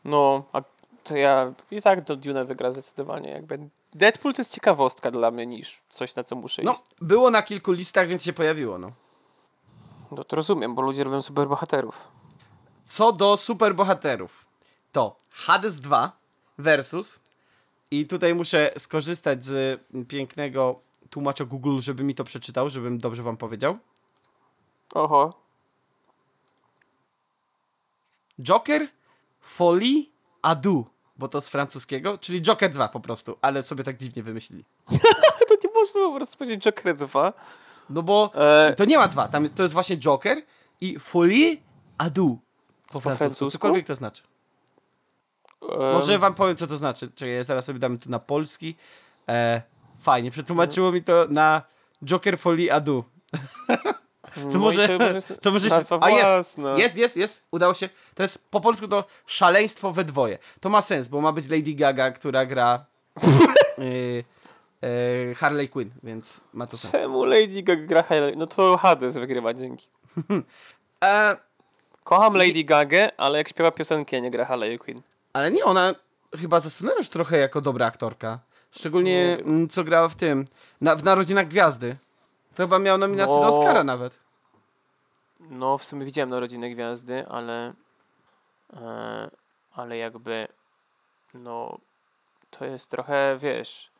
No, 0.06 0.44
a 0.54 0.62
to 1.04 1.16
ja 1.18 1.54
i 1.72 1.82
tak 1.82 2.04
do 2.04 2.16
Dune 2.16 2.46
wygra 2.46 2.72
zdecydowanie. 2.72 3.30
Jakby 3.30 3.60
Deadpool 3.94 4.34
to 4.34 4.42
jest 4.42 4.54
ciekawostka 4.54 5.12
dla 5.12 5.32
mnie 5.32 5.46
niż 5.46 5.82
coś, 5.90 6.16
na 6.16 6.24
co 6.24 6.36
muszę 6.36 6.62
No, 6.64 6.72
iść. 6.72 6.82
było 7.02 7.32
na 7.32 7.42
kilku 7.42 7.72
listach, 7.72 8.08
więc 8.08 8.24
się 8.24 8.34
pojawiło, 8.34 8.78
no. 8.80 8.92
No 10.12 10.24
to 10.24 10.36
rozumiem, 10.36 10.76
bo 10.76 10.82
ludzie 10.82 11.04
robią 11.04 11.22
superbohaterów. 11.22 12.08
Co 12.86 13.12
do 13.12 13.38
superbohaterów, 13.38 14.43
to 14.94 15.18
Hades 15.30 15.80
2 15.80 16.12
versus 16.58 17.20
i 17.92 18.08
tutaj 18.08 18.36
muszę 18.36 18.74
skorzystać 18.78 19.46
z 19.46 19.82
pięknego 20.08 20.80
tłumacza 21.10 21.46
Google, 21.46 21.80
żeby 21.80 22.04
mi 22.04 22.16
to 22.16 22.24
przeczytał, 22.24 22.70
żebym 22.70 22.98
dobrze 22.98 23.24
wam 23.24 23.38
powiedział. 23.38 23.78
Oho. 24.94 25.34
Joker, 28.42 28.88
Folie, 29.42 30.04
Adu, 30.42 30.86
bo 31.18 31.28
to 31.28 31.42
z 31.42 31.50
francuskiego, 31.50 32.18
czyli 32.18 32.42
Joker 32.42 32.72
2 32.72 32.88
po 32.88 33.00
prostu, 33.00 33.38
ale 33.42 33.64
sobie 33.64 33.84
tak 33.84 33.98
dziwnie 33.98 34.24
wymyślili. 34.24 34.66
To 35.48 35.56
nie 35.68 35.74
można 35.74 36.02
po 36.02 36.16
prostu 36.16 36.38
powiedzieć 36.38 36.66
Joker 36.66 36.96
2. 36.96 37.34
No 37.90 38.04
bo 38.04 38.32
E, 38.36 38.74
to 38.78 38.86
nie 38.86 38.98
ma 38.98 39.08
dwa, 39.08 39.28
tam 39.28 39.50
to 39.50 39.64
jest 39.64 39.74
właśnie 39.74 39.98
Joker 39.98 40.38
i 40.82 41.00
Folie, 41.00 41.58
Adu. 41.98 42.40
Po, 42.92 43.00
francusku, 43.00 43.18
francusku? 43.18 43.52
cokolwiek 43.52 43.88
to 43.88 43.96
znaczy. 43.96 44.24
Może 45.78 46.20
wam 46.20 46.34
powiem, 46.34 46.56
co 46.56 46.68
to 46.68 46.78
znaczy. 46.78 47.12
Czekaj, 47.16 47.44
zaraz 47.44 47.66
sobie 47.66 47.80
damy 47.80 47.98
tu 47.98 48.10
na 48.10 48.20
polski. 48.20 48.76
E, 49.30 49.62
fajnie, 50.02 50.32
przetłumaczyło 50.32 50.92
mi 50.92 51.04
to 51.04 51.26
na 51.30 51.62
Joker 52.06 52.40
Folie 52.40 52.74
Adu. 52.74 53.04
no 54.38 54.52
To 54.52 54.58
i 54.58 54.62
może, 54.62 54.98
jest 55.14 55.34
to 55.42 55.52
może 55.52 55.70
nazwa 55.70 56.00
a 56.02 56.10
jest, 56.10 56.58
jest, 56.78 56.98
jest, 56.98 57.18
jest, 57.18 57.44
udało 57.52 57.74
się. 57.74 57.90
To 58.16 58.24
jest 58.24 58.48
po 58.50 58.62
polsku 58.62 58.88
to 58.88 59.06
szaleństwo 59.26 59.92
we 59.92 60.04
dwoje. 60.04 60.38
To 60.60 60.70
ma 60.70 60.82
sens, 60.82 61.08
bo 61.08 61.22
ma 61.22 61.32
być 61.32 61.50
Lady 61.50 61.74
Gaga, 61.74 62.12
która 62.12 62.46
gra 62.46 62.86
y, 63.80 64.24
y, 64.84 65.36
Harley 65.36 65.70
Quinn, 65.70 65.92
więc 66.04 66.42
ma 66.54 66.68
to 66.68 66.78
sens. 66.78 66.92
Czemu 66.92 67.26
Lady 67.26 67.64
Gaga 67.64 67.86
gra 67.86 68.04
Harley? 68.04 68.38
No 68.38 68.48
to 68.48 68.78
Hades 68.78 69.18
wygrywa, 69.18 69.54
dzięki. 69.54 69.88
E, 71.04 71.38
Kocham 72.04 72.34
Lady 72.34 72.64
Gagę, 72.64 73.12
ale 73.18 73.38
jak 73.38 73.50
śpiewa 73.50 73.72
piosenki, 73.72 74.16
a 74.16 74.20
nie 74.20 74.32
gra 74.32 74.46
Harley 74.46 74.80
Quinn. 74.80 75.02
Ale 75.34 75.52
nie, 75.52 75.66
ona 75.66 75.96
chyba 76.40 76.60
zasłynęła 76.60 76.98
już 76.98 77.10
trochę 77.10 77.38
jako 77.38 77.62
dobra 77.62 77.86
aktorka. 77.86 78.40
Szczególnie 78.72 79.38
mm, 79.40 79.70
co 79.70 79.84
grała 79.84 80.10
w 80.10 80.16
tym, 80.16 80.46
na, 80.82 80.96
w 80.96 81.04
Narodzinach 81.04 81.48
Gwiazdy. 81.48 81.98
To 82.56 82.64
chyba 82.64 82.80
miała 82.80 82.98
nominację 82.98 83.36
do 83.36 83.42
No. 83.42 83.48
Oscara 83.48 83.84
nawet. 83.84 84.20
No, 85.40 85.78
w 85.78 85.86
sumie 85.86 86.06
widziałem 86.06 86.30
Narodziny 86.30 86.70
Gwiazdy, 86.70 87.28
ale 87.28 87.74
e, 88.74 89.30
ale 89.74 89.98
jakby 89.98 90.48
no 91.34 91.78
to 92.50 92.66
jest 92.66 92.92
trochę, 92.92 93.38
wiesz 93.40 93.92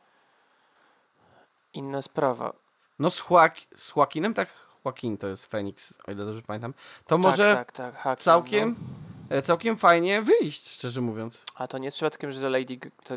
inna 1.74 2.02
sprawa. 2.02 2.54
No 3.00 3.12
z, 3.12 3.24
Joak 3.30 3.56
z 3.76 3.96
Joaquinem, 3.96 4.34
tak? 4.34 4.50
Joaquin 4.86 5.18
to 5.18 5.28
jest 5.28 5.46
Phoenix, 5.46 5.94
o 6.08 6.12
ile 6.12 6.26
dobrze 6.26 6.42
pamiętam. 6.42 6.74
To 7.08 7.18
może 7.18 7.56
tak, 7.56 7.72
tak, 7.72 7.94
tak, 7.94 8.04
Hakim, 8.04 8.24
całkiem, 8.24 8.76
No. 8.80 9.03
E, 9.38 9.42
całkiem 9.42 9.78
fajnie 9.78 10.22
wyjść, 10.22 10.70
szczerze 10.70 11.02
mówiąc. 11.02 11.44
A 11.56 11.68
to 11.68 11.78
nie 11.78 11.86
jest 11.86 11.98
przypadkiem, 11.98 12.32
że 12.32 12.50
Lady 12.50 12.78
to, 13.04 13.16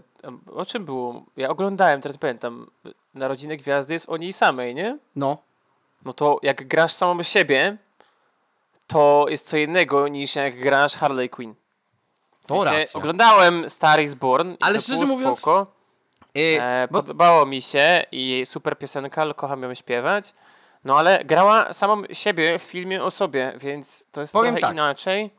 o 0.55 0.67
czym 0.67 0.85
było? 0.85 1.25
Ja 1.37 1.49
oglądałem, 1.49 2.01
teraz 2.01 2.19
pamiętam. 2.19 2.71
Narodziny 3.15 3.57
Gwiazdy 3.57 3.93
jest 3.93 4.09
o 4.09 4.17
niej 4.17 4.33
samej, 4.33 4.75
nie? 4.75 4.99
No, 5.17 5.39
No 6.05 6.13
to 6.13 6.39
jak 6.43 6.67
grasz 6.69 6.93
samą 6.93 7.23
siebie, 7.23 7.77
to 8.87 9.27
jest 9.29 9.47
co 9.49 9.57
innego 9.57 10.09
niż 10.09 10.37
jak 10.37 10.61
grasz 10.61 10.95
Harley 10.97 11.29
Quinn. 11.31 11.55
W 12.43 12.49
sensie, 12.49 12.99
oglądałem 12.99 13.69
Star 13.71 14.03
is 14.03 14.15
Born 14.15 14.53
i 14.53 14.57
Ale 14.61 14.75
to 14.75 14.81
szczerze 14.83 15.01
było 15.05 15.17
mówiąc, 15.17 15.39
spoko. 15.39 15.67
e, 16.37 16.39
E, 16.63 16.89
bo, 16.91 16.99
Podobało 16.99 17.47
mi 17.47 17.63
się 17.63 18.05
i 18.13 18.43
super 18.47 18.79
piosenka, 18.79 19.23
ale 19.23 19.35
kocham 19.35 19.63
ją 19.63 19.75
śpiewać. 19.75 20.33
No 20.85 20.99
ale 20.99 21.25
grała 21.25 21.73
samą 21.73 22.03
siebie 22.13 22.59
w 22.59 22.63
filmie 22.63 23.03
o 23.05 23.11
sobie, 23.11 23.53
więc 23.57 24.07
to 24.13 24.21
jest 24.21 24.33
Powiem 24.33 24.55
trochę 24.55 24.61
tak. 24.61 24.73
inaczej. 24.73 25.31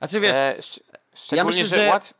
A 0.00 0.08
czy 0.08 0.20
wiesz, 0.20 0.36
e, 0.36 0.56
szcz- 0.58 0.80
szczególnie, 1.14 1.46
myślę, 1.62 1.64
że, 1.64 1.84
że 1.84 1.88
łatw... 1.90 2.14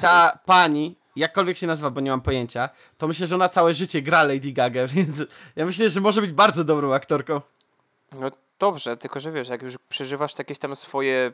ta 0.00 0.24
jest- 0.24 0.36
pani, 0.44 0.96
jakkolwiek 1.16 1.56
się 1.56 1.66
nazywa, 1.66 1.90
bo 1.90 2.00
nie 2.00 2.10
mam 2.10 2.20
pojęcia, 2.20 2.68
to 2.98 3.08
myślę, 3.08 3.26
że 3.26 3.34
ona 3.34 3.48
całe 3.48 3.74
życie 3.74 4.02
gra 4.02 4.22
Lady 4.22 4.52
Gaga, 4.52 4.86
więc 4.94 5.22
ja 5.56 5.66
myślę, 5.66 5.88
że 5.88 6.00
może 6.00 6.20
być 6.20 6.30
bardzo 6.30 6.64
dobrą 6.64 6.94
aktorką. 6.94 7.40
No 8.20 8.30
dobrze, 8.58 8.96
tylko 8.96 9.20
że 9.20 9.32
wiesz, 9.32 9.48
jak 9.48 9.62
już 9.62 9.74
przeżywasz 9.88 10.38
jakieś 10.38 10.58
tam 10.58 10.76
swoje 10.76 11.32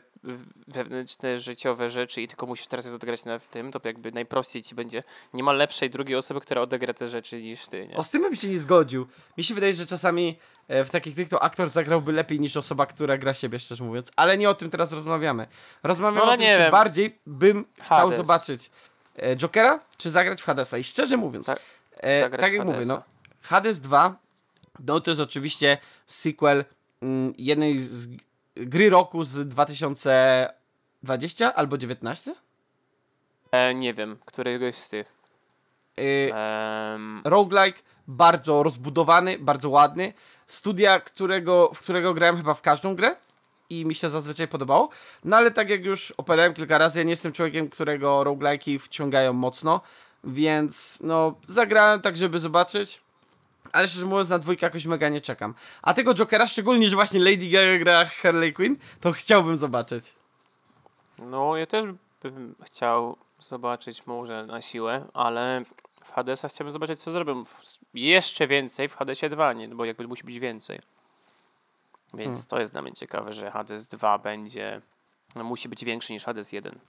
wewnętrzne, 0.67 1.39
życiowe 1.39 1.89
rzeczy 1.89 2.21
i 2.21 2.27
tylko 2.27 2.45
musisz 2.45 2.67
teraz 2.67 2.85
je 2.85 2.93
odegrać 2.95 3.25
na 3.25 3.39
tym, 3.39 3.71
to 3.71 3.79
jakby 3.83 4.11
najprościej 4.11 4.61
ci 4.63 4.75
będzie. 4.75 5.03
Nie 5.33 5.43
ma 5.43 5.53
lepszej 5.53 5.89
drugiej 5.89 6.15
osoby, 6.17 6.39
która 6.39 6.61
odegra 6.61 6.93
te 6.93 7.07
rzeczy 7.09 7.41
niż 7.41 7.67
ty, 7.67 7.87
nie? 7.87 7.95
O, 7.97 8.03
z 8.03 8.09
tym 8.09 8.21
bym 8.21 8.35
się 8.35 8.47
nie 8.49 8.59
zgodził. 8.59 9.07
Mi 9.37 9.43
się 9.43 9.53
wydaje, 9.53 9.73
że 9.73 9.85
czasami 9.85 10.39
e, 10.67 10.83
w 10.83 10.89
takich 10.89 11.15
tych 11.15 11.29
to 11.29 11.43
aktor 11.43 11.69
zagrałby 11.69 12.11
lepiej 12.11 12.39
niż 12.39 12.57
osoba, 12.57 12.85
która 12.85 13.17
gra 13.17 13.33
siebie, 13.33 13.59
szczerze 13.59 13.83
mówiąc. 13.83 14.11
Ale 14.15 14.37
nie 14.37 14.49
o 14.49 14.55
tym 14.55 14.69
teraz 14.69 14.91
rozmawiamy. 14.91 15.47
Rozmawiamy 15.83 16.25
No, 16.25 16.31
o 16.33 16.37
tym, 16.37 16.41
nie 16.41 16.57
czy 16.65 16.71
bardziej 16.71 17.19
bym 17.25 17.65
chciał 17.83 17.97
Hades. 18.09 18.17
zobaczyć 18.17 18.71
e, 19.17 19.35
Jokera, 19.35 19.79
czy 19.97 20.09
zagrać 20.09 20.41
w 20.41 20.45
Hadesa. 20.45 20.77
I 20.77 20.83
szczerze 20.83 21.17
mówiąc, 21.17 21.45
Za- 21.45 21.55
e, 21.97 22.29
tak 22.29 22.53
jak 22.53 22.61
mówię, 22.65 22.73
Hadesa. 22.73 22.93
no, 22.93 23.03
Hades 23.41 23.79
2, 23.79 24.15
no 24.87 25.01
to 25.01 25.11
jest 25.11 25.21
oczywiście 25.21 25.77
sequel 26.05 26.65
mm, 27.01 27.33
jednej 27.37 27.79
z 27.79 28.07
gry 28.55 28.89
roku 28.89 29.23
z 29.23 29.47
2020 29.47 31.55
albo 31.55 31.77
19? 31.77 32.35
E, 33.51 33.73
nie 33.73 33.93
wiem, 33.93 34.17
któregoś 34.25 34.75
z 34.75 34.89
tych. 34.89 35.13
E, 35.97 36.35
Em, 36.35 37.21
roguelike, 37.25 37.79
bardzo 38.07 38.63
rozbudowany, 38.63 39.39
bardzo 39.39 39.69
ładny. 39.69 40.13
Studia, 40.47 40.99
którego, 40.99 41.71
w 41.73 41.79
którego 41.79 42.13
grałem 42.13 42.37
chyba 42.37 42.53
w 42.53 42.61
każdą 42.61 42.95
grę 42.95 43.15
i 43.69 43.85
mi 43.85 43.95
się 43.95 44.09
zazwyczaj 44.09 44.47
podobało. 44.47 44.89
No 45.23 45.37
ale 45.37 45.51
tak 45.51 45.69
jak 45.69 45.85
już 45.85 46.11
opowiadałem 46.11 46.53
kilka 46.53 46.77
razy, 46.77 46.99
ja 46.99 47.03
nie 47.03 47.09
jestem 47.09 47.33
człowiekiem, 47.33 47.69
którego 47.69 48.23
roguelike'i 48.23 48.79
wciągają 48.79 49.33
mocno, 49.33 49.81
więc 50.23 50.99
no 51.03 51.35
zagrałem 51.47 52.01
tak, 52.01 52.17
żeby 52.17 52.39
zobaczyć. 52.39 53.01
Ale 53.73 53.87
szczerze 53.87 54.05
mówiąc, 54.05 54.29
na 54.29 54.39
dwójkę 54.39 54.65
jakoś 54.65 54.85
mega 54.85 55.09
nie 55.09 55.21
czekam. 55.21 55.53
A 55.81 55.93
tego 55.93 56.13
Jokera, 56.15 56.47
szczególnie, 56.47 56.87
że 56.87 56.95
właśnie 56.95 57.19
Lady 57.19 57.49
Gaga 57.49 57.77
gra 57.77 58.05
Harley 58.05 58.53
Quinn, 58.53 58.77
to 59.01 59.11
chciałbym 59.11 59.57
zobaczyć. 59.57 60.13
no, 61.17 61.57
ja 61.57 61.65
też 61.65 61.85
bym 62.23 62.55
chciał 62.65 63.17
zobaczyć 63.39 64.05
może 64.07 64.45
na 64.45 64.61
siłę, 64.61 65.05
ale 65.13 65.63
w 66.05 66.11
Hadesa 66.11 66.47
chciałbym 66.49 66.71
zobaczyć, 66.71 66.99
co 66.99 67.11
zrobią 67.11 67.43
jeszcze 67.93 68.47
więcej 68.47 68.89
w 68.89 68.95
Hadesie 68.95 69.29
2, 69.29 69.53
nie? 69.53 69.67
bo 69.67 69.85
jakby 69.85 70.07
musi 70.07 70.23
być 70.23 70.39
więcej. 70.39 70.79
Więc 72.13 72.37
Hmm. 72.37 72.47
to 72.49 72.59
jest 72.59 72.71
dla 72.71 72.81
mnie 72.81 72.93
ciekawe, 72.93 73.33
że 73.33 73.51
Hades 73.51 73.87
2 73.87 74.17
będzie, 74.17 74.81
no, 75.35 75.43
musi 75.43 75.69
być 75.69 75.85
większy 75.85 76.13
niż 76.13 76.23
Hades 76.23 76.51
1. 76.51 76.79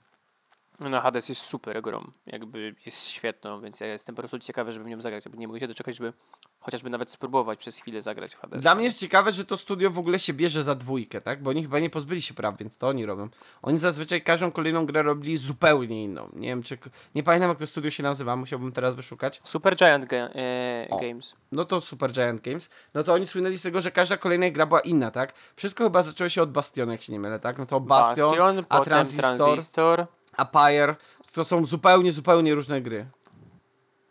No 0.89 1.01
Hades 1.01 1.29
jest 1.29 1.41
super 1.41 1.81
grą, 1.81 2.11
jakby 2.25 2.75
jest 2.85 3.07
świetną, 3.07 3.61
więc 3.61 3.79
ja 3.79 3.87
jestem 3.87 4.15
po 4.15 4.21
prostu 4.21 4.39
ciekawy, 4.39 4.71
żeby 4.71 4.85
w 4.85 4.87
nią 4.87 5.01
zagrać. 5.01 5.25
Jakby 5.25 5.37
nie 5.37 5.47
mogę 5.47 5.59
się 5.59 5.67
doczekać, 5.67 5.95
żeby 5.97 6.13
chociażby 6.59 6.89
nawet 6.89 7.11
spróbować 7.11 7.59
przez 7.59 7.77
chwilę 7.77 8.01
zagrać 8.01 8.35
w 8.35 8.39
Hades. 8.39 8.61
Dla 8.61 8.75
mnie 8.75 8.83
jest 8.83 8.99
ciekawe, 8.99 9.31
że 9.31 9.45
to 9.45 9.57
studio 9.57 9.91
w 9.91 9.99
ogóle 9.99 10.19
się 10.19 10.33
bierze 10.33 10.63
za 10.63 10.75
dwójkę, 10.75 11.21
tak? 11.21 11.43
Bo 11.43 11.49
oni 11.49 11.61
chyba 11.61 11.79
nie 11.79 11.89
pozbyli 11.89 12.21
się 12.21 12.33
praw, 12.33 12.57
więc 12.57 12.77
to 12.77 12.87
oni 12.87 13.05
robią. 13.05 13.29
Oni 13.61 13.77
zazwyczaj 13.77 14.21
każdą 14.21 14.51
kolejną 14.51 14.85
grę 14.85 15.03
robili 15.03 15.37
zupełnie 15.37 16.03
inną. 16.03 16.29
Nie 16.33 16.47
wiem, 16.47 16.63
czy... 16.63 16.77
Nie 17.15 17.23
pamiętam, 17.23 17.49
jak 17.49 17.59
to 17.59 17.67
studio 17.67 17.91
się 17.91 18.03
nazywa, 18.03 18.35
musiałbym 18.35 18.71
teraz 18.71 18.95
wyszukać. 18.95 19.41
Super 19.43 19.75
Giant 19.75 20.05
ga 20.05 20.17
e. 20.35 20.87
Games. 21.01 21.35
No 21.51 21.65
to 21.65 21.81
Super 21.81 22.11
Giant 22.11 22.41
Games. 22.41 22.69
No 22.93 23.03
to 23.03 23.13
oni 23.13 23.27
słynęli 23.27 23.57
z 23.57 23.61
tego, 23.61 23.81
że 23.81 23.91
każda 23.91 24.17
kolejna 24.17 24.49
gra 24.49 24.65
była 24.65 24.81
inna, 24.81 25.11
tak? 25.11 25.33
Wszystko 25.55 25.83
chyba 25.83 26.03
zaczęło 26.03 26.29
się 26.29 26.41
od 26.41 26.51
Bastionu, 26.51 26.91
jak 26.91 27.01
się 27.01 27.13
nie 27.13 27.19
mylę, 27.19 27.39
tak? 27.39 27.57
No 27.57 27.65
to 27.65 27.79
Bastion, 27.79 28.29
Bastion, 28.29 28.65
a 28.69 28.81
Transistor, 28.81 29.37
Transistor. 29.37 30.07
A 30.37 30.45
Pyre. 30.45 30.95
To 31.33 31.43
są 31.43 31.65
zupełnie, 31.65 32.11
zupełnie 32.11 32.55
różne 32.55 32.81
gry. 32.81 33.05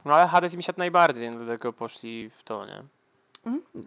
No 0.05 0.15
ale 0.15 0.29
Hades 0.29 0.57
mi 0.57 0.63
siadł 0.63 0.79
najbardziej, 0.79 1.31
no 1.31 1.39
dlatego 1.39 1.73
poszli 1.73 2.31
w 2.31 2.43
to, 2.43 2.67
nie? 2.67 2.83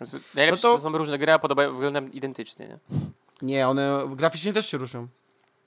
Z- 0.06 0.36
Najlepsze 0.36 0.38
Mhm. 0.38 0.52
No 0.58 0.58
to- 0.58 0.76
to... 0.76 0.78
są 0.78 0.98
różne 0.98 1.18
gry, 1.18 1.32
a 1.32 1.40
podobają, 1.40 1.74
wyglądają 1.74 2.08
identycznie, 2.08 2.68
nie? 2.68 2.78
Nie, 3.42 3.68
one 3.68 4.06
graficznie 4.16 4.54
też 4.54 4.70
się 4.70 4.78
różnią. 4.78 5.08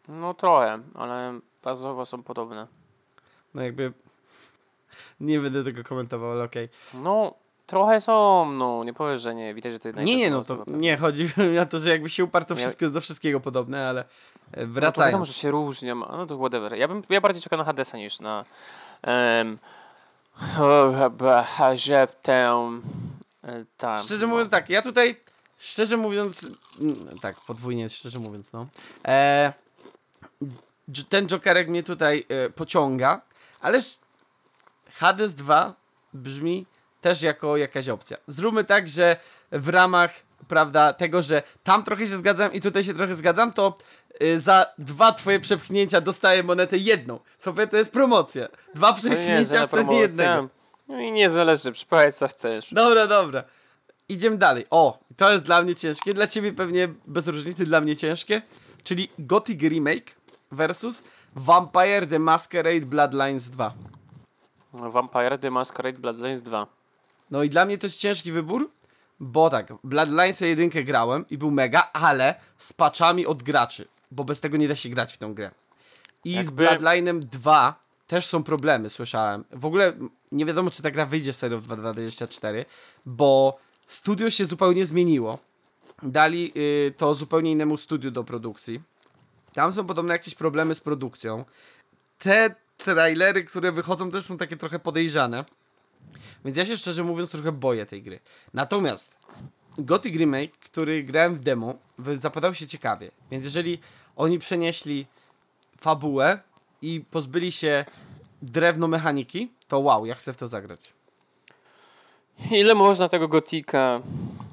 No 0.09 0.35
trochę, 0.35 0.79
ale 0.95 1.41
bazowo 1.63 2.07
są 2.07 2.23
podobne. 2.23 2.67
No 3.55 3.63
jakby... 3.63 3.93
Nie 5.21 5.41
będę 5.41 5.65
tego 5.65 5.85
komentował, 5.85 6.31
ale 6.31 6.45
okej. 6.45 6.69
No, 6.95 7.35
trochę 7.67 8.01
są, 8.01 8.47
no, 8.53 8.85
nie 8.85 8.93
powiesz, 8.95 9.21
że 9.23 9.35
nie. 9.35 9.55
Widać, 9.55 9.73
że 9.73 9.79
to 9.79 9.89
jest 9.89 10.01
Nie, 10.01 10.17
nie, 10.17 10.31
no 10.31 10.45
to 10.45 10.65
nie, 10.67 10.97
chodzi 10.97 11.29
mi 11.53 11.59
o 11.59 11.67
to, 11.67 11.79
że 11.79 11.91
jakby 11.91 12.11
się 12.11 12.25
uparł, 12.25 12.45
to 12.47 12.55
wszystko 12.55 12.85
jest 12.85 12.95
do 12.95 13.01
wszystkiego 13.01 13.41
podobne, 13.41 13.89
ale 13.89 14.05
e, 14.53 14.61
No 14.61 14.67
to 14.67 14.75
wiadomo, 14.75 14.75
wracając. 14.75 15.29
że 15.29 15.35
się 15.35 15.51
różnią, 15.51 15.95
no 15.95 16.27
to 16.27 16.39
whatever. 16.39 16.79
Ja 16.79 16.89
bym 16.89 17.03
ja 17.11 17.21
bardziej 17.21 17.43
czekał 17.43 17.59
na 17.59 17.65
Hadesa 17.65 17.99
niż 17.99 18.21
na 18.21 18.45
um, 19.07 19.59
że 21.75 22.09
tę 22.23 22.53
e, 23.45 23.65
tam. 23.77 24.03
Szczerze 24.03 24.27
mówiąc 24.27 24.51
tak, 24.51 24.71
ja 24.71 24.83
tutaj, 24.83 25.21
szczerze 25.59 25.97
mówiąc, 25.97 26.51
tak, 27.23 27.37
podwójnie, 27.41 27.89
szczerze 27.89 28.19
mówiąc, 28.19 28.53
no. 28.53 28.67
E, 29.09 29.53
ten 31.09 31.27
Jokerek 31.29 31.69
mnie 31.69 31.83
tutaj 31.83 32.27
e, 32.29 32.51
pociąga, 32.51 33.21
ależ 33.61 33.99
Hades 34.95 35.35
2 35.35 35.75
brzmi 36.15 36.67
też 37.07 37.23
jako 37.23 37.57
jakaś 37.57 37.89
opcja. 37.89 38.17
Zróbmy 38.27 38.65
tak, 38.65 38.89
że 38.89 39.17
w 39.53 39.69
ramach, 39.69 40.11
prawda, 40.49 40.93
tego, 40.93 41.23
że 41.23 41.43
tam 41.63 41.85
trochę 41.85 42.07
się 42.07 42.17
zgadzam 42.17 42.53
i 42.53 42.61
tutaj 42.61 42.85
się 42.85 42.95
trochę 42.95 43.15
zgadzam, 43.15 43.53
to 43.53 43.77
y, 44.23 44.41
za 44.41 44.67
dwa 44.79 45.13
twoje 45.13 45.41
przepchnięcia 45.41 46.01
dostaję 46.01 46.43
monetę 46.43 46.77
jedną. 46.77 47.21
Sobie 47.39 47.67
to 47.67 47.77
jest 47.77 47.93
promocja. 47.93 48.49
Dwa 48.75 48.89
jest 48.89 49.01
przepchnięcia 49.01 49.67
w 49.67 49.71
cenie 49.71 49.99
jednego. 49.99 50.49
No 50.89 51.01
i 51.01 51.13
nie 51.13 51.31
zależy, 51.31 51.73
przypowiedz 51.73 52.17
co 52.17 52.29
chcesz. 52.29 52.75
Dobra, 52.75 53.07
dobra. 53.07 53.45
Idziemy 54.09 54.37
dalej. 54.37 54.67
O, 54.71 54.99
to 55.17 55.33
jest 55.33 55.45
dla 55.45 55.63
mnie 55.63 55.75
ciężkie. 55.75 56.15
Dla 56.15 56.27
ciebie 56.27 56.53
pewnie 56.53 56.89
bez 57.07 57.27
różnicy, 57.27 57.65
dla 57.65 57.81
mnie 57.81 57.97
ciężkie. 57.97 58.43
Czyli 58.85 59.09
Gothic 59.19 59.61
Remake 59.63 60.15
versus 60.53 61.03
Vampire 61.37 62.07
the 62.07 62.19
Masquerade 62.19 62.87
Bloodlines 62.87 63.51
2. 63.51 63.73
No, 64.73 64.91
Vampire 64.91 65.39
The 65.39 65.51
Masquerade 65.51 65.99
Bloodlines 65.99 66.43
2. 66.43 66.76
No 67.31 67.43
i 67.43 67.51
dla 67.51 67.65
mnie 67.65 67.79
to 67.79 67.87
jest 67.87 67.99
ciężki 67.99 68.33
wybór, 68.33 68.71
bo 69.21 69.51
tak, 69.51 69.73
Bloodlines 69.85 70.41
jedynkę 70.41 70.85
grałem 70.85 71.25
i 71.31 71.39
był 71.39 71.51
mega, 71.51 71.91
ale 71.93 72.35
z 72.57 72.73
patchami 72.73 73.27
od 73.27 73.43
graczy, 73.43 73.89
bo 74.11 74.25
bez 74.25 74.41
tego 74.41 74.57
nie 74.57 74.69
da 74.69 74.77
się 74.77 74.89
grać 74.89 75.13
w 75.13 75.19
tą 75.19 75.35
grę. 75.35 75.51
I 76.25 76.33
z 76.33 76.37
Jakby- 76.37 76.65
Bloodlinem 76.65 77.21
2 77.21 77.81
też 78.07 78.27
są 78.27 78.43
problemy, 78.43 78.91
słyszałem. 78.91 79.45
W 79.51 79.65
ogóle 79.65 79.93
nie 80.33 80.45
wiadomo, 80.45 80.71
czy 80.71 80.83
ta 80.83 80.91
gra 80.91 81.07
wyjdzie 81.07 81.33
serio 81.33 81.59
w 81.61 81.67
2024, 81.67 82.65
bo 83.07 83.59
studio 83.87 84.31
się 84.31 84.45
zupełnie 84.45 84.87
zmieniło. 84.87 85.39
Dali 86.03 86.53
y, 86.57 86.95
to 86.97 87.15
zupełnie 87.15 87.53
innemu 87.53 87.77
studiu 87.77 88.11
do 88.11 88.25
produkcji. 88.25 88.83
Tam 89.55 89.73
są 89.73 89.87
podobno 89.87 90.13
jakieś 90.13 90.35
problemy 90.35 90.75
z 90.75 90.81
produkcją. 90.81 91.45
Te 92.19 92.55
trailery, 92.79 93.45
które 93.45 93.73
wychodzą, 93.73 94.11
też 94.11 94.25
są 94.25 94.39
takie 94.39 94.57
trochę 94.57 94.79
podejrzane. 94.79 95.45
Więc 96.45 96.57
ja 96.57 96.65
się 96.65 96.77
szczerze 96.77 97.05
mówiąc 97.05 97.31
trochę 97.31 97.53
boję 97.53 97.87
tej 97.87 98.03
gry. 98.03 98.21
Natomiast 98.55 99.15
Gothic 99.79 100.15
Remake, 100.17 100.53
który 100.59 101.03
grałem 101.03 101.35
w 101.35 101.39
demo, 101.39 101.75
zapadał 102.21 102.55
się 102.55 102.67
ciekawie. 102.67 103.11
Więc 103.31 103.45
jeżeli 103.45 103.79
oni 104.17 104.39
przenieśli 104.39 105.07
fabułę 105.79 106.41
i 106.83 107.05
pozbyli 107.11 107.53
się 107.53 107.85
drewno 108.43 108.89
mechaniki, 108.89 109.53
to 109.69 109.79
wow, 109.79 110.07
ja 110.07 110.15
chcę 110.15 110.33
w 110.33 110.37
to 110.37 110.47
zagrać. 110.47 110.93
Ile 112.51 112.75
można 112.75 113.09
tego 113.09 113.29
gotika? 113.29 114.01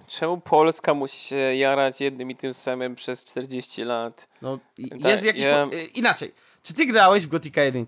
Czemu 0.07 0.38
Polska 0.41 0.93
musi 0.93 1.19
się 1.19 1.35
jarać 1.35 2.01
jednym 2.01 2.31
i 2.31 2.35
tym 2.35 2.53
samym 2.53 2.95
przez 2.95 3.25
40 3.25 3.84
lat? 3.84 4.27
No, 4.41 4.59
Tak, 4.91 5.03
jest 5.11 5.23
jakiś... 5.23 5.41
ja- 5.43 5.67
y, 5.73 5.84
Inaczej, 5.84 6.34
czy 6.63 6.73
ty 6.73 6.85
grałeś 6.85 7.25
w 7.25 7.30
Gothica 7.30 7.61
1? 7.61 7.85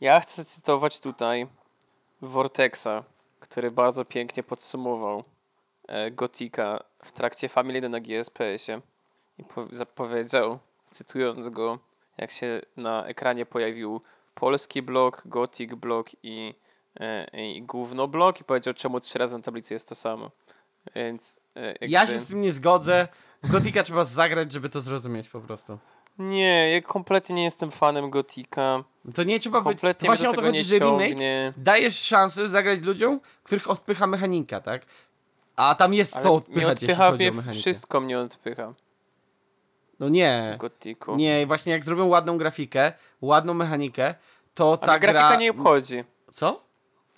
Ja 0.00 0.20
chcę 0.20 0.44
cytować 0.44 1.00
tutaj 1.00 1.46
Vortexa, 2.22 3.04
który 3.40 3.70
bardzo 3.70 4.04
pięknie 4.04 4.42
podsumował 4.42 5.24
e, 5.88 6.10
Gotika 6.10 6.84
w 7.02 7.12
trakcie 7.12 7.48
Family 7.48 7.88
na 7.88 8.00
GSPS-ie 8.00 8.80
i 9.38 9.44
po- 9.44 9.68
zapowiedział, 9.72 10.58
cytując 10.90 11.48
go, 11.48 11.78
jak 12.18 12.30
się 12.30 12.60
na 12.76 13.06
ekranie 13.06 13.46
pojawił 13.46 14.00
polski 14.34 14.82
blok, 14.82 15.22
Gothic 15.26 15.74
blok 15.74 16.06
i, 16.22 16.54
e, 17.00 17.26
i 17.46 17.62
gówno 17.62 18.08
blok 18.08 18.40
i 18.40 18.44
powiedział, 18.44 18.74
czemu 18.74 19.00
trzy 19.00 19.18
razy 19.18 19.36
na 19.36 19.42
tablicy 19.42 19.74
jest 19.74 19.88
to 19.88 19.94
samo. 19.94 20.30
Więc 20.94 21.40
e, 21.56 21.66
jakby... 21.66 21.88
Ja 21.88 22.06
się 22.06 22.18
z 22.18 22.26
tym 22.26 22.40
nie 22.40 22.52
zgodzę. 22.52 23.08
W 23.42 23.52
Gothica 23.52 23.82
trzeba 23.82 24.04
zagrać, 24.04 24.52
żeby 24.52 24.68
to 24.68 24.80
zrozumieć 24.80 25.28
po 25.28 25.40
prostu. 25.40 25.78
Nie, 26.18 26.70
ja 26.70 26.82
kompletnie 26.82 27.34
nie 27.34 27.44
jestem 27.44 27.70
fanem 27.70 28.10
Gotika. 28.10 28.84
To 29.14 29.22
nie 29.22 29.40
trzeba 29.40 29.58
być... 29.58 29.64
Kompletnie 29.64 30.06
Właśnie 30.06 30.28
mnie 30.28 30.38
o 30.38 30.40
to 30.40 30.46
chodzi, 30.46 30.58
nie 30.58 30.64
że 30.64 30.78
remake 30.78 31.18
dajesz 31.56 31.98
szansę 31.98 32.48
zagrać 32.48 32.80
ludziom, 32.80 33.20
których 33.42 33.70
odpycha 33.70 34.06
mechanika, 34.06 34.60
tak? 34.60 34.82
A 35.56 35.74
tam 35.74 35.94
jest 35.94 36.14
Ale 36.14 36.22
co 36.22 36.34
odpychać, 36.34 36.82
jeśli 36.82 36.92
odpycha 36.92 37.08
o 37.08 37.12
mnie 37.12 37.32
wszystko 37.52 38.00
mnie 38.00 38.18
odpycha 38.18 38.74
No 40.00 40.08
nie. 40.08 40.56
Gotiku. 40.60 41.16
Nie, 41.16 41.46
właśnie 41.46 41.72
jak 41.72 41.84
zrobią 41.84 42.06
ładną 42.06 42.38
grafikę, 42.38 42.92
ładną 43.22 43.54
mechanikę, 43.54 44.14
to 44.54 44.72
A 44.72 44.86
ta 44.86 44.98
grafika 44.98 45.28
gra... 45.28 45.36
nie 45.36 45.50
obchodzi. 45.50 46.04
Co? 46.32 46.64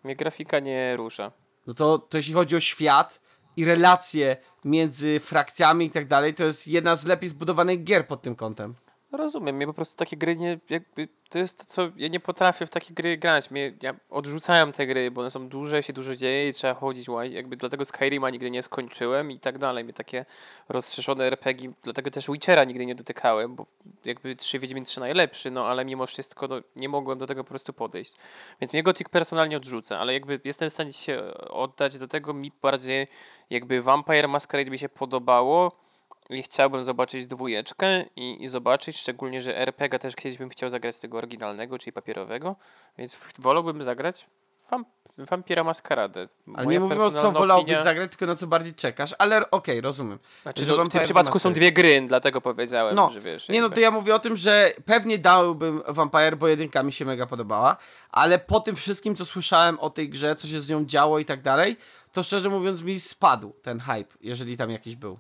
Mnie 0.05 0.17
grafika 0.17 0.61
nie 0.61 0.97
rusza. 0.97 1.33
No 1.67 1.75
to, 1.75 1.99
to 1.99 2.17
jeśli 2.17 2.35
chodzi 2.35 2.57
o 2.57 2.61
świat 2.61 3.21
i 3.57 3.65
relacje 3.65 4.37
między 4.65 5.21
frakcjami 5.21 5.87
i 5.87 5.91
tak 5.91 6.07
dalej, 6.07 6.35
to 6.35 6.45
jest 6.45 6.69
jedna 6.69 6.97
z 6.97 7.07
lepiej 7.07 7.29
zbudowanych 7.29 7.85
gier 7.85 8.07
pod 8.07 8.23
tym 8.23 8.37
kątem. 8.37 8.75
Rozumiem, 9.17 9.57
mnie 9.57 9.67
po 9.67 9.75
prostu 9.75 9.97
takie 9.97 10.17
gry 10.17 10.37
nie, 10.37 10.59
jakby, 10.71 11.09
to 11.29 11.39
jest 11.39 11.59
to, 11.59 11.65
co, 11.65 11.89
ja 11.97 12.09
nie 12.09 12.21
potrafię 12.21 12.67
w 12.67 12.71
takie 12.71 12.95
gry 12.95 13.17
grać, 13.17 13.51
mnie, 13.51 13.73
ja 13.83 13.95
odrzucałem 14.11 14.73
te 14.73 14.87
gry, 14.87 15.11
bo 15.11 15.21
one 15.21 15.31
są 15.31 15.49
duże, 15.49 15.83
się 15.83 15.93
dużo 15.93 16.17
dzieje 16.17 16.49
i 16.49 16.53
trzeba 16.53 16.75
chodzić, 16.75 17.07
jakby 17.31 17.57
dlatego 17.57 17.85
Skyrima 17.85 18.31
nigdy 18.31 18.51
nie 18.51 18.63
skończyłem 18.63 19.31
i 19.31 19.41
tak 19.41 19.59
dalej, 19.59 19.85
mnie 19.85 19.93
takie 19.93 20.25
rozszerzone 20.69 21.25
RPG, 21.25 21.73
dlatego 21.83 22.11
też 22.11 22.27
Witchera 22.27 22.65
nigdy 22.65 22.87
nie 22.87 22.95
dotykałem, 22.95 23.55
bo 23.55 23.67
jakby 24.05 24.37
3 24.37 24.59
Wiedźmin 24.59 24.85
3 24.85 25.01
najlepszy, 25.01 25.51
no 25.51 25.67
ale 25.67 25.85
mimo 25.85 26.07
wszystko 26.07 26.49
no, 26.49 26.57
nie 26.77 26.89
mogłem 26.89 27.19
do 27.19 27.27
tego 27.27 27.45
po 27.45 27.49
prostu 27.49 27.73
podejść, 27.73 28.15
więc 28.61 28.73
mnie 28.73 28.83
Gothic 28.83 29.09
personalnie 29.09 29.57
odrzuca, 29.57 29.99
ale 29.99 30.13
jakby 30.13 30.41
jestem 30.45 30.71
w 30.71 30.73
stanie 30.73 30.93
się 30.93 31.35
oddać 31.51 31.99
do 31.99 32.09
tego, 32.09 32.35
mi 32.35 32.53
bardziej 32.63 33.07
jakby 33.51 33.83
Vampire 33.83 34.29
Masquerade 34.29 34.71
mi 34.71 34.79
się 34.79 34.89
podobało, 34.89 35.86
i 36.31 36.43
chciałbym 36.43 36.83
zobaczyć 36.83 37.27
dwójeczkę 37.27 38.05
i, 38.17 38.45
i 38.45 38.49
zobaczyć, 38.49 38.99
szczególnie, 38.99 39.41
że 39.41 39.59
RPG 39.59 39.99
też 39.99 40.17
kiedyś 40.17 40.39
bym 40.39 40.49
chciał 40.49 40.71
zagrać 40.71 40.99
tego 40.99 41.19
oryginalnego, 41.19 41.79
czyli 41.79 41.93
papierowego, 41.93 42.57
więc 42.99 43.19
wolałbym 43.39 43.83
zagrać 43.83 44.27
wam, 44.71 44.85
Vampira 45.19 45.65
Maskaradę. 45.65 46.29
Ale 46.55 46.67
nie 46.67 46.81
mówimy 46.81 47.05
o 47.05 47.11
co 47.11 47.33
wolałbyś 47.33 47.79
zagrać, 47.79 48.11
tylko 48.11 48.27
na 48.27 48.37
co 48.37 48.47
bardziej 48.47 48.75
czekasz, 48.75 49.15
ale 49.19 49.51
okej, 49.51 49.81
rozumiem. 49.81 50.19
Znaczy, 50.43 50.65
że 50.65 50.77
no, 50.77 50.85
w 50.85 50.89
tym 50.89 51.03
przypadku 51.03 51.39
są 51.39 51.53
dwie 51.53 51.73
gry, 51.73 52.05
dlatego 52.09 52.41
powiedziałem, 52.41 52.97
No, 52.97 53.11
że 53.11 53.21
wiesz. 53.21 53.49
Nie 53.49 53.61
no, 53.61 53.65
jakby- 53.65 53.75
to 53.75 53.81
ja 53.81 53.91
mówię 53.91 54.15
o 54.15 54.19
tym, 54.19 54.37
że 54.37 54.73
pewnie 54.85 55.19
dałbym 55.19 55.83
Vampire, 55.89 56.37
bo 56.37 56.49
jedynka 56.49 56.83
mi 56.83 56.93
się 56.93 57.05
mega 57.05 57.27
podobała, 57.27 57.77
ale 58.11 58.39
po 58.39 58.61
tym 58.61 58.77
wszystkim, 58.77 59.17
co 59.17 59.25
słyszałem 59.25 59.81
o 59.81 59.91
tej 59.91 60.09
grze, 60.09 60.37
co 60.37 60.49
się 60.49 60.61
z 60.61 60.69
nią 60.69 60.85
działo 60.85 61.19
i 61.19 61.25
tak 61.25 61.43
dalej, 61.43 61.77
to 62.13 62.23
szczerze 62.23 62.49
mówiąc 62.49 62.83
mi 62.83 63.01
spadł 63.01 63.53
ten 63.63 63.81
hype, 63.81 64.15
jeżeli 64.21 64.57
tam 64.57 64.71
jakiś 64.71 64.97
był. 64.97 65.19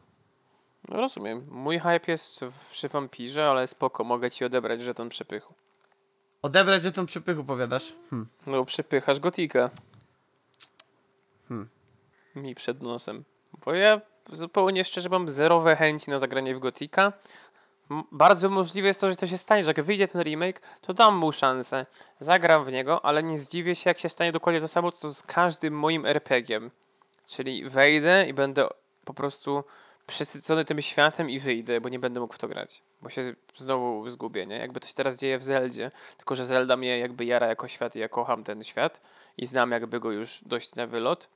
No, 0.88 0.96
rozumiem. 0.96 1.46
Mój 1.50 1.78
hype 1.78 2.00
jest 2.12 2.40
w- 2.44 2.70
przy 2.70 2.88
Vampirze, 2.88 3.50
ale 3.50 3.66
spoko, 3.66 4.04
mogę 4.04 4.30
ci 4.30 4.44
odebrać 4.44 4.82
żeton 4.82 5.08
przepychu. 5.08 5.54
Odebrać 6.42 6.82
że 6.82 6.92
tą 6.92 7.06
przypychu, 7.06 7.44
powiadasz? 7.44 7.94
Hm. 8.10 8.26
No, 8.46 8.64
przepychasz 8.64 9.20
Gotika. 9.20 9.70
Hmm. 11.48 11.68
Mi 12.34 12.54
przed 12.54 12.82
nosem. 12.82 13.24
Bo 13.64 13.74
ja 13.74 14.00
zupełnie 14.32 14.84
szczerze 14.84 15.08
mam 15.08 15.30
zerowe 15.30 15.76
chęci 15.76 16.10
na 16.10 16.18
zagranie 16.18 16.54
w 16.54 16.58
Gotika. 16.58 17.12
Bardzo 18.12 18.48
możliwe 18.48 18.88
jest 18.88 19.00
to, 19.00 19.10
że 19.10 19.16
to 19.16 19.26
się 19.26 19.38
stanie, 19.38 19.64
że 19.64 19.70
jak 19.70 19.82
wyjdzie 19.82 20.08
ten 20.08 20.22
remake, 20.22 20.62
to 20.80 20.94
dam 20.94 21.16
mu 21.16 21.32
szansę, 21.32 21.86
zagram 22.18 22.64
w 22.64 22.72
niego, 22.72 23.04
ale 23.04 23.22
nie 23.22 23.38
zdziwię 23.38 23.74
się, 23.74 23.90
jak 23.90 23.98
się 23.98 24.08
stanie 24.08 24.32
dokładnie 24.32 24.60
to 24.60 24.68
samo, 24.68 24.90
co 24.92 25.12
z 25.12 25.22
każdym 25.22 25.74
moim 25.78 26.06
RPG-iem. 26.06 26.70
Czyli 27.26 27.68
wejdę 27.68 28.26
i 28.28 28.34
będę 28.34 28.68
po 29.04 29.14
prostu 29.14 29.64
przesycony 30.06 30.64
tym 30.64 30.82
światem 30.82 31.30
i 31.30 31.38
wyjdę, 31.38 31.80
bo 31.80 31.88
nie 31.88 31.98
będę 31.98 32.20
mógł 32.20 32.34
w 32.34 32.38
to 32.38 32.48
grać. 32.48 32.82
Bo 33.02 33.10
się 33.10 33.34
znowu 33.54 34.10
zgubię, 34.10 34.46
nie? 34.46 34.56
Jakby 34.56 34.80
to 34.80 34.86
się 34.86 34.94
teraz 34.94 35.16
dzieje 35.16 35.38
w 35.38 35.42
Zeldzie, 35.42 35.90
tylko 36.16 36.34
że 36.34 36.44
Zelda 36.44 36.76
mnie 36.76 36.98
jakby 36.98 37.24
jara 37.24 37.46
jako 37.46 37.68
świat 37.68 37.96
i 37.96 37.98
ja 37.98 38.08
kocham 38.08 38.44
ten 38.44 38.64
świat 38.64 39.00
i 39.36 39.46
znam 39.46 39.70
jakby 39.70 40.00
go 40.00 40.10
już 40.10 40.40
dość 40.46 40.74
na 40.74 40.86
wylot, 40.86 41.28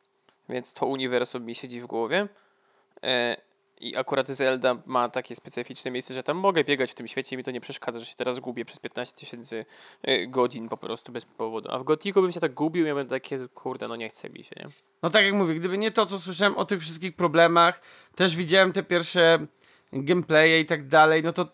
więc 0.48 0.74
to 0.74 0.86
uniwersum 0.86 1.44
mi 1.44 1.54
siedzi 1.54 1.80
w 1.80 1.86
głowie. 1.86 2.28
I 3.80 3.96
akurat 3.96 4.28
Zelda 4.28 4.76
ma 4.86 5.08
takie 5.08 5.34
specyficzne 5.34 5.90
miejsce, 5.90 6.14
że 6.14 6.22
tam 6.22 6.36
mogę 6.36 6.64
biegać 6.64 6.90
w 6.90 6.94
tym 6.94 7.08
świecie 7.08 7.34
i 7.34 7.38
mi 7.38 7.44
to 7.44 7.50
nie 7.50 7.60
przeszkadza, 7.60 7.98
że 7.98 8.06
się 8.06 8.14
teraz 8.16 8.40
gubię 8.40 8.64
przez 8.64 8.78
15 8.78 9.16
tysięcy 9.16 9.64
e, 10.02 10.26
godzin 10.26 10.68
po 10.68 10.76
prostu 10.76 11.12
bez 11.12 11.24
powodu. 11.24 11.70
A 11.72 11.78
w 11.78 11.84
Gotiku 11.84 12.22
bym 12.22 12.32
się 12.32 12.40
tak 12.40 12.54
gubił, 12.54 12.86
ja 12.86 12.94
będę 12.94 13.16
takie, 13.16 13.48
kurde, 13.48 13.88
no 13.88 13.96
nie 13.96 14.08
chce 14.08 14.30
mi 14.30 14.44
się, 14.44 14.54
nie? 14.56 14.68
No 15.02 15.10
tak 15.10 15.24
jak 15.24 15.34
mówię, 15.34 15.54
gdyby 15.54 15.78
nie 15.78 15.90
to, 15.90 16.06
co 16.06 16.18
słyszałem 16.18 16.56
o 16.56 16.64
tych 16.64 16.80
wszystkich 16.80 17.16
problemach, 17.16 17.80
też 18.14 18.36
widziałem 18.36 18.72
te 18.72 18.82
pierwsze 18.82 19.46
gameplaye 19.92 20.60
i 20.60 20.66
tak 20.66 20.88
dalej, 20.88 21.22
no 21.22 21.32
to 21.32 21.48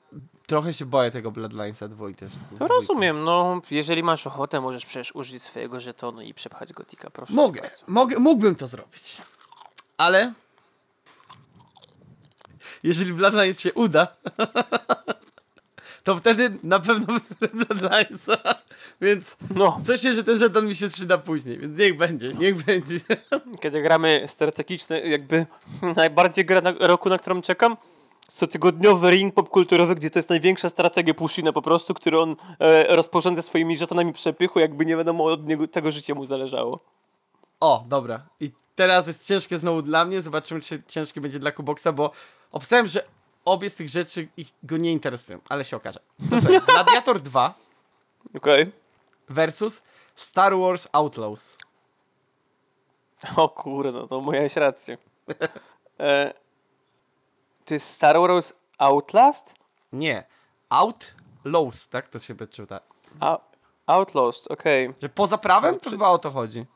trochę 0.46 0.74
się 0.74 0.84
boję 0.84 1.10
tego 1.10 1.30
Bloodlinesa 1.30 1.88
dwójki 1.88 2.20
też. 2.20 2.32
No 2.60 2.68
rozumiem, 2.68 3.24
no 3.24 3.60
jeżeli 3.70 4.02
masz 4.02 4.26
ochotę, 4.26 4.60
możesz 4.60 4.86
przecież 4.86 5.14
użyć 5.14 5.42
swojego 5.42 5.80
żetonu 5.80 6.22
i 6.22 6.34
przepchać 6.34 6.72
Gotika, 6.72 7.10
proszę. 7.10 7.32
Mogę, 7.32 7.70
mogę, 7.86 8.18
mógłbym 8.18 8.56
to 8.56 8.68
zrobić. 8.68 9.22
Ale 9.96 10.32
jeżeli 12.86 13.12
Bloodlines 13.12 13.60
się 13.60 13.72
uda, 13.72 14.16
to 16.04 16.16
wtedy 16.16 16.58
na 16.62 16.80
pewno 16.80 17.06
Bloodlinesa. 17.52 18.38
Więc 19.00 19.36
No, 19.54 19.80
coś 19.84 20.00
się, 20.00 20.12
że 20.12 20.24
ten 20.24 20.38
żeton 20.38 20.66
mi 20.66 20.74
się 20.74 20.88
sprzyda 20.88 21.18
później, 21.18 21.58
więc 21.58 21.78
niech 21.78 21.96
będzie, 21.96 22.28
niech 22.28 22.64
będzie. 22.64 22.98
kiedy 23.60 23.82
gramy 23.82 24.22
strategiczne, 24.26 25.00
jakby 25.00 25.46
najbardziej 25.96 26.44
gra 26.44 26.60
na, 26.60 26.72
roku, 26.80 27.08
na 27.08 27.18
którą 27.18 27.42
czekam, 27.42 27.76
cotygodniowy 28.28 29.10
ring 29.10 29.34
popkulturowy, 29.34 29.94
gdzie 29.94 30.10
to 30.10 30.18
jest 30.18 30.30
największa 30.30 30.68
strategia 30.68 31.14
Pushina 31.14 31.52
po 31.52 31.62
prostu, 31.62 31.94
który 31.94 32.20
on 32.20 32.36
e, 32.58 32.96
rozporządza 32.96 33.42
swoimi 33.42 33.76
żetonami 33.76 34.12
przepychu, 34.12 34.60
jakby 34.60 34.86
nie 34.86 34.96
wiadomo 34.96 35.24
od 35.24 35.46
niego 35.46 35.68
tego 35.68 35.90
życia 35.90 36.14
mu 36.14 36.24
zależało. 36.24 36.95
O, 37.60 37.84
dobra. 37.88 38.26
I 38.40 38.52
teraz 38.74 39.06
jest 39.06 39.26
ciężkie 39.26 39.58
znowu 39.58 39.82
dla 39.82 40.04
mnie. 40.04 40.22
Zobaczymy, 40.22 40.60
czy 40.60 40.82
ciężkie 40.88 41.20
będzie 41.20 41.38
dla 41.38 41.52
Kuboksa, 41.52 41.92
bo 41.92 42.10
obstałem, 42.52 42.86
że 42.86 43.04
obie 43.44 43.70
z 43.70 43.74
tych 43.74 43.88
rzeczy 43.88 44.28
ich 44.36 44.48
go 44.62 44.76
nie 44.76 44.92
interesują, 44.92 45.38
ale 45.48 45.64
się 45.64 45.76
okaże. 45.76 46.00
Słuchaj, 46.28 46.60
Gladiator 46.74 47.20
2 47.20 47.54
Okej. 48.36 48.72
versus 49.28 49.82
Star 50.14 50.56
Wars 50.58 50.88
Outlaws. 50.92 51.56
O 53.36 53.48
kurde, 53.48 53.92
no 53.92 54.06
to 54.06 54.22
miałeś 54.22 54.56
rację. 54.56 54.98
E, 56.00 56.34
to 57.64 57.74
jest 57.74 57.90
Star 57.90 58.18
Wars 58.18 58.52
Outlast? 58.78 59.54
Nie. 59.92 60.26
Outlaws, 60.68 61.88
tak 61.88 62.08
to 62.08 62.18
się 62.18 62.34
czyta. 62.50 62.80
A, 63.20 63.38
Outlast, 63.86 64.50
okej. 64.50 64.94
Że 65.02 65.08
poza 65.08 65.38
prawem? 65.38 65.74
To 65.74 65.80
Przy- 65.80 65.90
chyba 65.90 66.08
o 66.08 66.18
to 66.18 66.30
chodzi. 66.30 66.66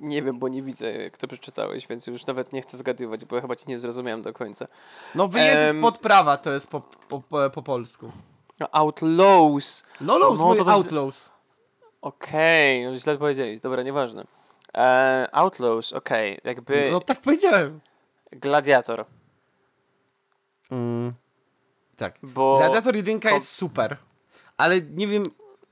Nie 0.00 0.22
wiem, 0.22 0.38
bo 0.38 0.48
nie 0.48 0.62
widzę, 0.62 0.92
jak 0.92 1.16
to 1.16 1.26
przeczytałeś, 1.28 1.86
więc 1.86 2.06
już 2.06 2.26
nawet 2.26 2.52
nie 2.52 2.62
chcę 2.62 2.76
zgadywać, 2.76 3.24
bo 3.24 3.36
ja 3.36 3.42
chyba 3.42 3.56
ci 3.56 3.64
nie 3.68 3.78
zrozumiałem 3.78 4.22
do 4.22 4.32
końca. 4.32 4.66
No 5.14 5.28
wyjęty 5.28 5.60
Em. 5.62 5.78
spod 5.78 5.98
prawa 5.98 6.36
to 6.36 6.52
jest 6.52 6.66
po, 6.68 6.80
po, 6.80 7.20
po, 7.20 7.50
po 7.50 7.62
polsku. 7.62 8.10
Outlaws. 8.72 9.84
No, 10.00 10.18
No, 10.18 10.30
no 10.30 10.36
to 10.36 10.54
to 10.54 10.64
też- 10.64 10.74
Outlaws. 10.74 11.30
Okej, 12.02 12.84
no 12.84 12.96
źle 12.98 13.18
powiedziałeś, 13.18 13.60
dobra, 13.60 13.82
nieważne. 13.82 14.24
E, 14.74 15.28
Outlaws, 15.32 15.92
okej, 15.92 16.38
jakby 16.44 16.88
No 16.92 17.00
tak 17.00 17.20
powiedziałem. 17.20 17.80
Gladiator, 18.32 19.04
Mm, 20.70 21.12
tak. 21.96 22.14
bo 22.22 22.58
Gladiator 22.58 22.96
1 22.96 23.20
ko- 23.20 23.28
jest 23.28 23.48
super, 23.52 23.96
ale 24.56 24.80
nie 24.80 25.06
wiem 25.06 25.24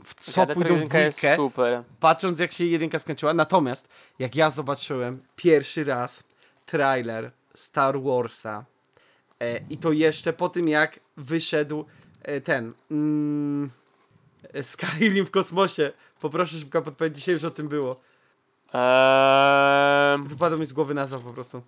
w 0.05 0.15
co 0.15 0.33
Gladiator 0.33 0.57
pójdą 0.57 0.75
w 0.75 0.83
1 0.83 1.03
jest 1.03 1.19
dwójkę, 1.19 1.37
super. 1.37 1.83
patrząc 2.01 2.41
jak 2.41 2.53
się 2.53 2.65
jedynka 2.65 2.99
skończyła. 2.99 3.35
Natomiast 3.35 3.89
jak 4.19 4.37
ja 4.37 4.51
zobaczyłem 4.51 5.23
pierwszy 5.37 5.85
raz 5.85 6.25
trailer 6.67 7.31
Star 7.55 8.01
Warsa 8.03 8.65
e, 9.41 9.59
i 9.71 9.79
to 9.79 9.93
jeszcze 9.93 10.33
po 10.33 10.49
tym 10.49 10.69
jak 10.69 11.01
wyszedł 11.17 11.85
e, 12.23 12.41
ten 12.41 12.73
mm, 12.91 13.71
e, 14.53 14.63
Skyrim 14.63 15.27
w 15.27 15.31
kosmosie. 15.31 15.93
Poproszę 16.21 16.59
szybko 16.59 16.83
podpowiedź, 16.83 17.17
dzisiaj 17.17 17.33
już 17.33 17.45
o 17.45 17.51
tym 17.51 17.69
było. 17.69 18.01
Eee, 18.73 20.19
Wypadł 20.27 20.59
mi 20.59 20.67
z 20.67 20.73
głowy 20.73 20.95
nazwa 20.95 21.19
po 21.19 21.33
prostu. 21.33 21.63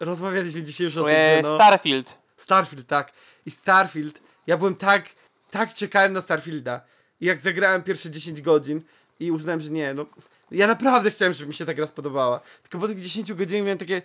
Rozmawialiśmy 0.00 0.62
dzisiaj 0.62 0.84
już 0.84 0.96
o 0.96 1.04
tym, 1.04 1.10
e, 1.10 1.36
że 1.36 1.48
no... 1.48 1.54
Starfield. 1.54 2.18
Starfield, 2.36 2.86
tak. 2.86 3.12
I 3.46 3.50
Starfield, 3.50 4.20
ja 4.46 4.56
byłem 4.56 4.74
tak, 4.74 5.08
tak 5.54 5.74
czekałem 5.74 6.12
na 6.12 6.20
Starfielda. 6.20 6.80
I 7.20 7.26
jak 7.26 7.40
zagrałem 7.40 7.82
pierwsze 7.82 8.10
10 8.10 8.42
godzin 8.42 8.80
i 9.20 9.30
uznałem, 9.30 9.60
że 9.60 9.70
nie, 9.70 9.94
no. 9.94 10.06
Ja 10.50 10.66
naprawdę 10.66 11.10
chciałem, 11.10 11.34
żeby 11.34 11.48
mi 11.48 11.54
się 11.54 11.66
ta 11.66 11.74
gra 11.74 11.86
spodobała. 11.86 12.40
Tylko 12.62 12.78
po 12.78 12.88
tych 12.88 13.00
10 13.00 13.32
godzinach 13.32 13.64
miałem 13.64 13.78
takie. 13.78 14.02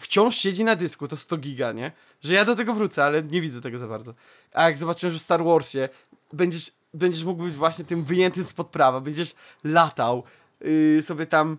Wciąż 0.00 0.36
siedzi 0.36 0.64
na 0.64 0.76
dysku, 0.76 1.08
to 1.08 1.16
100 1.16 1.36
giga, 1.36 1.72
nie? 1.72 1.92
Że 2.20 2.34
ja 2.34 2.44
do 2.44 2.56
tego 2.56 2.74
wrócę, 2.74 3.04
ale 3.04 3.22
nie 3.22 3.40
widzę 3.40 3.60
tego 3.60 3.78
za 3.78 3.86
bardzo. 3.86 4.14
A 4.52 4.64
jak 4.64 4.78
zobaczyłem, 4.78 5.12
że 5.12 5.18
w 5.18 5.22
Star 5.22 5.44
Warsie 5.44 5.88
będziesz, 6.32 6.72
będziesz 6.94 7.24
mógł 7.24 7.42
być 7.42 7.54
właśnie 7.54 7.84
tym 7.84 8.04
wyjętym 8.04 8.44
spod 8.44 8.68
prawa, 8.68 9.00
będziesz 9.00 9.34
latał 9.64 10.22
yy, 10.60 11.02
sobie 11.02 11.26
tam 11.26 11.58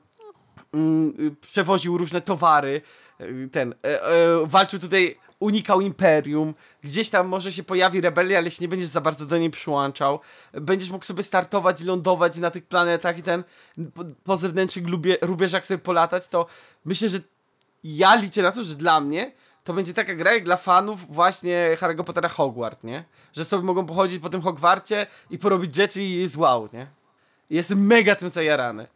mm, 0.74 1.14
y, 1.20 1.36
przewoził 1.42 1.98
różne 1.98 2.22
towary, 2.22 2.82
y, 3.22 3.50
ten, 3.52 3.76
e, 3.84 4.04
e, 4.04 4.46
walczył 4.46 4.80
tutaj, 4.80 5.18
unikał 5.40 5.82
imperium, 5.82 6.54
gdzieś 6.84 7.10
tam 7.10 7.28
może 7.28 7.52
się 7.52 7.64
pojawi 7.64 8.02
rebelia, 8.02 8.38
ale 8.38 8.52
się 8.52 8.58
nie 8.62 8.68
będziesz 8.68 8.90
za 8.90 9.02
bardzo 9.02 9.26
do 9.26 9.38
niej 9.38 9.50
przyłączał, 9.50 10.20
będziesz 10.54 10.90
mógł 10.90 11.06
sobie 11.06 11.24
startować 11.24 11.82
lądować 11.82 12.38
na 12.38 12.52
tych 12.52 12.66
planetach 12.66 13.18
i 13.18 13.24
ten, 13.24 13.44
po, 13.94 14.04
po 14.24 14.38
zewnętrznych 14.38 14.88
lubie, 14.88 15.18
rubieżach 15.22 15.66
sobie 15.66 15.78
polatać, 15.78 16.28
to 16.28 16.46
myślę, 16.86 17.10
że 17.10 17.20
ja 17.84 18.16
liczę 18.16 18.42
na 18.42 18.52
to, 18.52 18.64
że 18.64 18.76
dla 18.76 19.02
mnie 19.02 19.32
to 19.64 19.74
będzie 19.74 19.94
taka 19.94 20.16
gra 20.16 20.34
jak 20.34 20.44
dla 20.44 20.58
fanów 20.58 21.16
właśnie 21.16 21.78
Harry'ego 21.80 22.04
Pottera 22.04 22.30
Hogwart, 22.30 22.84
nie? 22.84 23.04
Że 23.34 23.46
sobie 23.46 23.64
mogą 23.64 23.86
pochodzić 23.86 24.20
po 24.20 24.30
tym 24.30 24.42
Hogwarcie 24.42 25.08
i 25.30 25.38
porobić 25.38 25.76
rzeczy 25.76 26.04
i 26.04 26.20
jest 26.20 26.38
wow, 26.38 26.70
nie? 26.74 26.88
Jestem 27.50 27.86
mega 27.86 28.16
tym 28.16 28.30
zajarany. 28.30 28.88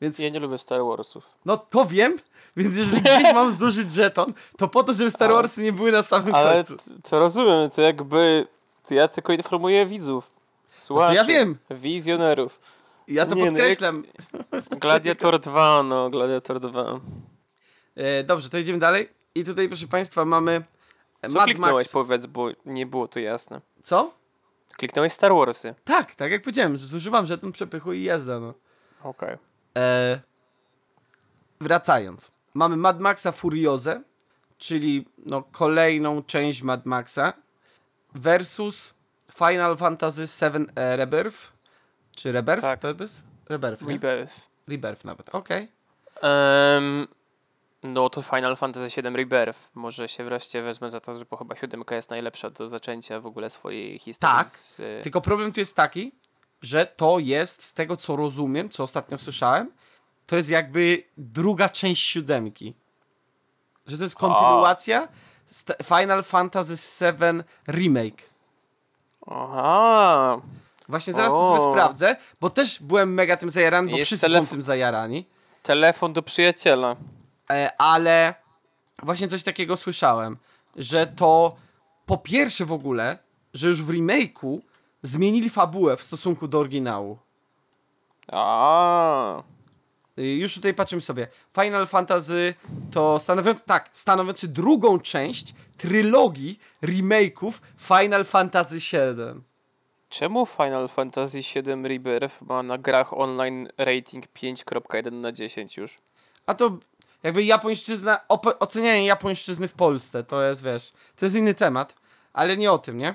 Więc 0.00 0.18
Ja 0.18 0.28
nie 0.28 0.40
lubię 0.40 0.58
Star 0.58 0.80
Warsów. 0.84 1.30
no 1.44 1.56
to 1.56 1.86
wiem, 1.86 2.16
więc 2.56 2.76
jeżeli 2.76 3.00
gdzieś 3.02 3.34
mam 3.34 3.52
zużyć 3.62 3.92
żeton, 3.92 4.32
to 4.56 4.68
po 4.68 4.82
to, 4.84 4.92
żeby 4.92 5.10
Star 5.10 5.30
Ale- 5.30 5.34
Warsy 5.34 5.62
nie 5.62 5.72
były 5.72 5.92
na 5.92 6.02
samym 6.02 6.34
Ale 6.34 6.64
końcu. 6.64 6.76
t- 6.76 7.02
to 7.10 7.18
rozumiem, 7.18 7.70
to 7.70 7.82
jakby... 7.82 8.46
To 8.88 8.94
ja 8.94 9.08
tylko 9.08 9.32
informuję 9.32 9.86
widzów. 9.86 10.30
Słuchaczy. 10.78 11.14
ja 11.14 11.24
wiem. 11.24 11.58
Wizjonerów. 11.70 12.60
Ja 13.08 13.26
to 13.26 13.34
nie, 13.34 13.44
no, 13.44 13.50
podkreślam. 13.50 14.04
Gladiator 14.80 15.38
2, 15.40 15.82
no, 15.82 16.10
Gladiator 16.10 16.60
2. 16.60 17.00
E, 17.96 18.24
dobrze, 18.24 18.48
to 18.50 18.58
idziemy 18.58 18.78
dalej. 18.78 19.08
I 19.34 19.44
tutaj, 19.44 19.68
proszę 19.68 19.86
Państwa, 19.86 20.24
mamy 20.24 20.64
Co 21.28 21.32
Mad 21.34 21.44
kliknąłeś, 21.44 21.84
Max. 21.84 21.92
powiedz, 21.92 22.26
bo 22.26 22.48
nie 22.66 22.86
było 22.86 23.08
to 23.08 23.20
jasne. 23.20 23.60
Co? 23.82 24.10
Kliknąłeś 24.76 25.12
Star 25.12 25.34
Warsy. 25.34 25.74
Tak, 25.84 26.14
tak 26.14 26.30
jak 26.32 26.42
powiedziałem, 26.42 26.78
zużywam 26.78 27.26
żeton 27.26 27.52
przepychu 27.52 27.92
i 27.92 28.02
jazda, 28.04 28.38
no. 28.40 28.54
Okej. 29.04 29.36
E, 29.78 30.20
wracając. 31.60 32.30
Mamy 32.54 32.76
Mad 32.76 33.00
Maxa 33.00 33.32
Furiozę, 33.32 34.02
czyli 34.58 35.06
no, 35.26 35.42
kolejną 35.42 36.22
część 36.22 36.62
Mad 36.62 36.86
Maxa 36.86 37.32
versus 38.14 38.94
Final 39.34 39.76
Fantasy 39.76 40.26
VII 40.26 40.66
e, 40.76 40.96
Rebirth. 40.96 41.38
Czy 42.16 42.32
Rebirth? 42.32 42.62
Tak. 42.62 42.80
To 42.80 42.88
jest? 43.00 43.22
Rebirth, 43.48 43.82
nie? 43.82 43.88
Rebirth. 43.88 44.40
Rebirth 44.68 45.04
nawet, 45.04 45.34
okej. 45.34 45.68
Em, 46.22 47.08
no 47.82 48.10
to 48.10 48.22
Final 48.22 48.56
Fantasy 48.56 49.02
VII 49.02 49.16
Rebirth. 49.16 49.70
Może 49.74 50.08
się 50.08 50.24
wreszcie 50.24 50.62
wezmę 50.62 50.90
za 50.90 51.00
to, 51.00 51.18
że 51.18 51.24
bo 51.24 51.36
chyba 51.36 51.56
siódemka 51.56 51.96
jest 51.96 52.10
najlepsza 52.10 52.50
do 52.50 52.68
zaczęcia 52.68 53.20
w 53.20 53.26
ogóle 53.26 53.50
swojej 53.50 53.98
historii. 53.98 54.36
Tak, 54.36 54.48
Z, 54.48 54.80
e, 54.80 55.02
Tylko 55.02 55.20
problem 55.20 55.52
tu 55.52 55.60
jest 55.60 55.76
taki, 55.76 56.12
że 56.62 56.86
to 56.86 57.18
jest, 57.18 57.64
z 57.64 57.72
tego 57.74 57.96
co 57.96 58.16
rozumiem, 58.16 58.70
co 58.70 58.82
ostatnio 58.82 59.18
słyszałem, 59.18 59.70
to 60.26 60.36
jest 60.36 60.50
jakby 60.50 61.02
druga 61.18 61.68
część 61.68 62.06
siódemki. 62.06 62.74
Że 63.86 63.96
to 63.98 64.02
jest 64.02 64.14
kontynuacja 64.16 65.08
z 65.46 65.64
Final 65.84 66.22
Fantasy 66.22 66.74
VII 67.04 67.42
Remake. 67.72 68.22
Aha. 69.26 70.40
Właśnie 70.88 71.12
zaraz 71.12 71.32
to 71.32 71.48
sobie 71.48 71.68
O. 71.68 71.72
sprawdzę, 71.72 72.16
bo 72.40 72.50
też 72.50 72.82
byłem 72.82 73.14
mega 73.14 73.36
tym 73.36 73.50
zajarany, 73.50 73.90
bo 73.90 73.96
Jest 73.96 74.08
wszyscy 74.08 74.26
telefon- 74.26 74.44
są 74.44 74.50
tym 74.50 74.62
zajarani. 74.62 75.26
Telefon 75.62 76.12
do 76.12 76.22
przyjaciela. 76.22 76.96
E, 77.50 77.72
ale 77.80 78.34
właśnie 79.02 79.28
coś 79.28 79.42
takiego 79.42 79.76
słyszałem, 79.76 80.36
że 80.76 81.06
to 81.06 81.56
po 82.06 82.18
pierwsze 82.18 82.64
w 82.64 82.72
ogóle, 82.72 83.18
że 83.54 83.68
już 83.68 83.82
w 83.82 83.88
remake'u 83.88 84.58
zmienili 85.02 85.50
fabułę 85.50 85.96
w 85.96 86.02
stosunku 86.02 86.48
do 86.48 86.58
oryginału. 86.58 87.18
A, 88.32 89.42
Y, 90.18 90.36
Już 90.36 90.54
tutaj 90.54 90.74
patrzymy 90.74 91.02
sobie. 91.02 91.28
Final 91.54 91.86
Fantasy 91.86 92.54
to 92.92 93.18
stanowiący, 93.18 93.62
tak, 93.66 93.90
stanowiący 93.92 94.48
drugą 94.48 95.00
część 95.00 95.54
trylogii 95.76 96.58
remake'ów 96.82 97.52
Final 97.78 98.24
Fantasy 98.24 98.76
VII. 98.76 99.42
czemu 100.08 100.46
Final 100.46 100.88
Fantasy 100.88 101.38
VII 101.38 101.88
Rebirth 101.88 102.42
ma 102.42 102.62
na 102.62 102.78
grach 102.78 103.12
online 103.12 103.68
rating 103.78 104.24
5.1 104.26 105.12
na 105.12 105.32
10 105.32 105.76
już? 105.76 105.96
A 106.46 106.54
to 106.54 106.78
jakby 107.22 107.44
japońszczyzna, 107.44 108.20
ocenianie 108.58 109.06
japońszczyzny 109.06 109.68
w 109.68 109.72
Polsce, 109.72 110.24
to 110.24 110.42
jest, 110.42 110.62
wiesz, 110.62 110.92
to 111.16 111.26
jest 111.26 111.36
inny 111.36 111.54
temat, 111.54 111.94
ale 112.32 112.56
nie 112.56 112.72
o 112.72 112.78
tym, 112.78 112.96
nie? 112.96 113.14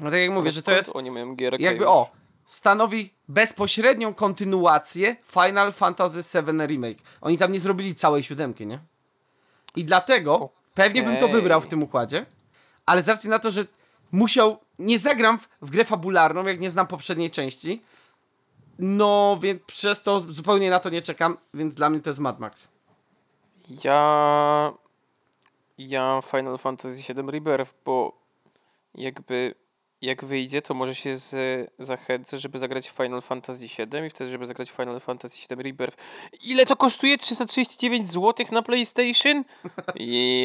No 0.00 0.10
tak 0.10 0.20
jak 0.20 0.30
mówię, 0.30 0.52
że 0.52 0.62
to 0.62 0.72
jest 0.72 0.96
Oni 0.96 1.10
mają 1.10 1.34
gierkę 1.36 1.62
jakby 1.62 1.84
już? 1.84 1.92
o, 1.92 2.10
stanowi 2.46 3.14
bezpośrednią 3.28 4.14
kontynuację 4.14 5.16
Final 5.24 5.72
Fantasy 5.72 6.42
VII 6.42 6.66
Remake. 6.66 6.98
Oni 7.20 7.38
tam 7.38 7.52
nie 7.52 7.58
zrobili 7.58 7.94
całej 7.94 8.22
siódemki, 8.22 8.66
nie? 8.66 8.78
I 9.76 9.84
dlatego 9.84 10.48
pewnie 10.74 11.02
bym 11.02 11.16
to 11.16 11.28
wybrał 11.28 11.60
w 11.60 11.66
tym 11.66 11.82
układzie, 11.82 12.26
ale 12.86 13.02
z 13.02 13.08
racji 13.08 13.30
na 13.30 13.38
to, 13.38 13.50
że 13.50 13.64
musiał, 14.12 14.58
nie 14.78 14.98
zagram 14.98 15.38
w, 15.38 15.48
w 15.62 15.70
grę 15.70 15.84
fabularną, 15.84 16.44
jak 16.46 16.60
nie 16.60 16.70
znam 16.70 16.86
poprzedniej 16.86 17.30
części, 17.30 17.82
no 18.78 19.38
więc 19.42 19.62
przez 19.62 20.02
to 20.02 20.20
zupełnie 20.20 20.70
na 20.70 20.80
to 20.80 20.90
nie 20.90 21.02
czekam, 21.02 21.36
więc 21.54 21.74
dla 21.74 21.90
mnie 21.90 22.00
to 22.00 22.10
jest 22.10 22.20
Mad 22.20 22.40
Max. 22.40 22.68
Ja. 23.84 24.72
Ja 25.78 26.20
Final 26.30 26.58
Fantasy 26.58 27.14
VII 27.14 27.30
Rebirth, 27.30 27.74
bo 27.84 28.18
jakby 28.94 29.54
jak 30.02 30.24
wyjdzie, 30.24 30.62
to 30.62 30.74
może 30.74 30.94
się 30.94 31.16
z, 31.16 31.34
zachęcę, 31.78 32.38
żeby 32.38 32.58
zagrać 32.58 32.88
Final 32.88 33.22
Fantasy 33.22 33.66
VII 33.66 34.06
i 34.06 34.10
wtedy, 34.10 34.30
żeby 34.30 34.46
zagrać 34.46 34.70
Final 34.70 35.00
Fantasy 35.00 35.36
VII 35.50 35.62
Rebirth. 35.62 35.96
Ile 36.42 36.66
to 36.66 36.76
kosztuje? 36.76 37.18
339 37.18 38.08
zł 38.08 38.46
na 38.52 38.62
PlayStation? 38.62 39.44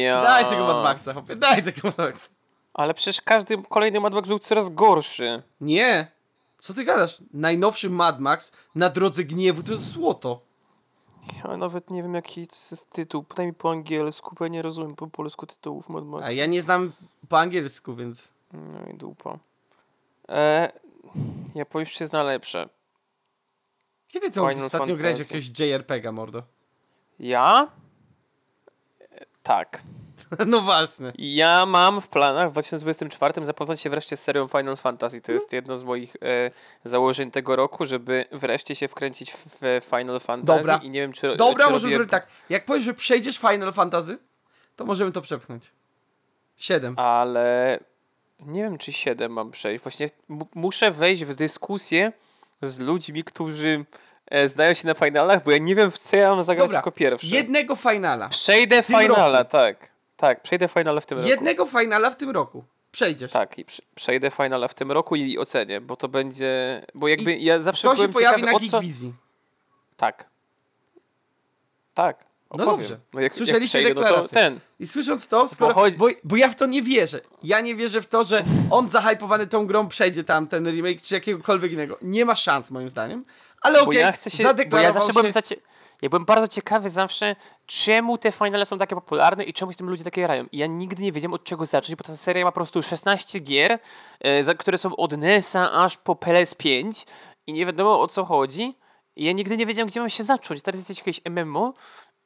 Ja. 0.00 0.22
Daj 0.22 0.48
tego 0.48 0.66
Mad 0.66 0.84
Maxa, 0.84 1.12
chłopie, 1.12 1.36
daj 1.36 1.62
tego 1.62 1.80
Mad 1.88 1.98
Maxa. 1.98 2.28
Ale 2.74 2.94
przecież 2.94 3.20
każdy 3.20 3.62
kolejny 3.62 4.00
Mad 4.00 4.14
Max 4.14 4.28
był 4.28 4.38
coraz 4.38 4.70
gorszy. 4.70 5.42
Nie, 5.60 6.12
co 6.58 6.74
ty 6.74 6.84
gadasz? 6.84 7.22
Najnowszy 7.32 7.90
Mad 7.90 8.20
Max 8.20 8.52
na 8.74 8.90
drodze 8.90 9.24
gniewu 9.24 9.62
to 9.62 9.72
jest 9.72 9.84
złoto. 9.84 10.40
Ja 11.44 11.56
nawet 11.56 11.90
nie 11.90 12.02
wiem 12.02 12.14
jaki 12.14 12.46
to 12.46 12.56
jest 12.70 12.90
tytuł. 12.90 13.24
Mi 13.38 13.52
po 13.52 13.70
angielsku, 13.70 14.34
bo 14.38 14.44
ja 14.44 14.48
nie 14.48 14.62
rozumiem 14.62 14.96
po 14.96 15.06
polsku 15.06 15.46
tytułów 15.46 15.88
Mad 15.88 16.04
Maxa. 16.04 16.26
A 16.26 16.32
ja 16.32 16.46
nie 16.46 16.62
znam 16.62 16.92
po 17.28 17.38
angielsku, 17.38 17.94
więc... 17.94 18.33
No 18.54 18.86
i 18.92 18.94
dupa. 18.96 19.38
E, 20.28 20.72
japońszczyzna 21.54 22.22
lepsze. 22.22 22.68
Kiedy 24.08 24.30
to 24.30 24.48
Final 24.48 24.66
ostatnio 24.66 24.96
grałeś 24.96 25.16
Fantasy. 25.16 25.34
jakiegoś 25.34 25.60
JRPG-a, 25.60 26.12
mordo? 26.12 26.42
Ja? 27.20 27.68
E, 29.00 29.26
Tak. 29.42 29.82
no 30.46 30.60
właśnie. 30.60 31.12
Ja 31.18 31.66
mam 31.66 32.00
w 32.00 32.08
planach 32.08 32.48
w 32.48 32.52
2024 32.52 33.44
zapoznać 33.44 33.80
się 33.80 33.90
wreszcie 33.90 34.16
z 34.16 34.22
serią 34.22 34.48
Final 34.48 34.76
Fantasy. 34.76 35.20
To 35.20 35.32
jest 35.32 35.52
jedno 35.52 35.76
z 35.76 35.84
moich 35.84 36.16
e, 36.22 36.50
założeń 36.84 37.30
tego 37.30 37.56
roku, 37.56 37.86
żeby 37.86 38.24
wreszcie 38.32 38.74
się 38.76 38.88
wkręcić 38.88 39.32
w, 39.32 39.80
Final 39.90 40.20
Fantasy 40.20 40.58
Dobra. 40.58 40.76
i 40.76 40.90
nie 40.90 41.00
wiem 41.00 41.12
czy 41.12 41.36
Dobra, 41.36 41.64
czy 41.66 41.72
możemy 41.72 41.92
robię- 41.92 41.96
zrobić 41.96 42.10
tak. 42.10 42.26
Jak 42.48 42.64
powiesz, 42.64 42.84
że 42.84 42.94
przejdziesz 42.94 43.38
Final 43.38 43.72
Fantasy, 43.72 44.18
to 44.76 44.84
możemy 44.84 45.12
to 45.12 45.20
przepchnąć. 45.20 45.72
7. 46.56 46.94
Ale 46.98 47.78
nie 48.46 48.62
wiem 48.62 48.78
czy 48.78 48.92
7 48.92 49.32
mam 49.32 49.50
przejść. 49.50 49.84
Właśnie 49.84 50.08
mu- 50.28 50.48
muszę 50.54 50.90
wejść 50.90 51.24
w 51.24 51.34
dyskusję 51.34 52.12
z 52.62 52.80
ludźmi, 52.80 53.24
którzy 53.24 53.84
e, 54.30 54.48
znają 54.48 54.74
się 54.74 54.86
na 54.88 54.94
finalach, 54.94 55.44
bo 55.44 55.50
ja 55.50 55.58
nie 55.58 55.74
wiem 55.74 55.90
w 55.90 55.98
co 55.98 56.16
ja 56.16 56.28
mam 56.34 56.42
zagrać 56.44 56.64
Dobra, 56.66 56.78
jako 56.78 56.92
pierwszy. 56.92 57.26
Jednego 57.26 57.76
finala. 57.76 58.28
Przejdę 58.28 58.82
finala, 58.82 59.38
roku. 59.38 59.50
tak. 59.50 59.90
Tak, 60.16 60.42
przejdę 60.42 60.68
finala 60.68 61.00
w 61.00 61.06
tym 61.06 61.18
roku. 61.18 61.30
Jednego 61.30 61.66
finala 61.66 62.10
w 62.10 62.16
tym 62.16 62.30
roku. 62.30 62.64
Przejdziesz. 62.92 63.32
Tak, 63.32 63.58
i 63.58 63.64
prze- 63.64 63.82
przejdę 63.94 64.30
finala 64.30 64.68
w 64.68 64.74
tym 64.74 64.92
roku 64.92 65.16
i 65.16 65.38
ocenię, 65.38 65.80
bo 65.80 65.96
to 65.96 66.08
będzie. 66.08 66.82
Bo 66.94 67.08
jakby 67.08 67.36
ja 67.36 67.60
zawsze 67.60 67.82
To 67.82 67.90
się 67.90 67.96
byłem 67.96 68.12
pojawi 68.12 68.34
ciekawy 68.42 68.52
na 68.52 68.56
o 68.56 68.60
co. 68.70 68.76
Geekvizji. 68.80 69.14
Tak. 69.96 70.28
Tak. 71.94 72.24
No 72.58 72.64
dobrze. 72.64 73.00
No 73.12 73.20
jak, 73.20 73.32
jak 73.32 73.34
Słyszeliście 73.34 73.78
przejdę, 73.78 74.00
no 74.00 74.06
deklarację. 74.06 74.38
ten. 74.38 74.60
I 74.80 74.86
słysząc 74.86 75.26
to, 75.26 75.48
skoro, 75.48 75.74
chodzi- 75.74 75.96
bo, 75.96 76.08
bo 76.24 76.36
ja 76.36 76.48
w 76.48 76.56
to 76.56 76.66
nie 76.66 76.82
wierzę. 76.82 77.20
Ja 77.42 77.60
nie 77.60 77.74
wierzę 77.74 78.02
w 78.02 78.06
to, 78.06 78.24
że 78.24 78.44
on 78.70 78.88
zahypowany 78.88 79.46
tą 79.46 79.66
grą 79.66 79.88
przejdzie 79.88 80.24
tam 80.24 80.46
ten 80.46 80.66
remake 80.66 81.02
czy 81.02 81.14
jakiegokolwiek 81.14 81.72
innego. 81.72 81.98
Nie 82.02 82.24
ma 82.24 82.34
szans 82.34 82.70
moim 82.70 82.90
zdaniem. 82.90 83.24
Ale 83.60 83.78
Bo 83.78 83.86
okej, 83.86 84.00
ja 84.00 84.12
chcę 84.12 84.30
się. 84.30 84.54
Bo 84.70 84.78
ja 84.78 84.92
zawsze 84.92 85.12
się... 85.12 85.20
byłem. 85.20 85.32
Ja 86.02 86.08
byłem 86.08 86.24
bardzo 86.24 86.48
ciekawy 86.48 86.90
zawsze, 86.90 87.36
czemu 87.66 88.18
te 88.18 88.32
finale 88.32 88.66
są 88.66 88.78
takie 88.78 88.94
popularne 88.94 89.44
i 89.44 89.52
czemu 89.52 89.72
się 89.72 89.78
tym 89.78 89.90
ludzie 89.90 90.04
takie 90.04 90.22
grają. 90.22 90.46
I 90.52 90.58
ja 90.58 90.66
nigdy 90.66 91.02
nie 91.02 91.12
wiedziałem 91.12 91.34
od 91.34 91.44
czego 91.44 91.66
zacząć, 91.66 91.96
bo 91.96 92.04
ta 92.04 92.16
seria 92.16 92.44
ma 92.44 92.52
po 92.52 92.54
prostu 92.54 92.82
16 92.82 93.40
gier, 93.40 93.78
e, 94.20 94.54
które 94.54 94.78
są 94.78 94.96
od 94.96 95.12
NES-a 95.12 95.72
aż 95.72 95.96
po 95.96 96.14
PS5 96.14 97.06
i 97.46 97.52
nie 97.52 97.66
wiadomo 97.66 98.00
o 98.00 98.08
co 98.08 98.24
chodzi. 98.24 98.74
I 99.16 99.24
ja 99.24 99.32
nigdy 99.32 99.56
nie 99.56 99.66
wiedziałem, 99.66 99.88
gdzie 99.88 100.00
mam 100.00 100.10
się 100.10 100.22
zacząć. 100.22 100.62
Teraz 100.62 100.88
jest 100.88 101.00
jakieś 101.00 101.20
MMO 101.30 101.74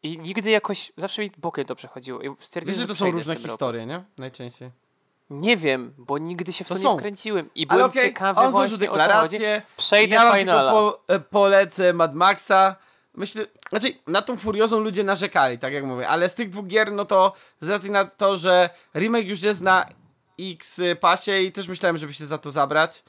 i 0.02 0.18
nigdy 0.18 0.51
jakoś, 0.51 0.93
zawsze 0.97 1.23
mi 1.23 1.31
bokiem 1.39 1.65
to 1.65 1.75
przechodziło. 1.75 2.20
I 2.23 2.31
stwierdziłem, 2.41 2.75
Wiesz, 2.78 2.83
że 2.83 2.89
to 2.89 2.94
są 2.94 3.10
różne 3.10 3.35
tym 3.35 3.43
roku. 3.43 3.49
historie, 3.49 3.86
nie? 3.86 4.05
Najczęściej. 4.18 4.70
Nie 5.31 5.57
wiem, 5.57 5.94
bo 5.99 6.18
nigdy 6.18 6.52
się 6.52 6.65
w 6.65 6.68
to, 6.68 6.75
To 6.75 6.81
nie 6.93 6.99
wkręciłem 6.99 7.51
i 7.55 7.67
byłem 7.67 7.85
okej, 7.91 8.02
ciekawy 8.02 8.41
on 8.41 8.52
właśnie 8.52 8.75
o 8.75 8.78
co 8.78 8.86
chodzi. 8.86 8.99
deklarację. 8.99 9.62
Przejdę 9.77 10.15
ja 10.15 10.33
finala. 10.33 10.70
po, 10.73 11.01
e, 11.09 11.20
polecę 11.20 11.93
Mad 11.93 12.15
Maxa. 12.15 12.77
Myślę, 13.15 13.47
znaczy 13.70 13.94
na 14.07 14.23
tą 14.23 14.36
Furiozą 14.36 14.81
ludzie 14.81 15.05
narzekali, 15.05 15.59
tak 15.59 15.73
jak 15.73 15.85
mówię, 15.85 16.09
ale 16.09 16.28
z 16.28 16.35
tych 16.35 16.49
dwóch 16.51 16.67
gier, 16.67 16.93
no 16.93 17.05
to 17.05 17.33
z 17.60 17.68
racji 17.68 17.91
na 17.91 18.05
to, 18.05 18.36
że 18.36 18.70
remake 18.94 19.27
już 19.27 19.43
jest 19.43 19.60
na 19.60 19.86
X 20.41 20.81
pasie 21.01 21.39
i 21.41 21.52
też 21.52 21.68
myślałem, 21.68 21.97
żeby 21.97 22.12
się 22.12 22.27
za 22.27 22.39
to 22.39 22.51
zabrać, 22.51 23.02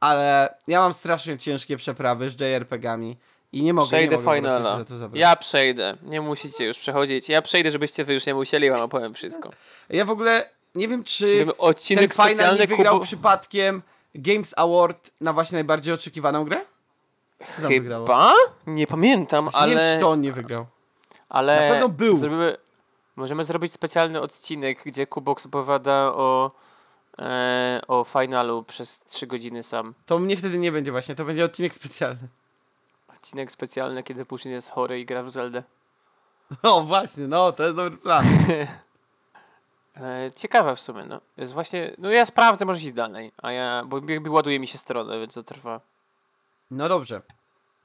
ale 0.00 0.54
ja 0.66 0.80
mam 0.80 0.92
strasznie 0.92 1.38
ciężkie 1.38 1.76
przeprawy 1.76 2.30
z 2.30 2.40
JRPG-ami 2.40 3.16
i 3.52 3.62
nie 3.62 3.74
mogę, 3.74 3.86
Przejdę 3.86 4.16
nie 4.16 4.22
mogę 4.22 4.36
finala. 4.36 4.84
Ja 5.14 5.36
przejdę. 5.36 5.96
Nie 6.02 6.20
musicie 6.20 6.64
już 6.64 6.78
przechodzić. 6.78 7.28
Ja 7.28 7.42
przejdę, 7.42 7.70
żebyście 7.70 8.04
wy 8.04 8.12
już 8.14 8.26
nie 8.26 8.34
musieli, 8.34 8.70
wam 8.70 8.80
opowiem 8.80 9.14
wszystko. 9.14 9.50
Ja 9.88 10.04
w 10.04 10.10
ogóle 10.10 10.50
nie 10.74 10.88
wiem, 10.88 11.04
czy 11.04 11.36
Gdyby 11.36 11.56
odcinek 11.56 12.14
ten 12.14 12.28
final 12.36 12.58
nie 12.58 12.66
wygrał 12.66 12.94
Kubu... 12.94 13.04
przypadkiem 13.04 13.82
Games 14.14 14.54
Award 14.56 15.10
na 15.20 15.32
właśnie 15.32 15.56
najbardziej 15.56 15.94
oczekiwaną 15.94 16.44
grę? 16.44 16.60
Co? 17.62 17.68
Chyba? 17.68 18.34
Nie 18.66 18.86
pamiętam, 18.86 19.44
Właśnie 19.44 19.60
Nie 19.60 19.74
wiem, 19.74 19.78
ale... 19.78 19.94
czy 19.94 20.00
to 20.00 20.10
on 20.10 20.20
nie 20.20 20.32
wygrał. 20.32 20.66
ale 21.28 21.68
Na 21.68 21.72
pewno 21.74 21.88
był. 21.88 22.14
Zrobimy... 22.14 22.56
Możemy 23.16 23.44
zrobić 23.44 23.72
specjalny 23.72 24.20
odcinek, 24.20 24.82
gdzie 24.84 25.06
Kubox 25.06 25.46
opowiada 25.46 25.92
o, 26.14 26.50
e, 27.18 27.80
o 27.88 28.04
finalu 28.04 28.62
przez 28.62 29.04
3 29.04 29.26
godziny 29.26 29.62
sam. 29.62 29.94
To 30.06 30.18
mnie 30.18 30.36
wtedy 30.36 30.58
nie 30.58 30.72
będzie 30.72 30.90
właśnie, 30.90 31.14
to 31.14 31.24
będzie 31.24 31.44
odcinek 31.44 31.74
specjalny. 31.74 32.28
Odcinek 33.22 33.52
specjalny, 33.52 34.02
kiedy 34.02 34.24
Puszyn 34.24 34.52
jest 34.52 34.70
chory 34.70 35.00
i 35.00 35.06
gra 35.06 35.22
w 35.22 35.30
Zeldę. 35.30 35.62
O, 36.62 36.80
właśnie, 36.80 37.28
no, 37.28 37.52
to 37.52 37.62
jest 37.62 37.76
dobry 37.76 37.98
plan. 37.98 38.24
E, 39.96 40.30
ciekawe 40.36 40.76
w 40.76 40.80
sumie, 40.80 41.04
no. 41.04 41.20
Jest 41.36 41.52
właśnie... 41.52 41.94
No 41.98 42.10
ja 42.10 42.26
sprawdzę, 42.26 42.64
może 42.64 42.80
iść 42.80 42.92
dalej, 42.92 43.32
a 43.42 43.52
ja... 43.52 43.84
Bo 43.86 44.00
jakby 44.08 44.30
ładuje 44.30 44.60
mi 44.60 44.66
się 44.66 44.78
stronę, 44.78 45.20
więc 45.20 45.34
to 45.34 45.42
trwa. 45.42 45.80
No 46.70 46.88
dobrze. 46.88 47.22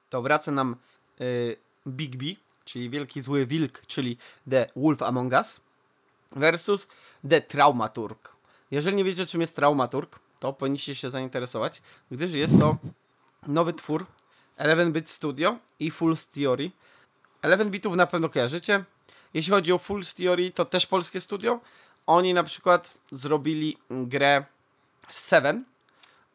To 0.10 0.22
wraca 0.22 0.52
nam 0.52 0.76
y, 1.22 1.58
Big 1.88 2.16
B, 2.16 2.26
czyli 2.66 2.90
Wielki 2.90 3.22
Zły 3.22 3.46
Wilk, 3.46 3.86
czyli 3.88 4.18
The 4.50 4.70
Wolf 4.76 5.02
Among 5.02 5.34
Us 5.34 5.60
versus 6.32 6.88
The 7.30 7.42
Traumaturg. 7.42 8.32
Jeżeli 8.72 8.98
nie 8.98 9.04
wiecie, 9.04 9.26
czym 9.26 9.42
jest 9.42 9.56
Traumaturg, 9.56 10.20
to 10.40 10.54
powinniście 10.54 10.96
się 10.96 11.10
zainteresować, 11.10 11.82
gdyż 12.12 12.34
jest 12.34 12.60
to 12.60 12.78
nowy 13.48 13.74
twór 13.74 14.06
11-bit 14.60 15.10
Studio 15.10 15.58
i 15.80 15.92
Full 15.92 16.16
Theory. 16.32 16.72
11-bitów 17.44 17.96
na 17.96 18.08
pewno 18.08 18.30
kojarzycie. 18.30 18.84
Jeśli 19.34 19.52
chodzi 19.52 19.74
o 19.74 19.78
Full 19.78 20.02
Theory, 20.18 20.52
to 20.52 20.66
też 20.66 20.86
polskie 20.86 21.22
studio. 21.22 21.60
Oni 22.08 22.34
na 22.34 22.44
przykład 22.44 22.94
zrobili 23.12 23.78
grę 23.90 24.46
Seven. 25.10 25.66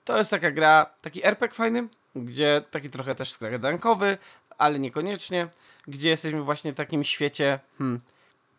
To 0.05 0.19
jest 0.19 0.31
taka 0.31 0.51
gra, 0.51 0.87
taki 1.03 1.27
RPG 1.27 1.55
fajny, 1.55 1.89
gdzie 2.17 2.63
taki 2.71 2.91
trochę 2.91 3.15
też 3.15 3.33
skradankowy, 3.33 4.19
ale 4.59 4.79
niekoniecznie, 4.79 5.49
gdzie 5.87 6.09
jesteśmy 6.09 6.43
właśnie 6.43 6.73
w 6.73 6.77
takim 6.77 7.05
świecie 7.05 7.61
hmm, 7.79 8.01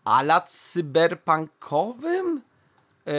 ala 0.05 0.41
cyberpunkowym? 0.41 2.41
Yy, 3.05 3.13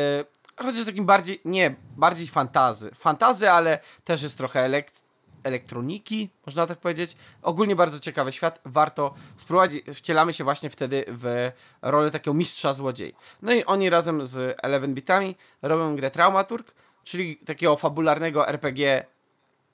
chociaż 0.56 0.86
takim 0.86 1.06
bardziej, 1.06 1.40
nie, 1.44 1.74
bardziej 1.96 2.26
fantazy. 2.26 2.90
Fantazy, 2.94 3.50
ale 3.50 3.78
też 4.04 4.22
jest 4.22 4.38
trochę 4.38 4.60
elekt 4.60 5.03
elektroniki, 5.44 6.30
można 6.46 6.66
tak 6.66 6.78
powiedzieć. 6.78 7.16
Ogólnie 7.42 7.76
bardzo 7.76 8.00
ciekawy 8.00 8.32
świat, 8.32 8.60
warto 8.64 9.14
spróbować. 9.36 9.72
Wcielamy 9.94 10.32
się 10.32 10.44
właśnie 10.44 10.70
wtedy 10.70 11.04
w 11.08 11.50
rolę 11.82 12.10
takiego 12.10 12.34
mistrza 12.34 12.72
złodziei. 12.72 13.14
No 13.42 13.52
i 13.52 13.64
oni 13.64 13.90
razem 13.90 14.26
z 14.26 14.56
Eleven 14.62 14.94
Bitami 14.94 15.36
robią 15.62 15.96
grę 15.96 16.10
Traumaturg, 16.10 16.74
czyli 17.04 17.36
takiego 17.36 17.76
fabularnego 17.76 18.48
RPG 18.48 19.04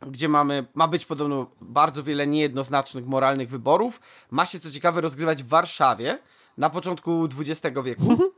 gdzie 0.07 0.29
mamy, 0.29 0.67
ma 0.75 0.89
być 0.89 1.07
podobno 1.07 1.51
bardzo 1.61 2.03
wiele 2.03 2.27
niejednoznacznych 2.27 3.07
moralnych 3.07 3.49
wyborów. 3.49 4.01
Ma 4.31 4.47
się 4.47 4.61
co 4.61 4.71
ciekawe 4.71 5.01
rozgrywać 5.01 5.43
w 5.43 5.49
Warszawie 5.49 6.19
na 6.59 6.71
początku 6.71 7.29
XX 7.39 7.77
wieku. 7.85 8.33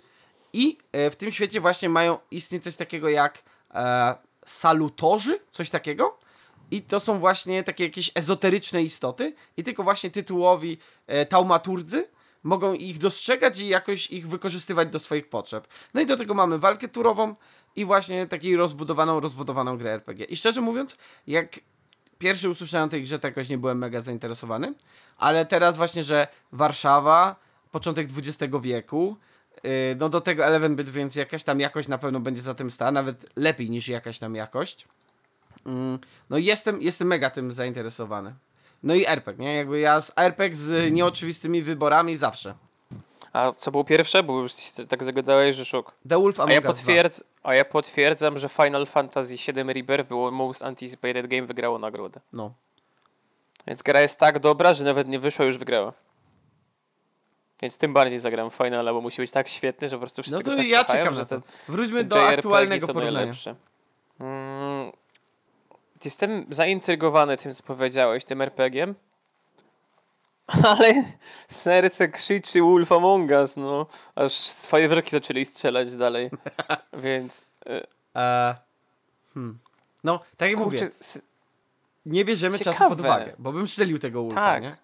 I 0.53 0.79
e, 0.93 1.11
w 1.11 1.17
tym 1.17 1.31
świecie 1.31 1.61
właśnie 1.61 1.89
mają 1.89 2.19
istnieć 2.31 2.65
coś 2.65 2.77
takiego 2.77 3.09
jak 3.09 3.43
e, 3.75 4.15
salutorzy, 4.47 5.39
coś 5.53 5.71
takiego. 5.71 6.19
I 6.73 6.83
to 6.83 7.01
są 7.01 7.19
właśnie 7.19 7.65
takie 7.65 7.85
jakieś 7.85 8.11
ezoteryczne 8.15 8.83
istoty. 8.83 9.35
I 9.57 9.65
tylko 9.65 9.83
właśnie 9.83 10.11
tytułowi 10.11 10.79
e, 11.07 11.27
taumaturdzy 11.27 12.09
mogą 12.43 12.75
ich 12.75 12.99
dostrzegać 12.99 13.61
i 13.61 13.69
jakoś 13.69 14.11
ich 14.11 14.29
wykorzystywać 14.29 14.89
do 14.89 14.99
swoich 14.99 15.29
potrzeb. 15.29 15.69
No 15.95 16.01
i 16.01 16.07
do 16.07 16.17
tego 16.17 16.35
mamy 16.35 16.59
walkę 16.59 16.89
turową 16.89 17.35
i 17.77 17.85
właśnie 17.85 18.27
taką 18.27 18.47
rozbudowaną, 18.57 19.21
rozbudowaną 19.21 19.79
grę 19.79 19.93
RPG. 19.93 20.25
I 20.25 20.37
szczerze 20.37 20.61
mówiąc, 20.61 20.97
jak 21.27 21.61
pierwszy 22.19 22.51
usłyszałem 22.51 22.89
tej 22.89 23.03
grze, 23.03 23.19
to 23.19 23.27
jakoś 23.27 23.49
nie 23.49 23.59
byłem 23.59 23.79
mega 23.79 24.01
zainteresowany, 24.01 24.75
ale 25.17 25.47
teraz 25.47 25.77
właśnie, 25.77 26.05
że 26.05 26.29
Warszawa, 26.53 27.37
początek 27.71 28.09
XX 28.17 28.53
wieku, 28.63 29.17
yy, 29.65 29.71
no 29.99 30.09
do 30.09 30.21
tego 30.21 30.45
Eleven 30.45 30.77
Bit, 30.77 30.91
więc 30.91 31.17
jakaś 31.17 31.45
tam 31.45 31.61
jakość 31.61 31.89
na 31.89 31.99
pewno 31.99 32.21
będzie 32.21 32.43
za 32.43 32.55
tym 32.55 32.71
stała, 32.71 32.93
nawet 32.93 33.27
lepiej 33.37 33.71
niż 33.71 33.89
jakaś 33.89 34.19
tam 34.19 34.35
jakość. 34.35 34.89
Yy, 35.67 35.99
no 36.31 36.39
jestem, 36.39 36.83
jestem 36.83 37.09
mega 37.09 37.31
tym 37.31 37.53
zainteresowany. 37.53 38.35
No 38.83 38.95
i 38.95 39.07
RPG, 39.07 39.45
nie? 39.45 39.57
Jakby 39.57 39.81
ja 39.81 40.01
z 40.01 40.13
RPG 40.17 40.57
z 40.57 40.93
nieoczywistymi 40.93 41.63
wyborami 41.63 42.17
zawsze. 42.17 42.55
A 43.33 43.53
co 43.57 43.71
było 43.71 43.85
pierwsze? 43.85 44.23
Bo 44.23 44.41
już 44.41 44.53
tak 44.89 45.05
zagadałeś, 45.05 45.57
że 45.57 45.65
szok. 45.65 45.93
The 46.09 46.21
Wolf 46.21 46.41
A 46.41 46.43
ja, 46.53 46.59
Us 46.59 46.63
2. 46.63 46.73
potwierdz, 46.73 47.25
a 47.43 47.55
ja 47.55 47.65
potwierdzam, 47.65 48.39
że 48.39 48.49
Final 48.49 48.87
Fantasy 48.87 49.35
VII 49.53 49.63
Rebirth 49.73 50.09
było 50.09 50.31
Most 50.31 50.63
Anticipated 50.63 51.27
Game, 51.27 51.47
wygrało 51.47 51.79
nagrodę. 51.79 52.21
No. 52.33 52.53
Więc 53.67 53.83
gra 53.83 54.01
jest 54.01 54.19
tak 54.19 54.39
dobra, 54.39 54.75
że 54.75 54.85
nawet 54.85 55.09
nie 55.09 55.19
wyszła, 55.19 55.45
już 55.45 55.59
wygrała. 55.59 55.93
Więc 57.63 57.79
tym 57.79 57.93
bardziej 57.93 58.19
zagram 58.19 58.51
w 58.51 58.55
Finala, 58.55 58.93
bo 58.93 59.01
musi 59.01 59.23
być 59.23 59.31
tak 59.31 59.49
świetny, 59.49 59.89
że 59.89 59.97
po 59.97 60.01
prostu 60.01 60.23
wszyscy 60.23 60.39
No 60.39 60.45
go 60.45 60.51
to 60.51 60.57
tak 60.57 60.67
ja 60.67 60.85
kochają, 60.85 61.05
czekam 61.05 61.15
że 61.15 61.27
te 61.27 61.41
Wróćmy 61.69 62.05
do 62.05 62.29
aktualnego 62.29 62.87
porównania. 62.87 63.13
najlepsze. 63.13 63.55
Mm, 64.21 64.52
jestem 66.05 66.47
zaintrygowany 66.51 67.37
tym, 67.37 67.53
co 67.53 67.63
powiedziałeś, 67.63 68.25
tym 68.25 68.41
RPG-iem. 68.43 68.95
Ale 70.69 70.95
serce 71.49 72.09
krzyczy 72.09 72.61
Wolf 72.63 72.93
Among 72.93 73.31
Us, 73.31 73.57
no. 73.57 73.87
Aż 74.15 74.33
z 74.33 74.67
fajerwerki 74.67 75.11
zaczęli 75.11 75.45
strzelać 75.45 75.95
dalej. 75.97 76.31
Więc... 77.05 77.49
y, 77.69 77.87
E, 78.17 78.55
hmm. 79.35 79.59
No, 80.05 80.21
tak 80.37 80.51
jak 80.51 80.59
mówię, 80.59 80.79
Kurczę, 80.79 80.95
s- 81.01 81.23
nie 82.07 82.25
bierzemy 82.25 82.59
czasu 82.59 82.73
ciekawe. 82.73 82.91
pod 82.91 83.01
uwagę, 83.01 83.33
bo 83.39 83.53
bym 83.53 83.69
strzelił 83.69 83.99
tego 83.99 84.23
Wolfa, 84.23 84.41
Tak. 84.41 84.63
nie? 84.63 84.77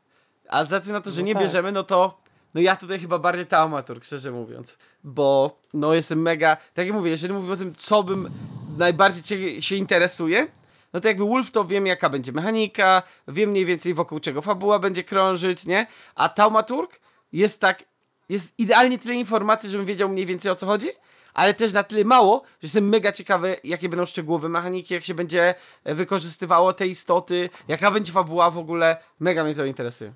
A 0.48 0.64
z 0.64 0.72
racji 0.72 0.92
na 0.92 1.00
to, 1.00 1.10
że 1.10 1.20
No 1.20 1.26
nie 1.26 1.32
tak. 1.34 1.42
bierzemy, 1.42 1.72
no 1.72 1.82
to 1.84 2.20
no 2.54 2.60
ja 2.60 2.76
tutaj 2.76 2.98
chyba 2.98 3.18
bardziej 3.18 3.46
taumaturg, 3.46 4.04
szczerze 4.04 4.30
mówiąc, 4.30 4.78
bo 5.04 5.58
no 5.74 5.94
jestem 5.94 6.22
mega, 6.22 6.56
tak 6.74 6.86
jak 6.86 6.94
mówię, 6.94 7.10
jeżeli 7.10 7.34
mówimy 7.34 7.52
o 7.52 7.56
tym, 7.56 7.74
co 7.78 8.02
bym 8.02 8.30
najbardziej 8.78 9.62
się 9.62 9.76
interesuje, 9.76 10.46
no 10.92 11.00
to 11.00 11.08
jakby 11.08 11.24
Wolf 11.24 11.50
to 11.50 11.64
wiem 11.64 11.86
jaka 11.86 12.08
będzie 12.08 12.32
mechanika, 12.32 13.02
wiem 13.28 13.50
mniej 13.50 13.64
więcej 13.64 13.94
wokół 13.94 14.20
czego 14.20 14.42
fabuła 14.42 14.78
będzie 14.78 15.04
krążyć, 15.04 15.66
nie? 15.66 15.86
A 16.14 16.28
taumaturg 16.28 17.00
jest 17.32 17.60
tak, 17.60 17.84
jest 18.28 18.58
idealnie 18.58 18.98
tyle 18.98 19.14
informacji, 19.14 19.70
żebym 19.70 19.86
wiedział 19.86 20.08
mniej 20.08 20.26
więcej 20.26 20.50
o 20.50 20.54
co 20.54 20.66
chodzi, 20.66 20.88
ale 21.34 21.54
też 21.54 21.72
na 21.72 21.82
tyle 21.82 22.04
mało, 22.04 22.42
że 22.42 22.58
jestem 22.62 22.88
mega 22.88 23.12
ciekawy, 23.12 23.56
jakie 23.64 23.88
będą 23.88 24.06
szczegółowe 24.06 24.48
mechaniki, 24.48 24.94
jak 24.94 25.04
się 25.04 25.14
będzie 25.14 25.54
e, 25.84 25.94
wykorzystywało 25.94 26.72
te 26.72 26.86
istoty, 26.86 27.50
jaka 27.68 27.90
będzie 27.90 28.12
fabuła 28.12 28.50
w 28.50 28.58
ogóle, 28.58 28.96
mega 29.20 29.44
mnie 29.44 29.54
to 29.54 29.64
interesuje. 29.64 30.12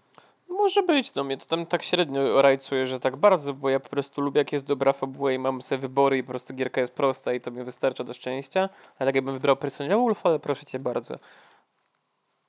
Może 0.53 0.83
być, 0.83 1.15
no 1.15 1.25
mnie 1.25 1.37
to 1.37 1.47
tam 1.47 1.67
tak 1.67 1.83
średnio 1.83 2.43
rajcuje, 2.43 2.87
że 2.87 3.01
tak 3.01 3.17
bardzo, 3.17 3.55
bo 3.55 3.71
ja 3.71 3.81
po 3.81 3.89
prostu 3.89 4.21
lubię 4.21 4.39
jak 4.39 4.53
jest 4.53 4.67
dobra 4.67 4.93
fabuła 4.93 5.33
i 5.33 5.39
mam 5.39 5.63
sobie 5.63 5.79
wybory 5.79 6.19
i 6.19 6.23
po 6.23 6.29
prostu 6.29 6.55
gierka 6.55 6.81
jest 6.81 6.95
prosta 6.95 7.33
i 7.33 7.41
to 7.41 7.51
mi 7.51 7.65
wystarcza 7.65 8.05
do 8.05 8.15
szczęścia. 8.15 8.69
Ale 8.99 9.09
tak 9.09 9.15
jakbym 9.15 9.35
wybrał 9.35 9.57
personę 9.57 9.97
Wolf, 9.97 10.27
ale 10.27 10.39
proszę 10.39 10.67
cię 10.67 10.79
bardzo. 10.79 11.19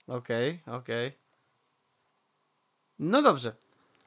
Okej, 0.08 0.60
okej. 0.68 1.12
No 3.00 3.22
dobrze. 3.22 3.56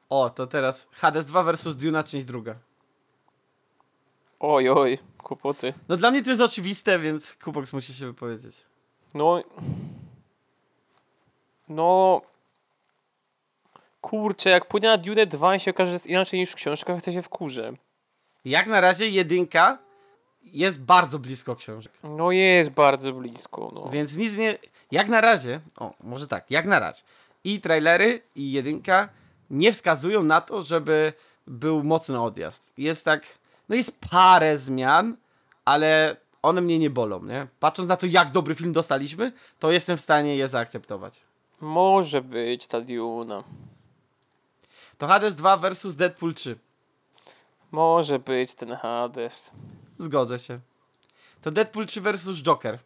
O, 0.09 0.29
to 0.29 0.47
teraz 0.47 0.87
Hades 0.91 1.25
2 1.25 1.43
versus 1.43 1.75
Duna 1.75 2.03
część 2.03 2.25
druga. 2.25 2.55
Oj, 4.39 4.69
oj, 4.69 4.99
kłopoty. 5.17 5.73
No 5.89 5.97
dla 5.97 6.11
mnie 6.11 6.23
to 6.23 6.29
jest 6.29 6.41
oczywiste, 6.41 6.99
więc 6.99 7.35
Kubox 7.35 7.73
musi 7.73 7.93
się 7.93 8.05
wypowiedzieć. 8.05 8.65
No. 9.13 9.43
No. 11.69 12.21
Kurczę, 14.09 14.49
jak 14.49 14.65
pójdę 14.65 14.87
na 14.87 14.97
Dune 14.97 15.25
2 15.25 15.55
i 15.55 15.59
się 15.59 15.71
okaże, 15.71 15.91
że 15.91 15.95
jest 15.95 16.07
inaczej 16.07 16.39
niż 16.39 16.51
w 16.51 16.55
książkach, 16.55 17.01
to 17.01 17.11
się 17.11 17.21
wkurzę. 17.21 17.73
Jak 18.45 18.67
na 18.67 18.81
razie 18.81 19.09
jedynka 19.09 19.77
jest 20.43 20.81
bardzo 20.81 21.19
blisko 21.19 21.55
książek. 21.55 21.93
No 22.03 22.31
jest 22.31 22.69
bardzo 22.69 23.13
blisko, 23.13 23.71
no. 23.75 23.89
Więc 23.89 24.17
nic 24.17 24.37
nie. 24.37 24.57
Jak 24.91 25.07
na 25.07 25.21
razie, 25.21 25.59
o, 25.77 25.93
może 26.03 26.27
tak, 26.27 26.51
jak 26.51 26.65
na 26.65 26.79
razie. 26.79 27.03
I 27.43 27.61
trailery, 27.61 28.21
i 28.35 28.51
jedynka 28.51 29.09
nie 29.49 29.71
wskazują 29.71 30.23
na 30.23 30.41
to, 30.41 30.61
żeby 30.61 31.13
był 31.47 31.83
mocny 31.83 32.21
odjazd. 32.21 32.73
Jest 32.77 33.05
tak. 33.05 33.23
No 33.69 33.75
jest 33.75 33.99
parę 34.09 34.57
zmian, 34.57 35.17
ale 35.65 36.17
one 36.41 36.61
mnie 36.61 36.79
nie 36.79 36.89
bolą, 36.89 37.23
nie? 37.23 37.47
Patrząc 37.59 37.89
na 37.89 37.97
to, 37.97 38.05
jak 38.05 38.31
dobry 38.31 38.55
film 38.55 38.73
dostaliśmy, 38.73 39.31
to 39.59 39.71
jestem 39.71 39.97
w 39.97 40.01
stanie 40.01 40.35
je 40.35 40.47
zaakceptować. 40.47 41.21
Może 41.61 42.21
być 42.21 42.67
ta 42.67 42.81
Duna. 42.81 43.43
To 44.97 45.07
Hades 45.07 45.35
2 45.35 45.57
versus 45.57 45.95
Deadpool 45.95 46.33
3. 46.33 46.57
Może 47.71 48.19
być 48.19 48.53
ten 48.55 48.75
Hades. 48.75 49.51
Zgodzę 49.97 50.39
się. 50.39 50.59
To 51.41 51.51
Deadpool 51.51 51.85
3 51.85 52.01
versus 52.01 52.41
Joker. 52.43 52.79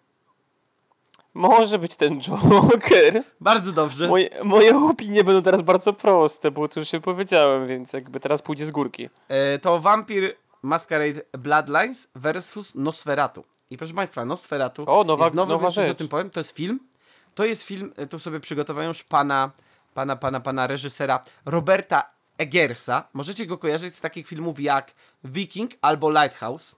Może 1.33 1.79
być 1.79 1.95
ten 1.95 2.21
Joker. 2.21 3.23
Bardzo 3.41 3.71
dobrze. 3.71 4.07
Moje, 4.07 4.29
moje 4.43 4.77
opinie 4.77 5.23
będą 5.23 5.41
teraz 5.43 5.61
bardzo 5.61 5.93
proste, 5.93 6.51
bo 6.51 6.67
to 6.67 6.79
już 6.79 6.89
się 6.89 7.01
powiedziałem, 7.01 7.67
więc 7.67 7.93
jakby 7.93 8.19
teraz 8.19 8.41
pójdzie 8.41 8.65
z 8.65 8.71
górki. 8.71 9.09
E, 9.27 9.59
to 9.59 9.79
Vampire 9.79 10.35
Masquerade 10.61 11.21
Bloodlines 11.37 12.07
versus 12.15 12.75
Nosferatu. 12.75 13.43
I 13.69 13.77
proszę 13.77 13.93
Państwa, 13.93 14.25
Nosferatu 14.25 14.83
O, 14.87 15.03
nowa- 15.03 15.23
jest 15.23 15.35
nowy, 15.35 15.51
nowa 15.53 15.65
już 15.67 15.77
o 15.77 15.81
rzecz. 15.81 15.97
tym 15.97 16.07
powiem. 16.07 16.29
To 16.29 16.39
jest 16.39 16.51
film. 16.51 16.79
To 17.35 17.45
jest 17.45 17.63
film, 17.63 17.93
e, 17.97 18.07
tu 18.07 18.19
sobie 18.19 18.39
przygotowałem 18.39 18.87
już 18.87 19.03
pana, 19.03 19.51
pana, 19.93 20.15
pana, 20.15 20.39
pana 20.39 20.67
reżysera 20.67 21.21
Roberta 21.45 22.11
Eggersa. 22.37 23.07
Możecie 23.13 23.45
go 23.45 23.57
kojarzyć 23.57 23.95
z 23.95 24.01
takich 24.01 24.27
filmów 24.27 24.59
jak 24.59 24.91
Viking 25.23 25.71
albo 25.81 26.09
Lighthouse. 26.09 26.75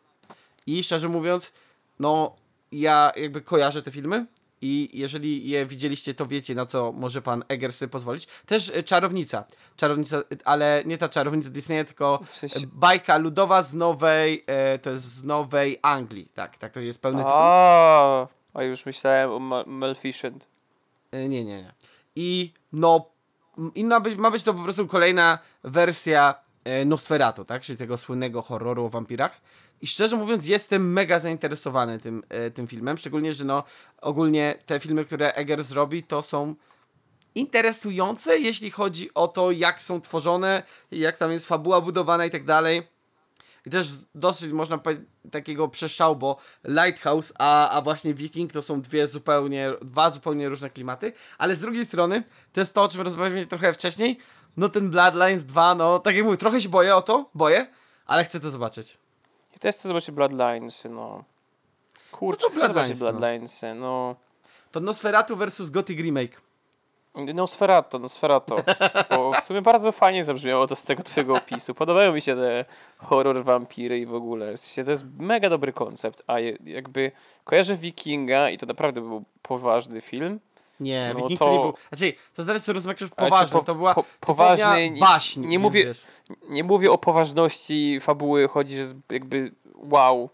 I 0.68 0.84
szczerze 0.84 1.10
mówiąc, 1.10 1.52
no 2.00 2.36
ja 2.72 3.12
jakby 3.16 3.42
kojarzę 3.42 3.82
te 3.82 3.92
filmy 3.92 4.26
i 4.62 4.90
jeżeli 4.94 5.50
je 5.50 5.66
widzieliście, 5.66 6.14
to 6.14 6.26
wiecie 6.26 6.56
na 6.56 6.66
co 6.66 6.92
może 6.92 7.22
pan 7.22 7.44
Eggers 7.48 7.78
sobie 7.78 7.90
pozwolić. 7.90 8.28
Też 8.46 8.72
e, 8.76 8.84
Czarownica. 8.84 9.44
Czarownica, 9.78 10.18
e, 10.18 10.22
ale 10.46 10.84
nie 10.86 10.98
ta 10.98 11.10
czarownica 11.10 11.50
Disneya, 11.50 11.86
tylko 11.86 12.20
bajka 12.68 13.18
ludowa 13.18 13.62
z 13.62 13.74
nowej, 13.74 14.44
e, 14.48 14.80
to 14.80 14.90
jest 14.90 15.06
z 15.06 15.24
nowej 15.24 15.80
Anglii. 15.82 16.28
Tak, 16.34 16.58
tak 16.58 16.72
to 16.74 16.80
jest 16.80 17.02
pełny 17.02 17.18
tytuł. 17.18 17.32
A, 17.36 18.28
a 18.54 18.64
już 18.64 18.86
myślałem 18.86 19.32
o 19.32 19.40
Ma- 19.40 19.64
Maleficent. 19.68 20.48
E, 21.12 21.28
Nie, 21.30 21.44
nie, 21.44 21.58
nie. 21.58 21.74
I 22.16 22.54
no, 22.74 23.12
i 23.76 23.86
ma 23.86 24.00
być, 24.00 24.18
ma 24.18 24.32
być 24.32 24.44
to 24.44 24.54
po 24.54 24.64
prostu 24.64 24.88
kolejna 24.88 25.40
wersja 25.64 26.36
e, 26.64 26.86
Nosferatu, 26.86 27.46
tak? 27.46 27.62
Czyli 27.62 27.78
tego 27.78 27.98
słynnego 27.98 28.42
horroru 28.42 28.86
o 28.86 28.90
wampirach. 28.90 29.42
I 29.82 29.88
szczerze 29.88 30.16
mówiąc, 30.16 30.48
jestem 30.48 30.94
mega 30.94 31.20
zainteresowany 31.20 32.00
tym, 32.00 32.24
e, 32.30 32.52
tym 32.52 32.68
filmem. 32.68 32.98
Szczególnie, 32.98 33.34
że 33.34 33.46
no, 33.46 33.64
ogólnie 34.02 34.60
te 34.66 34.80
filmy, 34.80 35.06
które 35.06 35.34
Eggers 35.34 35.72
robi, 35.72 36.04
to 36.04 36.22
są 36.22 36.56
interesujące, 37.36 38.40
jeśli 38.40 38.72
chodzi 38.72 39.14
o 39.14 39.28
to, 39.28 39.52
jak 39.52 39.82
są 39.82 40.02
tworzone, 40.02 40.64
jak 40.92 41.18
tam 41.18 41.32
jest 41.32 41.46
fabuła 41.46 41.82
budowana 41.82 42.26
i 42.26 42.30
tak 42.30 42.44
dalej. 42.44 42.93
I 43.66 43.70
też 43.70 43.88
dosyć 44.16 44.52
można 44.52 44.78
powiedzieć 44.78 45.06
takiego 45.32 45.68
przeszczału, 45.68 46.16
bo 46.16 46.38
Lighthouse, 46.64 47.34
a, 47.40 47.70
a 47.70 47.82
właśnie 47.82 48.14
Viking 48.14 48.54
to 48.54 48.62
są 48.62 48.82
dwie 48.82 49.08
zupełnie, 49.08 49.72
dwa 49.82 50.12
zupełnie 50.12 50.50
różne 50.50 50.70
klimaty, 50.70 51.14
ale 51.38 51.56
z 51.56 51.60
drugiej 51.60 51.86
strony, 51.86 52.24
to 52.54 52.60
jest 52.60 52.74
to, 52.74 52.84
o 52.84 52.90
czym 52.90 53.02
rozmawialiśmy 53.02 53.46
trochę 53.46 53.74
wcześniej, 53.74 54.18
no 54.58 54.70
ten 54.70 54.90
Bloodlines 54.90 55.46
2, 55.46 55.76
no 55.76 56.00
tak 56.00 56.16
jak 56.16 56.26
mówię, 56.26 56.38
trochę 56.38 56.62
się 56.62 56.70
boję 56.70 56.96
o 56.96 57.02
to, 57.02 57.30
boję, 57.36 57.68
ale 58.06 58.24
chcę 58.24 58.40
to 58.40 58.50
zobaczyć. 58.50 58.98
I 59.56 59.60
też 59.60 59.76
chcę 59.76 59.88
zobaczyć 59.88 60.12
Bloodlinesy, 60.12 60.90
no. 60.90 61.24
Kurczę, 62.12 62.48
No 62.48 62.50
to 62.50 62.60
chcę 62.60 62.68
zobaczyć 62.68 63.00
Bloodlines, 63.00 63.62
no. 63.64 63.76
No. 63.76 64.16
To 64.72 64.80
Nosferatu 64.80 65.36
versus 65.36 65.70
Gothic 65.70 66.00
Remake. 66.00 66.42
Nosferatu, 67.16 68.00
Nosferatu. 68.00 68.56
Bo 69.10 69.34
w 69.34 69.40
sumie 69.40 69.62
bardzo 69.62 69.92
fajnie 69.92 70.24
zabrzmiało 70.24 70.68
to 70.68 70.76
z 70.76 70.86
tego 70.86 71.04
twojego 71.04 71.36
opisu. 71.36 71.74
Podobają 71.74 72.14
mi 72.14 72.22
się 72.22 72.36
te 72.36 72.66
horror, 72.98 73.44
wampiry 73.44 74.00
i 74.00 74.06
w 74.06 74.14
ogóle. 74.16 74.54
W 74.54 74.60
sensie 74.60 74.84
to 74.86 74.92
jest 74.92 75.06
mega 75.20 75.50
dobry 75.50 75.74
koncept, 75.74 76.24
a 76.28 76.40
jakby 76.66 77.12
kojarzę 77.44 77.76
Wikinga 77.76 78.50
i 78.50 78.58
to 78.58 78.66
naprawdę 78.66 79.02
był 79.02 79.24
poważny 79.42 80.02
film. 80.02 80.40
Nie, 80.80 81.12
No 81.14 81.20
Wiking 81.20 81.40
to- 81.40 81.46
to 81.46 81.52
nie 81.52 81.60
był. 81.60 81.74
Znaczy, 81.90 82.14
to 82.36 82.44
zależy, 82.44 82.74
rozumiesz 82.74 82.98
poważny. 83.16 83.58
po- 83.60 83.64
to 83.66 83.76
była 83.76 83.94
po- 83.94 84.06
poważny, 84.20 84.90
nie- 84.90 85.00
baśń. 85.00 85.40
nie 85.42 85.48
więc 85.50 85.62
mówię- 85.64 85.86
Wiesz. 85.86 86.04
Nie 86.50 86.64
mówię 86.64 86.92
o 86.92 86.98
poważności 86.98 88.00
fabuły, 88.02 88.48
chodzi, 88.48 88.76
że 88.78 88.94
jakby 89.12 89.52
wow. 89.76 90.30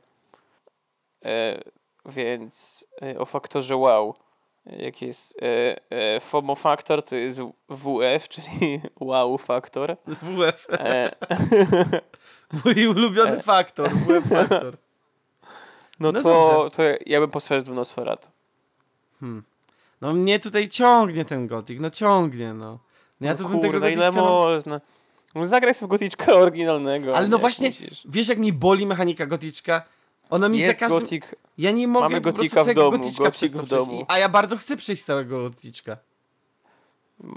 E, 1.26 1.60
więc 2.06 2.86
e, 3.02 3.20
o 3.20 3.26
faktorze 3.26 3.76
wow. 3.78 4.16
Jak 4.66 5.02
jest 5.02 5.42
e, 5.42 5.76
e, 5.90 6.20
FOMO 6.20 6.56
faktor, 6.56 7.04
to 7.04 7.16
jest 7.16 7.42
WF, 7.70 8.30
czyli 8.30 8.82
wow 9.00 9.38
faktor. 9.38 9.98
WF. 10.08 10.68
E, 10.72 11.16
Mój 12.66 12.88
ulubiony 12.88 13.42
faktor. 13.42 13.90
WF 13.90 14.30
faktor. 14.30 14.78
no, 16.00 16.12
No 16.12 16.22
to, 16.22 16.70
to 16.76 16.84
ja 17.06 17.20
bym 17.20 17.30
posłuchał 17.30 17.76
Nosferatu. 17.76 18.30
No 20.02 20.14
mnie 20.14 20.40
tutaj 20.40 20.70
ciągnie 20.70 21.26
ten 21.26 21.48
gotik, 21.48 21.80
no 21.80 21.90
ciągnie, 21.90 22.54
no. 22.54 22.80
no 23.22 23.28
ja 23.28 23.32
no 23.32 23.38
tu 23.38 23.50
bym 23.50 23.60
tego 23.60 23.74
kurde, 23.74 23.92
ile 23.92 24.06
goticzka, 24.06 24.22
no, 24.22 24.30
można. 24.30 24.82
No, 25.36 25.48
zagraj 25.48 25.74
sobie 25.74 25.90
goticzka 25.90 26.34
oryginalnego. 26.34 27.18
Ale 27.18 27.28
no 27.28 27.38
nie, 27.38 27.42
właśnie, 27.42 27.70
musisz. 27.70 28.04
wiesz 28.06 28.30
jak 28.30 28.38
mi 28.38 28.54
boli 28.54 28.86
mechanika 28.86 29.26
goticzka? 29.26 29.84
Ona 30.30 30.50
mi 30.50 30.60
Jest 30.60 30.80
za 30.80 30.86
każdym... 30.86 31.00
gotik. 31.00 31.36
Ja 31.58 31.72
nie 31.72 31.88
mogę 31.88 32.04
Mamy 32.04 32.22
gotika 32.22 32.64
w 32.64 32.74
domu, 32.74 33.00
gotik 33.18 33.52
w 33.52 33.66
domu. 33.66 34.06
A 34.08 34.18
ja 34.18 34.30
bardzo 34.30 34.58
chcę 34.58 34.78
przejść 34.78 35.04
całego 35.04 35.50
goticzka. 35.50 35.98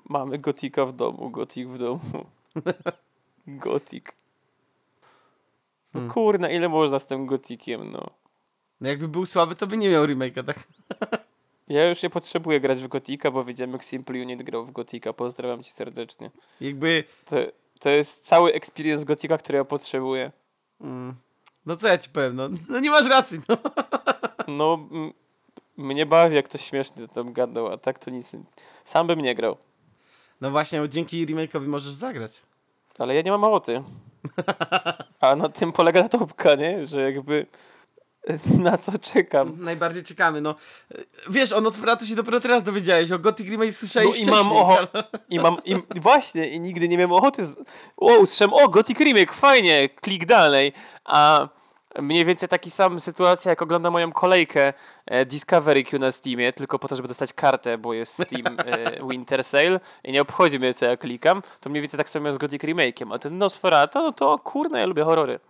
Mamy 0.08 0.38
gotika 0.38 0.86
w 0.86 0.92
domu, 0.92 1.30
gotik 1.30 1.68
w 1.68 1.78
domu. 1.78 2.00
Gotik. 3.46 4.14
No 5.94 6.00
Hmm. 6.00 6.10
kurna, 6.10 6.50
ile 6.50 6.68
można 6.68 6.98
z 6.98 7.06
tym 7.06 7.26
gotikiem, 7.26 7.90
no. 7.90 8.10
No 8.80 8.88
jakby 8.88 9.08
był 9.08 9.26
słaby, 9.26 9.54
to 9.54 9.66
by 9.66 9.76
nie 9.76 9.90
miał 9.90 10.04
remake'a, 10.04 10.44
tak? 10.44 10.58
Ja 11.68 11.88
już 11.88 12.02
nie 12.02 12.10
potrzebuję 12.10 12.60
grać 12.60 12.82
w 12.82 12.88
gotika, 12.88 13.30
bo 13.30 13.44
wiedziałem 13.44 13.72
jak 13.72 13.84
Simple 13.84 14.22
Unit 14.22 14.42
grał 14.42 14.64
w 14.64 14.70
gotika. 14.70 15.12
Pozdrawiam 15.12 15.62
cię 15.62 15.70
serdecznie. 15.70 16.30
Jakby... 16.60 17.04
To, 17.24 17.36
to 17.80 17.90
jest 17.90 18.24
cały 18.24 18.52
experience 18.52 19.04
gotika, 19.04 19.38
który 19.38 19.58
ja 19.58 19.64
potrzebuję. 19.64 20.32
Mm, 20.80 21.14
no 21.66 21.76
co 21.76 21.88
ja 21.88 21.98
ci 21.98 22.10
powiem, 22.10 22.36
no, 22.36 22.48
no 22.68 22.80
nie 22.80 22.90
masz 22.90 23.08
racji, 23.08 23.40
no. 23.48 23.56
No, 24.48 24.88
mnie 25.76 26.06
bawi, 26.06 26.36
jak 26.36 26.48
to 26.48 26.58
śmiesznie 26.58 27.08
tam 27.08 27.32
gadał, 27.32 27.72
a 27.72 27.78
tak 27.78 27.98
to 27.98 28.10
nic. 28.10 28.32
Sam 28.84 29.06
bym 29.06 29.20
nie 29.20 29.34
grał. 29.34 29.56
No 30.40 30.50
właśnie, 30.50 30.88
dzięki 30.88 31.26
remake'owi 31.26 31.66
możesz 31.66 31.92
zagrać. 31.92 32.42
Ale 32.98 33.14
ja 33.14 33.22
nie 33.22 33.30
mam 33.30 33.44
ochoty. 33.44 33.82
A 35.20 35.36
na 35.36 35.48
tym 35.48 35.72
polega 35.72 36.08
topka, 36.08 36.54
nie? 36.54 36.86
Że 36.86 37.00
jakby 37.12 37.46
na 38.58 38.78
co 38.78 38.98
czekam. 38.98 39.56
Najbardziej 39.64 40.02
czekamy, 40.02 40.40
no. 40.40 40.54
Wiesz, 41.30 41.52
o 41.52 41.60
Nosferatu 41.60 42.06
się 42.06 42.14
dopiero 42.14 42.40
teraz 42.40 42.62
dowiedziałeś, 42.62 43.10
o 43.12 43.18
Gothic 43.18 43.46
Remake 43.48 43.72
słyszałeś 43.72 44.08
No 44.08 44.14
i 44.14 44.22
wcześniej. 44.22 44.44
mam 44.54 44.66
ocho- 44.66 45.04
I 45.30 45.38
mam, 45.40 45.56
i, 45.64 45.76
właśnie, 46.00 46.48
i 46.48 46.60
nigdy 46.60 46.88
nie 46.88 46.96
miałem 46.96 47.12
ochoty. 47.12 47.44
Z... 47.44 47.56
O, 47.96 48.06
usłyszałem, 48.18 48.54
o, 48.54 48.68
Gothic 48.68 48.98
Remake, 48.98 49.32
fajnie, 49.32 49.88
klik 49.88 50.24
dalej. 50.26 50.72
A 51.04 51.48
mniej 51.98 52.24
więcej 52.24 52.48
taki 52.48 52.70
sam 52.70 53.00
sytuacja, 53.00 53.50
jak 53.50 53.62
oglądam 53.62 53.92
moją 53.92 54.12
kolejkę 54.12 54.72
e, 55.06 55.26
Discovery 55.26 55.84
Q 55.84 55.98
na 55.98 56.10
Steamie, 56.10 56.52
tylko 56.52 56.78
po 56.78 56.88
to, 56.88 56.96
żeby 56.96 57.08
dostać 57.08 57.32
kartę, 57.32 57.78
bo 57.78 57.92
jest 57.94 58.12
Steam 58.22 58.58
e, 58.58 58.92
Winter 59.10 59.44
Sale 59.44 59.80
i 60.04 60.12
nie 60.12 60.22
obchodzi 60.22 60.58
mnie, 60.58 60.74
co 60.74 60.86
ja 60.86 60.96
klikam, 60.96 61.42
to 61.60 61.70
mniej 61.70 61.82
więcej 61.82 61.98
tak 61.98 62.08
samo 62.08 62.32
z 62.32 62.38
Gothic 62.38 62.62
Remake'iem. 62.62 63.14
A 63.14 63.18
ten 63.18 63.38
Nosferatu, 63.38 63.98
no 63.98 64.12
to 64.12 64.38
kurna, 64.38 64.80
ja 64.80 64.86
lubię 64.86 65.04
horrory. 65.04 65.40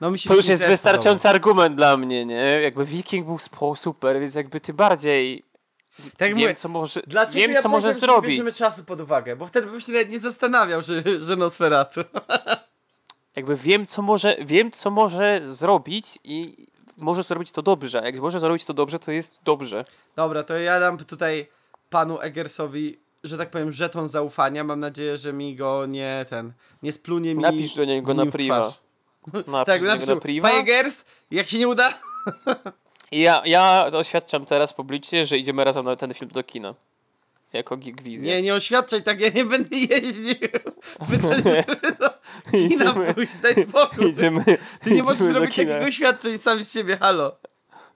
No 0.00 0.10
mi 0.10 0.18
się 0.18 0.28
To 0.28 0.34
już 0.34 0.44
Wiking 0.44 0.60
jest 0.60 0.70
wystarczający 0.70 1.28
argument 1.28 1.76
dla 1.76 1.96
mnie, 1.96 2.26
nie? 2.26 2.60
Jakby 2.62 2.84
Viking 2.84 3.26
był 3.26 3.38
super, 3.76 4.20
więc 4.20 4.34
jakby 4.34 4.60
ty 4.60 4.72
bardziej. 4.72 5.42
Tak 6.16 6.28
wiem, 6.28 6.38
mówię, 6.38 6.54
co 6.54 6.68
może, 6.68 7.00
dla 7.06 7.26
ciebie 7.26 7.40
wiem, 7.40 7.50
ja 7.50 7.62
co 7.62 7.68
może 7.68 7.94
zrobić. 7.94 8.30
nie 8.30 8.44
bierzemy 8.44 8.52
czasu 8.52 8.84
pod 8.84 9.00
uwagę, 9.00 9.36
bo 9.36 9.46
wtedy 9.46 9.66
bym 9.66 9.80
się 9.80 9.92
nawet 9.92 10.10
nie 10.10 10.18
zastanawiał, 10.18 10.82
że, 10.82 11.02
że 11.20 11.36
Nosferatu. 11.36 12.00
jakby 13.36 13.56
wiem, 13.56 13.86
co 13.86 14.02
może, 14.02 14.36
wiem, 14.40 14.70
co 14.70 14.90
może 14.90 15.40
zrobić 15.44 16.18
i 16.24 16.66
może 16.96 17.22
zrobić 17.22 17.52
to 17.52 17.62
dobrze. 17.62 18.02
Jak 18.04 18.20
może 18.20 18.40
zrobić 18.40 18.64
to 18.64 18.74
dobrze, 18.74 18.98
to 18.98 19.12
jest 19.12 19.40
dobrze. 19.44 19.84
Dobra, 20.16 20.42
to 20.42 20.56
ja 20.56 20.80
dam 20.80 20.98
tutaj 20.98 21.48
panu 21.90 22.20
Eggersowi, 22.20 22.98
że 23.24 23.38
tak 23.38 23.50
powiem, 23.50 23.72
żeton 23.72 24.08
zaufania. 24.08 24.64
Mam 24.64 24.80
nadzieję, 24.80 25.16
że 25.16 25.32
mi 25.32 25.56
go 25.56 25.86
nie 25.86 26.26
ten, 26.28 26.52
nie 26.82 26.92
splunie 26.92 27.34
mi 27.34 27.42
Napisz 27.42 27.74
do 27.74 27.84
niego 27.84 28.14
na 28.14 28.26
priva. 28.26 28.60
twarz. 28.60 28.87
Tak, 29.66 29.80
niego 29.80 29.92
napisz, 29.92 30.08
na 30.08 30.16
priva. 30.16 30.48
panie 30.48 30.60
Eggers, 30.60 31.04
jak 31.30 31.46
się 31.48 31.58
nie 31.58 31.68
uda, 31.68 31.98
I 33.12 33.20
ja, 33.20 33.42
ja 33.44 33.86
oświadczam 33.92 34.44
teraz 34.44 34.72
publicznie, 34.72 35.26
że 35.26 35.38
idziemy 35.38 35.64
razem 35.64 35.84
na 35.84 35.96
ten 35.96 36.14
film 36.14 36.30
do 36.30 36.42
kina. 36.42 36.74
Jako 37.52 37.76
Geek 37.76 38.02
Wizja. 38.02 38.34
nie, 38.34 38.42
nie 38.42 38.54
oświadczaj, 38.54 39.02
tak 39.02 39.20
ja 39.20 39.28
nie 39.28 39.44
będę 39.44 39.76
jeździł. 39.76 40.34
Specjalnie, 41.04 41.64
żeby 41.68 41.80
do 41.98 42.10
kina 42.50 42.74
Idziemy. 42.84 43.14
pójść, 43.14 43.32
daj 43.42 43.54
spokój. 43.54 44.10
Idziemy, 44.10 44.44
Ty 44.44 44.56
nie 44.90 44.96
idziemy 44.96 45.02
możesz 45.02 45.32
do 45.32 45.40
robić 45.40 45.54
kina. 45.54 45.72
takich 45.72 45.88
oświadczeń 45.88 46.38
sam 46.38 46.62
z 46.62 46.72
siebie, 46.74 46.96
halo. 46.96 47.36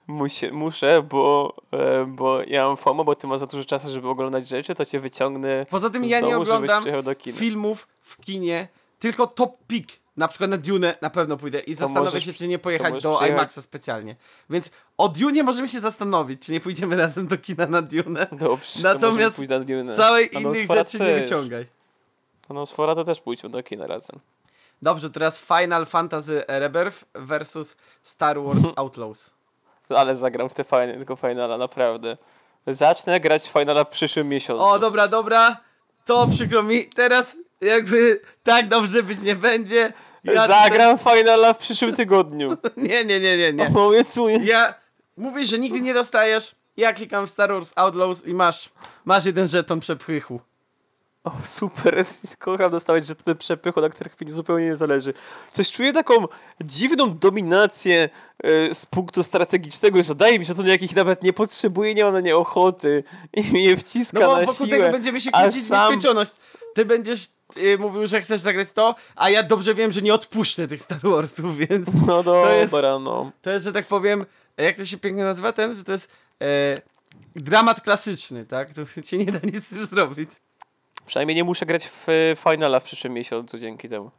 Musie, 0.07 0.51
muszę, 0.51 1.01
bo, 1.09 1.55
e, 1.71 2.05
bo 2.05 2.41
ja 2.47 2.67
mam 2.67 2.77
FOMO, 2.77 3.03
bo 3.03 3.15
ty 3.15 3.27
masz 3.27 3.39
za 3.39 3.47
dużo 3.47 3.65
czasu, 3.65 3.89
żeby 3.89 4.09
oglądać 4.09 4.47
rzeczy, 4.47 4.75
to 4.75 4.85
cię 4.85 4.99
wyciągnę 4.99 5.65
Poza 5.69 5.89
tym 5.89 6.03
ja 6.05 6.19
nie 6.19 6.31
domu, 6.31 6.45
żebyś 6.45 6.69
oglądam 6.71 7.15
filmów 7.33 7.87
w 8.01 8.17
kinie, 8.25 8.67
tylko 8.99 9.27
top 9.27 9.51
pick. 9.67 10.02
Na 10.17 10.27
przykład 10.27 10.49
na 10.49 10.57
Dune 10.57 10.95
na 11.01 11.09
pewno 11.09 11.37
pójdę 11.37 11.59
i 11.59 11.75
zastanowię 11.75 12.05
możesz- 12.05 12.25
się, 12.25 12.33
czy 12.33 12.47
nie 12.47 12.57
to 12.59 12.63
pojechać 12.63 13.03
do 13.03 13.09
przyjechać- 13.09 13.29
IMAXa 13.29 13.61
specjalnie. 13.61 14.15
Więc 14.49 14.71
o 14.97 15.09
Dune 15.09 15.43
możemy 15.43 15.67
się 15.67 15.79
zastanowić, 15.79 16.45
czy 16.45 16.51
nie 16.51 16.59
pójdziemy 16.59 16.95
razem 16.97 17.27
do 17.27 17.37
kina 17.37 17.67
na 17.67 17.81
Dune. 17.81 18.27
Dobrze, 18.31 18.81
to 18.81 18.87
Natomiast 18.93 19.35
pójść 19.35 19.51
na 19.51 19.59
Dune. 19.59 19.93
Całej 19.95 20.29
A 20.35 20.39
innych 20.39 20.67
rzeczy 20.67 20.99
nie 20.99 21.05
też. 21.05 21.21
wyciągaj. 21.23 21.67
A 22.49 22.53
Nosfera 22.53 22.95
to 22.95 23.03
też 23.03 23.21
pójdźmy 23.21 23.49
do 23.49 23.63
kina 23.63 23.87
razem. 23.87 24.19
Dobrze, 24.81 25.09
teraz 25.09 25.39
Final 25.39 25.85
Fantasy 25.85 26.43
Rebirth 26.47 27.03
versus 27.15 27.75
Star 28.03 28.41
Wars 28.43 28.59
Outlaws. 28.75 29.33
Ale 29.89 30.15
zagram 30.15 30.49
w 30.49 30.53
te 30.53 30.63
fajne, 30.63 30.97
tego 30.97 31.15
finala, 31.15 31.57
naprawdę. 31.57 32.17
Zacznę 32.67 33.19
grać 33.19 33.51
finala 33.51 33.83
w 33.83 33.89
przyszłym 33.89 34.29
miesiącu. 34.29 34.63
O, 34.63 34.79
dobra, 34.79 35.07
dobra. 35.07 35.57
To 36.05 36.27
przykro 36.35 36.63
mi. 36.63 36.85
Teraz 36.85 37.37
jakby 37.63 38.21
tak 38.43 38.67
dobrze 38.67 39.03
być 39.03 39.21
nie 39.21 39.35
będzie. 39.35 39.93
Ja 40.23 40.47
Zagram 40.47 40.97
finala 40.97 41.53
w 41.53 41.57
przyszłym 41.57 41.95
tygodniu. 41.95 42.57
Nie, 42.77 43.05
nie, 43.05 43.19
nie, 43.19 43.37
nie, 43.37 43.53
nie. 43.53 43.71
Obiecuję. 43.75 44.37
Ja 44.43 44.73
mówisz, 45.17 45.49
że 45.49 45.59
nigdy 45.59 45.81
nie 45.81 45.93
dostajesz. 45.93 46.55
Ja 46.77 46.93
klikam 46.93 47.27
w 47.27 47.29
Star 47.29 47.51
Wars 47.53 47.73
Outlaws 47.75 48.25
i 48.27 48.33
masz, 48.33 48.69
masz 49.05 49.25
jeden 49.25 49.47
żeton 49.47 49.79
przepychu. 49.79 50.39
O, 51.23 51.31
super. 51.43 52.03
Kocham 52.39 52.71
dostawać 52.71 53.05
że 53.05 53.15
te 53.15 53.35
przepychu, 53.35 53.81
na 53.81 53.89
których 53.89 54.21
mi 54.21 54.31
zupełnie 54.31 54.65
nie 54.65 54.75
zależy. 54.75 55.13
Coś 55.51 55.71
czuję 55.71 55.93
taką 55.93 56.13
dziwną 56.61 57.17
dominację 57.17 58.09
e, 58.43 58.73
z 58.75 58.85
punktu 58.85 59.23
strategicznego, 59.23 60.03
że 60.03 60.15
daje 60.15 60.39
mi 60.39 60.45
się 60.45 60.55
to, 60.55 60.63
jakich 60.63 60.95
nawet 60.95 61.23
nie 61.23 61.33
potrzebuję, 61.33 61.93
nie 61.93 62.03
mam 62.03 62.13
na 62.13 62.19
nie 62.19 62.37
ochoty 62.37 63.03
i 63.33 63.43
mi 63.53 63.63
je 63.63 63.77
wciska 63.77 64.19
No 64.19 64.25
bo 64.27 64.33
na 64.33 64.45
wokół 64.45 64.65
siłę. 64.67 64.77
tego 64.77 64.91
będziemy 64.91 65.21
się 65.21 65.31
kłócić 65.31 65.61
w 65.61 65.67
sam- 65.67 65.79
nieskończoność. 65.79 66.31
Ty 66.75 66.85
będziesz 66.85 67.27
y, 67.57 67.77
mówił, 67.77 68.07
że 68.07 68.21
chcesz 68.21 68.39
zagrać 68.39 68.71
to, 68.71 68.95
a 69.15 69.29
ja 69.29 69.43
dobrze 69.43 69.73
wiem, 69.73 69.91
że 69.91 70.01
nie 70.01 70.13
odpuszczę 70.13 70.67
tych 70.67 70.81
Star 70.81 70.99
Warsów, 71.01 71.57
więc 71.57 71.87
No 72.07 72.23
To 72.23 72.53
jest- 72.53 72.73
dobra, 72.73 72.99
no. 72.99 73.31
to 73.41 73.51
jest, 73.51 73.65
że 73.65 73.71
tak 73.71 73.85
powiem, 73.85 74.25
jak 74.57 74.77
to 74.77 74.85
się 74.85 74.97
pięknie 74.97 75.23
nazywa 75.23 75.53
ten, 75.53 75.75
że 75.75 75.83
to 75.83 75.91
jest 75.91 76.09
e, 76.41 76.75
dramat 77.35 77.81
klasyczny, 77.81 78.45
tak? 78.45 78.73
To 78.73 78.81
się 79.09 79.17
nie 79.17 79.31
da 79.31 79.39
nic 79.43 79.65
z 79.65 79.69
tym 79.69 79.85
zrobić. 79.85 80.29
Przynajmniej 81.05 81.35
nie 81.35 81.43
muszę 81.43 81.65
grać 81.65 81.87
w 81.87 82.09
e, 82.09 82.13
finala 82.35 82.79
w 82.79 82.83
przyszłym 82.83 83.13
miesiącu 83.13 83.57
dzięki 83.57 83.89
temu. 83.89 84.11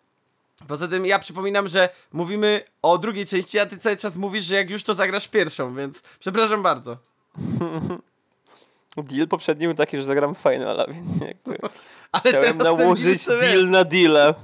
Poza 0.68 0.88
tym 0.88 1.06
ja 1.06 1.18
przypominam, 1.18 1.68
że 1.68 1.88
mówimy 2.12 2.60
o 2.82 2.98
drugiej 2.98 3.26
części, 3.26 3.58
a 3.58 3.66
ty 3.66 3.78
cały 3.78 3.96
czas 3.96 4.16
mówisz, 4.16 4.44
że 4.44 4.54
jak 4.56 4.70
już 4.70 4.84
to 4.84 4.94
zagrasz 4.94 5.28
pierwszą, 5.28 5.74
więc 5.74 6.02
przepraszam 6.20 6.62
bardzo. 6.62 6.96
Deal 8.96 9.28
poprzedni 9.28 9.66
był 9.66 9.76
taki, 9.76 9.96
że 9.96 10.02
zagram 10.02 10.34
finala, 10.34 10.86
więc 10.92 11.20
jakby 11.20 11.58
Ale 12.12 12.20
chciałem 12.20 12.58
nałożyć 12.58 13.26
deal 13.26 13.70
na 13.70 13.84
deala. 13.84 14.34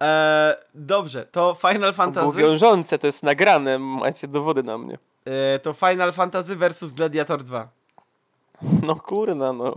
E, 0.00 0.56
dobrze, 0.74 1.26
to 1.26 1.54
Final 1.54 1.92
Fantasy. 1.92 2.20
Było 2.20 2.32
wiążące, 2.32 2.98
to 2.98 3.06
jest 3.06 3.22
nagrane, 3.22 3.78
macie 3.78 4.28
dowody 4.28 4.62
na 4.62 4.78
mnie. 4.78 4.98
E, 5.24 5.58
to 5.58 5.72
Final 5.72 6.12
Fantasy 6.12 6.56
versus 6.56 6.92
Gladiator 6.92 7.42
2. 7.42 7.68
No 8.82 8.96
kurna, 8.96 9.52
no. 9.52 9.74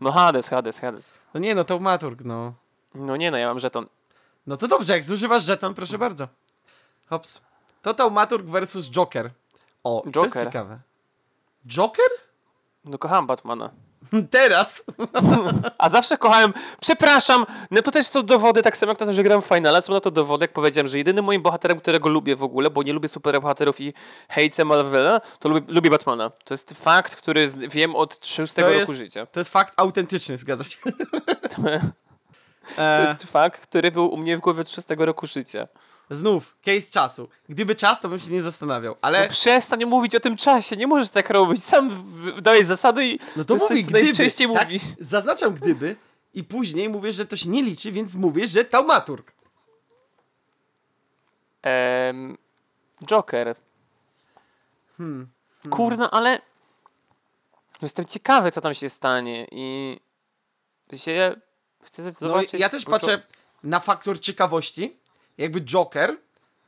No 0.00 0.12
Hades, 0.12 0.48
Hades, 0.48 0.80
Hades. 0.80 1.10
No 1.34 1.40
nie, 1.40 1.54
no 1.54 1.64
Taumaturg, 1.64 2.24
no. 2.24 2.54
No 2.94 3.16
nie 3.16 3.30
no, 3.30 3.36
ja 3.36 3.48
mam 3.48 3.58
żeton. 3.58 3.86
No 4.46 4.56
to 4.56 4.68
dobrze, 4.68 4.92
jak 4.92 5.04
zużywasz 5.04 5.44
żeton, 5.44 5.74
proszę 5.74 5.98
bardzo. 5.98 6.28
Hops. 7.06 7.40
To 7.82 7.94
Taumaturg 7.94 8.46
versus 8.46 8.90
Joker. 8.90 9.30
O, 9.84 10.00
to 10.00 10.06
jest 10.24 10.36
Joker. 10.36 10.46
ciekawe. 10.46 10.78
Joker? 11.66 12.08
No 12.84 12.98
kocham 12.98 13.26
Batmana. 13.26 13.70
Teraz. 14.30 14.84
A 15.78 15.88
zawsze 15.88 16.18
kochałem, 16.18 16.52
przepraszam, 16.80 17.46
no 17.70 17.82
to 17.82 17.90
też 17.90 18.06
są 18.06 18.22
dowody, 18.22 18.62
tak 18.62 18.76
samo 18.76 18.92
jak 18.92 19.00
na 19.00 19.06
to, 19.06 19.12
że 19.12 19.22
gram 19.22 19.42
w 19.42 19.46
finale, 19.46 19.82
są 19.82 19.92
na 19.92 20.00
to 20.00 20.10
dowody, 20.10 20.44
jak 20.44 20.52
powiedziałem, 20.52 20.88
że 20.88 20.98
jedynym 20.98 21.24
moim 21.24 21.42
bohaterem, 21.42 21.80
którego 21.80 22.08
lubię 22.08 22.36
w 22.36 22.42
ogóle, 22.42 22.70
bo 22.70 22.82
nie 22.82 22.92
lubię 22.92 23.08
superbohaterów 23.08 23.80
i 23.80 23.92
hejcę 24.28 24.64
Marvela, 24.64 25.20
to 25.38 25.48
lubię, 25.48 25.72
lubię 25.74 25.90
Batmana. 25.90 26.30
To 26.44 26.54
jest 26.54 26.70
fakt, 26.74 27.16
który 27.16 27.46
wiem 27.70 27.96
od 27.96 28.26
6 28.26 28.54
To 28.54 28.62
roku 28.62 28.74
jest- 28.74 28.92
życia. 28.92 29.26
To 29.26 29.40
jest 29.40 29.50
fakt 29.52 29.74
autentyczny, 29.76 30.38
zgadza 30.38 30.64
się. 30.64 30.78
To 32.76 32.82
e, 32.82 33.02
jest 33.02 33.22
fakt, 33.24 33.66
który 33.66 33.90
był 33.92 34.12
u 34.12 34.16
mnie 34.16 34.36
w 34.36 34.40
głowie 34.40 34.60
od 34.60 34.68
6 34.68 34.88
roku 34.98 35.26
życia. 35.26 35.68
Znów, 36.10 36.56
case 36.64 36.90
czasu. 36.90 37.28
Gdyby 37.48 37.74
czas, 37.74 38.00
to 38.00 38.08
bym 38.08 38.18
się 38.18 38.32
nie 38.32 38.42
zastanawiał. 38.42 38.96
Ale 39.00 39.22
No 39.22 39.30
przestań 39.30 39.84
mówić 39.84 40.14
o 40.14 40.20
tym 40.20 40.36
czasie, 40.36 40.76
nie 40.76 40.86
możesz 40.86 41.10
tak 41.10 41.30
robić. 41.30 41.64
Sam 41.64 41.90
dałeś 42.42 42.66
zasady 42.66 43.06
i 43.06 43.18
no 43.36 43.44
to 43.44 43.58
co 43.58 43.68
gdyby. 43.68 43.90
najczęściej 44.02 44.48
tak, 44.54 44.64
mówi. 44.68 44.80
zaznaczam 45.00 45.54
gdyby 45.54 45.96
i 46.34 46.44
później 46.44 46.88
mówię, 46.88 47.12
że 47.12 47.26
to 47.26 47.36
się 47.36 47.48
nie 47.48 47.62
liczy, 47.62 47.92
więc 47.92 48.14
mówię, 48.14 48.48
że 48.48 48.64
Taumaturg. 48.64 49.32
Em, 51.62 52.36
Joker. 53.06 53.54
Hmm. 54.98 55.28
Kurna, 55.70 56.10
ale 56.10 56.40
jestem 57.82 58.04
ciekawy, 58.04 58.50
co 58.50 58.60
tam 58.60 58.74
się 58.74 58.88
stanie 58.88 59.46
i 59.52 59.96
się 60.96 61.36
chcę 61.82 62.02
No, 62.02 62.12
zobaczyć. 62.12 62.52
ja 62.60 62.68
też 62.68 62.84
patrzę 62.84 63.22
na 63.62 63.80
faktor 63.80 64.20
ciekawości. 64.20 64.96
Jakby 65.40 65.60
Joker 65.60 66.16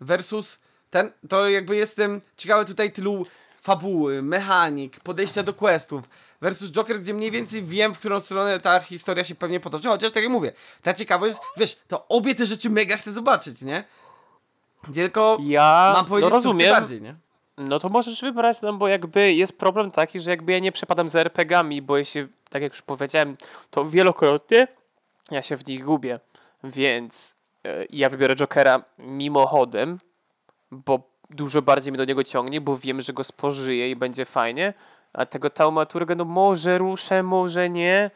versus 0.00 0.58
ten, 0.90 1.12
to 1.28 1.48
jakby 1.48 1.76
jestem 1.76 2.20
ciekawy 2.36 2.64
tutaj 2.64 2.92
tylu 2.92 3.26
fabuły, 3.62 4.22
mechanik, 4.22 5.00
podejścia 5.00 5.42
do 5.42 5.54
questów 5.54 6.04
versus 6.40 6.70
Joker, 6.70 6.98
gdzie 7.00 7.14
mniej 7.14 7.30
więcej 7.30 7.62
wiem, 7.62 7.94
w 7.94 7.98
którą 7.98 8.20
stronę 8.20 8.60
ta 8.60 8.80
historia 8.80 9.24
się 9.24 9.34
pewnie 9.34 9.60
potoczy, 9.60 9.88
chociaż 9.88 10.12
tak 10.12 10.22
jak 10.22 10.32
mówię, 10.32 10.52
ta 10.82 10.94
ciekawość, 10.94 11.36
wiesz, 11.56 11.76
to 11.88 12.08
obie 12.08 12.34
te 12.34 12.46
rzeczy 12.46 12.70
mega 12.70 12.96
chcę 12.96 13.12
zobaczyć, 13.12 13.62
nie? 13.62 13.84
Tylko 14.94 15.38
Ja 15.40 15.92
mam 15.94 16.06
powiedzieć, 16.06 16.32
no 16.32 16.40
co 16.40 16.48
rozumiem. 16.48 16.70
bardziej, 16.70 17.02
nie? 17.02 17.14
No 17.58 17.78
to 17.78 17.88
możesz 17.88 18.20
wybrać, 18.22 18.62
no 18.62 18.72
bo 18.72 18.88
jakby 18.88 19.32
jest 19.32 19.58
problem 19.58 19.90
taki, 19.90 20.20
że 20.20 20.30
jakby 20.30 20.52
ja 20.52 20.58
nie 20.58 20.72
przepadam 20.72 21.08
za 21.08 21.20
RPG-ami, 21.20 21.82
bo 21.82 21.98
jeśli, 21.98 22.28
tak 22.50 22.62
jak 22.62 22.72
już 22.72 22.82
powiedziałem, 22.82 23.36
to 23.70 23.84
wielokrotnie 23.84 24.68
ja 25.30 25.42
się 25.42 25.56
w 25.56 25.66
nich 25.66 25.84
gubię. 25.84 26.20
Więc 26.64 27.36
ja 27.90 28.08
wybiorę 28.10 28.36
Jokera 28.36 28.84
mimochodem, 28.98 29.98
bo 30.70 31.02
dużo 31.30 31.62
bardziej 31.62 31.92
mnie 31.92 31.98
do 31.98 32.04
niego 32.04 32.24
ciągnie, 32.24 32.60
bo 32.60 32.78
wiem, 32.78 33.00
że 33.00 33.12
go 33.12 33.24
spożyję 33.24 33.90
i 33.90 33.96
będzie 33.96 34.24
fajnie. 34.24 34.74
A 35.12 35.26
tego 35.26 35.50
Taumaturga, 35.50 36.14
no 36.14 36.24
może 36.24 36.78
ruszę, 36.78 37.22
może 37.22 37.70
nie. 37.70 38.10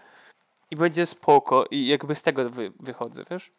I 0.70 0.76
będzie 0.76 1.06
spoko. 1.06 1.64
I 1.70 1.86
jakby 1.86 2.14
z 2.14 2.22
tego 2.22 2.50
wy, 2.50 2.72
wychodzę, 2.80 3.24
wiesz? 3.30 3.50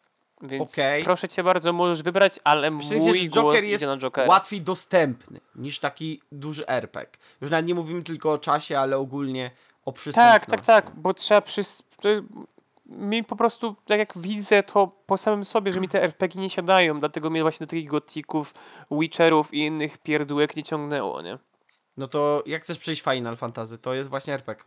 Więc 0.42 0.72
Okej. 0.74 1.02
proszę 1.04 1.28
cię 1.28 1.44
bardzo, 1.44 1.72
możesz 1.72 2.02
wybrać, 2.02 2.40
ale 2.44 2.70
W 2.70 2.84
sensie, 2.84 3.06
mój 3.06 3.28
głos 3.28 3.44
Joker 3.44 3.62
idzie 3.62 3.70
jest 3.70 3.84
na 3.84 3.96
Jokera. 3.96 4.28
łatwiej 4.28 4.62
dostępny 4.62 5.40
niż 5.54 5.78
taki 5.80 6.22
duży 6.32 6.66
RPG. 6.68 7.18
Już 7.40 7.50
nawet 7.50 7.66
nie 7.66 7.74
mówimy 7.74 8.02
tylko 8.02 8.32
o 8.32 8.38
czasie, 8.38 8.78
ale 8.78 8.96
ogólnie 8.96 9.50
o 9.84 9.92
Tak, 9.92 10.00
przystępności. 10.00 10.50
tak, 10.50 10.60
tak, 10.84 10.90
bo 10.96 11.14
trzeba 11.14 11.40
przys... 11.40 11.82
Mi 12.88 13.24
po 13.24 13.36
prostu, 13.36 13.74
tak 13.86 13.98
jak 13.98 14.18
widzę 14.18 14.62
to 14.62 14.86
po 15.06 15.16
samym 15.16 15.44
sobie, 15.44 15.72
że 15.72 15.80
mi 15.80 15.88
te 15.88 16.02
RPG 16.02 16.40
nie 16.42 16.50
siadają, 16.50 17.00
dlatego 17.00 17.30
mnie 17.30 17.42
właśnie 17.42 17.66
do 17.66 17.70
takich 17.70 17.88
gotików, 17.88 18.54
Witcherów 18.90 19.54
i 19.54 19.58
innych 19.66 19.98
pierdółek 19.98 20.56
nie 20.56 20.62
ciągnęło, 20.62 21.22
nie? 21.22 21.38
No 21.96 22.08
to 22.08 22.42
jak 22.46 22.62
chcesz 22.62 22.78
przejść 22.78 23.02
Final 23.02 23.36
Fantasy, 23.36 23.78
to 23.78 23.94
jest 23.94 24.10
właśnie 24.10 24.34
RPG. 24.34 24.64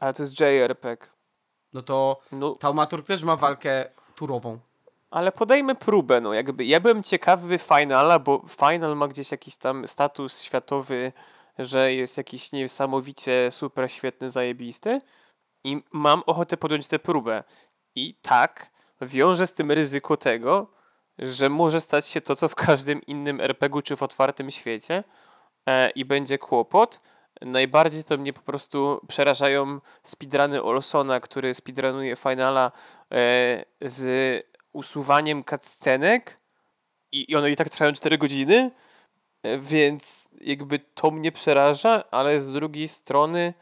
Ale 0.00 0.14
to 0.14 0.22
jest 0.22 0.40
JRPG. 0.40 1.06
No 1.72 1.82
to 1.82 2.20
No, 2.32 2.50
Taumaturg 2.50 3.06
też 3.06 3.22
ma 3.22 3.36
walkę 3.36 3.90
turową. 4.14 4.58
ale 5.10 5.32
podejmy 5.32 5.74
próbę, 5.74 6.20
no 6.20 6.34
jakby. 6.34 6.64
Ja 6.64 6.80
byłem 6.80 7.02
ciekawy 7.02 7.58
Finala, 7.58 8.18
bo 8.18 8.44
Final 8.48 8.96
ma 8.96 9.08
gdzieś 9.08 9.30
jakiś 9.30 9.56
tam 9.56 9.88
status 9.88 10.42
światowy, 10.42 11.12
że 11.58 11.92
jest 11.92 12.16
jakiś 12.16 12.52
niesamowicie 12.52 13.48
super 13.50 13.90
świetny, 13.92 14.30
zajebisty 14.30 15.00
i 15.66 15.82
mam 15.92 16.22
ochotę 16.26 16.56
podjąć 16.56 16.88
tę 16.88 16.98
próbę. 16.98 17.44
I 17.94 18.14
tak, 18.22 18.70
wiąże 19.00 19.46
z 19.46 19.54
tym 19.54 19.72
ryzyko 19.72 20.16
tego, 20.16 20.66
że 21.18 21.48
może 21.48 21.80
stać 21.80 22.06
się 22.06 22.20
to, 22.20 22.36
co 22.36 22.48
w 22.48 22.54
każdym 22.54 23.02
innym 23.02 23.40
RPG-u 23.40 23.82
czy 23.82 23.96
w 23.96 24.02
otwartym 24.02 24.50
świecie 24.50 25.04
e, 25.66 25.90
i 25.90 26.04
będzie 26.04 26.38
kłopot. 26.38 27.00
Najbardziej 27.40 28.04
to 28.04 28.16
mnie 28.18 28.32
po 28.32 28.40
prostu 28.40 29.00
przerażają 29.08 29.80
speedruny 30.02 30.62
Olsona, 30.62 31.20
który 31.20 31.54
speedrunuje 31.54 32.16
Finala 32.16 32.72
e, 33.12 33.64
z 33.80 34.46
usuwaniem 34.72 35.44
cutscenek 35.44 36.40
i, 37.12 37.30
i 37.32 37.36
one 37.36 37.50
i 37.50 37.56
tak 37.56 37.70
trwają 37.70 37.92
4 37.92 38.18
godziny, 38.18 38.70
e, 39.42 39.58
więc 39.58 40.28
jakby 40.40 40.78
to 40.78 41.10
mnie 41.10 41.32
przeraża, 41.32 42.04
ale 42.10 42.40
z 42.40 42.52
drugiej 42.52 42.88
strony 42.88 43.54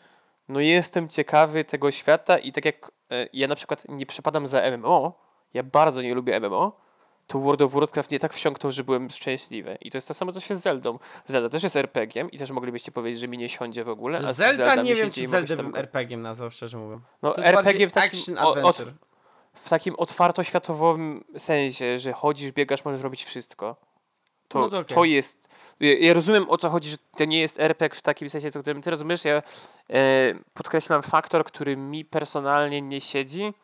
no 0.49 0.61
jestem 0.61 1.09
ciekawy 1.09 1.65
tego 1.65 1.91
świata 1.91 2.39
i 2.39 2.53
tak 2.53 2.65
jak 2.65 2.91
e, 3.11 3.29
ja 3.33 3.49
na 3.49 3.55
przykład 3.57 3.85
nie 3.89 4.07
przepadam 4.07 4.47
za 4.47 4.71
MMO, 4.71 5.13
ja 5.55 5.63
bardzo 5.63 6.03
nie 6.03 6.15
lubię 6.15 6.41
MMO, 6.41 6.85
to 7.27 7.39
World 7.39 7.63
of 7.63 7.73
Warcraft 7.73 8.11
nie 8.11 8.19
tak 8.19 8.35
wsiąknął, 8.35 8.73
że 8.73 8.85
byłem 8.85 9.11
szczęśliwy. 9.11 9.79
I 9.81 9.91
to 9.91 9.97
jest 9.97 10.09
to 10.09 10.15
samo, 10.15 10.33
co 10.33 10.41
się 10.41 10.55
z 10.55 10.63
Zeldą. 10.63 10.99
Zelda 11.27 11.49
też 11.49 11.63
jest 11.63 11.77
RPG-iem 11.77 12.31
i 12.31 12.39
też 12.39 12.51
moglibyście 12.51 12.93
powiedzieć, 12.93 13.21
że 13.21 13.29
mi 13.29 13.39
nie 13.39 13.49
siądzie 13.49 13.85
w 13.85 13.89
ogóle, 13.89 14.19
a 14.19 14.33
Zelda 14.33 14.65
Zelda 14.67 14.83
nie 14.83 14.95
wiem, 14.95 15.11
czy 15.11 15.29
tam 15.29 15.47
bym 15.57 15.77
RPG-iem 15.77 16.23
nazwał, 16.23 16.51
szczerze 16.51 16.79
mówiąc. 16.79 17.03
No 17.23 17.37
RPG 17.37 17.89
w 17.89 17.93
takim... 17.93 18.39
o- 18.39 18.63
od, 18.63 18.85
w 19.55 19.69
takim 19.69 19.95
otwartoświatowym 19.97 21.25
sensie, 21.37 21.99
że 21.99 22.13
chodzisz, 22.13 22.53
biegasz, 22.53 22.85
możesz 22.85 23.03
robić 23.03 23.25
wszystko. 23.25 23.77
To, 24.49 24.59
No 24.61 24.71
to 24.71 24.79
okej. 24.79 24.95
to 24.95 25.05
jest. 25.05 25.49
Ja, 25.81 26.15
rozumiem 26.15 26.51
o 26.51 26.59
co 26.59 26.71
chodzi, 26.71 26.91
że 26.91 26.97
to 27.17 27.25
nie 27.25 27.41
jest 27.41 27.61
RPG 27.61 27.99
w 27.99 28.03
takim 28.03 28.31
sensie, 28.31 28.49
o 28.59 28.61
którym 28.61 28.83
ty 28.83 28.91
rozumiesz. 28.91 29.25
Ja 29.25 29.43
e, 29.91 30.35
podkreślam 30.55 31.03
faktor, 31.03 31.45
który 31.45 31.77
mi 31.77 32.05
personalnie 32.05 32.83
nie 32.83 33.01
siedzi. 33.01 33.55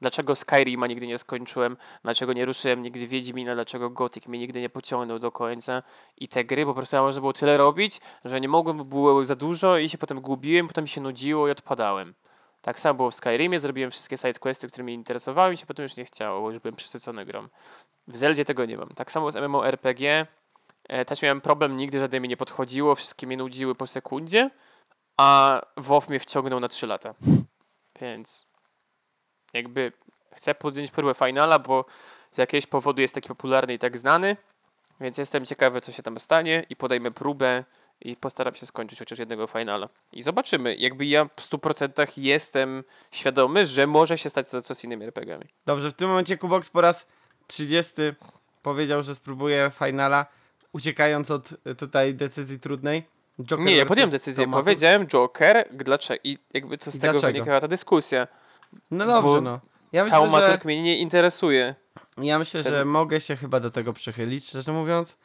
Dlaczego 0.00 0.34
Skyrima 0.34 0.86
nigdy 0.86 1.06
nie 1.06 1.18
skończyłem, 1.18 1.76
dlaczego 2.02 2.32
nie 2.32 2.44
ruszyłem 2.44 2.82
nigdy 2.82 3.06
Wiedźmina, 3.06 3.54
dlaczego 3.54 3.90
Gothic 3.90 4.26
mnie 4.26 4.38
nigdy 4.38 4.60
nie 4.60 4.68
pociągnął 4.70 5.18
do 5.18 5.32
końca 5.32 5.82
i 6.16 6.28
te 6.28 6.44
gry 6.44 6.66
po 6.66 6.74
prostu 6.74 6.96
ja 6.96 7.02
można 7.02 7.20
było 7.20 7.32
tyle 7.32 7.56
robić, 7.56 8.00
że 8.24 8.40
nie 8.40 8.48
mogłem, 8.48 8.76
bo 8.78 8.84
było 8.84 9.24
za 9.24 9.34
dużo 9.34 9.78
i 9.78 9.88
się 9.88 9.98
potem 9.98 10.20
gubiłem, 10.20 10.68
potem 10.68 10.86
się 10.86 11.00
nudziło 11.00 11.48
i 11.48 11.50
odpadałem. 11.50 12.14
Tak 12.62 12.80
samo 12.80 12.94
było 12.94 13.10
w 13.10 13.14
Skyrimie, 13.14 13.58
zrobiłem 13.58 13.90
wszystkie 13.90 14.16
sidequesty, 14.16 14.68
które 14.68 14.84
mnie 14.84 14.94
interesowały 14.94 15.54
i 15.54 15.56
się 15.56 15.66
potem 15.66 15.82
już 15.82 15.96
nie 15.96 16.04
chciało, 16.04 16.40
bo 16.40 16.50
już 16.50 16.60
byłem 16.60 16.76
przesycony 16.76 17.24
grą. 17.24 17.48
W 18.08 18.16
Zeldzie 18.16 18.44
tego 18.44 18.64
nie 18.64 18.76
mam. 18.76 18.88
Tak 18.88 19.12
samo 19.12 19.30
z 19.30 19.36
MMORPG, 19.36 20.26
e, 20.88 21.04
też 21.04 21.22
miałem 21.22 21.40
problem, 21.40 21.76
nigdy 21.76 22.00
żadne 22.00 22.20
mi 22.20 22.28
nie 22.28 22.36
podchodziło, 22.36 22.94
wszystkie 22.94 23.26
mnie 23.26 23.36
nudziły 23.36 23.74
po 23.74 23.86
sekundzie, 23.86 24.50
a 25.16 25.60
WoW 25.76 26.08
mnie 26.08 26.20
wciągnął 26.20 26.60
na 26.60 26.68
3 26.68 26.86
lata. 26.86 27.14
Więc 28.00 28.46
jakby 29.52 29.92
chcę 30.34 30.54
podjąć 30.54 30.90
próbę 30.90 31.14
finala, 31.14 31.58
bo 31.58 31.84
z 32.32 32.38
jakiegoś 32.38 32.66
powodu 32.66 33.00
jest 33.00 33.14
taki 33.14 33.28
popularny 33.28 33.74
i 33.74 33.78
tak 33.78 33.98
znany, 33.98 34.36
więc 35.00 35.18
jestem 35.18 35.46
ciekawy, 35.46 35.80
co 35.80 35.92
się 35.92 36.02
tam 36.02 36.20
stanie 36.20 36.66
i 36.70 36.76
podejmę 36.76 37.10
próbę 37.10 37.64
i 38.00 38.16
postaram 38.16 38.54
się 38.54 38.66
skończyć 38.66 38.98
chociaż 38.98 39.18
jednego 39.18 39.46
finala. 39.46 39.88
I 40.12 40.22
zobaczymy. 40.22 40.76
Jakby 40.76 41.06
ja 41.06 41.24
w 41.24 41.40
100% 41.40 42.12
jestem 42.16 42.84
świadomy, 43.10 43.66
że 43.66 43.86
może 43.86 44.18
się 44.18 44.30
stać 44.30 44.50
to 44.50 44.60
co 44.60 44.74
z 44.74 44.84
innymi 44.84 45.04
RPGami. 45.04 45.44
Dobrze, 45.66 45.90
w 45.90 45.94
tym 45.94 46.08
momencie 46.08 46.38
Kubox 46.38 46.70
po 46.70 46.80
raz 46.80 47.06
30 47.50 47.92
powiedział, 48.62 49.02
że 49.02 49.14
spróbuje 49.14 49.70
finala, 49.78 50.26
uciekając 50.72 51.30
od 51.30 51.52
y, 51.66 51.74
tutaj 51.74 52.14
decyzji 52.14 52.60
trudnej. 52.60 53.04
Joker 53.42 53.66
Nie, 53.66 53.76
ja 53.76 53.86
podjąłem 53.86 54.10
decyzję. 54.10 54.44
Tomato. 54.44 54.62
Powiedziałem 54.64 55.06
Joker, 55.06 55.68
dlaczego? 55.72 56.20
I 56.24 56.38
jakby 56.54 56.78
to 56.78 56.90
z 56.90 56.98
tego 56.98 57.12
Dlaczego? 57.12 57.32
wynikała 57.32 57.60
ta 57.60 57.68
dyskusja. 57.68 58.26
No 58.90 59.06
dobrze, 59.06 59.22
bo 59.22 59.40
no. 59.40 59.60
Ja 59.92 60.04
myślę, 60.04 60.18
że, 60.18 60.22
Taumaturg 60.22 60.64
mnie 60.64 60.82
nie 60.82 60.98
interesuje. 60.98 61.74
ja 62.18 62.38
myślę, 62.38 62.62
że 62.62 62.70
ten- 62.70 62.88
mogę 62.88 63.20
się 63.20 63.36
chyba 63.36 63.60
do 63.60 63.70
tego 63.70 63.92
przychylić, 63.92 64.46
szczerze 64.46 64.72
mówiąc. 64.72 65.16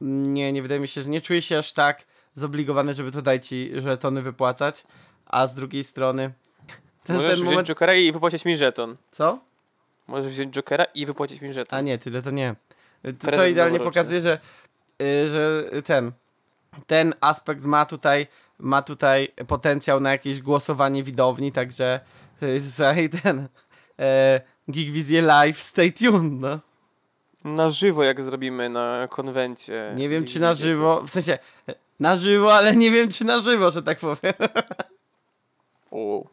Nie, 0.00 0.52
nie 0.52 0.62
wydaje 0.62 0.80
mi 0.80 0.88
się, 0.88 1.02
że 1.02 1.08
nie 1.08 1.20
czuję 1.20 1.42
się 1.42 1.58
aż 1.58 1.72
tak 1.72 2.04
zobligowany, 2.34 2.94
żeby 2.94 3.12
tutaj 3.12 3.40
ci 3.40 3.70
żetony 3.76 4.22
wypłacać, 4.22 4.84
a 5.26 5.46
z 5.46 5.54
drugiej 5.54 5.84
strony 5.84 6.32
to 7.04 7.12
jest 7.12 7.22
Możesz 7.22 7.22
ten 7.22 7.34
wziąć 7.34 7.50
moment... 7.50 7.68
Jokera 7.68 7.94
i 7.94 8.12
wypłacić 8.12 8.44
mi 8.44 8.56
żeton. 8.56 8.96
Co? 9.12 9.38
Możesz 10.08 10.32
wziąć 10.32 10.54
Jokera 10.54 10.84
i 10.84 11.06
wypłacić 11.06 11.40
mi 11.40 11.52
żeton. 11.52 11.78
A 11.78 11.82
nie, 11.82 11.98
tyle 11.98 12.22
to 12.22 12.30
nie. 12.30 12.54
To, 13.18 13.30
to 13.30 13.46
idealnie 13.46 13.80
pokazuje, 13.80 14.20
że, 14.20 14.38
y, 15.02 15.28
że 15.28 15.64
ten, 15.84 16.12
ten 16.86 17.14
aspekt 17.20 17.64
ma 17.64 17.86
tutaj, 17.86 18.26
ma 18.58 18.82
tutaj 18.82 19.32
potencjał 19.48 20.00
na 20.00 20.10
jakieś 20.10 20.40
głosowanie 20.40 21.02
widowni, 21.02 21.52
także 21.52 22.00
hej, 22.94 23.10
ten 23.10 23.48
e, 23.98 24.40
Geekvizję 24.68 25.22
Live, 25.22 25.62
stay 25.62 25.92
tuned, 25.92 26.40
no. 26.40 26.60
Na 27.44 27.70
żywo, 27.70 28.04
jak 28.04 28.22
zrobimy 28.22 28.68
na 28.68 29.08
konwencie. 29.10 29.92
Nie 29.96 30.08
wiem, 30.08 30.24
czy 30.24 30.40
na 30.40 30.52
żywo, 30.52 31.02
w 31.06 31.10
sensie 31.10 31.38
na 32.00 32.16
żywo, 32.16 32.54
ale 32.54 32.76
nie 32.76 32.90
wiem, 32.90 33.08
czy 33.08 33.24
na 33.24 33.38
żywo, 33.38 33.70
że 33.70 33.82
tak 33.82 33.98
powiem. 33.98 34.34
O, 35.90 36.24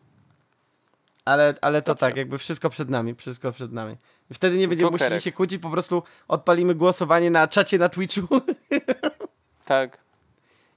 Ale, 1.26 1.56
ale 1.62 1.82
to 1.82 1.92
Dobrze. 1.92 2.00
tak, 2.00 2.18
jakby 2.18 2.38
wszystko 2.38 2.70
przed 2.70 2.90
nami, 2.90 3.16
wszystko 3.16 3.52
przed 3.52 3.72
nami. 3.72 3.98
I 4.32 4.34
wtedy 4.34 4.58
nie 4.58 4.68
będziemy 4.68 4.92
musieli 4.92 5.20
się 5.20 5.32
kłócić, 5.32 5.62
po 5.62 5.70
prostu 5.70 6.04
odpalimy 6.28 6.76
głosowanie 6.76 7.32
na 7.32 7.48
czacie 7.48 7.78
na 7.78 7.90
Twitchu 7.90 8.28
tak. 9.66 9.98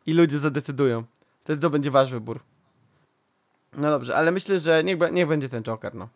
i 0.07 0.13
ludzie 0.13 0.39
zadecydują. 0.39 1.05
Wtedy 1.45 1.63
to 1.63 1.71
będzie 1.71 1.91
wasz 1.91 2.11
wybór. 2.11 2.41
No 3.73 3.91
dobrze, 3.91 4.17
ale 4.17 4.31
myślę, 4.31 4.59
że 4.59 4.85
niech, 4.85 4.99
niech 5.13 5.29
będzie 5.29 5.49
ten 5.49 5.63
Joker, 5.63 5.95
no. 5.95 6.09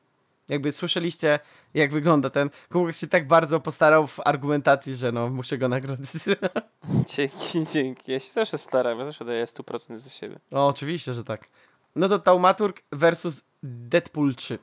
Jakby 0.48 0.72
słyszeliście, 0.72 1.40
jak 1.74 1.92
wygląda 1.92 2.30
ten. 2.30 2.50
Kubek 2.72 2.94
się 2.94 3.06
tak 3.06 3.26
bardzo 3.26 3.60
postarał 3.60 4.06
w 4.06 4.20
argumentacji, 4.24 4.96
że 4.96 5.12
no, 5.12 5.28
muszę 5.28 5.58
go 5.58 5.68
nagrodzić. 5.68 6.10
Dzięki, 7.16 7.64
dzięki. 7.72 8.12
Ja 8.12 8.20
się 8.20 8.32
zawsze 8.32 8.58
staram, 8.58 8.98
ja 8.98 9.04
zawsze 9.04 9.24
daję 9.24 9.44
100% 9.44 9.96
ze 9.96 10.10
siebie. 10.10 10.38
no, 10.50 10.66
oczywiście, 10.66 11.12
że 11.12 11.24
tak. 11.24 11.48
No 11.96 12.08
to 12.08 12.18
Taumaturg 12.18 12.82
versus 12.92 13.42
Deadpool 13.62 14.34
3. 14.34 14.58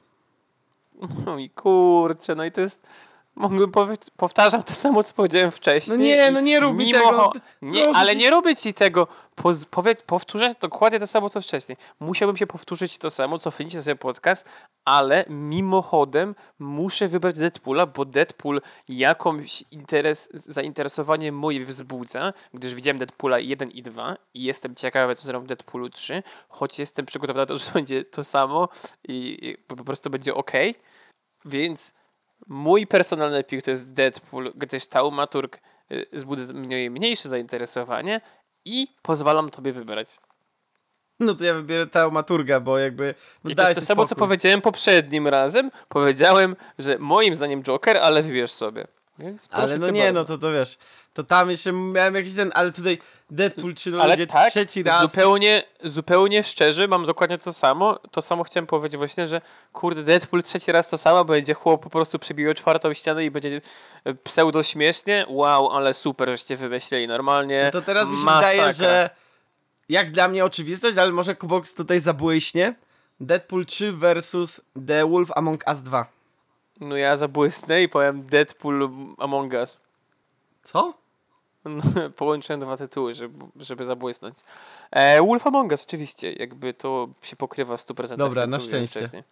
No 1.25 1.37
i 1.37 1.49
kurczę, 1.49 2.35
no 2.35 2.45
i 2.45 2.51
to 2.51 2.61
jest... 2.61 2.87
Mógłbym 3.35 3.71
powiedzieć, 3.71 4.09
powtarzam 4.17 4.63
to 4.63 4.73
samo, 4.73 5.03
co 5.03 5.13
powiedziałem 5.13 5.51
wcześniej. 5.51 5.97
No 5.97 6.03
nie, 6.03 6.31
no 6.31 6.41
nie 6.41 6.59
rób 6.59 6.77
mi 6.77 6.85
mimo 6.85 6.99
tego. 6.99 7.31
Nie, 7.61 7.89
ale 7.89 8.15
nie 8.15 8.29
robię 8.29 8.55
ci 8.55 8.73
tego. 8.73 9.07
Poz, 9.35 9.65
powiedz, 9.65 10.01
powtórzę 10.01 10.53
dokładnie 10.59 10.99
to 10.99 11.07
samo, 11.07 11.29
co 11.29 11.41
wcześniej. 11.41 11.77
Musiałbym 11.99 12.37
się 12.37 12.47
powtórzyć 12.47 12.97
to 12.97 13.09
samo, 13.09 13.37
co 13.37 13.43
cofnijcie 13.43 13.81
sobie 13.81 13.95
podcast, 13.95 14.49
ale 14.85 15.25
mimochodem 15.29 16.35
muszę 16.59 17.07
wybrać 17.07 17.39
Deadpoola, 17.39 17.85
bo 17.85 18.05
Deadpool 18.05 18.61
jakąś 18.89 19.63
interes, 19.71 20.29
zainteresowanie 20.33 21.31
moje 21.31 21.65
wzbudza, 21.65 22.33
gdyż 22.53 22.73
widziałem 22.73 22.97
Deadpoola 22.97 23.39
1 23.39 23.71
i 23.71 23.81
2 23.81 24.15
i 24.33 24.43
jestem 24.43 24.75
ciekawy, 24.75 25.15
co 25.15 25.27
zrobią 25.27 25.45
w 25.45 25.47
Deadpoolu 25.47 25.89
3, 25.89 26.23
choć 26.49 26.79
jestem 26.79 27.05
przygotowany 27.05 27.41
na 27.41 27.45
to, 27.45 27.57
że 27.57 27.71
będzie 27.71 28.05
to 28.05 28.23
samo 28.23 28.69
i, 29.07 29.37
i 29.41 29.57
po 29.57 29.83
prostu 29.83 30.09
będzie 30.09 30.35
ok. 30.35 30.51
Więc 31.45 31.93
mój 32.47 32.87
personalny 32.87 33.43
pick 33.43 33.65
to 33.65 33.71
jest 33.71 33.93
Deadpool, 33.93 34.51
gdyż 34.55 34.87
Taumaturg 34.87 35.59
y, 35.91 36.53
mnie 36.53 36.89
mniejsze 36.89 37.29
zainteresowanie 37.29 38.21
i 38.65 38.87
pozwalam 39.01 39.49
tobie 39.49 39.73
wybrać. 39.73 40.17
No 41.19 41.33
to 41.33 41.43
ja 41.43 41.53
wybiorę 41.53 41.87
Taumaturga, 41.87 42.59
bo 42.59 42.77
jakby. 42.77 43.15
No 43.43 43.51
I 43.51 43.55
to 43.55 43.63
jest 43.63 43.75
to 43.75 43.81
samo, 43.81 44.05
co 44.05 44.15
powiedziałem 44.15 44.61
poprzednim 44.61 45.27
razem. 45.27 45.71
Powiedziałem, 45.89 46.55
że 46.79 46.99
moim 46.99 47.35
zdaniem 47.35 47.63
Joker, 47.63 47.97
ale 47.97 48.23
wybierz 48.23 48.51
sobie. 48.51 48.87
Więc 49.19 49.47
Ale 49.51 49.77
no 49.77 49.89
nie, 49.89 50.03
bardzo. 50.03 50.19
no 50.19 50.25
to 50.25 50.37
to 50.37 50.51
wiesz. 50.51 50.77
To 51.15 51.23
tam 51.23 51.49
jeszcze 51.49 51.71
miałem 51.71 52.15
jakiś 52.15 52.33
ten, 52.33 52.51
ale 52.55 52.71
tutaj 52.71 52.97
Deadpool 53.29 53.75
3 53.75 53.91
no 53.91 54.07
ludzie 54.07 54.27
tak, 54.27 54.49
trzeci 54.49 54.83
raz. 54.83 55.01
zupełnie, 55.01 55.63
zupełnie 55.83 56.43
szczerze, 56.43 56.87
mam 56.87 57.05
dokładnie 57.05 57.37
to 57.37 57.53
samo. 57.53 57.99
To 58.11 58.21
samo 58.21 58.43
chciałem 58.43 58.67
powiedzieć 58.67 58.97
właśnie, 58.97 59.27
że 59.27 59.41
kurde, 59.73 60.03
Deadpool 60.03 60.43
trzeci 60.43 60.71
raz 60.71 60.87
to 60.87 60.97
samo, 60.97 61.25
będzie 61.25 61.53
chłop 61.53 61.83
po 61.83 61.89
prostu 61.89 62.19
przebijał 62.19 62.53
czwartą 62.53 62.93
ścianę 62.93 63.25
i 63.25 63.31
będzie 63.31 63.61
e, 64.03 64.13
pseudo 64.13 64.63
śmiesznie. 64.63 65.25
Wow, 65.29 65.71
ale 65.71 65.93
super, 65.93 66.29
żeście 66.29 66.57
wymyślili 66.57 67.07
normalnie. 67.07 67.63
No 67.73 67.81
to 67.81 67.85
teraz 67.85 68.07
mi 68.07 68.17
się 68.17 68.23
Masakra. 68.23 68.51
wydaje, 68.51 68.73
że 68.73 69.09
jak 69.89 70.11
dla 70.11 70.27
mnie 70.27 70.45
oczywistość, 70.45 70.97
ale 70.97 71.11
może 71.11 71.35
Kubox 71.35 71.73
tutaj 71.73 71.99
zabłyśnie. 71.99 72.75
Deadpool 73.19 73.65
3 73.65 73.91
versus 73.91 74.61
The 74.87 75.09
Wolf 75.09 75.31
Among 75.35 75.63
Us 75.67 75.81
2. 75.81 76.05
No 76.81 76.97
ja 76.97 77.15
zabłysnę 77.15 77.83
i 77.83 77.89
powiem 77.89 78.25
Deadpool 78.25 78.89
Among 79.17 79.53
Us. 79.53 79.81
Co? 80.63 81.04
Połączyłem 82.17 82.59
dwa 82.59 82.77
tytuły, 82.77 83.13
żeby, 83.13 83.45
żeby 83.59 83.85
zabłysnąć. 83.85 84.37
E, 84.91 85.21
Wolf 85.21 85.47
Among 85.47 85.71
Us, 85.71 85.83
oczywiście, 85.83 86.33
jakby 86.33 86.73
to 86.73 87.09
się 87.21 87.35
pokrywa 87.35 87.77
w 87.77 87.81
100% 87.81 88.15
Dobra, 88.17 88.41
tym, 88.41 88.51
na 88.51 88.59
szczęście. 88.59 88.99
wcześniej. 88.99 89.23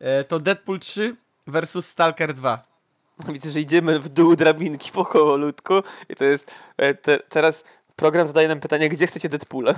E, 0.00 0.24
to 0.24 0.40
Deadpool 0.40 0.80
3 0.80 1.16
versus 1.46 1.86
Stalker 1.86 2.34
2. 2.34 2.62
Widzę, 3.32 3.48
że 3.48 3.60
idziemy 3.60 3.98
w 3.98 4.08
dół 4.08 4.36
drabinki 4.36 4.92
powolutku 4.92 5.74
i 6.08 6.16
to 6.16 6.24
jest 6.24 6.54
e, 6.76 6.94
te, 6.94 7.18
teraz 7.18 7.64
program 7.96 8.26
zadaje 8.26 8.48
nam 8.48 8.60
pytanie, 8.60 8.88
gdzie 8.88 9.06
chcecie 9.06 9.28
Deadpoola? 9.28 9.74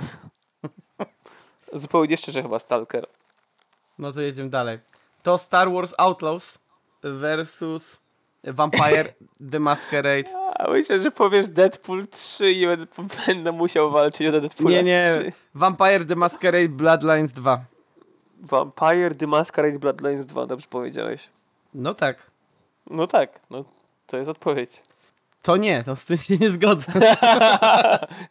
Zupełnie 1.73 2.17
szczerze 2.17 2.41
chyba 2.41 2.59
Stalker. 2.59 3.07
No 3.97 4.11
to 4.11 4.21
jedziemy 4.21 4.49
dalej. 4.49 4.79
To 5.23 5.37
Star 5.37 5.71
Wars 5.71 5.93
Outlaws 5.97 6.59
versus 7.03 7.97
Vampire 8.45 9.13
The 9.51 9.59
Masquerade. 9.59 10.29
A 10.59 10.69
myślę, 10.71 10.99
że 10.99 11.11
powiesz 11.11 11.49
Deadpool 11.49 12.07
3 12.07 12.51
i 12.51 12.65
będę, 13.27 13.51
musiał 13.51 13.91
walczyć 13.91 14.27
o 14.27 14.41
Deadpoola 14.41 14.69
Nie, 14.77 14.83
nie. 14.83 14.99
3. 14.99 15.31
Vampire 15.55 16.05
The 16.05 16.15
Masquerade 16.15 16.69
Bloodlines 16.69 17.31
2. 17.31 17.65
Vampire 18.41 19.15
The 19.15 19.27
Masquerade 19.27 19.79
Bloodlines 19.79 20.25
2, 20.25 20.45
dobrze 20.45 20.67
powiedziałeś. 20.69 21.29
No 21.73 21.93
tak. 21.93 22.17
No 22.89 23.07
tak, 23.07 23.39
no 23.49 23.65
to 24.07 24.17
jest 24.17 24.29
odpowiedź. 24.29 24.83
To 25.41 25.57
nie, 25.57 25.83
to 25.83 25.95
z 25.95 26.03
tym 26.05 26.17
się 26.17 26.37
nie 26.37 26.49
zgodzę. 26.51 26.91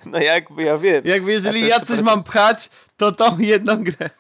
No 0.07 0.19
jakby 0.19 0.63
ja 0.63 0.79
wiem. 0.79 1.03
Jakby 1.05 1.33
jeżeli 1.33 1.61
Ja 1.61 1.69
ja 1.69 1.81
coś 1.81 1.99
100%. 1.99 2.03
mam 2.03 2.25
pchać, 2.25 2.71
to 2.97 3.13
tą 3.13 3.39
jedną 3.39 3.85
grę. 3.85 4.11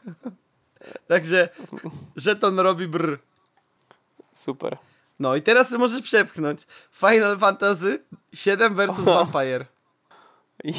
Także 1.08 1.48
żeton 2.16 2.60
robi 2.60 2.88
brr. 2.88 3.18
Super. 4.32 4.76
No 5.18 5.36
i 5.36 5.42
teraz 5.42 5.70
możesz 5.70 6.02
przepchnąć. 6.02 6.66
Final 6.92 7.38
Fantasy 7.38 8.04
7 8.32 8.74
versus 8.74 9.04
Vampire. 9.04 9.66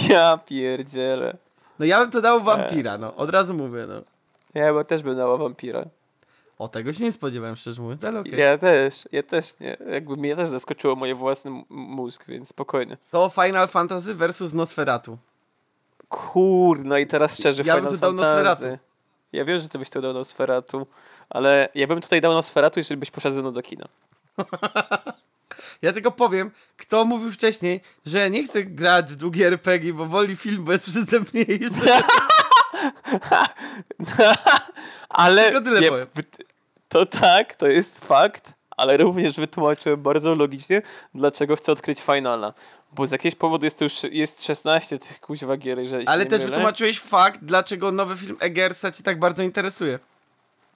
Ja 0.09 0.38
pierdzielę. 0.38 1.38
No 1.80 1.85
ja 1.85 1.99
bym 1.99 2.11
to 2.11 2.22
dał 2.22 2.43
Vampira, 2.43 2.97
no. 2.97 3.15
Od 3.15 3.30
razu 3.30 3.53
mówię, 3.53 3.85
no. 3.88 4.01
Ja 4.53 4.67
chyba 4.67 4.83
też 4.83 5.03
bym 5.03 5.17
dała 5.17 5.38
wampira. 5.38 5.85
O, 6.59 6.67
tego 6.67 6.93
się 6.93 7.03
nie 7.03 7.11
spodziewałem, 7.11 7.55
szczerze 7.55 7.81
mówiąc, 7.81 8.03
ale 8.03 8.19
okej. 8.19 8.39
Ja 8.39 8.57
też, 8.57 9.03
ja 9.11 9.23
też 9.23 9.59
nie. 9.59 9.77
Jakby 9.91 10.17
mnie 10.17 10.35
też 10.35 10.49
zaskoczyło 10.49 10.95
moje 10.95 11.15
własny 11.15 11.64
mózg, 11.69 12.25
więc 12.27 12.49
spokojnie. 12.49 12.97
To 13.11 13.30
Final 13.30 13.67
Fantasy 13.67 14.15
versus 14.15 14.53
Nosferatu. 14.53 15.17
Kurno 16.09 16.97
i 16.97 17.07
teraz 17.07 17.38
szczerze 17.38 17.64
Ja 17.65 17.75
bym 17.75 17.83
Final 17.83 17.93
tu 17.93 18.01
dał 18.01 18.11
Fantasy. 18.11 18.43
Nosferatu. 18.43 18.83
Ja 19.33 19.45
wiem, 19.45 19.59
że 19.59 19.69
ty 19.69 19.80
byś 19.80 19.89
tu 19.89 20.01
dał 20.01 20.14
Nosferatu, 20.14 20.88
ale 21.30 21.69
ja 21.75 21.88
bym 21.88 22.01
tutaj 22.01 22.22
dał 22.22 22.33
Nosferatu, 22.33 22.80
jeżeli 22.80 22.99
byś 22.99 23.11
poszedł 23.11 23.35
ze 23.35 23.41
mną 23.41 23.53
do 23.53 23.61
kina. 23.61 23.88
Ja 25.81 25.93
tylko 25.93 26.11
powiem, 26.11 26.51
kto 26.77 27.05
mówił 27.05 27.31
wcześniej, 27.31 27.81
że 28.05 28.30
nie 28.30 28.43
chce 28.43 28.64
grać 28.64 29.11
w 29.11 29.15
długie 29.15 29.47
RPG, 29.47 29.93
bo 29.93 30.05
woli 30.05 30.35
film, 30.35 30.64
bo 30.64 30.72
jest 30.72 30.85
przystępniejszy. 30.89 31.72
ale 35.09 35.43
Tylko 35.43 35.61
tyle 35.61 35.81
nie, 35.81 35.89
powiem. 35.89 36.07
to 36.89 37.05
tak, 37.05 37.55
to 37.55 37.67
jest 37.67 38.05
fakt, 38.05 38.53
ale 38.77 38.97
również 38.97 39.35
wytłumaczyłem 39.35 40.01
bardzo 40.01 40.35
logicznie, 40.35 40.81
dlaczego 41.15 41.55
chcę 41.55 41.72
odkryć 41.72 42.01
Finala. 42.01 42.53
Bo 42.91 43.07
z 43.07 43.11
jakiegoś 43.11 43.35
powodu 43.35 43.65
jest 43.65 43.80
to 43.80 43.85
już 43.85 44.03
jest 44.03 44.43
16 44.45 44.99
tych 44.99 45.19
kuźwa 45.19 45.57
gier, 45.57 45.80
jeżeli 45.80 46.07
Ale 46.07 46.25
też 46.25 46.39
mylę. 46.39 46.51
wytłumaczyłeś 46.51 46.99
fakt, 46.99 47.39
dlaczego 47.43 47.91
nowy 47.91 48.15
film 48.15 48.38
Egersa 48.39 48.91
cię 48.91 49.03
tak 49.03 49.19
bardzo 49.19 49.43
interesuje. 49.43 49.99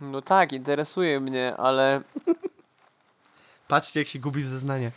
No 0.01 0.21
tak, 0.21 0.53
interesuje 0.53 1.19
mnie, 1.19 1.53
ale 1.57 2.01
Patrzcie, 3.69 3.99
jak 3.99 4.07
się 4.07 4.19
gubi 4.19 4.43
w 4.43 4.47
zeznaniach. 4.47 4.93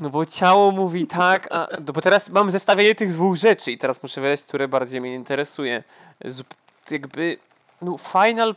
No 0.00 0.10
bo 0.10 0.26
ciało 0.26 0.72
mówi 0.72 1.06
tak, 1.06 1.52
a, 1.52 1.68
no 1.86 1.92
bo 1.92 2.00
teraz 2.00 2.30
mam 2.30 2.50
zestawienie 2.50 2.94
tych 2.94 3.12
dwóch 3.12 3.36
rzeczy 3.36 3.72
i 3.72 3.78
teraz 3.78 4.02
muszę 4.02 4.20
wybrać, 4.20 4.42
które 4.42 4.68
bardziej 4.68 5.00
mnie 5.00 5.14
interesuje. 5.14 5.84
Jakby, 6.90 7.38
no 7.82 7.98
Final 7.98 8.54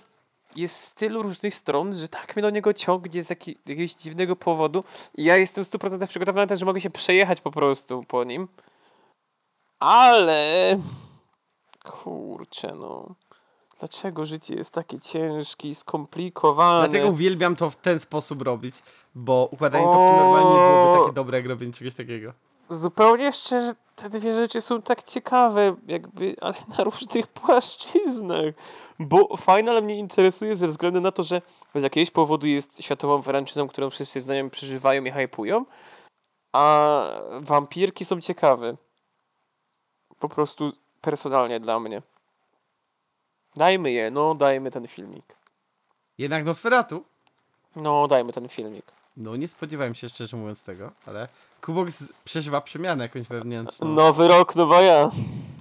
jest 0.55 0.83
z 0.83 0.93
tylu 0.93 1.23
różnych 1.23 1.55
stron, 1.55 1.93
że 1.93 2.07
tak 2.07 2.35
mnie 2.35 2.43
do 2.43 2.49
niego 2.49 2.73
ciągnie 2.73 3.23
z 3.23 3.29
jaki, 3.29 3.57
jakiegoś 3.65 3.91
dziwnego 3.91 4.35
powodu 4.35 4.83
i 5.15 5.23
ja 5.23 5.37
jestem 5.37 5.63
w 5.63 5.67
100% 5.67 6.07
przygotowany 6.07 6.43
na 6.43 6.47
to, 6.47 6.57
że 6.57 6.65
mogę 6.65 6.81
się 6.81 6.89
przejechać 6.89 7.41
po 7.41 7.51
prostu 7.51 8.03
po 8.03 8.23
nim. 8.23 8.47
Ale... 9.79 10.79
Kurczę 11.83 12.75
no... 12.75 13.15
Dlaczego 13.79 14.25
życie 14.25 14.53
jest 14.53 14.73
takie 14.73 14.99
ciężkie 14.99 15.69
i 15.69 15.75
skomplikowane? 15.75 16.87
Dlatego 16.89 17.09
uwielbiam 17.09 17.55
to 17.55 17.69
w 17.69 17.75
ten 17.75 17.99
sposób 17.99 18.41
robić, 18.41 18.75
bo 19.15 19.49
układanie 19.51 19.85
O! 19.85 19.93
topki 19.93 20.19
normalnie 20.19 20.49
nie 20.49 20.71
byłoby 20.71 20.99
takie 21.01 21.13
dobre, 21.13 21.37
jak 21.37 21.47
robienie 21.47 21.73
czegoś 21.73 21.93
takiego. 21.93 22.33
zupełnie 22.69 23.31
szczerze, 23.31 23.71
te 23.95 24.09
dwie 24.09 24.35
rzeczy 24.35 24.61
są 24.61 24.81
tak 24.81 25.03
ciekawe, 25.03 25.75
jakby, 25.87 26.35
ale 26.41 26.53
na 26.77 26.83
różnych 26.83 27.27
płaszczyznach. 27.27 28.45
Bo 28.99 29.37
Final 29.37 29.83
mnie 29.83 29.97
interesuje 29.97 30.55
ze 30.55 30.67
względu 30.67 31.01
na 31.01 31.11
to, 31.11 31.23
że 31.23 31.41
z 31.75 31.83
jakiegoś 31.83 32.11
powodu 32.11 32.47
jest 32.47 32.83
światową 32.83 33.21
franczyzą, 33.21 33.67
którą 33.67 33.89
wszyscy 33.89 34.21
znajomi 34.21 34.49
przeżywają 34.49 35.03
i 35.03 35.11
hypują, 35.11 35.65
a 36.53 37.03
wampirki 37.41 38.05
są 38.05 38.21
ciekawe. 38.21 38.77
Po 40.19 40.29
prostu 40.29 40.71
personalnie 41.01 41.59
dla 41.59 41.79
mnie. 41.79 42.01
Dajmy 43.55 43.91
je, 43.91 44.11
no 44.11 44.35
dajmy 44.35 44.71
ten 44.71 44.87
filmik. 44.87 45.25
Jednak 46.17 46.45
Nosferatu? 46.45 47.03
No 47.75 48.07
dajmy 48.07 48.33
ten 48.33 48.49
filmik. 48.49 48.85
No 49.17 49.35
nie 49.35 49.47
spodziewałem 49.47 49.95
się 49.95 50.09
szczerze 50.09 50.37
mówiąc 50.37 50.63
tego, 50.63 50.91
ale 51.05 51.27
Kubok 51.61 51.91
z- 51.91 52.11
przeżywa 52.25 52.61
przemianę 52.61 53.03
jakąś 53.03 53.27
wewnętrzną. 53.27 53.87
Nowy 53.87 54.27
rok, 54.27 54.55
nowa 54.55 54.81
ja. 54.81 55.11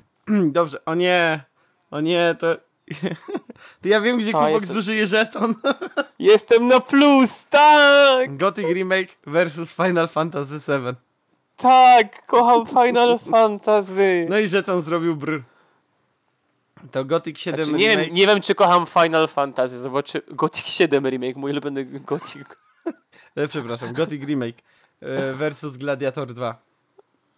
Dobrze, 0.59 0.85
o 0.85 0.95
nie, 0.95 1.45
o 1.91 2.01
nie, 2.01 2.35
to... 2.41 2.57
to 3.83 3.89
ja 3.89 4.01
wiem, 4.01 4.19
gdzie 4.19 4.31
A, 4.31 4.33
Kubok 4.47 4.61
jestem- 4.61 4.75
zużyje 4.75 5.07
żeton. 5.07 5.55
Jestem 6.19 6.69
na 6.69 6.81
plus, 6.81 7.47
tak! 7.51 8.37
Gothic 8.37 8.67
Remake 8.67 9.09
versus 9.27 9.73
Final 9.73 10.09
Fantasy 10.09 10.55
VII. 10.59 10.95
Tak, 11.57 12.27
kocham 12.27 12.67
Final 12.67 13.19
Fantasy. 13.19 14.27
No 14.31 14.39
i 14.39 14.49
żeton 14.49 14.83
zrobił 14.83 15.17
brr. 15.17 15.43
To 16.91 17.05
Gothic 17.05 17.39
7 17.39 17.65
Znaczy, 17.65 17.79
nie, 17.79 17.89
Remake... 17.97 18.13
nie 18.13 18.27
wiem, 18.27 18.41
czy 18.41 18.55
kocham 18.55 18.87
Final 18.87 19.29
Fantasy. 19.29 19.79
Zobaczy 19.79 20.23
Gothic 20.29 20.67
7 20.67 21.07
remake, 21.07 21.37
mój 21.37 21.51
ulubiony 21.51 21.85
Gothic. 21.85 22.57
E, 23.37 23.49
przepraszam, 23.49 23.93
Gothic 23.93 24.23
Remake 24.25 24.63
e, 25.01 25.33
versus 25.33 25.77
Gladiator 25.77 26.35
2. 26.35 26.59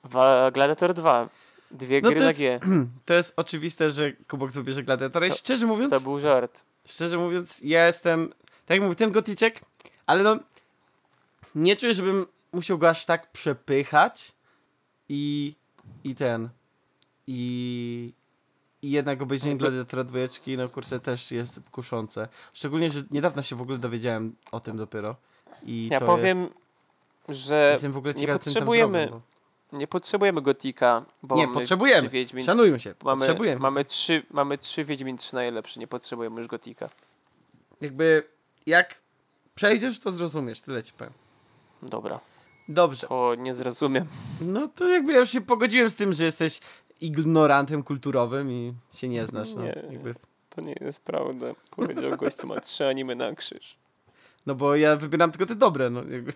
Wa- 0.04 0.50
Gladiator 0.50 0.94
2. 0.94 1.28
Dwie 1.70 2.00
No 2.00 2.10
gry 2.10 2.20
na 2.20 2.32
G. 2.32 2.60
To 3.06 3.14
jest 3.14 3.32
oczywiste, 3.36 3.90
że 3.90 4.12
Kubok 4.12 4.50
zabierze 4.50 4.82
Gladiatora 4.82 5.26
i 5.26 5.30
To- 5.30 5.36
szczerze 5.36 5.66
mówiąc, 5.66 5.92
To 5.92 6.00
był 6.00 6.20
żart. 6.20 6.64
szczerze 6.86 7.18
mówiąc, 7.18 7.60
ja 7.64 7.86
jestem, 7.86 8.28
tak 8.66 8.74
jak 8.76 8.82
mówię, 8.82 8.94
ten 8.94 9.10
Goticzek, 9.12 9.60
ale 10.06 10.22
no, 10.22 10.38
nie 11.54 11.76
czuję, 11.76 11.94
żebym 11.94 12.26
musiał 12.52 12.78
go 12.78 12.88
aż 12.88 13.04
tak 13.04 13.32
przepychać 13.32 14.32
i, 15.08 15.54
i 16.04 16.14
ten, 16.14 16.48
i, 17.26 18.12
i 18.82 18.90
jednak 18.90 19.22
obejrzenie 19.22 19.54
to- 19.54 19.58
Gladiatora 19.60 20.04
dwójeczki, 20.04 20.56
no 20.56 20.68
kurczę, 20.68 21.00
też 21.00 21.30
jest 21.30 21.60
kuszące. 21.70 22.28
Szczególnie, 22.52 22.90
że 22.90 23.02
niedawno 23.10 23.42
się 23.42 23.56
w 23.56 23.60
ogóle 23.62 23.78
dowiedziałem 23.78 24.36
o 24.52 24.60
tym 24.60 24.76
dopiero. 24.76 25.16
I 25.62 25.88
Ja 25.92 26.00
to 26.00 26.06
powiem, 26.06 26.48
jest, 27.28 27.40
że 27.46 27.70
jestem 27.72 27.92
w 27.92 27.96
ogóle 27.96 28.14
nie 28.14 28.26
potrzebujemy 28.28 29.10
nie 29.72 29.86
potrzebujemy 29.86 30.42
Gotika, 30.42 31.04
bo. 31.22 31.36
Nie, 31.36 31.46
mamy 31.46 31.58
potrzebujemy, 31.60 32.00
trzy 32.00 32.08
Wiedźmin. 32.08 32.44
szanujmy 32.44 32.80
się, 32.80 32.94
Mamy, 33.04 33.18
potrzebujemy. 33.20 33.60
mamy, 33.60 33.84
trzy, 33.84 34.22
mamy 34.30 34.58
trzy 34.58 34.84
Wiedźmin 34.84 35.16
3 35.16 35.34
najlepsze, 35.34 35.80
nie 35.80 35.86
potrzebujemy 35.86 36.38
już 36.38 36.48
Gotika. 36.48 36.88
Jakby, 37.80 38.22
jak 38.66 38.94
przejdziesz, 39.54 39.98
to 39.98 40.12
zrozumiesz, 40.12 40.60
tyle 40.60 40.82
ci 40.82 40.92
powiem. 40.92 41.12
Dobra, 41.82 42.20
Dobrze. 42.68 43.06
to 43.06 43.34
nie 43.34 43.54
zrozumiem. 43.54 44.06
No 44.40 44.68
to 44.68 44.88
jakby 44.88 45.12
ja 45.12 45.18
już 45.18 45.30
się 45.30 45.40
pogodziłem 45.40 45.90
z 45.90 45.96
tym, 45.96 46.12
że 46.12 46.24
jesteś 46.24 46.60
ignorantem 47.00 47.82
kulturowym 47.82 48.52
i 48.52 48.74
się 48.92 49.08
nie 49.08 49.26
znasz. 49.26 49.54
No, 49.54 49.62
Nie. 49.62 49.82
jakby. 49.90 50.14
To 50.50 50.60
nie 50.60 50.74
jest 50.80 51.00
prawda. 51.04 51.46
Powiedział 51.70 52.16
gość, 52.16 52.36
co 52.36 52.46
ma 52.46 52.60
trzy 52.60 52.86
anime 52.86 53.14
na 53.14 53.34
krzyż. 53.34 53.76
no 54.46 54.54
bo 54.54 54.76
ja 54.76 54.96
wybieram 54.96 55.30
tylko 55.32 55.46
te 55.46 55.54
dobre. 55.54 55.90
No, 55.90 56.02
jakby. 56.04 56.32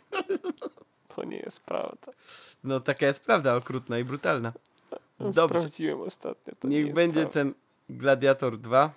To 1.09 1.25
nie 1.25 1.37
jest 1.37 1.61
prawda. 1.61 2.13
no 2.65 2.81
taka 2.81 3.07
jest 3.07 3.21
prawda, 3.25 3.57
okrutna 3.57 3.99
i 3.99 4.05
brutalna. 4.05 4.53
No, 5.21 5.31
Dobrze. 5.31 5.59
Sprawdziłem 5.61 6.01
ostatnio. 6.01 6.53
To 6.61 6.69
nie 6.69 6.77
Niech 6.77 6.87
jest 6.87 7.01
będzie 7.01 7.21
prawda. 7.21 7.33
ten 7.33 7.55
Gladiator 7.91 8.59
2. 8.59 8.91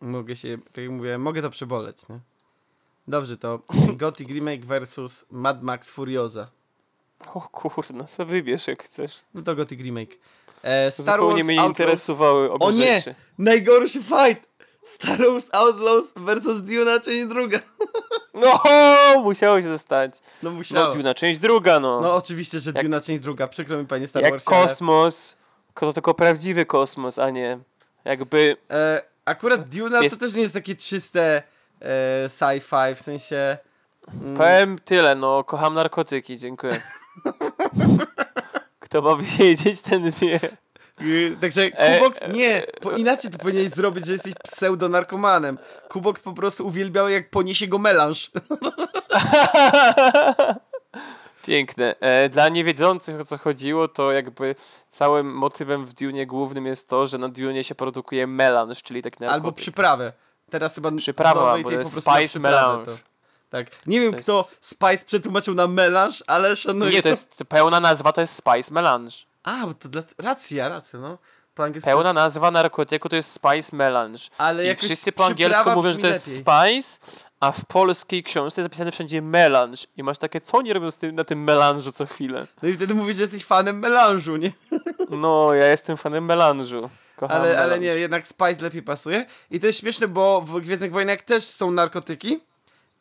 Mogę 0.00 0.36
się, 0.36 0.58
tak 0.72 0.84
jak 0.84 0.90
mówię, 0.90 1.18
mogę 1.18 1.42
to 1.42 1.50
przeboleć, 1.50 2.08
nie? 2.08 2.18
Dobrze, 3.08 3.36
to 3.36 3.60
Gothic 3.96 4.28
Remake 4.28 4.64
versus 4.64 5.26
Mad 5.30 5.62
Max 5.62 5.90
Furiosa. 5.90 6.48
O 7.34 7.40
kurna, 7.40 8.04
co 8.04 8.26
wybierz 8.26 8.66
jak 8.66 8.82
chcesz. 8.82 9.20
No 9.34 9.42
to 9.42 9.54
Gothic 9.54 9.80
Remake. 9.80 10.16
E, 10.62 10.90
Star 10.90 11.04
Zupełnie 11.20 11.34
Wars 11.34 11.46
mnie 11.46 11.54
nie 11.56 11.60
Outlaws- 11.62 11.68
interesowały 11.68 12.52
obie 12.52 12.66
O 12.66 12.70
nie! 12.70 12.98
rzeczy. 12.98 13.14
Najgorszy 13.38 14.02
fight! 14.02 14.52
Star 14.84 15.18
Wars 15.30 15.46
Outlaws 15.52 16.12
versus 16.16 16.60
Duna 16.60 17.00
część 17.00 17.26
druga. 17.26 17.58
No, 18.34 18.60
musiało 19.22 19.62
się 19.62 19.68
zostać. 19.68 20.14
No 20.42 20.50
musiało. 20.50 20.86
No, 20.86 20.92
Duna, 20.94 21.14
część 21.14 21.40
druga, 21.40 21.80
no. 21.80 22.00
No 22.00 22.14
oczywiście, 22.14 22.60
że 22.60 22.72
Jak- 22.74 22.84
Duna 22.84 23.00
część 23.00 23.22
druga. 23.22 23.48
Przykro 23.48 23.78
mi 23.78 23.86
panie 23.86 24.06
Star 24.06 24.22
jak 24.22 24.32
Wars. 24.32 24.48
ale- 24.48 24.62
kosmos, 24.62 25.36
to 25.74 25.92
tylko 25.92 26.14
prawdziwy 26.14 26.66
kosmos, 26.66 27.18
a 27.18 27.30
nie 27.30 27.58
jakby... 28.04 28.56
E, 28.70 29.02
akurat 29.24 29.68
Duna 29.68 30.02
Jest- 30.02 30.18
to 30.18 30.26
też 30.26 30.34
nie 30.34 30.42
jest 30.42 30.54
takie 30.54 30.74
czyste 30.74 31.42
e, 31.80 32.26
sci-fi, 32.28 32.94
w 32.94 33.00
sensie... 33.00 33.58
Mm, 34.22 34.36
Powiem 34.36 34.78
tyle, 34.84 35.14
no, 35.14 35.44
kocham 35.44 35.74
narkotyki, 35.74 36.36
dziękuję. 36.36 36.80
Kto 38.92 39.02
ma 39.02 39.16
wiedzieć, 39.16 39.82
ten 39.82 40.10
wie. 40.10 40.40
y, 41.00 41.36
Także 41.40 41.62
E, 41.62 41.98
Kubox, 41.98 42.22
e, 42.22 42.28
nie, 42.28 42.62
inaczej 42.96 43.30
to 43.30 43.38
powinieneś 43.38 43.70
zrobić, 43.70 44.06
że 44.06 44.12
jesteś 44.12 44.34
pseudonarkomanem. 44.44 45.58
Kubox 45.88 46.22
po 46.22 46.32
prostu 46.32 46.66
uwielbiał 46.66 47.08
jak 47.08 47.30
poniesie 47.30 47.68
go 47.68 47.78
melanż. 47.78 48.30
Piękne. 51.46 51.94
E, 52.00 52.28
dla 52.28 52.48
niewiedzących 52.48 53.20
o 53.20 53.24
co 53.24 53.38
chodziło, 53.38 53.88
to 53.88 54.12
jakby 54.12 54.54
całym 54.90 55.34
motywem 55.34 55.86
w 55.86 55.92
Dune 55.94 56.26
głównym 56.26 56.66
jest 56.66 56.88
to, 56.88 57.06
że 57.06 57.18
na 57.18 57.28
Dune 57.28 57.64
się 57.64 57.74
produkuje 57.74 58.26
melanż, 58.26 58.82
czyli 58.82 59.02
taki 59.02 59.20
narkotyk. 59.20 59.44
Albo 59.44 59.52
przyprawę. 59.52 60.12
Teraz 60.50 60.74
chyba 60.74 60.92
Przyprawa, 60.92 61.58
bo 61.58 61.70
jest 61.70 61.96
spice 61.96 62.38
melange. 62.38 62.86
to. 62.86 63.11
Tak. 63.52 63.66
Nie 63.86 64.00
wiem, 64.00 64.12
To 64.12 64.18
kto 64.20 64.48
spice 64.60 65.04
przetłumaczył 65.06 65.54
na 65.54 65.66
melanż, 65.66 66.24
ale 66.26 66.56
szanuję. 66.56 66.92
Nie, 66.92 67.02
to 67.02 67.08
jest 67.08 67.36
pełna 67.48 67.80
nazwa, 67.80 68.12
to 68.12 68.20
jest 68.20 68.34
spice 68.34 68.74
melange. 68.74 69.16
A, 69.42 69.66
bo 69.66 69.74
to 69.74 69.88
dla... 69.88 70.02
racja, 70.18 70.68
racja, 70.68 70.98
no. 70.98 71.18
Po 71.54 71.64
angielsku 71.64 71.90
Pełna 71.90 72.12
nazwa 72.12 72.50
narkotyku 72.50 73.08
to 73.08 73.16
jest 73.16 73.32
spice 73.32 73.76
melange. 73.76 74.18
Ale 74.38 74.72
I 74.72 74.76
wszyscy 74.76 75.12
po 75.12 75.26
angielsku 75.26 75.70
mówią, 75.70 75.92
że 75.92 75.98
to 75.98 76.06
jest 76.06 76.38
lepiej. 76.38 76.82
spice, 76.82 77.22
a 77.40 77.52
w 77.52 77.64
polskiej 77.64 78.22
książce 78.22 78.60
jest 78.60 78.64
zapisane 78.64 78.92
wszędzie 78.92 79.22
melange. 79.22 79.82
I 79.96 80.02
masz 80.02 80.18
takie, 80.18 80.40
co 80.40 80.58
oni 80.58 80.72
robią 80.72 80.88
tym, 81.00 81.14
na 81.14 81.24
tym 81.24 81.44
melanżu 81.44 81.92
co 81.92 82.06
chwilę? 82.06 82.46
No 82.62 82.68
i 82.68 82.74
wtedy 82.74 82.94
mówisz, 82.94 83.16
że 83.16 83.22
jesteś 83.22 83.44
fanem 83.44 83.78
melanżu, 83.78 84.36
nie? 84.36 84.52
No, 85.10 85.54
ja 85.54 85.66
jestem 85.66 85.96
fanem 85.96 86.24
melanżu. 86.24 86.90
Kocham 87.16 87.40
ale, 87.40 87.48
ale 87.58 87.66
melanż. 87.66 87.82
nie, 87.82 87.88
jednak 87.88 88.28
Spice 88.28 88.62
lepiej 88.62 88.82
pasuje. 88.82 89.26
I 89.50 89.60
to 89.60 89.66
jest 89.66 89.80
śmieszne, 89.80 90.08
bo 90.08 90.40
w 90.40 90.60
Gwiezdnych 90.60 90.92
Wojnach 90.92 91.22
też 91.22 91.44
są 91.44 91.70
narkotyki 91.70 92.40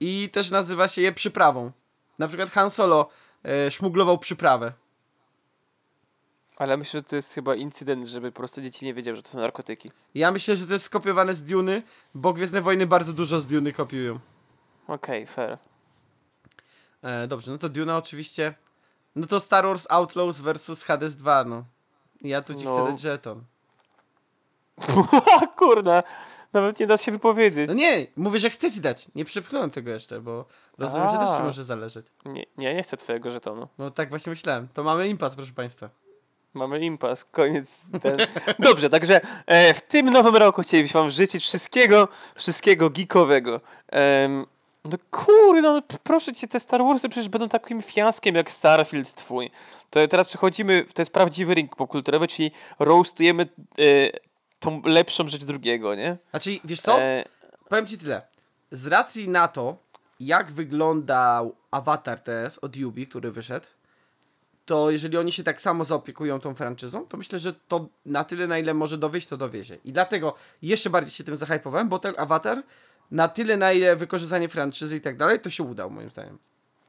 i 0.01 0.30
też 0.30 0.49
nazywa 0.51 0.88
się 0.88 1.01
je 1.01 1.11
przyprawą. 1.11 1.71
Na 2.19 2.27
przykład 2.27 2.49
Han 2.51 2.71
Solo 2.71 3.09
e, 3.45 3.71
szmuglował 3.71 4.17
przyprawę. 4.17 4.73
Ale 6.57 6.77
myślę, 6.77 6.99
że 6.99 7.03
to 7.03 7.15
jest 7.15 7.33
chyba 7.33 7.55
incydent, 7.55 8.05
żeby 8.07 8.31
po 8.31 8.38
prostu 8.38 8.61
dzieci 8.61 8.85
nie 8.85 8.93
wiedziały, 8.93 9.15
że 9.15 9.23
to 9.23 9.30
są 9.30 9.39
narkotyki. 9.39 9.91
Ja 10.15 10.31
myślę, 10.31 10.55
że 10.55 10.67
to 10.67 10.73
jest 10.73 10.85
skopiowane 10.85 11.33
z 11.33 11.43
Duny, 11.43 11.83
bo 12.15 12.33
Gwiezdne 12.33 12.61
Wojny 12.61 12.88
bardzo 12.88 13.13
dużo 13.13 13.39
z 13.39 13.45
Duny 13.45 13.73
kopiują. 13.73 14.19
Okej, 14.88 15.25
fair. 15.27 15.57
E, 17.01 17.27
dobrze, 17.27 17.51
no 17.51 17.57
to 17.57 17.69
Duna 17.69 17.97
oczywiście. 17.97 18.53
No 19.15 19.27
to 19.27 19.39
Star 19.39 19.65
Wars 19.65 19.88
Outlaws 19.89 20.39
versus 20.39 20.83
Hades 20.83 21.15
2, 21.15 21.43
no. 21.43 21.63
Ja 22.21 22.41
tu 22.41 22.53
ci 22.53 22.65
No. 22.65 22.71
chcę 22.75 22.91
dać 22.91 22.99
żeton. 23.01 23.43
Kurna, 25.57 26.03
nawet 26.53 26.80
nie 26.80 26.88
da 26.88 26.97
się 26.97 27.11
wypowiedzieć. 27.11 27.67
No 27.67 27.73
nie, 27.73 28.07
mówię, 28.15 28.39
że 28.39 28.49
chcę 28.49 28.71
ci 28.71 28.81
dać. 28.81 29.07
Nie 29.15 29.25
przepchnąłem 29.25 29.69
tego 29.69 29.91
jeszcze, 29.91 30.21
bo 30.21 30.45
rozumiem, 30.77 31.07
że 31.09 31.17
też 31.17 31.30
ci 31.30 31.35
A. 31.35 31.43
może 31.43 31.63
zależeć. 31.63 32.05
Nie, 32.25 32.45
nie, 32.57 32.75
nie 32.75 32.83
chcę 32.83 32.97
twojego 32.97 33.31
żetonu. 33.31 33.67
No 33.77 33.91
tak 33.91 34.09
właśnie 34.09 34.30
myślałem. 34.30 34.67
To 34.73 34.83
mamy 34.83 35.07
impas, 35.07 35.35
proszę 35.35 35.51
państwa. 35.53 35.89
Mamy 36.53 36.80
impas, 36.80 37.25
koniec 37.25 37.85
ten. 38.01 38.17
Dobrze, 38.69 38.89
także 38.89 39.21
e, 39.45 39.73
w 39.73 39.81
tym 39.81 40.09
nowym 40.09 40.35
roku 40.35 40.61
chcielibyśmy 40.61 40.99
wam 40.99 41.09
życzyć 41.09 41.43
wszystkiego, 41.43 42.07
wszystkiego 42.35 42.89
geekowego. 42.89 43.61
Em, 43.88 44.45
no 44.85 44.97
kurde, 45.11 45.61
no 45.61 45.81
proszę 46.03 46.33
cię, 46.33 46.47
te 46.47 46.59
Star 46.59 46.83
Warsy 46.83 47.09
przecież 47.09 47.30
będą 47.30 47.49
takim 47.49 47.81
fiaskiem 47.81 48.35
jak 48.35 48.51
Starfield 48.51 49.13
twój. 49.13 49.51
To 49.89 50.07
teraz 50.07 50.27
przechodzimy, 50.27 50.85
to 50.93 51.01
jest 51.01 51.13
prawdziwy 51.13 51.53
ring 51.53 51.75
popkulturowy, 51.75 52.27
czyli 52.27 52.51
roastujemy 52.80 53.43
e, 53.43 53.85
tą 54.61 54.81
lepszą 54.85 55.27
rzecz 55.27 55.45
drugiego, 55.45 55.95
nie? 55.95 56.17
Znaczy, 56.31 56.59
wiesz 56.64 56.81
co? 56.81 57.01
E, 57.01 57.23
Powiem 57.69 57.88
ci 57.88 57.98
tyle. 57.98 58.22
Z 58.72 58.88
racji 58.88 59.30
na 59.30 59.48
to, 59.48 59.77
jak 60.19 60.51
wyglądał 60.51 61.56
Avatar 61.72 62.19
TS 62.19 62.57
od 62.59 62.75
Yubi, 62.75 63.07
który 63.07 63.31
wyszedł, 63.31 63.65
to 64.65 64.91
jeżeli 64.91 65.17
oni 65.17 65.31
się 65.31 65.43
tak 65.43 65.61
samo 65.61 65.85
zaopiekują 65.85 66.40
tą 66.40 66.53
franczyzą, 66.53 67.06
to 67.06 67.17
myślę, 67.17 67.40
że 67.40 67.53
to 67.53 67.85
na 68.06 68.23
tyle, 68.23 68.48
na 68.48 68.59
ile 68.59 68.73
może 68.73 68.98
dowieść, 68.98 69.27
to 69.27 69.38
dowiezie. 69.38 69.77
I 69.85 69.93
dlatego 69.93 70.33
jeszcze 70.61 70.90
bardziej 70.90 71.11
się 71.14 71.23
tym 71.23 71.35
zahypowałem, 71.35 71.90
bo 71.90 71.99
ten 71.99 72.14
Avatar 72.17 72.64
na 73.11 73.27
tyle, 73.27 73.57
na 73.57 73.72
ile 73.72 73.95
wykorzystanie 73.95 74.49
franczyzy 74.49 74.98
i 74.98 75.01
tak 75.01 75.17
dalej, 75.17 75.40
to 75.40 75.49
się 75.49 75.64
udał 75.64 75.90
moim 75.91 76.09
zdaniem. 76.09 76.38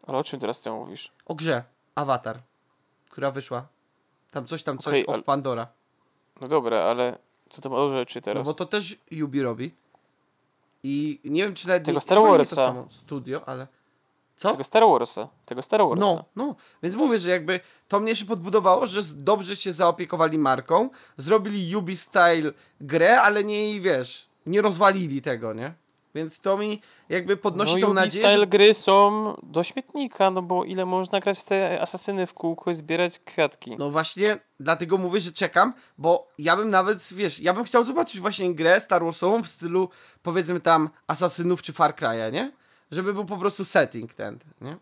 ale 0.07 0.19
o 0.19 0.25
czym 0.25 0.41
teraz 0.41 0.61
ty 0.63 0.71
mówisz? 0.71 1.13
O 1.27 1.35
grze 1.35 1.65
Avatar, 1.95 2.39
która 3.11 3.31
wyszła. 3.31 3.67
Tam 4.31 4.47
coś 4.47 4.63
tam, 4.63 4.79
coś 4.79 4.87
Okej, 4.93 5.07
o 5.07 5.13
ale- 5.15 5.23
Pandora. 5.23 5.67
No 6.41 6.49
dobra, 6.49 6.81
ale 6.81 7.19
co 7.53 7.63
to 7.63 7.71
ma 7.71 7.89
rzeczy 7.89 8.19
No 8.19 8.23
teraz? 8.23 8.47
bo 8.47 8.55
to 8.55 8.67
też 8.67 8.97
Yubi 9.11 9.43
robi. 9.43 9.75
I 10.83 11.21
nie 11.25 11.43
wiem, 11.45 11.55
czy 11.55 11.69
nawet 11.69 11.85
Tego 11.85 11.97
nie, 11.97 12.01
Star 12.01 12.19
nie 12.19 12.25
to 12.25 12.31
Warsa. 12.31 12.57
samo 12.57 12.87
studio, 12.91 13.49
ale... 13.49 13.67
Co? 14.37 14.51
Tego 14.51 14.65
Star 14.65 14.83
Warsa. 14.83 15.29
Tego 15.47 15.63
Star 15.63 15.81
Warsa. 15.81 16.01
No, 16.01 16.25
no. 16.37 16.55
Więc 16.83 16.95
mówię, 16.97 17.19
że 17.19 17.31
jakby 17.31 17.61
to 17.89 18.01
mnie 18.01 18.17
się 18.17 18.25
podbudowało, 18.25 18.87
że 18.87 19.01
dobrze 19.15 19.57
się 19.57 19.73
zaopiekowali 19.73 20.39
marką, 20.39 20.91
zrobili 21.17 21.77
Ubi 21.77 21.97
Style 21.97 22.53
grę, 22.81 23.23
ale 23.23 23.45
nie 23.45 23.81
wiesz, 23.81 24.27
nie 24.47 24.63
rozwalili 24.63 25.23
tego, 25.23 25.53
nie? 25.53 25.75
Więc 26.15 26.41
to 26.41 26.57
mi 26.57 26.81
jakby 27.09 27.37
podnosi 27.37 27.75
no 27.75 27.87
tą 27.87 27.95
nadzieję, 27.95 28.27
style 28.27 28.39
że... 28.39 28.47
gry 28.47 28.75
są 28.75 29.35
do 29.43 29.65
śmietnika, 29.65 30.31
no 30.31 30.43
bo 30.43 30.65
ile 30.65 30.87
można 30.87 31.21
grać 31.21 31.39
w 31.39 31.45
te 31.45 31.81
asasyny 31.81 32.27
w 32.27 32.35
kółko 32.35 32.71
i 32.71 32.75
zbierać 32.75 33.19
kwiatki. 33.19 33.77
No 33.79 33.91
właśnie, 33.91 34.39
dlatego 34.61 34.99
mówię, 34.99 35.21
że 35.21 35.33
czekam, 35.33 35.73
bo 35.99 36.29
ja 36.39 36.57
bym 36.57 36.71
nawet, 36.71 37.13
wiesz, 37.13 37.41
ja 37.41 37.53
bym 37.55 37.65
chciał 37.65 37.85
zobaczyć 37.85 38.21
właśnie 38.21 38.55
grę 38.55 38.81
Star 38.81 39.05
Warsową 39.05 39.43
w 39.43 39.49
stylu, 39.49 39.89
powiedzmy 40.23 40.61
tam, 40.61 40.91
Asasynów 41.07 41.63
czy 41.63 41.73
Far 41.73 41.95
Cry'a, 41.95 42.33
nie? 42.33 42.53
Żeby 42.91 43.15
był 43.15 43.25
po 43.25 43.37
prostu 43.37 43.65
setting 43.65 44.15
ten, 44.15 44.39
nie? 44.61 44.77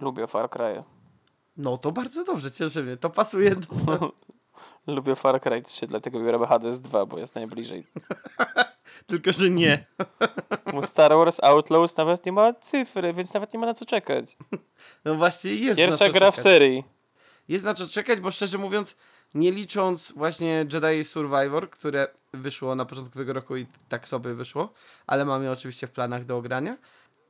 Lubię 0.00 0.26
Far 0.26 0.50
Cry. 0.50 0.82
No 1.56 1.78
to 1.78 1.92
bardzo 1.92 2.24
dobrze, 2.24 2.50
cieszy 2.50 2.82
mnie, 2.82 2.96
to 2.96 3.10
pasuje 3.10 3.56
do... 3.56 4.12
Lubię 4.86 5.16
Far 5.16 5.40
Cry 5.40 5.62
3, 5.62 5.86
dlatego 5.86 6.20
biorę 6.20 6.46
Hades 6.46 6.80
2, 6.80 7.06
bo 7.06 7.18
jest 7.18 7.34
najbliżej. 7.34 7.84
Tylko, 9.10 9.32
że 9.32 9.50
nie. 9.50 9.86
Bo 10.74 10.82
Star 10.82 11.12
Wars 11.12 11.40
Outlaws 11.42 11.96
nawet 11.96 12.26
nie 12.26 12.32
ma 12.32 12.52
cyfry, 12.54 13.12
więc 13.12 13.34
nawet 13.34 13.52
nie 13.54 13.58
ma 13.60 13.66
na 13.66 13.74
co 13.74 13.84
czekać. 13.86 14.36
No 15.04 15.14
właśnie 15.14 15.54
jest 15.54 15.78
na 15.80 15.86
Pierwsza 15.86 16.08
gra 16.08 16.30
w 16.30 16.34
czekać. 16.34 16.42
serii. 16.42 16.84
Jest 17.48 17.64
na 17.64 17.74
co 17.74 17.88
czekać, 17.88 18.20
bo 18.20 18.30
szczerze 18.30 18.58
mówiąc, 18.58 18.96
nie 19.34 19.52
licząc 19.52 20.12
właśnie 20.12 20.66
Jedi 20.72 21.04
Survivor, 21.04 21.70
które 21.70 22.08
wyszło 22.32 22.74
na 22.74 22.84
początku 22.84 23.18
tego 23.18 23.32
roku 23.32 23.56
i 23.56 23.66
tak 23.88 24.08
sobie 24.08 24.34
wyszło, 24.34 24.72
ale 25.06 25.24
mamy 25.24 25.44
je 25.44 25.52
oczywiście 25.52 25.86
w 25.86 25.90
planach 25.90 26.24
do 26.24 26.36
ogrania, 26.36 26.76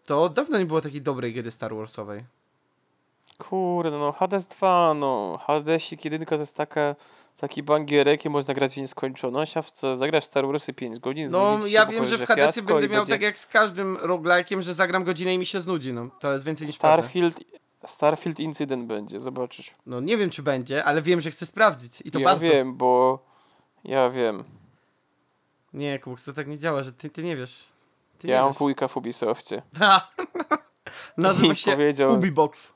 to 0.05 0.29
dawno 0.29 0.59
nie 0.59 0.67
było 0.67 0.81
takiej 0.81 1.03
dobrej 1.03 1.35
gry 1.35 1.51
Star 1.51 1.75
Warsowej. 1.75 2.25
Kurde, 3.39 3.91
no 3.91 4.13
Hades 4.13 4.47
2, 4.47 4.95
no 4.95 5.39
Hadesik 5.47 6.05
1 6.05 6.25
to 6.27 6.35
jest 6.35 6.57
taka, 6.57 6.97
taki 7.37 7.63
bangierek 7.63 8.25
i 8.25 8.31
można 8.31 8.55
grać 8.55 8.75
w 8.75 8.77
nieskończoność, 8.77 9.57
a 9.57 9.63
w 9.63 9.73
co, 9.73 9.97
zagrasz 9.97 10.25
Star 10.25 10.47
Warsy 10.47 10.73
5 10.73 10.99
godzin, 10.99 11.29
No, 11.31 11.59
ja 11.67 11.87
wiem, 11.87 12.07
że 12.07 12.19
w 12.19 12.27
Hadesie 12.27 12.63
będę 12.63 12.89
miał 12.89 13.01
będzie 13.01 13.13
tak 13.13 13.23
jak 13.23 13.39
z 13.39 13.47
każdym 13.47 13.97
roguelike'iem, 13.97 14.61
że 14.63 14.75
zagram 14.75 15.05
godzinę 15.05 15.35
i 15.35 15.39
mi 15.39 15.47
się 15.47 15.61
znudzi, 15.61 15.93
no. 15.93 16.09
To 16.21 16.33
jest 16.33 16.45
więcej 16.45 16.67
niż 16.67 16.79
pewne. 16.79 16.97
Starfield, 16.97 17.41
Starfield 17.87 18.41
Incydent 18.41 18.85
będzie, 18.87 19.21
zobaczysz. 19.21 19.71
No 19.87 20.01
nie 20.01 20.17
wiem, 20.17 20.31
czy 20.31 20.43
będzie, 20.43 20.85
ale 20.85 21.03
wiem, 21.03 21.21
że 21.21 21.31
chcę 21.31 21.47
sprawdzić 21.47 22.01
i 22.05 22.11
to 22.11 22.19
ja 22.19 22.25
bardzo. 22.25 22.43
wiem, 22.43 22.77
bo 22.77 23.19
ja 23.85 24.11
wiem. 24.11 24.45
Nie, 25.75 25.99
Kubuk, 25.99 26.21
to 26.21 26.33
tak 26.33 26.49
nie 26.49 26.59
działa, 26.59 26.83
że 26.83 26.93
ty, 26.93 27.11
ty 27.11 27.23
nie 27.23 27.37
wiesz. 27.37 27.69
Ty 28.19 28.29
ja 28.29 28.37
nie 28.37 28.41
mam 28.43 28.51
wiesz. 28.51 28.59
wujka 28.59 28.89
w 28.89 28.97
Ubisoftie. 28.97 29.63
Nazywa 31.17 31.53
I 31.53 31.57
się 31.57 31.71
powiedział- 31.73 32.15
Ubibox. 32.15 32.73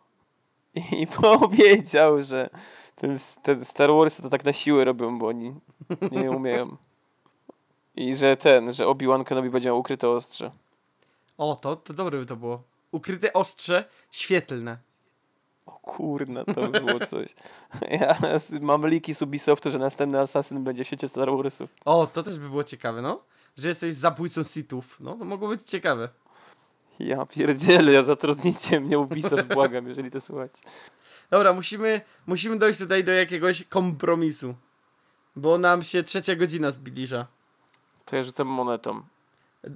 I 1.01 1.07
powiedział, 1.07 2.23
że 2.23 2.51
ten, 2.97 3.19
ten 3.43 3.65
Star 3.65 3.91
Wars 3.93 4.21
to 4.21 4.29
tak 4.29 4.45
na 4.45 4.53
siłę 4.53 4.85
robią, 4.85 5.19
bo 5.19 5.27
oni 5.27 5.55
nie 6.11 6.31
umieją. 6.31 6.77
I 7.97 8.15
że 8.15 8.37
ten, 8.37 8.73
że 8.73 8.87
Obi-Wan 8.87 9.25
Kenobi 9.25 9.51
będzie 9.51 9.69
miał 9.69 9.79
ukryte 9.79 10.09
ostrze. 10.09 10.51
O, 11.39 11.57
to, 11.57 11.77
to 11.77 11.95
dobre 11.95 12.19
by 12.19 12.27
to 12.27 12.37
było. 12.37 12.63
Ukryte 12.93 13.33
ostrze, 13.33 13.85
świetlne. 14.11 14.79
O 15.67 15.73
kurna, 15.73 16.45
to 16.45 16.69
by 16.69 16.81
było 16.81 17.01
coś. 17.01 17.35
Ja 18.01 18.17
mam 18.61 18.89
liki 18.89 19.15
z 19.15 19.23
Ubisoftu, 19.23 19.71
że 19.71 19.79
następny 19.79 20.21
Assassin 20.21 20.65
będzie 20.65 20.85
w 20.85 20.87
świecie 20.87 21.09
Star 21.09 21.37
Warsów. 21.37 21.71
O, 21.85 22.07
to 22.07 22.23
też 22.23 22.39
by 22.39 22.49
było 22.49 22.65
ciekawe, 22.65 23.03
no. 23.03 23.23
Że 23.57 23.69
jesteś 23.69 23.95
zabójcą 23.95 24.45
sitów. 24.45 24.97
No, 25.01 25.17
to 25.17 25.25
mogło 25.25 25.49
być 25.49 25.63
ciekawe. 25.63 26.09
Ja 26.99 27.27
pierdzielę, 27.27 27.93
ja 27.93 28.03
zatrudnicie 28.03 28.81
mnie 28.81 28.99
Ubisoft, 28.99 29.45
błagam, 29.55 29.89
jeżeli 29.89 30.11
to 30.11 30.21
słuchacie. 30.21 30.63
Dobra, 31.31 31.53
musimy, 31.53 32.01
musimy 32.27 32.59
dojść 32.59 32.79
tutaj 32.79 33.05
do 33.05 33.13
jakiegoś 33.13 33.65
kompromisu. 33.65 34.55
Bo 35.37 35.59
nam 35.59 35.83
się 35.83 36.03
trzecia 36.03 36.35
godzina 36.37 36.71
zbliża. 36.71 37.27
To 38.05 38.17
ja 38.17 38.23
rzucam 38.23 38.47
monetą. 38.49 39.03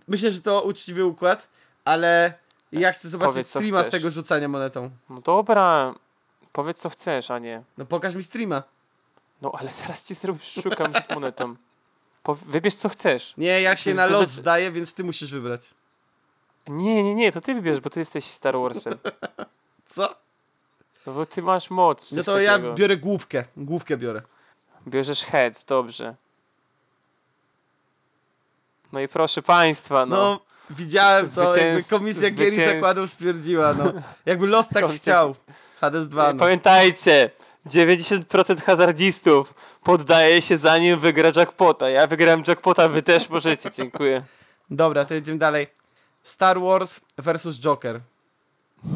Myślę, 0.09 0.31
że 0.31 0.41
to 0.43 0.63
uczciwy 0.63 1.05
układ, 1.05 1.49
ale 1.85 2.35
ja 2.73 2.93
chcę 2.93 3.09
zobaczyć 3.09 3.33
Powiedz, 3.33 3.49
streama 3.49 3.85
z 3.85 3.89
chcesz. 3.89 4.01
tego 4.01 4.11
rzucania 4.11 4.49
monetą. 4.49 4.91
No 5.11 5.21
dobra, 5.21 5.95
powiedz 6.53 6.79
co 6.81 6.89
chcesz, 6.91 7.31
a 7.31 7.39
nie. 7.39 7.63
No 7.79 7.87
pokaż 7.87 8.15
mi 8.15 8.23
streama. 8.23 8.63
No 9.43 9.53
ale 9.59 9.71
zaraz 9.73 10.05
ci 10.09 10.15
zrobię, 10.15 10.41
szukam 10.63 10.93
monetą. 11.15 11.57
Po, 12.23 12.35
wybierz 12.35 12.75
co 12.75 12.89
chcesz. 12.89 13.37
Nie, 13.37 13.63
ja 13.63 13.77
się 13.77 13.95
na 13.95 14.09
bez- 14.09 14.17
los 14.19 14.29
zdaję, 14.31 14.73
więc 14.73 14.95
ty 14.95 15.05
musisz 15.05 15.31
wybrać. 15.31 15.75
Nie, 16.69 17.03
nie, 17.03 17.15
nie, 17.15 17.33
to 17.33 17.41
ty 17.41 17.55
wybierz, 17.55 17.81
bo 17.81 17.91
ty 17.91 18.01
jesteś 18.01 18.25
Star 18.25 18.57
Warsem. 18.59 18.95
Co? 19.95 20.15
No 21.07 21.13
bo 21.13 21.27
ty 21.27 21.43
masz 21.43 21.71
moc. 21.71 22.13
No 22.13 22.23
to 22.23 22.41
ja 22.41 22.53
takiego. 22.53 22.75
biorę 22.75 22.97
główkę. 22.97 23.45
Główkę 23.57 23.97
biorę. 23.97 24.23
Bierzesz 24.89 25.25
heads, 25.25 25.65
dobrze. 25.65 26.15
No 28.93 29.01
i 29.01 29.09
proszę 29.09 29.43
państwa, 29.43 30.07
No, 30.07 30.17
no. 30.17 30.41
widziałem 30.71 31.31
to, 31.31 31.57
jakby 31.57 31.83
komisja 31.85 32.31
gier 32.31 32.49
i 32.49 32.57
zakładów 32.57 33.11
stwierdziła, 33.11 33.75
no. 33.75 33.93
Jakby 34.27 34.47
los 34.47 34.69
tak 34.69 34.85
chciał. 34.91 35.35
Hades 35.81 36.09
2, 36.09 36.33
no. 36.33 36.39
Pamiętajcie, 36.39 37.31
90% 37.67 38.63
hazardzistów 38.63 39.55
poddaje 39.85 40.43
się 40.43 40.57
zanim 40.57 40.99
wygra 40.99 41.31
jackpota. 41.37 41.89
Ja 41.91 42.07
wygrałem 42.07 42.43
jackpota, 42.49 42.89
wy 42.89 43.03
też 43.03 43.29
możecie, 43.29 43.71
dziękuję. 43.71 44.23
Dobra, 44.71 45.05
to 45.05 45.15
jedziemy 45.15 45.39
dalej. 45.39 45.78
Star 46.29 46.61
Wars 46.61 47.01
versus 47.17 47.59
Joker. 47.59 48.03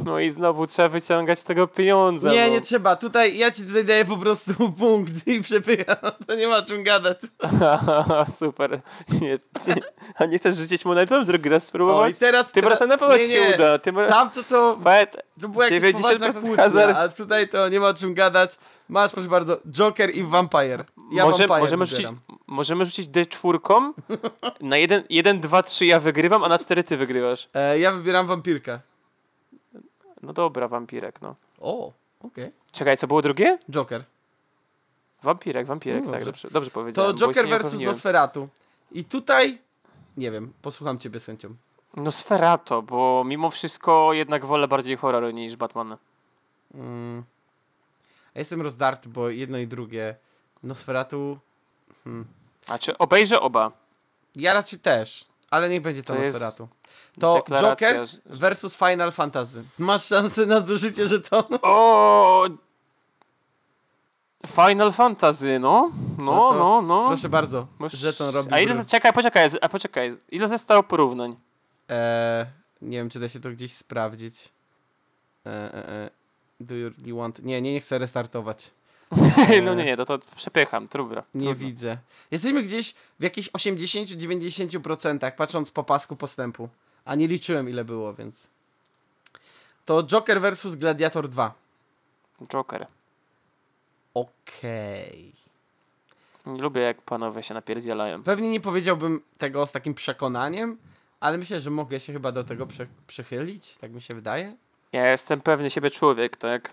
No 0.04 0.18
i 0.18 0.30
znowu 0.30 0.66
trzeba 0.66 0.88
wyciągać 0.88 1.42
tego 1.42 1.66
pieniądze. 1.68 2.30
Nie, 2.30 2.46
no. 2.46 2.52
nie 2.52 2.60
trzeba. 2.60 2.96
Tutaj, 2.96 3.38
ja 3.38 3.50
ci 3.50 3.62
tutaj 3.66 3.84
daję 3.84 4.04
po 4.04 4.16
prostu 4.16 4.52
punkt 4.78 5.26
i 5.26 5.40
przepycham. 5.40 5.96
To 6.26 6.34
nie 6.34 6.48
ma 6.48 6.56
o 6.56 6.62
czym 6.62 6.82
gadać. 6.82 7.18
Super. 8.38 8.80
Nie, 9.20 9.38
nie. 9.66 9.76
A 10.14 10.24
nie 10.24 10.38
chcesz 10.38 10.56
rzucić 10.56 10.84
monetą 10.84 11.24
drugi 11.24 11.48
raz 11.48 11.62
O, 11.62 11.66
i 11.66 11.68
spróbować? 11.68 12.18
teraz... 12.18 12.52
Tym 12.52 12.62
teraz 12.62 12.80
razem 12.80 12.88
na 12.88 12.98
pewno 12.98 13.16
nie, 13.16 13.22
ci 13.22 13.30
się 13.32 13.48
nie. 13.48 13.54
uda. 13.54 13.78
Tym 13.78 13.96
Tamto 14.08 14.42
to, 14.42 14.78
Poet, 14.84 15.16
to 15.40 15.48
90% 15.48 15.92
poważna 15.92 16.32
kłótnia, 16.32 16.56
hazard. 16.56 16.96
a 16.96 17.08
tutaj 17.08 17.48
to 17.48 17.68
nie 17.68 17.80
ma 17.80 17.88
o 17.88 17.94
czym 17.94 18.14
gadać. 18.14 18.58
Masz, 18.88 19.10
proszę 19.10 19.28
bardzo, 19.28 19.58
Joker 19.70 20.14
i 20.14 20.24
Vampire. 20.24 20.84
Ja 21.12 21.24
Może, 21.24 21.38
Vampire 21.46 21.60
możemy, 21.60 21.86
rzucić, 21.86 22.06
możemy 22.46 22.84
rzucić 22.84 23.08
D4. 23.08 23.92
Na 24.60 24.76
1, 24.76 25.02
1, 25.10 25.40
2, 25.40 25.62
3 25.62 25.86
ja 25.86 26.00
wygrywam, 26.00 26.44
a 26.44 26.48
na 26.48 26.58
4 26.58 26.84
ty 26.84 26.96
wygrywasz. 26.96 27.48
E, 27.54 27.78
ja 27.78 27.92
wybieram 27.92 28.26
Wampirkę. 28.26 28.80
No 30.22 30.32
dobra, 30.32 30.68
wampirek, 30.68 31.22
no. 31.22 31.34
O, 31.60 31.92
okej. 32.20 32.52
Czekaj, 32.72 32.96
co 32.96 33.06
było 33.06 33.22
drugie? 33.22 33.58
Joker. 33.70 34.04
Wampirek, 35.22 35.66
wampirek, 35.66 36.04
No 36.04 36.10
tak, 36.10 36.24
dobrze. 36.24 36.48
dobrze, 36.48 36.48
dobrze 36.50 36.70
To 36.70 36.74
powiedziałem. 36.74 37.18
się 37.18 37.26
Joker 37.26 37.48
versus. 37.48 37.80
Nosferatu. 37.80 38.48
I 38.92 39.04
tutaj, 39.04 39.58
nie 40.16 40.30
wiem, 40.30 40.52
posłucham 40.62 40.98
ciebie 40.98 41.20
sędzią. 41.20 41.54
No 41.96 42.10
Sferato, 42.10 42.82
bo 42.82 43.22
mimo 43.26 43.50
wszystko 43.50 44.12
jednak 44.12 44.44
wolę 44.44 44.68
bardziej 44.68 44.96
horror 44.96 45.34
niż 45.34 45.56
Batmana. 45.56 45.98
Mm. 46.74 47.22
Ja 48.34 48.38
jestem 48.38 48.62
rozdarty, 48.62 49.08
bo 49.08 49.28
jedno 49.30 49.58
i 49.58 49.66
drugie. 49.66 50.16
Nosferatu. 50.62 51.38
A 52.68 52.78
czy 52.78 52.98
obejrzę 52.98 53.40
oba? 53.40 53.72
Ja 54.36 54.54
raczej 54.54 54.78
też, 54.78 55.24
ale 55.50 55.68
niech 55.68 55.82
będzie 55.82 56.02
to, 56.04 56.14
To 56.14 56.22
jest 56.22 56.40
Nosferatu. 56.40 56.68
To 57.20 57.34
deklaracja, 57.34 57.88
Joker 57.94 58.06
versus 58.26 58.76
Final 58.76 59.12
Fantasy. 59.12 59.62
Masz 59.78 60.04
szansę 60.06 60.46
na 60.46 60.60
zużycie 60.60 61.06
żetonu? 61.06 61.58
O! 61.62 62.46
Final 64.46 64.92
Fantasy, 64.92 65.58
no. 65.58 65.90
No 66.18 66.24
No, 66.24 66.54
no, 66.58 66.82
no. 66.82 67.06
Proszę 67.08 67.28
bardzo, 67.28 67.66
Masz- 67.78 67.92
żeton 67.96 68.34
robi 68.34 68.48
A 68.52 68.60
ile, 68.60 68.74
brud. 68.74 68.86
czekaj, 68.88 69.12
poczekaj, 69.12 69.50
a 69.60 69.68
poczekaj, 69.68 70.12
ile 70.30 70.48
zostało 70.48 70.82
porównań? 70.82 71.36
Eee, 71.88 72.46
nie 72.82 72.98
wiem, 72.98 73.10
czy 73.10 73.20
da 73.20 73.28
się 73.28 73.40
to 73.40 73.50
gdzieś 73.50 73.72
sprawdzić. 73.74 74.48
Eee, 75.46 75.52
e, 75.54 75.88
e. 75.88 76.10
Do 76.60 76.74
you 76.74 76.90
really 76.90 77.14
want... 77.14 77.38
Nie, 77.42 77.62
nie, 77.62 77.72
nie 77.72 77.80
chcę 77.80 77.98
restartować. 77.98 78.70
no 79.64 79.74
nie, 79.74 79.84
nie, 79.84 79.96
to, 79.96 80.04
to 80.04 80.18
przepycham, 80.36 80.88
trudno. 80.88 81.22
Nie 81.34 81.40
trudno. 81.40 81.54
widzę. 81.54 81.96
Jesteśmy 82.30 82.62
gdzieś 82.62 82.94
w 83.20 83.22
jakichś 83.22 83.48
80-90%, 83.50 85.32
patrząc 85.36 85.70
po 85.70 85.84
pasku 85.84 86.16
postępu. 86.16 86.68
A 87.04 87.14
nie 87.14 87.28
liczyłem, 87.28 87.68
ile 87.68 87.84
było, 87.84 88.14
więc... 88.14 88.48
To 89.84 90.02
Joker 90.02 90.40
versus 90.40 90.74
Gladiator 90.74 91.28
2. 91.28 91.54
Joker. 92.48 92.86
Okej. 94.14 95.32
Nie 96.46 96.62
lubię, 96.62 96.80
jak 96.80 97.02
panowie 97.02 97.42
się 97.42 97.54
napierdzielają. 97.54 98.22
Pewnie 98.22 98.50
nie 98.50 98.60
powiedziałbym 98.60 99.22
tego 99.38 99.66
z 99.66 99.72
takim 99.72 99.94
przekonaniem, 99.94 100.78
ale 101.20 101.38
myślę, 101.38 101.60
że 101.60 101.70
mogę 101.70 102.00
się 102.00 102.12
chyba 102.12 102.32
do 102.32 102.44
tego 102.44 102.66
przy, 102.66 102.88
przychylić, 103.06 103.76
tak 103.76 103.92
mi 103.92 104.00
się 104.00 104.14
wydaje. 104.14 104.56
Ja 104.92 105.10
jestem 105.10 105.40
pewny 105.40 105.70
siebie 105.70 105.90
człowiek, 105.90 106.36
tak? 106.36 106.72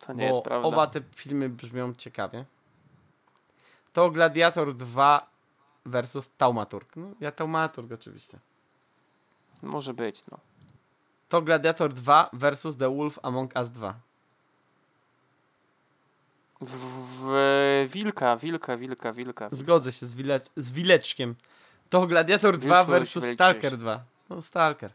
To 0.00 0.12
nie 0.12 0.18
bo 0.18 0.28
jest 0.28 0.42
prawda. 0.42 0.68
oba 0.68 0.86
te 0.86 1.00
filmy 1.14 1.48
brzmią 1.48 1.94
ciekawie. 1.94 2.44
To 3.92 4.10
Gladiator 4.10 4.74
2 4.74 5.30
versus 5.86 6.30
Taumaturg. 6.36 6.96
No, 6.96 7.08
ja 7.20 7.32
Taumaturg 7.32 7.92
oczywiście. 7.92 8.38
Może 9.62 9.94
być, 9.94 10.26
no. 10.26 10.38
To 11.28 11.42
Gladiator 11.42 11.92
2 11.92 12.30
versus 12.32 12.76
The 12.76 12.96
Wolf 12.96 13.18
Among 13.22 13.56
Us 13.56 13.70
2. 13.70 13.94
W, 16.60 16.66
w, 16.66 17.88
wilka, 17.92 18.36
wilka, 18.36 18.76
wilka, 18.76 19.12
wilka. 19.12 19.48
Zgodzę 19.52 19.92
się 19.92 20.06
z, 20.06 20.14
wile, 20.14 20.40
z 20.56 20.70
Wileczkiem. 20.70 21.34
To 21.90 22.06
Gladiator 22.06 22.58
2 22.58 22.76
Wilczuś, 22.76 22.90
versus 22.90 23.22
wilczuś. 23.22 23.36
Stalker 23.36 23.78
2. 23.78 24.04
No, 24.30 24.42
Stalker. 24.42 24.92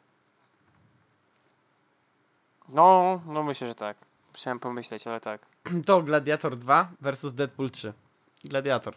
No, 2.69 3.21
no 3.25 3.43
myślę, 3.43 3.67
że 3.67 3.75
tak. 3.75 3.97
Musiałem 4.31 4.59
pomyśleć, 4.59 5.07
ale 5.07 5.19
tak. 5.19 5.41
To 5.85 6.01
Gladiator 6.01 6.57
2 6.57 6.91
versus 7.01 7.33
Deadpool 7.33 7.71
3. 7.71 7.93
Gladiator. 8.43 8.95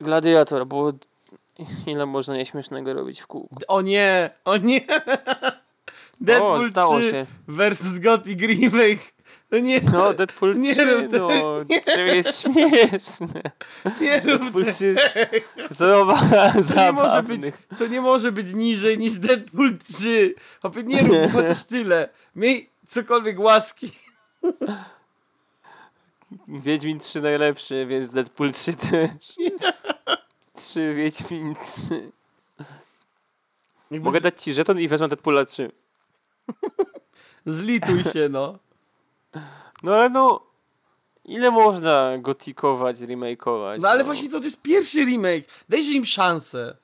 Gladiator, 0.00 0.66
bo 0.66 0.92
ile 1.86 2.06
można 2.06 2.36
nieśmiesznego 2.36 2.94
robić 2.94 3.20
w 3.20 3.26
kółku? 3.26 3.56
O 3.68 3.80
nie! 3.80 4.30
O 4.44 4.56
nie! 4.56 4.80
Deadpool 6.20 6.60
o, 6.60 6.64
stało 6.64 7.00
3 7.00 7.10
się. 7.10 7.26
versus 7.48 7.98
Gothic 7.98 8.40
Remake. 8.40 9.12
No 9.50 9.58
nie, 9.58 9.80
No, 9.92 10.14
Deadpool 10.14 10.58
Nie 10.58 10.72
3, 10.74 10.84
rób 10.84 11.12
no. 11.12 11.28
nie. 11.68 11.80
To 11.80 12.00
jest 12.00 12.42
śmieszne. 12.42 13.42
nie 14.00 14.20
rób 14.20 14.40
Deadpool 14.42 14.64
tego. 14.64 14.72
3 14.72 14.96
Zobacz, 15.70 16.18
To 16.68 16.74
nie, 16.80 16.92
może 16.92 17.22
być, 17.22 17.44
zabawnych. 17.44 17.62
to 17.78 17.86
nie 17.86 18.00
może 18.00 18.32
być 18.32 18.54
niżej 18.54 18.98
niż 18.98 19.18
Deadpool 19.18 19.78
3. 19.78 20.34
Hopie, 20.62 20.82
nie 20.82 21.02
rób 21.02 21.32
chociaż 21.32 21.64
tyle. 21.64 22.08
Miej 22.36 22.70
cokolwiek 22.88 23.40
łaski. 23.40 23.90
Wiedźmin 26.48 26.98
3 26.98 27.20
najlepszy, 27.20 27.86
więc 27.86 28.10
Deadpool 28.10 28.52
3 28.52 28.74
też. 28.74 29.10
3 30.70 30.94
Wiedźmin 30.94 31.54
3. 31.54 32.12
Jakby 33.90 34.04
Mogę 34.04 34.20
dać 34.20 34.42
ci 34.42 34.52
żeton 34.52 34.80
i 34.80 34.88
wezmę 34.88 35.08
Deadpoola 35.08 35.44
3. 35.44 35.72
Zlituj 37.46 38.04
się, 38.04 38.28
no. 38.30 38.58
No 39.82 39.94
ale 39.94 40.10
no, 40.10 40.46
ile 41.24 41.50
można 41.50 42.18
gotikować, 42.18 43.00
remakeować? 43.00 43.82
No 43.82 43.88
ale 43.88 44.04
właśnie 44.04 44.30
to, 44.30 44.38
to 44.38 44.44
jest 44.44 44.62
pierwszy 44.62 45.04
remake. 45.04 45.44
Dajże 45.68 45.92
im 45.92 46.06
szansę. 46.06 46.76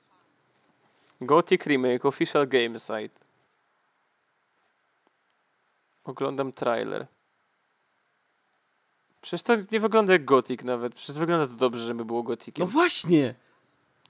Gothic 1.21 1.65
Remake, 1.65 2.05
official 2.05 2.47
game 2.47 2.79
site. 2.79 3.25
Oglądam 6.03 6.53
trailer. 6.53 7.07
Przecież 9.21 9.43
to 9.43 9.53
nie 9.71 9.79
wygląda 9.79 10.13
jak 10.13 10.25
Gothic 10.25 10.63
nawet. 10.63 10.95
Przecież 10.95 11.15
wygląda 11.15 11.47
to 11.47 11.53
dobrze, 11.53 11.85
żeby 11.85 12.05
było 12.05 12.19
No 12.19 12.23
Gothiciem. 12.23 12.67
właśnie. 12.67 13.35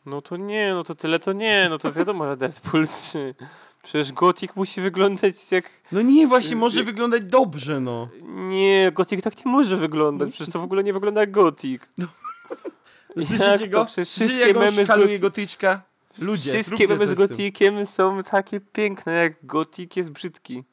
No 0.07 0.21
to 0.21 0.37
nie, 0.37 0.73
no 0.73 0.83
to 0.83 0.95
tyle 0.95 1.19
to 1.19 1.33
nie, 1.33 1.67
no 1.69 1.77
to 1.77 1.91
wiadomo, 1.91 2.27
że 2.27 2.37
Deadpool 2.37 2.87
3. 2.87 3.35
Przecież 3.83 4.11
Gothic 4.13 4.51
musi 4.55 4.81
wyglądać 4.81 5.51
jak... 5.51 5.69
No 5.91 6.01
nie, 6.01 6.27
właśnie 6.27 6.55
może 6.55 6.77
Jak- 6.79 6.85
wyglądać 6.85 7.23
dobrze, 7.23 7.79
no. 7.79 8.09
Nie, 8.23 8.91
Gothic 8.93 9.21
tak 9.23 9.45
nie 9.45 9.51
może 9.51 9.75
wyglądać. 9.77 10.29
Przecież 10.29 10.53
to 10.53 10.59
w 10.59 10.63
ogóle 10.63 10.83
nie 10.83 10.93
wygląda 10.93 11.21
jak 11.21 11.31
Gothic. 11.31 11.81
Słyszycie 13.13 13.43
Jak 13.45 13.59
to? 13.61 13.67
go? 13.69 13.85
Przecież 13.85 14.07
Słyszycie, 14.07 14.35
wszystkie 14.35 14.59
memy 14.59 14.85
z 14.85 14.87
szkaluje 14.87 15.17
Gothi- 15.17 15.21
gotyczka? 15.21 15.81
Ludzie, 16.19 16.49
Wszystkie 16.51 16.87
memy 16.87 17.07
z. 17.07 17.13
Gotikiem 17.13 17.85
są 17.85 18.23
takie 18.23 18.59
piękne, 18.59 19.13
jak 19.13 19.45
Gotik 19.45 19.97
jest 19.97 20.11
brzydki. 20.11 20.63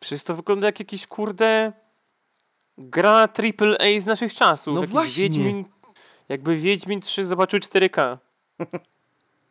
Przecież 0.00 0.24
to 0.24 0.34
wygląda 0.34 0.66
jak 0.66 0.80
jakiś 0.80 1.06
kurde 1.06 1.72
gra 2.78 3.10
AAA 3.12 4.00
z 4.00 4.06
naszych 4.06 4.34
czasów. 4.34 4.74
No 4.74 4.80
jakiś 4.80 4.92
właśnie. 4.92 5.22
Wiedźmin, 5.22 5.64
jakby 6.30 6.56
Wiedźmin 6.56 7.00
3 7.00 7.24
zobaczył 7.24 7.60
4K. 7.60 8.18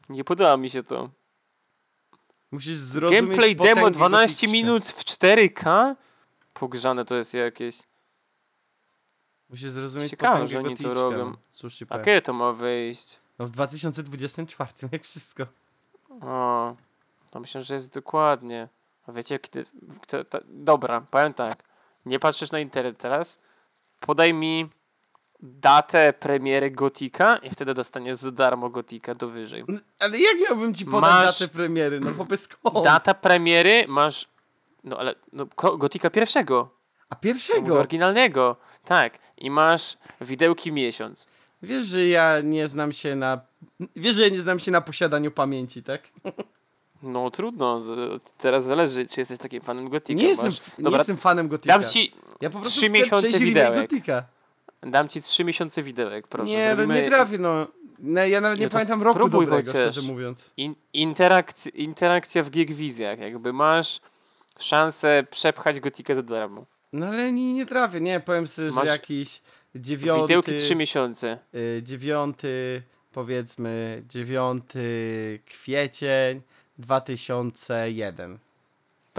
Nie 0.09 0.23
podoba 0.23 0.57
mi 0.57 0.69
się 0.69 0.83
to. 0.83 1.09
Musisz 2.51 2.77
zrozumieć 2.77 3.21
Gameplay 3.21 3.55
demo 3.55 3.69
potęgę 3.75 3.91
12 3.91 4.47
gotyczka. 4.47 4.51
minut 4.51 4.85
w 4.85 5.03
4K? 5.03 5.95
Pogrzane 6.53 7.05
to 7.05 7.15
jest 7.15 7.33
jakieś. 7.33 7.79
Musisz 9.49 9.69
zrozumieć 9.69 10.09
Ciekawe, 10.09 10.47
że 10.47 10.59
oni 10.59 10.77
to 10.77 10.93
robią. 10.93 11.25
no. 11.25 11.37
Cóż 11.51 11.83
A 11.89 11.99
kiedy 11.99 12.21
to 12.21 12.33
ma 12.33 12.53
wyjść? 12.53 13.19
No 13.39 13.45
w 13.47 13.49
2024, 13.51 14.71
jak 14.91 15.03
wszystko. 15.03 15.45
O, 16.21 16.75
to 17.31 17.39
myślę, 17.39 17.63
że 17.63 17.73
jest 17.73 17.93
dokładnie. 17.93 18.67
A 19.07 19.11
wiecie, 19.11 19.39
kiedy. 19.39 19.65
Kto, 20.01 20.23
ta, 20.23 20.39
dobra, 20.47 21.01
powiem 21.01 21.33
tak. 21.33 21.63
Nie 22.05 22.19
patrzysz 22.19 22.51
na 22.51 22.59
internet 22.59 22.97
teraz. 22.97 23.39
Podaj 23.99 24.33
mi 24.33 24.69
datę 25.41 26.13
premiery 26.13 26.71
Gotika 26.71 27.37
i 27.37 27.49
wtedy 27.49 27.73
dostaniesz 27.73 28.17
za 28.17 28.31
darmo 28.31 28.69
Gotika 28.69 29.15
do 29.15 29.29
wyżej. 29.29 29.63
Ale 29.99 30.19
jak 30.19 30.39
miałbym 30.39 30.73
ci 30.73 30.85
podać 30.85 31.11
Masz- 31.11 31.39
datę 31.39 31.53
premiery? 31.53 31.99
No 31.99 32.13
chłopie 32.13 32.37
skąd? 32.37 32.83
Data 32.85 33.13
premiery 33.13 33.85
masz. 33.87 34.27
No 34.83 34.97
ale. 34.97 35.15
No, 35.33 35.45
Gotika 35.77 36.09
pierwszego. 36.09 36.69
A 37.09 37.15
pierwszego? 37.15 37.79
oryginalnego. 37.79 38.55
Tak. 38.85 39.19
I 39.37 39.51
masz 39.51 39.97
widełki 40.21 40.71
miesiąc. 40.71 41.27
Wiesz, 41.61 41.85
że 41.85 42.07
ja 42.07 42.41
nie 42.41 42.67
znam 42.67 42.91
się 42.91 43.15
na... 43.15 43.41
Wiesz, 43.95 44.15
że 44.15 44.23
ja 44.23 44.29
nie 44.29 44.41
znam 44.41 44.59
się 44.59 44.71
na 44.71 44.81
posiadaniu 44.81 45.31
pamięci, 45.31 45.83
tak? 45.83 46.01
No 47.03 47.31
trudno. 47.31 47.79
Teraz 48.37 48.63
zależy, 48.65 49.07
czy 49.07 49.21
jesteś 49.21 49.37
takim 49.37 49.61
fanem 49.61 49.89
Gotika. 49.89 50.21
Nie 50.21 50.27
jestem, 50.27 50.51
nie 50.79 50.97
jestem 50.97 51.17
fanem 51.17 51.47
Gotika. 51.47 51.73
dam 51.79 51.87
ci, 51.89 52.13
ja 52.41 52.49
po 52.49 52.59
prostu 52.59 52.79
trzy 52.79 52.89
miesiące 52.89 53.39
widełek. 53.39 53.81
Gotika. 53.81 54.23
Dam 54.83 55.07
ci 55.07 55.21
trzy 55.21 55.43
miesiące 55.43 55.83
widełek, 55.83 56.27
proszę. 56.27 56.51
nie, 56.51 56.57
no 56.69 56.75
Zrobimy 56.75 57.01
nie 57.01 57.07
trafię, 57.07 57.37
no. 57.37 57.67
no. 57.99 58.25
Ja 58.25 58.41
nawet 58.41 58.59
nie 58.59 58.65
No 58.65 58.69
pamiętam 58.71 59.03
roku 59.03 59.19
spróbuj 59.19 59.45
dobrego, 59.45 59.67
chociaż. 59.71 59.91
szczerze 59.91 60.11
mówiąc. 60.11 60.51
In, 60.57 60.75
interakcja, 60.93 61.71
interakcja 61.75 62.43
w 62.43 62.49
gigwizjach. 62.49 63.19
Jakby 63.19 63.53
masz 63.53 63.99
szansę 64.59 65.23
przepchać 65.29 65.79
Gotika 65.79 66.15
za 66.15 66.23
darmo. 66.23 66.65
No 66.93 67.05
ale 67.07 67.31
nie, 67.33 67.53
nie 67.53 67.65
trafię, 67.65 68.01
nie, 68.01 68.19
powiem 68.19 68.47
sobie, 68.47 68.71
Masz 68.71 68.85
że 68.87 68.91
jakiś 68.91 69.41
dziewiąty, 69.75 70.21
Widełki 70.21 70.55
3 70.55 70.75
miesiące. 70.75 71.37
y, 71.55 71.81
dziewiąty, 71.83 72.81
powiedzmy, 73.11 74.03
dziewiąty 74.07 75.39
kwiecień 75.45 76.41
2001. 76.77 78.39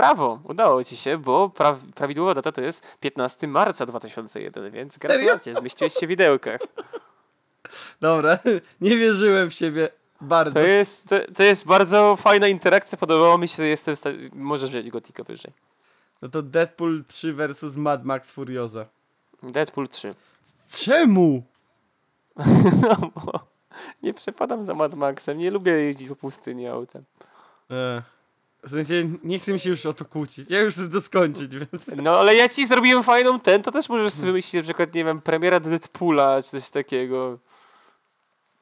Brawo, 0.01 0.41
udało 0.45 0.85
ci 0.85 0.97
się, 0.97 1.19
bo 1.19 1.49
pra 1.49 1.77
prawidłowa 1.95 2.35
data 2.35 2.53
to 2.53 2.61
jest 2.61 2.99
15 3.01 3.49
marca 3.49 3.87
2001, 3.87 4.73
więc 4.73 4.99
gratulacje, 4.99 5.55
zmieściłeś 5.55 5.95
się 5.95 6.07
w 6.07 6.09
widełkach. 6.09 6.61
Dobra, 8.01 8.39
nie 8.81 8.97
wierzyłem 8.97 9.51
w 9.51 9.55
siebie 9.55 9.89
bardzo. 10.20 10.61
To 10.61 10.67
jest, 10.67 11.09
to, 11.09 11.17
to 11.37 11.43
jest 11.43 11.67
bardzo 11.67 12.17
fajna 12.17 12.49
interakcja, 12.49 12.99
podobało 12.99 13.39
mi 13.39 13.49
się, 13.49 13.62
jestem 13.62 13.95
możesz 14.33 14.70
wziąć 14.70 14.91
Gotika 14.91 15.25
wyżej. 15.25 15.53
No 16.23 16.29
to 16.29 16.43
Deadpool 16.43 17.05
3 17.09 17.33
versus 17.33 17.77
Mad 17.77 18.05
Max 18.05 18.31
Furiosa. 18.31 18.87
Deadpool 19.43 19.89
3. 19.89 20.15
Czemu? 20.69 21.43
No 22.83 23.11
bo 23.15 23.47
nie 24.03 24.15
przepadam 24.15 24.65
za 24.65 24.75
Mad 24.75 24.95
Maxem, 24.95 25.39
nie 25.39 25.51
lubię 25.51 25.73
jeździć 25.73 26.09
po 26.09 26.17
pustyni 26.17 26.67
autem. 26.67 27.05
E, 27.70 28.03
w 28.62 28.70
sensie, 28.70 29.10
nie 29.24 29.39
chcę 29.39 29.52
mi 29.52 29.60
się 29.60 29.70
już 29.70 29.86
o 29.86 29.92
to 29.92 30.05
kłócić. 30.05 30.50
Ja 30.50 30.60
już 30.60 30.74
chcę 30.74 30.89
to 30.89 31.00
skończyć, 31.00 31.56
więc... 31.56 31.90
No 31.97 32.18
ale 32.18 32.34
ja 32.34 32.48
ci 32.48 32.66
zrobiłem 32.66 33.02
fajną 33.02 33.40
ten, 33.40 33.62
to 33.62 33.70
też 33.70 33.89
możesz 33.89 34.12
sobie 34.12 34.26
wymyślić 34.26 34.55
na 34.55 34.62
przykład, 34.62 34.94
nie 34.94 35.05
wiem, 35.05 35.20
premiera 35.20 35.60
Deadpoola 35.60 36.42
czy 36.42 36.50
coś 36.50 36.70
takiego. 36.70 37.39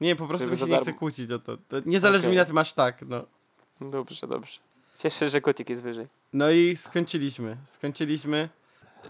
Nie, 0.00 0.16
po 0.16 0.26
prostu 0.26 0.50
mi 0.50 0.56
się 0.56 0.66
nie 0.66 0.80
chce 0.80 0.92
kłócić 0.92 1.32
o 1.32 1.38
to. 1.38 1.56
to 1.56 1.76
nie 1.86 2.00
zależy 2.00 2.24
Okej. 2.24 2.30
mi 2.30 2.36
na 2.36 2.44
tym 2.44 2.58
aż 2.58 2.72
tak, 2.72 3.02
no. 3.08 3.24
Dobrze, 3.80 4.26
dobrze. 4.26 4.58
Cieszę 4.96 5.18
się, 5.18 5.28
że 5.28 5.40
Gotik 5.40 5.70
jest 5.70 5.82
wyżej. 5.82 6.06
No 6.32 6.50
i 6.50 6.76
skończyliśmy. 6.76 7.56
Skończyliśmy. 7.64 8.48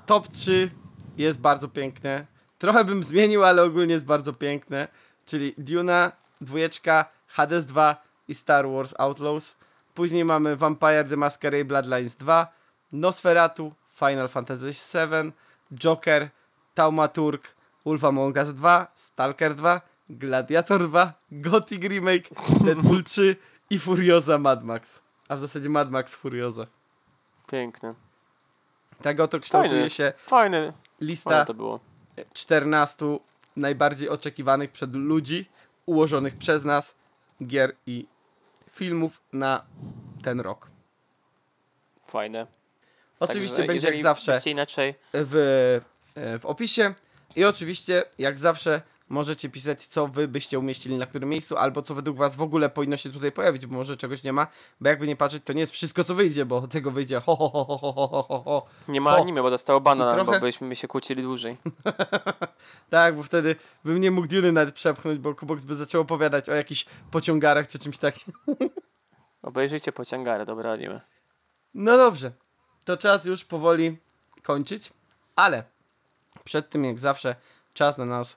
Top 0.06 0.28
3 0.28 0.70
jest 1.16 1.40
bardzo 1.40 1.68
piękne. 1.68 2.26
Trochę 2.58 2.84
bym 2.84 3.04
zmienił, 3.04 3.44
ale 3.44 3.62
ogólnie 3.62 3.92
jest 3.92 4.04
bardzo 4.04 4.32
piękne. 4.32 4.88
Czyli 5.26 5.54
Duna, 5.58 6.12
dwójeczka, 6.40 7.04
Hades 7.26 7.66
2 7.66 8.02
i 8.28 8.34
Star 8.34 8.68
Wars 8.68 8.94
Outlaws. 8.98 9.56
Później 9.98 10.24
mamy 10.24 10.56
Vampire 10.56 11.04
the 11.04 11.16
Masquerade 11.16 11.64
Bloodlines 11.64 12.16
2, 12.16 12.46
Nosferatu, 12.92 13.72
Final 13.94 14.28
Fantasy 14.28 14.66
VII, 14.66 15.32
Joker, 15.84 16.30
Taumaturg, 16.74 17.54
Wolf 17.84 18.04
Among 18.04 18.36
Us 18.36 18.54
2, 18.54 18.86
Stalker 18.94 19.54
2, 19.54 19.80
Gladiator 20.10 20.88
2, 20.88 21.12
Gothic 21.32 21.82
Remake, 21.82 22.28
Deadpool 22.64 23.04
3 23.04 23.36
i 23.70 23.78
Furiosa 23.78 24.38
Mad 24.38 24.64
Max. 24.64 25.02
A 25.28 25.36
w 25.36 25.38
zasadzie 25.38 25.68
Mad 25.68 25.90
Max 25.90 26.14
Furiosa. 26.14 26.66
Piękne. 27.46 27.94
Tak 29.02 29.20
oto 29.20 29.40
kształtuje 29.40 29.70
Fajne. 29.70 29.90
się 29.90 30.12
Fajne. 30.16 30.60
Fajne 30.60 30.72
lista 31.00 31.44
to 31.44 31.54
było. 31.54 31.80
14 32.32 33.18
najbardziej 33.56 34.08
oczekiwanych 34.08 34.72
przed 34.72 34.94
ludzi, 34.94 35.48
ułożonych 35.86 36.36
przez 36.36 36.64
nas 36.64 36.94
gier 37.42 37.72
i 37.86 38.06
filmów 38.78 39.20
na 39.32 39.64
ten 40.22 40.40
rok. 40.40 40.70
Fajne. 42.08 42.46
Oczywiście 43.20 43.56
Także 43.56 43.66
będzie 43.66 43.88
jak 43.88 43.98
zawsze 43.98 44.40
inaczej. 44.50 44.94
w, 45.12 45.34
e, 46.14 46.38
w 46.38 46.46
opisie 46.46 46.94
i 47.36 47.44
oczywiście 47.44 48.04
jak 48.18 48.38
zawsze 48.38 48.82
możecie 49.08 49.48
pisać, 49.48 49.86
co 49.86 50.08
wy 50.08 50.28
byście 50.28 50.58
umieścili 50.58 50.96
na 50.96 51.06
którym 51.06 51.28
miejscu, 51.28 51.56
albo 51.56 51.82
co 51.82 51.94
według 51.94 52.16
was 52.16 52.36
w 52.36 52.42
ogóle 52.42 52.70
powinno 52.70 52.96
się 52.96 53.10
tutaj 53.10 53.32
pojawić, 53.32 53.66
bo 53.66 53.76
może 53.76 53.96
czegoś 53.96 54.22
nie 54.22 54.32
ma, 54.32 54.46
bo 54.80 54.88
jakby 54.88 55.06
nie 55.06 55.16
patrzeć, 55.16 55.44
to 55.44 55.52
nie 55.52 55.60
jest 55.60 55.72
wszystko, 55.72 56.04
co 56.04 56.14
wyjdzie, 56.14 56.44
bo 56.44 56.68
tego 56.68 56.90
wyjdzie 56.90 57.20
ho, 57.20 57.36
ho, 57.36 57.48
ho, 57.48 57.64
ho, 57.64 57.92
ho, 57.92 58.22
ho, 58.22 58.42
ho. 58.42 58.66
Nie 58.88 59.00
ma 59.00 59.10
ho. 59.10 59.16
anime, 59.16 59.42
bo 59.42 59.50
dostało 59.50 59.80
bana, 59.80 60.14
trochę... 60.14 60.32
bo 60.32 60.40
byśmy 60.40 60.76
się 60.76 60.88
kłócili 60.88 61.22
dłużej. 61.22 61.56
tak, 62.90 63.16
bo 63.16 63.22
wtedy 63.22 63.56
bym 63.84 64.00
nie 64.00 64.10
mógł 64.10 64.28
Duny 64.28 64.52
nawet 64.52 64.74
przepchnąć, 64.74 65.18
bo 65.18 65.34
Kubox 65.34 65.64
by 65.64 65.74
zaczął 65.74 66.00
opowiadać 66.00 66.48
o 66.48 66.54
jakichś 66.54 66.86
pociągarach 67.10 67.68
czy 67.68 67.78
czymś 67.78 67.98
takim. 67.98 68.32
Obejrzyjcie 69.42 69.92
pociągary, 69.92 70.44
dobra 70.44 70.72
anime. 70.72 71.00
No 71.74 71.96
dobrze, 71.96 72.32
to 72.84 72.96
czas 72.96 73.24
już 73.24 73.44
powoli 73.44 73.98
kończyć, 74.42 74.92
ale 75.36 75.64
przed 76.44 76.70
tym 76.70 76.84
jak 76.84 76.98
zawsze 76.98 77.36
czas 77.74 77.98
na 77.98 78.04
nas 78.04 78.36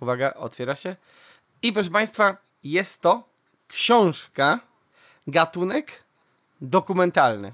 uwaga, 0.00 0.34
otwiera 0.34 0.76
się. 0.76 0.96
I 1.62 1.72
proszę 1.72 1.90
Państwa, 1.90 2.36
jest 2.64 3.00
to 3.00 3.22
książka, 3.68 4.60
gatunek 5.26 6.04
dokumentalny. 6.60 7.52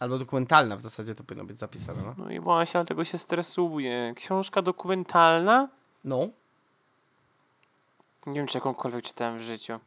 Albo 0.00 0.18
dokumentalna 0.18 0.76
w 0.76 0.80
zasadzie 0.80 1.14
to 1.14 1.24
powinno 1.24 1.44
być 1.44 1.58
zapisane. 1.58 2.02
No. 2.06 2.14
No 2.18 2.30
i 2.30 2.40
właśnie 2.40 2.78
dlatego 2.78 3.04
się 3.04 3.18
stresuję. 3.18 4.12
Książka 4.16 4.62
dokumentalna? 4.62 5.68
no. 6.04 6.28
Nie 8.26 8.32
wiem, 8.32 8.46
czy 8.46 8.58
jakąkolwiek 8.58 9.04
czytałem 9.04 9.38
w 9.38 9.42
życiu. 9.42 9.80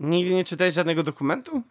Nigdy 0.00 0.34
nie 0.34 0.44
czytałeś 0.44 0.74
żadnego 0.74 1.02
dokumentu? 1.02 1.62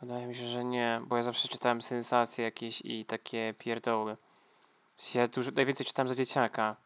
Wydaje 0.00 0.26
mi 0.26 0.34
się, 0.34 0.46
że 0.46 0.64
nie, 0.64 1.00
bo 1.06 1.16
ja 1.16 1.22
zawsze 1.22 1.48
czytałem 1.48 1.82
sensacje 1.82 2.44
jakieś 2.44 2.82
i 2.84 3.04
takie 3.04 3.54
pierdoły. 3.58 4.16
Ja 5.14 5.28
dużo, 5.28 5.50
najwięcej 5.50 5.86
czytałem 5.86 6.08
za 6.08 6.14
dzieciaka. 6.14 6.76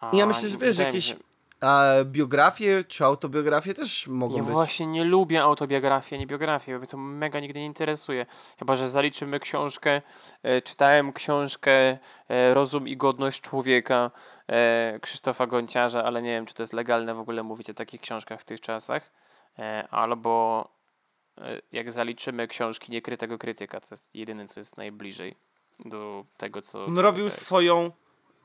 A 0.00 0.10
Ja 0.12 0.26
myślę, 0.26 0.48
że 0.48 0.56
wiesz, 0.58 0.78
jakieś 0.78 1.16
A 1.60 1.84
biografie 2.04 2.84
czy 2.88 3.04
autobiografie 3.04 3.74
też 3.74 4.06
mogą 4.06 4.36
Ja 4.36 4.42
być. 4.42 4.52
właśnie 4.52 4.86
nie 4.86 5.04
lubię 5.04 5.42
autobiografii, 5.42 6.18
ani 6.18 6.26
biografii, 6.26 6.74
bo 6.74 6.78
mnie 6.78 6.86
to 6.88 6.96
mega 6.96 7.40
nigdy 7.40 7.60
nie 7.60 7.66
interesuje. 7.66 8.26
Chyba, 8.58 8.76
że 8.76 8.88
zaliczymy 8.88 9.40
książkę, 9.40 10.02
e, 10.42 10.62
czytałem 10.62 11.12
książkę 11.12 11.98
e, 12.28 12.54
Rozum 12.54 12.88
i 12.88 12.96
godność 12.96 13.40
człowieka 13.40 14.10
e, 14.48 14.98
Krzysztofa 15.02 15.46
Gonciarza, 15.46 16.04
ale 16.04 16.22
nie 16.22 16.30
wiem, 16.30 16.46
czy 16.46 16.54
to 16.54 16.62
jest 16.62 16.72
legalne 16.72 17.14
w 17.14 17.20
ogóle 17.20 17.42
mówić 17.42 17.70
o 17.70 17.74
takich 17.74 18.00
książkach 18.00 18.40
w 18.40 18.44
tych 18.44 18.60
czasach. 18.60 19.12
E, 19.58 19.88
albo 19.90 20.68
e, 21.38 21.60
jak 21.72 21.92
zaliczymy 21.92 22.46
książki 22.48 22.92
niekrytego 22.92 23.38
krytyka, 23.38 23.80
to 23.80 23.86
jest 23.90 24.14
jedyne, 24.14 24.46
co 24.48 24.60
jest 24.60 24.76
najbliżej 24.76 25.34
do 25.84 26.24
tego, 26.36 26.62
co... 26.62 26.84
On 26.84 26.98
robił 26.98 27.30
swoją, 27.30 27.90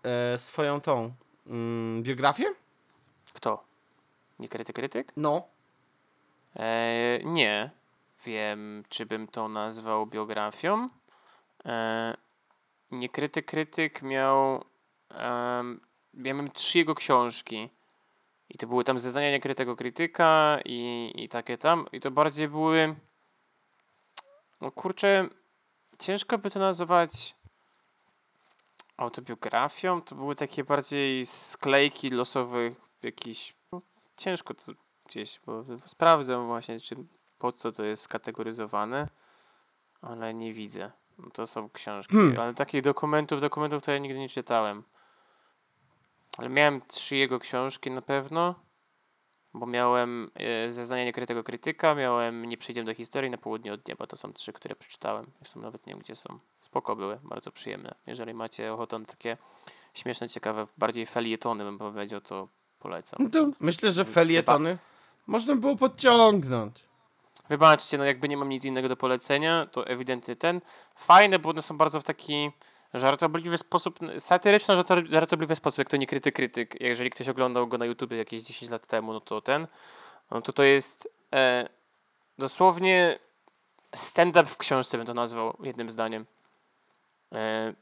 e, 0.03 0.37
swoją 0.37 0.81
tą 0.81 1.13
mm, 1.47 2.03
biografię? 2.03 2.45
Kto? 3.33 3.63
Niekryty 4.39 4.73
krytyk? 4.73 5.13
No. 5.17 5.47
E, 6.55 7.19
nie 7.23 7.69
wiem, 8.25 8.83
czy 8.89 9.05
bym 9.05 9.27
to 9.27 9.49
nazwał 9.49 10.05
biografią. 10.05 10.89
E, 11.65 12.17
niekryty 12.91 13.43
krytyk 13.43 14.01
miał. 14.01 14.63
em, 15.09 15.81
ja 16.13 16.33
miałem 16.33 16.51
trzy 16.51 16.77
jego 16.77 16.95
książki. 16.95 17.69
I 18.49 18.57
to 18.57 18.67
były 18.67 18.83
tam 18.83 18.99
zeznania 18.99 19.31
niekrytego 19.31 19.75
krytyka 19.75 20.59
i, 20.65 21.11
i 21.15 21.29
takie 21.29 21.57
tam. 21.57 21.85
I 21.91 21.99
to 21.99 22.11
bardziej 22.11 22.47
były. 22.47 22.95
No 24.61 24.71
kurczę, 24.71 25.27
ciężko 25.99 26.37
by 26.37 26.51
to 26.51 26.59
nazywać 26.59 27.35
autobiografią. 28.97 30.01
To 30.01 30.15
były 30.15 30.35
takie 30.35 30.63
bardziej 30.63 31.25
sklejki 31.25 32.09
losowych 32.09 32.81
jakichś. 33.03 33.55
No, 33.71 33.81
ciężko 34.17 34.53
to 34.53 34.71
gdzieś, 35.05 35.39
bo 35.45 35.65
sprawdzę 35.77 36.45
właśnie, 36.45 36.79
czy 36.79 36.95
po 37.37 37.51
co 37.51 37.71
to 37.71 37.83
jest 37.83 38.03
skategoryzowane, 38.03 39.09
ale 40.01 40.33
nie 40.33 40.53
widzę. 40.53 40.91
No 41.17 41.29
To 41.29 41.47
są 41.47 41.69
książki, 41.69 42.13
Hmm. 42.15 42.39
ale 42.39 42.53
takich 42.53 42.81
dokumentów, 42.81 43.41
dokumentów 43.41 43.83
to 43.83 43.91
ja 43.91 43.97
nigdy 43.97 44.19
nie 44.19 44.29
czytałem. 44.29 44.83
Ale 46.37 46.49
miałem 46.49 46.81
trzy 46.87 47.15
jego 47.17 47.39
książki 47.39 47.91
na 47.91 48.01
pewno, 48.01 48.55
bo 49.53 49.65
miałem 49.65 50.31
e, 50.35 50.69
zeznania 50.69 51.05
niekrytego 51.05 51.43
krytyka, 51.43 51.95
miałem 51.95 52.45
Nie 52.45 52.57
przejdziemy 52.57 52.85
do 52.85 52.93
historii 52.93 53.31
na 53.31 53.37
południe 53.37 53.73
od 53.73 53.87
nieba. 53.87 54.07
To 54.07 54.17
są 54.17 54.33
trzy, 54.33 54.53
które 54.53 54.75
przeczytałem. 54.75 55.25
Zresztą 55.37 55.59
nawet 55.59 55.87
nie 55.87 55.93
wiem, 55.93 55.99
gdzie 55.99 56.15
są. 56.15 56.39
Spoko 56.61 56.95
były, 56.95 57.19
bardzo 57.23 57.51
przyjemne. 57.51 57.95
Jeżeli 58.07 58.33
macie 58.33 58.73
ochotę 58.73 58.99
na 58.99 59.05
takie 59.05 59.37
śmieszne, 59.93 60.29
ciekawe, 60.29 60.67
bardziej 60.77 61.05
felietony 61.05 61.63
bym 61.63 61.77
powiedział, 61.77 62.21
to 62.21 62.47
polecam. 62.79 63.19
no 63.23 63.29
to 63.29 63.51
myślę, 63.59 63.91
że 63.91 64.05
felietony 64.05 64.77
można 65.27 65.55
było 65.55 65.75
podciągnąć. 65.75 66.83
wybaczcie, 67.49 67.97
no 67.97 68.03
jakby 68.03 68.29
nie 68.29 68.37
mam 68.37 68.49
nic 68.49 68.65
innego 68.65 68.89
do 68.89 68.95
polecenia, 68.95 69.65
to 69.65 69.87
ewidentnie 69.87 70.35
ten. 70.35 70.61
Fajne, 70.95 71.39
bo 71.39 71.49
one 71.49 71.61
są 71.61 71.77
bardzo 71.77 71.99
w 71.99 72.03
taki 72.03 72.51
żartobliwy 72.93 73.57
sposób, 73.57 73.99
satyryczny, 74.19 74.75
żarto- 74.75 75.11
żartobliwy 75.11 75.55
sposób, 75.55 75.77
jak 75.77 75.89
to 75.89 75.97
nie 75.97 76.07
kryty 76.07 76.31
krytyk. 76.31 76.81
Jeżeli 76.81 77.09
ktoś 77.09 77.29
oglądał 77.29 77.67
go 77.67 77.77
na 77.77 77.85
YouTube 77.85 78.11
jakieś 78.11 78.41
10 78.41 78.71
lat 78.71 78.87
temu, 78.87 79.13
no 79.13 79.21
to 79.21 79.41
ten, 79.41 79.67
no 80.31 80.41
to 80.41 80.53
to 80.53 80.63
jest 80.63 81.09
e, 81.33 81.69
dosłownie 82.37 83.19
stand-up 83.95 84.45
w 84.45 84.57
książce 84.57 84.97
bym 84.97 85.07
to 85.07 85.13
nazwał 85.13 85.57
jednym 85.63 85.89
zdaniem. 85.91 86.25
E, 87.31 87.73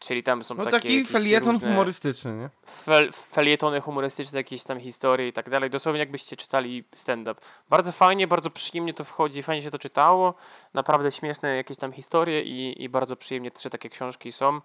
czyli 0.00 0.22
tam 0.22 0.44
są 0.44 0.54
No 0.54 0.64
takie 0.64 0.78
taki 0.78 1.04
felieton 1.04 1.52
różne 1.52 1.68
humorystyczny, 1.68 2.36
nie? 2.36 2.50
fel, 2.66 3.12
felietony 3.12 3.80
humorystyczne, 3.80 4.38
jakieś 4.38 4.64
tam 4.64 4.80
historie 4.80 5.28
i 5.28 5.32
tak 5.32 5.50
dalej. 5.50 5.70
Dosłownie 5.70 6.00
jakbyście 6.00 6.36
czytali 6.36 6.84
stand-up. 6.94 7.40
Bardzo 7.70 7.92
fajnie, 7.92 8.26
bardzo 8.26 8.50
przyjemnie 8.50 8.94
to 8.94 9.04
wchodzi, 9.04 9.42
fajnie 9.42 9.62
się 9.62 9.70
to 9.70 9.78
czytało. 9.78 10.34
Naprawdę 10.74 11.10
śmieszne 11.10 11.56
jakieś 11.56 11.76
tam 11.76 11.92
historie 11.92 12.42
i, 12.42 12.82
i 12.82 12.88
bardzo 12.88 13.16
przyjemnie 13.16 13.50
trzy 13.50 13.70
takie 13.70 13.88
książki 13.88 14.32
są. 14.32 14.60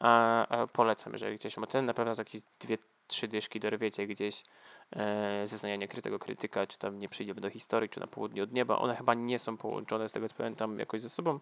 E, 0.00 0.06
e, 0.50 0.66
polecam, 0.66 1.12
jeżeli 1.12 1.38
ktoś 1.38 1.56
ma 1.56 1.66
ten, 1.66 1.86
na 1.86 1.94
pewno 1.94 2.14
z 2.14 2.18
jakieś 2.18 2.42
dwie, 2.60 2.78
trzy 3.06 3.28
dyszki 3.28 3.60
dorwiecie 3.60 4.06
gdzieś 4.06 4.42
e, 4.96 5.46
zeznania 5.46 5.76
niekrytego 5.76 6.18
krytyka, 6.18 6.66
czy 6.66 6.78
tam 6.78 6.98
nie 6.98 7.08
przyjdziemy 7.08 7.40
do 7.40 7.50
historii, 7.50 7.88
czy 7.88 8.00
na 8.00 8.06
południe 8.06 8.42
od 8.42 8.52
nieba. 8.52 8.78
One 8.78 8.96
chyba 8.96 9.14
nie 9.14 9.38
są 9.38 9.56
połączone, 9.56 10.08
z 10.08 10.12
tego 10.12 10.28
co 10.28 10.34
pamiętam, 10.34 10.78
jakoś 10.78 11.00
ze 11.00 11.08
sobą 11.08 11.40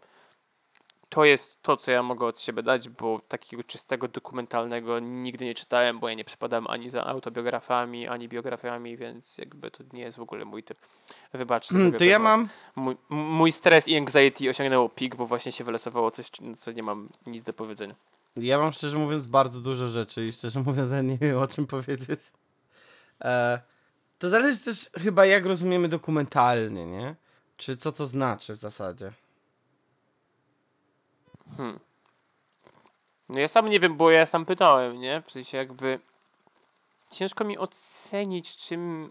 to 1.15 1.25
jest 1.25 1.63
to, 1.63 1.77
co 1.77 1.91
ja 1.91 2.03
mogę 2.03 2.27
od 2.27 2.41
siebie 2.41 2.63
dać, 2.63 2.89
bo 2.89 3.21
takiego 3.29 3.65
czystego 3.65 4.09
dokumentalnego 4.09 4.99
nigdy 5.01 5.45
nie 5.45 5.55
czytałem, 5.55 5.99
bo 5.99 6.09
ja 6.09 6.15
nie 6.15 6.25
przepadam 6.25 6.67
ani 6.67 6.91
za 6.91 7.07
autobiografami, 7.07 8.09
ani 8.09 8.29
biografiami, 8.29 8.97
więc 8.97 9.39
jakby 9.39 9.71
to 9.71 9.85
nie 9.93 10.03
jest 10.03 10.19
w 10.19 10.21
ogóle 10.21 10.45
mój 10.45 10.63
typ. 10.63 10.79
Wybaczcie. 11.33 11.75
Hmm, 11.75 11.93
to 11.93 12.05
ja 12.05 12.19
was. 12.19 12.39
mam... 12.39 12.49
Mój, 12.77 12.97
mój 13.11 13.53
stres 13.53 13.89
i 13.89 13.97
anxiety 13.97 14.51
osiągnęło 14.51 14.89
pik, 14.89 15.17
bo 15.17 15.27
właśnie 15.27 15.53
się 15.53 15.65
wylosowało 15.65 16.11
coś, 16.11 16.27
co 16.57 16.73
nie 16.73 16.83
mam 16.83 17.09
nic 17.27 17.43
do 17.43 17.53
powiedzenia. 17.53 17.95
Ja 18.37 18.59
mam 18.59 18.73
szczerze 18.73 18.99
mówiąc 18.99 19.27
bardzo 19.27 19.61
dużo 19.61 19.89
rzeczy 19.89 20.25
i 20.25 20.33
szczerze 20.33 20.61
mówiąc 20.61 20.93
ja 20.93 21.03
nie 21.03 21.19
wiem 21.19 21.39
o 21.39 21.47
czym 21.47 21.67
powiedzieć. 21.67 22.21
E, 23.21 23.61
to 24.19 24.29
zależy 24.29 24.59
też 24.59 24.91
chyba 25.03 25.27
jak 25.27 25.47
rozumiemy 25.47 25.89
dokumentalnie, 25.89 26.87
nie? 26.87 27.17
Czy 27.57 27.77
co 27.77 27.93
to 27.93 28.07
znaczy 28.07 28.53
w 28.53 28.57
zasadzie. 28.57 29.13
Hmm. 31.57 31.81
No 33.29 33.39
ja 33.39 33.49
sam 33.49 33.69
nie 33.69 33.81
wiem, 33.81 33.97
bo 33.97 34.11
ja 34.11 34.27
sam 34.27 34.45
pytałem, 34.45 35.01
nie? 35.01 35.23
W 35.27 35.31
sensie 35.31 35.57
jakby 35.57 36.01
ciężko 37.11 37.45
mi 37.45 37.59
ocenić, 37.59 38.57
czym 38.57 39.11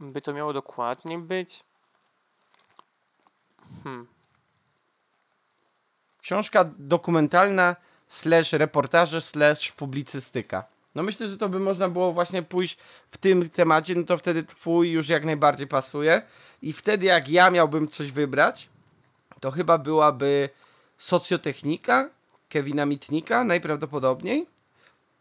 by 0.00 0.20
to 0.20 0.32
miało 0.32 0.52
dokładnie 0.52 1.18
być. 1.18 1.64
Hmm. 3.84 4.06
Książka 6.22 6.64
dokumentalna 6.78 7.76
slash 8.08 8.52
reportaże 8.52 9.20
slash 9.20 9.72
publicystyka. 9.72 10.64
No 10.94 11.02
myślę, 11.02 11.26
że 11.26 11.36
to 11.36 11.48
by 11.48 11.60
można 11.60 11.88
było 11.88 12.12
właśnie 12.12 12.42
pójść 12.42 12.76
w 13.08 13.18
tym 13.18 13.48
temacie, 13.48 13.94
no 13.94 14.02
to 14.02 14.18
wtedy 14.18 14.42
twój 14.42 14.90
już 14.90 15.08
jak 15.08 15.24
najbardziej 15.24 15.66
pasuje. 15.66 16.22
I 16.62 16.72
wtedy 16.72 17.06
jak 17.06 17.28
ja 17.28 17.50
miałbym 17.50 17.88
coś 17.88 18.12
wybrać, 18.12 18.68
to 19.40 19.50
chyba 19.50 19.78
byłaby 19.78 20.48
socjotechnika 21.04 22.10
Kevina 22.48 22.86
Mitnika 22.86 23.44
najprawdopodobniej. 23.44 24.46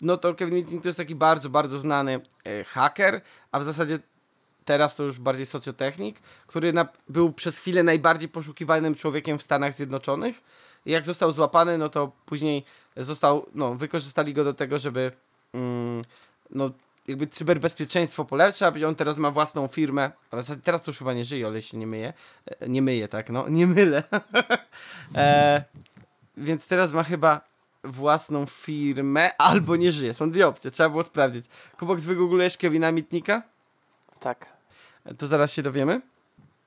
No 0.02 0.18
to 0.18 0.34
Kevin 0.34 0.56
Mitnick 0.56 0.84
to 0.84 0.90
jest 0.90 0.98
taki 0.98 1.16
bardzo, 1.16 1.50
bardzo 1.50 1.80
znany 1.80 2.22
e, 2.45 2.64
haker, 2.64 3.22
a 3.52 3.60
w 3.60 3.64
zasadzie 3.64 4.00
teraz 4.66 4.95
to 4.95 5.03
już 5.03 5.20
bardziej 5.20 5.45
socjotechnik, 5.45 6.20
który 6.48 6.74
na, 6.74 6.88
był 7.10 7.34
przez 7.34 7.60
chwilę 7.60 7.84
najbardziej 7.84 8.30
poszukiwanym 8.30 8.95
człowiekiem 8.95 9.38
w 9.38 9.44
Stanach 9.44 9.74
Zjednoczonych. 9.74 10.42
I 10.86 10.92
jak 10.92 11.06
został 11.06 11.32
złapany, 11.32 11.78
no 11.78 11.90
to 11.90 12.12
później 12.26 12.64
został, 12.98 13.45
no, 13.56 13.76
wykorzystali 13.76 14.34
go 14.34 14.44
do 14.44 14.53
tego, 14.53 14.80
żeby 14.80 15.12
mm, 15.53 16.02
no, 16.50 16.72
jakby 17.08 17.28
cyberbezpieczeństwo 17.28 18.26
polepszać. 18.26 18.84
On 18.84 18.96
teraz 18.96 19.18
ma 19.18 19.32
własną 19.32 19.68
firmę, 19.68 20.12
teraz 20.64 20.84
to 20.84 20.92
już 20.92 20.98
chyba 20.98 21.14
nie 21.14 21.26
żyje, 21.26 21.48
ale 21.48 21.62
się 21.62 21.78
nie 21.78 21.88
myje. 21.88 22.14
E, 22.60 22.70
Nie 22.70 22.82
myje, 22.82 23.08
tak, 23.08 23.30
no, 23.30 23.50
nie 23.50 23.68
mylę. 23.68 24.04
e, 25.16 25.64
więc 26.38 26.68
teraz 26.68 26.94
ma 26.94 27.04
chyba 27.04 27.42
własną 27.84 28.46
firmę, 28.46 29.38
albo 29.38 29.76
nie 29.76 29.92
żyje. 29.92 30.14
Są 30.14 30.32
dwie 30.32 30.48
opcje, 30.48 30.72
trzeba 30.72 30.90
było 30.90 31.04
sprawdzić. 31.04 31.46
Kubox, 31.80 32.06
wygooglujesz 32.06 32.58
Kevina 32.58 32.92
Mitnika? 32.92 33.44
Tak. 34.20 34.58
To 35.18 35.28
zaraz 35.28 35.54
się 35.54 35.62
dowiemy. 35.64 36.02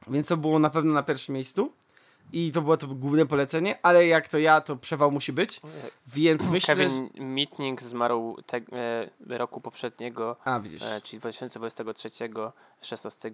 Więc 0.09 0.27
to 0.27 0.37
było 0.37 0.59
na 0.59 0.71
pewno 0.71 0.95
na 0.95 1.03
pierwszym 1.03 1.35
miejscu. 1.35 1.73
I 2.33 2.53
to 2.53 2.63
było 2.63 2.77
to 2.77 2.87
główne 2.87 3.27
polecenie, 3.27 3.79
ale 3.83 4.07
jak 4.07 4.29
to 4.29 4.39
ja, 4.39 4.61
to 4.61 4.77
przewał 4.77 5.11
musi 5.11 5.33
być. 5.33 5.61
Więc 6.07 6.47
myślę, 6.47 6.77
że... 6.77 6.85
Kevin 6.85 7.11
Mitnick 7.35 7.83
zmarł 7.83 8.37
te, 8.47 8.57
e, 8.57 9.39
roku 9.39 9.61
poprzedniego, 9.61 10.37
A, 10.45 10.61
widzisz. 10.61 10.83
e, 10.83 11.01
czyli 11.01 11.21
2023, 11.21 12.11
16 12.83 13.31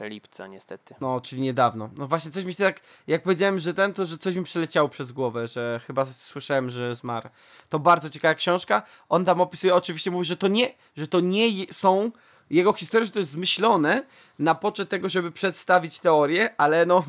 lipca 0.00 0.46
niestety. 0.46 0.94
No, 1.00 1.20
czyli 1.20 1.42
niedawno. 1.42 1.90
No 1.96 2.06
właśnie, 2.06 2.30
coś 2.30 2.44
mi 2.44 2.52
się 2.52 2.64
tak, 2.64 2.80
jak 3.06 3.22
powiedziałem, 3.22 3.58
że 3.58 3.74
ten, 3.74 3.92
to 3.92 4.04
że 4.04 4.18
coś 4.18 4.34
mi 4.34 4.44
przeleciało 4.44 4.88
przez 4.88 5.12
głowę, 5.12 5.46
że 5.46 5.80
chyba 5.86 6.06
słyszałem, 6.06 6.70
że 6.70 6.94
zmarł. 6.94 7.28
To 7.68 7.78
bardzo 7.78 8.10
ciekawa 8.10 8.34
książka. 8.34 8.82
On 9.08 9.24
tam 9.24 9.40
opisuje, 9.40 9.74
oczywiście 9.74 10.10
mówi, 10.10 10.24
że 10.24 10.36
to 10.36 10.48
nie, 10.48 10.74
że 10.96 11.06
to 11.06 11.20
nie 11.20 11.72
są 11.72 12.10
jego 12.50 12.72
historie, 12.72 13.06
że 13.06 13.12
to 13.12 13.18
jest 13.18 13.30
zmyślone 13.30 14.02
na 14.38 14.54
poczet 14.54 14.88
tego, 14.88 15.08
żeby 15.08 15.32
przedstawić 15.32 15.98
teorię, 15.98 16.54
ale 16.56 16.86
no 16.86 17.04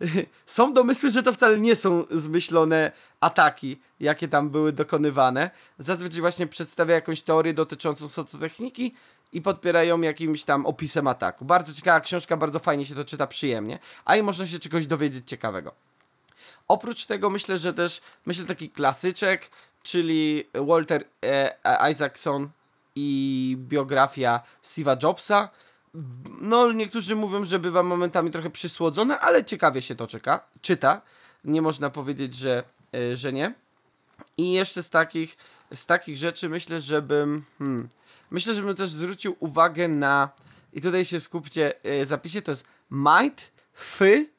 są 0.46 0.72
domysły, 0.72 1.10
że 1.10 1.22
to 1.22 1.32
wcale 1.32 1.60
nie 1.60 1.76
są 1.76 2.04
zmyślone 2.10 2.92
ataki, 3.20 3.80
jakie 4.00 4.28
tam 4.28 4.50
były 4.50 4.72
dokonywane. 4.72 5.50
Zazwyczaj 5.78 6.20
właśnie 6.20 6.46
przedstawia 6.46 6.94
jakąś 6.94 7.22
teorię 7.22 7.54
dotyczącą 7.54 8.08
socjotechniki 8.08 8.94
i 9.32 9.42
podpierają 9.42 10.00
jakimś 10.00 10.44
tam 10.44 10.66
opisem 10.66 11.06
ataku. 11.06 11.44
Bardzo 11.44 11.74
ciekawa 11.74 12.00
książka, 12.00 12.36
bardzo 12.36 12.58
fajnie 12.58 12.86
się 12.86 12.94
to 12.94 13.04
czyta, 13.04 13.26
przyjemnie, 13.26 13.78
a 14.04 14.16
i 14.16 14.22
można 14.22 14.46
się 14.46 14.58
czegoś 14.58 14.86
dowiedzieć 14.86 15.28
ciekawego. 15.28 15.74
Oprócz 16.68 17.06
tego 17.06 17.30
myślę, 17.30 17.58
że 17.58 17.74
też, 17.74 18.00
myślę 18.26 18.46
taki 18.46 18.70
klasyczek, 18.70 19.50
czyli 19.82 20.44
Walter 20.54 21.04
e, 21.22 21.90
Isaacson 21.90 22.48
i 23.00 23.56
biografia 23.58 24.40
Steve'a 24.62 25.02
Jobsa. 25.02 25.48
No, 26.40 26.72
niektórzy 26.72 27.16
mówią, 27.16 27.44
że 27.44 27.58
bywa 27.58 27.82
momentami 27.82 28.30
trochę 28.30 28.50
przysłodzone, 28.50 29.18
ale 29.18 29.44
ciekawie 29.44 29.82
się 29.82 29.94
to 29.94 30.06
czeka, 30.06 30.40
czyta. 30.60 31.02
Nie 31.44 31.62
można 31.62 31.90
powiedzieć, 31.90 32.34
że, 32.34 32.64
e, 32.94 33.16
że 33.16 33.32
nie. 33.32 33.54
I 34.36 34.52
jeszcze 34.52 34.82
z 34.82 34.90
takich, 34.90 35.36
z 35.74 35.86
takich 35.86 36.16
rzeczy 36.16 36.48
myślę, 36.48 36.80
żebym. 36.80 37.44
Hmm, 37.58 37.88
myślę, 38.30 38.54
żebym 38.54 38.76
też 38.76 38.90
zwrócił 38.90 39.36
uwagę 39.40 39.88
na. 39.88 40.30
I 40.72 40.80
tutaj 40.80 41.04
się 41.04 41.20
skupcie, 41.20 41.84
e, 41.84 42.06
zapisie 42.06 42.42
to 42.42 42.50
jest 42.50 42.64
Might, 42.90 43.50
Fy, 43.74 44.30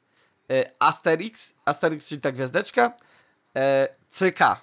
Asterix, 0.79 1.53
Asterix, 1.65 2.09
czyli 2.09 2.21
ta 2.21 2.31
gwiazdeczka, 2.31 2.93
e, 3.55 3.87
CK. 4.09 4.61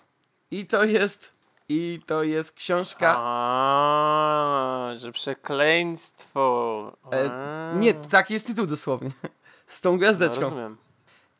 I 0.51 0.67
to 0.67 0.85
jest. 0.85 1.38
I 1.69 2.01
to 2.07 2.23
jest 2.23 2.53
książka. 2.53 3.15
A, 3.19 4.91
że 4.97 5.13
przekleństwo. 5.13 6.97
E, 7.13 7.31
nie, 7.77 7.95
taki 7.95 8.35
jest 8.35 8.47
tytuł 8.47 8.67
dosłownie. 8.67 9.11
Z 9.67 9.81
tą 9.81 9.93
no, 9.93 9.99
gwiazdeczką. 9.99 10.41
rozumiem. 10.41 10.77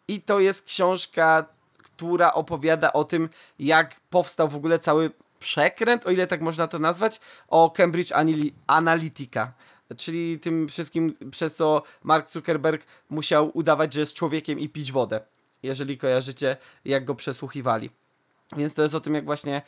I 0.09 0.23
to 0.23 0.41
jest 0.41 0.65
książka, 0.65 1.45
która 1.83 2.33
opowiada 2.33 2.93
o 2.93 3.05
tym, 3.05 3.29
jak 3.59 4.01
powstał 4.11 4.49
w 4.49 4.57
ogóle 4.57 4.79
cały 4.79 5.11
przekręt, 5.41 6.07
o 6.07 6.11
ile 6.11 6.27
tak 6.27 6.41
można 6.41 6.67
to 6.69 6.79
nazwać, 6.79 7.21
o 7.49 7.71
Cambridge 7.71 8.13
Analytica. 8.67 9.53
Czyli 9.97 10.39
tym 10.39 10.69
wszystkim, 10.69 11.15
przez 11.31 11.55
co 11.55 11.83
Mark 12.03 12.31
Zuckerberg 12.31 12.87
musiał 13.11 13.51
udawać, 13.55 13.95
że 13.95 14.01
jest 14.01 14.15
człowiekiem 14.15 14.59
i 14.59 14.69
pić 14.69 14.93
wodę. 14.93 15.21
Jeżeli 15.63 15.99
kojarzycie, 15.99 16.57
jak 16.85 17.05
go 17.05 17.15
przesłuchiwali. 17.15 17.91
Więc 18.57 18.75
to 18.75 18.83
jest 18.83 18.95
o 18.95 19.01
tym, 19.01 19.15
jak 19.15 19.25
właśnie 19.25 19.63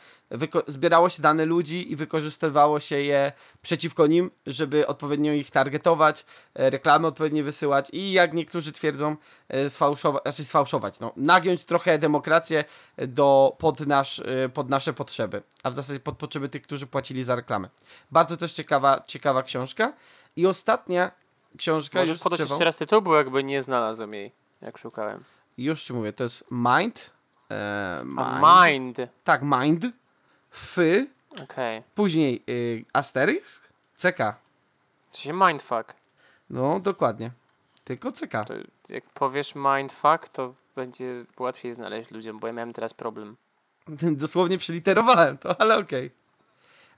zbierało 0.67 1.09
się 1.09 1.21
dane 1.21 1.45
ludzi 1.45 1.91
i 1.91 1.95
wykorzystywało 1.95 2.79
się 2.79 3.01
je 3.01 3.31
przeciwko 3.61 4.07
nim, 4.07 4.31
żeby 4.47 4.87
odpowiednio 4.87 5.33
ich 5.33 5.51
targetować, 5.51 6.25
e, 6.53 6.69
reklamy 6.69 7.07
odpowiednio 7.07 7.43
wysyłać 7.43 7.89
i 7.93 8.11
jak 8.11 8.33
niektórzy 8.33 8.71
twierdzą, 8.71 9.15
e, 9.49 9.69
sfałszować, 9.69 10.23
znaczy 10.23 10.43
sfałszować, 10.43 10.99
no, 10.99 11.13
nagiąć 11.15 11.63
trochę 11.63 11.99
demokrację 11.99 12.63
do, 12.97 13.55
pod, 13.59 13.79
nasz, 13.79 14.19
e, 14.19 14.49
pod 14.49 14.69
nasze 14.69 14.93
potrzeby, 14.93 15.43
a 15.63 15.69
w 15.69 15.73
zasadzie 15.73 15.99
pod 15.99 16.17
potrzeby 16.17 16.49
tych, 16.49 16.61
którzy 16.61 16.87
płacili 16.87 17.23
za 17.23 17.35
reklamę. 17.35 17.69
Bardzo 18.11 18.37
też 18.37 18.53
ciekawa, 18.53 19.03
ciekawa 19.07 19.43
książka. 19.43 19.93
I 20.35 20.47
ostatnia 20.47 21.11
książka, 21.57 21.99
Możesz 21.99 22.17
podać 22.17 22.39
jeszcze 22.39 22.63
raz 22.63 22.77
tytuł, 22.77 23.01
bo 23.01 23.17
jakby 23.17 23.43
nie 23.43 23.61
znalazłem 23.61 24.13
jej, 24.13 24.31
jak 24.61 24.77
szukałem. 24.77 25.23
już 25.57 25.83
ci 25.83 25.93
mówię, 25.93 26.13
to 26.13 26.23
jest 26.23 26.45
Mind. 26.51 27.20
E, 27.51 28.03
A, 28.17 28.65
mind. 28.69 28.97
Tak, 29.23 29.41
Mind. 29.41 29.85
Fy. 30.51 31.07
Okej. 31.43 31.83
Później 31.95 32.43
y, 32.49 32.85
Asterix, 32.93 33.61
CK. 33.95 34.05
Okay. 34.05 34.33
się 35.13 35.33
mindfuck. 35.33 35.95
No, 36.49 36.79
dokładnie. 36.79 37.31
tylko 37.83 38.11
CK. 38.11 38.31
To 38.31 38.53
jak 38.89 39.03
powiesz 39.03 39.53
mindfuck, 39.55 40.29
to 40.31 40.53
będzie 40.75 41.25
łatwiej 41.39 41.73
znaleźć 41.73 42.11
ludziom, 42.11 42.39
bo 42.39 42.47
ja 42.47 42.53
miałem 42.53 42.73
teraz 42.73 42.93
problem. 42.93 43.35
Dosłownie 44.21 44.57
przyliterowałem 44.57 45.37
to, 45.37 45.61
ale 45.61 45.77
okej. 45.77 46.11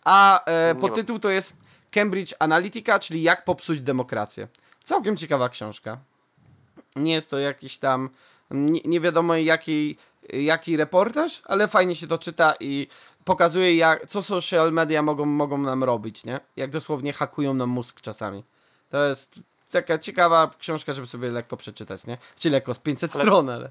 A 0.05 0.45
e, 0.45 0.75
podtytuł 0.75 1.19
to 1.19 1.29
jest 1.29 1.57
Cambridge 1.91 2.33
Analytica, 2.39 2.99
czyli 2.99 3.23
jak 3.23 3.43
popsuć 3.43 3.81
demokrację. 3.81 4.47
Całkiem 4.83 5.17
ciekawa 5.17 5.49
książka. 5.49 5.97
Nie 6.95 7.13
jest 7.13 7.29
to 7.29 7.37
jakiś 7.39 7.77
tam 7.77 8.09
nie, 8.51 8.81
nie 8.85 8.99
wiadomo 8.99 9.35
jaki, 9.35 9.97
jaki 10.33 10.77
reportaż, 10.77 11.41
ale 11.45 11.67
fajnie 11.67 11.95
się 11.95 12.07
to 12.07 12.17
czyta 12.17 12.53
i 12.59 12.87
pokazuje 13.25 13.75
jak, 13.75 14.07
co 14.07 14.21
social 14.21 14.71
media 14.73 15.01
mogą, 15.01 15.25
mogą 15.25 15.57
nam 15.57 15.83
robić, 15.83 16.25
nie? 16.25 16.39
Jak 16.57 16.71
dosłownie 16.71 17.13
hakują 17.13 17.53
nam 17.53 17.69
mózg 17.69 18.01
czasami. 18.01 18.43
To 18.89 19.05
jest 19.05 19.31
taka 19.71 19.97
ciekawa 19.97 20.49
książka, 20.59 20.93
żeby 20.93 21.07
sobie 21.07 21.29
lekko 21.31 21.57
przeczytać, 21.57 22.05
nie? 22.05 22.17
Czy 22.39 22.49
lekko, 22.49 22.73
z 22.73 22.79
500 22.79 23.15
Ale- 23.15 23.23
stron, 23.23 23.49
ale... 23.49 23.69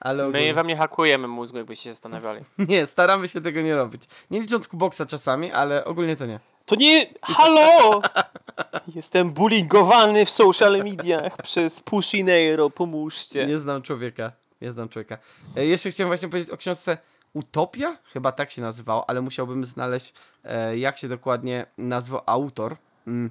ale 0.00 0.22
My 0.22 0.28
ogólnie- 0.28 0.54
wam 0.54 0.66
nie 0.66 0.76
hakujemy 0.76 1.28
mózgu, 1.28 1.58
jakbyście 1.58 1.84
się 1.84 1.90
zastanawiali. 1.92 2.40
nie, 2.68 2.86
staramy 2.86 3.28
się 3.28 3.40
tego 3.40 3.60
nie 3.60 3.74
robić. 3.76 4.02
Nie 4.30 4.40
licząc 4.40 4.68
Kuboksa 4.68 5.06
czasami, 5.06 5.52
ale 5.52 5.84
ogólnie 5.84 6.16
to 6.16 6.26
nie. 6.26 6.40
To 6.66 6.74
nie... 6.74 7.06
Halo! 7.22 8.00
Jestem 8.96 9.30
bullyingowany 9.30 10.24
w 10.26 10.30
social 10.30 10.72
mediach 10.78 11.36
przez 11.42 11.80
Pushinero, 11.80 12.70
pomóżcie. 12.70 13.46
Nie 13.46 13.58
znam 13.58 13.82
człowieka. 13.82 14.32
Nie 14.64 14.72
znam 14.72 14.88
człowieka. 14.88 15.18
E, 15.56 15.66
jeszcze 15.66 15.90
chciałem 15.90 16.08
właśnie 16.08 16.28
powiedzieć 16.28 16.50
o 16.50 16.56
książce 16.56 16.98
Utopia? 17.32 17.96
Chyba 18.04 18.32
tak 18.32 18.50
się 18.50 18.62
nazywało, 18.62 19.10
ale 19.10 19.20
musiałbym 19.20 19.64
znaleźć, 19.64 20.14
e, 20.44 20.78
jak 20.78 20.98
się 20.98 21.08
dokładnie 21.08 21.66
nazwał 21.78 22.20
autor. 22.26 22.76
Mm. 23.06 23.30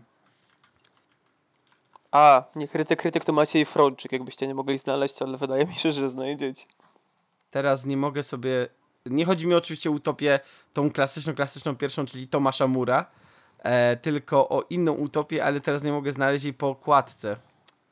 A, 2.12 2.44
nie 2.56 2.68
krytyk, 2.68 3.00
krytyk 3.00 3.26
to 3.26 3.34
Maciej 3.34 3.66
Frączyk, 3.66 4.12
jakbyście 4.12 4.48
nie 4.48 4.56
mogli 4.56 4.78
znaleźć, 4.78 5.22
ale 5.22 5.38
wydaje 5.38 5.66
mi 5.66 5.76
się, 5.76 5.92
że 5.92 6.10
znajdziecie. 6.10 6.66
Teraz 7.52 7.86
nie 7.86 7.98
mogę 7.98 8.24
sobie. 8.24 8.68
Nie 9.06 9.26
chodzi 9.26 9.48
mi 9.48 9.54
oczywiście 9.54 9.90
o 9.90 9.94
utopię 9.94 10.40
tą 10.74 10.92
klasyczną, 10.92 11.36
klasyczną 11.36 11.76
pierwszą, 11.76 12.06
czyli 12.06 12.28
Tomasza 12.28 12.68
Mura, 12.68 13.06
e, 13.60 13.98
tylko 13.98 14.50
o 14.50 14.62
inną 14.70 14.94
utopię, 14.94 15.46
ale 15.46 15.60
teraz 15.60 15.84
nie 15.84 15.92
mogę 15.92 16.12
znaleźć 16.12 16.44
jej 16.44 16.54
po 16.54 16.70
okładce. 16.70 17.38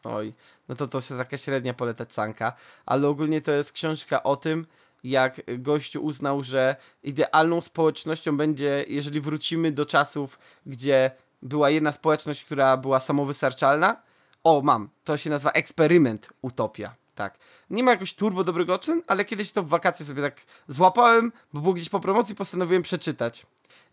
Oj, 0.03 0.33
no 0.71 0.75
to 0.75 0.87
to 0.87 0.97
jest 0.97 1.13
taka 1.17 1.37
średnia 1.37 1.73
polecaczanka, 1.73 2.53
ale 2.85 3.07
ogólnie 3.07 3.41
to 3.41 3.51
jest 3.51 3.71
książka 3.71 4.23
o 4.23 4.35
tym, 4.35 4.67
jak 5.03 5.41
gościu 5.57 6.03
uznał, 6.03 6.43
że 6.43 6.75
idealną 7.03 7.61
społecznością 7.61 8.37
będzie, 8.37 8.85
jeżeli 8.87 9.21
wrócimy 9.21 9.71
do 9.71 9.85
czasów, 9.85 10.39
gdzie 10.65 11.11
była 11.41 11.69
jedna 11.69 11.91
społeczność, 11.91 12.45
która 12.45 12.77
była 12.77 12.99
samowystarczalna. 12.99 14.01
O, 14.43 14.61
mam, 14.61 14.89
to 15.03 15.17
się 15.17 15.29
nazywa 15.29 15.51
eksperyment 15.51 16.29
utopia. 16.41 16.95
Tak. 17.15 17.37
Nie 17.69 17.83
ma 17.83 17.91
jakoś 17.91 18.13
turbo 18.13 18.43
dobrego 18.43 18.79
czyn, 18.79 19.01
ale 19.07 19.25
kiedyś 19.25 19.51
to 19.51 19.63
w 19.63 19.67
wakacje 19.67 20.05
sobie 20.05 20.21
tak 20.21 20.41
złapałem, 20.67 21.31
bo 21.53 21.61
było 21.61 21.73
gdzieś 21.73 21.89
po 21.89 21.99
promocji, 21.99 22.35
postanowiłem 22.35 22.83
przeczytać. 22.83 23.45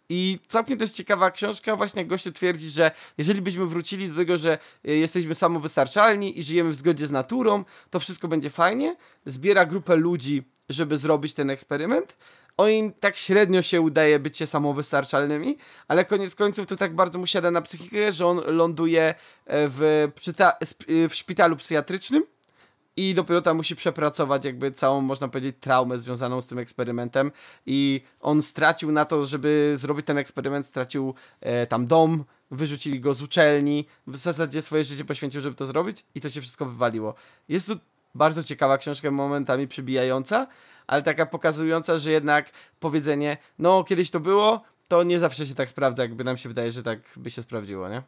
I 0.09 0.39
całkiem 0.49 0.79
też 0.79 0.91
ciekawa 0.91 1.31
książka, 1.31 1.77
właśnie 1.77 2.07
gościu 2.07 2.33
twierdzi, 2.33 2.71
że 2.71 2.91
jeżeli 3.19 3.43
byśmy 3.43 3.67
wrócili 3.67 4.09
do 4.09 4.15
tego, 4.15 4.37
że 4.37 4.59
y, 4.89 4.97
jesteśmy 4.97 5.35
samowystarczalni 5.35 6.39
i 6.39 6.43
żyjemy 6.43 6.71
w 6.71 6.77
zgodzie 6.77 7.07
z 7.07 7.11
naturą, 7.11 7.65
to 7.91 8.01
wszystko 8.01 8.29
będzie 8.29 8.51
fajnie. 8.51 8.97
Zbiera 9.27 9.67
grupę 9.67 9.97
ludzi, 9.97 10.43
żeby 10.69 10.99
zrobić 10.99 11.35
ten 11.35 11.51
eksperyment. 11.51 12.17
O 12.57 12.69
im 12.69 12.93
tak 12.93 13.17
średnio 13.17 13.63
się 13.63 13.81
udaje 13.81 14.19
bycie 14.19 14.47
samowystarczalnymi, 14.47 15.57
ale 15.89 16.05
koniec 16.05 16.35
końców 16.35 16.67
to 16.67 16.77
tak 16.77 16.95
bardzo 16.95 17.19
mu 17.19 17.27
siada 17.27 17.51
na 17.51 17.63
psychikę, 17.63 18.13
że 18.13 18.27
on 18.27 18.41
ląduje 18.47 19.15
e, 19.47 19.69
w, 19.69 19.83
y, 20.89 21.09
w 21.09 21.15
szpitalu 21.15 21.57
psychiatrycznym 21.57 22.27
i 22.99 23.15
dopiero 23.15 23.43
tam 23.43 23.57
musi 23.57 23.77
przepracować 23.77 24.45
jakby 24.45 24.71
całą, 24.71 25.01
można 25.01 25.29
powiedzieć, 25.29 25.57
traumę 25.61 25.99
związaną 25.99 26.41
z 26.41 26.47
tym 26.47 26.59
eksperymentem 26.59 27.33
i 27.67 28.01
on 28.21 28.43
stracił 28.43 28.93
na 28.93 29.05
to, 29.05 29.27
żeby 29.27 29.73
zrobić 29.77 30.07
ten 30.07 30.19
eksperyment, 30.19 30.67
stracił 30.67 31.15
e, 31.41 31.67
tam 31.67 31.87
dom, 31.87 32.25
wyrzucili 32.51 33.01
go 33.01 33.15
z 33.15 33.23
uczelni, 33.23 33.87
w 34.07 34.17
zasadzie 34.17 34.63
swoje 34.63 34.85
życie 34.85 35.05
poświęcił, 35.05 35.41
żeby 35.41 35.57
to 35.57 35.67
zrobić 35.67 36.05
i 36.15 36.21
to 36.21 36.29
się 36.29 36.41
wszystko 36.41 36.67
wywaliło. 36.67 37.15
Jest 37.49 37.67
to 37.67 37.75
bardzo 38.15 38.45
ciekawa 38.45 38.79
książka, 38.79 39.11
momentami 39.11 39.69
przybijająca, 39.69 40.47
ale 40.87 41.03
taka 41.03 41.27
pokazująca, 41.27 41.99
że 41.99 42.11
jednak 42.11 42.51
powiedzenie, 42.81 43.37
no 43.59 43.85
kiedyś 43.85 44.11
to 44.11 44.21
było, 44.21 44.63
to 44.89 45.03
nie 45.03 45.19
zawsze 45.19 45.47
się 45.47 45.55
tak 45.55 45.69
sprawdza, 45.69 46.03
jakby 46.03 46.25
nam 46.25 46.37
się 46.37 46.49
wydaje, 46.49 46.73
że 46.73 46.83
tak 46.83 46.99
by 47.17 47.31
się 47.31 47.43
sprawdziło, 47.43 47.89
nie? 47.89 48.03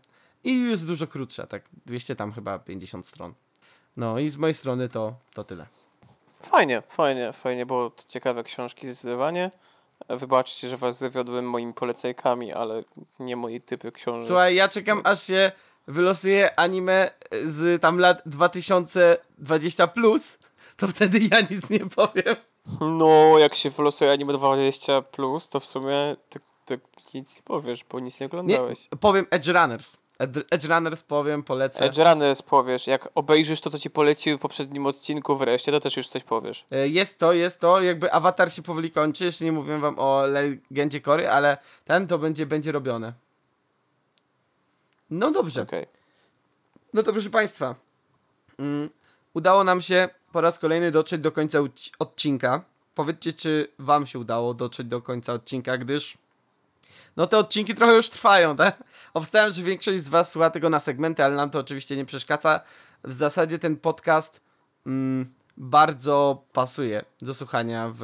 I 0.45 0.61
jest 0.63 0.87
dużo 0.87 1.07
krótsza, 1.07 1.47
tak 1.47 1.65
200 1.87 2.17
tam 2.17 2.33
chyba 2.33 2.59
50 2.59 3.07
stron. 3.07 3.35
No 4.01 4.19
i 4.19 4.31
z 4.31 4.37
mojej 4.37 4.55
strony 4.55 4.89
to, 4.89 5.15
to 5.35 5.45
tyle. 5.45 5.67
Fajnie, 6.43 6.83
fajnie, 6.89 7.33
fajnie, 7.33 7.67
bo 7.67 7.91
to 7.91 8.03
ciekawe 8.09 8.43
książki 8.45 8.87
zdecydowanie. 8.87 9.51
Wybaczcie, 10.09 10.69
że 10.69 10.77
was 10.77 10.99
zawiodłem 10.99 11.45
moimi 11.51 11.73
polecajkami, 11.75 12.53
ale 12.53 12.83
nie 13.19 13.37
moje 13.37 13.61
typy 13.61 13.93
książek. 13.93 14.29
Słuchaj, 14.29 14.55
ja 14.55 14.69
czekam 14.69 15.01
aż 15.05 15.23
się 15.23 15.53
wylosuje 15.87 16.59
anime 16.61 17.11
z 17.45 17.83
tam 17.83 17.99
lat 17.99 18.23
2020 18.27 19.87
plus, 19.87 20.39
to 20.77 20.89
wtedy 20.89 21.19
ja 21.19 21.41
nic 21.51 21.71
nie 21.71 21.87
powiem. 21.87 22.37
No, 22.81 23.39
jak 23.39 23.55
się 23.55 23.71
wylosuje 23.71 24.13
anime 24.13 24.33
20, 24.33 25.03
plus, 25.03 25.49
to 25.49 25.61
w 25.61 25.67
sumie 25.67 26.17
ty, 26.29 26.41
ty 26.65 26.81
nic 27.15 27.37
nie 27.37 27.43
powiesz, 27.43 27.85
bo 27.85 28.01
nic 28.01 28.21
nie 28.21 28.25
Nie, 28.25 28.29
oglądałeś. 28.29 28.89
powiem 29.01 29.27
Edge 29.31 29.49
Runners. 29.49 29.97
Ed- 30.21 30.45
Edge 30.51 30.65
Runners 30.69 31.03
powiem, 31.03 31.43
polecę. 31.43 31.85
Edge 31.85 31.99
Runners 31.99 32.43
powiesz, 32.43 32.87
jak 32.87 33.09
obejrzysz 33.15 33.61
to, 33.61 33.71
co 33.71 33.79
ci 33.79 33.91
polecił 33.91 34.39
w 34.39 34.41
poprzednim 34.41 34.87
odcinku 34.87 35.37
wreszcie, 35.37 35.73
to 35.73 35.81
też 35.81 35.97
już 35.97 36.09
coś 36.09 36.25
powiesz. 36.25 36.65
E, 36.71 36.89
Jest 36.89 37.19
to, 37.19 37.33
jest 37.33 37.61
to, 37.61 37.81
jakby 37.83 38.13
awatar 38.13 38.53
się 38.53 38.63
powoli 38.63 38.91
kończy, 38.91 39.25
jeszcze 39.25 39.45
nie 39.45 39.53
mówiłem 39.53 39.81
wam 39.81 39.99
o 39.99 40.27
legendzie 40.27 41.01
Kory, 41.01 41.31
ale 41.31 41.59
ten 41.85 42.07
to 42.07 42.19
będzie, 42.19 42.47
będzie 42.47 42.73
robione. 42.73 43.13
No 45.11 45.31
dobrze. 45.31 45.63
Okej. 45.63 45.87
No 46.95 47.03
to 47.03 47.13
proszę 47.13 47.31
Państwa, 47.31 47.75
mm, 48.59 48.91
udało 49.35 49.65
nam 49.65 49.83
się 49.83 50.09
po 50.33 50.41
raz 50.41 50.59
kolejny 50.59 50.91
dotrzeć 50.91 51.21
do 51.21 51.33
końca 51.33 51.59
odcinka. 51.99 52.65
Powiedzcie, 52.95 53.33
czy 53.33 53.69
Wam 53.79 54.07
się 54.07 54.19
udało 54.19 54.55
dotrzeć 54.55 54.87
do 54.87 55.03
końca 55.03 55.33
odcinka, 55.33 55.79
gdyż 55.79 56.19
no 57.17 57.27
te 57.27 57.39
odcinki 57.39 57.75
trochę 57.75 57.95
już 57.95 58.11
trwają, 58.11 58.57
tak? 58.57 58.85
Obstawiam, 59.15 59.51
że 59.51 59.63
większość 59.63 60.03
z 60.03 60.09
Was 60.09 60.31
słucha 60.31 60.51
tego 60.51 60.71
na 60.71 60.81
segmenty, 60.81 61.25
ale 61.25 61.37
nam 61.37 61.51
to 61.51 61.59
oczywiście 61.59 61.97
nie 61.97 62.05
przeszkadza. 62.05 62.61
W 63.05 63.13
zasadzie 63.13 63.59
ten 63.59 63.77
podcast 63.77 64.41
mm, 64.87 65.35
bardzo 65.57 66.43
pasuje 66.53 67.05
do 67.23 67.35
słuchania 67.35 67.91
w, 67.95 67.99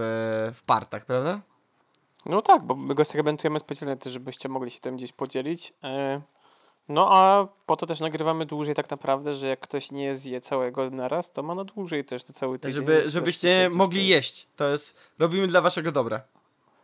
w 0.54 0.62
partach, 0.62 1.04
prawda? 1.04 1.40
No 2.26 2.42
tak, 2.42 2.62
bo 2.62 2.74
my 2.74 2.94
go 2.94 3.04
segmentujemy 3.04 3.60
specjalnie 3.60 3.96
też, 3.96 4.12
żebyście 4.12 4.48
mogli 4.48 4.70
się 4.70 4.80
tym 4.80 4.96
gdzieś 4.96 5.12
podzielić. 5.12 5.72
E, 5.84 6.20
No 6.88 7.08
a 7.10 7.48
po 7.66 7.76
to 7.76 7.86
też 7.86 8.00
nagrywamy 8.00 8.46
dłużej 8.46 8.74
tak 8.74 8.90
naprawdę, 8.90 9.34
że 9.34 9.46
jak 9.46 9.60
ktoś 9.60 9.92
nie 9.92 10.14
zje 10.14 10.40
całego 10.40 10.90
naraz, 10.90 11.32
to 11.32 11.42
ma 11.42 11.54
na 11.54 11.64
dłużej 11.64 12.04
też 12.04 12.28
na 12.28 12.34
cały 12.34 12.58
tydzień. 12.58 12.74
Żeby, 12.76 13.10
żebyście 13.10 13.70
mogli 13.72 14.08
jeść. 14.08 14.48
To 14.56 14.68
jest, 14.68 14.96
robimy 15.18 15.46
dla 15.46 15.60
Waszego 15.60 15.92
dobra. 15.92 16.20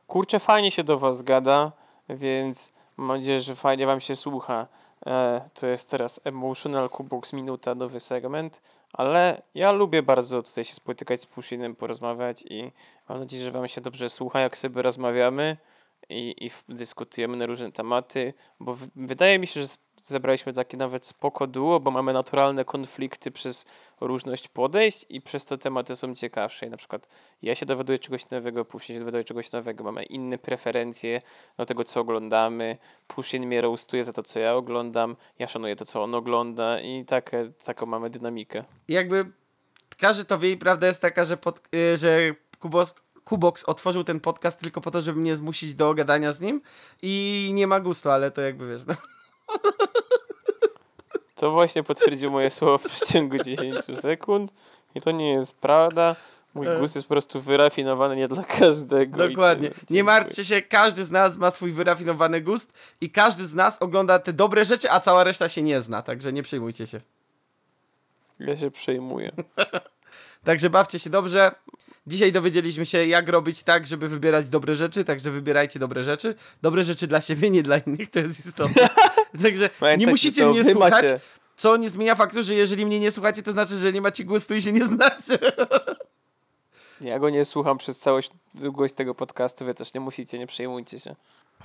Kurczę, 0.07 0.39
fajnie 0.39 0.71
się 0.71 0.85
do 0.85 0.99
was 0.99 1.23
gada, 1.23 1.73
więc 2.15 2.73
mam 2.97 3.17
nadzieję, 3.17 3.41
że 3.41 3.55
fajnie 3.55 3.87
wam 3.87 4.01
się 4.01 4.17
słucha. 4.17 4.67
E, 5.07 5.49
to 5.55 5.67
jest 5.67 5.91
teraz 5.91 6.21
Emotional 6.25 6.91
Kubux 6.91 7.33
Minuta, 7.33 7.75
nowy 7.75 8.01
segment, 8.01 8.61
ale 8.93 9.43
ja 9.55 9.73
lubię 9.73 10.03
bardzo 10.03 10.43
tutaj 10.43 10.65
się 10.65 10.75
spotykać 10.75 11.21
z 11.21 11.27
Pushinem, 11.27 11.75
porozmawiać 11.75 12.45
i 12.51 12.73
mam 13.09 13.21
nadzieję, 13.21 13.45
że 13.45 13.51
wam 13.51 13.69
się 13.69 13.81
dobrze 13.81 14.09
słucha, 14.09 14.41
jak 14.41 14.57
sobie 14.57 14.83
rozmawiamy 14.83 15.57
i, 16.09 16.35
i 16.47 16.51
dyskutujemy 16.69 17.37
na 17.37 17.47
różne 17.47 17.73
tematy, 17.73 18.35
bo 18.61 18.75
w, 18.75 18.89
wydaje 18.97 19.39
mi 19.39 19.47
się, 19.47 19.61
że 19.61 19.67
zebraliśmy 20.03 20.53
takie 20.53 20.77
nawet 20.77 21.07
spoko 21.07 21.47
duo, 21.47 21.81
bo 21.81 21.91
mamy 21.91 22.13
naturalne 22.13 22.65
konflikty 22.65 23.31
przez 23.31 23.67
różność 24.01 24.49
podejść 24.49 25.07
i 25.09 25.21
przez 25.21 25.45
to 25.45 25.59
tematy 25.59 25.97
są 25.97 26.15
ciekawsze. 26.15 26.67
I 26.67 26.71
na 26.71 26.77
przykład 26.77 27.09
ja 27.43 27.55
się 27.55 27.67
dowiaduję 27.67 27.99
czegoś 27.99 28.31
nowego, 28.31 28.65
Pushin 28.65 28.97
się 28.97 29.01
dowiaduje 29.01 29.25
czegoś 29.25 29.53
nowego, 29.53 29.85
mamy 29.85 30.03
inne 30.03 30.39
preferencje 30.39 31.23
do 31.57 31.67
tego, 31.67 31.85
co 31.85 32.01
oglądamy. 32.01 32.79
Pushin 33.07 33.47
mnie 33.47 33.61
roastuje 33.61 34.05
za 34.05 34.13
to, 34.13 34.23
co 34.23 34.41
ja 34.41 34.55
oglądam, 34.55 35.17
ja 35.39 35.47
szanuję 35.47 35.77
to, 35.77 35.85
co 35.85 36.03
on 36.03 36.15
ogląda 36.15 36.81
i 36.81 37.05
tak, 37.05 37.31
taką 37.65 37.87
mamy 37.87 38.11
dynamikę. 38.11 38.65
Jakby 38.89 39.33
każdy 39.99 40.25
to 40.25 40.39
wie 40.39 40.51
i 40.51 40.57
prawda 40.57 40.87
jest 40.87 41.03
taka, 41.03 41.25
że, 41.25 41.37
pod, 41.37 41.61
y, 41.75 41.97
że 41.97 42.35
Kubos, 42.59 42.95
Kubox 43.25 43.65
otworzył 43.65 44.05
ten 44.05 44.21
podcast 44.21 44.61
tylko 44.61 44.81
po 44.81 44.91
to, 44.91 45.01
żeby 45.01 45.21
mnie 45.21 45.37
zmusić 45.37 45.75
do 45.75 45.95
gadania 45.95 46.33
z 46.33 46.41
nim 46.41 46.63
i 47.03 47.51
nie 47.55 47.67
ma 47.67 47.81
gustu, 47.81 48.11
ale 48.11 48.31
to 48.31 48.41
jakby 48.41 48.69
wiesz, 48.69 48.87
no. 48.87 48.95
To 51.35 51.51
właśnie 51.51 51.83
potwierdził 51.83 52.31
moje 52.31 52.51
słowa 52.51 52.79
w 52.79 52.83
przeciągu 52.83 53.39
10 53.39 53.85
sekund 54.01 54.53
i 54.95 55.01
to 55.01 55.11
nie 55.11 55.31
jest 55.31 55.59
prawda. 55.59 56.17
Mój 56.55 56.67
E. 56.67 56.79
gust 56.79 56.95
jest 56.95 57.09
po 57.09 57.15
prostu 57.15 57.41
wyrafinowany 57.41 58.17
nie 58.17 58.29
dla 58.29 58.45
każdego. 58.45 59.29
Dokładnie. 59.29 59.71
Nie 59.91 60.05
martwcie 60.05 60.45
się, 60.45 60.63
każdy 60.63 61.05
z 61.05 61.11
nas 61.11 61.37
ma 61.37 61.51
swój 61.51 61.73
wyrafinowany 61.73 62.41
gust 62.41 62.73
i 63.01 63.11
każdy 63.11 63.47
z 63.47 63.55
nas 63.55 63.83
ogląda 63.83 64.19
te 64.19 64.33
dobre 64.33 64.65
rzeczy, 64.65 64.91
a 64.91 65.01
cała 65.01 65.25
reszta 65.25 65.49
się 65.49 65.63
nie 65.63 65.81
zna, 65.81 66.03
także 66.03 66.33
nie 66.33 66.43
przejmujcie 66.43 66.87
się. 66.87 67.01
Ja 68.39 68.57
się 68.57 68.71
przejmuję. 68.71 69.33
Także 70.45 70.71
bawcie 70.71 70.99
się 70.99 71.11
dobrze. 71.11 71.55
Dzisiaj 72.07 72.33
dowiedzieliśmy 72.33 72.87
się, 72.87 73.07
jak 73.07 73.29
robić 73.29 73.63
tak, 73.63 73.87
żeby 73.87 74.09
wybierać 74.09 74.49
dobre 74.49 74.75
rzeczy, 74.75 75.05
także 75.05 75.31
wybierajcie 75.31 75.79
dobre 75.79 76.03
rzeczy. 76.05 76.35
Dobre 76.63 76.83
rzeczy 76.83 77.07
dla 77.07 77.21
siebie, 77.21 77.51
nie 77.51 77.63
dla 77.63 77.79
innych, 77.79 78.11
to 78.11 78.19
jest 78.19 78.47
istotne. 78.47 78.89
także 79.43 79.71
nie 79.99 80.07
musicie 80.07 80.47
mnie 80.47 80.65
słuchać, 80.65 80.93
macie. 80.93 81.21
co 81.57 81.77
nie 81.77 81.91
zmienia 81.91 82.15
faktu, 82.15 82.43
że 82.43 82.55
jeżeli 82.55 82.87
mnie 82.87 83.01
nie 83.01 83.11
słuchacie, 83.11 83.43
to 83.43 83.53
znaczy, 83.53 83.77
że 83.77 83.93
nie 83.93 84.01
macie 84.01 84.25
gustu 84.25 84.55
i 84.55 84.63
się 84.63 84.73
nie 84.73 84.85
znacie. 84.85 85.39
Ja 87.01 87.19
go 87.19 87.31
nie 87.31 87.45
słucham 87.45 87.79
przez 87.79 87.99
całość 87.99 88.31
długość 88.55 88.95
tego 88.95 89.15
podcastu, 89.15 89.65
wy 89.65 89.75
też 89.75 89.95
nie 89.95 90.01
musicie, 90.01 90.39
nie 90.39 90.47
przejmujcie 90.47 90.99
się. 90.99 91.17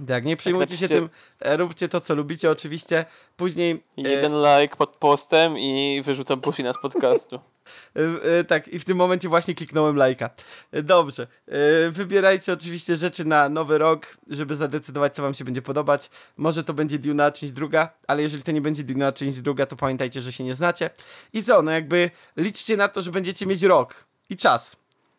Tak, 0.08 0.26
nie 0.26 0.38
przejmujcie 0.38 0.78
się 0.78 0.86
napiszcie- 0.86 0.96
tym, 0.96 1.10
e, 1.40 1.58
róbcie 1.58 1.88
to, 1.90 2.02
co 2.02 2.16
lubicie 2.16 2.52
oczywiście. 2.52 3.06
Później... 3.38 3.84
e, 3.98 4.02
Jeden 4.02 4.32
like 4.32 4.76
pod 4.76 4.96
postem 4.98 5.58
i 5.58 6.02
wyrzucam 6.06 6.42
Pushina 6.42 6.74
z 6.74 6.82
podcastu. 6.82 7.40
E, 7.96 8.40
e, 8.40 8.44
tak, 8.44 8.68
i 8.68 8.80
w 8.80 8.86
tym 8.86 8.98
momencie 8.98 9.30
właśnie 9.30 9.56
kliknąłem 9.56 9.96
lajka. 9.96 10.30
E, 10.72 10.84
Dobrze. 10.84 11.28
E, 11.48 11.90
Wybierajcie 11.90 12.54
oczywiście 12.54 12.96
rzeczy 12.96 13.26
na 13.26 13.50
nowy 13.50 13.78
rok, 13.78 14.18
żeby 14.30 14.56
zadecydować, 14.56 15.16
co 15.16 15.22
wam 15.22 15.34
się 15.34 15.46
będzie 15.46 15.62
podobać. 15.62 16.10
Może 16.38 16.64
to 16.64 16.74
będzie 16.74 17.00
Duna 17.00 17.32
część 17.32 17.54
druga, 17.54 17.90
ale 18.08 18.22
jeżeli 18.22 18.44
to 18.44 18.52
nie 18.52 18.62
będzie 18.62 18.84
Duna 18.84 19.12
część 19.12 19.42
druga, 19.42 19.66
to 19.66 19.76
pamiętajcie, 19.76 20.22
że 20.22 20.34
się 20.34 20.44
nie 20.44 20.54
znacie. 20.56 20.90
I 21.34 21.44
co, 21.44 21.62
no 21.62 21.72
jakby 21.72 22.12
liczcie 22.38 22.78
na 22.78 22.88
to, 22.88 23.02
że 23.02 23.12
będziecie 23.12 23.46
mieć 23.46 23.64
rok 23.64 23.96
i 24.30 24.36
czas. 24.36 24.76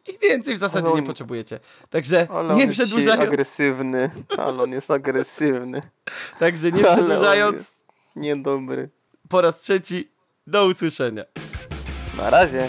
I 0.08 0.18
więcej 0.18 0.54
w 0.54 0.58
zasadzie 0.58 0.92
nie 0.92 1.02
potrzebujecie. 1.02 1.60
Także 1.90 2.28
nie 2.54 2.64
jest 2.64 2.72
przedłużając, 2.72 3.22
agresywny. 3.22 4.10
Ale 4.38 4.62
on 4.62 4.70
jest 4.70 4.90
agresywny. 4.90 5.82
także 6.38 6.72
nie 6.72 6.84
przedłużając, 6.84 7.56
jest 7.56 7.84
niedobry. 8.16 8.90
po 9.28 9.40
raz 9.40 9.60
trzeci, 9.60 10.08
do 10.46 10.66
usłyszenia. 10.66 11.24
Na 12.16 12.30
razie. 12.30 12.68